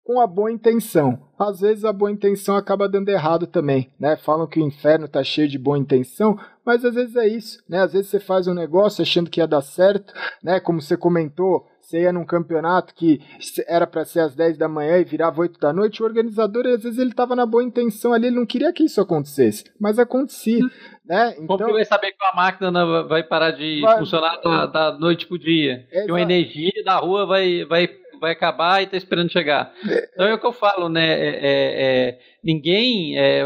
com 0.03 0.19
a 0.19 0.27
boa 0.27 0.51
intenção. 0.51 1.17
Às 1.39 1.61
vezes 1.61 1.85
a 1.85 1.93
boa 1.93 2.11
intenção 2.11 2.57
acaba 2.57 2.89
dando 2.89 3.07
errado 3.07 3.47
também, 3.47 3.93
né? 3.99 4.17
Falam 4.17 4.45
que 4.45 4.59
o 4.59 4.65
inferno 4.65 5.07
tá 5.07 5.23
cheio 5.23 5.47
de 5.47 5.57
boa 5.57 5.77
intenção, 5.77 6.37
mas 6.65 6.83
às 6.83 6.95
vezes 6.95 7.15
é 7.15 7.27
isso, 7.27 7.63
né? 7.69 7.79
Às 7.79 7.93
vezes 7.93 8.09
você 8.09 8.19
faz 8.19 8.45
um 8.45 8.53
negócio 8.53 9.01
achando 9.01 9.29
que 9.29 9.39
ia 9.39 9.47
dar 9.47 9.61
certo, 9.61 10.13
né? 10.43 10.59
Como 10.59 10.81
você 10.81 10.97
comentou, 10.97 11.65
você 11.91 12.03
ia 12.03 12.13
num 12.13 12.25
campeonato 12.25 12.95
que 12.95 13.19
era 13.67 13.85
para 13.85 14.05
ser 14.05 14.21
às 14.21 14.33
10 14.33 14.57
da 14.57 14.67
manhã 14.67 14.97
e 14.97 15.03
virava 15.03 15.41
8 15.41 15.59
da 15.59 15.73
noite, 15.73 16.01
o 16.01 16.05
organizador, 16.05 16.65
às 16.65 16.83
vezes, 16.83 16.97
ele 16.97 17.11
estava 17.11 17.35
na 17.35 17.45
boa 17.45 17.63
intenção 17.63 18.13
ali, 18.13 18.27
ele 18.27 18.37
não 18.37 18.45
queria 18.45 18.71
que 18.71 18.83
isso 18.83 19.01
acontecesse, 19.01 19.65
mas 19.79 19.99
acontecia, 19.99 20.63
né? 21.05 21.33
Então, 21.33 21.57
Como 21.57 21.65
que 21.65 21.73
vai 21.73 21.85
saber 21.85 22.13
que 22.13 22.23
a 22.23 22.35
máquina 22.35 23.03
vai 23.03 23.23
parar 23.23 23.51
de 23.51 23.81
vai, 23.81 23.97
funcionar 23.97 24.37
da, 24.37 24.65
da 24.65 24.91
noite 24.97 25.27
pro 25.27 25.37
dia? 25.37 25.85
Que 25.91 26.11
uma 26.11 26.21
energia 26.21 26.83
da 26.85 26.95
rua 26.97 27.25
vai, 27.25 27.65
vai 27.65 27.89
vai 28.21 28.33
acabar 28.33 28.81
e 28.81 28.83
está 28.83 28.95
esperando 28.95 29.31
chegar. 29.31 29.73
Então 30.13 30.27
é 30.27 30.33
o 30.35 30.37
que 30.37 30.45
eu 30.45 30.53
falo, 30.53 30.87
né? 30.87 31.09
É, 31.11 31.27
é, 31.27 32.09
é 32.09 32.19
ninguém, 32.43 33.17
é, 33.17 33.43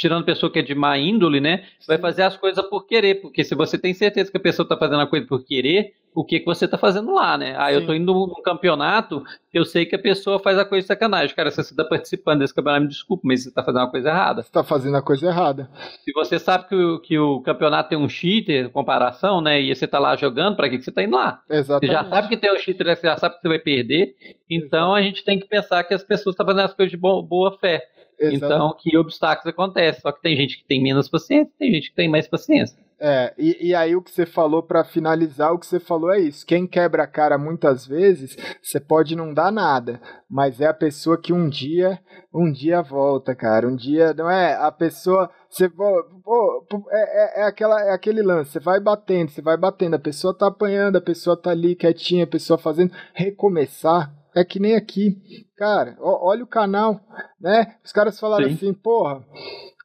tirando 0.00 0.24
pessoa 0.24 0.50
que 0.50 0.58
é 0.58 0.62
de 0.62 0.74
má 0.74 0.96
índole, 0.96 1.40
né? 1.40 1.64
Vai 1.86 1.98
fazer 1.98 2.22
as 2.22 2.34
coisas 2.34 2.64
por 2.64 2.86
querer, 2.86 3.16
porque 3.16 3.44
se 3.44 3.54
você 3.54 3.76
tem 3.76 3.92
certeza 3.92 4.30
que 4.30 4.38
a 4.38 4.40
pessoa 4.40 4.64
está 4.64 4.74
fazendo 4.74 5.02
a 5.02 5.06
coisa 5.06 5.26
por 5.26 5.44
querer, 5.44 5.92
o 6.14 6.24
que, 6.24 6.40
que 6.40 6.46
você 6.46 6.64
está 6.64 6.78
fazendo 6.78 7.12
lá, 7.12 7.36
né? 7.36 7.54
Ah, 7.56 7.68
Sim. 7.68 7.74
eu 7.74 7.80
estou 7.80 7.94
indo 7.94 8.12
num 8.14 8.42
campeonato, 8.42 9.22
eu 9.52 9.62
sei 9.62 9.84
que 9.84 9.94
a 9.94 9.98
pessoa 9.98 10.40
faz 10.40 10.58
a 10.58 10.64
coisa 10.64 10.84
de 10.84 10.88
sacanagem. 10.88 11.36
Cara, 11.36 11.50
se 11.50 11.62
você 11.62 11.74
está 11.74 11.84
participando 11.84 12.38
desse 12.38 12.54
campeonato, 12.54 12.84
me 12.84 12.88
desculpa, 12.88 13.22
mas 13.26 13.42
você 13.42 13.50
está 13.50 13.62
fazendo 13.62 13.82
uma 13.82 13.90
coisa 13.90 14.08
errada. 14.08 14.42
Você 14.42 14.48
está 14.48 14.64
fazendo 14.64 14.96
a 14.96 15.02
coisa 15.02 15.26
errada. 15.26 15.70
Se 16.02 16.12
você 16.12 16.38
sabe 16.38 16.66
que 16.66 16.74
o, 16.74 16.98
que 16.98 17.18
o 17.18 17.42
campeonato 17.42 17.90
tem 17.90 17.98
um 17.98 18.08
cheater, 18.08 18.70
comparação, 18.70 19.42
né? 19.42 19.60
E 19.60 19.74
você 19.74 19.84
está 19.84 19.98
lá 19.98 20.16
jogando, 20.16 20.56
para 20.56 20.70
que, 20.70 20.78
que 20.78 20.84
você 20.84 20.90
está 20.90 21.02
indo 21.02 21.14
lá? 21.14 21.42
Exatamente. 21.48 21.86
Você 21.86 21.92
já 21.92 22.08
sabe 22.08 22.28
que 22.28 22.36
tem 22.38 22.54
um 22.54 22.58
cheater, 22.58 22.96
você 22.96 23.06
já 23.06 23.16
sabe 23.18 23.34
que 23.34 23.42
você 23.42 23.48
vai 23.48 23.58
perder. 23.58 24.16
Então 24.48 24.88
Exato. 24.88 24.94
a 24.94 25.02
gente 25.02 25.24
tem 25.24 25.38
que 25.38 25.46
pensar 25.46 25.84
que 25.84 25.92
as 25.92 26.02
pessoas 26.02 26.32
estão 26.32 26.46
fazendo 26.46 26.64
as 26.64 26.72
coisas 26.72 26.90
de 26.90 26.96
boa, 26.96 27.22
boa 27.22 27.58
fé. 27.58 27.86
Exato. 28.20 28.44
Então, 28.44 28.76
que 28.78 28.96
obstáculos 28.98 29.52
acontecem. 29.52 30.02
Só 30.02 30.12
que 30.12 30.20
tem 30.20 30.36
gente 30.36 30.58
que 30.58 30.64
tem 30.64 30.82
menos 30.82 31.08
paciência, 31.08 31.52
tem 31.58 31.72
gente 31.72 31.88
que 31.88 31.96
tem 31.96 32.08
mais 32.08 32.28
paciência. 32.28 32.76
É, 33.02 33.32
e, 33.38 33.68
e 33.68 33.74
aí 33.74 33.96
o 33.96 34.02
que 34.02 34.10
você 34.10 34.26
falou 34.26 34.62
para 34.62 34.84
finalizar, 34.84 35.54
o 35.54 35.58
que 35.58 35.66
você 35.66 35.80
falou 35.80 36.12
é 36.12 36.20
isso. 36.20 36.44
Quem 36.44 36.66
quebra 36.66 37.04
a 37.04 37.06
cara 37.06 37.38
muitas 37.38 37.86
vezes, 37.86 38.36
você 38.62 38.78
pode 38.78 39.16
não 39.16 39.32
dar 39.32 39.50
nada, 39.50 39.98
mas 40.28 40.60
é 40.60 40.66
a 40.66 40.74
pessoa 40.74 41.16
que 41.16 41.32
um 41.32 41.48
dia, 41.48 41.98
um 42.32 42.52
dia 42.52 42.82
volta, 42.82 43.34
cara. 43.34 43.66
Um 43.66 43.74
dia, 43.74 44.12
não 44.12 44.30
é? 44.30 44.52
A 44.54 44.70
pessoa, 44.70 45.30
você 45.48 45.66
pô, 45.70 46.66
é, 46.90 47.40
é, 47.40 47.40
é, 47.40 47.44
aquela, 47.44 47.80
é 47.80 47.92
aquele 47.92 48.20
lance, 48.20 48.52
você 48.52 48.60
vai 48.60 48.78
batendo, 48.78 49.30
você 49.30 49.40
vai 49.40 49.56
batendo, 49.56 49.96
a 49.96 49.98
pessoa 49.98 50.36
tá 50.36 50.48
apanhando, 50.48 50.96
a 50.96 51.00
pessoa 51.00 51.34
tá 51.34 51.52
ali 51.52 51.74
quietinha, 51.74 52.24
a 52.24 52.26
pessoa 52.26 52.58
fazendo 52.58 52.92
recomeçar. 53.14 54.12
É 54.34 54.44
que 54.44 54.60
nem 54.60 54.76
aqui, 54.76 55.46
cara. 55.56 55.96
Ó, 56.00 56.28
olha 56.28 56.44
o 56.44 56.46
canal, 56.46 57.00
né? 57.40 57.76
Os 57.84 57.92
caras 57.92 58.18
falaram 58.18 58.48
Sim. 58.48 58.54
assim, 58.54 58.74
porra 58.74 59.24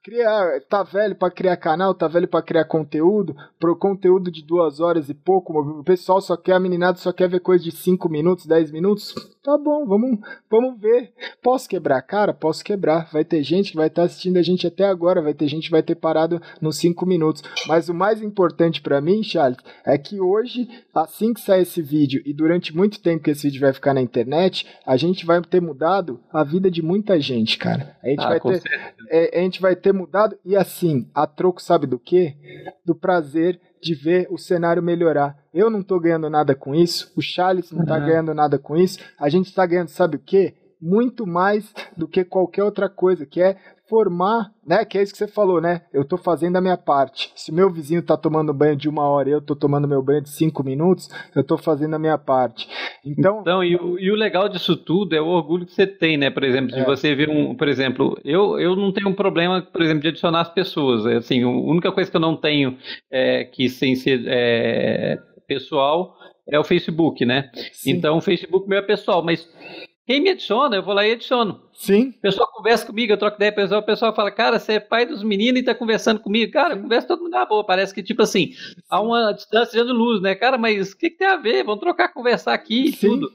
criar, 0.06 0.61
tá 0.69 0.84
velho 0.84 1.16
para 1.16 1.32
criar 1.32 1.58
canal, 1.58 1.95
tá 1.95 2.08
velho 2.08 2.27
para 2.27 2.43
criar 2.43 2.66
conteúdo, 2.66 3.35
pro 3.59 3.75
conteúdo 3.75 4.30
de 4.30 4.43
duas 4.43 4.80
horas 4.80 5.09
e 5.09 5.16
pouco, 5.16 5.59
o 5.59 5.84
pessoal 5.84 6.22
só 6.22 6.38
quer, 6.38 6.53
a 6.53 6.59
meninada 6.59 7.00
só 7.00 7.11
quer 7.11 7.27
ver 7.27 7.40
coisa 7.40 7.64
de 7.64 7.72
5 7.72 8.08
minutos, 8.08 8.45
10 8.45 8.69
minutos, 8.69 9.16
tá 9.43 9.58
bom, 9.58 9.84
vamos, 9.88 10.19
vamos 10.48 10.80
ver. 10.80 11.11
Posso 11.42 11.67
quebrar 11.67 12.03
cara? 12.03 12.35
Posso 12.35 12.64
quebrar. 12.64 13.09
Vai 13.11 13.25
ter 13.25 13.42
gente 13.42 13.72
que 13.72 13.77
vai 13.77 13.88
estar 13.88 14.03
tá 14.03 14.06
assistindo 14.06 14.38
a 14.38 14.43
gente 14.43 14.67
até 14.67 14.84
agora, 14.84 15.24
vai 15.24 15.34
ter 15.34 15.48
gente 15.48 15.66
que 15.66 15.72
vai 15.72 15.82
ter 15.82 15.95
parado 15.95 16.40
nos 16.61 16.77
5 16.77 17.03
minutos. 17.03 17.42
Mas 17.67 17.90
o 17.90 17.93
mais 17.93 18.22
importante 18.22 18.82
para 18.82 19.01
mim, 19.01 19.24
Charles, 19.24 19.58
é 19.84 19.98
que 19.98 20.22
hoje, 20.22 20.69
assim 20.93 21.34
que 21.34 21.42
sair 21.42 21.64
esse 21.64 21.82
vídeo 21.82 22.22
e 22.27 22.32
durante 22.32 22.75
muito 22.75 23.01
tempo 23.01 23.24
que 23.24 23.32
esse 23.32 23.48
vídeo 23.48 23.61
vai 23.61 23.74
ficar 23.74 23.95
na 23.95 24.01
internet, 24.01 24.67
a 24.85 24.95
gente 24.98 25.25
vai 25.25 25.42
ter 25.42 25.61
mudado 25.61 26.19
a 26.32 26.43
vida 26.43 26.69
de 26.69 26.84
muita 26.84 27.19
gente, 27.19 27.58
cara. 27.58 27.98
A 28.03 28.08
gente, 28.08 28.22
ah, 28.22 28.30
vai, 28.30 28.40
ter, 28.40 28.61
é, 29.09 29.40
a 29.40 29.42
gente 29.42 29.59
vai 29.59 29.75
ter 29.75 29.94
mudado 29.95 30.38
e 30.45 30.56
assim, 30.56 31.09
a 31.14 31.25
troco 31.25 31.61
sabe 31.61 31.88
do 31.88 31.98
quê? 31.98 32.35
Do 32.85 32.93
prazer 32.93 33.59
de 33.82 33.93
ver 33.93 34.27
o 34.30 34.38
cenário 34.38 34.82
melhorar. 34.83 35.38
Eu 35.53 35.69
não 35.69 35.82
estou 35.82 35.99
ganhando 35.99 36.30
nada 36.30 36.56
com 36.56 36.75
isso, 36.75 37.11
o 37.15 37.22
Charles 37.22 37.72
não 37.72 37.83
está 37.83 37.98
uhum. 37.98 38.06
ganhando 38.06 38.33
nada 38.33 38.59
com 38.59 38.75
isso, 38.75 38.99
a 39.19 39.30
gente 39.30 39.48
está 39.48 39.65
ganhando, 39.65 39.90
sabe 39.90 40.17
o 40.17 40.19
quê? 40.19 40.56
Muito 40.81 41.25
mais 41.25 41.73
do 41.95 42.07
que 42.07 42.23
qualquer 42.23 42.63
outra 42.63 42.89
coisa, 42.89 43.25
que 43.25 43.41
é 43.41 43.57
formar, 43.87 44.51
né? 44.65 44.83
Que 44.83 44.97
é 44.97 45.03
isso 45.03 45.11
que 45.11 45.17
você 45.17 45.27
falou, 45.27 45.61
né? 45.61 45.81
Eu 45.93 46.03
tô 46.03 46.17
fazendo 46.17 46.55
a 46.55 46.61
minha 46.61 46.77
parte. 46.77 47.31
Se 47.35 47.51
meu 47.51 47.71
vizinho 47.71 48.01
tá 48.01 48.17
tomando 48.17 48.53
banho 48.53 48.75
de 48.75 48.89
uma 48.89 49.07
hora 49.07 49.29
e 49.29 49.31
eu 49.31 49.41
tô 49.41 49.55
tomando 49.55 49.87
meu 49.87 50.01
banho 50.01 50.21
de 50.21 50.29
cinco 50.29 50.63
minutos, 50.63 51.09
eu 51.35 51.43
tô 51.43 51.57
fazendo 51.57 51.95
a 51.95 51.99
minha 51.99 52.17
parte. 52.17 52.67
Então. 53.05 53.41
Então, 53.41 53.63
e 53.63 53.75
o, 53.75 53.99
e 53.99 54.11
o 54.11 54.15
legal 54.15 54.49
disso 54.49 54.75
tudo 54.75 55.15
é 55.15 55.21
o 55.21 55.27
orgulho 55.27 55.65
que 55.65 55.73
você 55.73 55.85
tem, 55.85 56.17
né? 56.17 56.29
Por 56.29 56.43
exemplo, 56.43 56.73
de 56.73 56.81
é. 56.81 56.85
você 56.85 57.13
ver 57.13 57.29
um. 57.29 57.55
Por 57.55 57.67
exemplo, 57.67 58.19
eu, 58.23 58.59
eu 58.59 58.75
não 58.75 58.91
tenho 58.91 59.09
um 59.09 59.15
problema, 59.15 59.61
por 59.61 59.81
exemplo, 59.81 60.01
de 60.01 60.09
adicionar 60.09 60.41
as 60.41 60.53
pessoas. 60.53 61.05
É, 61.05 61.17
assim, 61.17 61.43
a 61.43 61.47
única 61.47 61.91
coisa 61.91 62.09
que 62.09 62.17
eu 62.17 62.21
não 62.21 62.35
tenho 62.35 62.77
é 63.11 63.43
que 63.45 63.69
sem 63.69 63.95
ser 63.95 64.23
é, 64.25 65.17
pessoal 65.47 66.15
é 66.47 66.59
o 66.59 66.63
Facebook, 66.63 67.25
né? 67.25 67.49
Sim. 67.71 67.91
Então 67.91 68.17
o 68.17 68.21
Facebook 68.21 68.67
meu 68.67 68.79
é 68.79 68.81
pessoal, 68.81 69.23
mas 69.23 69.47
quem 70.06 70.22
me 70.22 70.30
adiciona, 70.30 70.75
eu 70.75 70.84
vou 70.84 70.93
lá 70.93 71.06
e 71.06 71.14
adiciono. 71.14 71.64
Sim. 71.74 72.09
O 72.09 72.22
pessoal 72.22 72.48
conversa 72.51 72.85
comigo, 72.85 73.11
eu 73.11 73.17
troco 73.17 73.38
ideia, 73.38 73.51
o 73.51 73.56
pessoal, 73.56 73.82
o 73.82 73.85
pessoal 73.85 74.14
fala, 74.14 74.30
cara, 74.30 74.59
você 74.59 74.74
é 74.74 74.80
pai 74.80 75.03
dos 75.03 75.24
meninos 75.24 75.59
e 75.59 75.64
tá 75.64 75.74
conversando 75.74 76.19
comigo. 76.19 76.51
Cara, 76.51 76.77
conversa 76.77 77.08
todo 77.08 77.24
mundo 77.24 77.32
na 77.32 77.43
boa. 77.43 77.66
Parece 77.66 77.92
que, 77.92 78.03
tipo 78.03 78.22
assim, 78.22 78.51
há 78.88 79.01
uma 79.01 79.32
distância 79.32 79.84
de 79.84 79.92
luz, 79.92 80.22
né? 80.22 80.35
Cara, 80.35 80.59
mas 80.59 80.92
o 80.92 80.98
que, 80.98 81.09
que, 81.09 81.17
tem 81.17 81.27
a 81.27 81.38
ver? 81.38 81.64
Vamos 81.64 81.80
trocar, 81.80 82.14
conversar 82.14 82.53
aqui 82.53 82.90
e 82.90 82.93
tudo. 82.95 83.32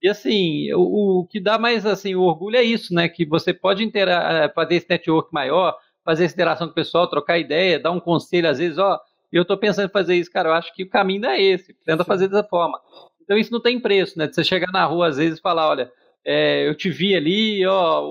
E 0.00 0.08
assim, 0.08 0.72
o, 0.74 1.20
o, 1.20 1.26
que 1.26 1.40
dá 1.40 1.58
mais 1.58 1.84
assim, 1.84 2.14
o 2.14 2.22
orgulho 2.22 2.56
é 2.56 2.62
isso, 2.62 2.94
né? 2.94 3.08
Que 3.08 3.26
você 3.26 3.52
pode 3.52 3.82
intera 3.82 4.44
eh, 4.44 4.48
fazer 4.54 4.76
esse 4.76 4.86
network 4.88 5.34
maior, 5.34 5.76
fazer 6.04 6.24
essa 6.24 6.34
interação 6.34 6.68
com 6.68 6.72
o 6.72 6.74
pessoal, 6.74 7.10
trocar 7.10 7.38
ideia, 7.38 7.80
dar 7.80 7.90
um 7.90 8.00
conselho, 8.00 8.48
às 8.48 8.58
vezes, 8.58 8.78
ó, 8.78 9.00
eu 9.32 9.44
tô 9.44 9.56
pensando 9.56 9.86
em 9.86 9.92
fazer 9.92 10.14
isso, 10.14 10.30
cara, 10.30 10.50
eu 10.50 10.54
acho 10.54 10.72
que 10.72 10.84
o 10.84 10.88
caminho 10.88 11.22
não 11.22 11.30
é 11.30 11.42
esse. 11.42 11.74
Tenta 11.84 12.04
Sim. 12.04 12.08
fazer 12.08 12.28
dessa 12.28 12.44
forma. 12.44 12.80
Então 13.22 13.36
isso 13.36 13.52
não 13.52 13.60
tem 13.60 13.80
preço, 13.80 14.16
né? 14.16 14.28
De 14.28 14.34
você 14.36 14.44
chegar 14.44 14.70
na 14.70 14.84
rua, 14.84 15.08
às 15.08 15.16
vezes, 15.16 15.38
e 15.40 15.42
falar, 15.42 15.68
olha 15.68 15.90
é, 16.24 16.68
eu 16.68 16.74
te 16.74 16.88
vi 16.88 17.14
ali, 17.14 17.66
ó, 17.66 18.02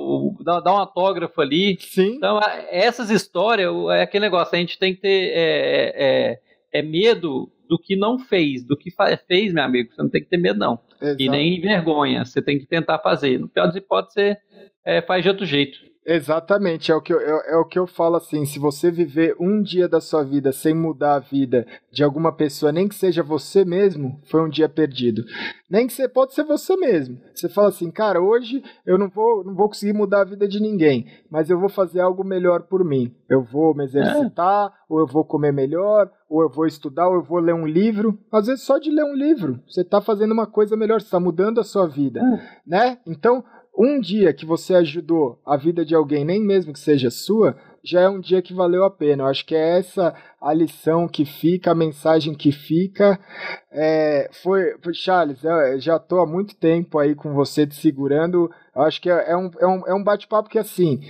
dá, 0.41 0.59
dá 0.59 0.73
um 0.73 0.77
autógrafo 0.77 1.39
ali. 1.41 1.77
Sim. 1.79 2.15
Então, 2.15 2.39
essas 2.69 3.09
histórias, 3.09 3.71
é 3.91 4.01
aquele 4.01 4.25
negócio, 4.25 4.55
a 4.55 4.59
gente 4.59 4.77
tem 4.77 4.93
que 4.93 5.01
ter 5.01 5.31
é, 5.33 5.93
é, 5.95 6.39
é 6.79 6.81
medo 6.81 7.51
do 7.69 7.79
que 7.79 7.95
não 7.95 8.19
fez, 8.19 8.65
do 8.65 8.75
que 8.75 8.91
fez, 9.27 9.53
meu 9.53 9.63
amigo. 9.63 9.93
Você 9.93 10.01
não 10.01 10.09
tem 10.09 10.21
que 10.21 10.29
ter 10.29 10.37
medo, 10.37 10.59
não. 10.59 10.77
Exato. 11.01 11.21
E 11.21 11.29
nem 11.29 11.61
vergonha. 11.61 12.25
Você 12.25 12.41
tem 12.41 12.59
que 12.59 12.65
tentar 12.65 12.99
fazer. 12.99 13.39
No 13.39 13.47
pior 13.47 13.67
das 13.67 13.77
hipóteses, 13.77 14.13
você 14.13 14.37
é, 14.83 15.01
faz 15.01 15.23
de 15.23 15.29
outro 15.29 15.45
jeito. 15.45 15.79
Exatamente, 16.03 16.91
é 16.91 16.95
o, 16.95 17.01
que 17.01 17.13
eu, 17.13 17.19
é, 17.19 17.53
é, 17.53 17.57
o 17.57 17.65
que 17.65 17.77
eu 17.77 17.85
falo 17.85 18.15
assim: 18.15 18.43
se 18.43 18.57
você 18.57 18.89
viver 18.89 19.35
um 19.39 19.61
dia 19.61 19.87
da 19.87 20.01
sua 20.01 20.23
vida 20.23 20.51
sem 20.51 20.73
mudar 20.73 21.15
a 21.15 21.19
vida 21.19 21.65
de 21.91 22.03
alguma 22.03 22.31
pessoa, 22.31 22.71
nem 22.71 22.87
que 22.87 22.95
seja 22.95 23.21
você 23.21 23.63
mesmo, 23.63 24.19
foi 24.25 24.41
um 24.41 24.49
dia 24.49 24.67
perdido. 24.67 25.23
Nem 25.69 25.85
que 25.85 25.93
você 25.93 26.09
pode 26.09 26.33
ser 26.33 26.43
você 26.43 26.75
mesmo. 26.75 27.19
Você 27.35 27.47
fala 27.47 27.69
assim, 27.69 27.91
cara, 27.91 28.19
hoje 28.19 28.63
eu 28.83 28.97
não 28.97 29.09
vou, 29.09 29.43
não 29.43 29.53
vou 29.53 29.67
conseguir 29.67 29.93
mudar 29.93 30.21
a 30.21 30.25
vida 30.25 30.47
de 30.47 30.59
ninguém, 30.59 31.05
mas 31.29 31.51
eu 31.51 31.59
vou 31.59 31.69
fazer 31.69 32.01
algo 32.01 32.23
melhor 32.23 32.63
por 32.63 32.83
mim. 32.83 33.15
Eu 33.29 33.43
vou 33.43 33.75
me 33.75 33.83
exercitar, 33.83 34.67
é. 34.67 34.71
ou 34.89 34.99
eu 34.99 35.07
vou 35.07 35.23
comer 35.23 35.53
melhor, 35.53 36.11
ou 36.27 36.41
eu 36.41 36.49
vou 36.49 36.65
estudar, 36.65 37.09
ou 37.09 37.15
eu 37.15 37.23
vou 37.23 37.39
ler 37.39 37.53
um 37.53 37.67
livro. 37.67 38.17
Às 38.31 38.47
vezes 38.47 38.63
só 38.63 38.79
de 38.79 38.89
ler 38.89 39.05
um 39.05 39.13
livro, 39.13 39.61
você 39.67 39.81
está 39.81 40.01
fazendo 40.01 40.31
uma 40.31 40.47
coisa 40.47 40.75
melhor, 40.75 40.99
você 40.99 41.05
está 41.05 41.19
mudando 41.19 41.59
a 41.59 41.63
sua 41.63 41.87
vida, 41.87 42.19
é. 42.19 42.59
né? 42.65 42.97
Então 43.05 43.43
um 43.77 43.99
dia 43.99 44.33
que 44.33 44.45
você 44.45 44.75
ajudou 44.75 45.39
a 45.45 45.55
vida 45.57 45.85
de 45.85 45.95
alguém, 45.95 46.25
nem 46.25 46.41
mesmo 46.41 46.73
que 46.73 46.79
seja 46.79 47.09
sua, 47.09 47.55
já 47.83 48.01
é 48.01 48.09
um 48.09 48.19
dia 48.19 48.41
que 48.41 48.53
valeu 48.53 48.83
a 48.83 48.91
pena. 48.91 49.23
Eu 49.23 49.27
acho 49.27 49.45
que 49.45 49.55
é 49.55 49.79
essa 49.79 50.13
a 50.39 50.53
lição 50.53 51.07
que 51.07 51.25
fica, 51.25 51.71
a 51.71 51.75
mensagem 51.75 52.33
que 52.33 52.51
fica. 52.51 53.19
É, 53.71 54.29
foi, 54.43 54.75
Charles, 54.93 55.43
eu 55.43 55.79
já 55.79 55.95
estou 55.95 56.19
há 56.19 56.27
muito 56.27 56.55
tempo 56.55 56.99
aí 56.99 57.15
com 57.15 57.33
você 57.33 57.65
te 57.65 57.75
segurando. 57.75 58.51
Eu 58.75 58.81
acho 58.83 59.01
que 59.01 59.09
é, 59.09 59.31
é 59.31 59.37
um, 59.37 59.49
é 59.59 59.67
um, 59.67 59.87
é 59.87 59.93
um 59.93 60.03
bate-papo 60.03 60.49
que 60.49 60.59
assim 60.59 61.01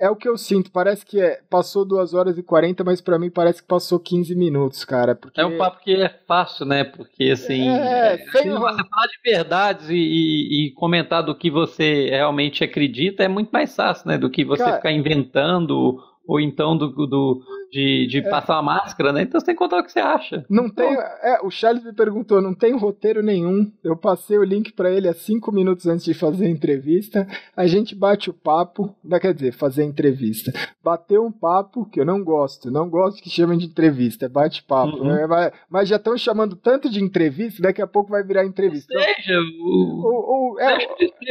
é 0.00 0.08
o 0.08 0.16
que 0.16 0.28
eu 0.28 0.36
sinto, 0.38 0.70
parece 0.70 1.04
que 1.04 1.20
é, 1.20 1.40
passou 1.50 1.84
2 1.84 2.14
horas 2.14 2.38
e 2.38 2.42
40, 2.42 2.84
mas 2.84 3.00
para 3.00 3.18
mim 3.18 3.30
parece 3.30 3.60
que 3.60 3.68
passou 3.68 3.98
15 3.98 4.34
minutos, 4.34 4.84
cara. 4.84 5.14
Porque... 5.14 5.40
É 5.40 5.44
um 5.44 5.58
papo 5.58 5.82
que 5.82 5.94
é 5.94 6.08
fácil, 6.26 6.64
né? 6.64 6.84
Porque 6.84 7.30
assim. 7.30 7.68
É, 7.68 8.14
é 8.14 8.18
sem... 8.30 8.50
você 8.50 8.84
falar 8.84 9.06
de 9.06 9.30
verdades 9.30 9.90
e, 9.90 9.96
e, 9.96 10.66
e, 10.66 10.70
comentar 10.72 11.22
do 11.22 11.34
que 11.34 11.50
você 11.50 12.10
realmente 12.10 12.62
acredita 12.62 13.24
é 13.24 13.28
muito 13.28 13.50
mais 13.50 13.74
fácil, 13.74 14.08
né? 14.08 14.16
Do 14.16 14.30
que 14.30 14.44
você 14.44 14.62
cara... 14.62 14.76
ficar 14.76 14.92
inventando 14.92 15.98
ou 16.26 16.38
então 16.38 16.76
do, 16.76 16.88
do 17.06 17.42
de, 17.70 18.06
de 18.06 18.18
é. 18.18 18.22
passar 18.22 18.54
uma 18.54 18.74
máscara, 18.74 19.12
né? 19.12 19.22
Então 19.22 19.40
você 19.40 19.46
tem 19.46 19.54
que 19.54 19.58
contar 19.58 19.78
o 19.78 19.84
que 19.84 19.92
você 19.92 20.00
acha. 20.00 20.44
Não 20.48 20.68
tem. 20.68 20.92
É, 20.94 21.38
o 21.42 21.50
Charles 21.50 21.84
me 21.84 21.92
perguntou, 21.92 22.40
não 22.40 22.54
tem 22.54 22.76
roteiro 22.76 23.22
nenhum. 23.22 23.70
Eu 23.82 23.96
passei 23.96 24.38
o 24.38 24.44
link 24.44 24.72
para 24.72 24.90
ele 24.90 25.08
há 25.08 25.14
cinco 25.14 25.52
minutos 25.52 25.86
antes 25.86 26.04
de 26.04 26.14
fazer 26.14 26.46
a 26.46 26.50
entrevista. 26.50 27.26
A 27.56 27.66
gente 27.66 27.94
bate 27.94 28.30
o 28.30 28.34
papo, 28.34 28.94
não 29.04 29.18
quer 29.18 29.34
dizer, 29.34 29.52
fazer 29.52 29.82
a 29.82 29.86
entrevista. 29.86 30.52
Bateu 30.82 31.24
um 31.24 31.32
papo 31.32 31.84
que 31.90 32.00
eu 32.00 32.04
não 32.04 32.22
gosto, 32.22 32.70
não 32.70 32.88
gosto 32.88 33.22
que 33.22 33.30
chamem 33.30 33.58
de 33.58 33.66
entrevista, 33.66 34.26
é 34.26 34.28
bate-papo. 34.28 34.96
Uhum. 34.96 35.34
É, 35.34 35.52
mas 35.70 35.88
já 35.88 35.96
estão 35.96 36.16
chamando 36.16 36.56
tanto 36.56 36.88
de 36.90 37.02
entrevista, 37.02 37.62
daqui 37.62 37.82
a 37.82 37.86
pouco 37.86 38.10
vai 38.10 38.22
virar 38.22 38.44
entrevista. 38.44 38.92
Seja, 38.92 39.38
o, 39.60 40.54
o, 40.54 40.54
o 40.54 40.60
é, 40.60 40.78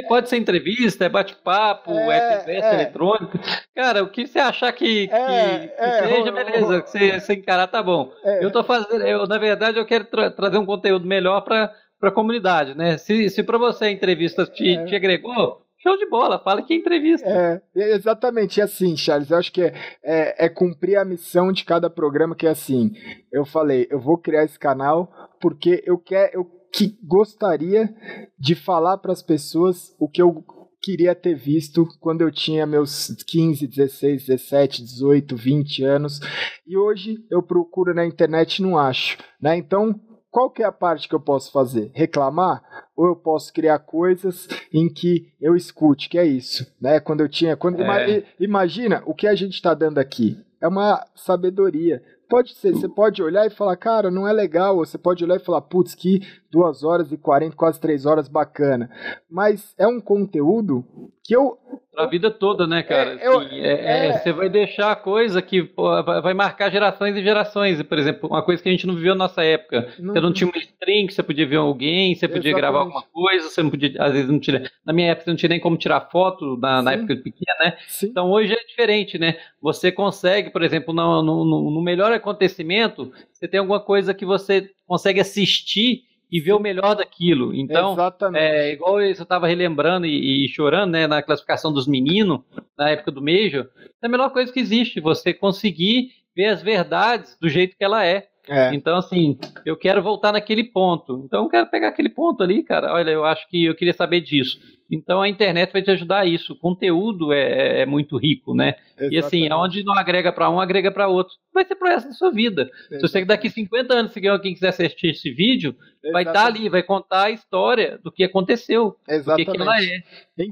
pode 0.07 0.29
ser 0.29 0.37
entrevista, 0.37 1.05
é 1.05 1.09
bate-papo, 1.09 1.91
é, 1.91 2.43
é, 2.45 2.59
é 2.59 2.73
eletrônico. 2.75 3.39
Cara, 3.75 4.03
o 4.03 4.09
que 4.09 4.27
você 4.27 4.39
achar 4.39 4.71
que, 4.73 5.07
que, 5.07 5.13
é, 5.13 5.67
que 5.67 5.81
é, 5.81 6.26
seja, 6.31 6.45
beleza, 6.45 7.19
você 7.19 7.33
encarar 7.33 7.67
tá 7.67 7.81
bom. 7.81 8.11
É. 8.23 8.43
Eu 8.43 8.51
tô 8.51 8.63
fazendo, 8.63 9.03
eu, 9.03 9.25
na 9.27 9.37
verdade, 9.37 9.79
eu 9.79 9.85
quero 9.85 10.05
tra 10.05 10.31
trazer 10.31 10.57
um 10.57 10.65
conteúdo 10.65 11.05
melhor 11.05 11.41
para 11.41 11.73
a 12.01 12.11
comunidade, 12.11 12.75
né? 12.75 12.97
Se, 12.97 13.29
se 13.29 13.43
para 13.43 13.57
você 13.57 13.85
a 13.85 13.91
entrevista 13.91 14.45
te, 14.45 14.75
é. 14.75 14.85
te 14.85 14.95
agregou, 14.95 15.61
show 15.77 15.97
de 15.97 16.09
bola, 16.09 16.39
fala 16.39 16.61
que 16.61 16.73
é 16.73 16.77
entrevista. 16.77 17.27
É, 17.27 17.61
exatamente 17.93 18.61
assim, 18.61 18.95
Charles. 18.95 19.31
Eu 19.31 19.37
acho 19.37 19.51
que 19.51 19.61
é, 19.61 19.73
é, 20.03 20.45
é, 20.45 20.49
cumprir 20.49 20.97
a 20.97 21.05
missão 21.05 21.51
de 21.51 21.63
cada 21.63 21.89
programa, 21.89 22.35
que 22.35 22.47
é 22.47 22.49
assim. 22.49 22.91
Eu 23.31 23.45
falei, 23.45 23.87
eu 23.89 23.99
vou 23.99 24.17
criar 24.17 24.43
esse 24.43 24.59
canal 24.59 25.11
porque 25.39 25.83
eu 25.85 25.97
quero, 25.97 26.31
eu 26.33 26.57
que 26.71 26.97
gostaria 27.03 27.89
de 28.37 28.53
falar 28.53 28.97
para 28.97 29.11
as 29.11 29.23
pessoas 29.23 29.95
o 29.97 30.07
que 30.07 30.21
eu 30.21 30.43
queria 30.87 31.13
ter 31.13 31.35
visto 31.35 31.85
quando 31.99 32.21
eu 32.21 32.31
tinha 32.31 32.65
meus 32.65 33.13
15, 33.27 33.67
16, 33.67 34.25
17, 34.27 34.81
18, 34.83 35.35
20 35.35 35.83
anos. 35.83 36.21
E 36.65 36.77
hoje 36.77 37.17
eu 37.29 37.43
procuro 37.43 37.93
na 37.93 38.05
internet 38.05 38.59
e 38.59 38.61
não 38.61 38.77
acho. 38.77 39.17
Né? 39.41 39.57
Então, 39.57 39.99
qual 40.31 40.49
que 40.49 40.63
é 40.63 40.65
a 40.65 40.71
parte 40.71 41.09
que 41.09 41.13
eu 41.13 41.19
posso 41.19 41.51
fazer? 41.51 41.91
Reclamar? 41.93 42.63
Ou 42.95 43.07
eu 43.07 43.15
posso 43.17 43.51
criar 43.51 43.79
coisas 43.79 44.47
em 44.73 44.87
que 44.87 45.27
eu 45.41 45.57
escute, 45.57 46.07
que 46.07 46.17
é 46.17 46.25
isso, 46.25 46.65
né? 46.79 47.01
Quando 47.01 47.19
eu 47.19 47.27
tinha, 47.27 47.57
quando 47.57 47.81
é. 47.81 48.23
imagina 48.39 49.03
o 49.05 49.13
que 49.13 49.27
a 49.27 49.35
gente 49.35 49.55
está 49.55 49.73
dando 49.73 49.97
aqui. 49.97 50.37
É 50.61 50.67
uma 50.69 51.05
sabedoria. 51.15 52.01
Pode 52.29 52.55
ser, 52.55 52.71
você 52.71 52.87
pode 52.87 53.21
olhar 53.21 53.45
e 53.45 53.49
falar, 53.49 53.75
cara, 53.77 54.09
não 54.09 54.27
é 54.27 54.31
legal. 54.31 54.77
Ou 54.77 54.85
você 54.85 54.97
pode 54.97 55.23
olhar 55.23 55.35
e 55.35 55.43
falar, 55.43 55.61
putz, 55.61 55.93
que 55.93 56.21
duas 56.51 56.83
horas 56.83 57.11
e 57.11 57.17
quarenta, 57.17 57.55
quase 57.55 57.79
três 57.79 58.05
horas, 58.05 58.27
bacana. 58.27 58.89
Mas 59.29 59.73
é 59.77 59.87
um 59.87 59.99
conteúdo 59.99 60.85
que 61.23 61.35
eu 61.35 61.57
a 61.97 62.05
vida 62.05 62.29
toda, 62.29 62.67
né, 62.67 62.83
cara? 62.83 63.17
É, 63.19 63.27
eu, 63.27 63.39
assim, 63.39 63.59
é, 63.59 64.07
é, 64.07 64.19
você 64.19 64.31
vai 64.31 64.49
deixar 64.49 64.95
coisa 64.97 65.41
que 65.41 65.63
pô, 65.63 65.83
vai 66.03 66.33
marcar 66.33 66.69
gerações 66.69 67.15
e 67.15 67.23
gerações. 67.23 67.81
Por 67.81 67.97
exemplo, 67.97 68.29
uma 68.29 68.43
coisa 68.43 68.61
que 68.61 68.69
a 68.69 68.71
gente 68.71 68.85
não 68.85 68.95
viveu 68.95 69.15
na 69.15 69.25
nossa 69.25 69.43
época. 69.43 69.89
Não, 69.97 70.13
você 70.13 70.21
não 70.21 70.31
tinha 70.31 70.47
uma 70.47 70.57
stream 70.57 71.07
que 71.07 71.13
você 71.13 71.23
podia 71.23 71.47
ver 71.47 71.55
alguém, 71.55 72.13
você 72.13 72.27
podia 72.27 72.51
exatamente. 72.51 72.61
gravar 72.61 72.79
alguma 72.79 73.01
coisa, 73.01 73.49
você 73.49 73.63
não 73.63 73.71
podia, 73.71 73.91
às 73.99 74.13
vezes 74.13 74.29
não 74.29 74.39
tinha. 74.39 74.69
Na 74.85 74.93
minha 74.93 75.09
época, 75.09 75.25
você 75.25 75.29
não 75.31 75.37
tinha 75.37 75.49
nem 75.49 75.59
como 75.59 75.75
tirar 75.75 76.01
foto, 76.11 76.55
na, 76.57 76.83
na 76.83 76.93
época 76.93 77.15
pequena, 77.15 77.57
né? 77.65 77.77
Sim. 77.87 78.07
Então 78.07 78.29
hoje 78.29 78.53
é 78.53 78.63
diferente, 78.63 79.17
né? 79.17 79.37
Você 79.59 79.91
consegue, 79.91 80.51
por 80.51 80.61
exemplo, 80.61 80.93
no, 80.93 81.23
no, 81.23 81.71
no 81.71 81.81
melhor 81.81 82.11
acontecimento, 82.11 83.11
você 83.33 83.47
tem 83.47 83.59
alguma 83.59 83.79
coisa 83.79 84.13
que 84.13 84.25
você 84.25 84.69
consegue 84.85 85.19
assistir 85.19 86.06
e 86.31 86.39
ver 86.39 86.53
o 86.53 86.59
melhor 86.59 86.95
daquilo. 86.95 87.55
Então, 87.55 87.93
Exatamente. 87.93 88.43
é 88.43 88.71
igual 88.73 89.01
eu 89.01 89.11
estava 89.11 89.47
relembrando 89.47 90.05
e, 90.05 90.45
e, 90.45 90.49
chorando, 90.49 90.91
né, 90.91 91.07
na 91.07 91.21
classificação 91.21 91.71
dos 91.71 91.87
meninos, 91.87 92.41
na 92.77 92.89
época 92.89 93.11
do 93.11 93.21
Major, 93.21 93.67
é 94.01 94.05
a 94.05 94.09
melhor 94.09 94.31
coisa 94.31 94.51
que 94.51 94.59
existe, 94.59 94.99
você 94.99 95.33
conseguir 95.33 96.09
ver 96.35 96.47
as 96.47 96.61
verdades 96.61 97.37
do 97.39 97.49
jeito 97.49 97.75
que 97.77 97.83
ela 97.83 98.05
é. 98.05 98.27
É. 98.49 98.73
Então, 98.73 98.97
assim, 98.97 99.37
eu 99.65 99.75
quero 99.75 100.01
voltar 100.01 100.31
naquele 100.31 100.63
ponto. 100.63 101.21
Então, 101.25 101.43
eu 101.43 101.49
quero 101.49 101.67
pegar 101.67 101.89
aquele 101.89 102.09
ponto 102.09 102.41
ali, 102.41 102.63
cara. 102.63 102.93
Olha, 102.93 103.11
eu 103.11 103.25
acho 103.25 103.47
que 103.49 103.65
eu 103.65 103.75
queria 103.75 103.93
saber 103.93 104.21
disso. 104.21 104.57
Então, 104.89 105.21
a 105.21 105.27
internet 105.27 105.73
vai 105.73 105.81
te 105.81 105.91
ajudar 105.91 106.19
a 106.19 106.25
isso. 106.25 106.53
O 106.53 106.55
conteúdo 106.55 107.33
é, 107.33 107.81
é 107.81 107.85
muito 107.85 108.17
rico, 108.17 108.55
né? 108.55 108.75
Exatamente. 108.91 109.13
E, 109.13 109.17
assim, 109.19 109.49
aonde 109.49 109.83
não 109.83 109.93
agrega 109.93 110.31
para 110.31 110.49
um, 110.49 110.61
agrega 110.61 110.91
para 110.91 111.09
outro. 111.09 111.33
Vai 111.53 111.65
ser 111.65 111.75
pro 111.75 111.89
resto 111.89 112.07
da 112.07 112.13
sua 112.13 112.31
vida. 112.31 112.61
Exatamente. 112.61 112.95
Se 112.95 113.01
você 113.01 113.25
daqui 113.25 113.49
50 113.49 113.93
anos, 113.93 114.13
se 114.13 114.27
alguém 114.27 114.53
quiser 114.53 114.69
assistir 114.69 115.09
esse 115.09 115.29
vídeo, 115.29 115.75
Exatamente. 115.77 116.13
vai 116.13 116.23
estar 116.23 116.33
tá 116.33 116.45
ali, 116.45 116.69
vai 116.69 116.83
contar 116.83 117.23
a 117.25 117.31
história 117.31 117.99
do 118.01 118.11
que 118.11 118.23
aconteceu. 118.23 118.95
Exatamente. 119.07 119.45
Do 119.45 119.51
que, 119.51 119.57
que 119.57 119.63
ela 119.63 119.83
é. 119.83 120.01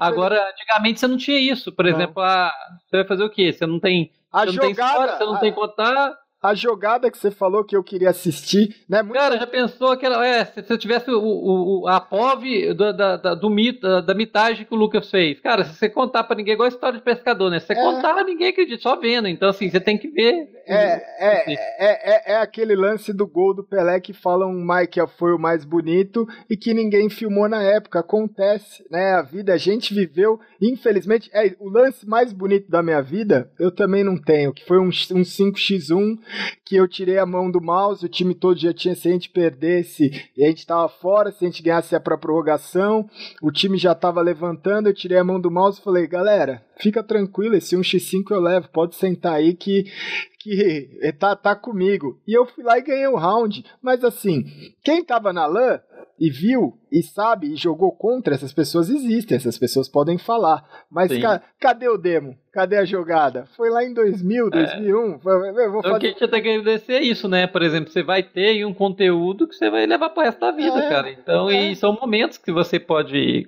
Agora, 0.02 0.50
antigamente 0.52 1.00
você 1.00 1.08
não 1.08 1.18
tinha 1.18 1.40
isso. 1.40 1.72
Por 1.72 1.86
não. 1.86 1.92
exemplo, 1.92 2.22
a, 2.22 2.52
você 2.86 2.98
vai 2.98 3.08
fazer 3.08 3.24
o 3.24 3.30
quê? 3.30 3.54
Você 3.54 3.66
não 3.66 3.80
tem. 3.80 4.12
A 4.34 4.46
você 4.46 4.52
jogada, 4.52 4.68
não 4.68 4.74
tem 4.76 4.86
história, 4.86 5.18
você 5.18 5.26
não 5.26 5.36
a... 5.36 5.40
tem 5.40 5.54
contar 5.54 6.25
a 6.50 6.54
jogada 6.54 7.10
que 7.10 7.18
você 7.18 7.32
falou 7.32 7.64
que 7.64 7.76
eu 7.76 7.84
queria 7.84 8.10
assistir, 8.10 8.76
né? 8.88 9.02
Muito... 9.02 9.16
Cara, 9.16 9.38
já 9.38 9.48
pensou 9.48 9.90
aquela. 9.90 10.26
É, 10.26 10.46
se, 10.46 10.64
eu 10.68 10.78
tivesse 10.78 11.10
o, 11.12 11.20
o, 11.22 11.88
a 11.88 12.00
POV 12.00 12.74
do, 12.74 12.94
da, 12.94 13.18
da, 13.18 13.36
do 13.36 13.50
mito, 13.50 13.82
da, 13.82 14.02
da 14.02 14.14
mitagem 14.14 14.66
que 14.66 14.74
o 14.74 14.78
Lucas 14.78 15.10
fez. 15.10 15.40
Cara, 15.40 15.66
se 15.66 15.76
você 15.76 15.90
contar 15.90 16.24
pra 16.24 16.36
ninguém, 16.36 16.54
igual 16.54 16.66
a 16.66 16.70
história 16.70 16.98
de 16.98 17.04
pescador, 17.04 17.50
né? 17.50 17.60
Se 17.60 17.68
você 17.68 17.74
é... 17.74 17.76
contar, 17.76 18.24
ninguém 18.24 18.50
acredita, 18.50 18.82
só 18.82 18.96
vendo. 18.96 19.28
Então, 19.28 19.50
assim, 19.50 19.70
você 19.70 19.80
tem 19.80 19.98
que 19.98 20.08
ver. 20.08 20.50
É, 20.68 21.04
é, 21.20 21.54
é, 21.54 21.54
é, 21.80 22.34
é, 22.34 22.36
aquele 22.38 22.76
lance 22.76 23.14
do 23.14 23.28
gol 23.28 23.54
do 23.54 23.64
Pelé 23.64 24.00
que 24.00 24.14
falam 24.14 24.52
Mike 24.52 25.00
foi 25.18 25.32
o 25.32 25.38
mais 25.38 25.64
bonito 25.64 26.28
e 26.50 26.58
que 26.58 26.74
ninguém 26.74 27.10
filmou 27.10 27.48
na 27.48 27.62
época. 27.62 28.00
Acontece, 28.00 28.84
né? 28.90 29.14
A 29.14 29.22
vida, 29.22 29.54
a 29.54 29.58
gente 29.58 29.94
viveu, 29.94 30.40
infelizmente, 30.62 31.30
é 31.34 31.56
o 31.60 31.70
lance 31.70 32.08
mais 32.08 32.34
bonito 32.34 32.70
da 32.70 32.82
minha 32.82 33.02
vida, 33.02 33.52
eu 33.60 33.72
também 33.72 34.04
não 34.04 34.18
tenho, 34.18 34.54
que 34.54 34.66
foi 34.66 34.80
um, 34.80 34.88
um 34.88 35.22
5x1 35.22 36.18
que 36.64 36.76
eu 36.76 36.88
tirei 36.88 37.18
a 37.18 37.26
mão 37.26 37.50
do 37.50 37.62
mouse, 37.62 38.06
o 38.06 38.10
time 38.10 38.34
todo 38.34 38.60
já 38.60 38.74
tinha, 38.74 38.96
se 38.96 39.08
a 39.08 39.12
gente 39.12 39.30
perdesse 39.30 40.12
e 40.36 40.44
a 40.44 40.48
gente 40.48 40.60
estava 40.60 40.88
fora, 40.88 41.32
se 41.32 41.46
a 41.46 41.48
gente 41.48 41.64
ganhasse 41.64 41.96
a 41.96 42.00
pra 42.00 42.18
prorrogação, 42.18 43.10
o 43.42 43.52
time 43.52 43.78
já 43.78 43.92
estava 43.92 44.22
levantando, 44.22 44.88
eu 44.88 44.94
tirei 44.94 45.18
a 45.18 45.24
mão 45.24 45.40
do 45.40 45.52
mouse 45.52 45.80
e 45.80 45.84
falei, 45.84 46.08
galera, 46.08 46.64
fica 46.78 47.04
tranquilo, 47.04 47.56
esse 47.56 47.76
1x5 47.76 48.24
eu 48.32 48.40
levo, 48.40 48.70
pode 48.70 48.96
sentar 48.96 49.34
aí 49.34 49.54
que 49.54 49.86
que 50.46 51.12
tá, 51.18 51.36
tá 51.36 51.56
comigo. 51.56 52.22
E 52.28 52.38
eu 52.38 52.46
fui 52.46 52.64
lá 52.64 52.78
e 52.78 52.84
ganhei 52.84 53.08
o 53.08 53.16
round. 53.16 53.66
Mas 53.82 54.04
assim, 54.04 54.46
quem 54.84 55.04
tava 55.04 55.34
na 55.34 55.48
LAN 55.48 55.80
e 56.20 56.30
viu 56.30 56.78
e 56.92 57.04
sabe 57.04 57.52
e 57.52 57.56
jogou 57.56 57.92
contra, 57.92 58.34
essas 58.34 58.54
pessoas 58.54 58.90
existem, 58.90 59.36
essas 59.36 59.58
pessoas 59.58 59.90
podem 59.90 60.18
falar. 60.18 60.64
Mas 60.90 61.12
ca 61.18 61.42
cadê 61.60 61.90
o 61.90 61.98
demo? 61.98 62.38
Cadê 62.54 62.78
a 62.78 62.86
jogada? 62.86 63.46
Foi 63.58 63.70
lá 63.70 63.84
em 63.84 63.94
2000, 63.94 64.50
2001. 64.50 64.88
É. 64.88 65.66
Eu 65.66 65.72
vou 65.74 65.82
fazer... 65.82 65.96
O 65.96 66.00
que 66.00 66.06
a 66.06 66.10
gente 66.10 66.28
tem 66.28 66.42
que 66.42 66.50
agradecer 66.50 66.94
é 66.94 67.04
isso, 67.04 67.28
né? 67.28 67.48
Por 67.48 67.62
exemplo, 67.62 67.92
você 67.92 68.02
vai 68.02 68.24
ter 68.24 68.66
um 68.66 68.74
conteúdo 68.74 69.46
que 69.46 69.56
você 69.56 69.70
vai 69.70 69.86
levar 69.86 70.10
para 70.10 70.22
o 70.22 70.26
resto 70.26 70.40
da 70.40 70.52
vida, 70.52 70.80
é, 70.80 70.90
cara. 70.90 71.12
Então, 71.12 71.50
é. 71.50 71.72
e 71.72 71.76
são 71.76 71.98
momentos 72.00 72.38
que 72.38 72.54
você 72.54 72.80
pode. 72.80 73.46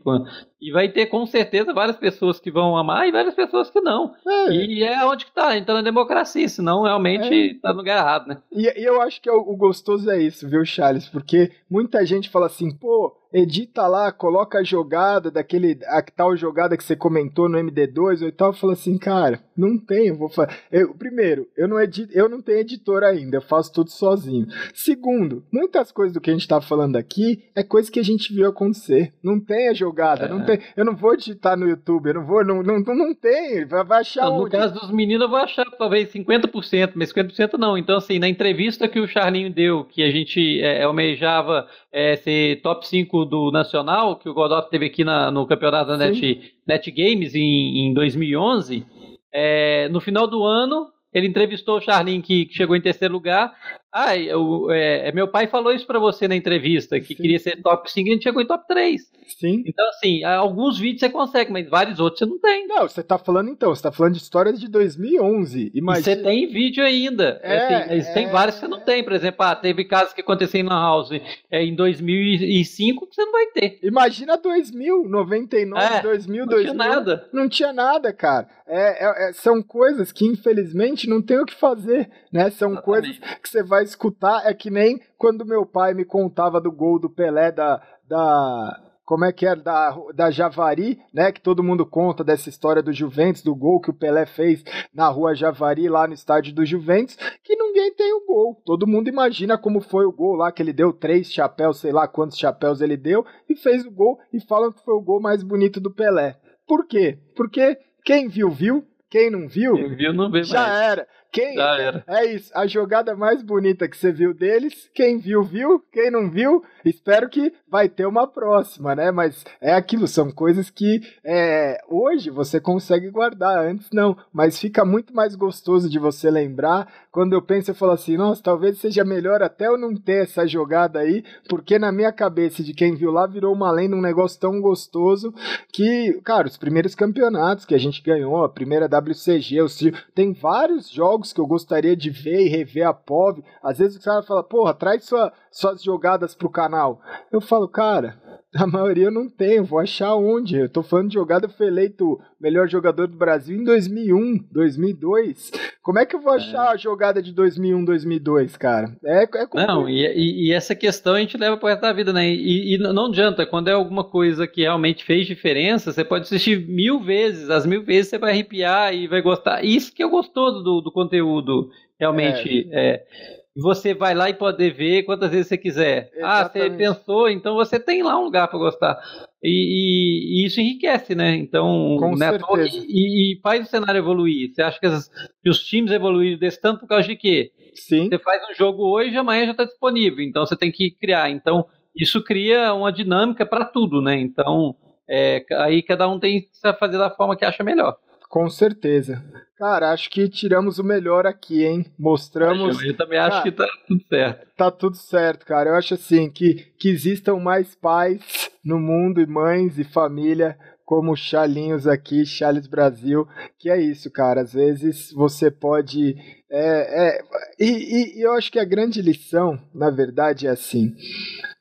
E 0.59 0.71
vai 0.71 0.89
ter 0.89 1.05
com 1.05 1.25
certeza 1.25 1.73
várias 1.73 1.97
pessoas 1.97 2.39
que 2.39 2.49
vão 2.49 2.75
amar 2.75 3.07
e 3.07 3.11
várias 3.11 3.35
pessoas 3.35 3.69
que 3.69 3.79
não. 3.79 4.15
É. 4.25 4.51
E 4.51 4.83
é 4.83 5.05
onde 5.05 5.25
que 5.25 5.31
tá, 5.31 5.55
entrando 5.55 5.79
a 5.79 5.83
democracia, 5.83 6.47
senão 6.49 6.83
realmente 6.83 7.51
é. 7.51 7.61
tá 7.61 7.71
no 7.71 7.77
lugar 7.77 7.97
errado, 7.97 8.27
né? 8.27 8.37
E, 8.51 8.63
e 8.79 8.83
eu 8.83 9.01
acho 9.01 9.21
que 9.21 9.29
é 9.29 9.31
o, 9.31 9.39
o 9.39 9.55
gostoso 9.55 10.09
é 10.09 10.21
isso, 10.21 10.49
viu, 10.49 10.65
Charles? 10.65 11.07
Porque 11.07 11.51
muita 11.69 12.05
gente 12.05 12.29
fala 12.29 12.47
assim, 12.47 12.71
pô, 12.71 13.15
edita 13.31 13.87
lá, 13.87 14.11
coloca 14.11 14.59
a 14.59 14.63
jogada 14.63 15.29
daquele, 15.29 15.79
a 15.85 16.01
tal 16.01 16.35
jogada 16.35 16.77
que 16.77 16.83
você 16.83 16.95
comentou 16.95 17.49
no 17.49 17.57
MD2 17.57 18.23
ou 18.23 18.31
tal, 18.31 18.53
fala 18.53 18.73
assim, 18.73 18.97
cara, 18.97 19.41
não 19.55 19.77
tenho, 19.77 20.15
vou 20.15 20.29
fazer. 20.29 20.53
Eu, 20.71 20.93
primeiro, 20.93 21.47
eu 21.57 21.67
não 21.67 21.79
edito, 21.79 22.11
eu 22.13 22.29
não 22.29 22.41
tenho 22.41 22.59
editor 22.59 23.03
ainda, 23.03 23.37
eu 23.37 23.41
faço 23.41 23.73
tudo 23.73 23.89
sozinho. 23.89 24.47
Segundo, 24.73 25.43
muitas 25.51 25.91
coisas 25.91 26.13
do 26.13 26.21
que 26.21 26.29
a 26.29 26.33
gente 26.33 26.47
tá 26.47 26.61
falando 26.61 26.95
aqui 26.95 27.43
é 27.55 27.63
coisa 27.63 27.91
que 27.91 27.99
a 27.99 28.03
gente 28.03 28.33
viu 28.33 28.47
acontecer. 28.47 29.13
Não 29.21 29.39
tem 29.39 29.69
a 29.69 29.73
jogada, 29.73 30.25
é. 30.25 30.29
não 30.29 30.45
tem, 30.45 30.59
eu 30.75 30.85
não 30.85 30.95
vou 30.95 31.15
digitar 31.15 31.57
no 31.57 31.67
YouTube, 31.67 32.07
eu 32.07 32.13
não 32.15 32.25
vou, 32.25 32.45
não, 32.45 32.63
não, 32.63 32.79
não 32.79 33.13
tem, 33.13 33.65
vai, 33.65 33.83
vai 33.83 34.01
achar 34.01 34.25
não, 34.25 34.39
No 34.39 34.49
caso 34.49 34.73
dos 34.73 34.91
meninos 34.91 35.23
eu 35.23 35.29
vou 35.29 35.39
achar 35.39 35.65
talvez 35.77 36.11
50%, 36.11 36.93
mas 36.95 37.11
50% 37.11 37.53
não. 37.57 37.77
Então 37.77 37.97
assim, 37.97 38.19
na 38.19 38.27
entrevista 38.27 38.87
que 38.87 38.99
o 38.99 39.07
Charlinho 39.07 39.51
deu, 39.51 39.83
que 39.83 40.03
a 40.03 40.11
gente 40.11 40.61
é, 40.61 40.83
almejava 40.83 41.67
é, 41.91 42.15
ser 42.15 42.61
top 42.61 42.87
5 42.87 43.16
do 43.25 43.51
Nacional, 43.51 44.15
que 44.15 44.29
o 44.29 44.33
Godot 44.33 44.69
teve 44.69 44.87
aqui 44.87 45.03
na, 45.03 45.31
no 45.31 45.45
campeonato 45.45 45.89
da 45.91 45.97
Net, 45.97 46.55
Net 46.65 46.91
Games 46.91 47.35
em, 47.35 47.87
em 47.87 47.93
2011, 47.93 48.85
é, 49.31 49.89
no 49.89 49.99
final 49.99 50.27
do 50.27 50.43
ano 50.43 50.87
ele 51.13 51.27
entrevistou 51.27 51.77
o 51.77 51.81
Charlin, 51.81 52.21
que, 52.21 52.45
que 52.45 52.53
chegou 52.53 52.75
em 52.75 52.81
terceiro 52.81 53.13
lugar, 53.13 53.53
ah, 53.91 54.17
eu, 54.17 54.69
é, 54.69 55.09
é, 55.09 55.11
meu 55.11 55.27
pai 55.27 55.47
falou 55.47 55.73
isso 55.73 55.87
para 55.87 55.99
você 55.99 56.27
na 56.27 56.35
entrevista, 56.35 56.99
que 56.99 57.15
Sim. 57.15 57.15
queria 57.15 57.39
ser 57.39 57.61
top 57.61 57.91
5 57.91 58.07
e 58.07 58.11
a 58.11 58.13
gente 58.13 58.23
chegou 58.23 58.41
em 58.41 58.45
top 58.45 58.67
3. 58.67 59.01
Sim. 59.39 59.63
Então, 59.65 59.87
assim, 59.89 60.23
alguns 60.23 60.77
vídeos 60.77 60.99
você 60.99 61.09
consegue, 61.09 61.51
mas 61.51 61.69
vários 61.69 61.99
outros 61.99 62.19
você 62.19 62.25
não 62.25 62.39
tem. 62.39 62.67
Não, 62.67 62.87
você 62.87 63.01
tá 63.01 63.17
falando 63.17 63.49
então, 63.49 63.73
você 63.73 63.83
tá 63.83 63.91
falando 63.91 64.13
de 64.13 64.21
histórias 64.21 64.59
de 64.59 64.67
2011. 64.67 65.71
Imagina. 65.73 65.99
E 65.99 66.15
você 66.15 66.23
tem 66.23 66.47
vídeo 66.47 66.83
ainda. 66.83 67.39
É, 67.41 67.57
assim, 67.57 68.09
é... 68.09 68.13
Tem 68.13 68.27
vários 68.27 68.55
que 68.55 68.61
você 68.61 68.67
não 68.67 68.79
tem. 68.79 69.03
Por 69.03 69.13
exemplo, 69.13 69.45
ah, 69.45 69.55
teve 69.55 69.85
casos 69.85 70.13
que 70.13 70.21
aconteceram 70.21 70.69
na 70.69 70.79
House 70.79 71.11
é, 71.51 71.63
em 71.63 71.75
2005 71.75 73.07
que 73.07 73.15
você 73.15 73.25
não 73.25 73.31
vai 73.31 73.45
ter. 73.47 73.79
Imagina 73.83 74.37
2000, 74.37 75.09
99, 75.09 75.85
é, 75.85 76.01
2000, 76.01 76.45
não 76.45 76.47
2000. 76.47 76.73
Não 76.73 76.83
tinha 76.83 76.89
nada. 76.89 77.29
Não 77.33 77.49
tinha 77.49 77.73
nada, 77.73 78.13
cara. 78.13 78.47
É, 78.67 79.05
é, 79.05 79.29
é, 79.29 79.33
são 79.33 79.61
coisas 79.63 80.11
que, 80.11 80.25
infelizmente, 80.25 81.07
não 81.07 81.21
tem 81.21 81.39
o 81.39 81.45
que 81.45 81.55
fazer, 81.55 82.09
né? 82.31 82.49
São 82.49 82.71
Exatamente. 82.71 82.83
coisas 82.83 83.17
que 83.41 83.49
você 83.49 83.63
vai 83.63 83.76
escutar. 83.83 84.43
É 84.45 84.53
que 84.53 84.69
nem 84.69 84.99
quando 85.17 85.45
meu 85.45 85.65
pai 85.65 85.93
me 85.93 86.05
contava 86.05 86.59
do 86.61 86.71
gol 86.71 86.99
do 86.99 87.09
Pelé 87.09 87.51
da. 87.51 87.81
da 88.07 88.83
como 89.05 89.23
é 89.23 89.31
que 89.31 89.45
era, 89.45 89.55
da, 89.61 89.97
da 90.13 90.29
Javari, 90.29 90.99
né, 91.13 91.31
que 91.31 91.39
todo 91.39 91.63
mundo 91.63 91.85
conta 91.85 92.25
dessa 92.25 92.49
história 92.49 92.83
do 92.83 92.91
Juventus, 92.91 93.41
do 93.41 93.55
gol 93.55 93.79
que 93.79 93.89
o 93.89 93.93
Pelé 93.93 94.25
fez 94.25 94.61
na 94.93 95.07
rua 95.07 95.33
Javari, 95.33 95.87
lá 95.87 96.05
no 96.05 96.13
estádio 96.13 96.53
do 96.53 96.65
Juventus, 96.65 97.15
que 97.41 97.55
ninguém 97.55 97.93
tem 97.95 98.13
o 98.13 98.25
gol. 98.25 98.61
Todo 98.65 98.85
mundo 98.85 99.07
imagina 99.07 99.57
como 99.57 99.79
foi 99.79 100.05
o 100.05 100.11
gol 100.11 100.35
lá, 100.35 100.51
que 100.51 100.61
ele 100.61 100.73
deu 100.73 100.91
três 100.91 101.31
chapéus, 101.31 101.79
sei 101.79 101.93
lá 101.93 102.05
quantos 102.05 102.37
chapéus 102.37 102.81
ele 102.81 102.97
deu, 102.97 103.25
e 103.49 103.55
fez 103.55 103.85
o 103.85 103.91
gol, 103.91 104.19
e 104.33 104.41
falam 104.41 104.73
que 104.73 104.83
foi 104.83 104.95
o 104.95 105.01
gol 105.01 105.21
mais 105.21 105.41
bonito 105.41 105.79
do 105.79 105.89
Pelé. 105.89 106.35
Por 106.67 106.85
quê? 106.85 107.17
Porque 107.33 107.77
quem 108.03 108.27
viu, 108.27 108.49
viu. 108.49 108.85
Quem 109.09 109.31
não 109.31 109.47
viu, 109.47 109.73
Quem 109.75 109.95
viu 109.95 110.13
não 110.13 110.29
já 110.43 110.67
mais. 110.67 110.81
era. 110.81 111.07
Quem, 111.37 111.55
já 111.55 111.77
era. 111.77 112.03
É 112.07 112.25
isso. 112.25 112.51
A 112.55 112.65
jogada 112.65 113.15
mais 113.15 113.43
bonita 113.43 113.87
que 113.87 113.95
você 113.95 114.11
viu 114.11 114.33
deles, 114.33 114.89
quem 114.93 115.19
viu, 115.19 115.43
viu. 115.43 115.79
Quem 115.91 116.09
não 116.09 116.29
viu, 116.29 116.63
espero 116.83 117.29
que 117.29 117.53
vai 117.67 117.87
ter 117.87 118.07
uma 118.07 118.25
próxima, 118.25 118.95
né? 118.95 119.11
Mas 119.11 119.45
é 119.61 119.73
aquilo, 119.73 120.07
são 120.07 120.31
coisas 120.31 120.71
que 120.71 121.01
é, 121.23 121.79
hoje 121.87 122.31
você 122.31 122.59
consegue 122.59 123.09
guardar, 123.11 123.59
antes 123.59 123.89
não. 123.91 124.17
Mas 124.33 124.59
fica 124.59 124.83
muito 124.83 125.13
mais 125.13 125.35
gostoso 125.35 125.87
de 125.87 125.99
você 125.99 126.31
lembrar. 126.31 126.91
Quando 127.11 127.33
eu 127.33 127.41
penso, 127.41 127.71
eu 127.71 127.75
falo 127.75 127.91
assim, 127.91 128.17
nossa, 128.17 128.41
talvez 128.41 128.79
seja 128.79 129.03
melhor 129.03 129.43
até 129.43 129.67
eu 129.67 129.77
não 129.77 129.95
ter 129.95 130.23
essa 130.23 130.47
jogada 130.47 130.99
aí, 130.99 131.23
porque 131.47 131.77
na 131.77 131.91
minha 131.91 132.11
cabeça 132.11 132.63
de 132.63 132.73
quem 132.73 132.95
viu 132.95 133.11
lá 133.11 133.27
virou 133.27 133.53
uma 133.53 133.71
lenda, 133.71 133.95
um 133.95 134.01
negócio 134.01 134.39
tão 134.39 134.59
gostoso 134.59 135.33
que, 135.71 136.19
cara, 136.23 136.47
os 136.47 136.57
primeiros 136.57 136.95
campeonatos 136.95 137.65
que 137.65 137.75
a 137.75 137.79
gente 137.79 138.01
ganhou, 138.01 138.43
a 138.43 138.49
primeira 138.49 138.87
WCG, 138.87 139.61
os, 139.61 139.79
tem 140.13 140.33
vários 140.33 140.89
jogos 140.89 141.26
que 141.33 141.41
eu 141.41 141.47
gostaria 141.47 141.95
de 141.95 142.09
ver 142.09 142.45
e 142.45 142.49
rever 142.49 142.87
a 142.87 142.93
POV. 142.93 143.43
Às 143.61 143.79
vezes 143.79 143.97
o 143.97 144.01
cara 144.01 144.21
fala, 144.21 144.43
porra, 144.43 144.73
traz 144.73 145.05
sua, 145.05 145.31
suas 145.57 145.81
jogadas 145.81 146.35
pro 146.35 146.49
canal. 146.49 147.01
Eu 147.31 147.41
falo, 147.41 147.67
cara, 147.67 148.21
a 148.55 148.67
maioria 148.67 149.05
eu 149.05 149.11
não 149.11 149.27
tenho, 149.27 149.65
vou 149.65 149.79
achar 149.79 150.13
onde? 150.15 150.55
Eu 150.55 150.69
tô 150.69 150.83
falando 150.83 151.09
de 151.09 151.15
jogada, 151.15 151.47
eu 151.47 151.49
fui 151.49 151.65
eleito 151.65 152.19
melhor 152.39 152.69
jogador 152.69 153.07
do 153.07 153.17
Brasil 153.17 153.59
em 153.59 153.63
2001, 153.63 154.49
2002. 154.51 155.51
Como 155.81 155.97
é 155.97 156.05
que 156.05 156.15
eu 156.15 156.21
vou 156.21 156.33
é. 156.33 156.37
achar 156.37 156.67
é. 156.67 156.73
a 156.73 156.77
jogada 156.77 157.23
de 157.23 157.33
2001, 157.33 157.85
2002, 157.85 158.55
cara? 158.55 158.95
É, 159.03 159.23
é 159.23 159.47
Não, 159.55 159.89
e, 159.89 160.05
e, 160.05 160.47
e, 160.47 160.53
essa 160.53 160.75
questão 160.75 161.15
a 161.15 161.19
gente 161.19 161.37
leva 161.37 161.57
pro 161.57 161.69
resto 161.69 161.81
da 161.81 161.93
vida, 161.93 162.13
né? 162.13 162.29
E, 162.29 162.75
e, 162.75 162.77
não 162.77 163.07
adianta, 163.07 163.43
quando 163.43 163.69
é 163.69 163.73
alguma 163.73 164.03
coisa 164.03 164.45
que 164.45 164.61
realmente 164.61 165.03
fez 165.03 165.25
diferença, 165.25 165.91
você 165.91 166.03
pode 166.03 166.25
assistir 166.25 166.67
mil 166.67 166.99
vezes, 166.99 167.49
as 167.49 167.65
mil 167.65 167.83
vezes 167.83 168.11
você 168.11 168.19
vai 168.19 168.31
arrepiar 168.31 168.93
e 168.93 169.07
vai 169.07 169.23
gostar. 169.23 169.63
Isso 169.63 169.91
que 169.93 170.03
é 170.03 170.07
gostoso 170.07 170.61
do, 170.61 170.81
do 170.81 170.91
conteúdo, 170.91 171.69
realmente. 171.99 172.69
É. 172.71 172.91
é 172.91 173.46
você 173.59 173.93
vai 173.93 174.13
lá 174.13 174.29
e 174.29 174.35
pode 174.35 174.69
ver 174.69 175.03
quantas 175.03 175.31
vezes 175.31 175.47
você 175.47 175.57
quiser. 175.57 176.11
Exatamente. 176.13 176.23
Ah, 176.23 176.49
você 176.49 176.69
pensou, 176.69 177.29
então 177.29 177.55
você 177.55 177.79
tem 177.79 178.03
lá 178.03 178.19
um 178.19 178.25
lugar 178.25 178.47
para 178.47 178.59
gostar. 178.59 178.99
E, 179.43 179.49
e, 179.49 180.43
e, 180.43 180.45
isso 180.45 180.61
enriquece, 180.61 181.15
né? 181.15 181.35
Então, 181.35 181.97
Com 181.99 182.15
né, 182.15 182.29
certeza. 182.29 182.85
E, 182.87 183.33
e, 183.33 183.39
faz 183.41 183.65
o 183.65 183.69
cenário 183.69 183.99
evoluir. 183.99 184.53
Você 184.53 184.61
acha 184.61 184.79
que, 184.79 184.85
as, 184.85 185.09
que 185.41 185.49
os 185.49 185.63
times 185.63 185.91
evoluíram 185.91 186.37
desse 186.37 186.61
tanto 186.61 186.81
por 186.81 186.87
causa 186.87 187.07
de 187.07 187.15
quê? 187.15 187.51
Sim. 187.73 188.07
Você 188.07 188.19
faz 188.19 188.41
um 188.49 188.53
jogo 188.53 188.83
hoje, 188.83 189.15
amanhã 189.17 189.45
já 189.45 189.51
está 189.51 189.63
disponível. 189.63 190.23
Então 190.23 190.45
você 190.45 190.55
tem 190.55 190.71
que 190.71 190.91
criar. 190.91 191.29
Então, 191.29 191.65
isso 191.95 192.23
cria 192.23 192.73
uma 192.73 192.91
dinâmica 192.91 193.45
para 193.45 193.65
tudo, 193.65 194.01
né? 194.01 194.19
Então, 194.19 194.75
é, 195.09 195.43
aí 195.59 195.81
cada 195.81 196.07
um 196.07 196.19
tem 196.19 196.41
que 196.41 196.49
fazer 196.79 196.97
da 196.97 197.09
forma 197.09 197.35
que 197.35 197.45
acha 197.45 197.63
melhor. 197.63 197.97
Com 198.29 198.49
certeza. 198.49 199.23
Cara, 199.57 199.91
acho 199.91 200.09
que 200.09 200.29
tiramos 200.29 200.77
o 200.79 200.83
melhor 200.83 201.25
aqui, 201.25 201.65
hein? 201.65 201.85
Mostramos. 201.97 202.83
Eu, 202.83 202.95
também 202.95 203.17
acho 203.17 203.41
que 203.41 203.51
tá 203.51 203.67
tudo 203.87 204.03
certo. 204.07 204.47
Tá 204.55 204.71
tudo 204.71 204.95
certo, 204.97 205.45
cara. 205.45 205.69
Eu 205.71 205.75
acho 205.75 205.93
assim 205.93 206.29
que, 206.29 206.55
que 206.77 206.89
existam 206.89 207.37
mais 207.37 207.73
pais 207.73 208.51
no 208.63 208.79
mundo, 208.79 209.21
e 209.21 209.25
mães 209.25 209.79
e 209.79 209.83
família 209.83 210.57
como 210.87 211.17
Chalinhos 211.17 211.85
aqui, 211.85 212.25
Charles 212.25 212.65
Brasil, 212.65 213.27
que 213.59 213.69
é 213.69 213.77
isso, 213.77 214.09
cara. 214.09 214.41
Às 214.41 214.53
vezes 214.53 215.11
você 215.11 215.51
pode. 215.51 216.15
É, 216.49 217.07
é, 217.07 217.21
e, 217.59 218.19
e 218.19 218.25
eu 218.25 218.31
acho 218.33 218.49
que 218.49 218.57
a 218.57 218.63
grande 218.63 219.01
lição, 219.01 219.59
na 219.75 219.89
verdade, 219.89 220.47
é 220.47 220.49
assim. 220.49 220.93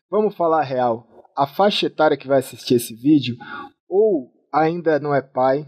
Vamos 0.08 0.36
falar 0.36 0.62
real. 0.62 1.04
A 1.36 1.44
faixa 1.44 1.86
etária 1.86 2.16
que 2.16 2.28
vai 2.28 2.38
assistir 2.38 2.74
esse 2.74 2.94
vídeo, 2.94 3.36
ou 3.88 4.30
ainda 4.54 5.00
não 5.00 5.12
é 5.12 5.20
pai, 5.20 5.66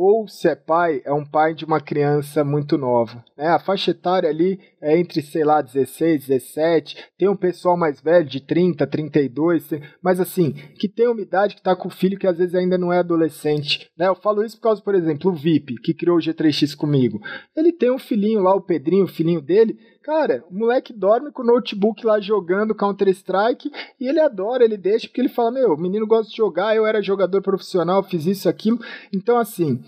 ou 0.00 0.28
se 0.28 0.46
é 0.46 0.54
pai, 0.54 1.02
é 1.04 1.12
um 1.12 1.24
pai 1.24 1.52
de 1.52 1.64
uma 1.64 1.80
criança 1.80 2.44
muito 2.44 2.78
nova. 2.78 3.24
Né? 3.36 3.48
A 3.48 3.58
faixa 3.58 3.90
etária 3.90 4.30
ali 4.30 4.60
é 4.80 4.96
entre, 4.96 5.20
sei 5.20 5.42
lá, 5.42 5.60
16, 5.60 6.28
17, 6.28 6.96
tem 7.18 7.28
um 7.28 7.34
pessoal 7.34 7.76
mais 7.76 8.00
velho 8.00 8.24
de 8.24 8.40
30, 8.40 8.86
32, 8.86 9.70
mas 10.00 10.20
assim, 10.20 10.52
que 10.78 10.88
tem 10.88 11.08
uma 11.08 11.20
idade 11.20 11.56
que 11.56 11.60
está 11.60 11.74
com 11.74 11.88
o 11.88 11.90
filho 11.90 12.16
que 12.16 12.28
às 12.28 12.38
vezes 12.38 12.54
ainda 12.54 12.78
não 12.78 12.92
é 12.92 13.00
adolescente. 13.00 13.90
Né? 13.98 14.06
Eu 14.06 14.14
falo 14.14 14.44
isso 14.44 14.56
por 14.58 14.62
causa, 14.62 14.80
por 14.80 14.94
exemplo, 14.94 15.32
o 15.32 15.34
VIP, 15.34 15.74
que 15.82 15.92
criou 15.92 16.16
o 16.16 16.20
G3X 16.20 16.76
comigo. 16.76 17.20
Ele 17.56 17.72
tem 17.72 17.90
um 17.90 17.98
filhinho 17.98 18.40
lá, 18.40 18.54
o 18.54 18.62
Pedrinho, 18.62 19.02
o 19.02 19.08
filhinho 19.08 19.40
dele, 19.40 19.76
Cara, 20.08 20.42
o 20.50 20.54
moleque 20.58 20.90
dorme 20.90 21.30
com 21.30 21.42
o 21.42 21.44
notebook 21.44 22.02
lá 22.06 22.18
jogando 22.18 22.74
Counter-Strike 22.74 23.70
e 24.00 24.08
ele 24.08 24.18
adora, 24.18 24.64
ele 24.64 24.78
deixa, 24.78 25.06
porque 25.06 25.20
ele 25.20 25.28
fala: 25.28 25.50
Meu, 25.50 25.74
o 25.74 25.78
menino 25.78 26.06
gosta 26.06 26.30
de 26.30 26.36
jogar, 26.38 26.74
eu 26.74 26.86
era 26.86 27.02
jogador 27.02 27.42
profissional, 27.42 28.02
fiz 28.02 28.24
isso, 28.24 28.48
aquilo. 28.48 28.78
Então, 29.14 29.36
assim, 29.36 29.78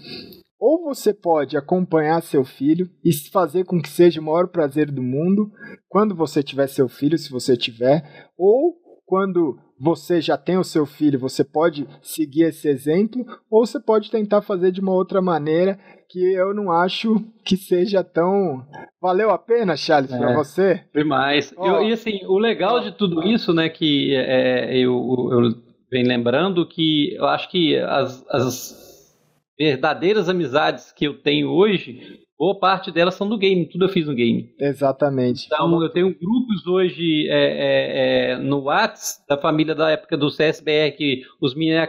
ou 0.58 0.84
você 0.84 1.14
pode 1.14 1.56
acompanhar 1.56 2.20
seu 2.20 2.44
filho 2.44 2.86
e 3.02 3.10
fazer 3.30 3.64
com 3.64 3.80
que 3.80 3.88
seja 3.88 4.20
o 4.20 4.24
maior 4.24 4.48
prazer 4.48 4.90
do 4.90 5.02
mundo 5.02 5.50
quando 5.88 6.14
você 6.14 6.42
tiver 6.42 6.66
seu 6.66 6.86
filho, 6.86 7.16
se 7.16 7.30
você 7.30 7.56
tiver, 7.56 8.30
ou 8.36 8.76
quando 9.06 9.58
você 9.80 10.20
já 10.20 10.36
tem 10.36 10.58
o 10.58 10.64
seu 10.64 10.84
filho, 10.84 11.18
você 11.18 11.42
pode 11.42 11.88
seguir 12.02 12.42
esse 12.42 12.68
exemplo, 12.68 13.24
ou 13.50 13.64
você 13.64 13.80
pode 13.80 14.10
tentar 14.10 14.42
fazer 14.42 14.70
de 14.70 14.80
uma 14.80 14.92
outra 14.92 15.22
maneira 15.22 15.78
que 16.08 16.20
eu 16.34 16.52
não 16.52 16.70
acho 16.70 17.16
que 17.44 17.56
seja 17.56 18.04
tão. 18.04 18.62
Valeu 19.00 19.30
a 19.30 19.38
pena, 19.38 19.76
Charles, 19.76 20.12
é, 20.12 20.18
para 20.18 20.34
você? 20.34 20.84
Demais. 20.94 21.54
Oh. 21.56 21.66
Eu, 21.66 21.88
e 21.88 21.92
assim, 21.92 22.20
o 22.26 22.38
legal 22.38 22.76
oh. 22.76 22.80
de 22.80 22.92
tudo 22.92 23.22
isso, 23.22 23.54
né, 23.54 23.70
que 23.70 24.14
é, 24.14 24.76
eu, 24.76 24.92
eu 25.32 25.54
venho 25.90 26.06
lembrando 26.06 26.68
que 26.68 27.14
eu 27.14 27.24
acho 27.26 27.50
que 27.50 27.78
as, 27.78 28.24
as 28.28 29.16
verdadeiras 29.58 30.28
amizades 30.28 30.92
que 30.92 31.06
eu 31.06 31.22
tenho 31.22 31.48
hoje 31.48 32.20
boa 32.40 32.58
parte 32.58 32.90
delas 32.90 33.16
são 33.16 33.28
do 33.28 33.36
game, 33.36 33.66
tudo 33.66 33.84
eu 33.84 33.88
fiz 33.90 34.06
no 34.06 34.14
game. 34.14 34.50
Exatamente. 34.58 35.44
Então, 35.44 35.82
eu 35.82 35.90
tenho 35.90 36.08
grupos 36.18 36.66
hoje 36.66 37.28
é, 37.28 37.34
é, 37.34 38.30
é, 38.30 38.36
no 38.38 38.62
Whats 38.62 39.22
da 39.28 39.36
família 39.36 39.74
da 39.74 39.90
época 39.90 40.16
do 40.16 40.30
CSBR, 40.30 40.96
que 40.96 41.22
os 41.38 41.54
meninos 41.54 41.86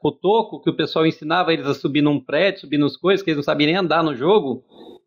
cotoco 0.00 0.62
que 0.62 0.70
o 0.70 0.76
pessoal 0.76 1.04
ensinava 1.04 1.52
eles 1.52 1.66
a 1.66 1.74
subir 1.74 2.00
num 2.00 2.20
prédio, 2.20 2.60
subir 2.60 2.78
nas 2.78 2.96
coisas, 2.96 3.24
que 3.24 3.30
eles 3.30 3.38
não 3.38 3.42
sabiam 3.42 3.66
nem 3.66 3.74
andar 3.74 4.04
no 4.04 4.14
jogo. 4.14 4.62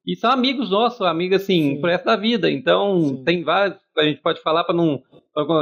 E 0.05 0.13
são 0.17 0.29
amigos 0.29 0.69
nossos, 0.69 0.99
amigos 1.01 1.41
assim, 1.41 1.75
Sim. 1.75 1.79
pro 1.79 1.89
resto 1.89 2.03
da 2.03 2.17
vida. 2.17 2.51
Então, 2.51 3.01
Sim. 3.01 3.23
tem 3.23 3.43
vários, 3.45 3.79
a 3.97 4.03
gente 4.03 4.21
pode 4.21 4.41
falar 4.41 4.65
para 4.65 4.75
não. 4.75 5.01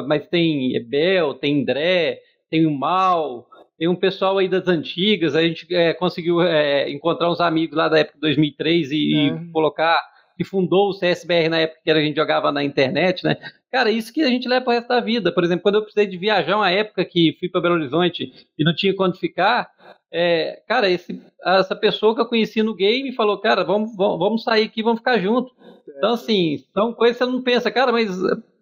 Mas 0.08 0.28
tem 0.28 0.76
Ebel, 0.76 1.36
tem 1.36 1.62
André, 1.62 2.20
tem 2.50 2.66
o 2.66 2.72
Mal, 2.72 3.46
tem 3.80 3.88
um 3.88 3.96
pessoal 3.96 4.38
aí 4.38 4.50
das 4.50 4.68
antigas. 4.68 5.36
A 5.36 5.42
gente 5.42 5.74
é, 5.74 5.94
conseguiu 5.94 6.42
é, 6.42 6.92
encontrar 6.92 7.32
uns 7.32 7.40
amigos 7.40 7.78
lá 7.78 7.88
da 7.88 7.98
época 7.98 8.16
de 8.16 8.22
2003 8.22 8.92
e, 8.92 8.96
é. 8.96 9.28
e 9.28 9.52
colocar 9.52 9.98
que 10.36 10.44
fundou 10.44 10.90
o 10.90 10.98
CSBR 10.98 11.50
na 11.50 11.60
época 11.60 11.82
que 11.84 11.92
a 11.92 12.00
gente 12.00 12.16
jogava 12.16 12.52
na 12.52 12.64
internet, 12.64 13.26
né? 13.26 13.38
Cara, 13.72 13.92
isso 13.92 14.14
que 14.14 14.22
a 14.22 14.28
gente 14.28 14.48
leva 14.48 14.64
para 14.64 14.72
o 14.72 14.74
resto 14.76 14.88
da 14.88 15.00
vida. 15.00 15.34
Por 15.34 15.44
exemplo, 15.44 15.64
quando 15.64 15.76
eu 15.76 15.82
precisei 15.82 16.08
de 16.08 16.18
viajar 16.18 16.56
uma 16.56 16.72
época 16.72 17.04
que 17.04 17.36
fui 17.40 17.50
para 17.50 17.62
Belo 17.62 17.76
Horizonte 17.76 18.32
e 18.58 18.64
não 18.64 18.74
tinha 18.74 18.96
quando 18.96 19.18
ficar, 19.18 19.70
é, 20.12 20.62
cara, 20.68 20.90
esse, 20.90 21.22
essa 21.44 21.76
pessoa 21.76 22.16
que 22.16 22.22
eu 22.22 22.26
conheci 22.26 22.64
no 22.64 22.74
game 22.74 23.12
falou, 23.12 23.38
cara, 23.38 23.64
vamos, 23.64 23.96
vamos, 23.96 24.44
sair 24.44 24.66
aqui, 24.66 24.82
vamos 24.82 25.00
ficar 25.00 25.20
junto. 25.20 25.52
Então, 25.98 26.14
assim, 26.14 26.64
são 26.74 26.94
coisas 26.94 27.18
que 27.18 27.26
você 27.26 27.32
não 27.32 27.42
pensa, 27.42 27.70
cara, 27.70 27.92
mas 27.92 28.10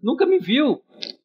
nunca 0.02 0.26
me 0.26 0.40
viu. 0.40 0.82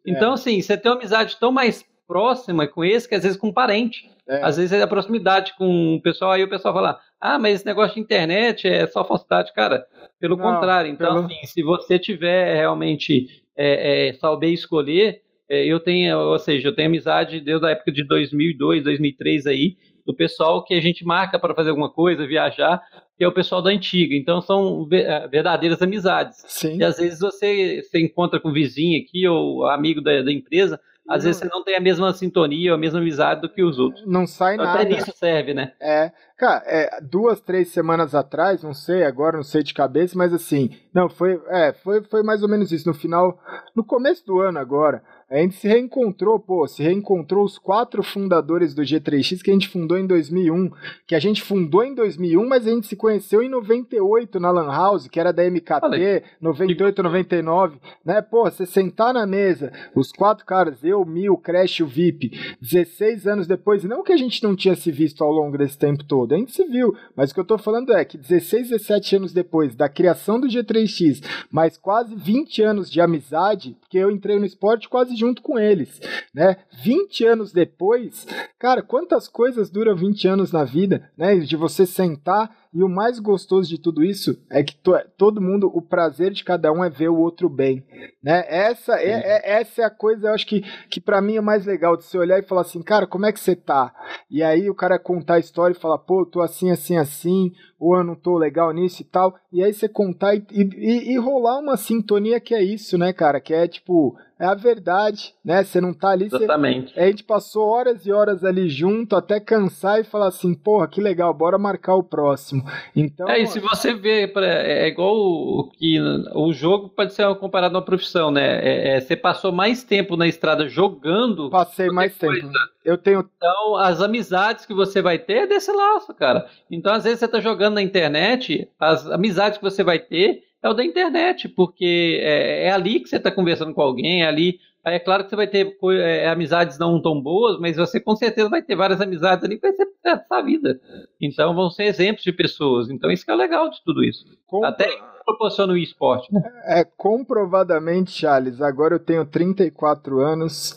Então, 0.07 0.33
é. 0.33 0.35
assim, 0.35 0.61
você 0.61 0.77
tem 0.77 0.91
uma 0.91 0.99
amizade 0.99 1.39
tão 1.39 1.51
mais 1.51 1.83
próxima 2.13 2.67
com 2.67 2.85
esse 2.85 3.09
que 3.09 3.15
às 3.15 3.23
vezes 3.23 3.39
com 3.39 3.49
um 3.49 3.53
parente. 3.53 4.11
É. 4.29 4.43
Às 4.43 4.59
vezes 4.59 4.73
é 4.73 4.83
a 4.83 4.87
proximidade 4.87 5.55
com 5.57 5.97
o 5.97 6.03
pessoal, 6.03 6.33
aí 6.33 6.45
o 6.45 6.49
pessoal 6.49 6.75
fala, 6.75 7.01
ah, 7.21 7.39
mas 7.39 7.57
esse 7.57 7.67
negócio 7.67 7.95
de 7.95 8.01
internet 8.01 8.69
é 8.69 8.87
só 8.87 9.03
falsidade. 9.05 9.53
Cara, 9.55 9.87
pelo 10.21 10.37
Não, 10.37 10.45
contrário. 10.45 10.91
Então, 10.91 11.15
pelo... 11.15 11.27
assim, 11.27 11.47
se 11.47 11.63
você 11.63 11.99
tiver 11.99 12.55
realmente 12.55 13.43
é, 13.57 14.09
é, 14.09 14.13
saber 14.15 14.49
escolher, 14.49 15.23
é, 15.49 15.65
eu 15.65 15.81
tenho, 15.81 16.19
ou 16.19 16.39
seja, 16.39 16.69
eu 16.69 16.75
tenho 16.75 16.89
amizade 16.89 17.41
desde 17.41 17.67
a 17.67 17.71
época 17.71 17.91
de 17.91 18.05
2002, 18.05 18.85
2003 18.85 19.47
aí, 19.47 19.77
do 20.07 20.15
pessoal 20.15 20.65
que 20.65 20.75
a 20.75 20.81
gente 20.81 21.05
marca 21.05 21.39
para 21.39 21.55
fazer 21.55 21.71
alguma 21.71 21.91
coisa, 21.91 22.27
viajar, 22.27 22.83
que 23.17 23.25
é 23.25 23.29
o 23.29 23.33
pessoal 23.33 23.63
da 23.63 23.71
antiga. 23.71 24.15
Então 24.15 24.41
são 24.41 24.89
é, 24.93 25.29
verdadeiras 25.29 25.81
amizades. 25.81 26.43
Sim. 26.47 26.79
E 26.79 26.85
às 26.85 26.97
vezes 26.97 27.21
você, 27.21 27.83
você 27.83 28.01
encontra 28.01 28.41
com 28.41 28.49
o 28.49 28.53
vizinho 28.53 29.01
aqui 29.01 29.27
ou 29.29 29.67
amigo 29.67 30.01
da, 30.01 30.23
da 30.23 30.33
empresa, 30.33 30.81
às 31.09 31.25
vezes 31.25 31.41
você 31.41 31.49
não 31.49 31.65
tem 31.65 31.77
a 31.77 31.81
mesma 31.81 32.13
sintonia, 32.13 32.75
a 32.75 32.79
mesma 32.79 33.01
amizade 33.01 33.41
do 33.41 33.49
que 33.49 33.63
os 33.63 33.79
outros. 33.79 34.05
Não 34.07 34.27
sai 34.27 34.57
nada. 34.57 34.81
Até 34.81 34.85
nisso 34.85 35.13
serve, 35.15 35.53
né? 35.53 35.73
É. 35.81 36.13
Cara, 36.39 36.63
é, 36.67 37.01
duas, 37.01 37.41
três 37.41 37.69
semanas 37.69 38.15
atrás, 38.15 38.63
não 38.63 38.73
sei 38.73 39.05
agora, 39.05 39.37
não 39.37 39.45
sei 39.45 39.63
de 39.63 39.75
cabeça, 39.75 40.17
mas 40.17 40.33
assim, 40.33 40.71
não, 40.95 41.09
foi, 41.09 41.41
é, 41.49 41.73
foi, 41.73 42.03
foi 42.05 42.23
mais 42.23 42.43
ou 42.43 42.49
menos 42.49 42.73
isso. 42.73 42.89
No 42.89 42.95
final, 42.95 43.39
no 43.75 43.85
começo 43.85 44.25
do 44.27 44.41
ano 44.41 44.59
agora, 44.59 45.03
a 45.33 45.39
gente 45.39 45.55
se 45.55 45.67
reencontrou, 45.67 46.39
pô, 46.39 46.69
se 46.69 46.83
reencontrou 46.83 47.43
os 47.43 47.57
quatro 47.57 48.03
fundadores 48.03 48.75
do 48.75 48.83
G3X 48.83 49.43
que 49.43 49.51
a 49.51 49.55
gente 49.55 49.67
fundou 49.67 49.97
em 49.97 50.07
2001, 50.07 50.71
que 51.07 51.15
a 51.15 51.19
gente 51.19 51.41
fundou 51.41 51.83
em 51.83 51.95
2001, 51.95 52.47
mas 52.47 52.67
a 52.67 52.71
gente 52.71 52.87
se 52.87 52.95
conheceu 52.95 53.43
em 53.43 53.49
98 53.49 54.39
na 54.39 54.51
Lan 54.51 54.71
House, 54.71 55.09
que 55.09 55.19
era 55.19 55.33
da 55.33 55.43
MKT, 55.43 55.81
Falei. 55.81 56.23
98, 56.39 57.03
99, 57.03 57.79
né? 58.05 58.21
Pô, 58.21 58.45
você 58.45 58.67
sentar 58.67 59.15
na 59.15 59.25
mesa, 59.25 59.73
os 59.95 60.13
quatro 60.13 60.45
caras, 60.45 60.85
eu, 60.85 61.03
Mil, 61.07 61.39
Crash 61.39 61.81
o 61.81 61.87
VIP, 61.87 62.39
16 62.61 63.27
anos 63.27 63.47
depois, 63.47 63.85
não 63.85 64.03
que 64.03 64.13
a 64.13 64.19
gente 64.19 64.43
não 64.43 64.55
tinha 64.55 64.77
se 64.77 64.93
visto 64.93 65.25
ao 65.25 65.33
longo 65.33 65.57
desse 65.57 65.79
tempo 65.79 66.05
todo, 66.05 66.35
a 66.35 66.37
gente 66.37 66.53
se 66.53 66.65
viu, 66.67 66.95
mas 67.17 67.31
o 67.31 67.35
que 67.35 67.41
eu 67.41 67.45
tô 67.47 67.57
falando 67.57 67.95
é 67.95 68.05
que 68.05 68.19
16, 68.19 68.69
17 68.69 69.17
anos 69.17 69.33
depois 69.33 69.75
da 69.75 69.89
criação 69.89 70.39
do 70.39 70.47
G3X, 70.47 71.23
mais 71.51 71.79
quase 71.79 72.15
20 72.15 72.63
anos 72.63 72.91
de 72.91 73.01
amizade, 73.01 73.75
porque 73.81 73.97
eu 73.97 74.11
entrei 74.11 74.39
no 74.39 74.45
esporte 74.45 74.91
quase 74.91 75.22
junto 75.23 75.41
com 75.41 75.57
eles, 75.57 76.01
né? 76.35 76.57
20 76.83 77.25
anos 77.25 77.53
depois, 77.53 78.27
cara, 78.59 78.83
quantas 78.83 79.29
coisas 79.29 79.71
duram 79.71 79.95
20 79.95 80.27
anos 80.27 80.51
na 80.51 80.65
vida, 80.65 81.09
né? 81.17 81.37
De 81.37 81.55
você 81.55 81.87
sentar 81.87 82.51
E 82.75 82.83
o 82.83 82.89
mais 82.89 83.19
gostoso 83.19 83.69
de 83.69 83.79
tudo 83.79 84.03
isso 84.03 84.39
é 84.51 84.63
que 84.63 84.75
to, 84.75 84.93
todo 85.17 85.43
mundo, 85.43 85.71
o 85.75 85.83
prazer 85.83 86.33
de 86.33 86.43
cada 86.43 86.73
um 86.73 86.83
é 86.83 86.89
ver 86.89 87.09
o 87.09 87.19
outro 87.19 87.49
bem, 87.49 87.85
né? 88.23 88.45
Essa 88.49 88.95
é, 88.95 89.11
é, 89.11 89.61
essa 89.61 89.83
é 89.83 89.85
a 89.85 89.91
coisa, 89.91 90.29
eu 90.29 90.35
acho 90.35 90.47
que, 90.47 90.63
que 90.89 91.01
para 91.01 91.21
mim 91.21 91.37
é 91.37 91.41
mais 91.41 91.67
legal 91.67 91.97
de 91.97 92.05
você 92.05 92.17
olhar 92.17 92.39
e 92.39 92.47
falar 92.47 92.63
assim, 92.63 92.83
cara, 92.83 93.07
como 93.07 93.27
é 93.27 93.33
que 93.33 93.41
você 93.41 93.55
tá? 93.55 93.93
E 94.31 94.43
aí 94.43 94.71
o 94.71 94.75
cara 94.75 94.99
contar 94.99 95.35
a 95.35 95.39
história 95.39 95.75
e 95.75 95.79
falar, 95.79 95.99
pô, 95.99 96.23
eu 96.23 96.27
tô 96.27 96.41
assim, 96.41 96.71
assim, 96.71 96.97
assim, 96.97 97.53
ou 97.79 97.97
eu 97.97 98.05
não 98.05 98.15
tô 98.15 98.39
legal 98.39 98.73
nisso 98.73 99.03
e 99.03 99.05
tal. 99.05 99.35
E 99.53 99.63
aí 99.63 99.75
você 99.75 99.89
contar 99.89 100.37
e, 100.37 100.45
e, 100.53 101.13
e 101.13 101.19
rolar 101.19 101.59
uma 101.59 101.77
sintonia 101.77 102.39
que 102.39 102.55
é 102.55 102.63
isso, 102.63 102.97
né, 102.97 103.13
cara? 103.13 103.41
Que 103.41 103.53
é 103.53 103.67
tipo, 103.67 104.17
é 104.39 104.47
a 104.47 104.55
verdade, 104.55 105.35
né? 105.45 105.65
Você 105.65 105.81
não 105.81 105.93
tá 105.93 106.11
ali. 106.11 106.27
Exatamente. 106.27 106.93
Você... 106.93 107.01
A 107.01 107.07
gente 107.07 107.25
passou 107.25 107.67
horas 107.69 108.07
e 108.07 108.13
horas 108.13 108.45
ali 108.45 108.69
junto 108.69 109.17
até 109.17 109.41
cansar 109.41 110.01
e 110.01 110.05
falar 110.05 110.29
assim, 110.29 110.55
porra, 110.55 110.87
que 110.87 111.01
legal, 111.01 111.35
bora 111.35 111.59
marcar 111.59 111.97
o 111.97 112.05
próximo. 112.05 112.62
Então. 112.95 113.29
É, 113.29 113.41
e 113.41 113.47
se 113.47 113.61
você 113.61 113.95
vê, 113.95 114.33
é 114.37 114.89
igual 114.89 115.15
o 115.15 115.71
que 115.71 115.99
o 116.35 116.53
jogo 116.53 116.89
pode 116.89 117.15
ser 117.15 117.35
comparado 117.37 117.77
a 117.77 117.79
uma 117.81 117.85
profissão, 117.85 118.31
né? 118.31 118.61
É, 118.63 118.97
é, 118.97 119.01
você 119.01 119.17
passou 119.17 119.53
mais 119.53 119.83
tempo 119.83 120.17
na 120.17 120.27
estrada 120.27 120.69
jogando. 120.69 121.51
Passei 121.51 121.89
mais 121.89 122.17
tempo. 122.17 122.33
Coisa. 122.33 122.53
Eu 122.85 122.99
tenho. 122.99 123.29
Então, 123.37 123.77
as 123.77 124.01
amizades 124.01 124.67
que 124.67 124.75
você 124.75 125.01
vai 125.01 125.19
ter 125.19 125.43
é 125.43 125.47
desse 125.47 125.73
laço, 125.73 126.13
cara. 126.15 126.47
Então, 126.71 126.93
às 126.93 127.05
vezes, 127.05 127.21
você 127.21 127.29
tá 127.29 127.41
jogando 127.41 127.75
na 127.75 127.83
internet, 127.83 128.69
as 128.79 129.07
amizades 129.07 129.59
que 129.59 129.65
você 129.65 129.83
vai 129.83 129.99
ter 129.99 130.43
é 130.63 130.69
o 130.69 130.75
da 130.75 130.85
internet, 130.85 131.49
porque 131.49 132.21
é, 132.23 132.67
é 132.67 132.71
ali 132.71 133.01
que 133.01 133.09
você 133.09 133.17
está 133.17 133.31
conversando 133.31 133.75
com 133.75 133.83
alguém, 133.83 134.23
é 134.23 134.29
ali. 134.29 134.61
É 134.85 134.99
claro 134.99 135.23
que 135.23 135.31
você 135.31 135.37
vai 135.37 135.47
ter 135.47 135.77
é, 136.01 136.29
amizades 136.29 136.77
não 136.77 137.01
tão 137.01 137.21
boas, 137.21 137.59
mas 137.61 137.77
você 137.77 138.01
com 138.01 138.17
certeza 138.17 138.49
vai 138.49 138.63
ter 138.63 138.75
várias 138.75 139.01
amizades 139.01 139.45
ali 139.45 139.57
que 139.57 139.63
vai 139.63 139.73
ser 139.73 139.87
essa 140.05 140.43
vida. 140.43 140.81
Então 141.21 141.55
vão 141.55 141.71
ser 141.71 141.85
exemplos 141.85 142.25
de 142.25 142.33
pessoas. 142.33 142.91
Então 142.91 143.11
isso 143.11 143.25
que 143.25 143.31
é 143.31 143.35
legal 143.35 143.71
de 143.71 143.83
tudo 143.85 144.03
isso. 144.03 144.25
Até 144.65 144.89
proporciona 145.25 145.73
o 145.73 145.77
esporte. 145.77 146.33
Né? 146.35 146.43
É, 146.65 146.85
comprovadamente, 146.85 148.11
Charles, 148.11 148.61
agora 148.61 148.97
eu 148.97 149.01
tenho 149.01 149.25
34 149.25 150.21
anos. 150.21 150.77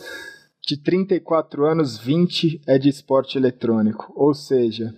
De 0.67 0.81
34 0.81 1.63
anos, 1.63 1.97
20 1.99 2.61
é 2.67 2.79
de 2.79 2.89
esporte 2.89 3.37
eletrônico. 3.37 4.11
Ou 4.15 4.33
seja, 4.33 4.91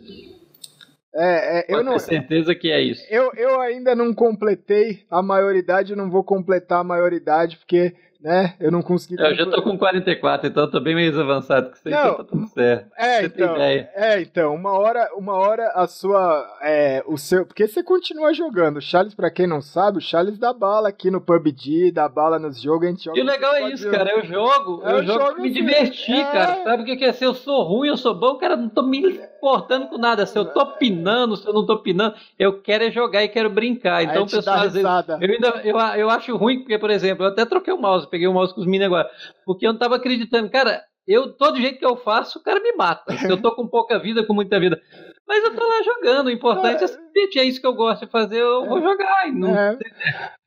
é, 1.14 1.60
é, 1.60 1.66
eu 1.68 1.84
não. 1.84 1.98
certeza 1.98 2.54
que 2.54 2.72
é 2.72 2.80
isso. 2.80 3.04
Eu, 3.10 3.32
eu 3.36 3.60
ainda 3.60 3.96
não 3.96 4.14
completei 4.14 5.04
a 5.10 5.22
maioridade, 5.22 5.96
não 5.96 6.12
vou 6.12 6.24
completar 6.24 6.82
a 6.82 6.84
maioridade, 6.84 7.58
porque 7.58 7.96
né? 8.28 8.54
Eu 8.60 8.70
não 8.70 8.82
consegui. 8.82 9.16
Eu 9.18 9.34
já 9.34 9.46
tô 9.46 9.62
com 9.62 9.78
44, 9.78 10.48
então 10.48 10.64
eu 10.64 10.70
tô 10.70 10.82
bem 10.82 10.94
mais 10.94 11.18
avançado 11.18 11.72
que 11.72 11.80
você, 11.80 11.90
não, 11.90 12.00
então 12.00 12.16
tá 12.18 12.24
tudo 12.26 12.48
certo. 12.48 12.92
É, 12.98 13.22
você 13.22 13.26
então, 13.26 13.56
é, 13.56 14.22
então, 14.22 14.54
uma 14.54 14.74
hora, 14.74 15.10
uma 15.16 15.34
hora 15.34 15.72
a 15.74 15.88
sua, 15.88 16.46
é, 16.62 17.02
o 17.08 17.18
seu, 17.18 17.46
porque 17.46 17.66
você 17.66 17.82
continua 17.82 18.34
jogando. 18.34 18.78
O 18.78 18.82
Charles, 18.82 19.16
para 19.16 19.32
quem 19.32 19.48
não 19.48 19.62
sabe, 19.62 20.00
o 20.00 20.02
Charles 20.02 20.38
dá 20.38 20.52
bala 20.52 20.90
aqui 20.90 21.10
no 21.10 21.22
PUBG, 21.22 21.92
dá 21.94 22.10
bala 22.10 22.38
nos 22.38 22.62
jogos, 22.62 22.88
a 22.88 22.92
gente 22.92 23.06
joga. 23.06 23.18
E 23.18 23.22
o 23.22 23.26
legal 23.26 23.56
é 23.56 23.70
isso, 23.70 23.90
cara, 23.90 24.12
eu 24.12 24.26
jogo, 24.26 24.82
eu, 24.84 24.98
eu 24.98 25.04
jogo 25.06 25.34
pra 25.34 25.42
me 25.42 25.50
divertir, 25.50 26.20
é... 26.20 26.26
cara. 26.26 26.64
Sabe 26.64 26.84
o 26.84 26.98
que 26.98 27.06
é 27.06 27.14
ser? 27.14 27.28
Eu 27.28 27.34
sou 27.34 27.64
ruim, 27.64 27.88
eu 27.88 27.98
sou 27.98 28.14
bom, 28.14 28.36
cara, 28.36 28.58
não 28.58 28.68
tô 28.68 28.84
me 28.84 29.00
importando 29.00 29.88
com 29.88 29.98
nada. 29.98 30.26
Se 30.26 30.38
eu 30.38 30.46
tô 30.46 30.66
pinando, 30.74 31.38
se 31.38 31.48
eu 31.48 31.54
não 31.54 31.66
tô 31.66 31.78
pinando, 31.78 32.16
eu 32.38 32.62
quero 32.62 32.84
é 32.84 32.92
jogar 32.92 33.24
e 33.24 33.30
quero 33.30 33.50
brincar. 33.50 34.04
Então, 34.04 34.26
pessoal, 34.26 34.58
às 34.58 34.74
vezes, 34.74 34.84
eu 34.84 35.34
ainda, 35.34 35.62
eu, 35.64 35.78
eu 36.02 36.10
acho 36.10 36.36
ruim, 36.36 36.60
porque, 36.60 36.78
por 36.78 36.90
exemplo, 36.90 37.26
eu 37.26 37.30
até 37.30 37.46
troquei 37.46 37.74
o 37.74 37.78
mouse, 37.78 38.08
peguei 38.18 38.28
o 38.28 38.34
mouse 38.34 38.54
com 38.54 38.62
os 38.62 38.66
meninos 38.66 38.88
agora. 38.88 39.10
Porque 39.46 39.68
eu 39.68 39.74
não 39.74 39.80
tava 39.80 39.96
acreditando. 39.96 40.50
Cara, 40.50 40.82
eu, 41.08 41.32
todo 41.32 41.62
jeito 41.62 41.78
que 41.78 41.86
eu 41.86 41.96
faço, 41.96 42.40
o 42.40 42.44
cara 42.44 42.60
me 42.60 42.74
mata. 42.74 43.14
Eu 43.30 43.40
tô 43.40 43.56
com 43.56 43.68
pouca 43.68 44.00
vida, 44.00 44.26
com 44.26 44.34
muita 44.34 44.60
vida. 44.60 44.82
Mas 45.28 45.44
eu 45.44 45.56
tô 45.56 45.66
lá 45.66 45.84
jogando. 45.84 46.28
O 46.28 46.32
importante 46.32 46.84
é 46.84 46.88
se 46.88 47.00
é 47.40 47.44
isso 47.44 47.62
que 47.62 47.68
eu 47.68 47.74
gosto 47.74 48.06
de 48.06 48.12
fazer, 48.12 48.42
eu 48.42 48.66
vou 48.66 48.82
jogar. 48.82 49.32
Não... 49.34 49.56
É. 49.56 49.78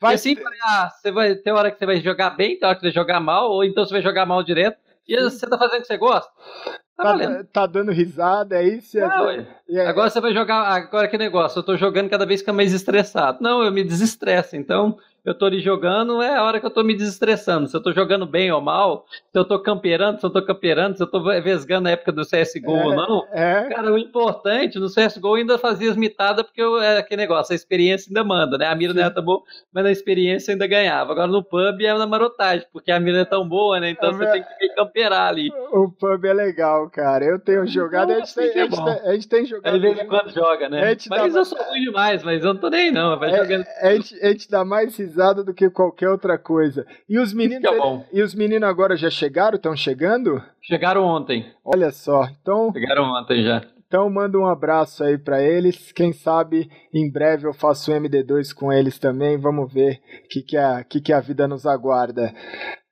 Vai 0.01 0.15
assim, 0.15 0.37
ah, 0.65 0.91
você 0.91 1.13
vai 1.13 1.35
ter 1.35 1.53
hora 1.53 1.71
que 1.71 1.79
você 1.79 1.87
vai 1.87 2.01
jogar 2.01 2.31
bem, 2.31 2.59
tem 2.59 2.67
hora 2.67 2.75
que 2.75 2.81
você 2.81 2.87
vai 2.89 2.95
jogar 2.95 3.21
mal, 3.21 3.51
ou 3.51 3.65
então 3.65 3.85
você 3.85 3.93
vai 3.93 4.03
jogar 4.03 4.27
mal 4.27 4.43
direto. 4.43 4.79
E 5.07 5.17
Sim. 5.17 5.25
você 5.25 5.47
tá 5.49 5.59
fazendo 5.59 5.79
o 5.79 5.81
que 5.83 5.87
você 5.87 5.97
gosta. 5.97 6.31
Tá, 6.97 7.19
tá, 7.19 7.45
tá, 7.53 7.67
dando 7.67 7.91
risada, 7.91 8.63
é 8.63 8.69
isso? 8.69 8.99
Não, 8.99 9.31
é, 9.31 9.87
agora 9.87 10.11
você 10.11 10.21
vai 10.21 10.35
jogar. 10.35 10.63
Agora 10.65 11.09
que 11.09 11.17
negócio, 11.17 11.59
eu 11.59 11.63
tô 11.63 11.77
jogando 11.77 12.11
cada 12.11 12.27
vez 12.27 12.43
que 12.43 12.51
é 12.51 12.53
mais 12.53 12.73
estressado. 12.73 13.39
Não, 13.41 13.63
eu 13.63 13.73
me 13.73 13.83
desestresso. 13.83 14.57
Então, 14.57 14.99
eu 15.25 15.35
tô 15.35 15.47
ali 15.47 15.61
jogando, 15.61 16.23
é 16.23 16.37
a 16.37 16.43
hora 16.43 16.59
que 16.59 16.67
eu 16.67 16.71
tô 16.71 16.83
me 16.83 16.95
desestressando. 16.95 17.69
Se 17.69 17.77
eu 17.77 17.83
tô 17.83 17.93
jogando 17.93 18.27
bem 18.27 18.51
ou 18.51 18.61
mal, 18.61 19.05
se 19.11 19.39
eu 19.39 19.45
tô 19.45 19.59
camperando, 19.61 20.19
se 20.19 20.25
eu 20.25 20.31
tô 20.31 20.45
camperando, 20.45 20.97
se 20.97 21.03
eu 21.03 21.07
tô 21.07 21.23
vesgando 21.23 21.89
a 21.89 21.93
época 21.93 22.13
do 22.13 22.23
CSGO 22.23 22.77
é, 22.77 22.85
ou 22.87 22.95
não. 22.95 23.27
É. 23.33 23.69
Cara, 23.69 23.93
o 23.93 23.99
importante, 23.99 24.79
no 24.79 24.89
CSGO 24.89 25.35
ainda 25.35 25.59
fazia 25.59 25.91
as 25.91 25.97
mitadas, 25.97 26.45
porque 26.45 26.63
eu, 26.63 26.81
é 26.81 26.99
aquele 26.99 27.21
negócio, 27.21 27.53
a 27.53 27.57
experiência 27.57 28.11
ainda 28.11 28.25
manda, 28.25 28.57
né? 28.57 28.67
A 28.67 28.75
mira 28.75 28.95
não 28.95 29.03
é 29.03 29.11
tão 29.11 29.23
boa, 29.23 29.43
mas 29.73 29.85
na 29.85 29.91
experiência 29.91 30.53
ainda 30.53 30.67
ganhava. 30.67 31.13
Agora 31.13 31.27
no 31.27 31.45
pub 31.45 31.81
é 31.81 31.95
na 31.95 32.07
marotagem, 32.07 32.67
porque 32.73 32.91
a 32.91 33.01
mira 33.01 33.19
é 33.19 33.25
tão 33.25 33.47
boa, 33.47 33.79
né? 33.79 33.91
Então 33.91 34.11
é, 34.11 34.13
você 34.13 34.27
tem 34.33 34.43
que 34.43 34.75
camperar 34.75 35.29
ali. 35.29 35.51
O 35.73 35.91
pub 35.91 36.25
é 36.25 36.33
legal, 36.33 36.89
cara. 36.89 37.25
Eu 37.25 37.39
tenho 37.39 37.67
jogado, 37.67 38.13
a, 38.13 38.21
gente 38.21 38.35
tem, 38.35 38.51
a, 38.51 38.65
gente 38.65 38.85
tem, 38.85 39.01
a 39.11 39.13
gente 39.13 39.29
tem 39.29 39.47
jogado. 39.47 39.75
De 39.75 39.81
vez 39.81 39.99
em 39.99 40.07
quando 40.07 40.31
joga, 40.31 40.69
né? 40.69 40.97
Mas 41.09 41.35
eu 41.35 41.45
sou 41.45 41.59
ruim 41.65 41.83
demais, 41.83 42.23
mas 42.23 42.43
eu 42.43 42.55
não 42.55 42.61
tô 42.61 42.71
nem 42.71 42.91
não. 42.91 43.19
Vai 43.19 43.33
é, 43.33 43.37
jogando. 43.37 43.67
A 43.81 43.93
gente, 43.95 44.21
a 44.23 44.29
gente 44.29 44.51
dá 44.51 44.65
mais 44.65 44.99
risada 45.11 45.43
do 45.43 45.53
que 45.53 45.69
qualquer 45.69 46.09
outra 46.09 46.39
coisa. 46.39 46.87
E 47.09 47.19
os 47.19 47.33
meninos, 47.33 47.65
é 47.65 48.07
e 48.13 48.23
os 48.23 48.35
meninos 48.35 48.69
agora 48.69 48.97
já 48.97 49.11
chegaram? 49.11 49.57
Estão 49.57 49.75
chegando? 49.75 50.43
Chegaram 50.63 51.05
ontem. 51.05 51.45
Olha 51.65 51.91
só. 51.91 52.29
Então 52.41 52.73
Chegaram 52.73 53.05
ontem 53.05 53.43
já. 53.43 53.63
Então 53.91 54.09
manda 54.09 54.39
um 54.39 54.47
abraço 54.47 55.03
aí 55.03 55.19
para 55.19 55.43
eles. 55.43 55.91
Quem 55.91 56.13
sabe 56.13 56.71
em 56.95 57.11
breve 57.11 57.49
eu 57.49 57.53
faço 57.53 57.91
MD2 57.91 58.55
com 58.55 58.73
eles 58.73 59.01
também. 59.01 59.37
Vamos 59.37 59.73
ver 59.73 60.01
o 60.25 60.29
que, 60.29 60.43
que, 60.43 60.57
a, 60.57 60.85
que, 60.85 61.01
que 61.01 61.13
a 61.13 61.19
vida 61.19 61.49
nos 61.49 61.67
aguarda. 61.67 62.33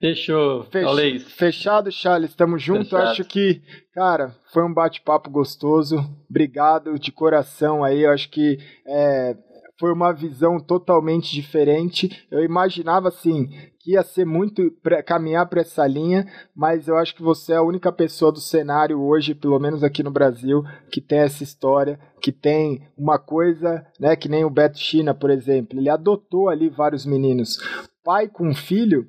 Fechou. 0.00 0.64
Fech... 0.64 1.20
Fechado, 1.20 1.92
Charles. 1.92 2.34
Tamo 2.34 2.58
junto. 2.58 2.90
Fechado. 2.90 3.10
Acho 3.10 3.24
que, 3.24 3.62
cara, 3.94 4.34
foi 4.52 4.64
um 4.64 4.74
bate-papo 4.74 5.30
gostoso. 5.30 5.98
Obrigado 6.28 6.98
de 6.98 7.12
coração 7.12 7.84
aí. 7.84 8.02
Eu 8.02 8.10
acho 8.10 8.28
que 8.28 8.58
é, 8.84 9.36
foi 9.78 9.92
uma 9.92 10.12
visão 10.12 10.58
totalmente 10.58 11.32
diferente. 11.32 12.26
Eu 12.30 12.42
imaginava 12.42 13.08
assim 13.08 13.48
que 13.78 13.92
ia 13.92 14.02
ser 14.02 14.26
muito 14.26 14.70
pra, 14.82 15.02
caminhar 15.02 15.48
para 15.48 15.60
essa 15.60 15.86
linha, 15.86 16.26
mas 16.54 16.88
eu 16.88 16.96
acho 16.96 17.14
que 17.14 17.22
você 17.22 17.52
é 17.52 17.56
a 17.56 17.62
única 17.62 17.92
pessoa 17.92 18.32
do 18.32 18.40
cenário 18.40 19.00
hoje, 19.00 19.34
pelo 19.34 19.58
menos 19.58 19.84
aqui 19.84 20.02
no 20.02 20.10
Brasil, 20.10 20.62
que 20.90 21.00
tem 21.00 21.20
essa 21.20 21.44
história, 21.44 21.98
que 22.20 22.32
tem 22.32 22.82
uma 22.96 23.18
coisa, 23.18 23.86
né, 23.98 24.16
que 24.16 24.28
nem 24.28 24.44
o 24.44 24.50
Beto 24.50 24.78
China, 24.78 25.14
por 25.14 25.30
exemplo, 25.30 25.78
ele 25.78 25.88
adotou 25.88 26.48
ali 26.48 26.68
vários 26.68 27.06
meninos. 27.06 27.58
Pai 28.04 28.26
com 28.28 28.54
filho, 28.54 29.06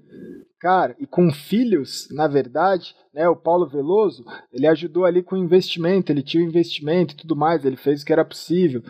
Cara, 0.60 0.94
e 1.00 1.08
com 1.08 1.32
filhos, 1.32 2.10
na 2.12 2.28
verdade, 2.28 2.94
né, 3.14 3.30
o 3.30 3.36
Paulo 3.36 3.66
Veloso, 3.66 4.26
ele 4.52 4.68
ajudou 4.68 5.06
ali 5.06 5.24
com 5.24 5.38
investimento, 5.38 6.12
ele 6.12 6.22
tinha 6.22 6.44
o 6.44 6.48
investimento 6.48 7.14
e 7.14 7.18
tudo 7.18 7.34
mais, 7.34 7.64
ele 7.64 7.78
fez 7.78 8.02
o 8.02 8.06
que 8.06 8.12
era 8.12 8.26
possível. 8.26 8.84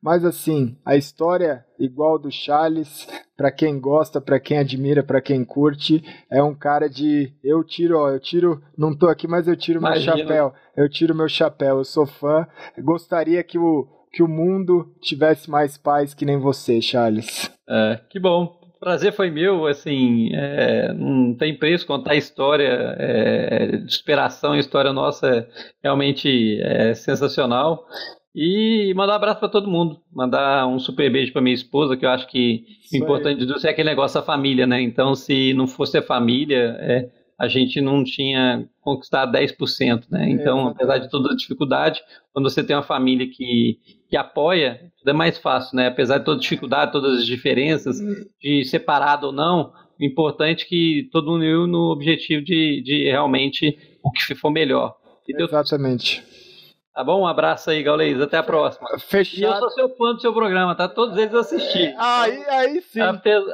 Mas 0.00 0.24
assim, 0.24 0.78
a 0.84 0.94
história 0.96 1.64
igual 1.80 2.16
do 2.16 2.30
Charles, 2.30 3.08
para 3.36 3.50
quem 3.50 3.80
gosta, 3.80 4.20
para 4.20 4.38
quem 4.38 4.58
admira, 4.58 5.02
para 5.02 5.20
quem 5.20 5.44
curte, 5.44 6.00
é 6.30 6.40
um 6.40 6.54
cara 6.54 6.88
de 6.88 7.32
eu 7.42 7.64
tiro, 7.64 7.98
ó, 7.98 8.10
eu 8.10 8.20
tiro, 8.20 8.62
não 8.78 8.96
tô 8.96 9.08
aqui, 9.08 9.26
mas 9.26 9.48
eu 9.48 9.56
tiro 9.56 9.80
Imagina. 9.80 10.14
meu 10.14 10.26
chapéu. 10.26 10.54
Eu 10.76 10.88
tiro 10.88 11.14
meu 11.14 11.28
chapéu, 11.28 11.78
eu 11.78 11.84
sou 11.84 12.06
fã. 12.06 12.46
Gostaria 12.78 13.42
que 13.42 13.58
o 13.58 13.88
que 14.12 14.22
o 14.22 14.28
mundo 14.28 14.94
tivesse 15.00 15.50
mais 15.50 15.76
paz 15.76 16.14
que 16.14 16.24
nem 16.24 16.38
você, 16.38 16.80
Charles. 16.80 17.50
É, 17.68 18.00
que 18.08 18.18
bom 18.18 18.65
prazer 18.86 19.12
foi 19.12 19.30
meu, 19.30 19.66
assim, 19.66 20.30
é, 20.32 20.92
não 20.92 21.34
tem 21.34 21.58
preço 21.58 21.84
contar 21.84 22.12
a 22.12 22.16
história 22.16 22.94
é, 22.96 23.78
de 23.78 23.92
superação, 23.92 24.52
a 24.52 24.58
história 24.60 24.92
nossa 24.92 25.26
é 25.26 25.48
realmente 25.82 26.60
é 26.62 26.94
sensacional. 26.94 27.84
E 28.32 28.94
mandar 28.94 29.14
um 29.14 29.16
abraço 29.16 29.40
para 29.40 29.48
todo 29.48 29.68
mundo, 29.68 30.00
mandar 30.14 30.68
um 30.68 30.78
super 30.78 31.10
beijo 31.10 31.32
para 31.32 31.42
minha 31.42 31.54
esposa, 31.54 31.96
que 31.96 32.06
eu 32.06 32.10
acho 32.10 32.28
que 32.28 32.64
o 32.92 32.96
importante 32.96 33.40
de 33.40 33.52
tudo 33.52 33.66
é 33.66 33.70
aquele 33.70 33.88
negócio 33.88 34.20
da 34.20 34.24
família, 34.24 34.68
né? 34.68 34.80
Então, 34.80 35.16
se 35.16 35.52
não 35.52 35.66
fosse 35.66 35.98
a 35.98 36.02
família, 36.02 36.76
é, 36.78 37.10
a 37.40 37.48
gente 37.48 37.80
não 37.80 38.04
tinha 38.04 38.68
conquistado 38.80 39.32
10%, 39.32 40.04
né? 40.12 40.30
Então, 40.30 40.68
é, 40.68 40.70
apesar 40.70 40.98
de 40.98 41.10
toda 41.10 41.32
a 41.32 41.36
dificuldade, 41.36 42.00
quando 42.32 42.48
você 42.48 42.62
tem 42.62 42.76
uma 42.76 42.84
família 42.84 43.26
que, 43.28 43.78
que 44.08 44.16
apoia, 44.16 44.80
tudo 44.98 45.08
é 45.08 45.12
mais 45.12 45.38
fácil, 45.38 45.76
né? 45.76 45.88
Apesar 45.88 46.18
de 46.18 46.24
toda 46.24 46.40
dificuldade, 46.40 46.92
todas 46.92 47.18
as 47.18 47.26
diferenças, 47.26 48.00
hum. 48.00 48.24
de 48.40 48.64
separado 48.64 49.28
ou 49.28 49.32
não, 49.32 49.72
o 49.98 50.04
importante 50.04 50.64
é 50.64 50.68
que 50.68 51.08
todo 51.10 51.30
mundo 51.30 51.40
uniu 51.40 51.66
no 51.66 51.90
objetivo 51.90 52.44
de, 52.44 52.82
de 52.82 53.04
realmente 53.04 53.78
o 54.02 54.10
que 54.10 54.34
for 54.34 54.50
melhor. 54.50 54.96
Exatamente. 55.28 56.22
Tá 56.94 57.04
bom? 57.04 57.20
Um 57.20 57.26
abraço 57.26 57.68
aí, 57.68 57.82
Gaules. 57.82 58.18
Até 58.20 58.38
a 58.38 58.42
próxima. 58.42 58.88
Fechado. 58.98 59.38
E 59.38 59.42
eu 59.42 59.54
sou 59.56 59.70
seu 59.70 59.88
fã 59.96 60.14
do 60.14 60.20
seu 60.20 60.32
programa, 60.32 60.74
tá? 60.74 60.88
Todos 60.88 61.18
eles 61.18 61.32
eu 61.32 61.40
assisti. 61.40 61.94
Aí, 61.98 62.44
aí 62.48 62.80
sim. 62.80 63.00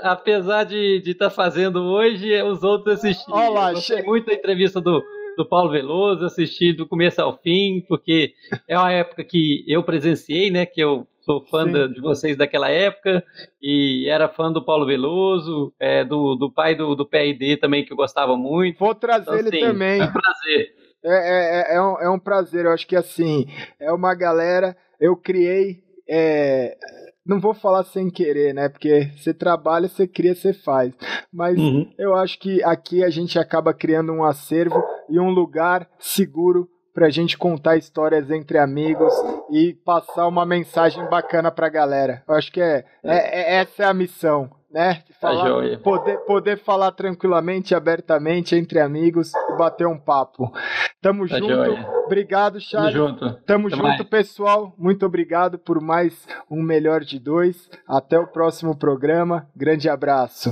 apesar 0.02 0.62
de 0.62 1.02
estar 1.04 1.24
tá 1.24 1.30
fazendo 1.30 1.82
hoje, 1.82 2.40
os 2.42 2.62
outros 2.62 2.98
assisti. 2.98 3.28
Olá, 3.28 3.70
eu 3.70 3.74
gostei 3.74 3.96
che... 3.96 4.02
muito 4.04 4.26
da 4.26 4.34
entrevista 4.34 4.80
do, 4.80 5.02
do 5.36 5.46
Paulo 5.46 5.70
Veloso, 5.70 6.24
assisti 6.24 6.72
do 6.72 6.86
começo 6.86 7.20
ao 7.20 7.38
fim, 7.38 7.84
porque 7.88 8.34
é 8.68 8.78
uma 8.78 8.92
época 8.92 9.24
que 9.24 9.64
eu 9.66 9.82
presenciei, 9.82 10.50
né? 10.50 10.66
Que 10.66 10.80
eu 10.82 11.06
sou 11.22 11.44
fã 11.46 11.64
de 11.66 12.00
vocês 12.00 12.36
daquela 12.36 12.68
época 12.68 13.24
e 13.60 14.08
era 14.08 14.28
fã 14.28 14.50
do 14.50 14.64
Paulo 14.64 14.86
Veloso, 14.86 15.72
é, 15.78 16.04
do, 16.04 16.34
do 16.34 16.50
pai 16.50 16.74
do, 16.74 16.94
do 16.94 17.06
PID 17.06 17.56
também, 17.58 17.84
que 17.84 17.92
eu 17.92 17.96
gostava 17.96 18.36
muito. 18.36 18.78
Vou 18.78 18.94
trazer 18.94 19.22
então, 19.22 19.38
ele 19.38 19.48
assim, 19.48 19.60
também. 19.60 20.00
É 20.00 20.04
um 20.04 20.12
prazer. 20.12 20.74
É, 21.04 21.10
é, 21.10 21.74
é, 21.74 21.76
é, 21.76 21.82
um, 21.82 22.00
é 22.00 22.10
um 22.10 22.18
prazer, 22.18 22.64
eu 22.64 22.72
acho 22.72 22.86
que 22.86 22.96
assim, 22.96 23.46
é 23.80 23.90
uma 23.92 24.14
galera, 24.14 24.76
eu 25.00 25.16
criei. 25.16 25.82
É, 26.08 26.76
não 27.24 27.40
vou 27.40 27.54
falar 27.54 27.84
sem 27.84 28.10
querer, 28.10 28.52
né? 28.52 28.68
Porque 28.68 29.10
você 29.16 29.32
trabalha, 29.32 29.88
você 29.88 30.06
cria, 30.06 30.34
você 30.34 30.52
faz. 30.52 30.92
Mas 31.32 31.56
uhum. 31.56 31.88
eu 31.96 32.14
acho 32.14 32.38
que 32.38 32.62
aqui 32.64 33.04
a 33.04 33.10
gente 33.10 33.38
acaba 33.38 33.72
criando 33.72 34.12
um 34.12 34.24
acervo 34.24 34.82
e 35.12 35.20
um 35.20 35.30
lugar 35.30 35.86
seguro 35.98 36.68
pra 36.94 37.10
gente 37.10 37.38
contar 37.38 37.76
histórias 37.76 38.30
entre 38.30 38.58
amigos 38.58 39.12
e 39.50 39.74
passar 39.84 40.26
uma 40.26 40.44
mensagem 40.44 41.04
bacana 41.08 41.50
pra 41.50 41.68
galera. 41.68 42.22
Eu 42.26 42.34
acho 42.34 42.50
que 42.50 42.60
é, 42.60 42.84
é, 43.04 43.40
é 43.40 43.54
essa 43.56 43.82
é 43.82 43.86
a 43.86 43.94
missão, 43.94 44.50
né? 44.70 45.02
Tá 45.20 45.28
falar, 45.28 45.78
poder, 45.78 46.18
poder 46.20 46.58
falar 46.58 46.92
tranquilamente, 46.92 47.74
abertamente 47.74 48.56
entre 48.56 48.80
amigos 48.80 49.32
e 49.34 49.56
bater 49.56 49.86
um 49.86 49.98
papo. 49.98 50.52
Tamo 51.00 51.28
tá 51.28 51.38
junto. 51.38 51.52
Joia. 51.52 51.88
Obrigado, 52.04 52.60
Charles. 52.60 52.94
Tamo 52.94 53.08
junto. 53.08 53.34
Tamo 53.44 53.66
Até 53.68 53.76
junto, 53.76 53.88
mais. 53.88 54.02
pessoal. 54.04 54.74
Muito 54.76 55.06
obrigado 55.06 55.58
por 55.58 55.80
mais 55.80 56.26
um 56.50 56.62
Melhor 56.62 57.00
de 57.00 57.18
Dois. 57.18 57.70
Até 57.86 58.18
o 58.18 58.26
próximo 58.26 58.76
programa. 58.76 59.48
Grande 59.54 59.88
abraço. 59.88 60.50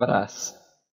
Abraço. 0.00 0.57